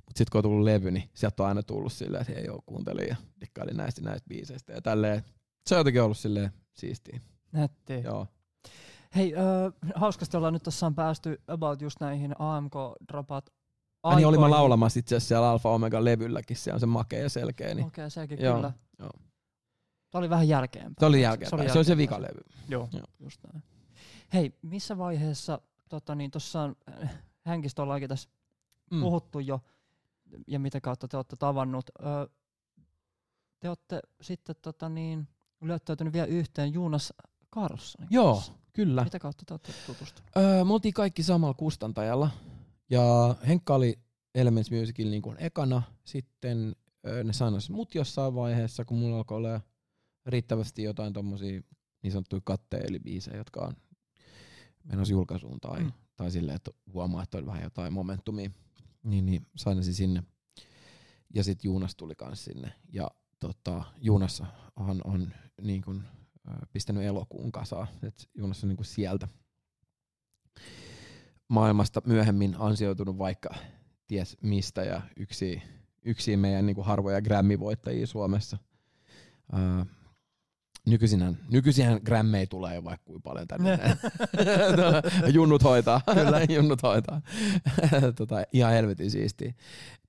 mutta 0.06 0.18
sitten 0.18 0.32
kun 0.32 0.38
on 0.38 0.42
tullut 0.42 0.64
levy, 0.64 0.90
niin 0.90 1.10
sieltä 1.14 1.42
on 1.42 1.48
aina 1.48 1.62
tullut 1.62 1.92
silleen, 1.92 2.20
että 2.20 2.32
hei 2.32 2.44
joo, 2.44 2.62
kuuntelin 2.66 3.08
ja 3.08 3.16
dikkailin 3.40 3.76
näistä 3.76 4.02
näistä 4.02 4.28
biiseistä 4.28 4.72
ja 4.72 4.82
tälleen. 4.82 5.24
Se 5.66 5.74
on 5.74 5.80
jotenkin 5.80 6.02
ollut 6.02 6.18
silleen 6.18 6.52
siistiä. 6.72 7.20
Nätti. 7.52 8.00
Joo. 8.04 8.26
Hei, 9.16 9.34
ö, 9.34 9.72
hauskasti 9.94 10.36
ollaan 10.36 10.52
nyt 10.52 10.62
on 10.82 10.94
päästy 10.94 11.40
about 11.46 11.82
just 11.82 12.00
näihin 12.00 12.34
AMK-dropat 12.38 13.46
Ai 14.02 14.16
niin 14.16 14.26
olin 14.26 14.40
mä 14.40 14.50
laulamassa 14.50 14.98
itse 14.98 15.16
asiassa 15.16 15.28
siellä 15.28 15.50
Alfa 15.50 15.70
Omega 15.70 16.04
levylläkin, 16.04 16.56
se 16.56 16.72
on 16.72 16.80
se 16.80 16.86
makea 16.86 17.22
ja 17.22 17.28
selkeä. 17.28 17.74
Niin. 17.74 17.86
Okei, 17.86 18.02
okay, 18.02 18.10
sekin 18.10 18.42
Joo, 18.42 18.54
kyllä. 18.54 18.72
joo. 18.98 19.10
Tämä 20.10 20.20
oli 20.20 20.30
vähän 20.30 20.48
jälkeenpäin. 20.48 20.94
Se 21.00 21.06
oli 21.06 21.22
jälkeen, 21.22 21.50
se, 21.50 21.56
oli 21.56 21.62
se 21.62 21.68
jälkeenpäin. 21.68 21.98
vikalevy. 21.98 22.40
Joo, 22.68 22.88
Joo. 22.92 23.06
just 23.20 23.40
näin. 23.52 23.62
Hei, 24.32 24.52
missä 24.62 24.98
vaiheessa, 24.98 25.60
tota 25.88 26.14
niin, 26.14 26.30
tuossa 26.30 26.62
on, 26.62 26.76
äh, 27.02 27.18
Hänkistä 27.44 27.82
ollaankin 27.82 28.09
tässä 28.09 28.28
mm. 28.90 29.00
puhuttu 29.00 29.38
jo, 29.38 29.60
ja 30.46 30.59
mitä 30.59 30.80
kautta 30.80 31.09
te 31.09 31.16
olette 31.16 31.36
tavannut. 31.36 31.90
Ö, 32.00 32.28
te 33.60 33.68
olette 33.68 34.00
sitten 34.20 34.56
tota 34.62 34.88
niin, 34.88 35.28
lyöttäytynyt 35.60 36.12
vielä 36.12 36.26
yhteen 36.26 36.72
Jonas 36.72 37.12
Carlsonin 37.55 38.09
Joo, 38.10 38.34
kanssa. 38.34 38.52
kyllä. 38.72 39.05
Mitä 39.05 39.18
kautta 39.18 39.44
te 39.46 39.55
olette 39.55 39.72
tutustuneet? 39.86 40.36
Öö, 40.36 40.64
me 40.64 40.72
oltiin 40.72 40.94
kaikki 40.94 41.22
samalla 41.22 41.55
kustantajalla. 41.55 42.30
Ja 42.90 43.36
Henkka 43.46 43.74
oli 43.74 43.98
Elements 44.34 44.70
Musicilla 44.70 45.10
niin 45.10 45.22
kuin 45.22 45.36
ekana. 45.40 45.82
Sitten 46.05 46.76
öö, 47.06 47.24
ne 47.24 47.32
sainas 47.32 47.70
mut 47.70 47.94
jossain 47.94 48.34
vaiheessa, 48.34 48.84
kun 48.84 48.98
mulla 48.98 49.16
alkoi 49.16 49.36
olla 49.36 49.60
riittävästi 50.26 50.82
jotain 50.82 51.12
tommosia 51.12 51.60
niin 52.02 52.12
sanottuja 52.12 52.42
katteelibiisejä, 52.44 53.36
jotka 53.36 53.60
on 53.60 53.76
menossa 54.89 55.12
julkaisuun 55.12 55.60
tai, 55.60 55.81
Mm. 55.85 55.93
tai 56.16 56.31
silleen, 56.31 56.56
että 56.56 56.70
huomaa, 56.93 57.23
että 57.23 57.39
on 57.39 57.47
vähän 57.47 57.62
jotain 57.62 57.93
momentumia. 57.93 58.51
Niin, 59.02 59.27
niin 59.27 59.47
sainasi 59.56 59.94
sinne. 59.94 60.23
Ja 61.35 61.44
sitten 61.44 61.69
Juunas 61.69 61.97
tuli 61.97 62.15
kans 62.15 62.44
sinne. 62.44 62.73
Ja 62.93 63.10
tota, 63.39 63.85
Juunashan 64.01 64.48
on 65.05 65.32
niin 65.62 65.82
kuin, 65.82 66.02
ö, 66.48 66.66
pistänyt 66.73 67.02
elokuun 67.02 67.52
kasaan. 67.52 67.89
Et 68.02 68.28
Juunas 68.35 68.62
on 68.65 68.69
niin 68.69 68.77
kuin 68.77 68.86
sieltä 68.86 69.28
maailmasta 71.48 72.02
myöhemmin 72.06 72.56
ansioitunut 72.59 73.19
vaikka 73.19 73.51
ties 74.06 74.36
mistä 74.43 74.85
ja 74.85 75.02
yksi, 75.16 75.62
yksi 76.05 76.36
meidän 76.36 76.66
niin 76.66 76.74
kuin 76.77 76.86
harvoja 76.86 77.20
Grammy-voittajia 77.23 78.06
Suomessa. 78.06 78.59
Ää, 79.52 79.86
nykyisinhän, 80.90 81.39
nykyisinhän 81.51 82.01
Grammei 82.05 82.47
tulee 82.47 82.74
jo 82.74 82.85
vaikka 82.85 83.05
kuinka 83.05 83.31
paljon 83.31 83.48
tänne. 83.48 83.78
Junnut 85.35 85.65
hoitaa. 85.65 86.01
Kyllä. 86.15 86.40
Junnut 86.56 86.82
hoitaa. 86.82 87.23
tota, 88.19 88.36
ihan 88.52 88.73
helvetin 88.73 89.10
siistiä. 89.10 89.55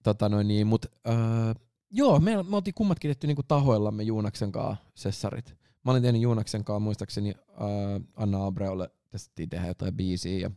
Tota 0.04 0.30
noin 0.30 0.48
niin, 0.48 0.68
mut, 0.68 0.86
ää, 1.06 1.56
joo, 1.92 2.20
me, 2.20 2.44
me 2.44 2.56
oltiin 2.56 2.74
kummatkin 2.74 3.10
tehty 3.10 3.28
niinku 3.28 3.44
tahoillamme 3.44 4.04
Juunaksen 4.04 4.52
kanssa 4.52 4.86
sessarit. 4.96 5.56
Mä 5.86 5.92
olin 5.92 6.04
tehnyt 6.04 6.22
Juunaksen 6.22 6.64
kanssa 6.64 6.80
muistaakseni 6.80 7.34
ää, 7.50 7.68
Anna 8.16 8.46
Abreulle 8.46 8.90
testettiin 9.10 9.50
tehdä 9.50 9.68
jotain 9.68 9.96
biisiä 9.96 10.40
ja, 10.40 10.52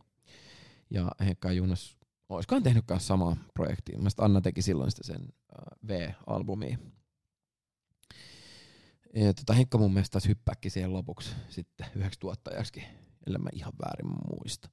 ja 0.90 1.11
Henkka 1.20 1.49
ja 1.49 1.55
Juunas 1.55 1.97
olisikohan 2.28 2.62
tehnyt 2.62 2.85
kanssa 2.86 3.07
samaa 3.07 3.36
projektia. 3.55 3.99
Mä 3.99 4.09
Anna 4.19 4.40
teki 4.40 4.62
silloin 4.62 4.90
sitä 4.90 5.03
sen 5.05 5.28
ää, 5.53 5.77
V-albumia. 5.89 6.78
Ja 9.14 9.34
tota, 9.34 9.52
Henkka 9.52 9.78
mun 9.78 9.93
mielestä 9.93 10.12
taas 10.12 10.28
hyppääkin 10.28 10.70
siihen 10.70 10.93
lopuksi 10.93 11.30
sitten 11.48 11.86
yhdeksi 11.94 12.20
tuottajaksi, 12.20 12.84
ellei 13.26 13.43
mä 13.43 13.48
ihan 13.52 13.72
väärin 13.84 14.12
muista. 14.30 14.68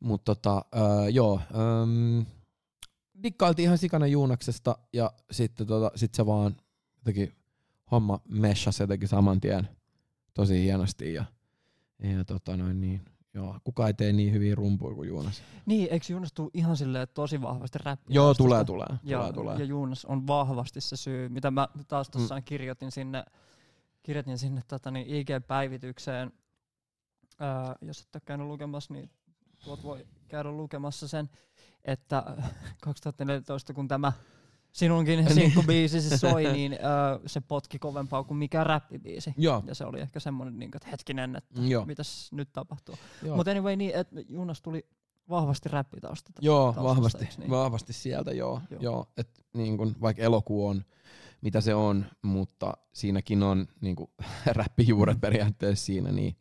Mutta 0.00 0.34
tota, 0.34 0.64
ää, 0.72 1.08
joo, 1.08 1.40
äm, 1.82 2.26
dikkailtiin 3.22 3.64
ihan 3.64 3.78
sikana 3.78 4.06
Juunaksesta 4.06 4.78
ja 4.92 5.12
sitten 5.30 5.66
tota, 5.66 5.90
sit 5.94 6.14
se 6.14 6.26
vaan 6.26 6.56
jotenkin 6.96 7.32
homma 7.90 8.20
meshas 8.28 8.80
jotenkin 8.80 9.08
saman 9.08 9.40
tien 9.40 9.68
tosi 10.34 10.62
hienosti 10.62 11.14
ja, 11.14 11.24
ja 12.02 12.24
tota 12.24 12.56
noin 12.56 12.80
niin, 12.80 13.04
joo, 13.34 13.58
kuka 13.64 13.86
ei 13.86 13.94
tee 13.94 14.12
niin 14.12 14.32
hyviä 14.32 14.54
rumpuja 14.54 14.94
kuin 14.94 15.08
Juunas. 15.08 15.42
Niin, 15.66 15.88
eikö 15.90 16.12
Jonas 16.12 16.32
tuu 16.32 16.50
ihan 16.54 16.76
silleen 16.76 17.08
tosi 17.14 17.42
vahvasti 17.42 17.78
räppiä? 17.78 18.14
Joo, 18.14 18.34
tulee, 18.34 18.64
tulee, 18.64 18.86
ja, 19.02 19.18
tulee, 19.18 19.32
tulee. 19.32 19.56
ja 19.58 19.64
Jonas 19.64 20.04
on 20.04 20.26
vahvasti 20.26 20.80
se 20.80 20.96
syy, 20.96 21.28
mitä 21.28 21.50
mä 21.50 21.68
taas 21.88 22.10
tuossa 22.10 22.34
mm. 22.36 22.42
kirjoitin 22.42 22.90
sinne, 22.90 23.24
kirjoitin 24.02 24.38
sinne 24.38 24.62
tota, 24.68 24.90
niin 24.90 25.06
IG-päivitykseen. 25.06 26.32
Ää, 27.38 27.76
jos 27.82 28.00
et 28.00 28.14
ole 28.14 28.22
käynyt 28.24 28.46
lukemassa, 28.46 28.94
niin 28.94 29.10
tuot 29.64 29.82
voi 29.82 30.06
käydä 30.28 30.50
lukemassa 30.52 31.08
sen, 31.08 31.30
että 31.84 32.24
2014 32.80 33.72
kun 33.72 33.88
tämä 33.88 34.12
sinunkin 34.72 35.34
sinkkubiisi 35.34 36.18
soi, 36.18 36.44
niin 36.52 36.72
ää, 36.72 37.18
se 37.26 37.40
potki 37.40 37.78
kovempaa 37.78 38.24
kuin 38.24 38.38
mikä 38.38 38.64
räppibiisi. 38.64 39.34
Joo, 39.36 39.62
Ja 39.66 39.74
se 39.74 39.84
oli 39.84 40.00
ehkä 40.00 40.20
semmoinen, 40.20 40.58
niin, 40.58 40.70
että 40.74 40.88
hetkinen, 40.90 41.36
että 41.36 41.60
Joo. 41.60 41.84
mitäs 41.84 42.32
nyt 42.32 42.52
tapahtuu. 42.52 42.94
Mutta 43.36 43.50
anyway, 43.50 43.76
niin, 43.76 43.94
että 43.94 44.20
Jonas 44.28 44.62
tuli 44.62 44.86
vahvasti 45.30 45.68
räppitausta. 45.68 46.30
Joo, 46.40 46.72
taustasta, 46.72 46.88
vahvasti, 46.88 47.28
niin? 47.38 47.50
vahvasti 47.50 47.92
sieltä 47.92 48.32
joo. 48.32 48.60
Joo. 48.70 48.80
joo. 48.80 48.92
joo 48.92 49.06
et 49.16 49.44
niin 49.54 49.78
kun, 49.78 49.96
vaikka 50.00 50.22
elokuu 50.22 50.66
on, 50.66 50.84
mitä 51.40 51.60
se 51.60 51.74
on, 51.74 52.06
mutta 52.22 52.72
siinäkin 52.92 53.42
on 53.42 53.68
niin 53.80 53.96
kun, 53.96 54.08
räppijuuret 54.46 55.20
periaatteessa 55.20 55.86
siinä. 55.86 56.12
Niin, 56.12 56.36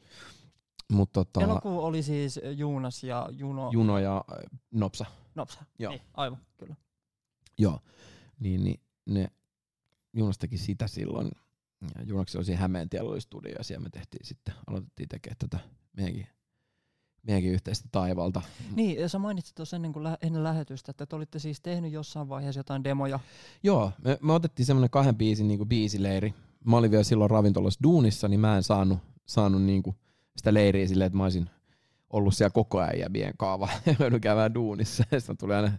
mutta 0.91 1.25
tota, 1.25 1.41
Elokuu 1.41 1.79
oli 1.79 2.03
siis 2.03 2.39
Juunas 2.55 3.03
ja 3.03 3.29
Juno. 3.31 3.69
Juno 3.73 3.99
ja 3.99 4.25
äh, 4.31 4.59
Nopsa. 4.71 5.05
Nopsa. 5.35 5.65
Joo. 5.79 5.91
Niin, 5.91 6.01
aivan, 6.13 6.39
kyllä. 6.57 6.75
Joo, 7.57 7.79
niin, 8.39 8.63
niin 8.63 8.81
ne 9.05 9.27
Junas 10.13 10.37
teki 10.37 10.57
sitä 10.57 10.87
silloin. 10.87 11.31
Ja 11.95 12.03
Junaksi 12.03 12.37
oli 12.37 12.45
siinä 12.45 12.61
Hämeentiellä 12.61 13.09
oli 13.11 13.21
studio 13.21 13.55
ja 13.57 13.63
siellä 13.63 13.83
me 13.83 13.89
tehtiin 13.89 14.25
sitten, 14.25 14.55
aloitettiin 14.67 15.09
tekemään 15.09 15.37
tätä 15.37 15.59
meidänkin, 15.93 16.27
meidänkin 17.29 17.53
yhteistä 17.53 17.89
taivalta. 17.91 18.41
Niin, 18.75 18.99
ja 18.99 19.09
sä 19.09 19.19
mainitsit 19.19 19.55
tuossa 19.55 19.75
ennen, 19.75 19.93
kuin 19.93 20.03
lä- 20.03 20.17
ennen 20.21 20.43
lähetystä, 20.43 20.91
että 20.91 21.05
te 21.05 21.15
olitte 21.15 21.39
siis 21.39 21.61
tehnyt 21.61 21.91
jossain 21.91 22.29
vaiheessa 22.29 22.59
jotain 22.59 22.83
demoja. 22.83 23.19
Joo, 23.63 23.91
me, 24.03 24.17
me 24.21 24.33
otettiin 24.33 24.65
semmoinen 24.65 24.89
kahden 24.89 25.15
biisin 25.15 25.47
niinku 25.47 25.65
biisileiri. 25.65 26.33
Mä 26.65 26.77
olin 26.77 26.91
vielä 26.91 27.03
silloin 27.03 27.29
ravintolassa 27.29 27.79
duunissa, 27.83 28.27
niin 28.27 28.39
mä 28.39 28.57
en 28.57 28.63
saanut, 28.63 28.99
saanut 29.25 29.63
niinku 29.63 29.95
sitä 30.37 30.53
leiriä 30.53 30.87
silleen, 30.87 31.05
että 31.05 31.17
mä 31.17 31.23
olisin 31.23 31.49
ollut 32.09 32.35
siellä 32.35 32.53
koko 32.53 32.79
ajan 32.79 32.99
jäbien 32.99 33.33
kaava. 33.37 33.69
Käymään 34.21 34.53
duunissa. 34.53 35.03
Sitten 35.17 35.37
tuli 35.37 35.53
aina 35.53 35.71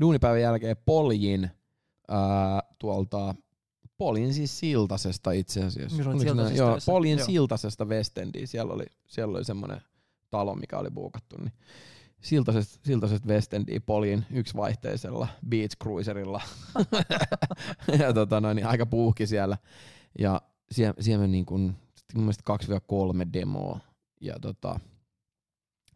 duunipäivän 0.00 0.40
jälkeen 0.40 0.76
poljin 0.86 1.50
ää, 2.08 2.62
tuolta 2.78 3.34
Polin 3.98 4.34
siis 4.34 4.58
Siltasesta 4.58 5.32
itse 5.32 5.64
asiassa. 5.64 6.02
Näin? 6.34 6.56
Joo? 6.56 6.78
Polin 6.86 7.18
Joo. 7.18 7.26
Siltasesta 7.26 7.84
West 7.84 8.18
Endiin. 8.18 8.48
Siellä 8.48 8.72
oli, 8.72 8.84
siellä 9.06 9.36
oli 9.36 9.44
semmoinen 9.44 9.80
talo, 10.30 10.54
mikä 10.54 10.78
oli 10.78 10.90
buukattu. 10.90 11.36
Niin 11.36 11.52
Siltasesta, 12.20 12.80
Siltasesta 12.84 13.28
West 13.28 13.54
Endiin 13.54 13.82
Polin 13.82 14.26
yksivaihteisella 14.30 15.28
Beach 15.48 15.76
Cruiserilla. 15.82 16.40
ja 18.00 18.12
tota 18.12 18.40
noin, 18.40 18.56
niin 18.56 18.66
aika 18.66 18.86
puuhki 18.86 19.26
siellä. 19.26 19.58
Ja 20.18 20.42
siellä, 20.72 20.94
siellä 21.00 21.20
me 21.22 21.26
niin 21.28 21.46
kuin, 21.46 21.62
mun 22.14 22.24
mielestä 22.24 22.52
2-3 23.26 23.32
demoa. 23.32 23.80
Ja 24.20 24.34
tota, 24.40 24.80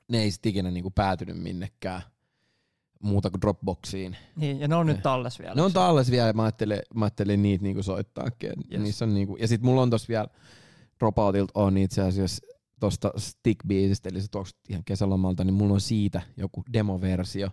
ne 0.09 0.23
ei 0.23 0.31
sit 0.31 0.47
ikinä 0.47 0.71
niin 0.71 0.83
kuin 0.83 0.95
päätynyt 0.95 1.37
minnekään 1.43 2.03
muuta 3.03 3.31
kuin 3.31 3.41
Dropboxiin. 3.41 4.17
Niin, 4.37 4.61
ja 4.61 4.69
ne 4.69 4.75
on 4.77 4.87
Ne. 4.87 4.93
nyt 4.93 5.03
talles 5.03 5.39
vielä. 5.39 5.55
Ne 5.55 5.63
on 5.63 5.73
talles 5.73 6.11
vielä 6.11 6.27
ja 6.27 6.33
mä 6.33 6.43
ajattelin, 6.43 6.79
mä 6.95 7.05
ajattelin 7.05 7.43
niitä 7.43 7.63
niinku 7.63 7.83
soittaakin. 7.83 8.53
Yes. 8.73 8.81
Niissä 8.83 9.05
on 9.05 9.15
niinku, 9.15 9.37
ja 9.37 9.49
sit 9.49 9.63
mulla 9.63 9.83
on 9.83 9.91
tossa 9.91 10.09
vielä 10.09 10.27
Dropoutilta 11.01 11.53
on 11.55 11.77
itse 11.79 12.03
asiassa 12.03 12.47
tosta 12.83 13.13
Stick-biisistä, 13.17 14.09
eli 14.11 14.21
se 14.21 14.29
tuoksi 14.31 14.57
ihan 14.69 14.85
kesälomalta, 14.85 15.45
niin 15.45 15.55
mulla 15.55 15.75
on 15.75 15.81
siitä 15.81 16.23
joku 16.37 16.63
demoversio. 16.73 17.49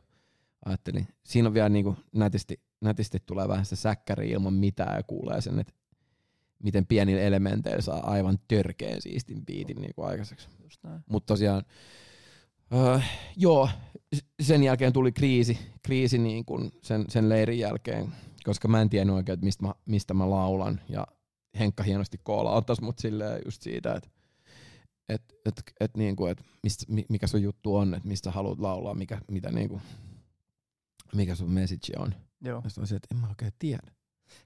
Ajattelin, 0.65 1.07
siinä 1.25 1.47
on 1.47 1.53
vielä 1.53 1.69
niinku 1.69 1.95
nätisti, 2.15 2.61
nätisti 2.81 3.17
tulee 3.25 3.47
vähän 3.47 3.65
sitä 3.65 3.75
säkkäriä 3.75 4.33
ilman 4.33 4.53
mitään 4.53 4.95
ja 4.95 5.03
kuulee 5.03 5.41
sen, 5.41 5.59
että 5.59 5.73
miten 6.63 6.85
pienillä 6.85 7.21
elementeillä 7.21 7.81
saa 7.81 8.11
aivan 8.11 8.37
törkeen 8.47 9.01
siistin 9.01 9.45
biitin 9.45 9.81
niinku 9.81 10.03
aikaiseksi. 10.03 10.47
Mutta 11.09 11.33
tosiaan, 11.33 11.63
öö, 12.73 12.99
joo, 13.35 13.69
sen 14.41 14.63
jälkeen 14.63 14.93
tuli 14.93 15.11
kriisi, 15.11 15.59
kriisi 15.83 16.17
niin 16.17 16.45
kun 16.45 16.71
sen, 16.81 17.05
sen 17.09 17.29
leirin 17.29 17.59
jälkeen, 17.59 18.11
koska 18.43 18.67
mä 18.67 18.81
en 18.81 18.89
tiennyt 18.89 19.15
oikein, 19.15 19.33
että 19.33 19.45
mistä 19.45 19.65
mä, 19.65 19.73
mistä 19.85 20.13
mä 20.13 20.29
laulan. 20.29 20.81
Ja 20.89 21.07
Henkka 21.59 21.83
hienosti 21.83 22.17
koolautas 22.23 22.81
mut 22.81 22.99
silleen 22.99 23.41
just 23.45 23.61
siitä, 23.61 23.93
että 23.93 24.09
et, 25.09 25.21
et, 25.45 25.63
et 25.79 25.97
niinku, 25.97 26.25
et 26.25 26.45
mistä, 26.63 26.85
mi- 26.87 27.05
mikä 27.09 27.27
sun 27.27 27.41
juttu 27.41 27.75
on, 27.75 27.93
että 27.93 28.07
mistä 28.07 28.31
haluat 28.31 28.59
laulaa, 28.59 28.93
mikä, 28.93 29.21
mitä 29.31 29.51
niinku, 29.51 29.81
mikä 31.15 31.35
sun 31.35 31.51
message 31.51 31.93
on. 31.97 32.13
Joo. 32.41 32.61
Ja 32.63 32.69
sitten 32.69 32.97
että 32.97 33.07
en 33.15 33.21
mä 33.21 33.27
oikein 33.27 33.53
tiedä. 33.59 33.91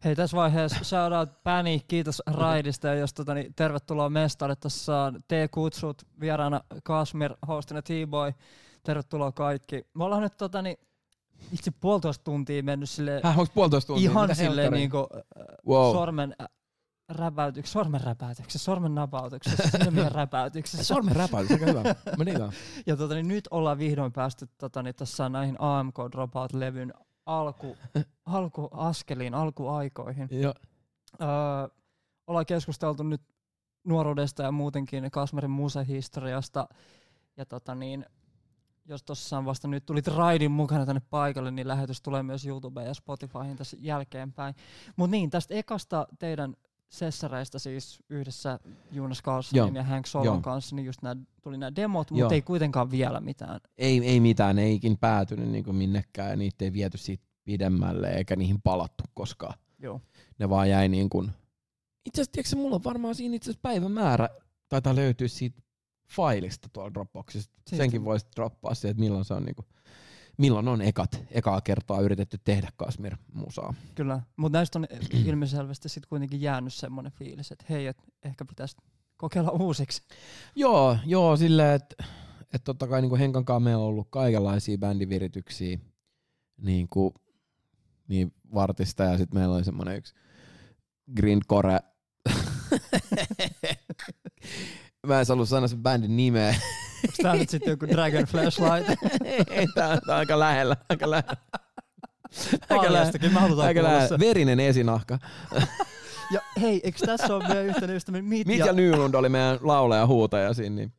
Hei, 0.03 0.15
tässä 0.15 0.37
vaiheessa 0.37 0.83
shout 0.83 1.13
out 1.13 1.43
Päni, 1.43 1.81
kiitos 1.87 2.21
raidista 2.25 2.87
ja 2.87 2.95
jos 2.95 3.13
tota, 3.13 3.33
niin, 3.33 3.53
tervetuloa 3.55 4.09
mestalle. 4.09 4.55
Tässä 4.55 4.97
on 4.97 5.19
T-kutsut, 5.27 6.01
vieraana 6.19 6.61
Kasmir, 6.83 7.33
hostina 7.47 7.81
T-Boy. 7.81 8.33
Tervetuloa 8.83 9.31
kaikki. 9.31 9.85
Me 9.93 10.03
ollaan 10.03 10.21
nyt 10.21 10.37
tota, 10.37 10.61
niin, 10.61 10.77
itse 11.51 11.71
puolitoista 11.71 12.23
tuntia 12.23 12.63
mennyt 12.63 12.89
sille 12.89 13.21
Häh, 13.23 13.37
puolitoista 13.53 13.87
tuntia? 13.87 14.11
ihan 14.11 14.23
Mitä 14.23 14.33
silleen 14.33 14.73
helkkaria? 14.73 14.79
niinku, 14.79 15.07
wow. 15.67 15.93
sormen 15.93 16.35
äh, 16.41 16.47
räpäytyksessä, 17.09 17.73
sormen 17.73 18.01
räpäytyksessä, 18.01 18.65
sormen 18.65 18.95
napautuksessa, 18.95 19.77
silmien 19.77 20.11
räpäytyksessä. 20.21 20.83
Sormen 20.83 21.15
räpäys, 21.15 21.51
aika 21.51 21.65
hyvä. 21.65 21.81
Mä 22.17 22.23
niinkään. 22.23 22.51
Ja 22.85 22.97
tota, 22.97 23.13
niin 23.13 23.27
nyt 23.27 23.47
ollaan 23.51 23.77
vihdoin 23.77 24.11
päästy 24.11 24.47
tota, 24.57 24.83
niin 24.83 24.95
tässä 24.95 25.29
näihin 25.29 25.55
AMK 25.59 25.95
Dropout-levyn 26.11 26.93
alku, 27.25 27.77
alkuaskeliin, 28.25 29.33
alkuaikoihin. 29.33 30.27
Joo. 30.31 30.53
Öö, 31.21 31.27
ollaan 32.27 32.45
keskusteltu 32.45 33.03
nyt 33.03 33.21
nuoruudesta 33.83 34.43
ja 34.43 34.51
muutenkin 34.51 35.11
Kasmarin 35.11 35.51
musehistoriasta. 35.51 36.67
Ja 37.37 37.45
tota 37.45 37.75
niin, 37.75 38.05
jos 38.85 39.03
tuossa 39.03 39.45
vasta 39.45 39.67
nyt 39.67 39.85
tulit 39.85 40.07
raidin 40.07 40.51
mukana 40.51 40.85
tänne 40.85 41.01
paikalle, 41.09 41.51
niin 41.51 41.67
lähetys 41.67 42.01
tulee 42.01 42.23
myös 42.23 42.45
YouTubeen 42.45 42.87
ja 42.87 42.93
Spotifyhin 42.93 43.57
tässä 43.57 43.77
jälkeenpäin. 43.79 44.55
Mutta 44.95 45.11
niin, 45.11 45.29
tästä 45.29 45.53
ekasta 45.53 46.07
teidän 46.19 46.55
sessareista 46.93 47.59
siis 47.59 47.99
yhdessä 48.09 48.59
Jonas 48.91 49.21
Carlsonin 49.23 49.57
Joo. 49.57 49.75
ja 49.75 49.83
Hank 49.83 50.05
Solon 50.05 50.25
Joo. 50.25 50.41
kanssa, 50.41 50.75
niin 50.75 50.85
just 50.85 51.01
nää, 51.01 51.15
tuli 51.41 51.57
nämä 51.57 51.75
demot, 51.75 52.11
mutta 52.11 52.33
ei 52.33 52.41
kuitenkaan 52.41 52.91
vielä 52.91 53.19
mitään. 53.19 53.59
ei, 53.77 54.05
ei 54.05 54.19
mitään, 54.19 54.55
ne 54.55 54.63
ei 54.63 54.75
ikin 54.75 54.97
päätynyt 54.97 55.49
niin 55.49 55.75
minnekään 55.75 56.29
ja 56.29 56.35
niitä 56.35 56.65
ei 56.65 56.73
viety 56.73 56.97
siitä 56.97 57.23
pidemmälle 57.43 58.13
eikä 58.13 58.35
niihin 58.35 58.61
palattu 58.61 59.03
koskaan. 59.13 59.53
Joo. 59.79 60.01
Ne 60.39 60.49
vaan 60.49 60.69
jäi 60.69 60.89
niin 60.89 61.09
kuin... 61.09 61.31
Itse 62.05 62.21
asiassa, 62.21 62.31
tiedätkö, 62.31 62.55
mulla 62.55 62.75
on 62.75 62.83
varmaan 62.83 63.15
siinä 63.15 63.35
itse 63.35 63.51
asiassa 63.51 63.61
päivämäärä 63.61 64.29
taitaa 64.69 64.95
löytyä 64.95 65.27
siitä 65.27 65.61
failista 66.09 66.69
tuolla 66.73 66.93
Dropboxista. 66.93 67.53
Siitä. 67.67 67.83
Senkin 67.83 68.05
voisi 68.05 68.25
droppaa 68.35 68.75
siihen, 68.75 68.91
että 68.91 68.99
milloin 68.99 69.25
se 69.25 69.33
on 69.33 69.43
niinku, 69.43 69.65
milloin 70.37 70.67
on 70.67 70.81
ekat, 70.81 71.23
ekaa 71.31 71.61
kertaa 71.61 72.01
yritetty 72.01 72.39
tehdä 72.43 72.69
Kasmir 72.77 73.17
musaa. 73.33 73.73
Kyllä, 73.95 74.21
mutta 74.35 74.57
näistä 74.57 74.79
on 74.79 74.87
ilmiselvästi 75.25 75.89
sitten 75.89 76.09
kuitenkin 76.09 76.41
jäänyt 76.41 76.73
semmoinen 76.73 77.11
fiilis, 77.11 77.51
että 77.51 77.65
hei, 77.69 77.87
et 77.87 77.97
ehkä 78.23 78.45
pitäisi 78.45 78.77
kokeilla 79.17 79.51
uusiksi. 79.51 80.01
Joo, 80.55 80.97
joo, 81.05 81.37
silleen, 81.37 81.75
että 81.75 82.03
et 82.53 82.63
totta 82.63 82.87
kai 82.87 83.01
niinku 83.01 83.17
Henkan 83.17 83.45
kanssa 83.45 83.59
meillä 83.59 83.83
on 83.83 83.89
ollut 83.89 84.07
kaikenlaisia 84.09 84.77
bändivirityksiä 84.77 85.79
niin 86.61 86.87
kuin, 86.89 87.13
niin 88.07 88.33
vartista 88.53 89.03
ja 89.03 89.17
sitten 89.17 89.39
meillä 89.39 89.55
oli 89.55 89.63
semmoinen 89.63 89.97
yksi 89.97 90.13
grindcore. 91.15 91.79
Mä 95.07 95.19
en 95.19 95.25
halua 95.29 95.45
sanoa 95.45 95.67
sen 95.67 95.79
bändin 95.79 96.17
nimeä. 96.17 96.55
Onko 97.03 97.15
tää 97.21 97.35
nyt 97.35 97.49
sitten 97.49 97.71
joku 97.71 97.87
Dragon 97.87 98.23
Flashlight? 98.23 98.89
Ei, 99.49 99.67
tää 99.75 99.89
on, 99.89 99.99
tää 100.05 100.15
on 100.15 100.19
aika 100.19 100.39
lähellä. 100.39 100.77
Aika 100.89 101.09
lähellä. 101.09 101.37
Paljastakin, 102.69 103.33
me 103.33 103.39
halutaan 103.39 103.67
aika 103.67 103.83
lähellä. 103.83 104.19
Verinen 104.19 104.59
esinahka. 104.59 105.19
Ja 106.31 106.41
hei, 106.61 106.81
eikö 106.83 107.05
tässä 107.05 107.35
ole 107.35 107.47
meidän 107.47 107.65
yhtenä 107.65 107.93
ystävä 107.93 108.21
Mitja? 108.21 108.55
Mitja 108.55 108.73
Nylund 108.73 109.13
oli 109.13 109.29
meidän 109.29 109.59
laulaja 109.61 110.01
ja 110.01 110.07
huutaja 110.07 110.53
siinä. 110.53 110.75
Niin. 110.75 110.93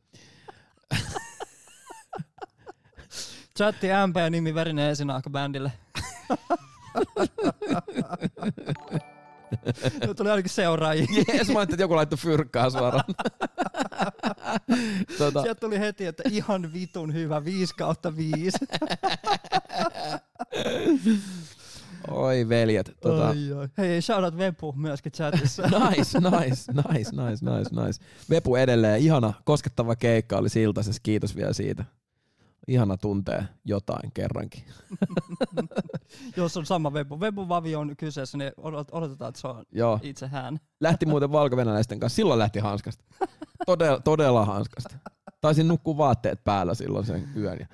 Chatti 3.58 3.86
MP 4.06 4.16
nimi 4.30 4.54
Verinen 4.54 4.90
esinahka 4.90 5.30
bändille. 5.30 5.72
Nyt 10.06 10.16
tuli 10.16 10.30
ainakin 10.30 10.50
seuraajia. 10.50 11.06
Jees, 11.28 11.48
mä 11.48 11.62
että 11.62 11.76
joku 11.78 11.96
laittoi 11.96 12.18
fyrkkaa 12.18 12.70
suoraan. 12.70 13.04
tota, 15.18 15.42
Sieltä 15.42 15.60
tuli 15.60 15.78
heti, 15.78 16.06
että 16.06 16.22
ihan 16.30 16.72
vitun 16.72 17.12
hyvä, 17.14 17.44
5 17.44 17.74
kautta 17.74 18.16
5. 18.16 18.50
oi 22.10 22.48
veljet. 22.48 22.96
Tota, 23.00 23.28
Ai, 23.28 23.52
ai. 23.58 23.68
Hei, 23.78 24.02
shoutout 24.02 24.38
Vepu 24.38 24.72
myöskin 24.72 25.12
chatissa. 25.12 25.62
nice, 25.62 26.18
nice, 26.20 26.72
nice, 26.72 26.92
nice, 26.92 27.10
nice, 27.44 27.84
nice. 27.84 28.00
Vepu 28.30 28.56
edelleen, 28.56 29.00
ihana, 29.00 29.32
koskettava 29.44 29.96
keikka 29.96 30.36
oli 30.36 30.48
siltaisessa, 30.48 31.00
kiitos 31.02 31.36
vielä 31.36 31.52
siitä. 31.52 31.84
Ihana 32.68 32.96
tuntee 32.96 33.44
jotain 33.64 34.12
kerrankin. 34.14 34.64
Jos 36.36 36.56
on 36.56 36.66
sama 36.66 36.92
Vepu. 36.92 37.20
Vepu 37.20 37.48
Vavi 37.48 37.74
on 37.76 37.96
kyseessä, 37.96 38.38
niin 38.38 38.52
odot- 38.60 38.88
odotetaan, 38.92 39.28
että 39.28 39.40
se 39.40 39.46
on 39.48 39.64
Joo, 39.72 39.98
itse 40.02 40.26
hän. 40.26 40.58
lähti 40.80 41.06
muuten 41.06 41.32
valkovenäläisten 41.32 42.00
kanssa, 42.00 42.16
silloin 42.16 42.38
lähti 42.38 42.58
hanskasta. 42.58 43.04
Todella, 43.66 44.00
todella 44.00 44.44
hanskasta. 44.44 44.96
Taisin 45.40 45.68
nukkua 45.68 45.96
vaatteet 45.96 46.44
päällä 46.44 46.74
silloin 46.74 47.06
sen 47.06 47.28
yön 47.36 47.58
ja 47.60 47.66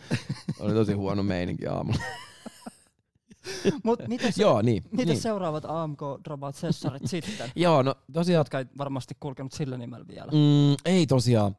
oli 0.60 0.74
tosi 0.74 0.92
huono 0.92 1.22
meininki 1.22 1.66
aamulla. 1.66 2.00
Mutta 3.84 4.08
miten, 4.08 4.32
se, 4.32 4.42
Joo, 4.42 4.62
niin. 4.62 4.82
niin. 4.92 5.20
seuraavat 5.20 5.64
AMK 5.68 6.00
Dropout 6.24 6.54
Sessarit 6.54 7.06
sitten? 7.10 7.50
Joo, 7.56 7.82
no 7.82 7.94
tosiaan 8.12 8.40
Jotka 8.40 8.58
ei 8.58 8.64
varmasti 8.78 9.16
kulkenut 9.20 9.52
sillä 9.52 9.78
nimellä 9.78 10.06
vielä. 10.08 10.32
Mm, 10.32 10.76
ei 10.84 11.06
tosiaan. 11.06 11.56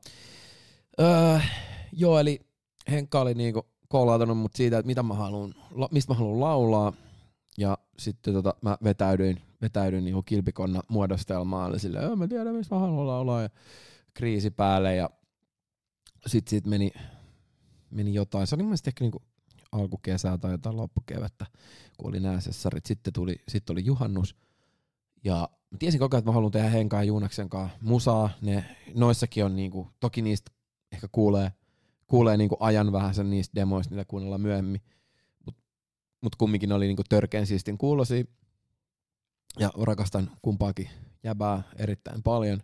Öö, 1.00 1.40
joo, 1.92 2.20
eli 2.20 2.40
Henkka 2.90 3.22
oli 3.22 3.34
niinku 3.34 3.68
koolautunut 3.88 4.38
mut 4.38 4.56
siitä, 4.56 4.78
että 4.78 4.88
mitä 4.88 5.04
mä 5.04 5.14
haluan, 5.14 5.54
la, 5.72 5.90
mistä 5.92 6.14
mä 6.14 6.18
haluan 6.18 6.40
laulaa. 6.40 6.94
Ja 7.58 7.78
sitten 8.00 8.34
tota, 8.34 8.56
mä 8.62 8.78
vetäydyin, 8.84 9.42
vetäydyin 9.62 10.04
niinku 10.06 10.24
kilpikonna 10.24 10.82
muodostelmaan. 10.88 11.72
Eli 11.72 11.80
silleen, 11.80 12.20
mä 12.20 12.28
tiedän, 12.28 12.56
mistä 12.56 12.76
mä 12.76 12.82
haluan 12.82 13.08
laulaa. 13.08 13.42
Ja 13.42 13.50
kriisi 14.14 14.52
päälle. 14.52 14.96
Ja 14.96 15.10
sit 16.28 16.48
siitä 16.48 16.70
meni, 16.70 16.92
meni 17.90 18.14
jotain. 18.14 18.48
Se 18.48 18.56
oli 18.56 18.64
mun 18.64 18.74
ehkä 18.88 19.04
niinku 19.04 19.22
alkukesää 19.72 20.38
tai 20.38 20.52
jotain 20.52 20.78
loppukevättä, 20.78 21.46
kun 21.98 22.10
oli 22.10 22.20
nää 22.20 22.40
sessarit. 22.40 22.86
Sitten 22.86 23.14
tuli, 23.14 23.36
sitten 23.48 23.74
oli 23.74 23.86
juhannus. 23.86 24.36
Ja 25.24 25.50
mä 25.72 25.78
tiesin 25.78 26.00
koko 26.00 26.16
ajan, 26.16 26.20
että 26.20 26.30
mä 26.30 26.34
haluan 26.34 26.52
tehdä 26.52 26.70
Henkaan 26.70 27.04
ja 27.04 27.08
Juunaksen 27.08 27.50
kanssa 27.50 27.78
musaa. 27.82 28.30
Ne, 28.42 28.66
noissakin 28.96 29.46
on 29.46 29.56
niinku, 29.56 29.88
toki 30.00 30.22
niistä 30.22 30.52
ehkä 30.92 31.08
kuulee, 31.12 31.52
kuulee 32.12 32.38
niinku 32.38 32.58
ajan 32.60 32.92
vähän 32.92 33.14
sen 33.14 33.30
niistä 33.30 33.56
demoista, 33.56 33.96
niitä 33.96 34.08
kuunnellaan 34.08 34.42
myöhemmin. 34.42 34.82
Mutta 35.46 35.62
mut 36.22 36.36
kumminkin 36.36 36.72
oli 36.72 36.88
niinku 36.88 37.04
törkeän 37.10 37.48
siistin 37.48 37.78
kuulosi. 37.78 38.30
Ja 39.60 39.72
rakastan 39.82 40.32
kumpaakin 40.42 40.90
jäbää 41.24 41.64
erittäin 41.76 42.24
paljon. 42.24 42.60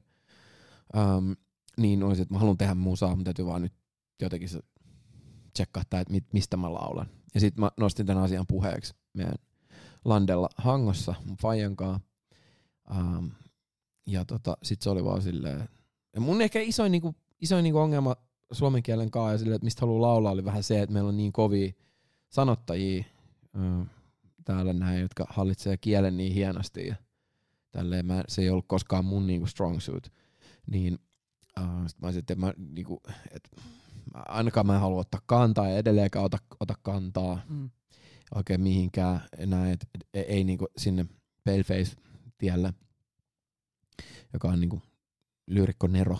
Um, 0.96 1.36
niin 1.78 2.04
olisi, 2.04 2.22
että 2.22 2.34
mä 2.34 2.40
haluan 2.40 2.58
tehdä 2.58 2.76
musaa, 2.76 3.10
mutta 3.10 3.24
täytyy 3.24 3.46
vaan 3.46 3.62
nyt 3.62 3.74
jotenkin 4.22 4.50
se 4.50 4.60
tsekkaa 5.54 5.82
että 5.82 6.14
mistä 6.34 6.58
mä 6.58 6.74
laulan. 6.74 7.10
Ja 7.34 7.40
sitten 7.40 7.62
mä 7.62 7.72
nostin 7.78 8.06
tämän 8.06 8.24
asian 8.24 8.48
puheeksi 8.48 8.94
meidän 9.14 9.36
Landella 10.06 10.50
Hangossa 10.58 11.16
mun 11.26 11.38
faijankaan. 11.38 12.00
Um, 12.98 13.32
ja 14.08 14.26
tota, 14.26 14.58
sit 14.64 14.82
se 14.82 14.90
oli 14.90 15.04
vaan 15.04 15.22
silleen, 15.22 15.70
ja 16.14 16.22
mun 16.22 16.42
ehkä 16.42 16.60
isoin, 16.60 16.92
niinku, 16.92 17.16
isoin 17.42 17.64
niinku 17.64 17.80
ongelma 17.80 18.16
suomen 18.52 18.84
kielen 18.84 19.12
kanssa 19.12 19.32
ja 19.32 19.38
silleen, 19.38 19.56
että 19.56 19.66
mistä 19.66 19.82
haluaa 19.82 20.02
laulaa 20.02 20.32
oli 20.32 20.46
vähän 20.46 20.64
se, 20.64 20.82
että 20.82 20.94
meillä 20.94 21.10
on 21.10 21.18
niin 21.18 21.34
kovia 21.34 21.72
sanottajia 22.30 23.04
uh, 23.56 23.88
täällä 24.46 24.74
näin, 24.74 25.02
jotka 25.02 25.26
hallitsee 25.30 25.78
kielen 25.78 26.18
niin 26.18 26.34
hienosti 26.34 26.88
ja 26.88 26.96
tälleen 27.72 28.06
mä, 28.06 28.24
se 28.28 28.42
ei 28.42 28.50
ollut 28.50 28.68
koskaan 28.68 29.06
mun 29.06 29.28
niinku 29.28 29.48
strong 29.48 29.80
suit. 29.80 30.14
Niin 30.68 30.98
uh, 31.60 31.88
sit 31.88 32.02
mä 32.02 32.08
olisin, 32.08 32.20
että 32.20 32.36
mä, 32.36 32.54
niinku, 32.58 33.02
et, 33.32 33.50
mä, 34.14 34.24
ainakaan 34.28 34.68
mä 34.68 34.74
en 34.76 34.82
halua 34.82 35.00
ottaa 35.00 35.22
kantaa 35.26 35.70
ja 35.70 35.78
edelleenkään 35.78 36.26
ota, 36.26 36.38
ota 36.60 36.74
kantaa 36.82 37.40
Mm. 37.50 37.70
oikein 38.36 38.62
mihinkään 38.62 39.22
enää, 39.38 39.72
et, 39.72 39.88
et, 39.96 40.08
ei, 40.14 40.24
ei 40.24 40.44
niinku 40.44 40.68
sinne 40.78 41.06
paleface 41.44 41.96
tielle, 42.38 42.74
joka 44.34 44.48
on 44.48 44.60
niinku 44.60 44.82
lyyrikko 45.48 45.88
Nero, 45.88 46.18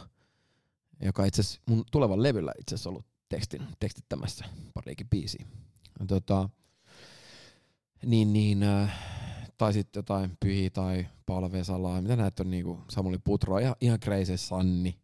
joka 1.02 1.26
itse 1.26 1.42
asiassa 1.42 1.62
mun 1.70 1.84
tulevan 1.92 2.24
levyllä 2.24 2.52
itse 2.60 2.76
asiassa 2.76 2.90
ollut 2.90 3.06
tekstin, 3.30 3.62
tekstittämässä 3.80 4.46
parikin 4.74 5.10
biisiä. 5.10 5.46
Tota, 6.08 6.50
niin, 8.06 8.34
niin, 8.34 8.64
äh, 8.64 8.94
tai 9.58 9.74
sitten 9.74 10.00
jotain 10.00 10.38
Pyhi 10.40 10.70
tai 10.70 11.08
Paula 11.26 11.52
Vesalaa, 11.52 12.02
mitä 12.02 12.16
näitä 12.16 12.44
on 12.44 12.52
niinku 12.52 12.80
Samuli 12.90 13.18
Putro, 13.18 13.58
ihan, 13.58 13.76
ihan 13.82 14.00
crazy 14.00 14.38
Sanni, 14.38 15.00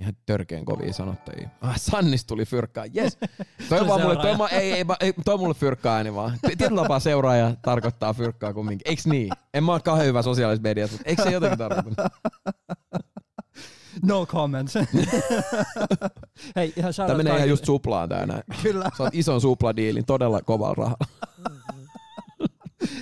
ihan 0.00 0.16
törkeen 0.26 0.64
kovia 0.64 0.92
sanottajia. 0.92 1.48
Ah, 1.60 1.76
Sannis 1.80 2.24
tuli 2.24 2.44
fyrkkaa, 2.44 2.84
yes. 2.96 3.18
Toi, 3.68 3.88
vaan 3.88 4.00
mulle, 4.00 4.16
toi, 4.16 4.36
ma, 4.36 4.48
ei, 4.48 4.72
ei, 4.72 4.84
ei, 5.00 5.12
toi 5.24 5.38
mulle 5.38 5.54
fyrkkaa 5.54 5.96
ääni 5.96 6.14
vaan. 6.14 6.38
Tietyllä 6.58 6.82
tapaa 6.82 7.00
seuraaja 7.00 7.54
tarkoittaa 7.62 8.14
fyrkkaa 8.14 8.54
kumminkin. 8.54 8.90
Eiks 8.90 9.06
niin? 9.06 9.30
En 9.54 9.64
mä 9.64 9.72
oo 9.72 9.80
kauhean 9.80 10.06
hyvä 10.06 10.22
sosiaalisessa 10.22 10.68
mediassa, 10.68 10.96
mutta 10.96 11.10
eikö 11.10 11.22
se 11.22 11.30
jotenkin 11.30 11.58
tarkoita? 11.58 12.10
No 14.06 14.26
comments. 14.26 14.74
Hei, 16.56 16.72
ihan 16.76 16.86
out 16.86 16.96
menee 16.96 17.14
ihan 17.14 17.22
kaikille. 17.24 17.46
just 17.46 17.64
suplaan 17.64 18.08
tää 18.08 18.26
näin. 18.26 18.42
Kyllä. 18.62 18.90
Sä 18.96 19.02
oot 19.02 19.14
ison 19.14 19.40
supladiilin 19.40 20.06
todella 20.06 20.42
kovalla 20.42 20.74
rahalla. 20.74 21.06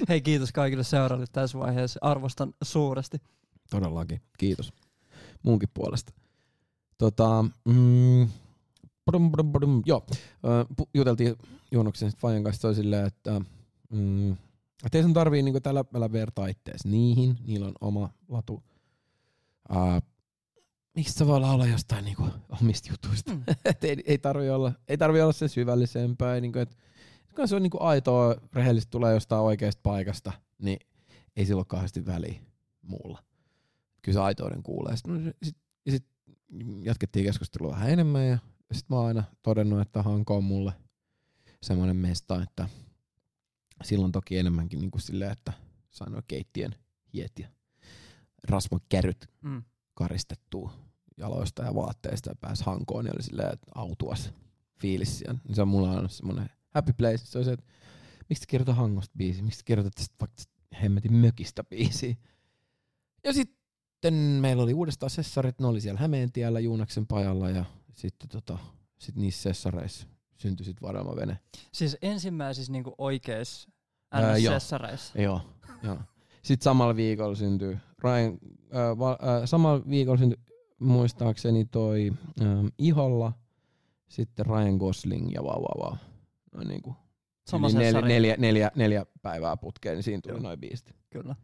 Hei, 0.08 0.20
kiitos 0.20 0.52
kaikille 0.52 0.84
seuraajille 0.84 1.26
tässä 1.32 1.58
vaiheessa. 1.58 2.00
Arvostan 2.02 2.54
suuresti. 2.62 3.18
Todellakin. 3.70 4.20
Kiitos. 4.38 4.72
Munkin 5.42 5.68
puolesta. 5.74 6.12
Tota, 6.98 7.44
mm, 7.64 8.28
pudum, 9.04 9.30
pudum, 9.30 9.52
pudum, 9.52 9.82
joo, 9.86 10.06
juteltiin 10.94 11.36
Juonoksen 11.70 12.12
Fajan 12.18 12.44
kanssa 12.44 12.62
toi 12.62 12.74
silleen, 12.74 13.06
että 13.06 13.40
mm, 13.90 14.36
että 14.84 14.98
ei 14.98 15.02
sun 15.02 15.12
tarvii 15.12 15.42
niinku 15.42 15.60
tällä 15.60 16.12
vertaa 16.12 16.46
ittees 16.46 16.84
niihin, 16.84 17.38
niillä 17.46 17.66
on 17.66 17.74
oma 17.80 18.10
latu. 18.28 18.62
Uh, 19.70 20.02
miksi 20.94 21.14
sä 21.14 21.26
voi 21.26 21.40
laulaa 21.40 21.66
jostain 21.66 22.04
niinku 22.04 22.26
omista 22.62 22.88
jutuista? 22.92 23.34
Mm. 23.34 23.42
Et 23.64 23.84
ei, 23.84 23.96
ei, 24.06 24.18
tarvi 24.18 24.50
olla, 24.50 24.72
ei 24.88 24.98
tarvi 24.98 25.20
olla 25.20 25.32
se 25.32 25.48
syvällisempää. 25.48 26.40
Niinku, 26.40 26.58
et, 26.58 26.78
kun 27.36 27.48
se 27.48 27.56
on 27.56 27.62
niinku 27.62 27.78
aitoa, 27.80 28.34
rehellisesti 28.52 28.90
tulee 28.90 29.14
jostain 29.14 29.42
oikeasta 29.42 29.80
paikasta, 29.82 30.32
niin 30.58 30.78
ei 31.36 31.46
sillä 31.46 31.58
ole 31.58 31.64
kauheasti 31.68 32.06
väliä 32.06 32.40
muulla. 32.82 33.24
Kyllä 34.02 34.16
se 34.16 34.20
aitouden 34.20 34.62
kuulee. 34.62 34.96
Sitten, 34.96 35.24
no, 35.24 35.32
sit, 35.42 35.56
ja 35.86 35.92
sit 35.92 36.06
jatkettiin 36.82 37.24
keskustelua 37.24 37.72
vähän 37.72 37.90
enemmän 37.90 38.26
ja 38.26 38.38
sitten 38.72 38.96
mä 38.96 38.96
oon 38.96 39.06
aina 39.06 39.24
todennut, 39.42 39.80
että 39.80 40.02
Hanko 40.02 40.36
on 40.36 40.44
mulle 40.44 40.72
semmoinen 41.62 41.96
mesta, 41.96 42.42
että 42.42 42.68
silloin 43.82 44.12
toki 44.12 44.38
enemmänkin 44.38 44.80
niin 44.80 44.90
kuin 44.90 45.02
silleen, 45.02 45.32
että 45.32 45.52
sain 45.90 46.12
nuo 46.12 46.22
keittien 46.28 46.74
hiet 47.14 47.38
ja 47.38 47.48
rasvakärryt 48.48 49.28
Mm. 49.42 49.62
Karistettua 49.94 50.72
jaloista 51.16 51.62
ja 51.62 51.74
vaatteista 51.74 52.30
ja 52.30 52.36
pääsi 52.40 52.64
Hankoon 52.64 53.06
ja 53.06 53.12
oli 53.14 53.22
silleen, 53.22 53.52
että 53.52 53.66
autuas 53.74 54.30
fiilis 54.80 55.18
siellä. 55.18 55.40
Niin 55.48 55.54
se 55.54 55.62
on 55.62 55.68
mulla 55.68 55.90
aina 55.90 56.08
semmoinen 56.08 56.50
happy 56.70 56.92
place. 56.92 57.26
Se 57.26 57.38
on 57.38 57.44
se, 57.44 57.52
että 57.52 57.66
miksi 58.28 58.40
te 58.40 58.46
kirjoitat 58.50 58.76
Hangosta 58.76 59.14
biisi? 59.18 59.42
Miksi 59.42 59.58
te 59.58 59.64
kirjoitat 59.64 59.94
tästä 59.94 60.14
vaikka 60.20 60.42
hemmetin 60.82 61.12
mökistä 61.12 61.64
biisiä? 61.64 62.14
Ja 63.24 63.32
sitten 63.32 64.14
meillä 64.14 64.62
oli 64.62 64.74
uudestaan 64.74 65.10
sessarit, 65.10 65.60
ne 65.60 65.66
oli 65.66 65.80
siellä 65.80 66.00
Hämeentiellä 66.00 66.60
Juunaksen 66.60 67.06
pajalla 67.06 67.50
ja 67.50 67.64
sitten 67.94 68.28
tota, 68.28 68.58
sit 68.98 69.16
niissä 69.16 69.42
sessareissa 69.42 70.06
syntyi 70.36 70.66
sit 70.66 70.82
Vadelma 70.82 71.16
Vene. 71.16 71.38
Siis 71.72 71.96
ensimmäisissä 72.02 72.72
niinku 72.72 72.94
oikeissa 72.98 73.70
joo. 74.12 74.54
NS-sessareissa. 74.54 75.22
Joo, 75.22 75.40
joo. 75.82 75.98
Sitten 76.44 76.64
samalla 76.64 76.96
viikolla 76.96 77.34
syntyi, 77.34 77.76
Ryan, 78.02 78.38
äh, 78.74 78.98
va, 78.98 79.10
äh, 79.10 79.42
samalla 79.44 79.82
viikolla 79.88 80.18
syntyi 80.18 80.44
muistaakseni 80.78 81.64
toi 81.64 82.12
ähm, 82.42 82.66
Iholla, 82.78 83.32
sitten 84.08 84.46
Ryan 84.46 84.76
Gosling 84.76 85.32
ja 85.32 85.42
vau 85.42 85.62
vau 85.62 85.84
vau. 85.84 85.96
Noin 86.54 86.68
niinku, 86.68 86.96
Sama 87.46 87.68
yli 87.68 87.78
neljä, 87.78 88.00
neljä, 88.00 88.36
neljä, 88.38 88.70
neljä, 88.74 89.06
päivää 89.22 89.56
putkeen, 89.56 89.94
niin 89.94 90.02
siinä 90.02 90.20
tuli 90.20 90.34
Joo. 90.34 90.42
noin 90.42 90.60
biisit. 90.60 90.94
Kyllä. 91.10 91.36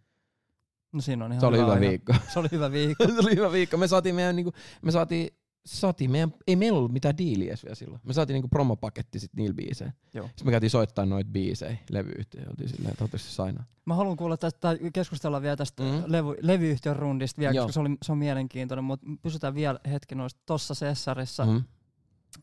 No 0.93 1.01
siinä 1.01 1.25
on 1.25 1.33
ihan 1.33 1.41
Se 1.41 1.47
oli 1.47 1.59
hyvä 1.59 1.73
aika. 1.73 1.81
viikko. 1.81 2.15
Se 2.33 2.39
oli 2.39 2.49
hyvä 2.53 2.73
viikko. 2.73 3.05
se 3.15 3.21
oli 3.21 3.37
hyvä 3.37 3.53
viikko. 3.53 3.77
Me 3.77 3.89
saatiin 3.89 4.15
meidän, 4.15 4.37
niinku, 4.37 4.53
me 4.83 4.91
saatiin, 4.91 5.31
saatiin 5.67 6.11
meidän, 6.11 6.35
ei 6.47 6.57
meillä 6.57 6.79
ollut 6.79 6.93
mitään 6.93 7.19
diiliä 7.19 7.55
vielä 7.65 7.75
silloin. 7.75 8.01
Me 8.05 8.13
saatiin 8.13 8.35
niinku 8.35 8.49
promopaketti 8.49 9.19
sit 9.19 9.31
niillä 9.37 9.55
biiseillä. 9.55 9.93
Joo. 10.15 10.27
Sitten 10.27 10.47
me 10.47 10.51
käytiin 10.51 10.71
soittaa 10.71 11.07
noita 11.07 11.31
biisejä 11.31 11.77
levyyhtiöön. 11.91 12.49
Oltiin 12.49 12.69
silleen, 12.69 12.95
että 13.05 13.19
sainaa. 13.19 13.65
Mä 13.87 13.95
haluan 13.95 14.17
kuulla 14.17 14.37
tästä, 14.37 14.61
tai 14.61 14.79
keskustella 14.93 15.43
vielä 15.43 15.57
tästä 15.57 15.83
Mhm. 15.83 15.95
mm. 15.95 16.03
levy, 16.07 16.35
levyyhtiön 16.41 16.97
rundista 16.97 17.39
vielä, 17.41 17.55
Joo. 17.55 17.65
koska 17.65 17.73
se, 17.75 17.81
oli, 17.81 17.97
se 18.03 18.13
on 18.13 18.19
mielenkiintoinen, 18.19 18.85
mutta 18.85 19.07
pysytään 19.23 19.55
vielä 19.55 19.81
hetki 19.91 20.15
noista 20.15 20.41
tossa 20.47 20.75
sessarissa. 20.75 21.45
Mm. 21.47 21.53
Mm. 21.53 21.65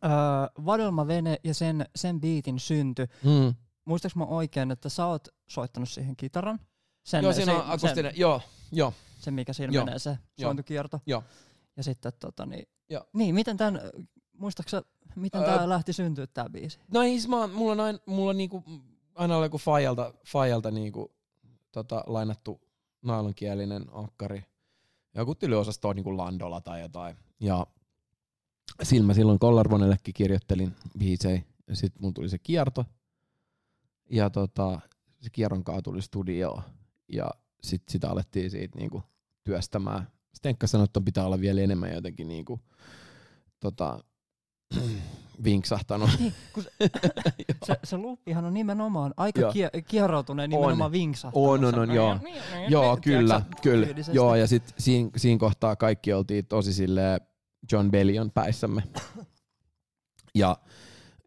Öö, 0.03 0.11
Vadelma 0.65 1.07
Vene 1.07 1.37
ja 1.43 1.53
sen, 1.53 1.85
sen 1.95 2.21
biitin 2.21 2.59
synty. 2.59 3.07
Mm. 3.23 3.53
Muistaaks 3.85 4.15
mä 4.15 4.23
oikein, 4.25 4.71
että 4.71 4.89
sä 4.89 5.05
oot 5.05 5.27
soittanut 5.47 5.89
siihen 5.89 6.15
kitaran? 6.15 6.59
Sen, 7.03 7.23
Joo, 7.23 7.33
siinä 7.33 7.51
se, 7.51 7.57
on 7.57 7.63
akustinen, 7.67 8.13
joo, 8.15 8.41
joo. 8.71 8.93
Se, 9.19 9.31
mikä 9.31 9.53
siinä 9.53 9.73
Joo. 9.73 9.85
menee, 9.85 9.99
se 9.99 10.09
Joo. 10.09 10.17
sointukierto. 10.47 11.01
Joo. 11.05 11.23
Ja 11.77 11.83
sitten 11.83 12.13
tota 12.19 12.45
niin, 12.45 12.67
Joo. 12.89 13.03
niin 13.13 13.35
miten 13.35 13.57
tän, 13.57 13.79
muistaaks 14.37 14.71
sä, 14.71 14.83
miten 15.15 15.41
Öö, 15.41 15.47
tää 15.47 15.69
lähti 15.69 15.93
syntyä 15.93 16.27
tää 16.27 16.49
biisi? 16.49 16.79
No 16.93 17.01
ei, 17.01 17.09
siis 17.09 17.27
mä, 17.27 17.47
mulla 17.47 17.71
on 17.71 17.79
aina, 17.79 17.99
mulla 18.05 18.29
on 18.29 18.37
niinku, 18.37 18.63
aina 19.15 19.35
ollut 19.35 19.45
joku 19.45 19.57
Fajalta, 19.57 20.13
Fajalta 20.27 20.71
niinku, 20.71 21.11
tota, 21.71 22.03
lainattu 22.07 22.61
nailonkielinen 23.01 23.85
akkari. 23.91 24.45
Joku 25.15 25.35
tylyosasto 25.35 25.89
on 25.89 25.95
niinku 25.95 26.17
Landola 26.17 26.61
tai 26.61 26.81
jotain. 26.81 27.15
Ja 27.39 27.67
sillä 28.83 29.07
mä 29.07 29.13
silloin 29.13 29.39
Kollarvonellekin 29.39 30.13
kirjoittelin 30.13 30.75
biisei. 30.99 31.43
Ja 31.67 31.75
sit 31.75 31.99
mulla 31.99 32.13
tuli 32.13 32.29
se 32.29 32.37
kierto. 32.37 32.85
Ja 34.09 34.29
tota, 34.29 34.79
se 35.21 35.29
kierron 35.29 35.63
kaa 35.63 35.81
tuli 35.81 36.01
studioon. 36.01 36.63
Ja 37.07 37.31
sit 37.63 37.83
sitä 37.89 38.09
alettiin 38.09 38.51
siitä 38.51 38.77
niinku 38.77 39.03
työstämään. 39.43 40.07
Sitten 40.33 40.49
Enkka 40.49 40.67
sanoi, 40.67 40.85
että 40.85 41.01
pitää 41.01 41.25
olla 41.25 41.39
vielä 41.39 41.61
enemmän 41.61 41.93
jotenkin 41.93 42.27
niinku, 42.27 42.59
tota, 43.59 43.99
vinksahtanut. 45.43 46.09
Niin, 46.19 46.33
kun 46.53 46.63
se, 46.63 46.69
se, 47.65 47.79
se 47.83 47.97
luppihan 47.97 48.45
on 48.45 48.53
nimenomaan 48.53 49.13
aika 49.17 49.51
kie, 49.51 49.69
kieroutuneen 49.87 50.49
nimenomaan 50.49 50.91
vinksahtanut. 50.91 51.49
On, 51.49 51.65
on, 51.65 51.79
on, 51.79 51.91
joo. 51.91 52.17
Niin, 52.23 52.71
Joo, 52.71 52.97
kyllä, 52.97 53.41
kyllä. 53.61 53.87
Joo, 54.11 54.35
ja 54.35 54.47
sitten 54.47 54.73
siinä, 54.79 55.09
siinä 55.17 55.39
kohtaa 55.39 55.75
kaikki 55.75 56.13
oltiin 56.13 56.45
tosi 56.45 56.73
sille 56.73 57.21
John 57.71 57.91
Bellion 57.91 58.31
päissämme. 58.31 58.83
Ja, 60.35 60.57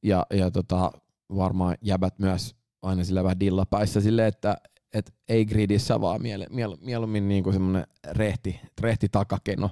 ja, 0.03 0.27
ja 0.31 0.51
tota, 0.51 0.93
varmaan 1.37 1.77
jäbät 1.83 2.19
myös 2.19 2.55
aina 2.83 3.05
sillä 3.05 3.25
vähän 3.25 3.41
dillapäissä 3.41 4.01
silleen, 4.01 4.29
että 4.29 4.57
et 4.95 5.15
ei 5.29 5.47
gridissä 5.47 6.01
vaan 6.01 6.23
miele, 6.23 6.47
miel, 6.51 6.77
mieluummin 6.81 7.29
niinku 7.29 7.53
semmoinen 7.53 7.87
rehti, 8.12 8.61
rehti 8.81 9.09
takakeno 9.09 9.71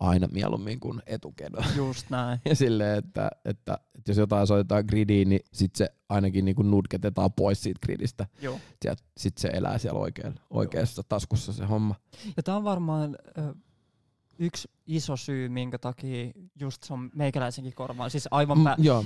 aina 0.00 0.28
mieluummin 0.32 0.80
kuin 0.80 1.02
etukeno. 1.06 1.58
Just 1.76 2.10
näin. 2.10 2.40
Ja 2.48 2.54
silleen, 2.56 2.98
että, 2.98 3.30
että, 3.44 3.78
että 3.98 4.10
jos 4.10 4.18
jotain 4.18 4.46
soitetaan 4.46 4.84
gridiin, 4.88 5.28
niin 5.28 5.40
sit 5.52 5.76
se 5.76 5.88
ainakin 6.08 6.44
niinku 6.44 6.62
nudketetaan 6.62 7.32
pois 7.32 7.62
siitä 7.62 7.78
gridistä. 7.86 8.26
Joo. 8.42 8.60
Sieltä, 8.82 9.02
sit 9.16 9.38
se 9.38 9.48
elää 9.48 9.78
siellä 9.78 10.00
oikealla, 10.00 10.40
oikeassa 10.50 11.02
taskussa 11.08 11.52
se 11.52 11.64
homma. 11.64 11.94
Ja 12.36 12.42
tää 12.42 12.56
on 12.56 12.64
varmaan 12.64 13.16
ö, 13.38 13.54
yksi 14.40 14.70
iso 14.86 15.16
syy, 15.16 15.48
minkä 15.48 15.78
takia 15.78 16.32
just 16.60 16.82
se 16.82 16.92
on 16.92 17.10
meikäläisenkin 17.14 17.74
korvaan. 17.74 18.10
Siis 18.10 18.28
aivan 18.30 18.58
pä- 18.58 18.78
Mm, 18.78 18.84
joo, 18.84 19.04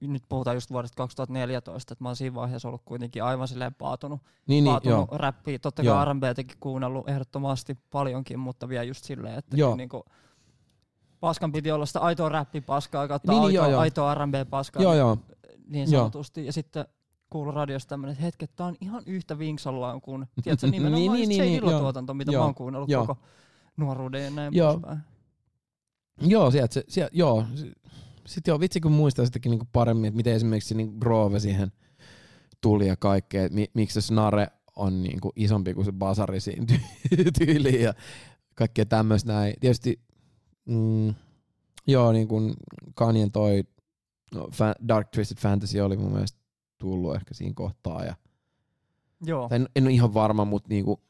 nyt 0.00 0.22
puhutaan 0.28 0.56
just 0.56 0.70
vuodesta 0.70 0.96
2014, 0.96 1.94
että 1.94 2.04
mä 2.04 2.08
oon 2.08 2.16
siinä 2.16 2.34
vaiheessa 2.34 2.68
ollut 2.68 2.82
kuitenkin 2.84 3.24
aivan 3.24 3.48
silleen 3.48 3.74
paatunut, 3.74 4.20
niin, 4.46 4.64
niin, 4.64 4.72
paatunut 4.72 5.08
joo. 5.10 5.18
räppiä. 5.18 5.58
Totta 5.58 5.82
Joo. 5.82 5.94
kai 5.96 6.04
R&Btäkin 6.04 6.56
kuunnellut 6.60 7.08
ehdottomasti 7.08 7.78
paljonkin, 7.90 8.38
mutta 8.38 8.68
vielä 8.68 8.84
just 8.84 9.04
silleen, 9.04 9.38
että 9.38 9.56
Joo. 9.56 9.76
niinku, 9.76 10.04
paskan 11.20 11.52
piti 11.52 11.70
olla 11.70 11.86
sitä 11.86 12.00
aitoa 12.00 12.28
räppipaskaa 12.28 13.08
kautta 13.08 13.32
Niin, 13.32 13.40
niin, 13.40 13.48
niin, 13.48 13.54
joo, 13.54 13.64
aitoa, 13.64 13.72
joo. 13.72 13.80
aitoa 13.80 14.14
R&B-paskaa 14.14 14.82
Joo, 14.82 14.94
joo. 14.94 15.18
niin 15.68 15.92
Joo. 15.92 16.00
sanotusti. 16.00 16.46
Ja 16.46 16.52
sitten 16.52 16.84
kuuluu 17.30 17.52
radiosta 17.52 17.88
tämmönen, 17.88 18.12
että 18.12 18.24
hetket, 18.24 18.56
tää 18.56 18.66
on 18.66 18.76
ihan 18.80 19.02
yhtä 19.06 19.38
vinksallaan 19.38 20.00
kuin, 20.00 20.26
tiedätkö, 20.42 20.66
nimenomaan 20.66 21.00
Niin, 21.00 21.12
niin, 21.12 21.28
niin, 21.28 21.38
just 21.38 21.42
niin, 21.50 21.60
se 21.62 21.66
niin, 21.70 21.80
tuotanto, 21.80 22.14
mitä 22.14 22.32
joo, 22.32 22.40
mä 22.40 22.44
oon 22.44 22.54
kuunnellut 22.54 22.90
joo. 22.90 23.06
koko 23.06 23.20
nuoruuden 23.80 24.24
ja 24.24 24.30
näin 24.30 24.54
Joo. 24.54 24.72
poispäin. 24.72 24.98
Joo, 26.20 26.50
sieltä 26.50 26.74
se, 26.74 26.84
sieltä, 26.88 27.16
joo. 27.16 27.44
Sitten 28.26 28.52
joo, 28.52 28.60
vitsi 28.60 28.80
kun 28.80 28.92
muistaa 28.92 29.24
sitäkin 29.24 29.50
niinku 29.50 29.66
paremmin, 29.72 30.08
että 30.08 30.16
miten 30.16 30.34
esimerkiksi 30.34 30.74
niinku 30.74 30.98
Grove 30.98 31.40
siihen 31.40 31.72
tuli 32.60 32.86
ja 32.86 32.96
kaikkea, 32.96 33.44
että 33.44 33.54
mi, 33.54 33.66
miksi 33.74 33.94
se 33.94 34.06
snare 34.06 34.48
on 34.76 35.02
niinku 35.02 35.32
isompi 35.36 35.74
kuin 35.74 35.84
se 35.84 35.92
basari 35.92 36.40
siinä 36.40 36.66
ty- 36.72 37.30
tyyliin 37.38 37.82
ja 37.82 37.94
kaikkea 38.54 38.86
tämmöistä 38.86 39.32
näin. 39.32 39.54
Tietysti, 39.60 40.00
mm, 40.64 41.14
joo, 41.86 42.12
niin 42.12 42.28
kuin 42.28 42.54
Kanyen 42.94 43.32
toi 43.32 43.64
no, 44.34 44.46
fa- 44.46 44.88
Dark 44.88 45.08
Twisted 45.10 45.38
Fantasy 45.38 45.80
oli 45.80 45.96
mun 45.96 46.12
mielestä 46.12 46.38
tullut 46.78 47.14
ehkä 47.14 47.34
siinä 47.34 47.54
kohtaa. 47.54 48.04
Ja, 48.04 48.14
Joo, 49.24 49.48
tai 49.48 49.56
en, 49.56 49.68
en 49.76 49.84
ole 49.84 49.92
ihan 49.92 50.14
varma, 50.14 50.44
mutta 50.44 50.68
niinku, 50.68 51.00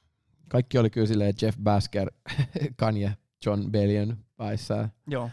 kaikki 0.51 0.79
oli 0.79 0.91
kyllä 0.91 1.07
silleen 1.07 1.35
Jeff 1.43 1.59
Basker, 1.63 2.11
Kanye, 2.77 3.17
John 3.47 3.71
Bellion 3.71 4.17
päissään. 4.37 4.93
joo. 5.07 5.31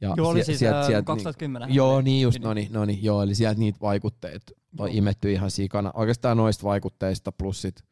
Ja 0.00 0.14
Joo, 0.16 0.28
oli 0.28 0.44
siis 0.44 0.58
sieltä- 0.58 0.86
sieltä 0.86 1.06
2010. 1.06 1.68
Niin, 1.68 1.76
joo, 1.76 2.00
niin 2.00 2.22
just, 2.22 2.38
no 2.40 2.54
niin, 2.54 2.72
no 2.72 2.84
niin, 2.84 3.02
joo, 3.04 3.22
eli 3.22 3.34
sieltä 3.34 3.58
niitä 3.60 3.78
vaikutteet 3.80 4.42
on 4.78 4.88
imetty 4.88 5.32
ihan 5.32 5.50
sikana. 5.50 5.90
Oikeastaan 5.94 6.36
noista 6.36 6.64
vaikutteista 6.64 7.32
plus 7.32 7.62
sit, 7.62 7.84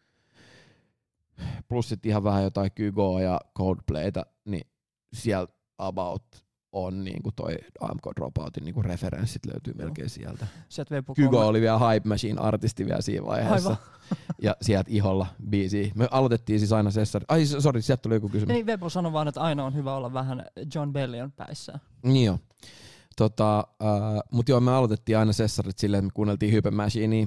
plus 1.69 1.89
sit 1.89 2.07
ihan 2.07 2.25
vähän 2.25 2.43
jotain 2.43 2.71
Kygoa 2.75 3.21
ja 3.23 3.41
Coldplayta, 3.59 4.27
niin 4.45 4.67
sieltä 5.13 5.53
about 5.79 6.23
on 6.73 7.05
niinku 7.05 7.33
toi 7.33 7.57
AMK 7.81 8.03
Dropoutin 8.17 8.65
niinku 8.65 8.83
referenssit 8.83 9.47
löytyy 9.47 9.75
Joo. 9.79 9.87
melkein 9.87 10.11
sieltä. 10.11 10.47
Kygo 11.17 11.47
oli 11.47 11.61
vielä 11.61 11.79
Hype 11.79 12.09
Machine 12.09 12.41
artisti 12.41 12.87
vielä 12.87 13.01
siinä 13.01 13.27
vaiheessa. 13.27 13.71
Aivan. 13.71 13.83
Ja 14.43 14.57
sieltä 14.63 14.91
iholla 14.93 15.27
biisi. 15.51 15.93
Me 15.95 16.09
aloitettiin 16.11 16.59
siis 16.59 16.73
aina 16.73 16.91
sessari. 16.91 17.25
Ai 17.29 17.47
sori, 17.47 17.83
sieltä 17.83 18.03
tuli 18.03 18.15
joku 18.15 18.29
kysymys. 18.29 18.55
Niin, 18.55 18.67
Vepu 18.67 18.91
sanoi 18.91 19.13
vaan, 19.13 19.29
että 19.29 19.41
aina 19.41 19.65
on 19.65 19.75
hyvä 19.75 19.95
olla 19.95 20.13
vähän 20.13 20.47
John 20.75 20.93
Bellion 20.93 21.33
päissä. 21.33 21.79
Niin 22.03 22.27
joo. 22.27 22.39
Tota, 23.17 23.59
äh, 23.59 24.23
mut 24.33 24.49
joo, 24.49 24.61
me 24.61 24.71
aloitettiin 24.71 25.19
aina 25.19 25.33
sessarit 25.33 25.79
silleen, 25.79 25.99
että 25.99 26.07
me 26.07 26.15
kuunneltiin 26.15 26.53
Hype 26.53 26.71
Machinea. 26.71 27.27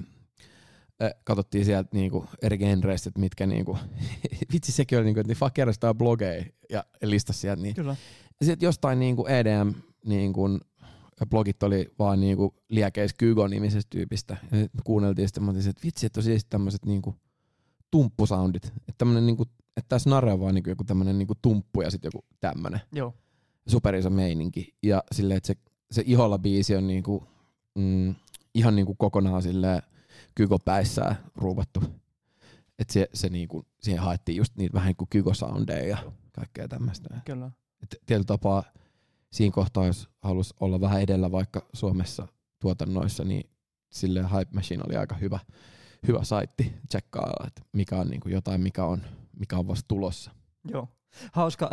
Äh, 1.03 1.11
katsottiin 1.23 1.65
sieltä 1.65 1.89
niinku 1.93 2.25
eri 2.41 2.57
genreistä, 2.57 3.09
että 3.09 3.19
mitkä 3.19 3.45
niinku, 3.45 3.77
vitsi 4.53 4.71
sekin 4.71 4.97
oli 4.97 5.05
niinku, 5.05 5.19
että 5.19 5.31
ne 5.31 5.35
fakerastaa 5.35 5.93
blogeja 5.93 6.45
ja 6.69 6.83
listasi 7.03 7.39
sieltä 7.39 7.61
niin. 7.61 7.75
Kyllä. 7.75 7.95
Sitten 8.41 8.67
jostain 8.67 8.99
niinku 8.99 9.27
EDM 9.27 9.73
niinku, 10.05 10.59
blogit 11.29 11.63
oli 11.63 11.91
vaan 11.99 12.19
niinku 12.19 12.55
liekeis 12.69 13.13
Kygo 13.13 13.47
nimisestä 13.47 13.89
tyypistä. 13.89 14.37
Ja 14.51 14.57
sit 14.57 14.71
kuunneltiin 14.83 15.27
sitten, 15.27 15.57
että 15.69 15.81
vitsi, 15.83 16.05
että 16.05 16.19
on 16.19 16.23
siis 16.23 16.45
tämmöiset 16.45 16.85
niinku 16.85 17.15
tumppusoundit. 17.91 18.65
Että 18.65 18.93
tämmönen 18.97 19.25
niinku, 19.25 19.43
että 19.77 19.89
tässä 19.89 20.09
narre 20.09 20.33
on 20.33 20.39
vaan 20.39 20.55
niinku 20.55 20.69
joku 20.69 20.83
tämmönen 20.83 21.17
niinku 21.17 21.33
tumppu 21.41 21.81
ja 21.81 21.91
sitten 21.91 22.11
joku 22.13 22.25
tämmönen 22.39 22.81
Joo. 22.91 23.13
superiso 23.67 24.09
meininki. 24.09 24.75
Ja 24.83 25.03
silleen, 25.11 25.37
että 25.37 25.47
se, 25.47 25.55
se 25.91 26.03
iholla 26.05 26.37
biisi 26.39 26.75
on 26.75 26.87
niinku, 26.87 27.23
mm, 27.75 28.15
ihan 28.53 28.75
niinku 28.75 28.95
kokonaan 28.95 29.41
silleen 29.41 29.81
kykopäissään 30.35 31.15
ruuvattu. 31.35 31.83
Että 32.79 32.93
se, 32.93 33.09
se 33.13 33.29
niinku, 33.29 33.65
siihen 33.81 34.03
haettiin 34.03 34.35
just 34.35 34.55
niitä 34.55 34.73
vähän 34.73 34.95
kuin 34.95 35.07
kykosoundeja 35.09 35.87
ja 35.87 35.97
kaikkea 36.31 36.67
tämmöistä. 36.67 37.21
Kyllä. 37.25 37.51
Et 37.83 37.95
tietyllä 38.05 38.25
tapaa 38.25 38.63
siinä 39.31 39.53
kohtaa, 39.53 39.85
jos 39.85 40.09
halusi 40.21 40.53
olla 40.59 40.81
vähän 40.81 41.01
edellä 41.01 41.31
vaikka 41.31 41.65
Suomessa 41.73 42.27
tuotannoissa, 42.59 43.23
niin 43.23 43.49
sille 43.91 44.21
Hype 44.23 44.51
Machine 44.53 44.83
oli 44.87 44.95
aika 44.95 45.15
hyvä, 45.15 45.39
hyvä 46.07 46.23
saitti 46.23 46.73
tsekkailla, 46.89 47.47
että 47.47 47.61
mikä 47.73 47.97
on 47.97 48.07
niinku 48.07 48.29
jotain, 48.29 48.61
mikä 48.61 48.85
on, 48.85 49.01
mikä 49.39 49.57
on 49.57 49.67
vasta 49.67 49.87
tulossa. 49.87 50.31
Joo. 50.71 50.87
Hauska, 51.31 51.69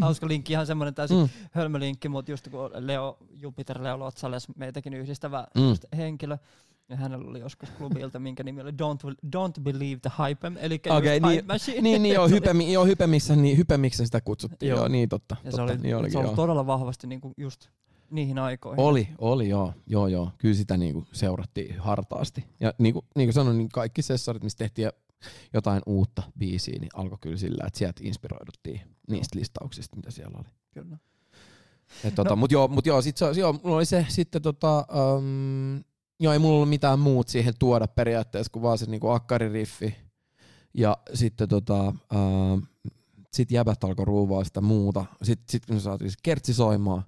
hauska 0.00 0.28
linkki, 0.28 0.52
ihan 0.52 0.66
semmoinen 0.66 0.94
täysin 0.94 1.16
Mm. 1.18 1.28
hölmölinkki, 1.52 2.08
mutta 2.08 2.30
just 2.30 2.48
kun 2.48 2.70
Leo, 2.74 3.18
Jupiter 3.30 3.82
Leo 3.82 3.98
Lotsales, 3.98 4.48
meitäkin 4.56 4.94
yhdistävä 4.94 5.46
Mm. 5.54 5.96
henkilö, 5.96 6.38
ja 6.88 6.96
hänellä 6.96 7.30
oli 7.30 7.40
joskus 7.40 7.70
klubilta, 7.70 8.18
minkä 8.18 8.42
nimi 8.42 8.60
oli 8.60 8.70
Don't, 8.70 9.14
Don't 9.36 9.60
Believe 9.62 10.00
the 10.00 10.10
Hype, 10.18 10.52
eli 10.60 10.74
okay, 10.88 11.00
niin- 11.20 11.30
Hype 11.30 11.52
Machine. 11.52 11.80
niin, 11.80 12.02
niin 12.02 12.14
joo, 12.14 12.28
hypemi, 12.28 12.72
joo 12.72 12.84
hypemissä, 12.84 13.36
niin 13.36 13.56
hypemissä 13.56 14.04
sitä 14.04 14.20
kutsuttiin, 14.20 14.68
joo, 14.70 14.78
Joo. 14.78 14.88
niin 14.88 15.08
totta. 15.08 15.36
Ja 15.44 15.50
totta 15.50 15.56
se 15.56 15.62
oli, 15.72 15.82
niin 15.82 15.96
olikin, 15.96 16.12
se 16.12 16.18
oli 16.18 16.26
joo. 16.26 16.36
todella 16.36 16.66
vahvasti 16.66 17.06
niinku 17.06 17.32
just 17.36 17.68
niihin 18.10 18.38
aikoihin. 18.38 18.80
Oli, 18.84 19.08
oli 19.18 19.48
joo, 19.48 19.72
joo, 19.86 20.06
joo. 20.06 20.30
Kyllä 20.38 20.54
sitä 20.54 20.76
niinku 20.76 21.04
seurattiin 21.12 21.78
hartaasti. 21.78 22.44
Ja 22.60 22.74
niinku, 22.78 23.04
niinku 23.16 23.32
sanoin, 23.32 23.58
niin 23.58 23.68
kaikki 23.68 24.02
sessarit, 24.02 24.42
missä 24.42 24.58
tehtiin 24.58 24.90
jotain 25.54 25.82
uutta 25.86 26.22
biisiä, 26.38 26.78
niin 26.80 26.90
alkoi 26.94 27.18
kyllä 27.20 27.36
sillä, 27.36 27.64
että 27.66 27.78
sieltä 27.78 28.00
inspiroiduttiin 28.04 28.80
niistä 29.10 29.38
listauksista, 29.38 29.96
mitä 29.96 30.10
siellä 30.10 30.38
oli. 30.38 30.48
Kyllä. 30.74 30.98
Et 32.04 32.14
tota, 32.14 32.30
No. 32.30 32.36
mut 32.36 32.52
joo, 32.52 32.68
mut 32.68 32.86
joo, 32.86 33.02
sit 33.02 33.16
se, 33.16 33.26
joo, 33.36 33.52
mulla 33.52 33.76
oli 33.76 33.84
se 33.86 34.06
sitten 34.08 34.42
tota, 34.42 34.86
um, 35.16 35.84
joo, 36.20 36.32
ei 36.32 36.38
mulla 36.38 36.54
ollut 36.56 36.68
mitään 36.68 36.98
muut 36.98 37.28
siihen 37.28 37.54
tuoda 37.58 37.88
periaatteessa 37.88 38.52
kuin 38.52 38.62
vaan 38.62 38.78
se 38.78 38.86
niinku 38.86 39.08
akkaririffi. 39.08 39.96
Ja 40.74 40.96
sitten 41.14 41.48
tota, 41.48 41.94
um, 42.14 42.62
sit 43.32 43.50
jäbät 43.50 43.84
alkoi 43.84 44.04
ruuvaa 44.04 44.44
sitä 44.44 44.60
muuta. 44.60 45.04
Sitten 45.22 45.44
sit 45.50 45.66
kun 45.66 45.80
saatiin 45.80 46.10
se 46.10 46.16
kertsi 46.22 46.54
soimaan, 46.54 47.02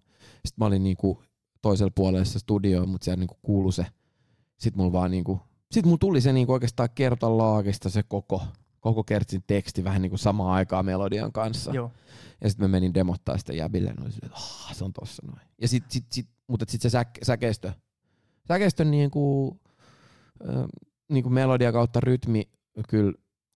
sit 0.47 0.59
mä 0.59 0.67
olin 0.67 0.85
niinku 0.85 1.23
toisella 1.63 1.93
puolella 1.95 2.25
sitä 2.25 2.39
studioa, 2.39 2.87
mutta 2.87 3.05
siellä 3.05 3.19
niinku 3.21 3.37
kuului 3.43 3.73
se. 3.73 3.87
Sitten 4.59 4.81
mulla 4.81 4.93
vaan 4.93 5.11
niinku, 5.11 5.41
sit 5.73 5.85
mulla 5.85 5.99
tuli 5.99 6.21
se 6.21 6.33
niinku 6.33 6.53
oikeastaan 6.53 6.89
kertalaakista 6.95 7.91
se 7.91 8.03
koko, 8.03 8.43
koko 8.81 9.05
kertsin 9.05 9.45
teksti 9.47 9.85
vähän 9.85 10.03
niinku 10.03 10.19
samaan 10.19 10.53
aikaan 10.53 10.85
melodian 10.87 11.33
kanssa. 11.33 11.71
Joo. 11.75 11.93
Ja 12.41 12.49
sitten 12.51 12.65
mä 12.65 12.69
menin 12.69 12.95
demottaa 12.95 13.39
sitä 13.39 13.53
jäbille, 13.53 13.91
ja 13.91 14.03
oli 14.03 14.13
silleen, 14.13 14.33
että 14.33 14.41
"Ah, 14.69 14.75
se 14.75 14.85
on 14.85 14.93
tossa 14.93 15.23
noin. 15.27 15.41
Ja 15.63 15.69
sit, 15.69 15.85
sit, 15.91 16.05
sit, 16.13 16.29
mutta 16.47 16.65
sit 16.69 16.81
se 16.83 16.91
säk, 16.91 17.09
säkeistö, 17.23 17.73
säkeistön 18.49 18.91
niinku, 18.91 19.57
äh, 20.49 20.65
niinku 21.09 21.31
melodia 21.31 21.73
kautta 21.73 22.01
rytmi 22.01 22.49
kyllä 22.89 23.13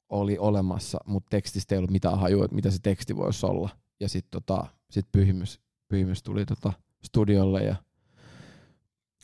oli 0.09 0.39
olemassa, 0.39 0.99
mutta 1.07 1.31
tekstistä 1.31 1.75
ei 1.75 1.79
ollut 1.79 1.91
mitään 1.91 2.19
hajua, 2.19 2.45
että 2.45 2.55
mitä 2.55 2.71
se 2.71 2.79
teksti 2.83 3.17
voisi 3.17 3.47
olla. 3.47 3.71
Ja 4.01 4.09
sitten 4.09 4.31
tota, 4.31 4.67
sit 4.91 5.07
pyhimys, 5.13 5.61
pyhimys 5.89 6.23
tuli 6.23 6.47
tota 6.47 6.73
studiolle 7.05 7.63
ja 7.63 7.77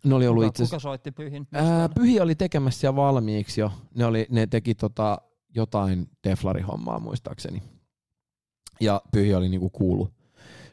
ne 0.04 0.14
oli 0.14 0.26
ollut 0.26 0.44
itse 0.44 0.64
kuka 0.64 0.78
soitti 0.78 1.10
Pyhin? 1.10 1.46
Ää, 1.52 1.88
Pyhi 1.88 2.20
oli 2.20 2.34
tekemässä 2.34 2.80
siellä 2.80 2.96
valmiiksi 2.96 3.60
jo. 3.60 3.72
Ne, 3.94 4.04
oli, 4.04 4.26
ne 4.30 4.46
teki 4.46 4.74
tota 4.74 5.18
jotain 5.54 6.10
Deflari-hommaa 6.24 7.00
muistaakseni. 7.00 7.62
Ja 8.80 9.02
Pyhi 9.12 9.34
oli 9.34 9.48
niinku 9.48 9.70
kuullut 9.70 10.17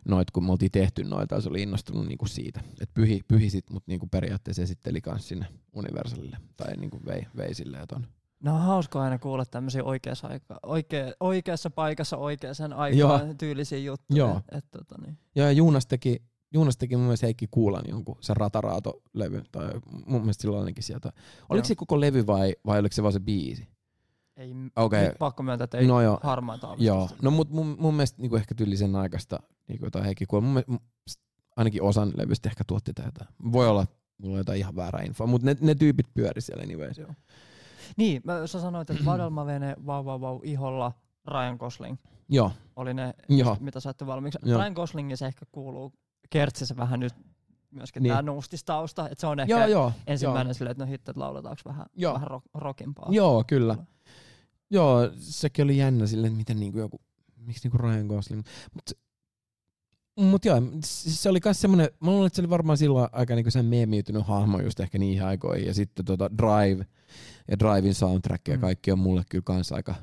noit, 0.05 0.31
kun 0.31 0.45
me 0.45 0.51
oltiin 0.51 0.71
tehty 0.71 1.03
noita, 1.03 1.41
se 1.41 1.49
oli 1.49 1.61
innostunut 1.61 2.07
niinku 2.07 2.25
siitä. 2.25 2.61
Et 2.81 2.89
Pyhi, 2.93 3.21
pyhi 3.27 3.49
sit 3.49 3.69
mut 3.69 3.83
niinku 3.87 4.07
periaatteessa 4.07 4.61
esitteli 4.61 5.01
kans 5.01 5.27
sinne 5.27 5.45
Universalille, 5.73 6.37
tai 6.57 6.77
niinku 6.77 6.99
vei, 7.05 7.27
vei 7.37 7.53
silleen 7.53 7.87
ton. 7.87 8.07
No 8.43 8.55
on 8.55 8.61
hauska 8.61 9.01
aina 9.01 9.19
kuulla 9.19 9.45
tämmöisiä 9.45 9.83
oikeassa, 9.83 10.27
aika, 10.27 10.59
oikea, 10.63 11.13
oikeassa 11.19 11.69
paikassa 11.69 12.17
oikeaan 12.17 12.73
aikaan 12.75 13.37
tyylisiä 13.37 13.77
juttuja. 13.77 14.17
Joo. 14.17 14.41
Et, 14.51 14.65
tota, 14.71 14.95
niin. 15.01 15.17
Ja 15.35 15.51
Juunas 15.51 15.85
teki, 15.85 16.21
Juunas 16.53 16.77
teki 16.77 16.95
mun 16.95 17.05
mielestä 17.05 17.25
Heikki 17.25 17.47
Kuulan 17.51 17.83
jonkun, 17.87 18.17
se 18.21 18.33
Rataraato-levy, 18.33 19.43
tai 19.51 19.69
mun 20.05 20.21
mielestä 20.21 20.41
silloin 20.41 20.61
ainakin 20.61 20.83
sieltä. 20.83 21.13
Oliko 21.49 21.63
Joo. 21.63 21.67
se 21.67 21.75
koko 21.75 22.01
levy 22.01 22.27
vai, 22.27 22.55
vai 22.65 22.79
oliko 22.79 22.93
se 22.93 23.03
vaan 23.03 23.13
se 23.13 23.19
biisi? 23.19 23.67
Ei, 24.37 24.53
nyt 24.53 24.73
pakko 25.19 25.43
myöntää, 25.43 25.63
että 25.63 25.77
ei 25.77 25.87
No 25.87 26.01
joo. 26.01 26.19
harmaita 26.23 26.75
Joo, 26.77 27.09
no 27.21 27.31
mut 27.31 27.49
mun, 27.49 27.75
mun 27.79 27.93
mielestä 27.93 28.21
niinku 28.21 28.35
ehkä 28.35 28.55
tyyli 28.55 28.77
sen 28.77 28.95
aikaista 28.95 29.39
niinku 29.67 29.85
jotain 29.85 30.05
Heikki 30.05 30.25
Kuula. 30.25 30.41
Mun, 30.41 30.51
mielestä- 30.53 30.71
mun, 30.71 30.79
ainakin 31.55 31.81
osan 31.83 32.11
levystä 32.17 32.49
ehkä 32.49 32.63
tuotti 32.67 32.93
tätä. 32.93 33.25
Voi 33.51 33.67
olla, 33.67 33.87
mulla 34.21 34.33
on 34.33 34.37
jotain 34.37 34.59
ihan 34.59 34.75
väärää 34.75 35.03
infoa, 35.03 35.27
mutta 35.27 35.45
ne, 35.45 35.57
ne 35.61 35.75
tyypit 35.75 36.13
pyöri 36.13 36.41
siellä 36.41 36.63
anyways. 36.63 36.97
Joo. 36.97 37.13
Niin, 37.97 38.21
mä, 38.25 38.47
sä 38.47 38.61
sanoit, 38.61 38.89
että 38.89 39.05
Vadelmavene, 39.05 39.75
Vau 39.85 40.05
Vau 40.05 40.21
Vau, 40.21 40.39
Iholla, 40.43 40.91
Ryan 41.27 41.55
Gosling 41.57 41.97
Joo, 42.29 42.51
oli 42.75 42.93
ne, 42.93 43.13
joo, 43.29 43.57
mitä 43.59 43.79
saitte 43.79 44.05
valmiiksi. 44.07 44.39
Joo. 44.43 44.59
Ryan 44.59 44.73
Goslingissa 44.73 45.27
ehkä 45.27 45.45
kuuluu 45.51 45.93
Kertsissä 46.29 46.75
vähän 46.77 46.99
nyt 46.99 47.13
myöskin 47.71 48.03
Niin. 48.03 48.11
tämä 48.11 48.21
nuustistausta, 48.21 49.09
että 49.09 49.21
se 49.21 49.27
on 49.27 49.39
ehkä 49.39 49.51
joo, 49.51 49.67
joo, 49.67 49.91
ensimmäinen 50.07 50.53
silleen, 50.53 50.71
että 50.71 50.85
no 50.85 50.91
hitto, 50.91 51.11
että 51.11 51.19
lauletaanko 51.19 51.61
vähän, 51.65 51.85
Joo. 51.95 52.13
vähän 52.13 52.27
rock, 52.27 52.45
rockimpaa. 52.53 53.07
joo, 53.09 53.43
kyllä. 53.47 53.77
Joo, 54.71 55.11
sekin 55.19 55.63
oli 55.63 55.77
jännä 55.77 56.07
silleen, 56.07 56.27
että 56.33 56.37
miten 56.37 56.59
niinku 56.59 56.79
joku, 56.79 57.01
miksi 57.37 57.67
niinku 57.67 57.77
Ryan 57.77 58.07
Gosling. 58.07 58.43
Mut, 58.73 58.99
mut 60.29 60.45
joo, 60.45 60.61
se 60.83 61.29
oli 61.29 61.39
myös 61.45 61.61
semmoinen, 61.61 61.89
mä 61.99 62.11
luulen, 62.11 62.27
että 62.27 62.35
se 62.35 62.41
oli 62.41 62.49
varmaan 62.49 62.77
silloin 62.77 63.09
aika 63.11 63.35
niinku 63.35 63.51
sen 63.51 63.65
meemiytynyt 63.65 64.27
hahmo 64.27 64.59
just 64.59 64.79
ehkä 64.79 64.97
niihin 64.97 65.23
aikoihin. 65.23 65.67
Ja 65.67 65.73
sitten 65.73 66.05
tota 66.05 66.29
Drive 66.37 66.85
ja 67.47 67.59
Drivein 67.59 67.95
soundtrack 67.95 68.47
ja 68.47 68.55
Mm. 68.55 68.61
kaikki 68.61 68.91
on 68.91 68.99
mulle 68.99 69.23
kyllä 69.29 69.43
kans 69.45 69.71
aika, 69.71 69.95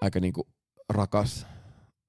aika 0.00 0.20
niinku 0.20 0.48
rakas, 0.88 1.46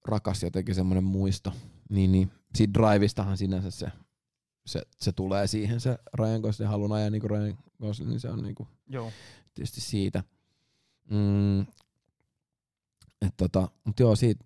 rakas 0.08 0.44
jotenkin 0.44 0.76
semmoinen 0.76 1.04
muisto. 1.04 1.54
Niin, 1.90 2.12
niin 2.12 2.32
siitä 2.56 2.74
Driveistahan 2.74 3.38
sinänsä 3.38 3.72
se, 3.72 3.88
se, 4.66 4.82
se 5.00 5.12
tulee 5.12 5.48
siihen 5.48 5.80
se 5.80 5.98
Ryan 6.14 6.42
Gosling, 6.42 6.72
halun 6.72 6.92
ajaa 6.92 7.10
niinku 7.10 7.28
Ryan 7.28 7.58
Gosling, 7.82 8.10
niin 8.10 8.20
se 8.20 8.30
on 8.30 8.44
niinku 8.44 8.68
Joo. 8.88 9.12
tietysti 9.54 9.82
siitä. 9.82 10.24
Mm, 11.10 11.62
et 13.22 13.38
tota, 13.38 13.70
mut 13.84 14.00
joo, 14.00 14.16
siitä, 14.16 14.46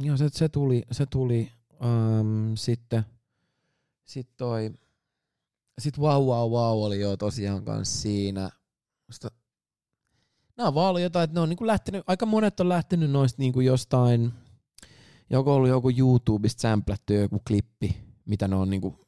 joo 0.00 0.16
se, 0.16 0.28
se 0.32 0.48
tuli, 0.48 0.82
se 0.90 1.06
tuli 1.06 1.52
um, 1.80 2.56
sitten, 2.56 3.04
sit 4.04 4.28
toi, 4.36 4.70
sit 5.78 5.98
wow 5.98 6.24
wow 6.24 6.50
wow 6.50 6.84
oli 6.84 7.00
jo 7.00 7.16
tosiaan 7.16 7.64
kans 7.64 8.02
siinä. 8.02 8.50
Musta, 9.06 9.30
nää 10.56 10.66
on 10.68 10.74
vaan 10.74 10.88
ollut 10.88 11.02
jotain, 11.02 11.24
että 11.24 11.34
ne 11.34 11.40
on 11.40 11.48
niinku 11.48 11.66
lähtenyt, 11.66 12.04
aika 12.06 12.26
monet 12.26 12.60
on 12.60 12.68
lähtenyt 12.68 13.10
noista 13.10 13.42
niinku 13.42 13.60
jostain, 13.60 14.32
joko 15.30 15.54
ollut 15.54 15.68
joku 15.68 15.90
YouTubesta 15.98 16.60
samplätty 16.60 17.14
joku 17.14 17.42
klippi, 17.46 17.96
mitä 18.24 18.48
ne 18.48 18.56
on 18.56 18.70
niinku, 18.70 18.98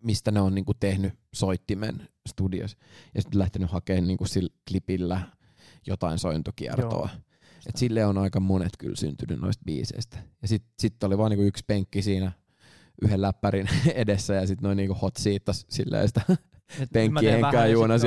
mistä 0.00 0.30
ne 0.30 0.40
on 0.40 0.54
niinku 0.54 0.74
tehnyt 0.74 1.14
soittimen 1.34 2.08
studios 2.28 2.76
ja 3.14 3.22
sitten 3.22 3.38
lähtenyt 3.38 3.70
hakemaan 3.70 4.06
niinku 4.06 4.24
sillä 4.24 4.54
klipillä 4.68 5.37
jotain 5.88 6.18
sointokiertoa. 6.18 7.08
Et 7.68 7.76
sille 7.76 8.06
on 8.06 8.18
aika 8.18 8.40
monet 8.40 8.72
kyllä 8.78 8.96
syntynyt 8.96 9.40
noista 9.40 9.62
biiseistä. 9.64 10.18
Ja 10.42 10.48
sitten 10.48 10.70
sit 10.78 11.04
oli 11.04 11.18
vaan 11.18 11.30
niinku 11.30 11.44
yksi 11.44 11.64
penkki 11.66 12.02
siinä 12.02 12.32
yhden 13.02 13.22
läppärin 13.22 13.68
edessä 13.94 14.34
ja 14.34 14.46
sitten 14.46 14.62
noin 14.66 14.76
niinku 14.76 14.94
hot 14.94 15.16
seatas 15.16 15.66
silleen 15.68 16.08
sitä 16.08 16.20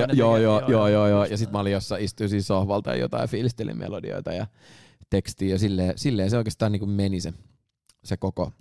Ja, 0.02 0.08
toinen 0.08 0.18
joo, 0.18 0.38
tekee- 0.38 0.56
joo, 0.58 0.70
joo, 0.70 0.88
joo, 0.88 1.08
joo. 1.08 1.26
Ja 1.26 1.38
sitten 1.38 1.52
mä 1.53 1.60
olin 1.60 1.72
jossain, 1.74 2.03
istuin 2.03 2.30
siinä 2.30 2.44
sohvalta 2.44 2.90
ja 2.90 2.95
jotain 2.95 3.30
fiilistelin 3.30 3.78
melodioita 3.78 4.34
ja 4.34 4.48
tekstiä 5.10 5.49
ja 5.49 5.60
silleen, 5.60 5.94
silleen 5.95 6.30
se 6.30 6.38
oikeastaan 6.38 6.72
niinku 6.72 6.86
meni 6.86 7.22
se, 7.22 7.34
se 8.03 8.18
koko, 8.18 8.52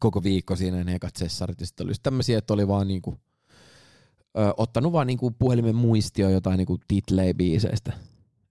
koko 0.00 0.22
viikko 0.22 0.56
siinä 0.56 0.84
ne 0.84 0.94
ekat 0.94 1.16
sessarit. 1.16 1.60
Ja 1.60 1.66
sitten 1.66 1.86
oli 1.86 1.92
tämmöisiä, 2.02 2.38
että 2.38 2.54
oli 2.54 2.68
vaan 2.68 2.88
niinku, 2.88 3.16
ö, 4.38 4.54
ottanut 4.56 4.92
vaan 4.92 5.06
niinku 5.06 5.30
puhelimen 5.30 5.76
muistio 5.76 6.30
jotain 6.30 6.58
niinku 6.58 6.78
titlei-biiseistä. 6.88 7.92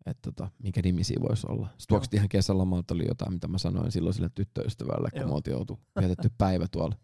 Että 0.06 0.32
tota, 0.32 0.50
mikä 0.64 0.82
nimi 0.84 1.04
siinä 1.04 1.28
voisi 1.28 1.48
olla. 1.50 1.68
Sitten 1.68 1.88
tuoksi 1.88 2.16
ihan 2.16 2.30
kesälomalta 2.30 2.94
oli 2.94 3.08
jotain, 3.08 3.34
mitä 3.34 3.48
mä 3.48 3.58
sanoin 3.58 3.92
silloin 3.92 4.14
sille 4.14 4.30
tyttöystävälle, 4.36 5.12
kun 5.12 5.20
Joo. 5.20 5.30
me 5.30 5.36
oltiin 5.36 5.56
oltu 5.56 5.80
vietetty 6.00 6.30
päivä 6.38 6.68
tuolla, 6.68 6.96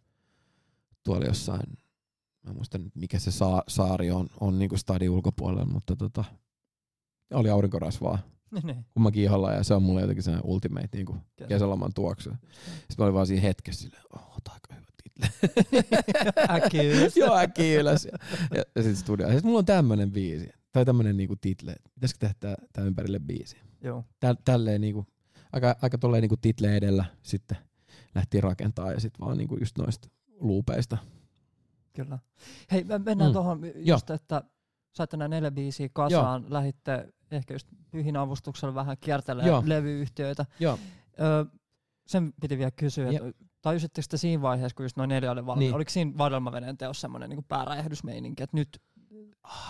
tuolla 1.03 1.25
jossain 1.25 1.77
mä 2.47 2.51
en 2.51 2.55
muista 2.55 2.77
nyt 2.77 2.95
mikä 2.95 3.19
se 3.19 3.31
saa, 3.31 3.63
saari 3.67 4.11
on, 4.11 4.27
on 4.39 4.59
niinku 4.59 4.77
stadin 4.77 5.09
ulkopuolella, 5.09 5.65
mutta 5.65 5.95
tota, 5.95 6.23
oli 7.33 7.49
aurinkorasvaa 7.49 8.19
Niin, 8.63 8.85
kummankin 8.93 9.23
iholla 9.23 9.53
ja 9.53 9.63
se 9.63 9.73
on 9.73 9.83
mulle 9.83 10.01
jotenkin 10.01 10.23
se 10.23 10.31
ultimate 10.43 10.89
niinku 10.93 11.13
niin. 11.13 11.47
kesäloman 11.47 11.93
tuoksu. 11.93 12.29
Sitten 12.29 12.95
mä 12.97 13.03
olin 13.03 13.13
vaan 13.13 13.27
siinä 13.27 13.41
hetkessä 13.41 13.81
silleen, 13.81 14.03
oh, 14.13 14.37
aika 14.49 14.73
hyvä 14.73 14.87
title. 15.03 15.49
Äkkiä 16.55 16.83
ylös. 16.83 17.17
Joo, 17.17 17.37
äkkiä 17.37 17.79
ylös. 17.79 18.05
Ja, 18.05 18.11
ja, 18.55 18.63
ja 18.75 18.83
sitten 18.83 18.95
studio. 18.95 19.27
Sitten 19.27 19.45
mulla 19.45 19.59
on 19.59 19.65
tämmönen 19.65 20.11
biisi, 20.11 20.49
tai 20.71 20.85
tämmönen 20.85 21.17
niinku 21.17 21.35
title, 21.41 21.71
että 21.71 21.89
pitäisikö 21.93 22.19
tehdä 22.19 22.33
tää, 22.39 22.55
tää 22.73 22.83
ympärille 22.83 23.19
biisi. 23.19 23.57
Joo. 23.81 24.03
Tä, 24.19 24.35
tälleen 24.45 24.81
niinku, 24.81 25.05
aika, 25.53 25.75
aika 25.81 25.97
tolleen 25.97 26.21
niinku 26.21 26.37
title 26.37 26.77
edellä 26.77 27.05
sitten 27.23 27.57
lähtiin 28.15 28.43
rakentaa 28.43 28.91
ja 28.91 28.99
sitten 28.99 29.25
vaan 29.25 29.37
niinku 29.37 29.57
just 29.59 29.77
noista 29.77 30.09
luupeista. 30.39 30.97
Kyllä. 31.93 32.19
Hei, 32.71 32.83
me 32.83 32.97
mennään 32.99 33.29
Mm. 33.31 33.33
tuohon 33.33 33.61
just, 33.75 34.09
että 34.09 34.43
saitte 34.95 35.17
nämä 35.17 35.27
neljä 35.27 35.51
biisiä 35.51 35.89
kasaan, 35.93 36.41
Joo. 36.41 36.53
lähitte 36.53 37.13
ehkä 37.31 37.53
just 37.53 37.67
pyhin 37.91 38.17
avustuksella 38.17 38.75
vähän 38.75 38.97
kiertelemään 38.99 39.47
Joo. 39.49 39.63
levyyhtiöitä. 39.65 40.45
Joo. 40.59 40.79
Öö, 41.21 41.45
sen 42.07 42.33
piti 42.41 42.57
vielä 42.57 42.71
kysyä, 42.71 43.09
että 43.09 43.31
tajusitteko 43.61 44.05
te 44.09 44.17
siinä 44.17 44.41
vaiheessa, 44.41 44.75
kun 44.75 44.85
just 44.85 44.97
noin 44.97 45.07
neljä 45.07 45.31
oli 45.31 45.45
valmiina, 45.45 45.69
Niin. 45.69 45.75
oliko 45.75 45.89
siinä 45.91 46.17
Vadelmaveden 46.17 46.77
teossa 46.77 47.01
semmoinen 47.01 47.29
niin 47.29 47.43
pääräjähdysmeininki, 47.47 48.43
että 48.43 48.57
nyt 48.57 48.81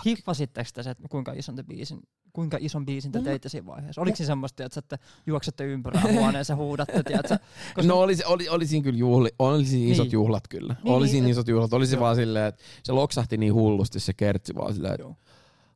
hiffasitteko 0.05 0.69
te 0.73 0.83
se, 0.83 0.89
että 0.89 1.07
kuinka 1.09 1.33
ison, 1.33 1.55
te 1.55 1.63
biisin, 1.63 1.99
kuinka 2.33 2.57
ison 2.61 2.85
biisin 2.85 3.11
te 3.11 3.21
teitte 3.21 3.49
siinä 3.49 3.65
vaiheessa? 3.65 4.01
Oliko 4.01 4.15
siinä 4.15 4.27
semmoista, 4.27 4.65
että 4.65 4.81
te 4.81 4.97
juoksette 5.27 5.65
ympyrää 5.65 6.03
huoneeseen, 6.19 6.57
huudatte, 6.57 7.03
tiedätkö? 7.03 7.37
Koska- 7.75 7.87
No 7.87 7.99
oli, 7.99 8.15
se- 8.15 8.25
oli, 8.25 8.49
oli 8.49 8.67
siinä 8.67 8.83
kyllä 8.83 8.99
juhli, 8.99 9.29
oli 9.39 9.65
siinä 9.65 9.91
isot 9.91 10.05
Niin. 10.05 10.11
juhlat 10.13 10.47
kyllä. 10.47 10.75
Niin, 10.83 10.93
oli 10.93 11.03
niin, 11.05 11.11
siinä 11.11 11.27
et- 11.27 11.31
isot 11.31 11.47
juhlat. 11.47 11.73
Oli 11.73 11.87
se 11.87 11.95
Joo. 11.95 12.03
vaan 12.03 12.15
silleen, 12.15 12.45
että 12.45 12.63
se 12.83 12.91
loksahti 12.91 13.37
niin 13.37 13.53
hullusti 13.53 13.99
se 13.99 14.13
kertsi 14.13 14.55
vaan 14.55 14.73
silleen, 14.73 14.93
että 14.93 15.05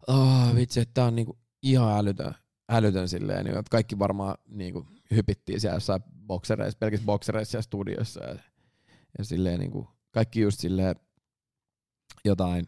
oh, 0.08 0.56
vitsi, 0.56 0.80
että 0.80 0.94
tää 0.94 1.06
on 1.06 1.16
niinku 1.16 1.38
ihan 1.64 1.98
älytön, 1.98 2.34
älytön 2.70 3.10
silleen, 3.10 3.46
niin, 3.46 3.58
että 3.58 3.70
kaikki 3.72 4.00
varmaan 4.00 4.36
niinku 4.48 4.86
hypittiin 5.16 5.62
siellä 5.62 5.76
jossain 5.76 6.02
boksereissa, 6.28 6.78
pelkissä 6.80 7.06
boksereissa 7.06 7.52
siellä 7.52 7.64
studiossa 7.64 8.24
ja, 8.24 8.36
ja 9.18 9.24
silleen 9.26 9.60
niinku, 9.60 9.88
kaikki 10.12 10.42
just 10.42 10.60
silleen 10.60 10.96
jotain 12.26 12.68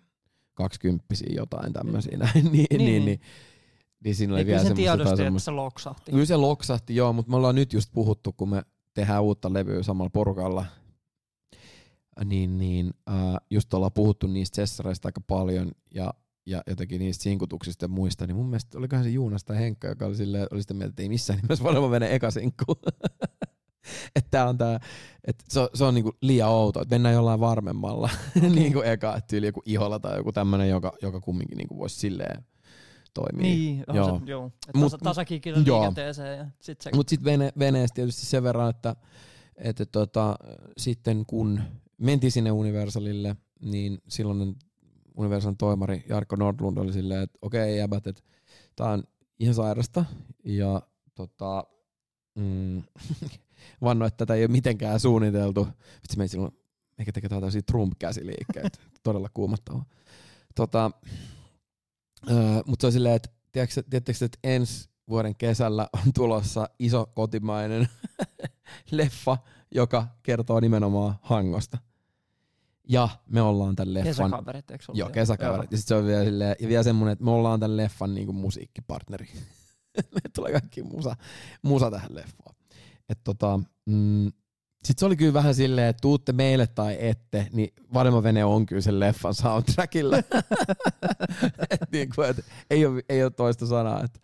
kaksikymppisiä 0.54 1.34
jotain 1.36 1.74
tämmöisiä 1.74 2.18
näin, 2.18 2.32
niin, 2.34 2.52
niin, 2.54 2.68
niin, 2.70 2.80
Niin. 2.80 3.06
niin, 3.06 3.20
niin 4.04 4.16
siinä 4.16 4.34
oli 4.34 4.40
Niin 4.40 4.46
kyllä 4.46 4.58
vielä 4.64 4.68
semmoista 4.76 4.92
jotain 4.92 5.18
tiedosti, 5.18 5.28
että 5.28 5.40
se 5.40 5.52
loksahti. 5.52 6.12
Kyllä 6.12 6.26
se 6.26 6.36
loksahti, 6.36 6.96
joo, 6.96 7.14
mutta 7.14 7.30
me 7.30 7.36
ollaan 7.36 7.56
nyt 7.56 7.74
just 7.74 7.90
puhuttu, 7.94 8.34
kun 8.38 8.50
me 8.50 8.64
tehdään 8.94 9.24
uutta 9.24 9.54
levyä 9.54 9.84
samalla 9.84 10.10
porukalla, 10.10 10.66
niin, 12.26 12.58
niin 12.58 12.94
äh, 13.10 13.16
just 13.52 13.74
ollaan 13.74 13.92
puhuttu 13.92 14.28
niistä 14.28 14.56
sessareista 14.56 15.08
aika 15.08 15.22
paljon 15.28 15.72
ja, 15.96 16.14
ja 16.46 16.64
jotenkin 16.68 17.00
niistä 17.00 17.24
sinkutuksista 17.24 17.86
ja 17.86 17.90
muista, 17.90 18.28
niin 18.28 18.36
mun 18.36 18.46
mielestä 18.50 18.78
olikohan 18.78 19.04
se 19.04 19.10
Juunas 19.10 19.44
tai 19.44 19.58
Henkka, 19.58 19.88
joka 19.88 20.06
oli, 20.06 20.16
silleen, 20.16 20.48
oli 20.52 20.62
sitä 20.62 20.74
mieltä, 20.74 20.90
että 20.90 21.02
ei 21.02 21.10
missään 21.10 21.40
nimessä 21.42 21.64
varmaan 21.64 21.92
mene 21.92 22.16
eka 22.16 22.32
sinkku. 22.32 22.76
että 24.16 24.32
tää 24.32 24.50
on 24.50 24.58
tää, 24.58 24.80
että 25.28 25.44
se, 25.50 25.60
on- 25.60 25.70
se 25.74 25.84
on 25.84 25.94
niinku 25.94 26.12
liian 26.22 26.50
outo, 26.50 26.82
että 26.82 26.96
mennään 26.96 27.16
jollain 27.16 27.40
varmemmalla 27.40 28.10
okay. 28.38 28.50
niinku 28.50 28.82
eka, 28.82 29.16
että 29.16 29.28
tyyli 29.28 29.46
joku 29.46 29.62
iholla 29.66 30.00
tai 30.00 30.18
joku 30.18 30.32
tämmönen, 30.32 30.70
joka, 30.70 30.94
joka 31.02 31.20
kumminkin 31.22 31.58
niinku 31.58 31.78
voisi 31.78 31.96
silleen 31.96 32.46
toimia. 33.14 33.42
Niin, 33.44 33.84
Joo. 33.88 33.96
joo. 34.08 34.20
Se, 34.20 34.26
joo. 34.26 34.52
Et 34.68 34.76
Mut- 34.76 34.84
tasa, 34.84 34.98
tasakikillä 34.98 35.64
liikenteeseen 35.64 36.38
ja 36.38 36.46
sit 36.60 36.82
se... 36.82 36.90
Mutta 36.96 37.10
sitten 37.10 37.26
vene, 37.26 37.52
veneestä 37.60 37.96
tietysti 37.96 38.26
sen 38.26 38.44
verran, 38.44 38.70
että, 38.70 38.96
että 39.58 39.86
tota, 39.86 40.36
sitten 40.78 41.26
kun 41.26 41.62
mentiin 41.98 42.32
sinne 42.32 42.52
Universalille, 42.52 43.36
niin 43.62 44.02
silloin 44.08 44.56
Universalin 45.18 45.58
toimari 45.58 46.06
Jarkko 46.10 46.36
Nordlund 46.36 46.78
oli 46.78 46.94
silleen, 46.94 47.22
että 47.24 47.40
okei 47.42 47.78
jäbät, 47.78 48.08
että 48.08 48.22
tää 48.76 48.90
on 48.90 49.04
ihan 49.40 49.56
sairasta 49.56 50.06
ja 50.44 50.82
tota, 51.16 51.64
mm, 52.36 52.78
vanno, 53.82 54.06
että 54.06 54.18
tätä 54.18 54.34
ei 54.34 54.44
ole 54.44 54.52
mitenkään 54.52 55.00
suunniteltu. 55.00 55.68
Vitsi, 56.04 56.18
me 56.18 56.28
silloin 56.28 56.58
eikä 57.00 57.12
tekee 57.12 57.30
tällaisia 57.30 57.62
Trump-käsiliikkeitä, 57.62 58.78
todella 59.04 59.30
kuumottavaa. 59.34 59.86
Tota, 60.56 60.92
öö, 62.32 62.62
mutta 62.66 62.82
se 62.82 62.88
on 62.88 62.94
silleen, 62.94 63.16
että 63.16 63.30
tiedättekö, 63.52 64.26
että 64.26 64.38
ensi 64.44 64.90
vuoden 65.10 65.36
kesällä 65.36 65.90
on 65.94 66.14
tulossa 66.14 66.70
iso 66.80 67.06
kotimainen 67.06 67.88
leffa, 68.92 69.38
joka 69.72 70.08
kertoo 70.24 70.60
nimenomaan 70.60 71.16
Hangosta. 71.22 71.78
Ja 72.90 73.10
me 73.26 73.42
ollaan 73.42 73.76
tämän 73.76 73.94
leffan... 73.94 74.32
Kesäkaverit, 74.32 74.72
eikö 74.72 74.84
ollut? 74.88 75.00
Joo, 75.00 75.10
kesäkaverit. 75.10 75.72
Ja 75.72 75.78
sit 75.78 75.88
se 75.88 75.96
on 75.96 76.06
vielä, 76.06 76.24
silleen, 76.24 76.56
ja 76.60 76.68
vielä 76.68 76.84
semmonen, 76.84 77.12
että 77.12 77.24
me 77.26 77.32
ollaan 77.32 77.60
tämän 77.60 77.78
leffan 77.78 78.16
niinku 78.16 78.34
musiikkipartneri. 78.34 79.28
me 80.16 80.22
tulee 80.36 80.52
kaikki 80.52 80.84
musa, 80.84 81.16
musa 81.62 81.92
tähän 81.92 82.16
leffaan. 82.16 82.56
Et 83.14 83.20
tota, 83.24 83.60
mm, 83.86 84.32
sit 84.86 85.00
se 85.00 85.06
oli 85.06 85.16
kyllä 85.16 85.34
vähän 85.34 85.56
silleen, 85.56 85.88
että 85.88 86.02
tuutte 86.02 86.34
meille 86.34 86.68
tai 86.68 86.98
ette, 87.00 87.48
niin 87.52 87.74
Varma 87.94 88.24
Vene 88.24 88.46
on 88.46 88.66
kyllä 88.66 88.82
sen 88.82 89.00
leffan 89.00 89.34
soundtrackilla. 89.34 90.18
et 91.72 91.92
niinku, 91.92 92.22
et 92.22 92.46
ei, 92.70 92.86
ole, 92.86 93.04
ei 93.10 93.24
ole 93.24 93.32
toista 93.32 93.66
sanaa, 93.66 94.04
että 94.04 94.20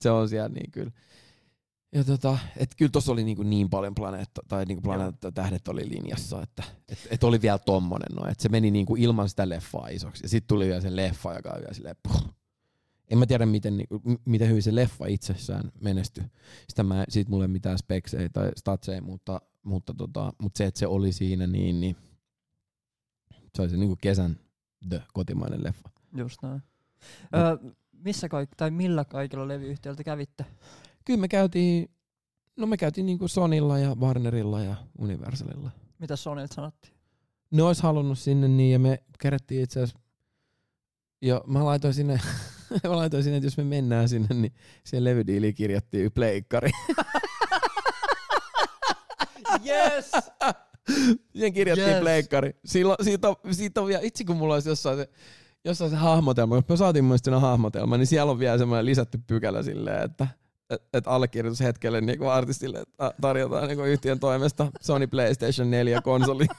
se 0.00 0.10
on 0.10 0.28
siellä 0.28 0.48
niin 0.48 0.70
kyllä. 0.70 0.90
Ja 1.94 2.04
tota, 2.04 2.38
et 2.56 2.74
kyllä 2.76 2.90
tossa 2.90 3.12
oli 3.12 3.24
niinku 3.24 3.42
niin 3.42 3.70
paljon 3.70 3.94
planeetta, 3.94 4.42
tai 4.48 4.64
niinku 4.64 4.82
planeetta 4.82 5.32
tähdet 5.32 5.68
oli 5.68 5.88
linjassa, 5.88 6.42
että 6.42 6.62
et, 6.88 6.98
et 7.10 7.24
oli 7.24 7.42
vielä 7.42 7.58
tommonen. 7.58 8.16
No, 8.16 8.30
että 8.30 8.42
se 8.42 8.48
meni 8.48 8.70
niinku 8.70 8.96
ilman 8.96 9.28
sitä 9.28 9.48
leffaa 9.48 9.88
isoksi. 9.88 10.24
Ja 10.24 10.28
sitten 10.28 10.48
tuli 10.48 10.66
vielä 10.66 10.80
se 10.80 10.96
leffa, 10.96 11.34
joka 11.34 11.50
oli 11.50 11.60
vielä 11.60 11.74
silleen, 11.74 11.96
puh. 12.02 12.41
En 13.12 13.18
mä 13.18 13.26
tiedä, 13.26 13.46
miten, 13.46 13.76
niinku, 13.76 14.02
miten 14.24 14.48
hyvin 14.48 14.62
se 14.62 14.74
leffa 14.74 15.06
itsessään 15.06 15.72
menestyi. 15.80 16.24
Sitä 16.68 16.82
mä, 16.82 17.04
siitä 17.08 17.30
mulle 17.30 17.44
ei 17.44 17.48
mitään 17.48 17.78
speksejä 17.78 18.28
tai 18.28 18.50
statseja, 18.56 19.02
mutta, 19.02 19.40
mutta, 19.62 19.94
tota, 19.94 20.32
mutta 20.42 20.58
se, 20.58 20.64
että 20.64 20.78
se 20.78 20.86
oli 20.86 21.12
siinä, 21.12 21.46
niin, 21.46 21.80
niin 21.80 21.96
se 23.54 23.62
oli 23.62 23.70
se 23.70 23.76
niinku 23.76 23.96
kesän 24.00 24.36
the 24.88 25.02
kotimainen 25.12 25.64
leffa. 25.64 25.88
Just 26.16 26.42
näin. 26.42 26.62
Öö, 27.34 27.72
missä 27.92 28.28
kaik- 28.28 28.54
tai 28.56 28.70
millä 28.70 29.04
kaikilla 29.04 29.48
levyyhtiöiltä 29.48 30.04
kävitte? 30.04 30.44
Kyllä 31.04 31.20
me 31.20 31.28
käytiin, 31.28 31.90
no 32.56 32.66
me 32.66 32.76
käytiin 32.76 33.06
niinku 33.06 33.28
Sonilla 33.28 33.78
ja 33.78 33.94
Warnerilla 33.94 34.60
ja 34.60 34.76
Universalilla. 34.98 35.70
Mitä 35.98 36.16
Sonilta 36.16 36.54
sanottiin? 36.54 36.94
Ne 37.50 37.62
ois 37.62 37.82
halunnut 37.82 38.18
sinne 38.18 38.48
niin 38.48 38.72
ja 38.72 38.78
me 38.78 39.02
kerättiin 39.18 39.62
itse 39.62 39.80
asiassa, 39.80 40.00
jo 41.22 41.44
mä 41.46 41.64
laitoin 41.64 41.94
sinne, 41.94 42.20
mä 42.88 42.96
laitoin 42.96 43.22
sinne, 43.22 43.36
että 43.36 43.46
jos 43.46 43.56
me 43.56 43.64
mennään 43.64 44.08
sinne, 44.08 44.34
niin 44.34 44.52
siihen 44.84 45.04
levydiiliin 45.04 45.54
kirjattiin 45.54 46.12
pleikkari. 46.12 46.70
yes! 49.66 50.10
Siihen 51.32 51.52
kirjattiin 51.52 51.88
Yes. 51.88 52.00
pleikkari. 52.00 52.56
Silloin, 52.64 52.96
siitä, 53.04 53.28
on, 53.28 53.36
siitä 53.50 53.80
on 53.80 53.86
vielä, 53.86 54.02
itse 54.02 54.24
kun 54.24 54.36
mulla 54.36 54.54
olisi 54.54 54.68
jossain 54.68 54.96
se, 54.98 55.08
jossain 55.64 55.90
se 55.90 55.96
hahmotelma, 55.96 56.54
kun 56.54 56.64
me 56.68 56.76
saatiin 56.76 57.04
mun 57.04 57.18
siinä 57.22 57.40
hahmotelma, 57.40 57.96
niin 57.98 58.06
siellä 58.06 58.32
on 58.32 58.38
vielä 58.38 58.58
semmoinen 58.58 58.86
lisätty 58.86 59.18
pykälä 59.26 59.62
silleen, 59.62 60.02
että 60.02 60.26
et, 60.70 60.82
et 60.92 61.04
allekirjoitushetkelle 61.06 62.00
niin 62.00 62.22
artistille 62.22 62.78
että 62.80 63.14
tarjotaan 63.20 63.68
niin 63.68 63.84
yhtiön 63.86 64.20
toimesta 64.20 64.66
Sony 64.80 65.06
PlayStation 65.06 65.70
4 65.70 66.00
konsoli. 66.02 66.46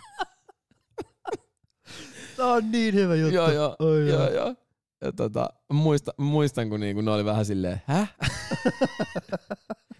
Tää 2.37 2.47
on 2.47 2.71
niin 2.71 2.93
hyvä 2.93 3.15
juttu. 3.15 3.35
joo, 3.35 3.51
joo, 3.51 3.75
Oi, 3.79 4.09
joo, 4.09 4.19
joo. 4.19 4.29
joo. 4.33 4.55
Ja 5.03 5.11
tota, 5.11 5.49
muista, 5.73 6.13
muistan, 6.17 6.69
kun 6.69 6.79
niinku 6.79 7.01
ne 7.01 7.11
oli 7.11 7.25
vähän 7.25 7.45
silleen, 7.45 7.81
häh? 7.85 8.15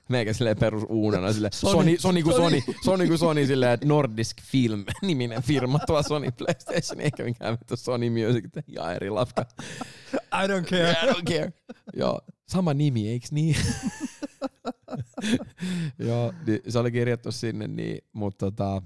Meikä 0.10 0.34
silleen 0.34 0.58
perus 0.58 0.84
uunana 0.90 1.34
silleen, 1.34 1.54
Sony. 1.54 1.74
Sony, 1.74 1.98
Sony, 1.98 2.24
kuin 2.24 2.36
Sony. 2.36 2.62
Sony, 2.86 3.08
kuin 3.08 3.18
Sony 3.20 3.46
silleen, 3.46 3.72
että 3.72 3.86
Nordisk 3.86 4.42
Film 4.42 4.86
niminen 5.02 5.44
firma 5.44 5.80
tuo 5.80 6.04
Sony 6.04 6.32
PlayStation, 6.32 7.02
eikä 7.02 7.24
mikään 7.24 7.54
vittu 7.54 7.78
Sony 7.78 8.10
Music, 8.10 8.46
ihan 8.68 8.96
eri 8.96 9.10
lafka. 9.10 9.46
I 10.14 10.48
don't 10.48 10.66
care. 10.70 10.92
I 10.92 11.12
don't 11.12 11.24
care. 11.34 11.54
Joo, 11.94 12.22
sama 12.48 12.74
nimi, 12.74 13.10
eiks 13.10 13.32
niin? 13.32 13.56
Joo, 16.00 16.34
niin 16.48 16.62
se 16.68 16.80
oli 16.80 16.92
kirjattu 16.92 17.32
sinne, 17.32 17.68
niin, 17.68 17.98
mutta 18.14 18.46
tota, 18.52 18.82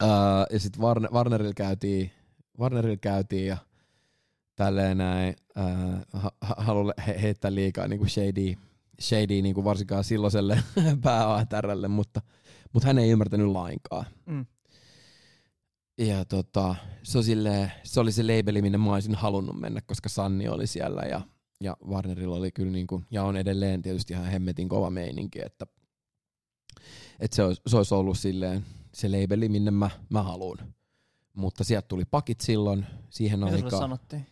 ää, 0.00 0.46
ja 0.50 0.60
sitten 0.60 0.82
Warner, 0.82 1.10
Warnerilla 1.12 1.54
käytiin, 1.54 2.10
Warnerilla 2.58 2.96
käytiin 2.96 3.46
ja 3.46 3.56
tälleen 4.64 4.98
näin, 4.98 5.36
ää, 5.56 6.02
ha, 6.12 6.30
ha, 6.40 6.54
haluan 6.58 6.94
he, 7.06 7.22
heittää 7.22 7.54
liikaa 7.54 7.88
niinku 7.88 8.08
shady, 8.08 8.54
shady 9.00 9.42
niinku 9.42 9.64
varsinkaan 9.64 10.04
silloiselle 10.04 10.62
pääATRlle, 11.02 11.88
mutta, 11.88 12.22
mutta 12.72 12.86
hän 12.86 12.98
ei 12.98 13.10
ymmärtänyt 13.10 13.46
lainkaan. 13.46 14.04
Mm. 14.26 14.46
Ja 15.98 16.24
tota, 16.24 16.74
se, 17.02 17.18
on 17.18 17.24
silleen, 17.24 17.72
se 17.82 18.00
oli 18.00 18.12
se 18.12 18.22
labeli, 18.22 18.62
minne 18.62 18.78
mä 18.78 18.92
olisin 18.92 19.14
halunnut 19.14 19.60
mennä, 19.60 19.80
koska 19.86 20.08
Sanni 20.08 20.48
oli 20.48 20.66
siellä 20.66 21.02
ja, 21.02 21.20
ja 21.60 21.76
Warnerilla 21.88 22.36
oli 22.36 22.52
kyllä 22.52 22.72
niinku, 22.72 23.02
ja 23.10 23.24
on 23.24 23.36
edelleen 23.36 23.82
tietysti 23.82 24.12
ihan 24.12 24.26
hemmetin 24.26 24.68
kova 24.68 24.90
meininki, 24.90 25.38
että, 25.44 25.66
että 27.20 27.34
se, 27.36 27.42
olisi, 27.42 27.62
se 27.66 27.76
olisi 27.76 27.94
ollut 27.94 28.18
silleen 28.18 28.64
se 28.94 29.08
labeli, 29.08 29.48
minne 29.48 29.70
mä, 29.70 29.90
mä 30.10 30.22
haluan. 30.22 30.58
Mutta 31.36 31.64
sieltä 31.64 31.88
tuli 31.88 32.04
pakit 32.04 32.40
silloin 32.40 32.86
siihen 33.10 33.40
Mitä 33.40 33.54
aikaan. 33.54 33.82
sanottiin? 33.82 34.26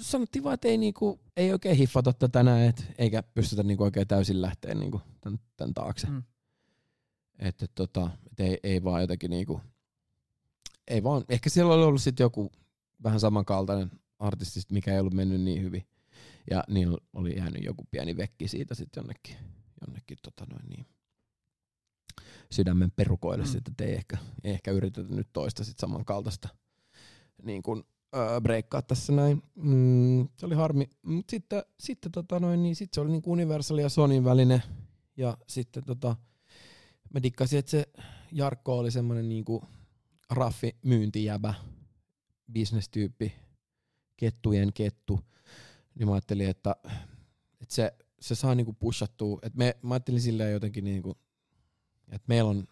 Sanottiin 0.00 0.44
vaan, 0.44 0.54
että 0.54 0.68
ei, 0.68 0.78
niinku, 0.78 1.20
ei 1.36 1.52
oikein 1.52 1.76
hiffata 1.76 2.12
tätä 2.12 2.42
näin, 2.42 2.68
et, 2.68 2.92
eikä 2.98 3.22
pystytä 3.22 3.62
niinku 3.62 3.84
oikein 3.84 4.08
täysin 4.08 4.42
lähteä 4.42 4.74
niinku 4.74 5.00
tän, 5.20 5.38
tän 5.56 5.74
taakse. 5.74 6.06
Mm. 6.06 6.22
Että 7.38 7.66
tota, 7.74 8.10
et 8.30 8.40
ei, 8.40 8.58
ei 8.62 8.84
vaan 8.84 9.00
jotenkin 9.00 9.30
niinku, 9.30 9.60
ei 10.88 11.02
vaan, 11.02 11.24
ehkä 11.28 11.50
siellä 11.50 11.74
oli 11.74 11.84
ollut 11.84 12.02
sitten 12.02 12.24
joku 12.24 12.52
vähän 13.02 13.20
samankaltainen 13.20 13.90
artisti, 14.18 14.60
sit 14.60 14.72
mikä 14.72 14.92
ei 14.92 15.00
ollut 15.00 15.14
mennyt 15.14 15.40
niin 15.40 15.62
hyvin. 15.62 15.86
Ja 16.50 16.64
niillä 16.68 16.98
oli 17.12 17.36
jäänyt 17.36 17.64
joku 17.64 17.84
pieni 17.90 18.16
vekki 18.16 18.48
siitä 18.48 18.74
sitten 18.74 19.00
jonnekin, 19.00 19.36
jonnekin 19.86 20.18
tota 20.22 20.46
noin 20.50 20.68
niin, 20.68 20.86
sydämen 22.52 22.90
perukoille 22.90 23.44
Mm. 23.44 23.56
että 23.56 23.84
ei 23.84 23.94
ehkä, 23.94 24.16
ei 24.44 24.52
ehkä 24.52 24.70
yritetä 24.70 25.14
nyt 25.14 25.28
toista 25.32 25.64
sit 25.64 25.78
samankaltaista 25.78 26.48
niin 27.42 27.62
kuin, 27.62 27.84
öö, 28.16 28.40
breikkaa 28.40 28.82
tässä 28.82 29.12
näin. 29.12 29.42
Mm, 29.54 30.28
se 30.36 30.46
oli 30.46 30.54
harmi. 30.54 30.90
Mut 31.02 31.30
sitten, 31.30 31.62
sitten, 31.80 32.12
tota 32.12 32.40
noin, 32.40 32.62
niin 32.62 32.76
sit 32.76 32.94
se 32.94 33.00
oli 33.00 33.10
niinku 33.10 33.32
Universal 33.32 33.78
ja 33.78 33.88
Sonyn 33.88 34.24
välinen. 34.24 34.62
Ja 35.16 35.38
sitten 35.48 35.84
tota, 35.84 36.16
mä 37.14 37.22
dikkasin, 37.22 37.58
että 37.58 37.70
se 37.70 37.86
Jarkko 38.32 38.78
oli 38.78 38.90
semmonen 38.90 39.28
niinku 39.28 39.64
raffi 40.30 40.76
myyntijäbä, 40.82 41.54
bisnestyyppi, 42.52 43.32
kettujen 44.16 44.72
kettu. 44.72 45.20
Niin 45.94 46.08
mä 46.08 46.14
ajattelin, 46.14 46.48
että, 46.48 46.76
että 47.60 47.74
se, 47.74 47.94
se 48.20 48.34
saa 48.34 48.54
niinku 48.54 48.72
pushattua. 48.72 49.38
Et 49.42 49.54
me, 49.54 49.76
mä 49.82 49.94
ajattelin 49.94 50.20
silleen 50.20 50.52
jotenkin, 50.52 50.84
niinku, 50.84 51.18
että 52.08 52.24
meillä 52.28 52.50
on 52.50 52.66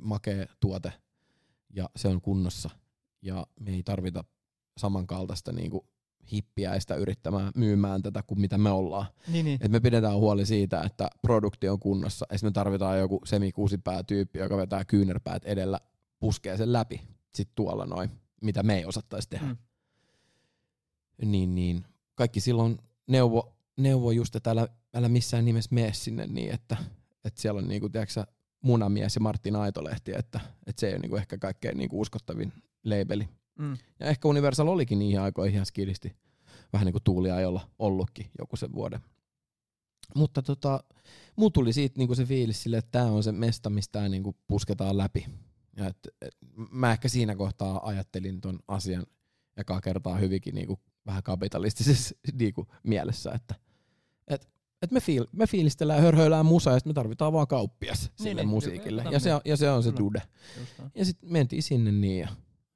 makea 0.00 0.46
tuote 0.60 0.92
ja 1.70 1.90
se 1.96 2.08
on 2.08 2.20
kunnossa. 2.20 2.70
Ja 3.22 3.46
me 3.60 3.70
ei 3.70 3.82
tarvita 3.82 4.24
samankaltaista 4.78 5.52
niinku 5.52 5.86
hippiäistä 6.32 6.94
yrittämään 6.94 7.52
myymään 7.56 8.02
tätä 8.02 8.22
kuin 8.22 8.40
mitä 8.40 8.58
me 8.58 8.70
ollaan. 8.70 9.06
Niin, 9.28 9.44
niin. 9.44 9.58
Et 9.62 9.70
me 9.70 9.80
pidetään 9.80 10.16
huoli 10.16 10.46
siitä, 10.46 10.82
että 10.82 11.10
produkti 11.22 11.68
on 11.68 11.80
kunnossa. 11.80 12.26
Esimerkiksi 12.30 12.44
me 12.44 12.50
tarvitaan 12.50 12.98
joku 12.98 13.20
semikuusipää 13.24 14.02
tyyppi, 14.02 14.38
joka 14.38 14.56
vetää 14.56 14.84
kyynärpäät 14.84 15.44
edellä, 15.44 15.80
puskee 16.20 16.56
sen 16.56 16.72
läpi. 16.72 17.00
Sitten 17.34 17.54
tuolla 17.54 17.86
noin, 17.86 18.10
mitä 18.42 18.62
me 18.62 18.76
ei 18.76 18.84
osattaisi 18.84 19.28
tehdä. 19.30 19.46
Mm. 19.46 19.56
Niin, 21.24 21.54
niin. 21.54 21.84
Kaikki 22.14 22.40
silloin 22.40 22.78
neuvo, 23.06 23.56
neuvo 23.76 24.10
just, 24.10 24.36
että 24.36 24.50
älä, 24.50 24.68
älä 24.94 25.08
missään 25.08 25.44
nimessä 25.44 25.74
mene 25.74 25.92
sinne 25.92 26.26
niin, 26.26 26.54
että, 26.54 26.76
että 27.24 27.40
siellä 27.40 27.58
on 27.58 27.68
niinku, 27.68 27.88
tiedätkö, 27.88 28.24
Munamies 28.60 29.14
ja 29.14 29.20
Martin 29.20 29.56
Aitolehti, 29.56 30.12
että, 30.16 30.40
että 30.66 30.80
se 30.80 30.86
ei 30.86 30.92
ole 30.92 31.00
niinku 31.00 31.16
ehkä 31.16 31.38
kaikkein 31.38 31.78
niinku 31.78 32.00
uskottavin 32.00 32.52
labeli. 32.84 33.28
Mm. 33.58 33.76
Ja 34.00 34.06
ehkä 34.06 34.28
Universal 34.28 34.68
olikin 34.68 34.98
niihin 34.98 35.20
aikoihin 35.20 35.54
ihan 35.54 35.66
skillisti. 35.66 36.16
Vähän 36.72 36.84
niin 36.84 36.92
kuin 36.92 37.02
tuuliajolla 37.04 37.70
ollutkin 37.78 38.30
joku 38.38 38.56
sen 38.56 38.72
vuoden. 38.72 39.00
Mutta 40.14 40.42
tota, 40.42 40.84
mulla 41.36 41.50
tuli 41.50 41.72
siitä 41.72 41.98
niinku 41.98 42.14
se 42.14 42.24
fiilis 42.24 42.62
sille, 42.62 42.78
että 42.78 42.90
tämä 42.90 43.04
on 43.12 43.22
se 43.22 43.32
mesta, 43.32 43.70
mistä 43.70 43.98
tää 43.98 44.08
niinku 44.08 44.36
pusketaan 44.46 44.98
läpi. 44.98 45.26
Ja 45.76 45.86
et, 45.86 45.96
et, 46.22 46.36
mä 46.70 46.92
ehkä 46.92 47.08
siinä 47.08 47.36
kohtaa 47.36 47.86
ajattelin 47.88 48.40
ton 48.40 48.58
asian 48.68 49.06
ekaa 49.56 49.80
kertaa 49.80 50.16
hyvinkin 50.16 50.54
niinku 50.54 50.80
vähän 51.06 51.22
kapitalistisessa 51.22 52.14
niinku 52.38 52.66
mielessä, 52.82 53.32
että 53.32 53.54
et, 54.28 54.48
et 54.82 54.90
me, 54.90 55.00
fiil, 55.00 55.26
me 55.32 55.46
fiilistellään, 55.46 56.02
hörhöillään 56.02 56.46
musaa 56.46 56.72
ja 56.72 56.78
sit 56.78 56.86
me 56.86 56.92
tarvitaan 56.92 57.32
vaan 57.32 57.46
kauppias 57.46 58.00
Niin, 58.00 58.10
sille 58.28 58.42
niin, 58.42 58.48
musiikille. 58.48 59.02
kyllä, 59.02 59.14
Ja 59.14 59.20
se, 59.20 59.34
on, 59.34 59.40
ja 59.44 59.56
se 59.56 59.70
on 59.70 59.82
se 59.82 59.92
dude. 59.98 60.22
Ja 60.94 61.04
sitten 61.04 61.32
mentiin 61.32 61.62
sinne 61.62 61.92
niin 61.92 62.20
ja, 62.20 62.28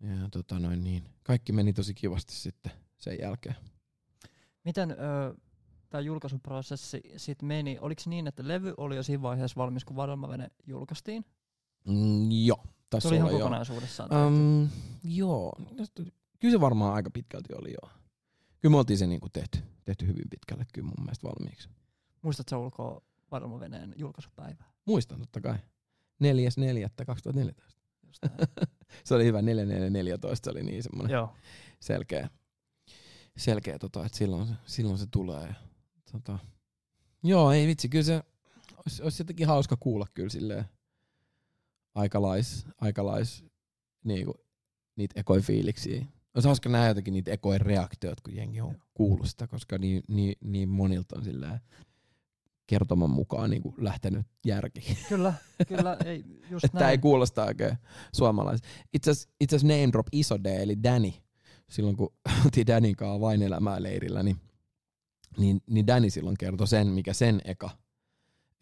ja 0.02 0.28
tota 0.30 0.58
noin 0.58 0.84
niin. 0.84 1.04
Kaikki 1.22 1.52
meni 1.52 1.72
tosi 1.72 1.94
kivasti 1.94 2.34
sitten 2.34 2.72
sen 2.98 3.18
jälkeen. 3.20 3.56
Miten 4.64 4.96
tämä 5.90 6.00
julkaisuprosessi 6.00 7.02
sit 7.16 7.42
meni? 7.42 7.78
Oliko 7.80 8.02
niin, 8.06 8.26
että 8.26 8.48
levy 8.48 8.74
oli 8.76 8.96
jo 8.96 9.02
siinä 9.02 9.22
vaiheessa 9.22 9.56
valmis, 9.56 9.84
kun 9.84 9.96
Vadelmavene 9.96 10.50
julkaistiin? 10.66 11.24
Mm, 11.88 12.30
joo, 12.30 12.60
Se 12.64 12.70
tässä 12.90 13.08
oli 13.08 13.16
ihan 13.16 13.30
joo. 13.30 13.38
kokonaisuudessaan. 13.38 14.26
Um, 14.26 14.68
joo, 15.04 15.52
kyllä 16.40 16.52
se 16.52 16.60
varmaan 16.60 16.94
aika 16.94 17.10
pitkälti 17.10 17.54
oli 17.54 17.72
joo. 17.72 17.90
Kyllä 18.60 18.72
me 18.72 18.78
oltiin 18.78 18.98
se 18.98 19.06
niinku 19.06 19.28
tehty, 19.28 19.58
tehty 19.84 20.06
hyvin 20.06 20.30
pitkälle 20.30 20.66
kyllä 20.72 20.86
mun 20.86 21.04
mielestä 21.04 21.28
valmiiksi. 21.28 21.68
Muistatko 22.22 22.58
ulkoa 22.58 23.02
Vadelmaveneen 23.30 23.94
julkaisupäivää? 23.96 24.72
Muistan 24.84 25.18
totta 25.18 25.40
kai. 25.40 25.58
4.4.2014. 26.24 27.81
Just. 28.12 28.22
Se 29.05 29.14
oli 29.14 29.24
hyvä 29.24 29.43
4414, 29.43 30.44
se 30.44 30.51
oli 30.51 30.62
niin 30.62 30.82
semmoinen 30.82 31.14
Joo. 31.14 31.32
selkeä, 31.80 32.28
selkeä 33.36 33.78
tota, 33.78 34.06
että 34.06 34.18
silloin, 34.18 34.47
se- 34.47 34.55
silloin 34.66 34.98
se 34.98 35.06
tulee. 35.10 35.47
Ja, 35.47 35.55
tota, 36.12 36.39
joo, 37.22 37.52
ei 37.52 37.66
vitsi, 37.66 37.89
kyllä 37.89 38.05
se 38.05 38.22
olisi, 38.76 39.02
olisi 39.02 39.22
jotenkin 39.22 39.47
hauska 39.47 39.76
kuulla 39.76 40.06
kyllä 40.14 40.28
silleen 40.28 40.64
aikalais, 41.94 42.66
aikalais 42.80 43.44
niinku, 44.05 44.34
niitä 44.97 45.20
ekoi 45.20 45.40
fiiliksiä. 45.40 46.05
Olisi 46.34 46.48
hauska 46.48 46.68
nähdä 46.68 46.89
jotenkin 46.89 47.12
niitä 47.14 47.30
ekojen 47.30 47.60
reaktioita, 47.60 48.22
kun 48.24 48.36
jengi 48.36 48.60
on 48.60 48.76
kuullut 48.94 49.26
sitä, 49.26 49.47
koska 49.47 49.78
niin, 49.78 50.02
niin, 50.09 50.36
niin 50.40 50.68
monilta 50.68 51.16
on 51.18 51.24
silleen 51.24 51.60
kertoman 52.66 53.10
mukaan 53.10 53.51
niinku 53.51 53.74
lähtenyt 53.78 54.26
järki. 54.47 54.97
Kyllä, 55.09 55.34
kyllä, 55.68 55.97
ei, 56.05 56.24
just 56.51 56.64
Että 56.64 56.78
näin. 56.78 56.90
ei 56.90 56.98
kuulosta 56.98 57.44
oikein 57.44 57.78
suomalais. 58.12 58.60
Itse 58.94 59.10
asiassa 59.10 59.66
name 59.66 59.89
drop 59.93 60.06
iso 60.12 60.39
D, 60.44 60.47
eli 60.47 60.82
Danny. 60.82 61.12
Silloin 61.70 61.97
kun 61.97 62.14
oltiin 62.44 62.66
Danin 62.66 62.97
kanssa 62.97 63.20
vain 63.20 63.43
elämää 63.43 63.82
leirillä, 63.82 64.22
niin, 64.22 64.36
niin, 65.39 65.60
niin 65.66 65.86
Danny 65.86 66.10
silloin 66.10 66.36
kertoi 66.39 66.66
sen, 66.68 66.86
mikä 66.86 67.12
sen 67.12 67.40
eka, 67.44 67.70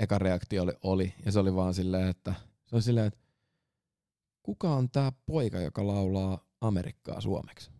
eka 0.01 0.19
reaktio 0.19 0.63
oli, 0.63 0.73
oli. 0.83 1.15
Ja 1.25 1.33
se 1.33 1.39
oli 1.39 1.55
vaan 1.55 1.75
silleen, 1.75 2.09
että 2.09 2.35
se 2.67 2.77
oli 2.77 2.83
silleen, 2.83 3.07
että 3.07 3.21
kuka 4.43 4.75
on 4.75 4.91
tää 4.91 5.13
poika, 5.27 5.61
joka 5.61 5.87
laulaa 5.87 6.45
Amerikkaa 6.61 7.21
suomeksi? 7.21 7.71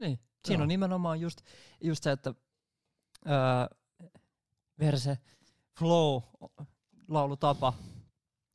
Niin. 0.00 0.18
Siinä 0.44 0.58
Joo. 0.60 0.62
on 0.62 0.68
nimenomaan 0.68 1.20
just, 1.20 1.38
just 1.80 2.02
se, 2.02 2.10
että 2.10 2.34
öö, 3.26 3.76
verse, 4.78 5.18
flow, 5.78 6.22
laulutapa, 7.08 7.72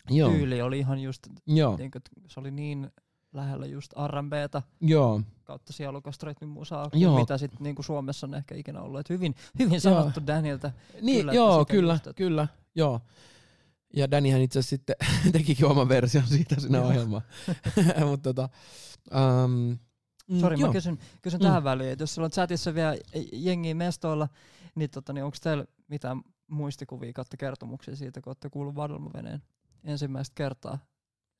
Joo, 0.09 0.29
tyyli 0.31 0.61
oli 0.61 0.79
ihan 0.79 0.99
just, 0.99 1.27
joo, 1.47 1.77
niin 1.77 1.91
kuin, 1.91 2.01
se 2.27 2.39
oli 2.39 2.51
niin 2.51 2.91
lähellä 3.33 3.65
just 3.65 3.93
R&Btä 4.07 4.61
joo. 4.81 5.21
kautta 5.43 5.73
sielukasta 5.73 6.25
rytmimusaa, 6.25 6.89
Joo. 6.93 7.11
kuin 7.11 7.21
mitä 7.21 7.37
sit 7.37 7.59
niinku 7.59 7.83
Suomessa 7.83 8.27
on 8.27 8.33
ehkä 8.33 8.55
ikinä 8.55 8.81
ollut. 8.81 8.99
Et 8.99 9.09
hyvin, 9.09 9.35
hyvin 9.59 9.81
sanottu 9.81 10.27
Danilta. 10.27 10.71
Niin, 11.01 11.19
Kyllä, 11.19 11.33
joo, 11.33 11.65
kyllä, 11.65 11.93
just, 11.93 12.07
kyllä, 12.15 12.47
joo. 12.75 13.01
Ja 13.95 14.11
Dannyhän 14.11 14.41
itse 14.41 14.59
asiassa 14.59 14.69
sitten 14.69 14.95
tekikin 15.33 15.65
oman 15.65 15.89
version 15.89 16.27
siitä 16.27 16.55
Joo. 16.69 16.87
ohjelmaan. 16.87 17.21
Mutta 18.09 18.33
tota, 18.33 18.49
um, 19.45 19.77
Sori, 20.39 20.59
joo. 20.59 20.67
mä 20.69 20.73
kysyn, 20.73 20.99
kysyn 21.21 21.39
Mm. 21.39 21.43
tähän 21.43 21.63
väliin, 21.63 21.91
että 21.91 22.03
jos 22.03 22.15
sulla 22.15 22.25
on 22.25 22.31
chatissa 22.31 22.73
vielä 22.73 22.95
jengiä 23.33 23.75
mestoilla, 23.75 24.27
niin, 24.75 24.89
tota, 24.89 25.13
niin 25.13 25.23
onko 25.23 25.37
teillä 25.43 25.65
mitään 25.87 26.21
muistikuvia 26.47 27.13
kautta 27.13 27.37
kertomuksia 27.37 27.95
siitä, 27.95 28.21
kun 28.21 28.29
olette 28.31 28.49
kuullut 28.49 28.75
vadelmaveneen 28.75 29.41
ensimmäistä 29.83 30.33
kertaa? 30.35 30.79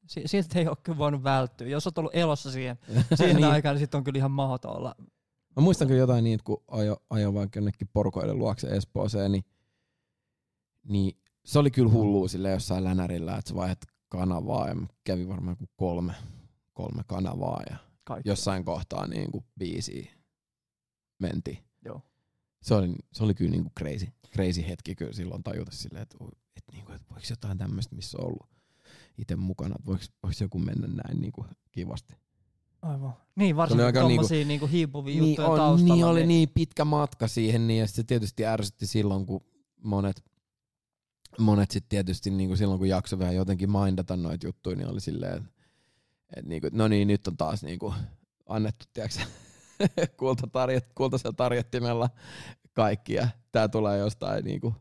Si- 0.08 0.24
Siltä 0.26 0.60
ei 0.60 0.68
ole 0.68 0.78
kyllä 0.84 0.98
voinut 0.98 1.24
välttyä. 1.24 1.68
Jos 1.68 1.88
olet 1.88 1.98
ollut 1.98 2.16
elossa 2.16 2.52
siihen, 2.52 2.78
siihen 3.16 3.36
Niin. 3.36 3.46
aikaan, 3.46 3.76
niin 3.76 3.80
sitten 3.80 3.98
on 3.98 4.04
kyllä 4.04 4.18
ihan 4.18 4.32
mahdoton 4.32 4.78
olla. 4.78 4.96
Mä 5.56 5.62
muistan 5.64 5.88
kyllä 5.88 6.00
jotain 6.00 6.24
niin, 6.24 6.34
että 6.36 6.46
kun 6.46 6.64
ajo, 6.68 6.98
ajo 7.10 7.34
vaikka 7.34 7.58
jonnekin 7.58 7.90
porukoiden 7.94 8.38
luokse 8.40 8.68
Espooseen, 8.68 9.32
niin, 9.32 9.44
niin 10.84 11.18
se 11.46 11.60
oli 11.60 11.72
kyllä 11.72 11.92
hullua 11.92 12.28
sille 12.28 12.52
jossain 12.52 12.84
länärillä, 12.84 13.38
että 13.38 13.50
sä 13.50 13.56
vaihdat 13.56 13.86
kanavaa 14.10 14.68
ja 14.68 14.76
kävi 15.04 15.28
varmaan 15.28 15.58
kuin 15.58 15.70
kolme, 15.76 16.14
kolme 16.74 17.04
kanavaa 17.08 17.62
ja 17.70 17.76
Kaikki. 18.04 18.30
jossain 18.30 18.66
kohtaa 18.66 19.08
niin 19.08 19.32
kuin 19.32 19.46
biisiä 19.60 20.12
menti. 21.20 21.64
Se 22.62 22.74
oli, 22.76 22.96
se 23.12 23.24
oli 23.24 23.34
kyllä 23.34 23.52
niin 23.52 23.64
kuin 23.64 23.74
crazy, 23.80 24.08
crazy 24.34 24.68
hetki 24.68 24.96
kyllä 24.96 25.14
silloin 25.14 25.44
tajuta 25.44 25.72
silleen, 25.72 26.04
että, 26.04 26.18
että, 26.58 26.72
niin 26.72 26.86
kuin, 26.86 26.96
että 26.96 27.08
voiko 27.10 27.26
jotain 27.30 27.58
tämmöistä, 27.58 27.96
missä 27.96 28.18
on 28.18 28.26
ollut 28.26 28.50
itse 29.18 29.36
mukana, 29.36 29.76
että 29.76 29.86
voiko, 29.86 30.04
voiko 30.24 30.38
joku 30.42 30.60
mennä 30.60 30.88
näin 30.88 31.22
niin 31.22 31.32
kuin 31.32 31.48
kivasti. 31.72 32.16
Aivan. 32.82 33.14
Niin, 33.36 33.56
varsinkin 33.56 33.86
aika 33.86 34.02
tommosia 34.02 34.38
niinku, 34.38 34.48
niinku 34.48 34.68
hiipuvia 34.68 35.22
Niin, 35.22 35.30
juttuja 35.30 35.48
on, 35.48 35.58
taustalla. 35.58 35.94
niin 35.96 36.06
oli 36.06 36.26
niin 36.28 36.50
pitkä 36.54 36.86
matka 36.86 37.28
siihen, 37.28 37.68
niin 37.68 37.80
ja 37.80 37.88
se 37.88 38.04
tietysti 38.04 38.46
ärsytti 38.46 38.88
silloin, 38.88 39.26
kun 39.26 39.42
monet, 39.84 40.24
monet 41.40 41.72
sitten 41.72 41.90
tietysti 41.90 42.30
niin 42.30 42.50
kuin 42.50 42.58
silloin, 42.58 42.80
kun 42.80 42.90
jakso 42.90 43.20
vähän 43.20 43.36
jotenkin 43.36 43.72
mindata 43.72 44.18
noita 44.18 44.48
juttuja, 44.48 44.76
niin 44.76 44.88
oli 44.88 45.02
silleen, 45.02 45.38
että 45.38 45.50
et 46.36 46.46
niin 46.46 46.62
kuin, 46.62 46.72
no 46.78 46.88
niin, 46.88 47.08
nyt 47.08 47.28
on 47.28 47.38
taas 47.38 47.64
niin 47.64 47.80
kuin 47.80 47.94
annettu, 48.46 48.86
tiedätkö, 48.94 49.20
kultaisella 50.96 51.34
tarjottimella 51.34 52.10
kaikki, 52.74 53.14
ja 53.14 53.28
tää 53.52 53.68
tulee 53.68 53.98
jostain 53.98 54.46
niin 54.46 54.62
kuin, 54.62 54.76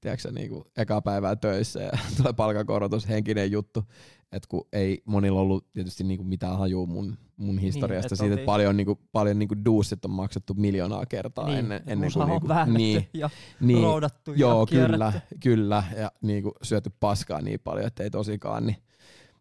tiedätkö, 0.00 0.32
niin 0.32 0.48
kuin 0.48 0.64
eka 0.76 1.02
päivää 1.02 1.36
töissä 1.36 1.80
ja 1.80 1.90
tulee 2.16 2.32
palkankorotus, 2.32 3.08
henkinen 3.08 3.50
juttu, 3.50 3.84
että 4.32 4.48
kun 4.48 4.68
ei 4.72 5.02
monilla 5.04 5.40
ollut 5.40 5.72
tietysti 5.72 6.04
niin 6.04 6.18
kuin 6.18 6.28
mitään 6.28 6.58
hajua 6.58 6.86
mun, 6.86 7.18
mun 7.36 7.58
historiasta 7.58 8.14
et 8.14 8.18
siitä, 8.18 8.34
että 8.34 8.46
paljon, 8.46 8.76
niin 8.76 8.86
kuin, 8.86 8.98
paljon 9.12 9.38
niin 9.38 9.48
kuin 9.48 9.64
duussit 9.64 10.04
on 10.04 10.10
maksettu 10.10 10.54
miljoonaa 10.54 11.06
kertaa 11.06 11.46
niin, 11.46 11.58
ennen, 11.58 11.82
ennen 11.86 12.12
kuin, 12.12 12.22
on 12.22 12.28
niinku, 12.28 12.48
niin, 12.78 13.08
ja 13.14 13.30
niin, 13.60 13.82
roudattu 13.82 14.32
joo, 14.32 14.60
ja 14.60 14.66
kyllä, 14.66 15.12
kierretty. 15.12 15.38
kyllä, 15.40 15.84
ja 15.96 16.12
niin 16.22 16.42
kuin 16.42 16.52
syöty 16.62 16.90
paskaa 17.00 17.40
niin 17.40 17.60
paljon, 17.60 17.86
että 17.86 18.02
ei 18.02 18.10
tosikaan, 18.10 18.66
niin, 18.66 18.76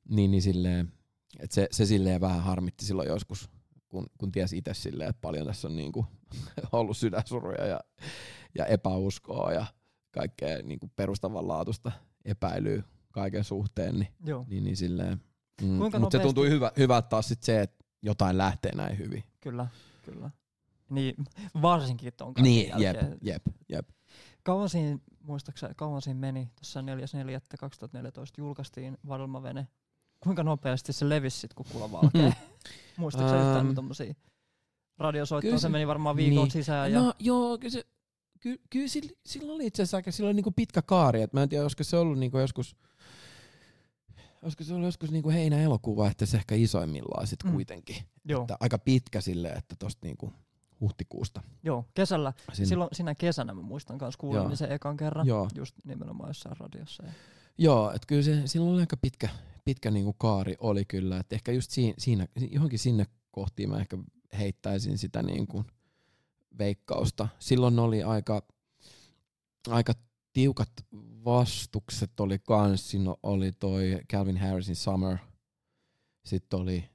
niin, 0.09 0.31
niin 0.31 0.41
silleen, 0.41 0.93
että 1.39 1.55
se, 1.55 1.67
se 1.71 1.85
silleen 1.85 2.21
vähän 2.21 2.43
harmitti 2.43 2.85
silloin 2.85 3.07
joskus, 3.07 3.49
kun, 3.97 4.09
kun 4.17 4.31
tiesi 4.31 4.57
itse 4.57 4.73
silleen, 4.73 5.09
että 5.09 5.21
paljon 5.21 5.47
tässä 5.47 5.67
on 5.67 5.75
niin 5.75 5.91
kuin 5.91 6.05
ollut 6.71 6.97
sydänsuruja 6.97 7.65
ja, 7.65 7.79
ja 8.55 8.65
epäuskoa 8.65 9.53
ja 9.53 9.65
kaikkea 10.11 10.61
niin 10.63 10.79
kuin 10.79 10.91
perustavanlaatuista 10.95 11.91
epäilyä 12.25 12.83
kaiken 13.11 13.43
suhteen, 13.43 13.99
niin, 13.99 14.07
Joo, 14.25 14.45
niin, 14.49 14.63
niin 14.63 14.77
silleen. 14.77 15.21
Mm, 15.61 15.67
mutta 15.67 15.97
se 15.97 15.99
nopeasti- 16.03 16.23
tuntui 16.23 16.49
hyvä, 16.49 16.71
hyvältä 16.77 17.07
taas 17.09 17.27
sit 17.27 17.43
se, 17.43 17.61
että 17.61 17.85
jotain 18.01 18.37
lähtee 18.37 18.75
näin 18.75 18.97
hyvin. 18.97 19.23
kyllä, 19.39 19.67
kyllä. 20.01 20.29
Niin, 20.89 21.15
varsinkin 21.61 22.13
ton 22.17 22.33
Niin, 22.41 22.73
jep, 22.77 22.97
jep, 23.21 23.43
jep. 23.69 23.87
Kauan 24.43 24.69
siinä, 24.69 24.99
muistaakseni, 25.23 25.73
kauan 25.75 26.01
siinä 26.01 26.19
meni, 26.19 26.51
tuossa 26.55 26.81
4.4.2014 26.81 26.85
julkaistiin 28.37 28.97
Vadelmavene. 29.07 29.67
Kuinka 30.19 30.43
nopeasti 30.43 30.93
se 30.93 31.09
levisi 31.09 31.39
sit, 31.39 31.53
kun 31.53 31.65
kuulla 31.71 31.91
valkee? 31.91 32.33
Muistatko 32.97 33.29
sä 33.29 33.35
yhtään 33.35 33.65
Ähm, 33.65 33.75
tommosia 33.75 34.13
radiosoittoja? 34.97 35.49
kyllä 35.49 35.57
Se 35.59 35.61
se- 35.61 35.69
meni 35.69 35.87
varmaan 35.87 36.15
viikon 36.15 36.35
niin. 36.43 36.51
sisään. 36.51 36.91
Ja, 36.91 36.99
No 37.01 37.13
joo, 37.19 37.57
kyllä 37.57 37.71
se, 37.71 37.85
ky, 38.39 38.61
kyllä 38.69 38.87
sillä, 38.87 39.11
sillä 39.25 39.53
oli 39.53 39.65
itse 39.65 39.83
asiassa 39.83 39.97
aika 39.97 40.11
sillä 40.11 40.27
oli 40.27 40.33
niinku 40.33 40.51
pitkä 40.51 40.81
kaari, 40.81 41.21
että 41.21 41.37
mä 41.37 41.43
en 41.43 41.49
tiedä, 41.49 41.63
olisiko 41.63 41.83
se 41.83 41.97
ollut 41.97 42.19
niinku 42.19 42.37
joskus, 42.37 42.75
olisiko 44.41 44.63
se 44.63 44.73
ollut 44.73 44.85
joskus 44.87 45.11
niinku 45.11 45.29
heinä-elokuun 45.29 45.97
vaihteessa 45.97 46.37
ehkä 46.37 46.55
isoimmillaan 46.55 47.27
sit 47.27 47.43
Mm. 47.43 47.51
kuitenkin. 47.51 47.95
joo, 48.25 48.41
Että 48.41 48.57
aika 48.59 48.77
pitkä 48.77 49.21
sille, 49.21 49.49
että 49.49 49.75
tosta 49.79 50.05
niinku 50.07 50.33
huhtikuusta. 50.81 51.41
joo, 51.63 51.85
kesällä. 51.93 52.33
Sinne. 52.53 52.65
Silloin 52.67 52.89
sinä 52.93 53.15
kesänä 53.15 53.53
mä 53.53 53.61
muistan 53.61 53.97
kanssa 53.97 54.25
Joo. 54.27 54.41
kuulin 54.41 54.57
sen 54.57 54.71
ekan 54.71 54.97
kerran. 54.97 55.27
Joo. 55.27 55.47
Just 55.55 55.75
nimenomaan 55.83 56.29
jossain 56.29 56.57
radiossa. 56.57 57.03
Ja, 57.05 57.11
Joo, 57.57 57.91
että 57.91 58.07
kyllä 58.07 58.21
se, 58.21 58.47
silloin 58.47 58.73
oli 58.73 58.81
aika 58.81 58.97
pitkä, 58.97 59.29
pitkä 59.65 59.91
niinku 59.91 60.13
kaari 60.13 60.55
oli 60.59 60.85
kyllä, 60.85 61.17
että 61.17 61.35
ehkä 61.35 61.51
just 61.51 61.71
siinä, 61.71 61.93
siinä, 61.97 62.27
johonkin 62.51 62.79
sinne 62.79 63.05
kohtiin 63.31 63.69
mä 63.69 63.79
ehkä 63.79 63.97
heittäisin 64.37 64.97
sitä 64.97 65.23
niinku 65.23 65.65
veikkausta. 66.59 67.27
Silloin 67.39 67.79
oli 67.79 68.03
aika, 68.03 68.43
aika 69.69 69.93
tiukat 70.33 70.71
vastukset 71.25 72.19
oli 72.19 72.39
kans, 72.39 72.89
siinä 72.89 73.15
oli 73.23 73.51
toi 73.51 73.99
Calvin 74.11 74.37
Harrisin 74.37 74.75
Summer, 74.75 75.17
sitten 76.25 76.59
oli 76.59 76.89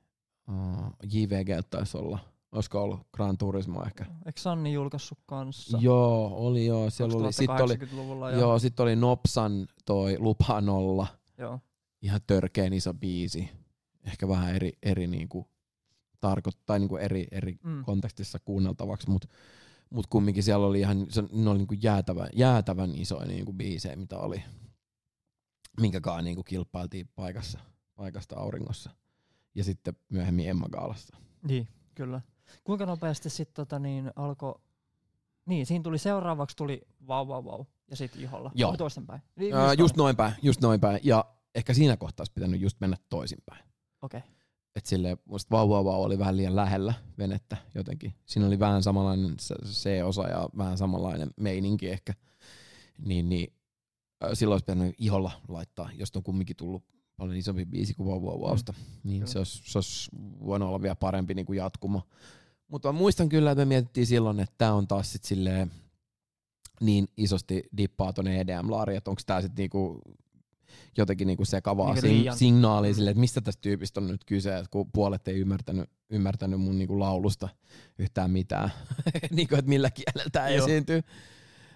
uh, 0.49 0.97
JVG 1.13 1.67
taisi 1.71 1.97
olla, 1.97 2.32
olisiko 2.53 2.83
ollut 2.83 3.01
Gran 3.15 3.39
Turismo 3.39 3.83
ehkä. 3.85 4.07
eikö 4.27 4.41
Sanni 4.41 4.73
julkaissut 4.73 5.19
kanssa? 5.27 5.79
Joo, 5.81 6.27
oli 6.47 6.67
joo, 6.67 6.91
siellä 6.91 7.17
oli, 7.19 7.33
sitten 7.33 7.63
oli, 7.63 7.75
2080-luvulla. 7.75 8.31
Ja, 8.31 8.39
joo, 8.39 8.59
sit 8.59 8.81
oli 8.81 8.97
Nopsan 8.97 9.67
toi 9.85 10.17
Lupa 10.19 10.61
Nolla, 10.61 11.07
joo. 11.39 11.61
ihan 12.03 12.21
törkeen 12.27 12.73
iso 12.73 12.95
biisi. 12.95 13.51
Ehkä 14.05 14.29
vähän 14.29 14.55
eri, 14.55 14.73
eri 14.83 15.07
niinku 15.07 15.49
tarkoittaa 16.21 16.79
niinku 16.79 16.97
eri, 16.97 17.27
eri 17.31 17.59
Mm. 17.65 17.85
kontekstissa 17.85 18.39
kuunneltavaksi, 18.39 19.11
mutta 19.11 19.29
mut 19.91 20.07
kumminkin 20.07 20.43
siellä 20.43 20.67
oli 20.67 20.81
ihan, 20.81 21.07
se, 21.09 21.23
ne 21.33 21.51
oli 21.51 21.59
niinku 21.59 21.75
jäätävän, 21.83 22.29
jäätävän 22.37 22.95
isoja 22.95 23.27
niinku 23.27 23.53
biisejä, 23.53 23.97
mitä 23.97 24.19
oli, 24.19 24.43
minkäkaan 25.81 26.25
niinku 26.25 26.43
kilpailtiin 26.43 27.09
paikassa, 27.15 27.59
paikasta 27.95 28.37
auringossa. 28.37 28.91
Ja 29.55 29.65
sitten 29.65 29.97
myöhemmin 30.09 30.49
Emma 30.49 30.69
Gaalassa. 30.69 31.17
Niin, 31.49 31.69
kyllä. 31.95 32.21
Kuinka 32.65 32.87
nopeasti 32.87 33.31
sitten 33.31 33.55
tota, 33.55 33.79
niin, 33.79 34.11
alkoi... 34.17 34.55
Niin, 35.47 35.67
siinä 35.67 35.83
tuli 35.83 35.99
seuraavaksi 35.99 36.57
tuli 36.57 36.83
vau 37.07 37.29
vau 37.29 37.45
vau 37.45 37.65
ja 37.91 37.97
sitten 37.97 38.23
iholla. 38.23 38.51
Joo. 38.55 38.71
Vai 38.71 38.79
toistenpäin? 38.79 39.23
Niin, 39.37 39.55
Ää, 39.55 39.75
just 39.75 39.97
noin 39.97 40.17
päin, 40.17 40.35
just 40.43 40.61
noin 40.61 40.81
päin. 40.81 41.01
Ja 41.03 41.25
ehkä 41.55 41.75
siinä 41.75 41.97
kohtaa 41.97 42.23
olisi 42.23 42.33
pitänyt 42.33 42.61
just 42.61 42.81
mennä 42.81 42.97
toisinpäin. 43.09 43.65
Okei. 44.03 44.19
Okay. 44.19 44.31
että 44.77 44.91
sille 44.91 45.19
musta 45.25 45.57
vau 45.57 45.69
vau 45.69 45.85
vau 45.85 46.03
oli 46.03 46.19
vähän 46.19 46.37
liian 46.37 46.57
lähellä 46.57 46.95
venettä 47.19 47.57
jotenkin. 47.75 48.15
Siinä 48.27 48.47
oli 48.47 48.59
vähän 48.59 48.83
samanlainen 48.83 49.35
se- 49.41 49.55
C-osa 49.65 50.29
ja 50.29 50.49
vähän 50.57 50.79
samanlainen 50.79 51.31
meininki 51.37 51.91
ehkä. 51.91 52.15
Niin, 52.99 53.29
niin 53.29 53.53
äh, 54.25 54.31
silloin 54.33 54.55
olisi 54.55 54.65
pitänyt 54.65 54.95
iholla 54.99 55.31
laittaa, 55.49 55.91
jos 55.99 56.17
on 56.17 56.23
kumminkin 56.23 56.57
tullut 56.57 56.85
paljon 57.17 57.37
isompi 57.37 57.65
biisi 57.65 57.95
kuin 57.95 58.09
vau 58.09 58.23
vau 58.23 58.41
vausta. 58.41 58.75
Niin 59.05 59.21
Kyllä. 59.21 59.33
se 59.33 59.39
olisi, 59.39 59.63
se 59.65 59.79
olisi 59.79 60.11
voinut 60.45 60.69
olla 60.69 60.83
vielä 60.83 60.95
parempi 60.95 61.35
niin 61.35 61.47
kuin 61.47 61.57
jatkumo. 61.57 62.03
Mutta 62.73 62.93
mä 62.93 62.99
muistan 62.99 63.29
kyllä, 63.29 63.51
että 63.51 63.65
me 63.65 63.69
mietittiin 63.69 64.07
silloin, 64.07 64.41
että 64.41 64.55
tämä 64.59 64.73
on 64.73 64.89
taas 64.89 65.13
sit 65.13 65.25
silleen 65.25 65.71
niin 66.81 67.09
isosti 67.17 67.63
dippaa 67.77 68.13
tonne 68.13 68.41
EDM-laariin, 68.41 68.97
että 68.97 69.11
onko 69.11 69.23
tämä 69.27 69.41
sitten 69.41 69.63
niinku 69.63 70.01
jotenkin 70.97 71.27
niinku 71.27 71.45
sekavaa 71.45 71.95
Niinku 71.95 72.07
sing- 72.07 72.11
liian- 72.11 72.37
signaalia 72.37 72.95
sille, 72.95 73.11
että 73.11 73.21
mistä 73.21 73.41
tästä 73.41 73.61
tyypistä 73.61 74.01
on 74.01 74.07
nyt 74.07 74.25
kyse, 74.25 74.57
että 74.57 74.71
kun 74.71 74.93
puolet 74.93 75.29
ei 75.29 75.39
ymmärtänyt, 75.39 75.91
ymmärtänyt 76.11 76.61
mun 76.61 76.79
niinku 76.79 76.99
laulusta 76.99 77.49
yhtään 77.99 78.31
mitään, 78.31 78.73
niinku, 79.31 79.55
että 79.55 79.69
millä 79.69 79.91
kielellä 79.91 80.31
tämä 80.33 80.47
esiintyy. 80.47 81.03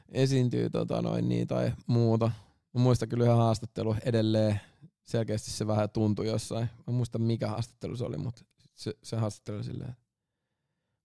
esiintyy 0.09 0.71
tota 0.71 1.03
noin 1.03 1.29
niin, 1.29 1.47
tai 1.47 1.73
muuta. 1.87 2.31
Mä 2.75 2.81
muistan 2.81 3.09
kyllä 3.09 3.25
yhden 3.25 3.37
haastattelu 3.37 3.97
edelleen. 4.05 4.61
Selkeästi 5.05 5.51
se 5.51 5.67
vähän 5.67 5.91
tuntui 5.91 6.27
jossain. 6.27 6.69
Mä 6.87 6.93
muistan 6.93 7.23
mikä 7.23 7.49
haastattelu 7.49 7.97
se 7.97 8.05
oli, 8.05 8.17
mutta 8.17 8.45
se, 8.75 8.95
se 9.03 9.17
haastattelu 9.17 9.63
silleen. 9.63 9.97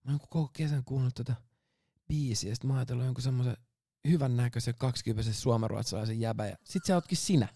Mä 0.04 0.12
oon 0.12 0.20
koko 0.20 0.50
kesän 0.52 0.84
kuunnellut 0.84 1.14
tätä 1.14 1.34
biisiä, 2.08 2.50
ja 2.50 2.54
sit 2.54 2.64
mä 2.64 2.76
ajatellut 2.76 3.04
jonkun 3.04 3.22
semmoisen 3.22 3.56
hyvän 4.08 4.36
näköisen 4.36 4.74
20 4.78 5.32
suomenruotsalaisen 5.32 6.20
jäbä, 6.20 6.46
ja 6.46 6.56
sit 6.64 6.84
se 6.84 6.94
ootkin 6.94 7.18
sinä. 7.18 7.48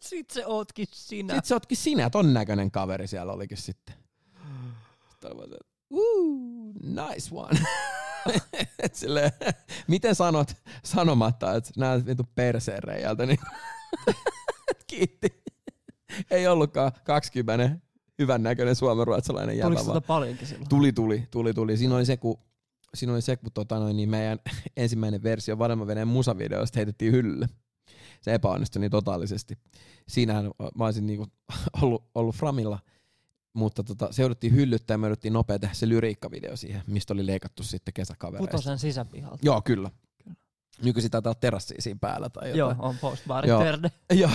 Sit 0.00 0.30
se 0.30 0.46
ootkin 0.46 0.86
sinä. 0.92 1.34
Sit 1.34 1.44
se 1.44 1.54
ootkin 1.54 1.76
sinä, 1.76 2.10
ton 2.10 2.34
näköinen 2.34 2.70
kaveri 2.70 3.06
siellä 3.06 3.32
olikin 3.32 3.58
sitten. 3.58 3.94
Sitten 5.10 5.36
oli 5.36 5.48
se, 5.48 5.58
nice 6.82 7.28
one. 7.32 7.60
Silleen, 8.92 9.30
miten 9.88 10.14
sanot 10.14 10.56
sanomatta, 10.84 11.54
että 11.54 11.70
näet 11.76 12.06
vitu 12.06 12.28
perseen 12.34 12.82
reijältä, 12.82 13.26
niin 13.26 13.38
kiitti. 14.86 15.42
Ei 16.30 16.46
ollutkaan 16.46 16.92
20 17.04 17.76
hyvän 18.20 18.42
näköinen 18.42 18.76
suomenruotsalainen 18.76 19.58
jäbä. 19.58 19.68
Tuliko 19.68 19.84
sitä 19.84 20.00
paljonkin 20.00 20.46
silloin? 20.46 20.68
Tuli, 20.68 20.92
tuli, 20.92 21.26
tuli, 21.30 21.54
tuli. 21.54 21.76
Siinä 21.76 21.94
oli 21.94 22.06
se, 22.06 22.16
kun, 22.16 22.38
siinä 22.94 23.12
oli 23.12 23.22
se, 23.22 23.36
kun 23.36 23.52
tota 23.52 23.78
noin, 23.78 23.96
niin 23.96 24.08
meidän 24.08 24.38
ensimmäinen 24.76 25.22
versio 25.22 25.58
Vanhemmaveneen 25.58 26.08
musavideosta 26.08 26.78
heitettiin 26.78 27.12
hyllylle. 27.12 27.48
Se 28.20 28.34
epäonnistui 28.34 28.80
niin 28.80 28.90
totaalisesti. 28.90 29.58
Siinähän 30.08 30.50
mä 30.74 30.84
olisin 30.84 31.06
niinku 31.06 31.26
ollut, 31.82 32.04
ollut 32.14 32.36
Framilla, 32.36 32.78
mutta 33.52 33.84
tota, 33.84 34.08
se 34.10 34.22
jouduttiin 34.22 34.54
hyllyttää 34.54 34.94
ja 34.94 34.98
me 34.98 35.06
jouduttiin 35.06 35.32
nopea 35.32 35.58
tehdä 35.58 35.74
se 35.74 35.88
lyriikkavideo 35.88 36.56
siihen, 36.56 36.82
mistä 36.86 37.14
oli 37.14 37.26
leikattu 37.26 37.62
sitten 37.62 37.94
kesäkavereista. 37.94 38.56
Putosen 38.56 38.78
sisäpihalta. 38.78 39.38
Joo, 39.42 39.62
kyllä. 39.62 39.90
Kyllä. 40.24 40.36
Nykyisin 40.82 41.10
taitaa 41.10 41.30
olla 41.30 41.38
terassia 41.40 41.82
siinä 41.82 41.98
päällä 42.00 42.28
tai 42.28 42.48
Joo, 42.48 42.68
jotain. 42.68 42.84
on 42.84 42.98
postbaarin 42.98 43.48
Joo. 43.48 43.62
Joo. 44.20 44.30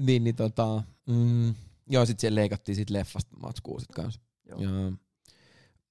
niin, 0.00 0.24
niin 0.24 0.36
tota, 0.36 0.82
mm, 1.06 1.54
joo, 1.86 2.06
sit 2.06 2.20
siellä 2.20 2.40
leikattiin 2.40 2.76
sit 2.76 2.90
leffasta 2.90 3.36
matskuu 3.36 3.80
sit 3.80 3.92
kanssa. 3.92 4.20
Joo. 4.48 4.60
Ja, 4.60 4.92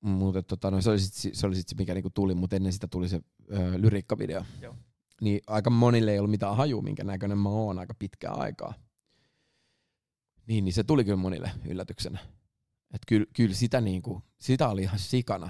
mutta 0.02 0.44
tota, 0.44 0.72
no, 0.72 0.82
se 0.82 0.90
oli 0.90 1.00
sit, 1.00 1.36
se, 1.36 1.48
oli 1.48 1.56
sit 1.56 1.68
se, 1.68 1.76
mikä 1.76 1.94
niinku 1.94 2.10
tuli, 2.10 2.36
mutta 2.36 2.56
ennen 2.56 2.74
sitä 2.74 2.88
tuli 2.88 3.10
se 3.10 3.22
ö, 3.52 3.82
lyriikkavideo. 3.82 4.46
Joo. 4.62 4.76
Niin 5.22 5.42
aika 5.48 5.70
monille 5.70 6.12
ei 6.12 6.20
ollut 6.20 6.32
mitään 6.32 6.58
hajua, 6.58 6.82
minkä 6.82 7.04
näköinen 7.04 7.38
mä 7.38 7.50
oon 7.50 7.80
aika 7.80 7.94
pitkää 7.94 8.32
aikaa. 8.32 8.74
Niin, 10.48 10.66
niin 10.66 10.74
se 10.74 10.84
tuli 10.84 11.04
kyllä 11.04 11.18
monille 11.18 11.52
yllätyksenä. 11.66 12.20
Et 12.94 13.02
kyllä, 13.08 13.26
kyllä 13.34 13.56
sitä, 13.56 13.82
niinku, 13.82 14.22
sitä 14.42 14.70
oli 14.70 14.82
ihan 14.82 15.00
sikana. 15.00 15.50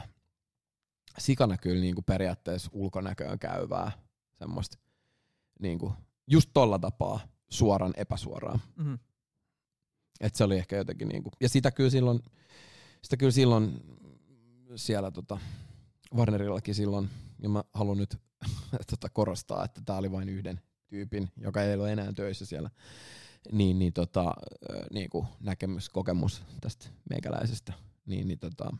Sikana 1.18 1.58
kyllä 1.58 1.82
niinku 1.82 2.02
periaatteessa 2.02 2.72
ulkonäköön 2.74 3.40
käyvää 3.40 3.92
semmoista. 4.34 4.78
Niinku, 5.60 5.94
just 6.28 6.50
tolla 6.54 6.80
tapaa 6.80 7.20
suoran 7.50 7.94
epäsuoraan. 7.98 8.62
Mhm. 8.76 8.94
Et 10.20 10.36
se 10.36 10.44
oli 10.44 10.58
ehkä 10.58 10.76
jotenkin 10.76 11.08
niinku, 11.08 11.32
ja 11.42 11.50
sitä 11.50 11.72
kyllä 11.72 11.90
silloin, 11.90 12.20
sitä 13.02 13.18
kyllä 13.18 13.32
silloin 13.32 13.84
siellä 14.76 15.12
tota, 15.12 15.38
Warnerillakin 16.16 16.76
silloin, 16.76 17.10
ja 17.42 17.50
mä 17.50 17.64
haluan 17.74 17.98
nyt 17.98 18.18
tota, 18.92 19.10
korostaa, 19.10 19.66
että 19.66 19.82
tää 19.86 19.98
oli 19.98 20.12
vain 20.12 20.30
yhden 20.30 20.62
tyypin, 20.88 21.30
joka 21.38 21.64
ei 21.64 21.76
ole 21.76 21.92
enää 21.92 22.14
töissä 22.14 22.46
siellä, 22.46 22.70
niin, 23.52 23.80
niin 23.80 23.94
tota, 23.94 24.34
ö, 24.70 24.86
niinku 24.94 25.26
näkemys, 25.40 25.90
kokemus 25.90 26.44
tästä 26.62 26.88
meikäläisestä, 27.10 27.74
niin, 28.06 28.28
niin 28.28 28.40
tota, 28.40 28.78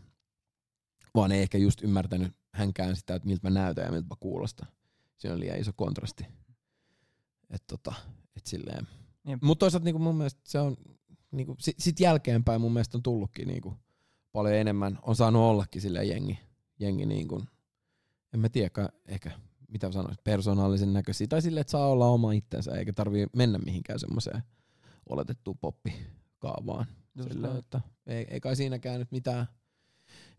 vaan 1.16 1.32
ei 1.32 1.42
ehkä 1.42 1.58
just 1.58 1.84
ymmärtänyt 1.84 2.34
hänkään 2.54 2.96
sitä, 2.96 3.16
että 3.16 3.28
miltä 3.28 3.50
mä 3.50 3.60
näytän 3.60 3.86
ja 3.86 3.92
miltä 3.92 4.08
mä 4.10 4.16
kuulostan. 4.20 4.68
Siinä 5.18 5.34
on 5.34 5.40
liian 5.40 5.60
iso 5.60 5.72
kontrasti. 5.76 6.26
Et 7.50 7.64
tota, 7.68 7.94
et 8.38 8.46
silleen. 8.46 8.88
Jep. 9.28 9.42
Mutta 9.42 9.60
toisaalta 9.60 9.86
niinku 9.86 10.00
mun 10.00 10.16
mielestä 10.16 10.42
se 10.44 10.60
on, 10.60 10.78
niinku, 11.32 11.56
sit, 11.60 11.76
sit 11.80 12.00
jälkeenpäin 12.00 12.62
mun 12.62 12.74
mielestä 12.74 12.98
on 12.98 13.04
tullutkin 13.04 13.48
niinku, 13.48 13.74
paljon 14.32 14.56
enemmän, 14.56 15.00
on 15.02 15.16
saanut 15.16 15.42
ollakin 15.42 15.82
sille 15.82 16.06
jengi, 16.06 16.40
jengi 16.80 17.06
niinku, 17.06 17.44
en 18.34 18.40
mä 18.40 18.50
tiedä, 18.50 18.90
ehkä 19.06 19.32
mitä 19.68 19.92
sanoisin, 19.92 20.24
persoonallisen 20.24 20.94
näköisiä, 20.94 21.28
tai 21.28 21.42
sille, 21.42 21.60
että 21.60 21.72
saa 21.72 21.88
olla 21.88 22.08
oma 22.08 22.32
itsensä, 22.32 22.72
eikä 22.72 22.94
tarvii 22.94 23.28
mennä 23.36 23.58
mihinkään 23.58 24.00
semmoiseen 24.00 24.44
oletettuun 25.10 25.58
poppikaavaan. 25.58 26.86
Just 27.16 27.34
näin. 27.34 27.58
että 27.58 27.82
ei, 28.08 28.28
ei 28.30 28.40
kai 28.40 28.56
siinäkään 28.56 29.00
nyt 29.00 29.12
mitään 29.12 29.48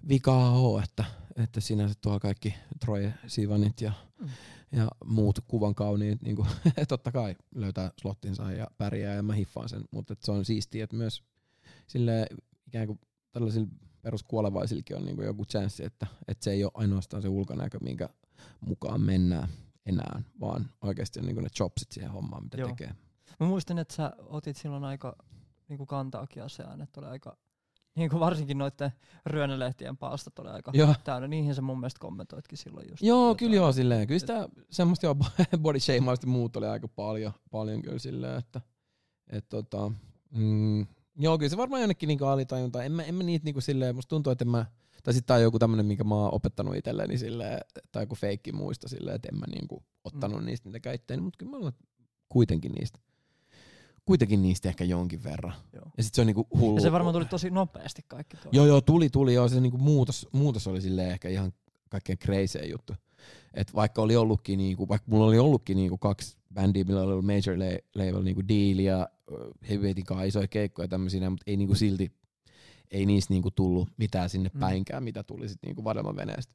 vikaa 0.09 0.51
ole, 0.51 0.83
että, 0.83 1.05
että 1.37 1.61
sinänsä 1.61 1.95
tuo 2.01 2.21
kaikki 2.21 2.55
Troje 2.81 3.15
Sivanit 3.27 3.81
ja, 3.81 3.93
Mm. 4.21 4.29
ja 4.73 4.89
muut 5.05 5.39
kuvan 5.49 5.75
kauniit, 5.75 6.23
niin 6.23 6.37
kuin, 6.37 6.49
totta 6.89 7.13
kai 7.13 7.37
löytää 7.55 7.91
slottinsa 8.01 8.53
ja 8.53 8.67
pärjää 8.79 9.15
ja 9.15 9.23
mä 9.23 9.35
hiffaan 9.35 9.69
sen, 9.69 9.85
mutta 9.91 10.17
se 10.21 10.33
on 10.33 10.45
siistiä, 10.45 10.85
että 10.85 10.97
myös 10.97 11.23
sille 11.87 12.27
ikään 12.67 12.87
kuin 12.87 13.01
tällaisilla 13.33 13.69
peruskuolevaisillekin 14.03 14.97
on 14.97 15.05
niin 15.05 15.17
kuin 15.17 15.27
joku 15.27 15.45
chanssi, 15.45 15.85
että, 15.85 16.07
että 16.29 16.45
se 16.45 16.51
ei 16.51 16.65
ole 16.65 16.73
ainoastaan 16.75 17.23
se 17.23 17.29
ulkonäkö, 17.29 17.79
minkä 17.81 18.09
mukaan 18.61 19.01
mennään 19.01 19.49
enää, 19.87 20.23
vaan 20.41 20.71
oikeasti 20.83 21.21
on 21.21 21.27
niin 21.27 21.35
kuin 21.37 21.43
ne 21.43 21.51
jobsit 21.61 21.93
siihen 21.93 22.11
hommaan, 22.11 22.43
mitä 22.43 22.57
Joo. 22.57 22.69
tekee. 22.69 22.95
Mä 23.41 23.47
muistin, 23.47 23.79
että 23.79 23.95
sä 23.95 24.13
otit 24.19 24.57
silloin 24.57 24.85
aika 24.85 25.17
niinku 25.69 25.87
kantaakin 25.87 26.43
asiaan, 26.43 26.81
että 26.81 27.01
oli 27.01 27.09
aika, 27.09 27.37
niinku 27.97 28.21
varsinkin 28.21 28.59
noiden 28.59 28.93
ryönelehtien 29.27 29.97
paastot 29.97 30.39
oli 30.39 30.49
aika 30.49 30.71
Joo. 30.75 30.95
täynnä. 31.05 31.29
Niihin 31.29 31.55
sä 31.55 31.63
mun 31.63 31.81
mielestä 31.81 32.01
kommentoitkin 32.01 32.59
silloin 32.59 32.89
just. 32.91 33.03
Joo, 33.03 33.23
jotain. 33.23 33.37
kyllä 33.37 33.57
joo, 33.57 33.73
silleen. 33.73 34.07
Kyllä 34.07 34.19
sitä 34.19 34.49
semmoista 34.71 35.07
joo, 35.07 35.17
body 35.63 35.81
shameausta 35.81 36.27
muut 36.27 36.57
oli 36.57 36.67
aika 36.67 36.89
paljon, 36.89 37.33
paljon 37.51 37.83
kyllä 37.83 37.99
silleen, 37.99 38.39
että 38.39 38.61
et, 39.31 39.49
tota, 39.49 39.93
mm, 40.31 40.87
joo, 41.19 41.39
kyllä 41.39 41.51
se 41.51 41.57
varmaan 41.57 41.83
jonnekin 41.83 42.07
niinku 42.07 42.25
alitajunta. 42.25 42.85
En 42.85 42.93
mä, 42.93 43.03
en 43.03 43.15
mä 43.15 43.23
niitä 43.23 43.45
niinku 43.45 43.61
silleen, 43.61 43.95
musta 43.95 44.09
tuntuu, 44.09 44.31
että 44.31 44.45
en 44.45 44.49
mä, 44.49 44.67
tai 45.03 45.15
sitten 45.15 45.27
tää 45.27 45.37
on 45.37 45.43
joku 45.43 45.59
tämmönen, 45.59 45.87
minkä 45.87 46.05
mä 46.05 46.15
oon 46.15 46.35
opettanut 46.35 46.77
itselleni 46.77 47.19
silleen, 47.19 47.61
tai 47.93 48.03
joku 48.03 48.15
feikki 48.15 48.53
muista 48.53 48.89
silleen, 48.89 49.17
että 49.17 49.29
en 49.33 49.39
mä 49.39 49.47
niinku 49.47 49.85
ottanut 50.05 50.41
mm. 50.41 50.47
niistä 50.47 50.69
niitä 50.69 50.81
käyttöön, 50.81 51.23
mutta 51.23 51.37
kyllä 51.39 51.51
mä 51.51 51.57
olen 51.57 51.73
kuitenkin 52.29 52.73
niistä, 52.73 52.99
kuitenkin 54.07 54.43
niistä 54.43 54.69
ehkä 54.69 54.85
jonkin 54.85 55.25
verran. 55.25 55.53
Joo. 55.73 55.85
Ja 55.97 56.03
sit 56.03 56.15
se 56.15 56.21
on 56.21 56.27
niinku 56.27 56.47
hullu. 56.59 56.77
Ja 56.77 56.83
se 56.83 56.93
varmaan 56.93 57.15
tuli 57.15 57.25
tosi 57.25 57.51
nopeasti 57.51 58.03
kaikki 58.09 58.37
toi. 58.37 58.51
Joo, 58.53 58.67
joo, 58.67 58.81
tuli, 58.81 59.09
tuli. 59.09 59.35
Joo, 59.35 59.49
se 59.49 59.61
niinku 59.61 59.79
muutos, 59.79 60.29
muutos 60.33 60.67
oli 60.67 60.81
silleen 60.81 61.11
ehkä 61.11 61.29
ihan 61.29 61.53
kaikkein 61.89 62.19
crazy 62.19 62.59
juttu. 62.59 62.93
Et 63.55 63.75
vaikka 63.75 64.03
oli 64.03 64.17
ollutkin 64.17 64.59
niinku, 64.59 64.89
vaikka 64.89 65.11
mulla 65.11 65.27
oli 65.27 65.39
ollutkin 65.39 65.77
niinku 65.77 65.99
kaksi 65.99 66.37
bändiä, 66.55 66.85
millä 66.85 67.03
oli 67.03 67.13
ollut 67.13 67.27
major 67.27 67.59
la- 67.59 68.05
label 68.05 68.23
niinku 68.23 68.43
deal 68.49 68.79
ja 68.79 69.09
heavyweightin 69.69 70.05
kanssa 70.05 70.25
isoja 70.25 70.49
keikkoja 70.49 70.85
ja 70.85 70.89
tämmöisiä, 70.89 71.31
mutta 71.31 71.45
ei 71.47 71.57
niinku 71.57 71.75
silti, 71.75 72.13
ei 72.91 73.07
niistä 73.07 73.35
niinku 73.35 73.51
tullut 73.51 73.89
mitään 73.97 74.31
sinne 74.31 74.51
Mm. 74.55 74.61
päinkään, 74.61 75.03
mitä 75.03 75.23
tuli 75.23 75.49
sit 75.49 75.59
niinku 75.67 75.85
Vadelman 75.85 76.17
veneestä. 76.17 76.55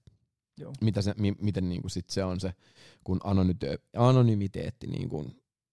Joo. 0.60 0.74
Mitä 0.82 1.02
se, 1.02 1.14
mi, 1.18 1.34
miten 1.42 1.70
niinku 1.70 1.90
sit 1.90 2.10
se 2.10 2.24
on 2.24 2.40
se, 2.40 2.54
kun 3.04 3.20
anonymiteetti 3.98 4.88
niinku, 4.88 5.26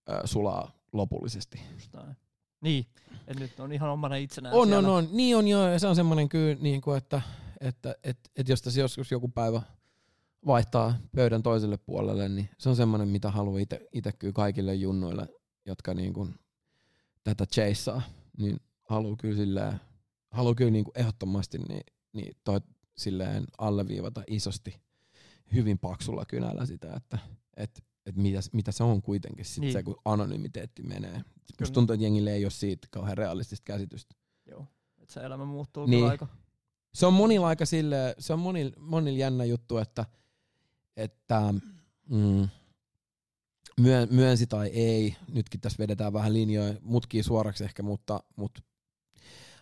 ö, 0.08 0.20
sulaa 0.24 0.70
lopullisesti. 0.92 1.60
Just 1.74 1.92
näin. 1.92 2.16
Niin, 2.60 2.86
että 3.26 3.42
nyt 3.42 3.60
on 3.60 3.72
ihan 3.72 3.90
omana 3.90 4.16
itsenään 4.16 4.54
On, 4.54 4.68
siellä. 4.68 4.88
on, 4.88 4.94
on. 4.94 5.08
Niin 5.12 5.36
on 5.36 5.48
joo, 5.48 5.68
ja 5.68 5.78
se 5.78 5.86
on 5.86 5.96
semmoinen 5.96 6.28
kyllä, 6.28 6.56
niin 6.60 6.80
kuin, 6.80 6.98
että, 6.98 7.22
että 7.60 7.94
et, 8.04 8.18
et 8.36 8.48
jos 8.48 8.62
tässä 8.62 8.80
joskus 8.80 9.10
joku 9.10 9.28
päivä 9.28 9.62
vaihtaa 10.46 10.94
pöydän 11.16 11.42
toiselle 11.42 11.76
puolelle, 11.76 12.28
niin 12.28 12.48
se 12.58 12.68
on 12.68 12.76
semmoinen, 12.76 13.08
mitä 13.08 13.30
haluaa 13.30 13.60
itse 13.92 14.12
kyllä 14.12 14.32
kaikille 14.32 14.74
junnuille, 14.74 15.28
jotka 15.66 15.94
niin 15.94 16.12
kuin 16.12 16.34
tätä 17.24 17.46
chaseaa, 17.46 18.02
niin 18.38 18.60
haluaa 18.88 19.16
kyllä 19.16 19.36
silleen, 19.36 19.80
haluaa 20.30 20.54
kyllä 20.54 20.70
niin 20.70 20.84
kuin 20.84 20.98
ehdottomasti 20.98 21.58
niin, 21.58 21.84
niin 22.12 22.36
toi 22.44 22.60
silleen 22.96 23.44
alleviivata 23.58 24.22
isosti 24.26 24.80
hyvin 25.52 25.78
paksulla 25.78 26.24
kynällä 26.24 26.66
sitä, 26.66 26.94
että 26.96 27.18
et, 27.56 27.84
et 28.08 28.16
mitä, 28.16 28.40
mitä 28.52 28.72
se 28.72 28.84
on 28.84 29.02
kuitenkin 29.02 29.44
sit 29.44 29.60
Niin. 29.60 29.72
se, 29.72 29.82
kun 29.82 29.96
anonymiteetti 30.04 30.82
menee. 30.82 31.10
Kyllä. 31.12 31.24
Musta 31.60 31.74
tuntuu, 31.74 31.94
että 31.94 32.04
jengille 32.04 32.32
ei 32.32 32.44
ole 32.44 32.50
siitä 32.50 32.88
kauhean 32.90 33.18
realistista 33.18 33.64
käsitystä. 33.64 34.14
Joo. 34.46 34.66
Et 34.98 35.08
se 35.10 35.20
elämä 35.20 35.44
muuttuu 35.44 35.86
Niin. 35.86 35.98
kyllä 36.00 36.10
aika. 36.10 36.26
Se 36.94 37.06
on 37.06 37.12
monilla 37.12 37.46
aika 37.46 37.66
sille, 37.66 38.14
se 38.18 38.32
on 38.32 38.38
monilla, 38.38 38.72
monilla 38.78 39.18
jännä 39.18 39.44
juttu, 39.44 39.76
että, 39.78 40.06
että 40.96 41.54
mm, 42.08 42.48
myö, 43.80 44.06
myönsi 44.10 44.46
tai 44.46 44.66
ei, 44.68 45.16
nytkin 45.32 45.60
tässä 45.60 45.78
vedetään 45.78 46.12
vähän 46.12 46.32
linjoja, 46.32 46.74
mutkia 46.82 47.22
suoraksi 47.22 47.64
ehkä, 47.64 47.82
mutta, 47.82 48.20
mutta 48.36 48.62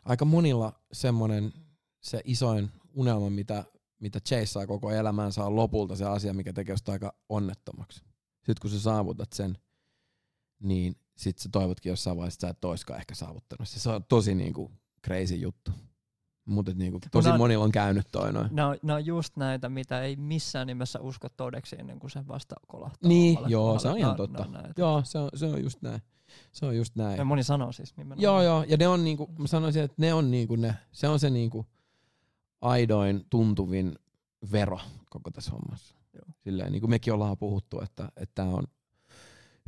aika 0.05 0.25
monilla 0.25 0.81
semmoinen 0.93 1.53
se 2.01 2.21
isoin 2.25 2.71
unelma, 2.95 3.31
mitä, 3.31 3.65
mitä 4.01 4.21
chaseaa 4.21 4.67
koko 4.67 4.91
elämänsä 4.91 5.45
on 5.45 5.57
lopulta 5.57 5.97
se 5.97 6.05
asia, 6.05 6.35
mikä 6.35 6.53
tekee 6.53 6.77
sitä 6.77 6.93
aika 6.93 7.15
onnettomaksi. 7.29 8.05
Sitten 8.47 8.57
kun 8.63 8.71
sä 8.71 8.81
saavutat 8.81 9.33
sen, 9.33 9.59
niin 10.63 10.97
sit 11.17 11.39
sä 11.39 11.49
toivotkin 11.53 11.91
jossain 11.91 12.17
vaiheessa, 12.17 12.37
että 12.37 12.47
sä 12.47 12.51
et 12.51 12.65
oiskaan 12.65 12.99
ehkä 13.01 13.15
saavuttanut. 13.15 13.69
Se 13.69 13.91
on 13.91 14.05
tosi 14.09 14.35
niinku 14.35 14.73
crazy 15.05 15.35
juttu. 15.35 15.71
Mutta 16.45 16.73
niinku, 16.75 16.99
tosi 17.11 17.29
on- 17.29 17.39
monilla 17.39 17.65
on 17.65 17.73
käynyt 17.73 18.07
toi 18.13 18.33
noin. 18.33 18.49
Ne 18.83 18.93
on 18.95 19.07
just 19.07 19.37
näitä, 19.37 19.69
mitä 19.69 20.01
ei 20.03 20.17
missään 20.17 20.67
nimessä 20.67 21.01
usko 21.01 21.29
todeksi 21.29 21.77
ennen 21.79 21.99
kuin 21.99 22.11
se 22.11 22.29
vasta 22.29 22.55
kolahtaa. 22.67 23.09
Niin, 23.09 23.39
omalle 23.39 23.53
joo, 23.53 23.63
kohdalle. 23.63 23.81
se 23.83 23.89
on 23.89 23.99
ihan 23.99 24.17
totta. 24.17 24.45
Näitä. 24.51 24.73
Joo, 24.77 25.03
se 25.05 25.19
on, 25.19 25.29
se 25.35 25.47
on 25.47 25.63
just 25.63 25.83
näin. 25.83 26.03
Se 26.53 26.67
on 26.67 26.77
just 26.77 26.97
näin. 26.97 27.19
Ja 27.19 27.25
moni 27.25 27.43
sanoo 27.43 27.73
siis 27.73 27.97
nimenomaan. 27.97 28.23
Joo, 28.23 28.43
joo, 28.43 28.63
ja 28.69 28.77
ne 28.77 28.89
on 28.89 29.05
niinku, 29.05 29.27
mä 29.39 29.47
sanoisin, 29.47 29.83
että 29.83 29.95
ne 29.99 30.15
on 30.15 30.31
niinku 30.31 30.57
ne, 30.57 30.75
se 30.93 31.09
on 31.09 31.19
se 31.21 31.31
niinku 31.31 31.67
aidoin 32.61 33.27
tuntuvin 33.31 33.99
vero 34.53 34.81
koko 35.11 35.31
tässä 35.31 35.51
hommassa. 35.51 35.95
Joo. 36.27 36.35
Silleen, 36.45 36.73
niin 36.73 36.81
kuin 36.81 36.91
mekin 36.91 37.13
ollaan 37.13 37.39
puhuttu, 37.39 37.81
että 37.81 38.09
että 38.17 38.35
tää 38.35 38.49
on 38.49 38.65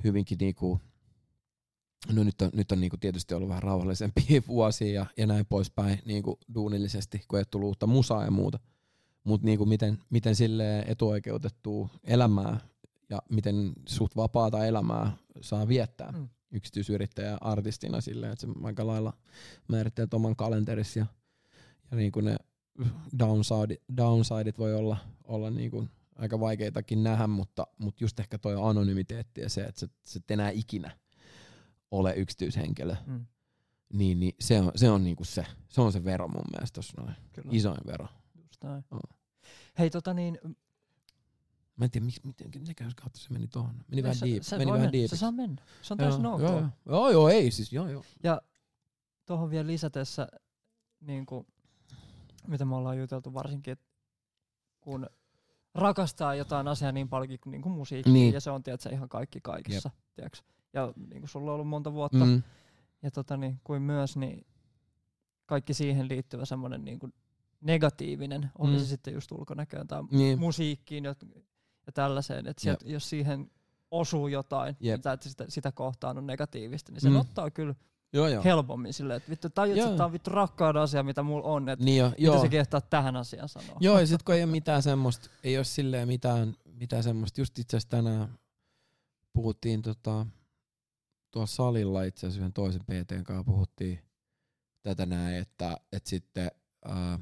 hyvinkin 0.05 0.39
niinku, 0.39 0.81
no 2.13 2.25
nyt 2.25 2.43
on, 2.43 2.51
nyt 2.53 2.73
on 2.73 2.81
niinku 2.81 2.97
tietysti 2.97 3.35
ollut 3.35 3.49
vähän 3.49 3.63
rauhallisempia 3.63 4.43
vuosia 4.49 4.93
ja, 4.93 5.07
ja 5.17 5.27
näin 5.27 5.47
poispäin 5.47 5.99
niinku 6.05 6.39
duunillisesti, 6.55 7.23
kun 7.29 7.39
ei 7.39 7.41
ole 7.41 7.47
tullut 7.51 7.67
uutta 7.67 7.87
musaa 7.87 8.25
ja 8.25 8.31
muuta. 8.31 8.59
Mutta 9.25 9.45
niinku 9.45 9.67
miten, 9.67 9.99
miten 10.11 10.37
sille 10.37 10.79
etuoikeutettua 10.79 11.89
elämää 12.05 12.61
ja 13.11 13.23
miten 13.31 13.73
suht 13.89 14.17
vapaata 14.17 14.67
elämää 14.67 15.17
saa 15.41 15.69
viettää 15.69 16.13
Mm. 16.13 16.29
yksityisyrittäjä 16.53 17.39
artistina 17.41 18.01
silleen, 18.01 18.33
että 18.33 18.47
se 18.47 18.53
aika 18.63 18.87
lailla 18.87 19.13
määrittelee 19.69 20.09
oman 20.13 20.37
kalenterissa 20.37 20.99
ja, 20.99 21.07
ja 21.91 21.97
niin 21.97 22.13
kuin 22.13 22.25
ne 22.25 22.37
downside, 23.19 23.77
downsideit 23.97 24.59
voi 24.59 24.75
olla, 24.75 24.97
olla 25.25 25.51
niin 25.51 25.71
kuin 25.71 25.91
aika 26.19 26.41
vaikeitakin 26.41 27.03
nähdä, 27.03 27.27
mutta, 27.27 27.67
mutta 27.79 28.05
just 28.05 28.21
ehkä 28.21 28.39
toi 28.39 28.55
anonymiteetti 28.63 29.41
ja 29.41 29.49
se, 29.49 29.65
että 29.65 29.81
sä, 29.81 29.89
sä 30.05 30.19
et 30.25 30.31
enää 30.31 30.51
ikinä 30.51 30.99
ole 31.91 32.15
yksityishenkilö, 32.15 32.97
Mm, 33.07 33.27
niin, 33.93 34.21
niin 34.21 34.35
se 34.41 34.61
on, 34.61 34.73
se 34.77 34.91
on 34.91 35.05
niinku 35.05 35.25
se, 35.25 35.47
se 35.69 35.81
on 35.81 35.93
se 35.93 36.05
vero 36.05 36.29
mun 36.29 36.45
mielestä 36.53 36.75
tossa 36.75 37.03
noin. 37.03 37.15
kyllä. 37.33 37.51
Isoin 37.53 37.81
vero. 37.87 38.07
Just 38.35 38.65
näin. 38.65 38.85
Joo. 38.91 39.01
Hei 39.79 39.91
tota 39.91 40.15
niin, 40.15 40.39
Mä 41.79 41.85
en 41.85 41.91
tiedä, 41.91 42.05
miksi, 42.05 42.21
miten, 42.25 42.51
miten 42.59 42.77
kautta 42.77 43.19
se 43.19 43.31
meni 43.31 43.49
tuohon. 43.49 43.85
Meni 43.89 44.03
vähän 44.03 44.17
se, 44.17 44.27
deep. 44.27 44.43
se, 44.43 44.59
meni 44.59 44.73
vähän 44.73 44.93
deep. 44.93 45.11
se 45.11 45.17
saa 45.17 45.33
mennä. 45.33 45.63
Se 45.83 45.95
on 45.95 45.99
täysin 45.99 46.27
ok. 46.27 46.41
joo, 46.41 46.53
joo, 46.53 46.71
joo, 46.87 47.11
joo, 47.11 47.29
ei 47.29 47.51
siis, 47.51 47.73
joo, 47.73 47.89
joo. 47.89 48.05
Ja 48.23 48.43
tuohon 49.27 49.51
vielä 49.51 49.67
lisätessä, 49.67 50.29
niin 51.01 51.27
kuin, 51.27 51.47
mitä 52.47 52.65
me 52.65 52.75
ollaan 52.75 52.99
juteltu 52.99 53.35
varsinkin, 53.35 53.73
että 53.73 53.85
kun 54.81 55.07
rakastaa 55.75 56.35
jotain 56.35 56.69
asiaa 56.69 56.93
niin 56.93 57.09
paljon 57.09 57.39
kuin, 57.43 57.51
niin 57.51 57.63
kuin 57.63 57.73
musiikki, 57.73 58.11
Niin. 58.13 58.35
ja 58.35 58.41
se 58.41 58.51
on 58.51 58.63
tiedätkö, 58.63 58.89
ihan 58.93 59.09
kaikki 59.09 59.41
kaikissa. 59.41 59.91
Tiedätkö? 60.15 60.39
Ja 60.73 60.93
niin 60.97 61.21
kuin 61.21 61.29
sulla 61.29 61.51
on 61.51 61.55
ollut 61.55 61.69
monta 61.69 61.93
vuotta, 61.93 62.25
Mm, 62.25 62.43
ja 63.03 63.11
tota, 63.11 63.37
niin, 63.37 63.61
kuin 63.65 63.83
myös 63.83 64.17
niin 64.17 64.47
kaikki 65.47 65.75
siihen 65.75 66.09
liittyvä 66.09 66.45
semmoinen 66.45 66.85
niin 66.85 66.99
kuin 66.99 67.13
negatiivinen, 67.61 68.51
oli 68.59 68.73
Mm. 68.73 68.79
se 68.79 68.87
sitten 68.87 69.15
just 69.15 69.33
ulkonäköön 69.33 69.87
tai 69.87 70.03
niin. 70.11 70.39
musiikkiin 70.39 71.05
ja, 71.05 71.15
ja 71.87 71.93
tällaiseen, 71.93 72.47
että 72.47 72.63
sieltä, 72.63 72.89
jos 72.89 73.11
siihen 73.11 73.51
osuu 73.91 74.29
jotain, 74.29 74.77
Jep. 74.81 75.01
tai 75.03 75.15
että 75.15 75.29
sitä, 75.29 75.45
sitä 75.49 75.73
kohtaan 75.73 76.19
on 76.19 76.27
negatiivista, 76.27 76.93
niin 76.93 77.01
se 77.01 77.11
Mm. 77.11 77.17
ottaa 77.17 77.51
kyllä 77.51 77.75
Joo, 78.13 78.29
joo. 78.29 78.45
helpommin 78.45 78.93
silleen, 78.93 79.17
että 79.17 79.31
vittu 79.31 79.51
tajut, 79.51 79.79
että 79.79 79.97
tää 79.97 80.07
on 80.07 80.13
vittu 80.13 80.31
rakkauden 80.31 80.83
asia, 80.83 81.03
mitä 81.03 81.23
mulla 81.23 81.49
on, 81.49 81.69
että 81.69 81.85
Niin 81.85 81.99
jo, 81.99 82.09
mitä 82.09 82.23
joo. 82.23 82.41
se 82.41 82.49
kehtaa 82.49 82.81
tähän 82.81 83.17
asiaan 83.17 83.49
sanoa. 83.49 83.77
Joo, 83.81 84.01
ja 84.01 84.07
sit 84.07 84.23
kun 84.23 84.35
ei 84.35 84.43
ole 84.43 84.51
mitään 84.51 84.83
semmoista, 84.83 85.31
ei 85.45 85.57
ole 85.57 85.65
silleen 85.65 86.09
mitään, 86.09 86.55
mitään 86.65 87.03
semmoista, 87.03 87.41
just 87.41 87.59
itse 87.59 87.77
asiassa 87.77 87.89
tänään 87.89 88.39
puhuttiin 89.33 89.83
tota, 89.83 90.27
tuolla 91.31 91.47
salilla 91.47 92.03
itse 92.03 92.27
asiassa 92.27 92.41
yhden 92.41 92.53
toisen 92.53 92.83
PTn 92.85 93.25
kanssa 93.25 93.45
puhuttiin 93.45 93.99
tätä 94.83 95.07
näin, 95.07 95.37
että, 95.37 95.77
että 95.93 96.11
sitten 96.11 96.51
ää, 96.85 97.19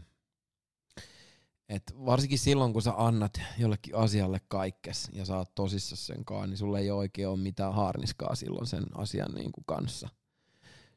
et 1.68 1.82
varsinkin 2.06 2.38
silloin, 2.38 2.72
kun 2.72 2.82
sä 2.82 2.92
annat 2.96 3.40
jollekin 3.58 3.94
asialle 3.94 4.40
kaikkes 4.48 5.10
ja 5.12 5.24
sä 5.24 5.36
oot 5.36 5.54
tosissas 5.54 6.06
sen 6.06 6.24
kanssa, 6.24 6.46
niin 6.46 6.58
sulla 6.58 6.78
ei 6.78 6.90
oikein 6.90 7.28
ole 7.28 7.36
mitään 7.38 7.74
harniskaa 7.74 8.34
silloin 8.34 8.66
sen 8.66 8.84
asian 8.94 9.34
niin 9.34 9.52
kuin 9.52 9.64
kanssa. 9.66 10.08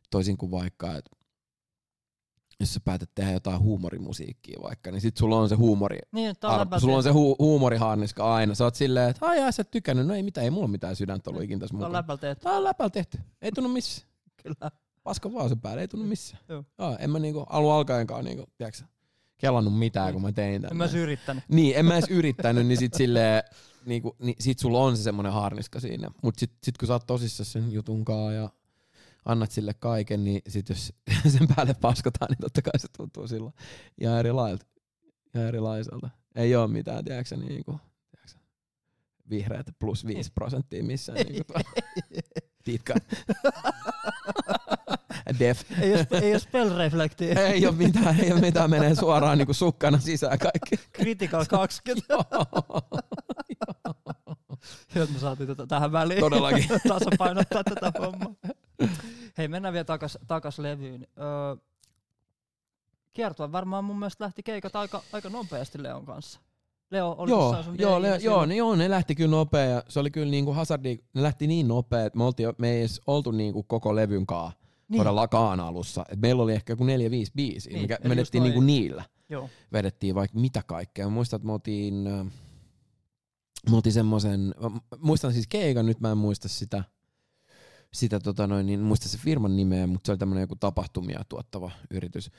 Toisin 0.10 0.38
kuin 0.38 0.52
vaikka, 0.52 0.96
että 0.98 1.12
jos 2.60 2.74
sä 2.74 2.80
päätät 2.86 3.10
tehdä 3.16 3.32
jotain 3.32 3.60
huumorimusiikkia 3.60 4.60
vaikka, 4.64 4.92
niin 4.92 5.02
sit 5.02 5.18
sulla 5.18 5.38
on 5.38 5.50
se 5.50 5.56
huumori, 5.56 6.00
Niin, 6.12 6.36
ar- 6.42 6.80
sulla 6.80 6.98
on 6.98 7.04
se 7.04 7.10
hu- 7.10 7.36
huumoriharniska 7.40 8.34
aina. 8.36 8.56
Sä 8.56 8.64
oot 8.64 8.76
silleen, 8.76 9.10
että 9.10 9.26
ai 9.26 9.40
jaa, 9.40 9.52
sä 9.52 9.62
et 9.62 9.72
tykännyt, 9.72 10.08
no 10.08 10.14
ei 10.14 10.24
mitään, 10.24 10.44
ei 10.44 10.52
mulla 10.52 10.68
mitään 10.68 10.96
sydäntä 10.96 11.30
ollut 11.30 11.44
ikinä 11.44 11.60
tässä 11.60 11.78
tää 11.78 11.88
on 11.88 12.14
että 12.32 12.36
Tää 12.36 12.58
on 12.58 12.64
läpällä 12.64 12.90
tehty, 12.90 13.18
ei 13.42 13.52
tunnu 13.52 13.70
missään. 13.70 14.10
kyllä. 14.44 14.72
Paska 15.04 15.34
vaan 15.34 15.50
sen 15.50 15.60
päälle, 15.60 15.82
ei 15.82 15.88
tunnu 15.88 16.06
missään. 16.06 16.44
Joo. 16.50 16.64
Joo, 16.78 16.98
en 17.00 17.10
mä 17.10 17.20
niinku 17.20 17.40
alun 17.40 17.74
alkaenkaan 17.74 18.26
niinku, 18.26 18.46
tiiäksä, 18.58 18.86
kellannut 19.38 19.80
mitään, 19.80 20.14
kun 20.14 20.22
mä 20.22 20.32
tein 20.32 20.62
tän. 20.62 20.72
En 20.72 20.78
mä 20.78 20.84
edes 20.84 20.96
yrittänyt. 20.96 21.44
Niin, 21.48 21.76
en 21.78 21.86
mä 21.86 21.94
edes 21.98 22.10
yrittänyt, 22.10 22.68
niin 22.68 22.78
sit 22.78 22.94
silleen, 22.94 23.44
niinku, 23.86 24.16
niin 24.20 24.36
sit 24.40 24.60
sulla 24.60 24.80
on 24.80 24.98
se 24.98 25.04
semmonen 25.04 25.32
harniska 25.32 25.80
siinä. 25.80 26.12
Mut 26.24 26.40
sit, 26.40 26.52
sit 26.64 26.78
kun 26.78 26.88
sä 26.88 26.94
oot 26.94 27.08
tosissaan 27.08 27.46
sen 27.46 27.72
jutun 27.72 28.06
kaa 28.06 28.32
ja 28.32 28.50
annat 29.26 29.52
sille 29.52 29.74
kaiken, 29.74 30.24
niin 30.24 30.42
sit 30.48 30.70
jos 30.70 30.94
sen 31.38 31.48
päälle 31.56 31.74
paskotaan, 31.74 32.30
niin 32.30 32.38
totta 32.42 32.62
kai 32.62 32.80
se 32.80 32.88
tuntuu 32.98 33.28
silloin 33.28 33.54
ihan 34.02 34.20
erilaiselta. 34.20 34.66
Ihan 35.36 35.48
erilaiselta. 35.48 36.10
Ei 36.36 36.56
oo 36.56 36.68
mitään, 36.68 37.06
tiedätkö 37.06 37.38
niinku, 37.38 37.80
tiedätkö, 38.12 38.40
vihreät 39.30 39.68
plus 39.80 40.06
5 40.06 40.32
prosenttia 40.32 40.84
missään. 40.84 41.18
niinku 41.18 41.44
tuolla. 41.44 41.70
Titka. 42.64 42.94
Def. 45.40 45.62
ei 45.82 45.94
ole, 45.94 46.08
ei 46.22 46.32
ole 46.32 46.40
spell 46.40 46.78
reflectia. 46.78 47.42
Ei 47.42 47.66
oo 47.66 47.72
mitään, 47.72 48.20
ei 48.20 48.32
oo 48.32 48.40
mitään, 48.40 48.70
menee 48.70 48.96
suoraan 48.96 49.38
niinku 49.38 49.54
sukkana 49.54 50.00
sisään 50.00 50.40
kaikki. 50.40 50.76
Critical 50.96 51.46
20. 51.46 52.14
Joo. 54.96 55.06
Me 55.14 55.20
saatiin 55.20 55.48
tätä 55.48 55.68
tähän 55.68 55.92
väliin. 55.92 56.20
Todellakin. 56.20 56.66
Tasapainottaa 56.88 57.64
tätä 57.64 57.92
hommaa. 58.00 58.36
Hei, 59.38 59.48
mennään 59.48 59.74
vielä 59.74 59.84
takas, 59.84 60.18
takas 60.28 60.60
levyyn. 60.60 61.08
Öö, 61.18 61.56
kiertue 63.14 63.52
varmaan 63.52 63.84
mun 63.84 64.00
mielestä 64.00 64.24
lähti 64.24 64.44
keikat 64.44 64.76
aika, 64.76 65.02
aika 65.14 65.30
nopeasti 65.30 65.84
Leon 65.84 66.06
kanssa. 66.06 66.40
Leo, 66.92 67.16
oli 67.18 67.32
joo, 67.32 67.64
sun 67.64 67.80
joo, 67.80 67.92
DJ:llä 67.92 68.12
le, 68.14 68.20
silloin? 68.20 68.24
joo, 68.38 68.46
ne, 68.46 68.56
joo, 68.56 68.76
ne 68.76 68.90
lähti 68.90 69.16
kyllä 69.16 69.32
nopea 69.32 69.66
ja 69.66 69.84
se 69.88 70.00
oli 70.00 70.12
kyllä 70.12 70.32
niinku 70.32 70.54
Hazardi, 70.54 71.00
ne 71.14 71.22
lähti 71.24 71.48
niin 71.48 71.68
nopea, 71.68 72.06
että 72.06 72.18
me, 72.18 72.24
oltiin, 72.24 72.50
me 72.58 72.72
ei 72.72 72.80
edes 72.80 73.02
oltu 73.08 73.32
niinku 73.32 73.64
koko 73.64 73.96
levyn 73.96 74.26
kaa 74.26 74.52
niin. 74.88 74.98
todellakaan 75.00 75.60
alussa. 75.60 76.06
Et 76.10 76.20
meillä 76.22 76.44
oli 76.44 76.54
ehkä 76.54 76.74
joku 76.74 76.84
neljä, 76.84 77.12
viisi 77.12 77.32
biisiä, 77.36 77.74
Niin, 77.74 77.82
mikä 77.82 77.94
eli 77.96 78.02
just 78.04 78.10
menettiin 78.10 78.42
noi- 78.42 78.48
niinku 78.50 78.62
niillä. 78.62 79.04
Joo. 79.30 79.50
Vedettiin 79.74 80.16
vaikka 80.16 80.40
mitä 80.40 80.64
kaikkea. 80.68 81.06
Mä 81.06 81.12
muistan, 81.12 81.38
että 81.38 81.46
me 81.48 81.54
oltiin, 81.54 81.94
me 83.70 83.76
oltiin 83.76 83.94
semmoisen, 83.94 84.54
muistan 84.98 85.34
siis 85.34 85.48
keikan, 85.48 85.86
nyt 85.86 86.00
mä 86.00 86.12
en 86.12 86.18
muista 86.18 86.48
sitä, 86.48 86.84
sitä 87.94 88.20
tota 88.20 88.48
noin, 88.48 88.66
niin 88.66 88.80
muista 88.80 89.10
se 89.10 89.18
firman 89.18 89.56
nimeä, 89.56 89.88
mutta 89.88 90.08
se 90.08 90.12
oli 90.12 90.18
tämmönen 90.18 90.42
joku 90.42 90.56
tapahtumia 90.56 91.24
tuottava 91.30 91.72
yritys. 91.92 92.32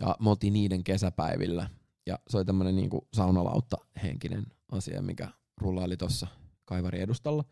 Ja 0.00 0.16
me 0.20 0.30
oltiin 0.30 0.52
niiden 0.52 0.84
kesäpäivillä. 0.84 1.70
Ja 2.06 2.18
se 2.28 2.36
oli 2.36 2.44
tämmönen 2.44 2.76
niinku 2.76 3.08
saunalautta 3.14 3.76
henkinen 4.02 4.46
asia, 4.72 5.02
mikä 5.02 5.28
rullaili 5.60 5.96
tuossa 5.96 6.26
kaivari 6.64 7.00
edustalla. 7.00 7.44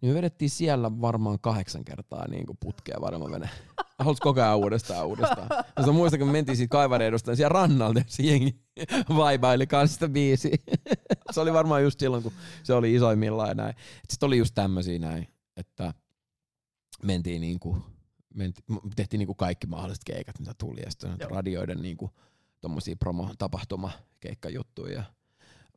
Niin 0.00 0.12
me 0.12 0.14
vedettiin 0.14 0.50
siellä 0.50 1.00
varmaan 1.00 1.38
kahdeksan 1.40 1.84
kertaa 1.84 2.28
niinku 2.28 2.56
putkea 2.60 3.00
varmaan 3.00 3.30
vene. 3.30 3.50
Haluais 3.98 4.20
koko 4.20 4.40
ajan 4.40 4.56
uudestaan 4.56 5.06
uudestaan. 5.06 5.48
Ja 5.76 5.84
sä 5.84 5.92
muistan, 5.92 6.18
kun 6.18 6.28
me 6.28 6.32
mentiin 6.32 6.56
siitä 6.56 6.72
kaivari 6.72 7.04
edustaan 7.04 7.36
siellä 7.36 7.52
rannalta, 7.54 8.02
se 8.06 8.22
jengi 8.22 8.60
vaibaili 9.16 9.66
kanssa 9.66 9.94
sitä 9.94 10.08
biisiä. 10.08 10.56
se 11.32 11.40
oli 11.40 11.52
varmaan 11.52 11.82
just 11.82 12.00
silloin, 12.00 12.22
kun 12.22 12.32
se 12.62 12.74
oli 12.74 12.94
isoimmillaan 12.94 13.48
ja 13.48 13.54
näin. 13.54 13.74
Sitten 14.08 14.26
oli 14.26 14.38
just 14.38 14.54
tämmösiä 14.54 14.98
näin, 14.98 15.28
että 15.56 15.94
mentiin 17.04 17.40
niinku, 17.40 17.76
menti, 18.34 18.62
m- 18.68 18.88
tehtiin 18.96 19.18
niinku 19.18 19.34
kaikki 19.34 19.66
mahdolliset 19.66 20.04
keikat, 20.04 20.38
mitä 20.38 20.54
tuli, 20.58 20.80
ja 20.80 20.90
sitten 20.90 21.30
radioiden 21.30 21.82
niinku, 21.82 22.10
tommosia 22.60 22.96
promo, 22.96 23.34
tapahtuma, 23.38 23.90
keikkajuttuja 24.20 24.94
ja 24.94 25.04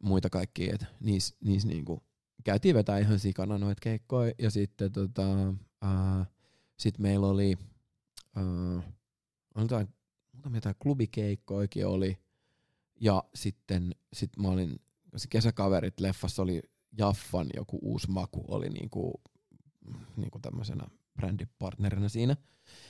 muita 0.01 0.29
kaikkia, 0.29 0.73
että 0.73 0.85
niissä 0.99 1.35
niis 1.43 1.65
niinku 1.65 2.03
käytiin 2.43 2.75
vetää 2.75 2.99
ihan 2.99 3.19
sikana 3.19 3.57
noita 3.57 3.79
keikkoja, 3.81 4.33
ja 4.39 4.51
sitten 4.51 4.91
tota, 4.91 5.23
ää, 5.81 6.25
sit 6.77 6.99
meillä 6.99 7.27
oli, 7.27 7.57
on 9.55 9.61
jotain, 9.61 9.87
muutamia 10.33 10.57
jotain 10.57 10.75
klubikeikkoikin 10.79 11.87
oli, 11.87 12.17
ja 13.01 13.23
sitten 13.35 13.95
sit 14.13 14.37
mä 14.37 14.47
olin, 14.47 14.79
se 15.17 15.27
kesäkaverit 15.27 15.99
leffassa 15.99 16.41
oli 16.41 16.61
Jaffan 16.97 17.47
joku 17.55 17.79
uusi 17.81 18.11
maku, 18.11 18.45
oli 18.47 18.69
niinku, 18.69 19.21
niinku 20.15 20.39
tämmöisenä 20.39 20.87
brändipartnerina 21.15 22.09
siinä. 22.09 22.35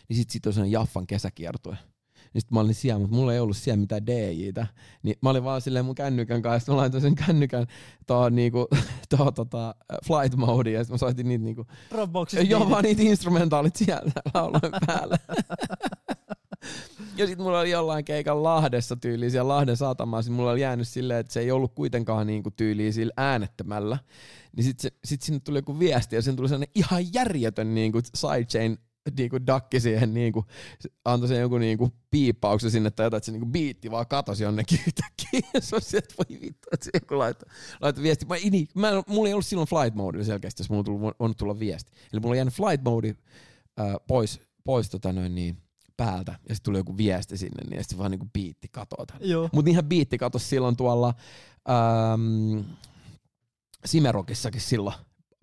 Niin 0.09 0.17
sit, 0.17 0.29
sit 0.29 0.45
oli 0.45 0.53
sellainen 0.53 0.71
Jaffan 0.71 1.07
kesäkiertue. 1.07 1.77
Niin 2.33 2.41
sit 2.41 2.51
mä 2.51 2.59
olin 2.59 2.75
siellä, 2.75 2.99
mutta 2.99 3.15
mulla 3.15 3.33
ei 3.33 3.39
ollut 3.39 3.57
siellä 3.57 3.79
mitään 3.79 4.05
DJtä. 4.05 4.67
Niin 5.03 5.15
mä 5.21 5.29
olin 5.29 5.43
vaan 5.43 5.61
silleen 5.61 5.85
mun 5.85 5.95
kännykän 5.95 6.41
kanssa, 6.41 6.71
mä 6.71 6.77
laitoin 6.77 7.01
sen 7.01 7.15
kännykän 7.15 7.67
tuohon 8.07 8.35
niinku, 8.35 8.67
tuohon 9.09 9.33
tota, 9.33 9.75
flight 10.07 10.35
modeen, 10.35 10.73
ja 10.73 10.83
sit 10.83 10.91
mä 10.91 10.97
soitin 10.97 11.27
niitä 11.27 11.43
niinku, 11.43 11.65
Dropboxista 11.89 12.45
Joo, 12.45 12.69
vaan 12.69 12.83
niitä 12.83 13.01
instrumentaalit 13.01 13.75
siellä 13.75 14.11
laulujen 14.33 14.71
päällä. 14.85 15.17
Ja 17.17 17.27
sitten 17.27 17.43
mulla 17.43 17.59
oli 17.59 17.71
jollain 17.71 18.05
keikan 18.05 18.43
Lahdessa 18.43 18.95
tyyliin 18.95 19.31
siellä 19.31 19.47
Lahden 19.47 19.77
satamassa, 19.77 20.31
mulla 20.31 20.51
oli 20.51 20.61
jäänyt 20.61 20.87
silleen, 20.87 21.19
että 21.19 21.33
se 21.33 21.39
ei 21.39 21.51
ollut 21.51 21.73
kuitenkaan 21.75 22.27
niinku 22.27 22.51
tyyliin 22.51 22.93
sillä 22.93 23.13
äänettömällä. 23.17 23.97
Niin 24.55 24.63
sitten 24.63 24.91
sit 25.05 25.21
sinne 25.21 25.39
tuli 25.39 25.57
joku 25.57 25.79
viesti 25.79 26.15
ja 26.15 26.21
sen 26.21 26.35
tuli 26.35 26.49
sellainen 26.49 26.71
ihan 26.75 27.13
järjetön 27.13 27.75
niinku 27.75 27.99
sidechain 28.15 28.77
niinku 29.17 29.37
dakki 29.47 29.79
siihen, 29.79 30.13
niinku, 30.13 30.45
antoi 31.05 31.27
sen 31.27 31.39
joku 31.39 31.57
niinku 31.57 31.91
piippauksen 32.11 32.71
sinne 32.71 32.91
tai 32.91 33.05
jotain, 33.05 33.17
että 33.17 33.25
se 33.25 33.31
niinku 33.31 33.45
biitti 33.45 33.91
vaan 33.91 34.07
katosi 34.07 34.43
jonnekin 34.43 34.79
yhtäkkiä. 34.87 35.49
Se 35.59 35.75
on 35.75 35.81
sieltä, 35.81 36.13
voi 36.17 36.41
vittu, 36.41 36.67
että 36.73 36.83
se 36.83 36.89
joku 36.93 37.17
laittoi, 37.17 37.49
laittoi 37.81 38.03
viesti. 38.03 38.25
Mä, 38.25 38.35
ini, 38.35 38.67
mä, 38.73 39.03
mulla 39.07 39.27
ei 39.27 39.33
ollut 39.33 39.45
silloin 39.45 39.67
flight 39.67 39.95
mode 39.95 40.23
selkeästi, 40.23 40.61
jos 40.61 40.69
mulla 40.69 40.79
on 40.79 40.85
tullut, 40.85 41.15
on 41.19 41.35
tulla 41.35 41.59
viesti. 41.59 41.91
Eli 42.13 42.19
mulla 42.19 42.33
on 42.33 42.37
jäänyt 42.37 42.53
flight 42.53 42.83
mode 42.83 43.15
äh, 43.79 43.95
pois, 44.07 44.41
pois 44.63 44.89
tota 44.89 45.13
noin 45.13 45.35
niin, 45.35 45.57
päältä 45.97 46.31
ja 46.49 46.55
sitten 46.55 46.71
tuli 46.71 46.77
joku 46.77 46.97
viesti 46.97 47.37
sinne, 47.37 47.63
niin 47.69 47.83
sitten 47.83 47.97
vaan 47.97 48.11
niinku 48.11 48.27
biitti 48.33 48.67
katoaa. 48.71 49.19
Mutta 49.53 49.71
ihan 49.71 49.85
biitti 49.85 50.17
katosi 50.17 50.45
silloin 50.45 50.77
tuolla 50.77 51.13
ähm, 51.69 52.69
Simerokissakin 53.85 54.61
silloin 54.61 54.95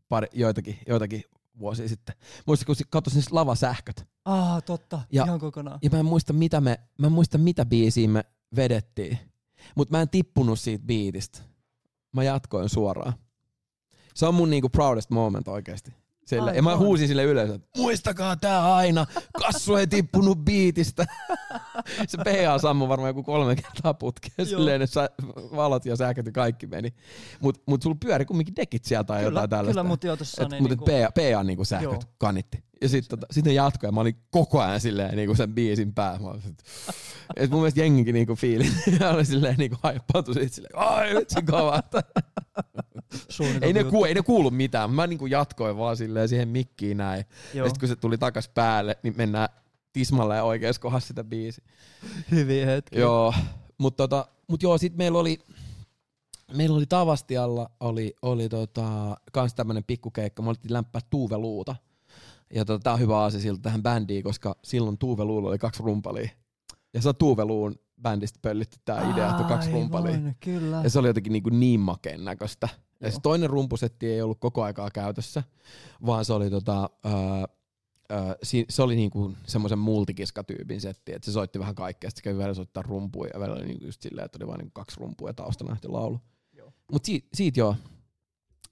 pari, 0.08 0.28
joitakin, 0.32 0.78
joitakin 0.88 1.24
vuosia 1.58 1.88
sitten. 1.88 2.14
Muista, 2.46 2.66
kun 2.66 2.76
katosi 2.90 3.16
niistä 3.16 3.34
lavasähköt. 3.34 4.06
Ah, 4.24 4.62
totta. 4.62 5.00
Ja, 5.12 5.24
ihan 5.24 5.40
kokonaan. 5.40 5.78
Ja 5.82 5.90
mä 5.90 5.98
en 5.98 6.04
muista, 6.04 6.32
mitä, 6.32 6.60
me, 6.60 6.80
mä 6.98 7.06
en 7.06 7.12
muista, 7.12 7.38
mitä 7.38 7.64
biisiä 7.64 8.08
me 8.08 8.24
vedettiin. 8.56 9.18
Mutta 9.76 9.96
mä 9.96 10.02
en 10.02 10.08
tippunut 10.08 10.60
siitä 10.60 10.84
biitistä. 10.86 11.38
Mä 12.12 12.22
jatkoin 12.22 12.68
suoraan. 12.68 13.12
Se 14.14 14.26
on 14.26 14.34
mun 14.34 14.50
niinku 14.50 14.68
proudest 14.68 15.10
moment 15.10 15.48
oikeasti. 15.48 15.92
Sille. 16.26 16.54
ja 16.54 16.62
mä 16.62 16.76
huusin 16.76 17.08
sille 17.08 17.24
yleensä, 17.24 17.54
että 17.54 17.68
muistakaa 17.76 18.36
tää 18.36 18.74
aina, 18.74 19.06
kassu 19.38 19.76
ei 19.76 19.86
tippunut 19.86 20.38
biitistä. 20.38 21.06
se 22.08 22.18
PA 22.18 22.58
sammui 22.58 22.88
varmaan 22.88 23.08
joku 23.08 23.22
kolme 23.22 23.56
kertaa 23.56 23.94
putkeen, 23.94 24.48
silleen 24.48 24.80
ne 24.80 24.86
valot 25.56 25.86
ja 25.86 25.96
sähköt 25.96 26.26
ja 26.26 26.32
kaikki 26.32 26.66
meni. 26.66 26.94
Mut, 27.40 27.62
mut 27.66 27.82
sulla 27.82 27.96
pyöri 28.04 28.24
kumminkin 28.24 28.56
dekit 28.56 28.84
sieltä 28.84 29.06
tai 29.06 29.22
jotain 29.22 29.50
tällaista. 29.50 29.80
Kyllä, 29.80 29.88
mutta 29.88 30.06
jo 30.06 30.16
tossa 30.16 30.44
niin 30.44 30.62
Mutta 30.62 30.74
niinku... 30.74 31.12
PA, 31.12 31.32
PA 31.34 31.42
niinku 31.42 31.64
sähköt 31.64 31.92
Joo. 31.92 32.12
kanitti. 32.18 32.64
Ja 32.82 32.88
sitten 32.88 33.18
tota, 33.18 33.32
sit 33.32 33.44
ne 33.44 33.52
jatkoi 33.52 33.88
ja 33.88 33.92
mä 33.92 34.00
olin 34.00 34.16
koko 34.30 34.60
ajan 34.60 34.80
silleen 34.80 35.16
niinku 35.16 35.34
sen 35.34 35.54
biisin 35.54 35.94
pää. 35.94 36.18
Mä 36.18 36.28
olin, 36.28 36.42
et 37.36 37.50
mun 37.50 37.60
mielestä 37.60 37.80
jenginkin 37.80 38.14
niinku 38.14 38.36
fiili. 38.36 38.64
oli 39.14 39.24
silleen 39.24 39.54
niinku 39.58 39.76
haippaantui 39.82 40.34
siitä 40.34 40.54
silleen, 40.54 40.78
ai 40.78 41.14
vitsi 41.14 41.42
kova. 41.42 41.82
ei, 43.60 43.72
ne 43.72 43.84
ku, 43.84 44.04
ei 44.04 44.14
ne 44.14 44.22
kuulu 44.22 44.50
mitään. 44.50 44.90
Mä 44.90 45.06
niinku 45.06 45.26
jatkoin 45.26 45.76
vaan 45.76 45.96
silleen 45.96 46.28
siihen 46.28 46.48
mikkiin 46.48 46.96
näin. 46.96 47.24
Joo. 47.54 47.64
Ja 47.66 47.70
sitten 47.70 47.80
kun 47.80 47.88
se 47.88 47.96
tuli 47.96 48.18
takas 48.18 48.48
päälle, 48.48 48.98
niin 49.02 49.14
mennään 49.16 49.48
tismalle 49.92 50.42
oikeassa 50.42 50.82
kohdassa 50.82 51.08
sitä 51.08 51.24
biisi. 51.24 51.62
Hyviä 52.30 52.66
hetkiä. 52.66 53.00
Joo, 53.00 53.34
mutta 53.78 54.08
tota, 54.08 54.28
mut 54.48 54.62
joo, 54.62 54.78
sit 54.78 54.96
meillä 54.96 55.18
oli, 55.18 55.38
meillä 56.56 56.76
oli 56.76 56.86
Tavastialla 56.86 57.70
oli, 57.80 58.14
oli 58.22 58.48
tota, 58.48 59.16
kans 59.32 59.54
tämmönen 59.54 59.84
pikkukeikka, 59.84 60.42
me 60.42 60.48
oltiin 60.48 60.72
lämpää 60.72 61.00
Tuve 61.10 61.38
Luuta. 61.38 61.76
Ja 62.54 62.64
tota, 62.64 62.82
tää 62.82 62.92
on 62.92 63.00
hyvä 63.00 63.24
asia 63.24 63.40
siltä 63.40 63.62
tähän 63.62 63.82
bändiin, 63.82 64.24
koska 64.24 64.56
silloin 64.64 64.98
Tuve 64.98 65.24
Luulla 65.24 65.48
oli 65.48 65.58
kaksi 65.58 65.82
rumpalia. 65.82 66.28
Ja 66.94 67.02
se 67.02 67.12
Tuve 67.12 67.44
Luun 67.44 67.76
bändistä 68.02 68.38
pöllitty 68.42 68.76
tää 68.84 69.10
idea, 69.12 69.30
että 69.30 69.42
on 69.42 69.48
kaksi 69.48 69.70
rumpalia. 69.70 70.18
Kyllä. 70.40 70.80
Ja 70.84 70.90
se 70.90 70.98
oli 70.98 71.08
jotenkin 71.08 71.32
niin, 71.32 71.42
kuin 71.42 71.60
niin 71.60 71.80
makeen 71.80 72.24
näköistä. 72.24 72.68
Ja 73.00 73.10
se 73.10 73.18
toinen 73.22 73.50
rumpusetti 73.50 74.06
ei 74.06 74.22
ollut 74.22 74.40
koko 74.40 74.62
aikaa 74.62 74.90
käytössä, 74.90 75.42
vaan 76.06 76.24
se 76.24 76.32
oli 76.32 76.50
tota, 76.50 76.90
öö, 77.06 78.34
se 78.68 78.82
oli 78.82 78.96
niinku 78.96 79.32
semmoisen 79.46 79.78
multikiskatyypin 79.78 80.80
setti, 80.80 81.12
että 81.12 81.26
se 81.26 81.32
soitti 81.32 81.58
vähän 81.58 81.74
kaikkea, 81.74 82.10
sitten 82.10 82.22
kävi 82.24 82.38
välillä 82.38 82.54
soittaa 82.54 82.82
rumpuja 82.82 83.30
ja 83.34 83.40
välillä 83.40 83.64
niinku 83.64 83.84
just 83.84 84.02
silleen, 84.02 84.24
että 84.24 84.38
oli 84.40 84.46
vain 84.46 84.58
niinku 84.58 84.72
kaksi 84.74 85.00
rumpua 85.00 85.28
ja 85.28 85.34
taustana 85.34 85.70
nähty 85.70 85.88
laulu. 85.88 86.20
Mutta 86.92 87.06
siitä, 87.06 87.28
siitä 87.34 87.60
joo 87.60 87.76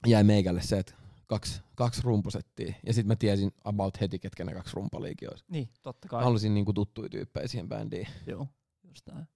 jäi 0.07 0.25
meikälle 0.25 0.63
se, 0.63 0.79
että 0.79 0.95
kaksi, 1.31 1.63
kaksi 1.75 2.01
rumpusettia. 2.05 2.75
Ja 2.87 2.95
sitten 2.95 3.09
mä 3.09 3.17
tiesin 3.17 3.53
about 3.65 4.01
heti, 4.01 4.19
ketkä 4.19 4.45
ne 4.45 4.55
kaksi 4.55 4.77
rumpaliikin 4.77 5.31
olisi. 5.31 5.45
Niin, 5.49 5.69
totta 5.83 6.09
kai. 6.09 6.21
Mä 6.21 6.25
halusin 6.25 6.55
niinku 6.55 6.73
tuttuja 6.73 7.09
tyyppejä 7.09 7.49
siihen 7.49 7.69
bändiin. 7.69 8.09
Joo, 8.27 8.47
just 8.89 9.07
näin. 9.07 9.29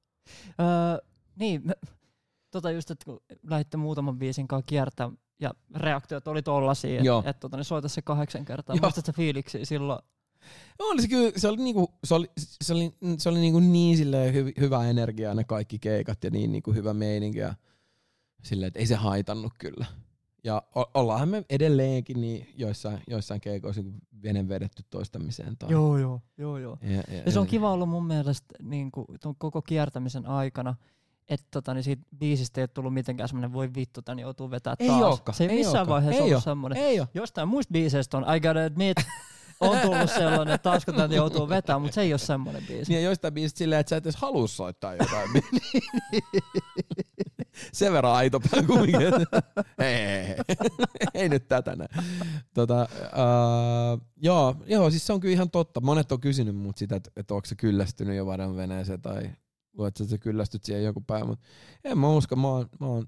Öö, 0.60 1.06
niin, 1.36 1.60
mä, 1.64 1.72
tota 2.50 2.70
just, 2.70 2.90
että 2.90 3.04
kun 3.04 3.20
lähditte 3.42 3.76
muutaman 3.76 4.18
biisin 4.18 4.48
kanssa 4.48 4.66
kiertää 4.66 5.10
ja 5.40 5.54
reaktiot 5.74 6.28
oli 6.28 6.42
tollasia, 6.42 7.00
että 7.00 7.30
et, 7.30 7.40
tota, 7.40 7.56
niin 7.56 7.64
soita 7.64 7.88
se 7.88 8.02
kahdeksan 8.02 8.44
kertaa. 8.44 8.76
Muistatko 8.80 9.12
fiiliksi 9.12 9.64
silloin? 9.64 9.98
Oli 10.78 11.02
se 11.02 11.08
kyllä, 11.08 11.32
se 11.36 11.48
oli 11.48 11.56
niinku, 11.56 11.94
se 12.04 12.14
oli, 12.14 12.30
se 12.38 12.72
oli, 12.72 12.94
se 13.18 13.28
oli 13.28 13.38
niinku 13.38 13.60
niin 13.60 13.96
silleen 13.96 14.34
hy, 14.34 14.52
hyvä 14.60 14.90
energia 14.90 15.34
ne 15.34 15.44
kaikki 15.44 15.78
keikat 15.78 16.24
ja 16.24 16.30
niin 16.30 16.52
niinku 16.52 16.72
hyvä 16.72 16.94
meininki 16.94 17.38
ja 17.38 17.54
silleen, 18.42 18.68
että 18.68 18.80
ei 18.80 18.86
se 18.86 18.94
haitannut 18.94 19.52
kyllä. 19.58 19.86
Ja 20.44 20.62
o- 20.76 20.90
ollaanhan 20.94 21.28
me 21.28 21.44
edelleenkin 21.50 22.20
niin 22.20 22.48
joissain, 22.56 22.98
joissain 23.08 23.40
keikoissa 23.40 23.82
niin 23.82 23.94
venen 24.22 24.48
vedetty 24.48 24.82
toistamiseen. 24.90 25.56
Tai... 25.58 25.70
Joo, 25.70 25.98
joo, 25.98 26.20
joo. 26.38 26.58
joo. 26.58 26.78
Ja, 26.82 26.90
ja, 26.90 27.22
ja, 27.26 27.32
se 27.32 27.38
on 27.38 27.46
kiva 27.46 27.70
ollut 27.70 27.88
mun 27.88 28.06
mielestä 28.06 28.54
niin 28.62 28.92
kuin, 28.92 29.06
koko 29.38 29.62
kiertämisen 29.62 30.26
aikana, 30.26 30.74
että 31.28 31.46
tota, 31.50 31.74
niin 31.74 31.84
siitä 31.84 32.02
biisistä 32.18 32.60
ei 32.60 32.62
ole 32.62 32.68
tullut 32.68 32.94
mitenkään 32.94 33.28
semmoinen, 33.28 33.52
voi 33.52 33.74
vittu, 33.74 34.02
tän 34.02 34.18
joutuu 34.18 34.50
vetää 34.50 34.76
taas. 34.76 34.90
Ei 34.90 35.04
olekaan. 35.04 35.36
Se 35.36 35.44
ei, 35.44 35.50
ei 35.50 35.56
missään 35.56 35.76
olekaan. 35.76 35.94
vaiheessa 35.94 36.24
ei 36.24 36.30
ollut 36.30 36.44
semmoinen. 36.44 36.78
Ei 36.78 37.00
ole. 37.00 37.08
Jostain 37.14 37.48
muista 37.48 37.72
biiseistä 37.72 38.16
on, 38.16 38.36
I 38.36 38.40
gotta 38.40 38.64
admit, 38.64 38.96
on 39.60 39.78
tullut 39.78 40.10
sellainen, 40.10 40.54
että 40.54 40.70
taas 40.70 40.84
kun 40.84 40.94
tämän 40.94 41.12
joutuu 41.12 41.48
vetämään, 41.48 41.82
mutta 41.82 41.94
se 41.94 42.00
ei 42.00 42.12
ole 42.12 42.18
semmoinen 42.18 42.62
biisi. 42.68 42.92
Niin 42.92 43.02
ja 43.02 43.04
joistain 43.04 43.34
biisistä 43.34 43.58
silleen, 43.58 43.80
että 43.80 43.90
sä 43.90 43.96
et 43.96 44.06
edes 44.06 44.16
halua 44.16 44.46
soittaa 44.46 44.94
jotain. 44.94 45.30
Sen 47.72 47.93
verran 47.93 48.14
aito 48.14 48.40
kumminkin. 48.66 49.01
hei, 49.78 49.94
hei, 49.97 50.26
hei. 50.26 50.36
ei 51.14 51.28
nyt 51.28 51.48
tätä 51.48 51.76
näin. 51.76 51.90
Tota, 52.55 52.89
uh, 52.93 54.06
joo, 54.16 54.56
joo, 54.66 54.90
siis 54.90 55.06
se 55.06 55.12
on 55.12 55.20
kyllä 55.20 55.32
ihan 55.32 55.51
totta. 55.51 55.81
Monet 55.81 56.12
on 56.12 56.20
kysynyt 56.20 56.56
mut 56.56 56.78
sitä, 56.78 56.97
että, 56.97 57.10
että 57.16 57.35
onko 57.35 57.47
se 57.47 57.55
kyllästynyt 57.55 58.16
jo 58.16 58.26
varan 58.26 58.56
veneeseen 58.56 59.02
tai 59.02 59.31
luet 59.78 59.97
sä 59.97 60.18
kyllästyt 60.18 60.64
siihen 60.64 60.85
joku 60.85 61.01
päivä, 61.01 61.26
mutta 61.26 61.47
en 61.85 61.98
mä 61.98 62.09
usko, 62.09 62.36
mä 62.36 62.48
oon, 62.48 62.68
mä 62.81 62.86
oon 62.86 63.06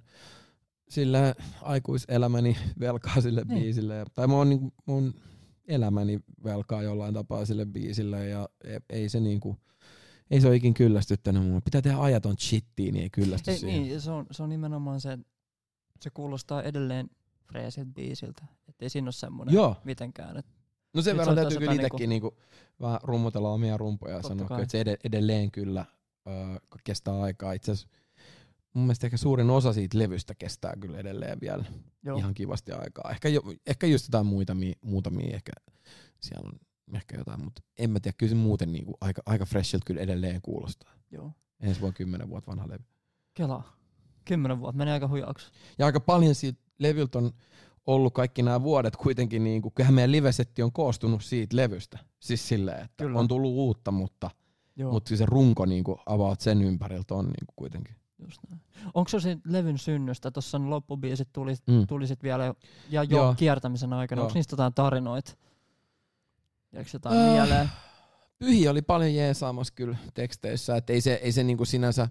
sillä 0.89 1.35
aikuiselämäni 1.63 2.57
velkaa 2.81 3.21
sille 3.21 3.43
niin. 3.49 3.63
biisille. 3.63 4.05
Tai 4.15 4.27
mä 4.27 4.35
oon 4.35 4.49
niin, 4.49 4.73
mun 4.87 5.15
elämäni 5.69 6.21
velkaa 6.45 6.83
jollain 6.83 7.15
tapaa 7.15 7.45
sille 7.45 7.67
biisille 7.67 8.29
ja 8.29 8.49
ei, 8.65 8.79
ei 8.91 9.09
se 9.09 9.21
niinku, 9.21 9.57
ei 10.31 10.41
se 10.41 10.47
ole 10.47 10.57
ikin 10.57 10.75
kyllästyttänyt 10.75 11.43
mua. 11.43 11.61
Pitää 11.61 11.83
tehdä 11.83 11.99
ajaton 11.99 12.39
shittiin, 12.39 12.95
niin 12.95 13.03
ei 13.03 13.11
kyllästy 13.11 13.51
ei, 13.51 13.59
siihen. 13.59 13.83
Niin, 13.83 14.01
se 14.01 14.11
on, 14.11 14.27
se 14.31 14.43
on 14.43 14.49
nimenomaan 14.49 15.01
se, 15.01 15.19
se 16.01 16.11
kuulostaa 16.11 16.63
edelleen 16.63 17.11
freesiltä 17.47 17.91
biisiltä. 17.95 18.45
Että 18.69 18.85
ei 18.85 18.91
siinä 18.91 19.07
ole 19.07 19.13
semmoinen 19.13 19.55
Joo. 19.55 19.77
mitenkään. 19.85 20.37
Et 20.37 20.47
no 20.95 21.03
sen 21.03 21.17
verran 21.17 21.37
täytyy 21.37 21.59
kyllä 21.59 21.73
itsekin 21.73 22.09
niinku, 22.09 22.29
niinku, 22.29 22.45
vähän 22.81 23.01
rummutella 23.03 23.53
omia 23.53 23.77
rumpuja 23.77 24.17
ja 24.17 24.23
sanoa, 24.23 24.61
että 24.61 24.73
se 24.73 24.85
edelleen 25.05 25.51
kyllä 25.51 25.85
öö, 26.27 26.35
kestää 26.85 27.21
aikaa. 27.21 27.53
Itse 27.53 27.73
asiassa 27.73 27.97
mun 28.77 28.85
mielestä 28.85 29.07
ehkä 29.07 29.17
suurin 29.17 29.51
osa 29.51 29.73
siitä 29.73 29.99
levystä 29.99 30.35
kestää 30.35 30.75
kyllä 30.81 30.99
edelleen 30.99 31.41
vielä 31.41 31.65
Joo. 32.03 32.19
ihan 32.19 32.35
kivasti 32.35 32.73
aikaa. 32.73 33.11
Ehkä, 33.11 33.29
jo, 33.29 33.43
ehkä 33.67 33.87
just 33.87 34.09
jotain 34.09 34.27
muita, 34.27 34.57
muutamia, 34.81 35.35
ehkä 35.37 35.53
siellä 36.21 36.49
on 36.49 36.59
ehkä 36.95 37.19
jotain, 37.19 37.45
mutta 37.45 37.63
en 37.79 37.91
mä 37.91 38.01
tiedä, 38.01 38.17
kyllä 38.19 38.31
se 38.31 38.37
muuten 38.37 38.73
niinku 38.73 38.97
aika, 39.01 39.23
aika 39.27 39.45
freshiltä 39.45 39.85
kyllä 39.87 40.01
edelleen 40.01 40.43
kuulostaa. 40.43 40.93
Joo. 41.11 41.33
Ensi 41.61 41.81
vuonna 41.81 41.97
kymmenen 41.97 42.29
vuotta 42.29 42.51
vanha 42.51 42.69
levy. 42.69 42.85
Kela. 43.35 43.63
Kymmenen 44.25 44.61
vuotta, 44.61 44.79
menee 44.79 44.95
aika 44.95 45.09
hujaksi. 45.09 45.51
Ja 45.79 45.87
aika 45.87 46.01
paljon 46.01 46.35
siitä 46.35 46.61
levyltä 46.79 47.19
on 47.19 47.33
ollut 47.87 48.15
kaikki 48.15 48.43
nämä 48.43 48.63
vuodet 48.63 48.97
kuitenkin, 48.97 49.45
niin 49.45 49.63
kuin, 49.63 49.75
kyllähän 49.75 49.95
meidän 49.95 50.13
livesetti 50.13 50.63
on 50.63 50.73
koostunut 50.73 51.25
siitä 51.25 51.57
levystä. 51.57 51.99
Siis 52.21 52.49
silleen, 52.49 52.85
että 52.85 53.05
Kyllä. 53.05 53.19
on 53.19 53.29
tullut 53.29 53.53
uutta, 53.53 53.91
mutta– 53.91 54.31
Joo. 54.77 54.93
Mutta 54.93 55.17
se 55.17 55.27
runko 55.27 55.67
niinku 55.67 56.01
avaat 56.07 56.41
sen 56.41 56.63
ympäriltä 56.63 57.15
on 57.15 57.25
niinku 57.25 57.53
kuitenkin. 57.57 57.97
Just 58.19 58.41
näin. 58.51 58.63
Onko 58.95 59.09
se 59.09 59.21
se 59.21 59.39
levyn 59.45 59.79
synnystä? 59.79 60.31
Tuossa 60.31 60.61
loppubiisit 60.65 61.29
tuli, 61.33 61.55
mm. 61.67 61.87
tuli 61.87 62.07
sit 62.07 62.23
vielä 62.23 62.55
ja 62.91 63.03
jo 63.05 63.19
Joo. 63.19 63.35
kiertämisen 63.35 63.93
aikana. 63.93 64.23
Onko 64.23 64.35
niistä 64.35 64.53
jotain 64.53 64.75
tarinoita? 64.75 65.33
Jääkö 66.73 66.91
jotain 66.93 67.19
äh, 67.19 67.33
mieleen? 67.33 67.71
Pyhi 68.39 68.69
oli 68.69 68.83
paljon 68.83 69.15
jeesaamassa 69.15 69.75
kyllä 69.75 69.97
teksteissä. 70.15 70.77
Et 70.77 70.91
ei 70.91 71.01
se, 71.01 71.15
ei 71.15 71.33
se 71.33 71.43
niinku 71.43 71.65
sinänsä, 71.65 72.09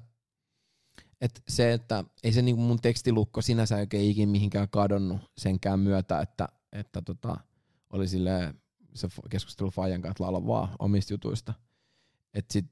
et 1.22 1.44
se, 1.48 1.74
että 1.74 2.04
ei 2.24 2.32
se 2.32 2.42
niinku 2.42 2.62
mun 2.62 2.82
tekstilukko 2.82 3.42
sinänsä 3.42 3.76
oikein 3.76 4.12
ikin 4.12 4.30
mihinkään 4.30 4.70
kadonnut 4.70 5.22
senkään 5.38 5.80
myötä, 5.80 6.22
että, 6.22 6.50
että 6.72 7.02
tota, 7.02 7.38
oli 7.90 8.08
sille 8.08 8.56
se 8.94 9.08
keskustelu 9.30 9.72
Fajan 9.72 10.02
kanssa 10.02 10.24
lailla 10.24 10.48
vaan 10.48 10.70
omista 10.80 11.14
jutuista 11.14 11.54
että 12.36 12.54
sit, 12.54 12.66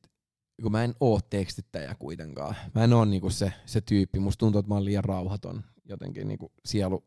kun 0.62 0.72
mä 0.72 0.84
en 0.84 0.96
oo 1.00 1.20
tekstittäjä 1.30 1.96
kuitenkaan. 2.00 2.56
Mä 2.76 2.84
en 2.84 2.94
oo 2.94 3.06
niinku 3.06 3.30
se, 3.30 3.54
se 3.66 3.82
tyyppi. 3.82 4.20
Musta 4.20 4.40
tuntuu, 4.40 4.60
että 4.60 4.70
mä 4.70 4.76
oon 4.76 4.86
liian 4.86 5.04
rauhaton 5.04 5.64
jotenkin 5.86 6.28
niinku 6.28 6.52
sielu 6.66 7.04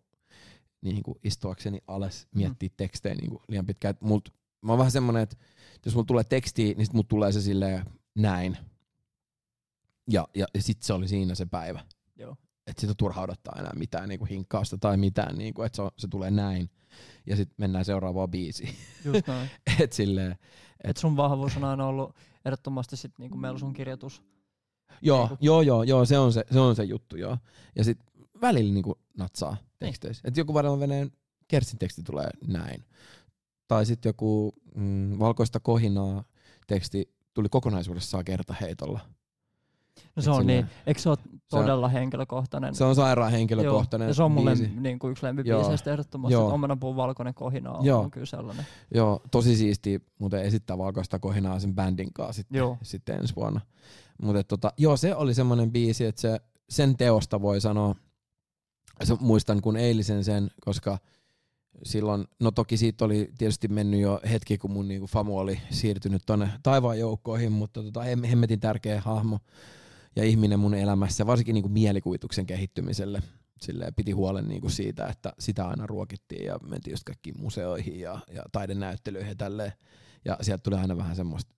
niinku 0.83 1.19
istuakseni 1.25 1.81
alas 1.87 2.29
miettiä 2.35 2.69
mm. 2.69 2.75
tekstejä 2.77 3.15
niinku 3.15 3.43
liian 3.49 3.67
pitkään. 3.67 3.95
Mult, 4.01 4.29
mä 4.63 4.73
oon 4.73 4.79
vähän 4.79 4.91
semmonen, 4.93 5.23
että 5.23 5.37
jos 5.85 5.95
mulla 5.95 6.07
tulee 6.07 6.25
teksti, 6.25 6.75
niin 6.77 6.87
sit 6.87 6.93
mulla 6.95 7.07
tulee 7.09 7.33
se 7.33 7.41
silleen 7.41 7.85
näin. 8.15 8.57
Ja, 10.11 10.29
ja, 10.35 10.47
ja 10.55 10.63
sitten 10.63 10.87
se 10.87 10.93
oli 10.93 11.09
siinä 11.09 11.35
se 11.35 11.47
päivä. 11.47 11.81
Joo. 12.17 12.37
Että 12.67 12.81
sitä 12.81 12.91
on 12.91 12.97
turha 12.97 13.23
odottaa 13.23 13.55
enää 13.59 13.73
mitään 13.77 14.09
niinku 14.09 14.25
hinkkausta 14.25 14.79
tai 14.79 14.97
mitään, 14.97 15.39
niinku, 15.39 15.63
että 15.63 15.77
se, 15.77 15.83
on- 15.83 15.91
se 15.99 16.09
tulee 16.09 16.31
näin. 16.31 16.71
Ja 17.27 17.37
sitten 17.37 17.55
mennään 17.59 17.85
seuraavaan 17.85 18.31
biisiin. 18.31 18.75
Just 19.05 19.27
näin. 19.29 19.51
et 19.81 19.93
silleen, 19.93 20.37
Et 20.85 20.97
sun 20.97 21.17
vahvuus 21.17 21.57
on 21.57 21.65
aina 21.65 21.87
ollut 21.87 22.17
ehdottomasti 22.45 22.97
sit 22.97 23.19
niinku 23.19 23.37
meillä 23.39 23.59
sun 23.59 23.73
kirjoitus. 23.73 24.23
joo, 25.03 25.21
Niinku- 25.29 25.45
joo, 25.45 25.63
joo, 25.63 25.83
joo, 25.83 26.05
se 26.05 26.19
on 26.19 26.33
se, 26.33 26.45
se 26.53 26.61
on 26.61 26.77
se 26.77 26.85
juttu, 26.85 27.17
joo. 27.17 27.39
Ja 27.77 27.85
sitten 27.85 28.07
välillä 28.41 28.75
niinku 28.75 28.99
natsaa 29.19 29.53
Niin. 29.53 29.65
teksteissä. 29.79 30.23
Että 30.29 30.41
joku 30.41 30.55
varmaan 30.55 30.81
veneen 30.81 31.13
Kerstin 31.49 31.79
teksti 31.79 32.03
tulee 32.03 32.31
näin. 32.47 32.85
Tai 33.69 33.87
sitten 33.87 34.09
joku 34.11 34.55
mm, 34.75 35.19
valkoista 35.19 35.61
kohinaa 35.61 36.25
teksti 36.67 37.15
tuli 37.35 37.49
kokonaisuudessaan 37.49 38.25
kertaheitolla. 38.25 39.01
No 40.17 40.23
se 40.23 40.31
Et 40.31 40.37
on 40.37 40.41
silleen- 40.43 40.65
niin. 40.65 40.77
Eikö 40.87 41.01
se 41.01 41.09
ole 41.09 41.19
todella 41.51 41.89
henkilökohtainen? 41.89 42.75
Se 42.75 42.85
on 42.85 42.95
sairaan 42.95 43.31
henkilökohtainen 43.33 44.07
Joo, 44.07 44.15
se 44.15 44.23
on 44.23 44.33
mulle 44.33 44.55
biisi. 44.57 44.81
niin 44.81 44.99
kuin 44.99 45.11
yksi 45.11 45.27
lempibiiseistä 45.27 45.93
ehdottomasti. 45.93 46.33
Joo. 46.33 46.49
Omenapuun 46.55 46.97
valkoinen 46.97 47.35
kohina 47.35 47.73
on, 47.73 47.85
Joo. 47.85 48.01
on 48.01 48.11
kyllä 48.11 48.27
sellainen. 48.27 48.67
Joo, 48.95 49.21
tosi 49.31 49.57
siisti 49.57 50.03
muuten 50.19 50.43
esittää 50.43 50.79
valkoista 50.79 51.19
kohinaa 51.19 51.61
sen 51.61 51.75
bändin 51.75 52.13
kanssa 52.13 52.33
sitten, 52.33 52.59
Joo. 52.59 52.79
sitten 52.83 53.17
ensi 53.21 53.37
vuonna. 53.37 53.61
Mutta 54.23 54.45
tota, 54.45 54.73
joo, 54.79 54.97
se 54.97 55.15
oli 55.15 55.35
semmoinen 55.35 55.73
biisi, 55.73 56.05
että 56.05 56.21
se, 56.21 56.41
sen 56.69 56.97
teosta 56.97 57.43
voi 57.43 57.61
sanoa, 57.61 57.95
se, 59.05 59.17
muistan 59.21 59.61
kun 59.63 59.77
eilisen 59.77 60.25
sen, 60.25 60.51
koska 60.61 60.99
silloin, 61.83 62.25
no 62.41 62.51
toki 62.51 62.77
siitä 62.77 63.05
oli 63.05 63.31
tietysti 63.39 63.69
mennyt 63.69 64.01
jo 64.01 64.21
hetki, 64.31 64.59
kun 64.59 64.71
mun 64.71 64.89
niinku 64.89 65.07
famu 65.07 65.39
oli 65.39 65.61
siirtynyt 65.71 66.23
tonne 66.27 66.51
taivaan 66.63 66.99
joukkoihin, 66.99 67.53
mutta 67.53 67.83
tota, 67.83 68.01
hem- 68.01 68.27
hemmetin 68.27 68.61
tärkeä 68.61 69.01
hahmo 69.01 69.39
ja 70.17 70.25
ihminen 70.25 70.61
mun 70.61 70.75
elämässä, 70.75 71.27
varsinkin 71.27 71.55
niinku 71.55 71.69
mielikuvituksen 71.69 72.47
kehittymiselle. 72.47 73.23
Silleen 73.61 73.95
piti 73.95 74.13
huolen 74.13 74.49
niinku 74.49 74.69
siitä, 74.69 75.07
että 75.07 75.33
sitä 75.39 75.69
aina 75.69 75.87
ruokittiin 75.87 76.47
ja 76.47 76.59
mentiin 76.59 76.93
just 76.93 77.05
kaikkiin 77.05 77.41
museoihin 77.41 78.01
ja, 78.01 78.19
ja 78.35 78.43
taidenäyttelyihin 78.53 79.29
ja 79.29 79.35
tälleen. 79.35 79.73
Ja 80.25 80.39
sieltä 80.41 80.63
tuli 80.63 80.77
aina 80.77 80.97
vähän 80.97 81.17
semmoista 81.17 81.55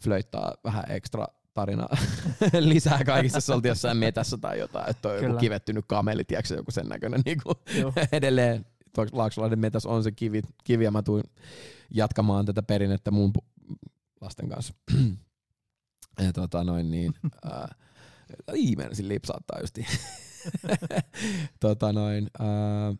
flöittaa 0.00 0.54
vähän 0.64 0.84
ekstra 0.88 1.26
tarinaa 1.54 1.96
lisää 2.60 3.04
kaikista, 3.04 3.36
jos 3.36 3.50
oltiin 3.50 3.70
jossain 3.70 3.96
metässä 3.96 4.38
tai 4.38 4.58
jotain, 4.58 4.90
että 4.90 5.08
on 5.08 5.22
joku 5.22 5.36
kivettynyt 5.36 5.84
kameli, 5.88 6.24
tiedätkö, 6.24 6.54
joku 6.54 6.70
sen 6.70 6.88
näköinen 6.88 7.22
niin 7.24 7.38
kuin 7.42 7.54
edelleen 8.12 8.66
Laaksolahden 9.12 9.58
metäs 9.58 9.86
on 9.86 10.02
se 10.02 10.12
kivi, 10.12 10.42
kivi 10.64 10.84
ja 10.84 10.90
mä 10.90 11.02
tuun 11.02 11.22
jatkamaan 11.90 12.46
tätä 12.46 12.62
perinnettä 12.62 13.10
mun 13.10 13.32
lasten 14.20 14.48
kanssa. 14.48 14.74
ja 16.24 16.32
tota 16.32 16.64
noin 16.64 16.90
niin, 16.90 17.14
ää, 17.44 17.74
ii, 18.54 18.76
menisin 18.76 19.08
lipsauttaa 19.08 19.60
justiin. 19.60 19.86
tota 21.60 21.92
noin, 21.92 22.30
ää, 22.38 22.94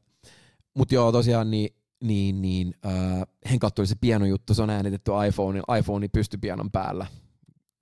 mut 0.75 0.93
joo 0.93 1.13
tosiaan 1.13 1.51
niin, 1.51 1.75
niin, 2.03 2.43
niin 2.43 2.75
ää, 2.83 3.25
Henkalta 3.51 3.75
tuli 3.75 3.87
se 3.87 3.95
pianojuttu, 4.01 4.55
se 4.55 4.63
on 4.63 4.71
äänitetty 4.71 5.11
iPhone, 5.29 5.63
iPhone 5.79 6.09
pystypianon 6.09 6.71
päällä. 6.71 7.07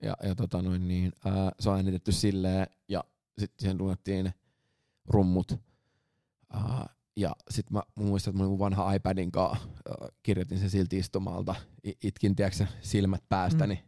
Ja, 0.01 0.13
ja 0.23 0.35
tota 0.35 0.61
noin 0.61 0.87
niin, 0.87 1.13
ää, 1.25 1.51
se 1.59 1.69
on 1.69 1.75
äänitetty 1.75 2.11
silleen, 2.11 2.67
ja 2.87 3.03
sitten 3.37 3.61
siihen 3.61 3.77
tunnettiin 3.77 4.33
rummut. 5.07 5.59
Ää, 6.49 6.89
ja 7.21 7.35
sitten 7.49 7.73
mä, 7.73 7.81
mä 7.95 8.03
muistan, 8.03 8.31
että 8.31 8.37
mä 8.37 8.43
olin 8.43 8.51
mun 8.51 8.59
vanha 8.59 8.93
iPadin 8.93 9.31
kanssa, 9.31 9.67
äh, 9.89 10.07
kirjoitin 10.23 10.59
sen 10.59 10.69
silti 10.69 10.97
istumalta, 10.97 11.55
itkin 12.03 12.35
tiedätkö, 12.35 12.65
silmät 12.81 13.23
päästäni. 13.29 13.75
Mm. 13.75 13.81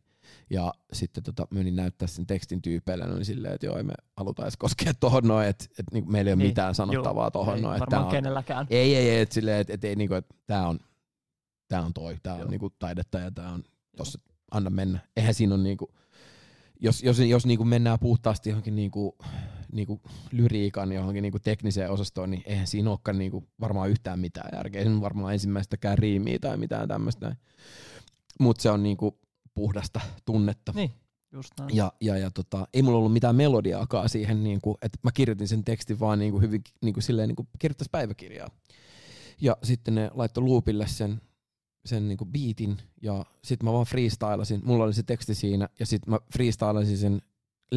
Ja 0.49 0.73
sitten 0.93 1.23
tota, 1.23 1.47
menin 1.49 1.75
näyttää 1.75 2.07
sen 2.07 2.27
tekstin 2.27 2.61
tyypeille, 2.61 3.07
niin 3.07 3.25
silleen, 3.25 3.53
että 3.53 3.65
joo, 3.65 3.77
ei 3.77 3.83
me 3.83 3.93
haluta 4.17 4.43
edes 4.43 4.57
koskea 4.57 4.93
tohon 4.93 5.23
noin, 5.27 5.47
että 5.47 5.65
et, 5.79 5.85
niinku, 5.93 6.11
meillä 6.11 6.29
ei 6.29 6.33
ole 6.33 6.37
Niin, 6.43 6.49
mitään 6.49 6.75
sanottavaa 6.75 7.31
tohon 7.31 7.55
Ei 7.55 7.61
noin. 7.61 7.79
Varmaan 7.79 8.05
on, 8.05 8.11
kenelläkään. 8.11 8.67
ei, 8.69 8.95
ei, 8.95 9.09
ei, 9.09 9.21
että 9.21 9.33
silleen, 9.35 9.61
että 9.61 9.73
et, 9.73 9.83
ei 9.83 9.95
niinku, 9.95 10.15
että 10.15 10.35
tää 10.47 10.67
on, 10.67 10.79
tää 11.67 11.81
on 11.81 11.93
toi, 11.93 12.17
tää 12.23 12.33
on 12.33 12.39
Joo. 12.39 12.49
niinku 12.49 12.69
taidetta 12.69 13.19
ja 13.19 13.31
tää 13.31 13.49
on 13.51 13.63
tossa, 13.97 14.19
anna 14.51 14.69
mennä. 14.69 14.99
Eihän 15.17 15.33
siinä 15.33 15.53
on 15.53 15.63
niinku, 15.63 15.93
jos, 16.79 17.03
jos, 17.03 17.19
jos 17.19 17.45
niinku 17.45 17.65
mennään 17.65 17.99
puhtaasti 17.99 18.49
johonkin 18.49 18.75
niinku, 18.75 19.17
niinku 19.73 20.01
lyriikan 20.31 20.91
johonkin 20.91 21.21
niinku 21.21 21.39
tekniseen 21.39 21.91
osastoon, 21.91 22.31
niin 22.31 22.43
eihän 22.45 22.67
siinä 22.67 22.89
olekaan 22.89 23.17
niinku 23.17 23.43
varmaan 23.59 23.89
yhtään 23.89 24.19
mitään 24.19 24.49
järkeä. 24.57 24.79
Ei 24.79 24.85
siinä 24.85 25.01
varmaan 25.01 25.33
ensimmäistäkään 25.33 25.97
riimiä 25.97 26.39
tai 26.39 26.57
mitään 26.57 26.87
tämmöistä. 26.87 27.35
Mutta 28.39 28.61
se 28.61 28.69
on 28.69 28.83
niinku 28.83 29.19
puhdasta 29.53 29.99
tunnetta. 30.25 30.71
Niin, 30.75 30.91
just 31.31 31.51
näin. 31.59 31.75
Ja, 31.75 31.93
ja, 32.01 32.17
ja 32.17 32.31
tota, 32.31 32.67
ei 32.73 32.81
mulla 32.81 32.97
ollut 32.97 33.13
mitään 33.13 33.35
melodiaakaan 33.35 34.09
siihen, 34.09 34.43
niinku, 34.43 34.77
että 34.81 34.99
mä 35.03 35.11
kirjoitin 35.13 35.47
sen 35.47 35.63
tekstin 35.63 35.99
vaan 35.99 36.19
niinku 36.19 36.39
hyvin 36.39 36.61
niinku 36.81 37.01
silleen, 37.01 37.27
niinku 37.27 37.47
kirjoittaisi 37.59 37.89
päiväkirjaa. 37.91 38.49
Ja 39.41 39.57
sitten 39.63 39.95
ne 39.95 40.11
laittoi 40.13 40.43
loopille 40.43 40.87
sen, 40.87 41.21
sen 41.85 42.07
niinku 42.07 42.25
beatin 42.25 42.77
ja 43.01 43.25
sitten 43.43 43.65
mä 43.65 43.73
vaan 43.73 43.85
freestylasin. 43.85 44.61
Mulla 44.63 44.83
oli 44.83 44.93
se 44.93 45.03
teksti 45.03 45.35
siinä 45.35 45.69
ja 45.79 45.85
sitten 45.85 46.11
mä 46.11 46.19
freestylasin 46.33 46.97
sen 46.97 47.21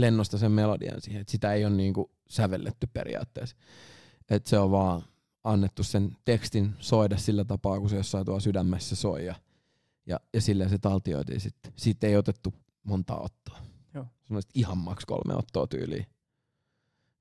lennosta 0.00 0.38
sen 0.38 0.52
melodian 0.52 1.00
siihen. 1.00 1.20
Et 1.20 1.28
sitä 1.28 1.52
ei 1.52 1.64
ole 1.64 1.74
niinku 1.74 2.10
sävelletty 2.28 2.86
periaatteessa. 2.86 3.56
Et 4.30 4.46
se 4.46 4.58
on 4.58 4.70
vaan 4.70 5.02
annettu 5.44 5.82
sen 5.82 6.16
tekstin 6.24 6.74
soida 6.78 7.16
sillä 7.16 7.44
tapaa, 7.44 7.80
kun 7.80 7.90
se 7.90 7.96
jossain 7.96 8.24
tuolla 8.24 8.40
sydämessä 8.40 8.96
soi 8.96 9.26
ja, 9.26 9.34
ja, 10.06 10.20
ja 10.32 10.40
silleen 10.40 10.70
se 10.70 10.78
taltioitiin 10.78 11.40
sitten. 11.40 11.72
Siitä 11.76 12.06
ei 12.06 12.16
otettu 12.16 12.54
montaa 12.82 13.20
ottoa. 13.20 13.58
Joo. 13.94 14.06
Semmoista 14.24 14.52
ihan 14.54 14.78
maks 14.78 15.04
kolme 15.04 15.34
ottoa 15.34 15.66
tyyliin. 15.66 16.06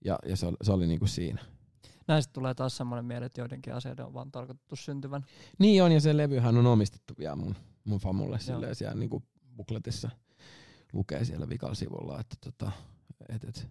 Ja, 0.06 0.20
ja 0.26 0.38
se 0.38 0.46
oli, 0.46 0.58
se 0.64 0.72
oli 0.72 0.88
niinku 0.88 1.08
siinä. 1.08 1.42
Näistä 2.08 2.34
tulee 2.34 2.54
taas 2.54 2.78
semmoinen 2.78 3.06
mieli, 3.06 3.26
että 3.26 3.42
joidenkin 3.42 3.74
asioiden 3.74 4.06
on 4.06 4.14
vaan 4.14 4.32
tarkoitettu 4.32 4.76
syntyvän. 4.76 5.26
Niin 5.60 5.84
on, 5.84 5.92
ja 5.92 6.02
se 6.02 6.18
levyhän 6.18 6.58
on 6.58 6.68
omistettu 6.68 7.14
vielä 7.20 7.36
mun, 7.36 7.56
mun 7.84 8.00
famulle 8.00 8.40
silleen 8.40 8.76
siellä 8.76 8.96
niinku 8.96 9.24
bukletissa 9.56 10.10
lukee 10.94 11.26
siellä 11.26 11.50
vikalla 11.50 11.76
sivulla, 11.76 12.20
että 12.20 12.36
tota, 12.42 12.72
et, 13.30 13.44
et. 13.44 13.68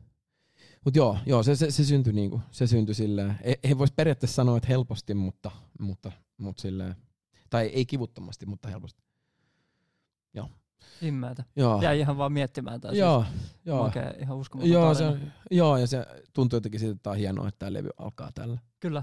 Mut 0.85 0.97
joo, 0.97 1.19
joo 1.27 1.43
se, 1.43 1.57
se, 1.57 1.70
se 1.70 1.85
syntyi 1.85 2.12
niinku, 2.12 2.41
se 2.51 2.66
syntyi 2.66 2.95
silleen, 2.95 3.39
ei, 3.43 3.57
ei 3.62 3.78
vois 3.78 3.93
periaatteessa 3.93 4.35
sanoa, 4.35 4.57
että 4.57 4.69
helposti, 4.69 5.15
mutta, 5.15 5.51
mutta, 5.81 6.12
mutta 6.36 6.62
silleen, 6.62 6.97
tai 7.51 7.66
ei 7.66 7.86
kivuttomasti, 7.86 8.47
mutta 8.47 8.69
helposti. 8.69 9.05
Himmeätä. 11.03 11.45
Joo, 11.57 11.82
Jäi 11.82 12.01
ihan 12.01 12.19
vaan 12.19 12.32
miettimään 12.32 12.81
tätä. 12.81 12.95
joo, 12.97 13.24
joo. 13.65 13.82
Makea, 13.85 14.12
ihan 14.20 14.36
uskomaton 14.36 14.70
Joo, 14.73 14.95
se, 14.95 15.05
tarina. 15.05 15.31
joo, 15.51 15.77
ja 15.77 15.86
se 15.86 16.07
tuntuu 16.32 16.57
jotenkin 16.57 16.81
siitä, 16.81 16.93
että 16.93 17.03
tää 17.03 17.11
on 17.11 17.16
hienoa, 17.16 17.49
että 17.49 17.59
tämä 17.59 17.73
levy 17.73 17.89
alkaa 17.99 18.31
tällä. 18.35 18.59
Kyllä, 18.81 19.03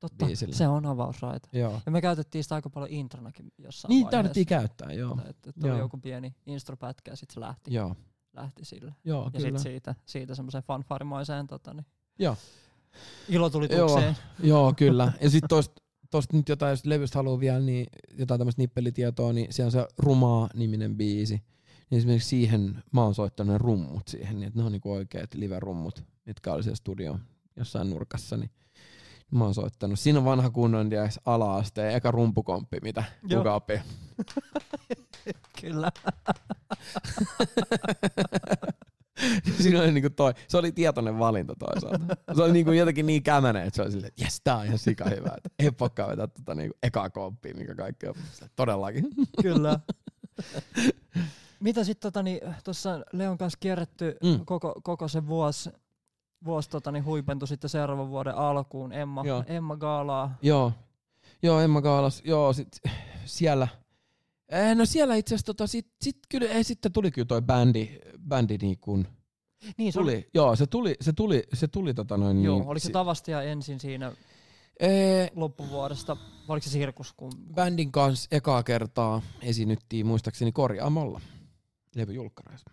totta. 0.00 0.26
biisillä. 0.26 0.54
Se 0.54 0.68
on 0.68 0.86
avausraita. 0.86 1.48
Joo. 1.52 1.80
Ja 1.86 1.92
me 1.92 2.00
käytettiin 2.00 2.44
sitä 2.44 2.54
aika 2.54 2.70
paljon 2.70 2.90
intronakin 2.90 3.52
jossain 3.58 3.88
Niin 3.90 3.96
vaiheessa. 4.04 4.16
tarvittiin 4.18 4.46
käyttää, 4.46 4.92
joo. 4.92 5.18
Että, 5.18 5.50
että 5.50 5.60
oli 5.66 5.68
Joo. 5.68 5.78
joku 5.78 5.98
pieni 5.98 6.34
instropätkä 6.46 7.10
ja 7.10 7.16
sitten 7.16 7.34
se 7.34 7.40
lähti, 7.40 7.74
Joo, 7.74 7.96
lähti 8.32 8.64
sille. 8.64 8.94
joo 9.04 9.30
Ja 9.34 9.40
sitten 9.40 9.60
siitä, 9.62 9.94
siitä 10.06 10.34
semmoiseen 10.34 10.64
fanfarimaiseen 10.64 11.46
tota, 11.46 11.74
niin, 11.74 11.86
Joo. 12.18 12.36
ilotulitukseen. 13.28 14.16
Joo, 14.42 14.74
kyllä. 14.76 15.12
Ja 15.20 15.30
sitten 15.30 15.48
tosta, 15.48 15.82
tosta 16.10 16.36
nyt 16.36 16.48
jotain, 16.48 16.70
jos 16.70 16.84
levystä 16.86 17.18
haluaa 17.18 17.40
vielä, 17.40 17.60
niin 17.60 17.86
jotain 18.18 18.38
tämmöistä 18.40 18.62
nippelitietoa, 18.62 19.32
niin 19.32 19.52
se 19.52 19.64
on 19.64 19.72
se 19.72 19.86
Rumaa-niminen 19.98 20.96
biisi. 20.96 21.42
Niin 21.90 21.98
esimerkiksi 21.98 22.28
siihen 22.28 22.82
mä 22.92 23.02
oon 23.04 23.14
soittanut 23.14 23.52
ne 23.52 23.58
rummut 23.58 24.08
siihen, 24.08 24.36
niin 24.36 24.46
että 24.46 24.58
ne 24.60 24.64
on 24.66 24.72
niinku 24.72 24.92
oikeat 24.92 25.34
live-rummut, 25.34 26.04
mitkä 26.26 26.52
oli 26.52 26.62
siellä 26.62 26.76
studio 26.76 27.18
jossain 27.56 27.90
nurkassa, 27.90 28.36
niin 28.36 28.50
mä 29.38 29.44
oon 29.44 29.54
soittanut. 29.54 29.98
Siinä 29.98 30.18
on 30.18 30.24
vanha 30.24 30.50
kunnon 30.50 30.88
tiiäks, 30.88 31.20
ala-asteen 31.24 31.94
eka 31.94 32.10
rumpukomppi, 32.10 32.78
mitä 32.82 33.04
Joo. 33.28 33.40
kuka 33.40 33.54
oppii. 33.54 33.80
Kyllä. 35.60 35.92
Siinä 39.60 39.80
oli 39.80 39.92
niinku 39.92 40.10
toi, 40.10 40.34
se 40.48 40.56
oli 40.56 40.72
tietoinen 40.72 41.18
valinta 41.18 41.54
toisaalta. 41.58 42.16
Se 42.36 42.42
oli 42.42 42.52
niinku 42.52 42.72
jotenkin 42.72 43.06
niin 43.06 43.22
kämänen, 43.22 43.66
että 43.66 43.76
se 43.76 43.82
oli 43.82 43.90
silleen, 43.90 44.08
että 44.08 44.24
jes, 44.24 44.40
tää 44.44 44.56
on 44.56 44.64
ihan 44.66 44.78
sika 44.78 45.04
hyvä. 45.04 45.30
Että 45.36 45.50
ei 45.58 45.70
pakkaa 45.70 46.08
vetää 46.08 46.26
tota 46.26 46.54
niinku 46.54 46.76
ekaa 46.82 47.10
komppia, 47.10 47.54
mikä 47.54 47.74
kaikki 47.74 48.06
on. 48.06 48.14
Todellakin. 48.56 49.04
Kyllä. 49.42 49.80
Mitä 51.60 51.84
sitten 51.84 52.12
tota, 52.12 52.22
niin, 52.22 52.40
tuossa 52.64 53.04
Leon 53.12 53.38
kanssa 53.38 53.58
kierretty 53.60 54.16
mm. 54.22 54.44
koko, 54.44 54.74
koko 54.82 55.08
se 55.08 55.26
vuosi, 55.26 55.70
vuosi 56.44 56.70
tota, 56.70 56.92
niin 56.92 57.04
huipentui 57.04 57.48
sitten 57.48 57.70
seuraavan 57.70 58.10
vuoden 58.10 58.34
alkuun 58.34 58.92
Emma, 58.92 59.22
Joo. 59.24 59.44
Emma 59.46 59.76
Gaalaa. 59.76 60.38
Joo, 60.42 60.72
joo 61.42 61.60
Emma 61.60 61.82
Kaalas, 61.82 62.22
joo, 62.24 62.52
sit 62.52 62.80
siellä, 63.24 63.68
eh, 64.48 64.76
no 64.76 64.84
siellä 64.84 65.14
itse 65.14 65.34
asiassa 65.34 65.46
tota, 65.46 65.66
sit, 65.66 65.86
sit 66.02 66.18
kyllä, 66.28 66.48
eh, 66.48 66.66
sitten 66.66 66.92
tuli 66.92 67.10
kyllä 67.10 67.26
toi 67.26 67.42
bändi, 67.42 67.98
bändi 68.28 68.58
niin 68.62 68.78
kuin, 68.80 69.08
Niin, 69.76 69.92
se 69.92 69.98
tuli, 69.98 70.12
oli, 70.12 70.28
joo, 70.34 70.56
se 70.56 70.66
tuli, 70.66 70.96
se 71.00 71.12
tuli, 71.12 71.42
se 71.52 71.68
tuli 71.68 71.94
tota 71.94 72.16
noin 72.16 72.44
joo, 72.44 72.58
niin, 72.58 72.68
oliko 72.68 72.86
se 72.86 72.92
Tavastia 72.92 73.42
ensin 73.42 73.80
siinä 73.80 74.12
eh, 74.80 75.30
loppuvuodesta, 75.34 76.16
vai 76.16 76.54
oliko 76.54 76.64
se 76.64 76.70
Sirkus? 76.70 77.12
Kun, 77.12 77.32
bändin 77.54 77.92
kanssa 77.92 78.28
ekaa 78.30 78.62
kertaa 78.62 79.22
esiinnyttiin 79.42 80.06
muistaakseni 80.06 80.52
korjaamolla 80.52 81.20
levyjulkkareissa. 81.94 82.70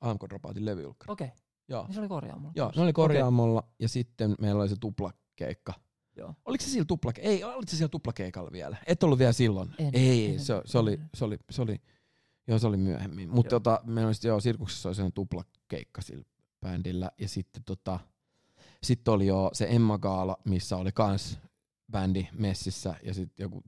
AMK 0.00 0.20
Dropoutin 0.28 0.64
levyjulkkari. 0.64 1.12
Okei, 1.12 1.26
okay. 1.26 1.43
Joo, 1.68 1.84
niin 1.84 1.94
se 1.94 2.00
oli 2.00 2.08
korjaamolla. 2.08 2.52
Joo 2.56 2.72
ne 2.76 2.82
oli 2.82 2.92
korjaamolla 2.92 3.68
ja 3.78 3.88
sitten 3.88 4.34
meillä 4.40 4.60
oli 4.60 4.68
se 4.68 4.76
tuplakeikka. 4.80 5.72
Joo. 6.16 6.34
Oliko 6.44 6.64
se 6.64 6.70
sillä 6.70 6.86
tuplake- 6.92 7.20
Ei, 7.22 7.44
oliko 7.44 7.62
se 7.70 7.76
siellä 7.76 7.88
tuplakeikalla 7.90 8.52
vielä? 8.52 8.76
Et 8.86 9.02
ollut 9.02 9.18
vielä 9.18 9.32
silloin. 9.32 9.70
En, 9.78 9.90
ei, 9.92 10.32
en, 10.34 10.40
se, 10.40 10.54
en, 10.54 10.62
se, 10.64 10.78
oli, 10.78 11.00
se, 11.14 11.24
oli, 11.24 11.38
se 11.50 11.62
oli, 11.62 11.80
joo, 12.48 12.58
se 12.58 12.66
oli 12.66 12.76
myöhemmin. 12.76 13.30
Mutta 13.30 13.50
tota, 13.50 13.80
meillä 13.84 14.06
oli 14.08 14.14
sitten, 14.14 14.28
joo, 14.28 14.40
Sirkuksessa 14.40 14.88
oli 14.88 14.94
sellainen 14.96 15.12
tuplakeikka 15.12 16.02
sillä 16.02 16.24
bändillä. 16.60 17.10
Ja 17.18 17.28
sitten 17.28 17.62
tota, 17.64 18.00
sit 18.82 19.08
oli 19.08 19.26
jo 19.26 19.50
se 19.52 19.66
Emma 19.70 19.98
Gaala, 19.98 20.36
missä 20.44 20.76
oli 20.76 20.92
kans 20.92 21.38
bändi 21.92 22.26
messissä 22.32 22.94
ja 23.02 23.14
sitten 23.14 23.44
joku 23.44 23.62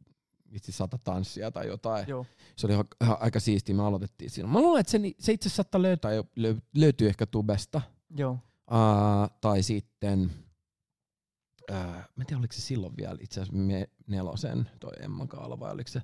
vitsi 0.53 0.73
sata 0.73 0.99
tanssia 0.99 1.51
tai 1.51 1.67
jotain. 1.67 2.09
Joo. 2.09 2.27
Se 2.57 2.67
oli 2.67 2.75
ihan, 2.75 2.87
aika 3.21 3.41
siistiä, 3.41 3.75
me 3.75 3.83
aloitettiin 3.83 4.31
siinä. 4.31 4.49
Mä 4.49 4.61
luulen, 4.61 4.81
että 4.81 4.91
se, 4.91 5.01
se 5.19 5.33
itse 5.33 5.49
saattaa 5.49 5.83
löytää, 5.83 6.13
jo- 6.13 6.27
löy, 6.37 6.57
löytyy 6.75 7.09
ehkä 7.09 7.27
tubesta. 7.27 7.81
Joo. 8.17 8.33
Uh, 8.71 9.39
tai 9.41 9.63
sitten, 9.63 10.31
uh, 11.71 11.77
mä 11.77 12.21
en 12.21 12.27
tiedä 12.27 12.39
oliko 12.39 12.53
se 12.53 12.61
silloin 12.61 12.97
vielä 12.97 13.19
itse 13.21 13.41
asiassa 13.41 13.63
me 13.63 13.89
nelosen 14.07 14.71
toi 14.81 14.93
Emma 15.01 15.27
Kaala 15.27 15.61
vai 15.61 15.73
oliko 15.73 15.91
se 15.91 16.03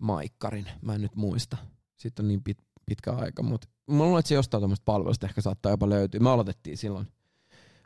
Maikkarin, 0.00 0.66
mä 0.82 0.94
en 0.94 1.00
nyt 1.00 1.16
muista. 1.16 1.56
Sitten 1.96 2.24
on 2.24 2.28
niin 2.28 2.42
pit, 2.42 2.58
pitkä 2.86 3.12
aika, 3.12 3.42
mutta 3.42 3.68
mä 3.86 4.02
luulen, 4.04 4.18
että 4.18 4.28
se 4.28 4.34
jostain 4.34 4.60
tämmöistä 4.60 4.84
palvelusta 4.84 5.26
ehkä 5.26 5.40
saattaa 5.40 5.72
jopa 5.72 5.88
löytyä. 5.88 6.20
Me 6.20 6.30
aloitettiin 6.30 6.76
silloin 6.76 7.06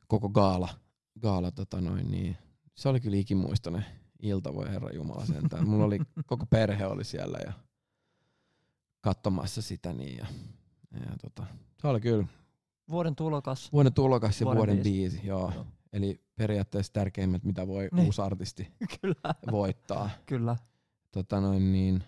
koko 0.06 0.28
gaala, 0.28 0.68
gaala 1.20 1.50
tota 1.50 1.80
noin, 1.80 2.10
niin 2.10 2.36
se 2.74 2.88
oli 2.88 3.00
kyllä 3.00 3.16
ikimuistoinen 3.16 3.84
ilta, 4.24 4.54
voi 4.54 4.68
herra 4.70 4.90
Jumala 4.94 5.26
sentään. 5.26 5.68
Mulla 5.68 5.84
oli, 5.84 5.98
koko 6.26 6.46
perhe 6.46 6.86
oli 6.86 7.04
siellä 7.04 7.38
ja 7.46 7.52
katsomassa 9.00 9.62
sitä 9.62 9.92
niin 9.92 10.16
ja, 10.18 10.26
ja 11.00 11.16
tota, 11.22 11.46
se 11.80 11.88
oli 11.88 12.00
kyllä 12.00 12.26
Vuoden 12.90 13.16
tulokas. 13.16 13.72
Vuoden 13.72 13.92
tulokas 13.92 14.40
ja 14.40 14.44
Vuoden 14.44 14.58
vuoden, 14.58 14.76
biisi. 14.82 14.90
biisi, 15.16 15.26
joo. 15.26 15.52
Joo. 15.54 15.66
Eli 15.92 16.20
periaatteessa 16.36 16.92
tärkeimmät, 16.92 17.44
mitä 17.44 17.66
voi 17.66 17.88
Niin. 17.92 18.06
uusi 18.06 18.22
artisti 18.22 18.68
Kyllä. 19.00 19.34
voittaa. 19.50 20.10
Kyllä. 20.26 20.56
Tota 21.12 21.40
noin, 21.40 21.72
niin, 21.72 22.04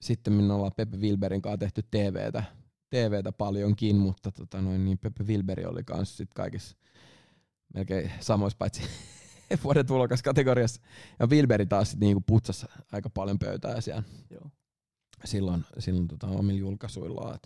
sitten 0.00 0.32
me 0.32 0.52
ollaan 0.52 0.72
Pepe 0.76 0.96
Wilberin 0.96 1.42
kanssa 1.42 1.58
tehty 1.58 1.82
TVtä, 1.82 2.44
TVtä 2.90 3.32
paljonkin, 3.32 3.96
mutta 3.96 4.32
tota 4.32 4.60
noin, 4.62 4.84
niin 4.84 4.98
Pepe 4.98 5.24
Wilberi 5.24 5.64
oli 5.64 5.84
kanssa 5.84 6.16
sit 6.16 6.34
kaikissa 6.34 6.76
melkein 7.74 8.12
samoissa 8.20 8.56
paitsi 8.58 8.82
vuoden 9.64 9.86
tulokas 9.86 10.22
kategoriassa. 10.22 10.80
Ja 11.20 11.26
Wilberi 11.26 11.66
taas 11.66 11.90
sit 11.90 12.00
niinku 12.00 12.22
putsasi 12.26 12.66
aika 12.92 13.10
paljon 13.10 13.38
pöytää 13.38 13.80
siellä 13.80 14.02
Joo. 14.30 14.50
silloin, 15.24 15.64
silloin 15.78 16.08
tota, 16.08 16.26
omilla 16.26 16.60
julkaisuillaan. 16.60 17.38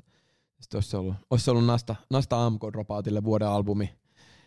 Sitten 0.60 0.78
olisi 0.78 0.96
ollut, 0.96 1.14
olisi 1.30 1.50
ollut 1.50 1.64
Nasta, 1.64 1.96
Nasta 2.10 2.46
AMK 2.46 2.62
Dropoutille 2.72 3.24
vuoden 3.24 3.48
albumi 3.48 3.90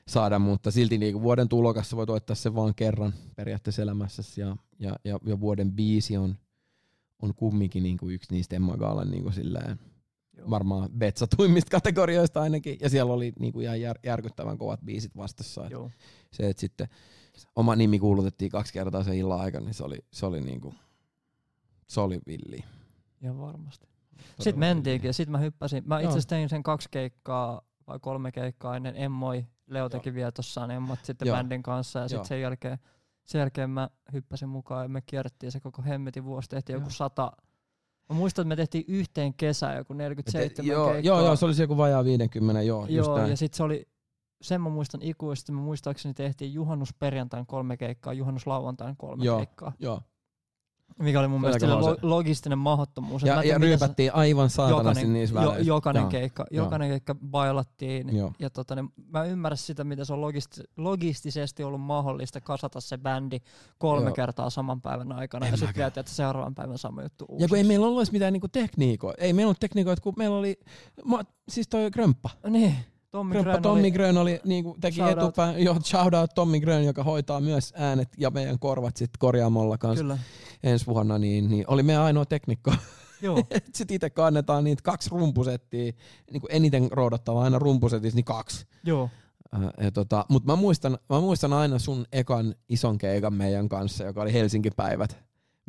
saada, 0.07 0.39
mutta 0.39 0.71
silti 0.71 0.97
niinku 0.97 1.21
vuoden 1.21 1.49
tulokassa 1.49 1.97
voi 1.97 2.07
voittaa 2.07 2.35
sen 2.35 2.55
vaan 2.55 2.75
kerran 2.75 3.13
periaatteessa 3.35 3.81
elämässäsi 3.81 4.41
ja, 4.41 4.55
ja, 4.79 4.95
ja, 5.03 5.19
ja 5.25 5.39
vuoden 5.39 5.71
biisi 5.71 6.17
on, 6.17 6.35
on 7.21 7.35
kumminkin 7.35 7.83
niinku 7.83 8.09
yksi 8.09 8.33
niistä 8.33 8.55
Emma 8.55 8.77
Gaalan 8.77 9.11
niinku 9.11 9.31
silleen, 9.31 9.79
Joo. 10.37 10.49
varmaan 10.49 10.89
betsatuimmista 10.91 11.71
kategorioista 11.71 12.41
ainakin, 12.41 12.77
ja 12.81 12.89
siellä 12.89 13.13
oli 13.13 13.33
niinku 13.39 13.59
ihan 13.59 13.81
jär, 13.81 13.99
järkyttävän 14.03 14.57
kovat 14.57 14.79
biisit 14.85 15.17
vastassa. 15.17 15.67
Joo. 15.69 15.91
se, 16.33 16.49
että 16.49 16.61
sitten 16.61 16.87
oma 17.55 17.75
nimi 17.75 17.99
kuulutettiin 17.99 18.51
kaksi 18.51 18.73
kertaa 18.73 19.03
sen 19.03 19.13
illan 19.13 19.41
aikana, 19.41 19.65
niin 19.65 19.73
se 19.73 19.83
oli, 19.83 19.97
se 20.11 20.25
oli 20.25 20.41
niinku, 20.41 20.73
se 21.87 22.01
oli 22.01 22.19
villi. 22.27 22.63
Ihan 23.21 23.39
varmasti. 23.39 23.87
Todella 23.87 24.43
Sitten 24.43 24.59
mentiinkin 24.59 25.07
ja 25.09 25.13
sitten 25.13 25.31
mä 25.31 25.37
hyppäsin. 25.37 25.83
Mä 25.85 25.99
itse 25.99 26.19
tein 26.27 26.49
sen 26.49 26.63
kaksi 26.63 26.89
keikkaa 26.91 27.61
vai 27.87 27.99
kolme 28.01 28.31
keikkaa 28.31 28.75
ennen 28.75 28.95
Emmoi. 28.97 29.45
Leo 29.67 29.89
teki 29.89 30.13
vielä 30.13 30.31
tossaan 30.31 30.71
Emmat 30.71 31.05
sitten 31.05 31.25
Joo. 31.25 31.37
bändin 31.37 31.63
kanssa 31.63 31.99
ja 31.99 32.07
sitten 32.07 32.25
sen 32.25 32.41
jälkeen, 32.41 32.77
sen 33.25 33.39
jälkeen 33.39 33.69
mä 33.69 33.89
hyppäsin 34.13 34.49
mukaan 34.49 34.85
ja 34.85 34.89
me 34.89 35.01
kierrettiin 35.01 35.51
se 35.51 35.59
koko 35.59 35.81
hemmetin 35.81 36.25
vuosi. 36.25 36.49
Tehtiin 36.49 36.73
Joo. 36.73 36.81
joku 36.81 36.89
sata. 36.89 37.31
Mä 38.09 38.15
muistan, 38.15 38.43
että 38.43 38.49
me 38.49 38.55
tehtiin 38.55 38.83
yhteen 38.87 39.33
kesään 39.33 39.77
joku 39.77 39.93
47 39.93 40.67
joo, 40.67 40.85
keikkaa. 40.85 41.13
joo, 41.13 41.25
joo, 41.25 41.35
se 41.35 41.45
oli 41.45 41.53
se 41.53 41.63
joku 41.63 41.77
vajaa 41.77 42.03
50, 42.03 42.61
joo, 42.61 42.85
Joo, 42.85 43.27
ja 43.27 43.37
sitten 43.37 43.57
se 43.57 43.63
oli, 43.63 43.87
sen 44.41 44.61
mä 44.61 44.69
muistan 44.69 45.01
ikuisesti, 45.01 45.51
mä 45.51 45.61
muistaakseni 45.61 46.13
tehtiin 46.13 46.53
juhannusperjantain 46.53 47.45
kolme 47.45 47.77
keikkaa, 47.77 48.13
juhannuslauantain 48.13 48.97
kolme 48.97 49.23
Joo. 49.25 49.37
keikkaa. 49.37 49.71
Joo. 49.79 50.01
Mikä 50.99 51.19
oli 51.19 51.27
mun 51.27 51.41
mielestä 51.41 51.79
lo- 51.79 51.97
logistinen 52.01 52.57
mahdottomuus. 52.57 53.23
Ja, 53.23 53.43
ja 53.43 53.57
ryypättiin 53.57 54.15
aivan 54.15 54.49
saatanasti 54.49 55.07
niissä 55.07 55.35
jo, 55.35 55.41
väleissä. 55.41 55.67
jokainen, 55.67 56.01
Joo. 56.01 56.09
keikka, 56.09 56.45
Joo. 56.51 56.65
jokainen 56.65 56.89
keikka 56.89 57.15
bailattiin. 57.15 58.17
Joo. 58.17 58.33
Ja 58.39 58.49
tota, 58.49 58.75
niin 58.75 58.89
mä 59.09 59.23
ymmärrän 59.23 59.57
sitä, 59.57 59.83
mitä 59.83 60.05
se 60.05 60.13
on 60.13 60.21
logisti- 60.21 60.63
logistisesti 60.77 61.63
ollut 61.63 61.81
mahdollista 61.81 62.41
kasata 62.41 62.81
se 62.81 62.97
bändi 62.97 63.39
kolme 63.77 64.05
Joo. 64.05 64.13
kertaa 64.15 64.49
saman 64.49 64.81
päivän 64.81 65.11
aikana. 65.11 65.45
En 65.45 65.51
ja 65.53 65.57
sitten 65.57 65.75
vielä, 65.75 65.87
että 65.87 66.03
seuraavan 66.05 66.55
päivän 66.55 66.77
sama 66.77 67.03
juttu 67.03 67.25
Ja 67.29 67.33
uusi. 67.33 67.47
kun 67.47 67.57
ei 67.57 67.63
meillä 67.63 67.85
ollut 67.87 67.99
edes 67.99 68.11
mitään 68.11 68.33
niinku 68.33 68.47
tekniikoita. 68.47 69.21
Ei 69.23 69.33
meillä 69.33 69.47
ollut 69.49 69.59
tekniikoita, 69.59 70.01
kun 70.01 70.13
meillä 70.17 70.37
oli, 70.37 70.59
ma, 71.05 71.19
siis 71.49 71.67
toi 71.67 71.91
Grömppa. 71.91 72.29
Niin, 72.49 72.75
Tommi 73.11 73.35
Grön 73.43 73.61
Tommi 73.61 73.79
oli, 73.81 73.91
Grön 73.91 74.17
oli, 74.17 74.39
niinku, 74.45 74.77
teki 74.81 74.95
Shout 74.95 75.09
out. 75.09 75.17
etupään, 75.17 75.63
joo, 75.63 75.77
shout 75.85 76.13
out 76.13 76.31
Tommi 76.35 76.59
Grön, 76.59 76.83
joka 76.83 77.03
hoitaa 77.03 77.39
myös 77.41 77.73
äänet 77.77 78.09
ja 78.17 78.29
meidän 78.29 78.59
korvat 78.59 78.97
sit 78.97 79.09
korjaamolla 79.19 79.77
kanssa 79.77 80.03
Kyllä, 80.03 80.17
ensi 80.63 80.85
vuonna, 80.87 81.17
niin, 81.17 81.49
niin 81.49 81.65
oli 81.67 81.83
meidän 81.83 82.03
ainoa 82.03 82.25
teknikko. 82.25 82.73
joo. 83.21 83.43
Sitten 83.75 83.95
itse 83.95 84.09
kannetaan 84.09 84.63
niitä 84.63 84.81
kaksi 84.83 85.09
rumpusettia, 85.09 85.91
niin 86.31 86.41
kuin 86.41 86.51
eniten 86.51 86.87
roodattava 86.91 87.43
aina 87.43 87.59
rumpusetissa, 87.59 88.15
niin 88.15 88.25
kaksi. 88.25 88.65
joo. 88.83 89.09
Äh, 89.55 89.61
ja 89.83 89.91
tota, 89.91 90.25
Mutta 90.29 90.51
mä 90.51 90.55
muistan, 90.55 90.97
mä 91.09 91.19
muistan 91.19 91.53
aina 91.53 91.79
sun 91.79 92.05
ekan 92.11 92.55
ison 92.69 92.97
keikan 92.97 93.33
meidän 93.33 93.69
kanssa, 93.69 94.03
joka 94.03 94.21
oli 94.21 94.33
Helsinki-päivät, 94.33 95.17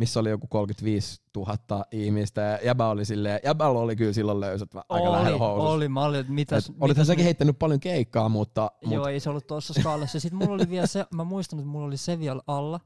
missä 0.01 0.21
oli 0.21 0.31
joku 0.31 0.47
35 0.47 1.23
000 1.37 1.85
ihmistä. 1.93 2.41
Ja 2.41 2.59
jäbä 2.65 2.89
oli 2.89 3.05
silleen, 3.05 3.41
jäbällä 3.45 3.79
oli 3.81 3.97
kyllä 3.97 4.13
silloin 4.13 4.41
löysät 4.41 4.75
aika 4.75 5.09
Oli, 5.09 5.19
lähellä 5.19 5.39
housussa. 5.39 5.71
oli. 5.73 5.89
Mä 5.89 6.05
olin, 6.05 6.21
että 6.21 6.33
mitäs, 6.33 6.65
Et 6.65 6.71
olithan 6.71 6.89
mitäs 6.89 7.07
säkin 7.07 7.19
nyt- 7.19 7.25
heittänyt 7.25 7.59
paljon 7.59 7.81
keikkaa, 7.81 8.29
mutta, 8.29 8.71
Joo, 8.83 8.99
mut, 9.03 9.09
ei 9.11 9.21
se 9.21 9.31
ollut 9.31 9.47
tuossa 9.47 9.75
skaalassa. 9.75 10.21
Sitten 10.21 10.39
mulla 10.39 10.55
oli 10.55 10.71
vielä 10.71 10.87
se, 10.87 11.07
mä 11.15 11.25
muistan, 11.25 11.59
että 11.59 11.71
mulla 11.71 11.87
oli 11.87 11.97
se 11.97 12.19
vielä 12.19 12.43
alla, 12.47 12.81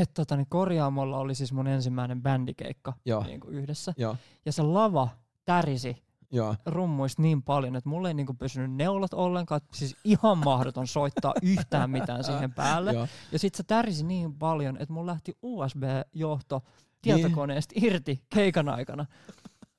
että 0.00 0.14
tota, 0.14 0.36
niin 0.36 0.46
korjaamolla 0.50 1.18
oli 1.18 1.34
siis 1.34 1.52
mun 1.52 1.66
ensimmäinen 1.66 2.22
bändikeikka 2.22 2.92
Joo. 3.04 3.22
niin 3.24 3.40
kuin 3.40 3.54
yhdessä. 3.54 3.94
joo, 3.96 4.16
Ja 4.46 4.52
se 4.52 4.62
lava 4.62 5.08
tärisi 5.44 5.96
joo, 6.30 6.56
rummuista 6.66 7.22
niin 7.22 7.42
paljon, 7.42 7.76
että 7.76 7.88
mulla 7.88 8.08
ei 8.08 8.14
niinku 8.14 8.34
pysynyt 8.34 8.72
neulat 8.72 9.14
ollenkaan. 9.14 9.60
Siis 9.72 9.96
ihan 10.04 10.38
mahdoton 10.38 10.86
soittaa 10.86 11.34
yhtään 11.42 11.90
mitään 11.90 12.24
siihen 12.24 12.52
päälle. 12.52 12.92
joo. 12.92 13.08
Ja 13.32 13.38
sit 13.38 13.54
se 13.54 13.62
tärisi 13.62 14.04
niin 14.04 14.34
paljon, 14.34 14.76
että 14.76 14.92
mulla 14.92 15.12
lähti 15.12 15.38
USB-johto 15.42 16.62
tietokoneesta 17.02 17.74
irti 17.82 18.22
keikan 18.34 18.68
aikana. 18.68 19.06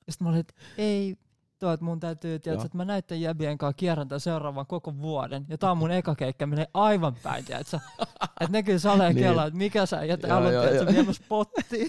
Ja 0.06 0.12
sit 0.12 0.20
mä 0.20 0.28
olin, 0.28 0.40
että 0.40 0.54
ei, 0.78 1.16
tuo, 1.60 1.72
että 1.72 1.84
mun 1.84 2.00
täytyy, 2.00 2.38
tiedätkö, 2.38 2.66
että 2.66 2.76
mä 2.76 2.84
näitten 2.84 3.20
jäbien 3.20 3.58
kanssa 3.58 3.76
kierrän 3.76 4.08
tämän 4.08 4.20
seuraavan 4.20 4.66
koko 4.66 4.98
vuoden. 4.98 5.46
Ja 5.48 5.58
tää 5.58 5.70
on 5.70 5.78
mun 5.78 5.90
eka 5.90 6.14
keikka, 6.14 6.46
menee 6.46 6.66
aivan 6.74 7.14
päin, 7.22 7.44
tiedätkö? 7.44 7.78
Että 8.40 8.52
ne 8.52 8.62
kyllä 8.62 8.78
salee 8.78 9.12
Niin. 9.12 9.24
kelaa, 9.24 9.46
että 9.46 9.56
mikä 9.58 9.86
sä, 9.86 9.98
on, 9.98 10.08
joo, 10.08 10.16
tiedätkö, 10.16 10.74
joo. 10.76 10.86
viemässä 10.92 11.22
pottiin. 11.28 11.88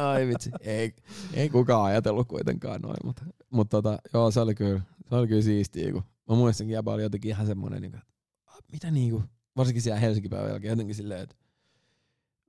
Ai 0.00 0.26
vitsi, 0.28 0.50
ei, 0.60 0.94
ei 1.34 1.48
kukaan 1.50 1.84
ajatellut 1.84 2.28
kuitenkaan 2.28 2.80
noin, 2.80 2.96
mutta, 3.04 3.22
mutta 3.50 3.76
tota, 3.82 3.98
joo, 4.14 4.30
se 4.30 4.40
oli 4.40 4.54
kyllä, 4.54 4.80
se 5.08 5.14
oli 5.14 5.28
kyllä 5.28 5.42
siistiä, 5.42 5.92
kun 5.92 6.02
mä 6.28 6.34
muistankin 6.36 6.74
jäbä 6.74 6.90
oli 6.92 7.02
jotenkin 7.02 7.28
ihan 7.28 7.46
semmonen, 7.46 7.82
niin 7.82 7.90
kuin, 7.92 8.00
että 8.00 8.12
"Ah, 8.46 8.58
mitä 8.72 8.90
niinku, 8.90 9.22
varsinkin 9.56 9.82
siellä 9.82 10.00
Helsingin 10.00 10.30
päivän 10.30 10.50
jälkeen 10.50 10.70
jotenkin 10.72 10.94
silleen, 10.94 11.20
että 11.20 11.34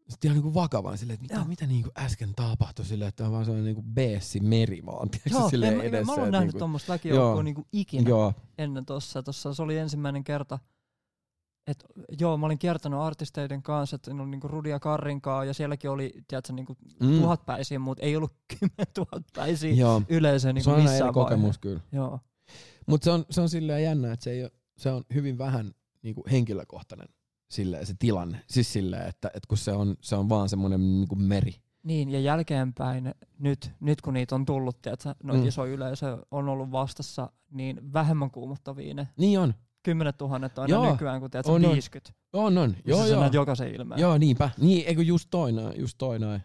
sitten 0.10 0.32
ihan 0.32 0.44
niinku 0.44 0.54
vakavan 0.54 0.98
silleen, 0.98 1.14
että 1.14 1.22
mitä, 1.22 1.36
Joo. 1.36 1.46
mitä 1.46 1.68
niinku 1.68 1.90
äsken 1.98 2.34
tapahtui 2.36 2.86
silleen, 2.86 3.10
että 3.10 3.26
on 3.26 3.32
vaan 3.32 3.46
sellainen 3.46 3.66
niinku 3.66 3.84
beessi 3.94 4.40
meri 4.40 4.86
vaan, 4.86 5.10
tiedätkö, 5.10 5.30
Joo, 5.30 5.50
silleen 5.50 5.72
en, 5.74 5.78
mä, 5.78 5.84
edessä. 5.84 6.06
mä 6.06 6.12
oon 6.12 6.22
että 6.22 6.32
nähnyt 6.32 6.48
niinku, 6.48 6.60
tuommoista 6.60 6.92
Joo. 6.92 6.94
väkijoukkoa 6.94 7.44
niinku 7.44 7.68
ikinä. 7.72 8.10
Joo, 8.10 8.34
ennen 8.58 8.86
tossa. 8.86 9.24
tossa. 9.24 9.54
Se 9.54 9.62
oli 9.62 9.78
ensimmäinen 9.78 10.24
kerta, 10.24 10.60
että 11.68 11.86
joo, 12.20 12.38
mä 12.38 12.46
olin 12.46 12.60
kiertänyt 12.60 13.00
artisteiden 13.00 13.64
kanssa, 13.64 13.96
että 13.96 14.12
oli 14.12 14.30
niinku 14.30 14.48
Rudia 14.48 14.80
Karrin 14.80 15.22
kanssa, 15.22 15.46
ja 15.46 15.54
sielläkin 15.54 15.90
oli, 15.90 16.14
tiedätkö, 16.28 16.54
niinku 16.54 16.78
mm, 17.00 17.20
tuhat 17.22 17.46
päisiä, 17.46 17.80
mutta 17.80 18.04
ei 18.04 18.16
ollut 18.16 18.34
kymmenen 18.60 18.94
tuhat 18.94 19.24
päisiä 19.36 19.74
joo. 19.74 20.02
yleisöä 20.10 20.54
niinku 20.54 20.64
se 20.64 20.70
on 20.70 20.76
aina 20.76 20.90
missään 20.90 21.08
eri 21.08 21.14
kokemus 21.14 21.42
vaiheessa. 21.42 21.62
kyllä. 21.62 21.82
Joo, 21.92 22.20
Mutta 22.88 23.06
se 23.06 23.12
on, 23.12 23.26
se 23.30 23.42
on 23.42 23.50
silleen 23.50 23.84
jännä, 23.84 24.14
että 24.14 24.24
se, 24.24 24.32
ei 24.32 24.44
ole, 24.44 24.52
se 24.78 24.92
on 24.92 25.04
hyvin 25.14 25.38
vähän 25.38 25.72
niinku 26.02 26.24
henkilökohtainen 26.32 27.08
silleen, 27.54 27.86
se 27.86 27.94
tilanne. 28.00 28.42
Siis 28.48 28.74
silleen, 28.74 29.08
että, 29.10 29.28
että 29.28 29.48
kun 29.48 29.58
se 29.58 29.72
on, 29.72 29.96
se 30.02 30.16
on 30.16 30.30
vaan 30.30 30.50
semmoinen 30.50 30.80
niinku 31.00 31.16
meri. 31.16 31.56
niin, 31.84 32.10
ja 32.10 32.20
jälkeenpäin 32.20 33.14
nyt, 33.40 33.72
nyt 33.80 34.02
kun 34.02 34.14
niitä 34.14 34.36
on 34.36 34.46
tullut, 34.46 34.82
tiedätkö, 34.82 35.16
noita 35.24 35.42
Mm. 35.42 35.48
iso 35.48 35.66
yleisö 35.66 36.18
on 36.32 36.50
ollut 36.50 36.72
vastassa, 36.72 37.32
niin 37.52 37.94
vähemmän 37.94 38.32
kuumottavia 38.32 38.94
ne 38.94 39.08
Niin 39.18 39.40
on. 39.40 39.54
kymmenet 39.84 40.18
tuhannet 40.18 40.58
on 40.58 40.70
Joo, 40.70 40.82
aina 40.82 40.92
nykyään, 40.94 41.22
kun 41.22 41.32
tiedätkö, 41.32 41.52
on, 41.52 41.66
on. 41.66 41.72
50. 41.72 42.14
On, 42.34 42.58
on. 42.58 42.76
Joo, 42.86 42.98
Joo, 42.98 43.08
sä 43.08 43.12
joo. 43.14 43.20
näet 43.22 43.34
jokaisen 43.34 43.76
ilmeen. 43.76 44.02
Joo, 44.02 44.18
niinpä. 44.18 44.50
Niin, 44.58 44.88
eikö 44.88 45.02
just 45.04 45.28
toi 45.32 45.52
noin, 45.52 45.80
just 45.82 45.98
toi 45.98 46.20
noin. 46.20 46.42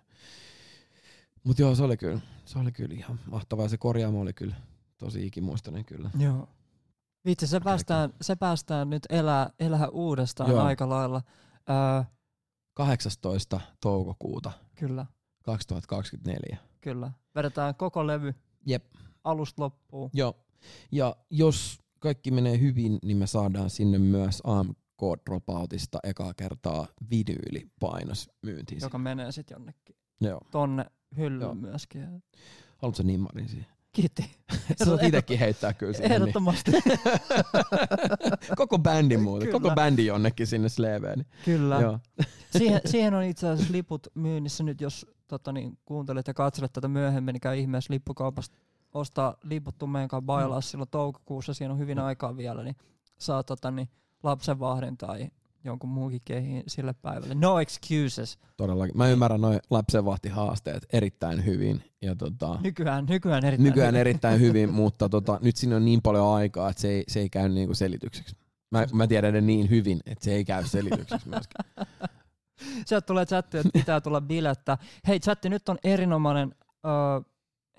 Mut 1.45 1.59
joo, 1.59 1.75
se 1.75 1.83
oli 1.83 1.97
kyllä, 1.97 2.21
se 2.45 2.59
oli 2.59 2.73
kyllä 2.73 2.95
ihan 2.95 3.21
mahtavaa. 3.31 3.69
Se 3.69 3.77
korjaamo 3.77 4.21
oli 4.21 4.33
kyllä 4.33 4.55
tosi 4.99 5.27
ikimuistainen 5.27 5.85
kyllä. 5.85 6.11
Joo. 6.19 6.49
Vitsi, 7.25 7.47
se 7.47 7.61
päästään, 7.61 8.13
se 8.21 8.37
päästään 8.37 8.91
nyt 8.91 9.03
elää, 9.11 9.51
elää 9.61 9.89
uudestaan 9.89 10.51
Joo. 10.51 10.61
aika 10.63 10.89
lailla. 10.89 11.23
Öö, 11.71 12.05
18. 12.75 13.61
toukokuuta 13.81 14.53
kyllä, 14.79 15.07
2024. 15.43 16.59
kyllä. 16.81 17.13
Vedetään 17.35 17.75
koko 17.75 18.07
levy 18.07 18.35
Jep. 18.67 18.85
alusta 19.25 19.63
loppuun. 19.63 20.11
Joo. 20.15 20.35
Ja 20.93 21.17
jos 21.31 21.79
kaikki 21.99 22.31
menee 22.31 22.61
hyvin, 22.61 22.99
niin 23.05 23.17
me 23.17 23.27
saadaan 23.27 23.71
sinne 23.71 23.99
myös 23.99 24.41
AMK 24.45 24.77
Dropoutista 25.27 25.99
ekaa 26.05 26.35
kertaa 26.35 26.87
vinyylipainos 27.11 28.31
myyntiin. 28.43 28.81
joka 28.83 28.99
menee 28.99 29.33
sitten 29.33 29.55
jonnekin 29.55 29.97
Joo. 30.21 30.41
tonne 30.51 30.85
hyllyyn 31.17 31.41
Joo. 31.43 31.55
myöskin. 31.55 32.23
Haluatko 32.79 33.03
nimmarin 33.03 33.49
siihen? 33.49 33.67
Kiitti. 33.99 34.31
Sä 34.79 34.85
saat 34.85 35.03
itekin 35.03 35.39
heittää 35.39 35.73
kyllä 35.73 35.93
sinne. 35.93 36.09
Niin. 36.09 36.15
Ehdottomasti. 36.15 36.73
koko 38.57 38.79
bändi 38.79 39.17
muuten. 39.17 39.49
Kyllä. 39.49 39.61
Koko 39.61 39.75
bändi 39.75 40.07
jonnekin 40.07 40.47
sinne 40.47 40.69
sleveen. 40.69 41.27
Kyllä. 41.45 41.81
Joo. 41.81 41.99
siihen, 42.59 42.81
siihen 42.85 43.15
on 43.15 43.23
itse 43.23 43.49
asiassa 43.49 43.73
liput 43.73 44.07
myynnissä 44.15 44.65
nyt, 44.65 44.81
jos 44.81 45.07
tota, 45.29 45.53
niin, 45.53 45.79
kuuntelet 45.85 46.27
ja 46.27 46.35
katselet 46.35 46.73
tätä 46.73 46.89
myöhemmin, 46.89 47.33
niin 47.33 47.41
käy 47.41 47.59
ihmeessä 47.59 47.95
lippukaupasta 47.95 48.57
ostaa 48.95 49.37
liput 49.43 49.79
kanssa 49.79 50.23
bailaa 50.23 50.61
silloin 50.61 50.91
toukokuussa, 50.91 51.55
siinä 51.55 51.73
on 51.73 51.79
hyvin 51.79 51.99
aikaa 51.99 52.37
vielä, 52.37 52.63
niin 52.63 52.77
saa 53.19 53.43
tota, 53.43 53.71
niin, 53.71 53.89
lapsenvahdin 54.23 54.97
tai 54.97 55.29
jonkun 55.69 55.91
muunkin 55.91 56.21
kehiin 56.25 56.63
sille 56.67 56.93
päivälle. 57.03 57.35
No 57.35 57.61
excuses. 57.61 58.39
Todellakin. 58.57 58.97
Mä 58.97 59.09
ymmärrän 59.09 59.41
noin 59.41 59.61
lapsenvahtihaasteet 59.71 60.87
erittäin 60.93 61.45
hyvin. 61.47 61.83
Ja 62.03 62.17
tota, 62.17 62.59
Nykyään, 62.63 63.07
nykyään 63.09 63.45
erittäin 63.45 63.65
nykyään 63.69 63.89
hyvin. 63.95 64.01
erittäin 64.01 64.41
hyvin, 64.41 64.73
mutta 64.83 65.09
tota, 65.09 65.39
nyt 65.43 65.57
siinä 65.57 65.77
on 65.77 65.85
niin 65.85 66.03
paljon 66.03 66.27
aikaa, 66.35 66.71
että 66.71 66.81
se 66.81 66.89
ei, 66.89 67.05
se 67.09 67.21
ei 67.21 67.29
käy 67.31 67.49
niinku 67.49 67.75
selitykseksi. 67.75 68.37
Mä, 68.71 68.87
mä 68.93 69.07
tiedän 69.07 69.35
ne 69.35 69.41
niin 69.41 69.71
hyvin, 69.71 70.01
että 70.07 70.25
se 70.25 70.35
ei 70.35 70.45
käy 70.45 70.65
selitykseksi 70.67 71.29
myöskään. 71.35 71.87
Sieltä 72.87 73.07
tulee 73.07 73.27
chatti, 73.27 73.59
että 73.59 73.71
pitää 73.73 74.01
tulla 74.01 74.21
bilettä. 74.21 74.79
Hei 75.09 75.21
chatti, 75.21 75.49
nyt 75.49 75.69
on 75.69 75.79
erinomainen 75.85 76.55
öö, 76.87 77.21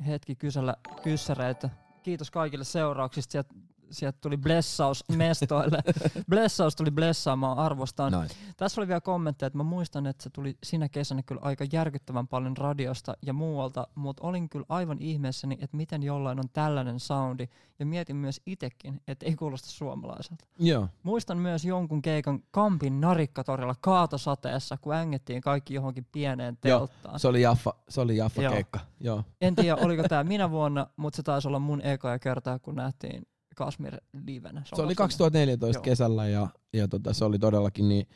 hetki 0.08 0.36
kysellä 0.36 0.76
kyssäreitä. 1.04 1.70
Kiitos 2.04 2.32
kaikille 2.32 2.64
seurauksista. 2.64 3.32
Sieltä, 3.32 3.54
sieltä 3.92 4.18
tuli 4.22 4.38
blessaus 4.38 5.04
mestoille. 5.16 5.82
blessaus 6.30 6.76
tuli 6.76 6.92
blessaamaan, 6.92 7.58
arvostan. 7.58 8.12
Noin. 8.12 8.30
Tässä 8.58 8.82
oli 8.82 8.88
vielä 8.88 9.02
kommentteja, 9.02 9.48
että 9.48 9.58
mä 9.58 9.64
muistan, 9.64 10.08
että 10.08 10.24
se 10.24 10.30
tuli 10.30 10.58
sinä 10.64 10.90
kesänä 10.90 11.24
kyllä 11.24 11.42
aika 11.44 11.66
järkyttävän 11.72 12.28
paljon 12.28 12.58
radiosta 12.58 13.14
ja 13.26 13.34
muualta, 13.34 13.88
mutta 13.96 14.28
olin 14.28 14.50
kyllä 14.50 14.66
aivan 14.70 14.98
ihmeessäni, 15.00 15.58
että 15.62 15.78
miten 15.78 16.04
jollain 16.04 16.40
on 16.40 16.50
tällainen 16.54 17.00
soundi, 17.00 17.48
ja 17.80 17.86
mietin 17.86 18.16
myös 18.16 18.42
itekin, 18.46 19.02
että 19.08 19.26
ei 19.26 19.36
kuulosta 19.36 19.70
suomalaiselta. 19.70 20.46
Joo. 20.60 20.88
Muistan 21.04 21.38
myös 21.38 21.66
jonkun 21.66 22.02
keikan 22.02 22.44
Kampin 22.52 23.02
narikkatorilla 23.02 23.76
kaatosateessa, 23.82 24.78
kun 24.78 24.96
ängettiin 24.96 25.42
kaikki 25.42 25.74
johonkin 25.74 26.08
pieneen 26.12 26.58
Joo, 26.66 26.80
telttaan. 26.80 27.20
Se 27.20 27.28
oli 27.28 27.42
Jaffa, 27.42 27.74
se 27.90 28.02
oli 28.02 28.18
Jaffa 28.18 28.42
Joo. 28.42 28.54
keikka. 28.54 28.80
Joo. 29.00 29.24
En 29.42 29.56
tiedä, 29.56 29.76
oliko 29.86 30.04
tämä 30.04 30.24
minä 30.24 30.52
vuonna, 30.52 30.88
mutta 30.98 31.18
se 31.18 31.24
taisi 31.24 31.48
olla 31.48 31.60
mun 31.60 31.82
ekoja 31.82 32.20
kertaa, 32.20 32.60
kun 32.60 32.76
nähtiin 32.76 33.28
Kasmir 33.60 33.98
livenä. 34.26 34.62
Se 34.66 34.76
oli 34.76 34.84
omassa- 34.84 34.96
2014 34.96 35.78
Joo. 35.78 35.84
kesällä 35.84 36.28
ja, 36.28 36.48
ja 36.74 36.88
tota, 36.88 37.14
se 37.14 37.26
oli 37.26 37.40
todellakin 37.40 37.90
niin 37.90 38.08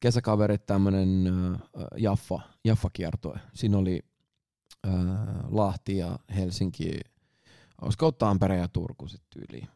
kesäkaverit 0.00 0.66
tämmönen 0.66 1.26
äh, 1.26 1.60
Jaffa, 1.96 2.40
Jaffa-kiertue. 2.64 3.38
Siinä 3.54 3.78
oli 3.78 4.00
äh, 4.86 4.92
Lahti 5.50 5.96
ja 5.96 6.18
Helsinki, 6.36 7.00
olisiko 7.82 8.12
Tampere 8.12 8.56
ja 8.56 8.68
Turku 8.68 9.08
sitten 9.08 9.28
tyyliin. 9.30 9.68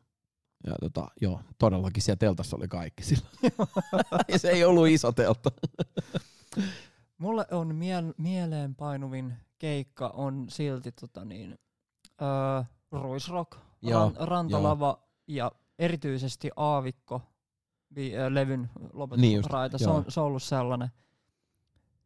Ja 0.67 0.75
tota, 0.81 1.09
joo, 1.21 1.41
todellakin 1.59 2.03
siellä 2.03 2.19
teltassa 2.19 2.57
oli 2.57 2.69
kaikki 2.69 3.03
silloin. 3.05 3.35
ja 4.33 4.39
se 4.39 4.51
ei 4.51 4.65
ollut 4.65 4.89
iso 4.89 5.13
teltta. 5.13 5.51
Mulle 7.19 7.47
on 7.51 7.69
miel- 7.71 8.15
mieleen 8.19 8.75
painuvin 8.75 9.35
keikka 9.59 10.09
on 10.09 10.47
silti 10.49 10.93
tota 10.93 11.25
niin, 11.25 11.59
öö, 12.23 12.63
Ruisrock, 12.93 13.59
Joo, 13.83 14.13
ran, 14.17 14.29
Rantalava 14.29 15.04
ja 15.27 15.53
erityisesti 15.79 16.51
Aavikko 16.57 17.23
vi- 17.97 18.17
ö, 18.17 18.35
levyn 18.35 18.61
Niin 18.61 18.71
just, 18.83 18.95
lopetusraita. 18.95 19.79
se, 19.79 19.91
on, 19.91 20.05
se 20.09 20.21
on 20.21 20.27
ollut 20.27 20.43
sellainen, 20.43 20.89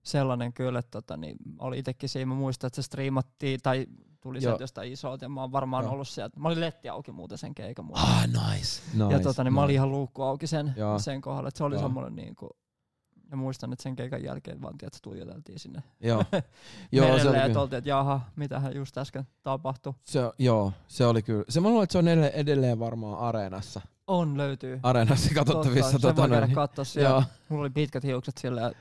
sellainen 0.03 0.53
kyllä, 0.53 0.79
että 0.79 0.91
tota, 0.91 1.17
niin, 1.17 1.37
oli 1.59 1.79
itsekin 1.79 2.09
siinä, 2.09 2.27
mä 2.27 2.35
muistan, 2.35 2.69
että 2.69 2.83
se 2.83 2.87
striimattiin 2.87 3.61
tai 3.63 3.87
tuli 4.21 4.41
sieltä 4.41 4.63
jostain 4.63 4.93
isolta 4.93 5.25
ja 5.25 5.29
mä 5.29 5.41
oon 5.41 5.53
varmaan 5.53 5.85
Joo. 5.85 5.93
ollut 5.93 6.09
sieltä. 6.09 6.41
Mä 6.41 6.49
olin 6.49 6.61
letti 6.61 6.89
auki 6.89 7.13
muuten 7.13 7.39
sen 7.39 7.55
keikan 7.55 7.85
muuten. 7.85 8.05
Ah, 8.05 8.27
nice. 8.27 8.83
nice 8.95 9.13
ja 9.15 9.21
tota, 9.21 9.45
niin 9.45 9.55
mä 9.55 9.61
olin 9.61 9.69
nice. 9.69 9.75
ihan 9.75 9.91
luukku 9.91 10.23
auki 10.23 10.47
sen, 10.47 10.75
Joo. 10.77 10.99
sen 10.99 11.21
kohdalla, 11.21 11.49
että 11.49 11.59
se 11.59 11.65
oli 11.65 11.75
Joo. 11.75 11.83
semmoinen 11.83 12.17
niinku, 12.17 12.49
ja 13.31 13.37
muistan, 13.37 13.73
että 13.73 13.83
sen 13.83 13.97
keikan 13.97 14.25
jälkeen 14.25 14.63
vaan 14.63 14.79
tiedät, 14.79 14.99
tuijoteltiin 15.03 15.59
sinne 15.59 15.83
Joo, 16.01 16.25
joo 16.93 17.19
se, 17.19 17.29
oli 17.29 17.39
kyllä, 17.41 17.61
oltiin, 17.61 17.79
että 17.79 17.91
jaha, 17.91 18.21
mitähän 18.37 18.77
just 18.77 18.99
äsken 18.99 19.25
tapahtui. 19.43 19.95
se, 20.05 20.21
joo, 20.39 20.73
se 20.89 21.07
oli 21.07 21.23
kyllä. 21.23 21.45
Se 21.49 21.61
mä 21.61 21.69
luulen, 21.69 21.83
että 21.85 21.93
se 21.93 21.99
on 21.99 22.09
edelleen, 22.09 22.33
edelleen 22.33 22.79
varmaan 22.79 23.19
areenassa. 23.19 23.81
On, 24.07 24.37
löytyy. 24.37 24.81
Areenassa 24.83 25.35
katsottavissa. 25.35 25.93
Totta, 25.99 26.09
sen 26.09 26.17
voi 26.17 26.29
käydä 26.29 26.55
katsoa 26.55 26.85
siellä. 26.85 27.09
Joo. 27.09 27.23
Mulla 27.49 27.63
oli 27.63 27.71
pitkät 27.71 28.05
hiukset 28.05 28.39
sillä, 28.39 28.73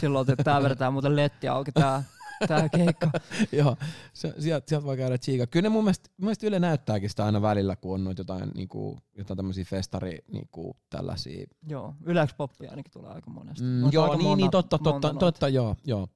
silloin 0.00 0.30
että 0.30 0.44
tää 0.44 0.62
vedetään 0.62 0.92
muuten 0.92 1.16
letti 1.16 1.48
auki 1.48 1.72
tää, 1.72 2.02
tää 2.48 2.68
keikka. 2.68 3.10
Joo, 3.52 3.76
se, 4.12 4.34
sieltä, 4.38 4.68
sieltä 4.68 4.86
voi 4.86 4.96
käydä 4.96 5.18
tsiikaa. 5.18 5.46
Kyllä 5.46 5.62
ne 5.62 5.68
mun 5.68 5.84
mielestä, 5.84 6.10
mun 6.16 6.26
mielestä 6.26 6.46
Yle 6.46 6.58
näyttääkin 6.58 7.10
sitä 7.10 7.24
aina 7.24 7.42
välillä, 7.42 7.76
kun 7.76 7.94
on 7.94 8.04
noita 8.04 8.20
jotain, 8.20 8.50
niinku, 8.54 8.98
jotain 9.14 9.36
tämmöisiä 9.36 9.64
festari, 9.64 10.18
niinku, 10.32 10.76
tällaisia. 10.90 11.46
Joo, 11.68 11.94
Ylex 12.04 12.36
Poppia 12.36 12.70
ainakin 12.70 12.92
tulee 12.92 13.10
aika 13.10 13.30
monesti. 13.30 13.64
Mm, 13.64 13.92
joo, 13.92 14.04
aika 14.04 14.16
niin, 14.16 14.26
monta- 14.26 14.36
niin, 14.36 14.50
totta, 14.50 14.78
totta, 14.78 15.08
noita. 15.08 15.20
totta, 15.20 15.48
joo, 15.48 15.76
joo. 15.84 16.08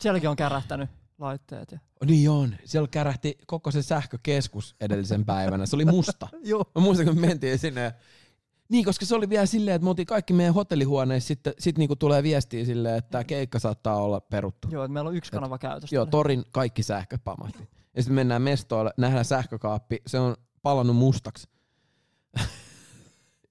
Sielläkin 0.00 0.28
on 0.28 0.36
kärähtänyt 0.36 0.90
laitteet. 1.18 1.72
Ja... 1.72 1.78
Niin 2.06 2.30
on. 2.30 2.56
Siellä 2.64 2.88
kärähti 2.88 3.38
koko 3.46 3.70
se 3.70 3.82
sähkökeskus 3.82 4.76
edellisen 4.80 5.24
päivänä. 5.24 5.66
Se 5.66 5.76
oli 5.76 5.84
musta. 5.84 6.28
Joo. 6.44 6.64
Mä 6.74 6.82
muistan, 6.82 7.06
kun 7.06 7.20
me 7.20 7.26
mentiin 7.26 7.58
sinne. 7.58 7.94
Niin, 8.68 8.84
koska 8.84 9.06
se 9.06 9.14
oli 9.14 9.28
vielä 9.28 9.46
silleen, 9.46 9.74
että 9.74 9.84
me 9.84 9.90
oltiin 9.90 10.06
kaikki 10.06 10.32
meidän 10.32 10.54
hotellihuoneissa, 10.54 11.28
sitten 11.28 11.52
sit 11.58 11.78
niinku 11.78 11.96
tulee 11.96 12.22
viestiä 12.22 12.64
silleen, 12.64 12.96
että 12.96 13.10
tämä 13.10 13.24
keikka 13.24 13.58
saattaa 13.58 13.96
olla 13.96 14.20
peruttu. 14.20 14.68
Joo, 14.70 14.84
että 14.84 14.92
meillä 14.92 15.08
on 15.08 15.16
yksi 15.16 15.32
kanava 15.32 15.58
käytössä. 15.58 15.96
Joo, 15.96 16.06
torin 16.06 16.44
kaikki 16.52 16.82
sähköt 16.82 17.24
pamahti. 17.24 17.68
Ja 17.96 18.02
sitten 18.02 18.14
mennään 18.14 18.42
mestoille, 18.42 18.90
nähdään 18.96 19.24
sähkökaappi, 19.24 20.02
se 20.06 20.18
on 20.18 20.36
palannut 20.62 20.96
mustaksi. 20.96 21.48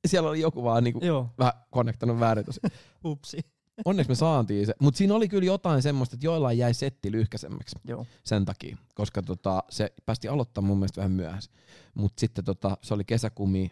Siellä 0.07 0.29
oli 0.29 0.41
joku 0.41 0.63
vaan 0.63 0.83
niinku 0.83 0.99
Joo, 1.05 1.29
vähän 1.37 1.53
konnektanut 1.69 2.19
väärin 2.19 2.45
tosi. 2.45 2.59
upsi. 3.05 3.39
Onneksi 3.85 4.09
me 4.09 4.15
saatiin 4.15 4.65
se. 4.65 4.73
Mutta 4.81 4.97
siinä 4.97 5.15
oli 5.15 5.27
kyllä 5.27 5.45
jotain 5.45 5.81
semmoista, 5.81 6.15
että 6.15 6.25
joillain 6.25 6.57
jäi 6.57 6.73
setti 6.73 7.11
lyhkäisemmäksi 7.11 7.75
Joo. 7.87 8.05
sen 8.23 8.45
takia. 8.45 8.77
Koska 8.95 9.21
tota, 9.21 9.63
se 9.69 9.93
päästi 10.05 10.27
aloittaa 10.27 10.61
mun 10.61 10.77
mielestä 10.77 11.01
vähän 11.01 11.11
myöhässä. 11.11 11.51
Mutta 11.93 12.19
sitten 12.19 12.45
tota, 12.45 12.77
se 12.81 12.93
oli 12.93 13.03
kesäkumi. 13.03 13.71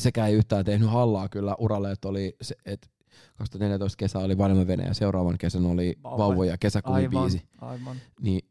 Sekä 0.00 0.26
ei 0.26 0.34
yhtään 0.34 0.64
tehnyt 0.64 0.90
hallaa 0.90 1.28
kyllä 1.28 1.56
uralle, 1.58 1.92
että 1.92 2.08
oli 2.08 2.36
se, 2.42 2.54
et 2.64 2.90
2014 3.36 3.96
kesä 3.96 4.18
oli 4.18 4.38
Vanhemman 4.38 4.86
ja 4.86 4.94
seuraavan 4.94 5.38
kesän 5.38 5.66
oli. 5.66 5.94
Vauvoja 6.04 6.50
ja 6.50 6.58
kesäkumi 6.58 6.96
Aivan, 6.96 7.30
aivan. 7.60 7.96
Niin, 8.20 8.48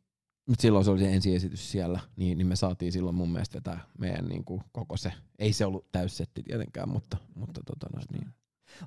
mut 0.49 0.59
silloin 0.59 0.85
se 0.85 0.91
oli 0.91 0.99
se 0.99 1.13
ensiesitys 1.13 1.71
siellä, 1.71 1.99
niin, 2.15 2.37
niin 2.37 2.47
me 2.47 2.55
saatiin 2.55 2.91
silloin 2.91 3.15
mun 3.15 3.31
mielestä 3.31 3.55
vetää 3.55 3.79
meidän 3.97 4.25
niin 4.25 4.45
kuin, 4.45 4.61
koko 4.71 4.97
se. 4.97 5.13
Ei 5.39 5.53
se 5.53 5.65
ollut 5.65 5.85
täyssetti 5.91 6.43
tietenkään, 6.43 6.89
mutta, 6.89 7.17
mutta 7.35 7.61
tota, 7.65 7.87
noin, 7.93 8.05
niin. 8.11 8.33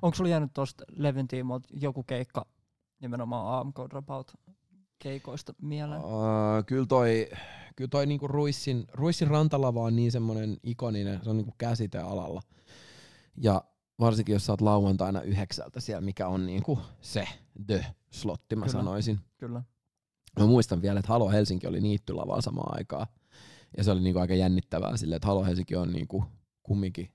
Onko 0.01 0.15
sulla 0.15 0.29
jäänyt 0.29 0.53
tuosta 0.53 0.83
levyn 0.91 1.27
tiimoilta 1.27 1.69
joku 1.81 2.03
keikka 2.03 2.45
nimenomaan 3.01 3.59
AMK 3.59 3.75
Dropout 3.89 4.31
keikoista 5.05 5.53
mieleen? 5.61 6.01
Uh, 6.01 6.65
kyllä 6.65 6.85
toi, 6.85 7.29
kyllä 7.75 7.89
toi 7.89 8.05
niinku 8.05 8.27
Ruissin, 8.27 8.85
Ruissin 8.93 9.27
rantalava 9.27 9.81
on 9.81 9.95
niin 9.95 10.11
semmoinen 10.11 10.57
ikoninen, 10.63 11.19
se 11.23 11.29
on 11.29 11.37
niinku 11.37 11.53
käsite 11.57 11.97
alalla. 11.97 12.41
Ja 13.37 13.63
varsinkin 13.99 14.33
jos 14.33 14.45
sä 14.45 14.53
oot 14.53 14.61
lauantaina 14.61 15.21
yhdeksältä 15.21 15.79
siellä, 15.79 16.01
mikä 16.01 16.27
on 16.27 16.45
niinku 16.45 16.79
se 17.01 17.27
the 17.67 17.85
slotti, 18.11 18.55
mä 18.55 18.65
Kyllä. 18.65 18.71
sanoisin. 18.71 19.19
Kyllä. 19.37 19.63
Mä 20.39 20.45
muistan 20.45 20.81
vielä, 20.81 20.99
että 20.99 21.13
Halo 21.13 21.29
Helsinki 21.29 21.67
oli 21.67 21.81
niittylavalla 21.81 22.41
samaan 22.41 22.77
aikaan. 22.77 23.07
Ja 23.77 23.83
se 23.83 23.91
oli 23.91 24.01
niinku 24.01 24.19
aika 24.19 24.33
jännittävää 24.33 24.97
silleen, 24.97 25.17
että 25.17 25.27
Halo 25.27 25.43
Helsinki 25.43 25.75
on 25.75 25.93
niinku 25.93 26.23
kumminkin 26.63 27.09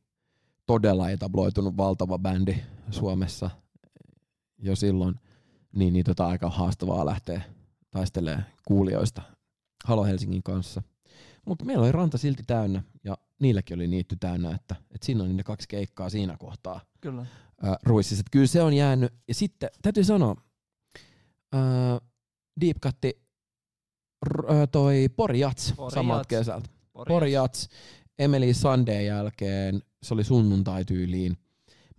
todella 0.66 1.10
etabloitunut 1.10 1.76
valtava 1.76 2.18
bändi 2.18 2.56
Suomessa 2.90 3.50
jo 4.58 4.76
silloin. 4.76 5.14
Niin, 5.72 5.92
niin 5.92 6.04
tota 6.04 6.26
aika 6.26 6.50
haastavaa 6.50 7.06
lähteä 7.06 7.42
taistelemaan 7.90 8.46
kuulijoista 8.66 9.22
Halo 9.84 10.04
Helsingin 10.04 10.42
kanssa. 10.42 10.82
Mutta 11.46 11.64
meillä 11.64 11.82
oli 11.84 11.92
ranta 11.92 12.18
silti 12.18 12.42
täynnä 12.46 12.82
ja 13.04 13.18
niilläkin 13.38 13.74
oli 13.78 13.86
niitty 13.86 14.16
täynnä, 14.20 14.50
että, 14.54 14.74
että 14.94 15.06
siinä 15.06 15.24
oli 15.24 15.32
ne 15.32 15.42
kaksi 15.42 15.68
keikkaa 15.68 16.10
siinä 16.10 16.36
kohtaa 16.38 16.80
Kyllä. 17.00 17.20
äh, 17.22 17.76
Ruississa. 17.82 18.20
Että 18.20 18.30
kyllä 18.30 18.46
se 18.46 18.62
on 18.62 18.74
jäänyt. 18.74 19.14
Ja 19.28 19.34
sitten 19.34 19.70
täytyy 19.82 20.04
sanoa, 20.04 20.36
äh, 21.54 22.08
Deep 22.60 22.76
Cut 22.82 22.96
r- 24.26 24.66
toi 24.72 25.08
Pori 25.16 25.40
Jats 25.40 25.72
Pori 25.76 25.94
samalta 25.94 26.18
Jats. 26.20 26.28
kesältä. 26.28 26.68
Pori 26.92 27.08
Pori 27.08 27.32
Jats, 27.32 27.68
Emily 28.18 28.54
Sunday 28.54 29.02
jälkeen, 29.02 29.82
se 30.02 30.14
oli 30.14 30.24
sunnuntai 30.24 30.84
tyyliin. 30.84 31.36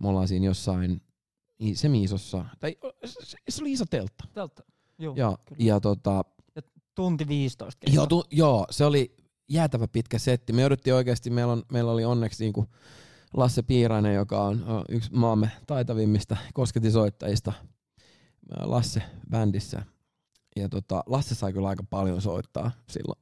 Me 0.00 0.08
ollaan 0.08 0.28
siinä 0.28 0.46
jossain 0.46 1.02
semi-isossa, 1.74 2.44
tai 2.60 2.76
se- 3.04 3.36
se 3.48 3.62
oli 3.62 3.72
iso 3.72 3.84
teltta. 3.90 4.24
Teltta. 4.34 4.62
Joo, 5.02 5.14
Ja, 5.16 5.38
kyllä. 5.44 5.64
ja 5.64 5.80
tota, 5.80 6.24
Tunti 6.94 7.28
15 7.28 7.78
keikka. 7.80 7.96
joo, 7.96 8.06
tu, 8.06 8.24
joo, 8.30 8.66
se 8.70 8.84
oli 8.84 9.16
jäätävä 9.48 9.88
pitkä 9.88 10.18
setti. 10.18 10.52
Me 10.52 10.60
jouduttiin 10.60 10.94
oikeasti, 10.94 11.30
meillä, 11.30 11.52
on, 11.52 11.62
meillä 11.72 11.92
oli 11.92 12.04
onneksi 12.04 12.44
niinku 12.44 12.66
Lasse 13.36 13.62
Piirainen, 13.62 14.14
joka 14.14 14.42
on 14.42 14.64
yksi 14.88 15.10
maamme 15.12 15.50
taitavimmista 15.66 16.36
kosketisoittajista 16.54 17.52
Lasse 18.60 19.02
bändissä. 19.30 19.82
Ja 20.56 20.68
tota, 20.68 21.02
Lasse 21.06 21.34
sai 21.34 21.52
kyllä 21.52 21.68
aika 21.68 21.84
paljon 21.90 22.20
soittaa 22.22 22.70
silloin. 22.88 23.21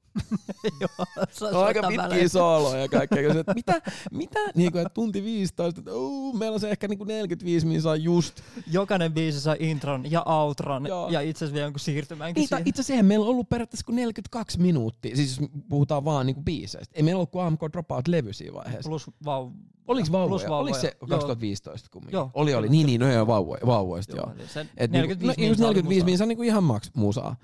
Joo, 0.81 1.07
se 1.31 1.51
No, 1.51 1.61
aika 1.61 1.81
pitkiä 1.83 2.03
välein. 2.03 2.29
sooloja 2.29 2.81
ja 2.81 2.89
kaikkea. 2.89 3.33
Se, 3.33 3.39
että 3.41 3.55
mitä, 3.55 3.83
mitä? 4.11 4.41
Niin 4.55 4.73
kuin, 4.73 4.83
että 4.83 4.95
tunti 4.95 5.25
15, 5.25 5.81
että 5.81 5.95
uu, 5.95 6.33
meillä 6.33 6.55
on 6.55 6.61
se 6.61 6.71
ehkä 6.71 6.89
niin 6.89 6.99
kuin 6.99 7.09
45 7.09 7.67
minsaa 7.67 7.97
just. 7.97 8.41
Jokainen 8.67 9.13
biisi 9.13 9.41
saa 9.41 9.57
intron 9.59 10.11
ja 10.11 10.23
outron 10.23 10.87
Joo. 10.87 11.09
ja 11.11 11.21
itse 11.21 11.45
asiassa 11.45 11.55
vielä 11.55 11.67
jonkun 11.67 11.81
siirtymänkin 11.81 12.47
Niin, 12.51 12.63
itse 12.65 12.81
asiassa 12.81 13.03
meillä 13.03 13.25
on 13.25 13.31
ollut 13.31 13.49
periaatteessa 13.49 13.87
kuin 13.87 13.97
42 13.97 14.61
minuuttia. 14.61 15.17
Siis 15.17 15.41
jos 15.41 15.49
puhutaan 15.69 16.05
vaan 16.05 16.27
niin 16.27 16.35
kuin 16.35 16.45
biiseistä. 16.45 16.93
Ei 16.97 17.03
meillä 17.03 17.19
ollut 17.19 17.31
kuin 17.31 17.45
AMK 17.45 17.61
Dropout-levy 17.73 18.33
siinä 18.33 18.55
vaiheessa. 18.55 18.89
Plus 18.89 19.11
vau. 19.25 19.51
Oliko 19.89 20.09
vauvoja? 20.13 20.29
plus 20.29 20.43
vauvoja. 20.43 20.61
Oliko 20.63 20.79
se 20.79 20.97
Joo. 21.01 21.09
2015 21.09 21.89
kumminkin? 21.93 22.17
Joo. 22.17 22.31
Oli, 22.35 22.55
oli. 22.55 22.69
Niin, 22.69 22.87
niin, 22.87 23.01
no 23.01 23.13
joo, 23.13 23.27
vauvoja, 23.27 23.61
vauvoista 23.67 24.17
joo. 24.17 24.27
Joo, 24.27 24.35
eli 24.39 24.49
se 24.49 24.67
Et 24.77 24.91
45 24.91 24.93
niinku, 24.93 25.27
no, 25.27 25.31
just 25.31 25.39
minsaa 25.39 25.69
oli 25.69 25.75
45 25.75 26.01
musaa. 26.01 26.07
minsaa 26.07 26.27
niinku 26.27 26.43
ihan 26.43 26.65
maks 26.65 26.91
musaa. 26.97 27.37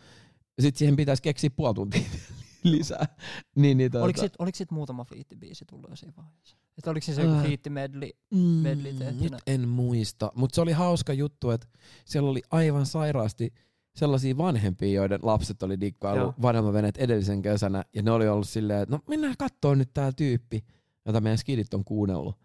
Sitten 0.61 0.79
siihen 0.79 0.97
pitäisi 0.97 1.23
keksiä 1.23 1.51
puoli 1.51 1.75
tuntia 1.75 2.01
lisää. 2.71 3.07
niin, 3.57 3.79
niin, 3.79 3.97
Oliko 3.97 4.19
tota- 4.19 4.21
sit, 4.21 4.33
oliko 4.39 4.57
sit 4.57 4.71
muutama 4.71 5.05
fiittibiisi 5.05 5.65
tullut 5.65 5.91
jo 5.91 5.97
siinä 5.97 6.13
vaiheessa? 6.17 6.57
Että 6.79 6.91
oliko 6.91 7.05
se 7.07 7.23
joku 7.23 7.35
Äh. 7.35 7.43
fiitti 7.45 7.71
medley? 7.71 8.11
Mm, 8.31 8.63
nyt 9.21 9.33
en 9.47 9.69
muista, 9.69 10.33
mutta 10.35 10.55
se 10.55 10.61
oli 10.61 10.73
hauska 10.73 11.13
juttu, 11.13 11.51
että 11.51 11.67
siellä 12.05 12.31
oli 12.31 12.43
aivan 12.51 12.87
sairaasti 12.87 13.53
sellaisia 13.97 14.37
vanhempia, 14.37 14.89
joiden 14.93 15.21
lapset 15.23 15.63
oli 15.63 15.75
Joo. 15.75 15.81
dikkailu 15.81 16.35
vanhemmavenet 16.43 16.97
edellisen 16.97 17.43
kesänä, 17.43 17.85
ja 17.95 18.03
ne 18.03 18.11
oli 18.11 18.29
ollut 18.29 18.49
silleen, 18.49 18.83
että 18.83 18.95
no 18.95 19.03
mennään 19.09 19.35
kattoo 19.39 19.75
nyt 19.75 19.91
tää 19.95 20.13
tyyppi, 20.13 20.65
jota 21.07 21.21
meidän 21.21 21.39
skidit 21.39 21.75
on 21.75 21.85
kuunnellut. 21.85 22.37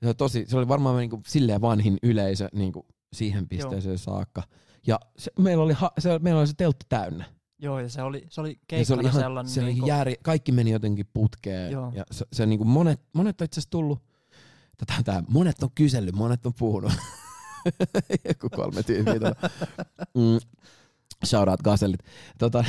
se, 0.02 0.06
oli 0.06 0.14
tosi, 0.14 0.44
se 0.48 0.56
oli 0.58 0.68
varmaan 0.68 0.96
niinku 0.96 1.20
silleen 1.26 1.60
vanhin 1.60 1.98
yleisö 2.02 2.48
niinku 2.52 2.86
siihen 3.12 3.48
pisteeseen 3.48 3.98
saakka. 3.98 4.42
Ja 4.86 5.00
se, 5.18 5.30
meillä, 5.38 5.64
oli, 5.64 5.72
ha, 5.72 5.90
se, 5.98 6.18
meillä 6.18 6.40
oli 6.40 6.46
se 6.46 6.54
teltta 6.56 6.86
täynnä. 6.88 7.24
Joo, 7.58 7.80
ja 7.80 7.88
se 7.88 8.02
oli, 8.02 8.26
se 8.30 8.40
oli 8.40 8.48
Ja 8.50 8.54
se 8.54 8.64
keikkana 8.68 9.00
oli 9.00 9.08
ihan, 9.08 9.22
sellainen. 9.22 9.50
se 9.50 9.60
oli 9.60 9.68
niinku, 9.72 9.86
järi, 9.86 10.14
kaikki 10.22 10.52
meni 10.52 10.70
jotenkin 10.70 11.06
putkeen. 11.14 11.72
Joo. 11.72 11.92
Ja 11.94 12.04
se, 12.10 12.24
se 12.32 12.46
niinku 12.46 12.64
monet, 12.64 13.00
monet 13.12 13.40
on 13.40 13.44
itse 13.44 13.60
asiassa 13.60 13.70
tullut, 13.70 14.02
tätä, 14.76 15.02
tää, 15.04 15.22
monet 15.28 15.62
on 15.62 15.70
kysellyt, 15.74 16.14
monet 16.14 16.46
on 16.46 16.52
puhunut. 16.58 16.92
Joku 18.28 18.48
kolme 18.56 18.82
tyyppiä. 18.82 19.14
Tota. 19.20 19.50
Mm, 20.14 20.38
shout 21.24 21.48
out 21.48 21.62
gasellit. 21.62 22.00
Tota, 22.38 22.64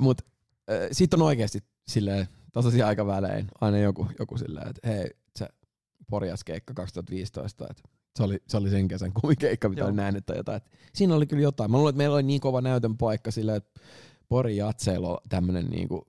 mut 0.00 0.22
äh, 0.70 0.88
sit 0.92 1.14
on 1.14 1.22
oikeesti 1.22 1.58
silleen 1.88 2.28
tasaisia 2.52 2.86
aikavälein 2.86 3.48
aina 3.60 3.78
joku, 3.78 4.06
joku 4.18 4.38
silleen, 4.38 4.68
että 4.68 4.88
hei, 4.88 5.10
se 5.36 5.48
Porjas-keikka 6.10 6.74
2015, 6.74 7.66
että 7.70 7.82
se 8.16 8.22
oli, 8.22 8.42
se 8.48 8.56
oli 8.56 8.70
sen 8.70 8.88
kesän 8.88 9.12
kumikeikka, 9.12 9.68
mitä 9.68 9.80
Joo. 9.80 9.88
oli 9.88 9.96
nähnyt 9.96 10.26
tai 10.26 10.36
jotain. 10.36 10.56
Et 10.56 10.94
siinä 10.94 11.14
oli 11.14 11.26
kyllä 11.26 11.42
jotain. 11.42 11.70
Mä 11.70 11.76
luulen, 11.76 11.90
että 11.90 11.98
meillä 11.98 12.14
oli 12.14 12.22
niin 12.22 12.40
kova 12.40 12.60
näytön 12.60 12.96
paikka 12.96 13.30
silleen, 13.30 13.56
että 13.56 13.80
Pori 14.28 14.56
Jatseilla 14.56 15.08
on 15.08 15.18
tämmönen 15.28 15.66
niinku 15.66 16.08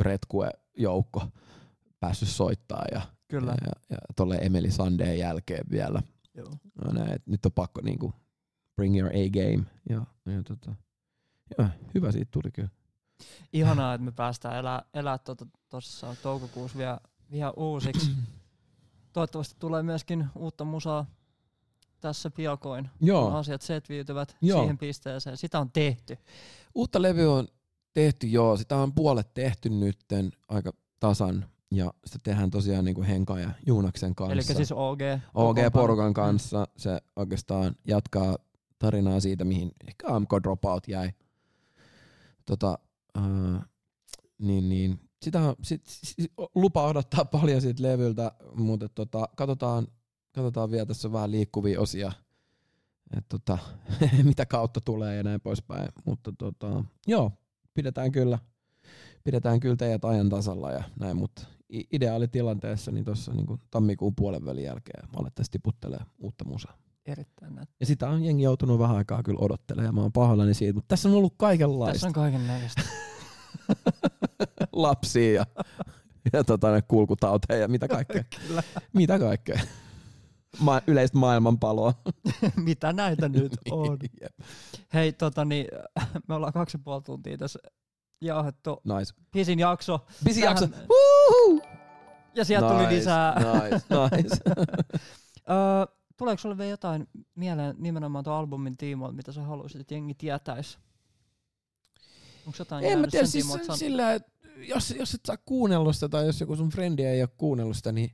retkue-joukko 0.00 1.22
päässyt 2.00 2.28
soittaa 2.28 2.84
ja, 2.92 3.00
Kyllä. 3.28 3.54
ja, 3.64 3.72
ja 3.90 3.96
tolle 4.16 4.36
Emeli 4.36 4.70
Sandeen 4.70 5.18
jälkeen 5.18 5.64
vielä. 5.70 6.02
Joo. 6.34 6.50
No 6.84 6.92
näin, 6.92 7.22
nyt 7.26 7.46
on 7.46 7.52
pakko 7.52 7.80
niinku 7.80 8.12
bring 8.76 8.98
your 8.98 9.10
A-game. 9.10 9.64
Ja, 9.90 10.06
ja 10.26 10.42
tota, 10.42 10.74
joo, 11.58 11.68
hyvä 11.94 12.12
siitä 12.12 12.30
tuli 12.30 12.50
kyllä. 12.52 12.68
Ihanaa, 13.52 13.94
että 13.94 14.04
me 14.04 14.12
päästään 14.12 14.56
elää, 14.56 14.82
elää 14.94 15.18
tuossa 15.68 16.06
tota, 16.06 16.22
toukokuussa 16.22 16.78
vielä, 16.78 17.00
vielä 17.30 17.52
uusiksi. 17.56 18.10
Toivottavasti 19.12 19.56
tulee 19.58 19.82
myöskin 19.82 20.26
uutta 20.34 20.64
musaa 20.64 21.06
tässä 22.00 22.30
piakoin, 22.30 22.90
kun 22.98 23.08
Joo, 23.08 23.34
asiat 23.34 23.62
setviytyvät 23.62 24.36
Joo. 24.42 24.60
siihen 24.60 24.78
pisteeseen. 24.78 25.36
Sitä 25.36 25.60
on 25.60 25.70
tehty. 25.70 26.18
uutta 26.74 27.02
levyä 27.02 27.32
on 27.32 27.48
tehty 27.94 28.26
joo, 28.26 28.56
sitä 28.56 28.76
on 28.76 28.92
puolet 28.92 29.34
tehty 29.34 29.68
nytten 29.68 30.32
aika 30.48 30.72
tasan. 31.00 31.46
Ja 31.70 31.94
sitä 32.06 32.18
tehdään 32.22 32.50
tosiaan 32.50 32.84
niinku 32.84 33.02
Henka 33.02 33.38
ja 33.38 33.50
Juunaksen 33.66 34.14
kanssa. 34.14 34.32
Eli 34.32 34.42
siis 34.42 34.72
OG. 34.72 35.00
OG-porukan 35.34 36.14
kanssa 36.14 36.68
se 36.76 37.00
oikeastaan 37.16 37.76
jatkaa 37.88 38.36
tarinaa 38.78 39.20
siitä, 39.20 39.44
mihin 39.44 39.72
ehkä 39.88 40.06
AMK 40.08 40.30
Dropout 40.42 40.88
jäi. 40.88 41.12
Tota, 42.46 42.78
uh, 43.18 43.60
niin, 44.38 44.68
niin. 44.68 45.00
Sitä 45.22 45.40
on, 45.40 45.54
sit, 45.62 45.82
sit, 45.86 46.32
lupa 46.54 46.86
odottaa 46.86 47.24
paljon 47.40 47.60
siitä 47.60 47.82
levyltä, 47.82 48.32
mutta 48.54 48.88
tota, 48.88 49.28
katsotaan, 49.36 49.88
katsotaan 50.36 50.70
vielä 50.70 50.86
tässä 50.86 51.08
on 51.08 51.12
vähän 51.12 51.30
liikkuvia 51.30 51.80
osia, 51.80 52.12
että 53.16 53.38
tota, 53.38 53.58
mitä 54.22 54.46
kautta 54.46 54.80
tulee 54.80 55.16
ja 55.16 55.22
näin 55.22 55.40
poispäin. 55.40 55.88
Mutta 56.04 56.32
tota, 56.38 56.84
joo, 57.06 57.32
pidetään 57.74 58.12
kyllä, 58.12 58.38
pidetään 59.24 59.60
kyllä 59.60 59.76
teidät 59.76 60.04
ajan 60.04 60.28
tasalla 60.28 60.70
ja 60.70 60.84
näin, 61.00 61.16
mutta 61.16 61.42
ideaalitilanteessa 61.68 62.90
niin 62.90 63.04
tuossa 63.04 63.32
niin 63.32 63.46
tammikuun 63.70 64.14
puolen 64.16 64.44
välin 64.44 64.64
jälkeen 64.64 65.08
alettaisiin 65.16 65.52
tiputtelee 65.52 66.00
uutta 66.18 66.44
musaa. 66.44 66.78
Erittäin 67.06 67.54
näin. 67.54 67.68
Ja 67.80 67.86
sitä 67.86 68.08
on 68.08 68.24
jengi 68.24 68.42
joutunut 68.42 68.78
vähän 68.78 68.96
aikaa 68.96 69.22
kyllä 69.22 69.38
odottelemaan, 69.40 69.94
mä 69.94 70.00
oon 70.00 70.12
pahoillani 70.12 70.54
siitä, 70.54 70.74
mutta 70.74 70.88
tässä 70.88 71.08
on 71.08 71.14
ollut 71.14 71.34
kaikenlaista 71.36 71.92
Tässä 71.92 72.06
on 72.06 72.12
kaiken 72.12 72.46
näköistä. 72.46 72.82
lapsia 74.72 75.32
ja, 75.32 75.46
ja 76.32 76.44
tota, 76.44 76.82
kulkutauteja 76.82 77.60
ja 77.60 77.68
mitä 77.68 77.88
kaikkea. 77.88 78.24
Mitä 78.92 79.18
kaikkea. 79.18 79.60
Ma- 80.58 80.80
yleistä 80.86 81.18
maailmanpaloa. 81.18 81.94
Mitä 82.64 82.92
näitä 82.92 83.28
nyt 83.28 83.52
on? 83.70 83.98
Jep. 84.20 84.32
Hei, 84.94 85.12
tota 85.12 85.44
niin, 85.44 85.66
me 86.28 86.34
ollaan 86.34 86.52
kaksi 86.52 86.76
ja 86.76 86.82
puoli 86.84 87.02
tuntia 87.02 87.38
tässä 87.38 87.58
jauhettu. 88.20 88.80
Nice. 88.84 89.14
Pisin 89.32 89.58
jakso. 89.58 90.06
Pisi 90.24 90.40
Tähän- 90.40 90.52
jakso. 90.62 90.76
Woohoo! 90.76 91.62
Ja 92.34 92.44
sieltä 92.44 92.68
nice, 92.74 92.84
tuli 92.84 92.96
lisää. 92.98 93.34
Nice, 93.34 93.84
nice. 94.16 94.36
Öö, 95.50 95.96
tuleeko 96.16 96.40
sulle 96.40 96.58
vielä 96.58 96.70
jotain 96.70 97.08
mieleen 97.34 97.74
nimenomaan 97.78 98.24
tuon 98.24 98.36
albumin 98.36 98.76
tiimoilta, 98.76 99.16
mitä 99.16 99.32
sä 99.32 99.42
haluaisit, 99.42 99.80
että 99.80 99.94
jengi 99.94 100.14
tietäis? 100.14 100.78
Onko 102.46 102.56
jotain 102.58 102.84
en 102.84 102.98
mä 102.98 103.06
tiedä, 103.06 103.26
siis 103.26 103.46
tiimoilta 103.46 103.76
sillä, 103.76 104.14
että 104.14 104.32
jos, 104.56 104.90
jos 104.98 105.14
et 105.14 105.20
saa 105.26 105.36
kuunnellut 105.44 105.94
sitä 105.96 106.08
tai 106.08 106.26
jos 106.26 106.40
joku 106.40 106.56
sun 106.56 106.70
frendi 106.70 107.04
ei 107.04 107.22
ole 107.22 107.28
kuunnellut 107.36 107.76
sitä, 107.76 107.92
niin, 107.92 108.10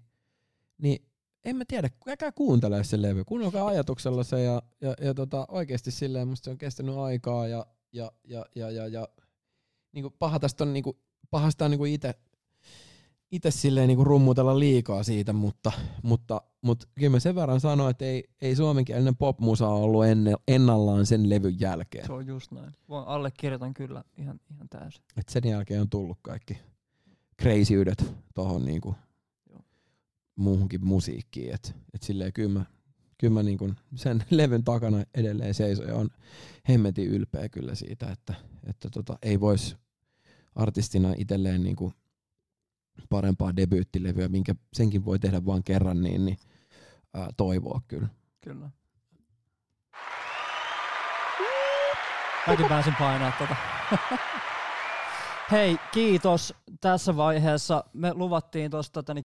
niin 0.78 1.06
en 1.44 1.56
mä 1.56 1.64
tiedä, 1.68 1.90
käykää 2.04 2.32
kuuntelemaan 2.32 2.84
se 2.84 3.02
levy. 3.02 3.24
Kuunnelkaa 3.24 3.66
ajatuksella 3.66 4.24
se 4.24 4.42
ja, 4.42 4.62
ja, 4.80 4.94
ja 5.00 5.14
tota, 5.14 5.46
oikeasti 5.48 5.90
silleen 5.90 6.28
musta 6.28 6.44
se 6.44 6.50
on 6.50 6.58
kestänyt 6.58 6.96
aikaa 6.96 7.48
ja, 7.48 7.66
ja, 7.92 8.12
ja, 8.24 8.46
ja, 8.54 8.70
ja, 8.70 8.88
ja 8.88 9.08
niinku 9.92 10.10
paha 10.10 10.38
tästä 10.38 10.64
on 10.64 10.72
niinku, 10.72 10.98
pahasta 11.30 11.64
on 11.64 11.70
niinku 11.70 11.84
ite, 11.84 12.14
ite 13.30 13.50
silleen 13.50 13.88
niinku 13.88 14.04
rummutella 14.04 14.58
liikaa 14.58 15.02
siitä, 15.02 15.32
mutta, 15.32 15.72
mutta, 16.02 16.42
mutta 16.62 16.86
kyllä 16.94 17.10
mä 17.10 17.20
sen 17.20 17.34
verran 17.34 17.60
sanon, 17.60 17.90
että 17.90 18.04
ei, 18.04 18.24
ei 18.40 18.56
suomenkielinen 18.56 19.16
popmusa 19.16 19.68
ollut 19.68 20.04
enne, 20.04 20.34
ennallaan 20.48 21.06
sen 21.06 21.30
levyn 21.30 21.60
jälkeen. 21.60 22.06
Se 22.06 22.12
on 22.12 22.26
just 22.26 22.52
näin. 22.52 22.72
Voin 22.88 23.06
allekirjoitan 23.06 23.74
kyllä 23.74 24.04
ihan, 24.16 24.40
ihan 24.50 24.68
täysin. 24.68 25.04
Et 25.16 25.28
sen 25.28 25.42
jälkeen 25.44 25.80
on 25.80 25.90
tullut 25.90 26.18
kaikki 26.22 26.58
crazyydet 27.42 28.14
tohon 28.34 28.64
niinku 28.64 28.88
Joo. 28.88 29.11
Muuhunkin 30.36 30.84
musiikkiin. 30.84 31.54
Et, 31.54 31.76
et 31.94 32.02
silleen 32.02 32.32
kyllä 32.32 32.58
mä, 32.58 32.64
kyllä 33.18 33.34
mä 33.34 33.42
niinku 33.42 33.74
sen 33.94 34.24
levyn 34.30 34.64
takana 34.64 35.04
edelleen 35.14 35.54
seison 35.54 35.88
ja 35.88 35.94
on 35.94 36.08
hemmetin 36.68 37.08
ylpeä 37.08 37.48
kyllä 37.48 37.74
siitä, 37.74 38.10
että, 38.10 38.34
että 38.66 38.90
tota, 38.90 39.18
ei 39.22 39.40
vois 39.40 39.76
artistina 40.54 41.14
itselleen 41.16 41.62
niinku 41.62 41.92
parempaa 43.08 43.56
debyyttilevyä, 43.56 44.28
minkä 44.28 44.54
senkin 44.72 45.04
voi 45.04 45.18
tehdä 45.18 45.44
vain 45.46 45.64
kerran, 45.64 46.02
niin, 46.02 46.24
niin 46.24 46.36
ää, 47.14 47.28
toivoa 47.36 47.80
kyllä. 47.88 48.08
Kyllä. 48.40 48.70
Mäkin 52.46 52.66
pääsin 52.68 52.94
painaa 52.98 53.32
tota. 53.38 53.56
Hei, 55.52 55.78
kiitos 55.92 56.54
tässä 56.80 57.16
vaiheessa. 57.16 57.84
Me 57.92 58.14
luvattiin 58.14 58.60
niin 58.62 58.70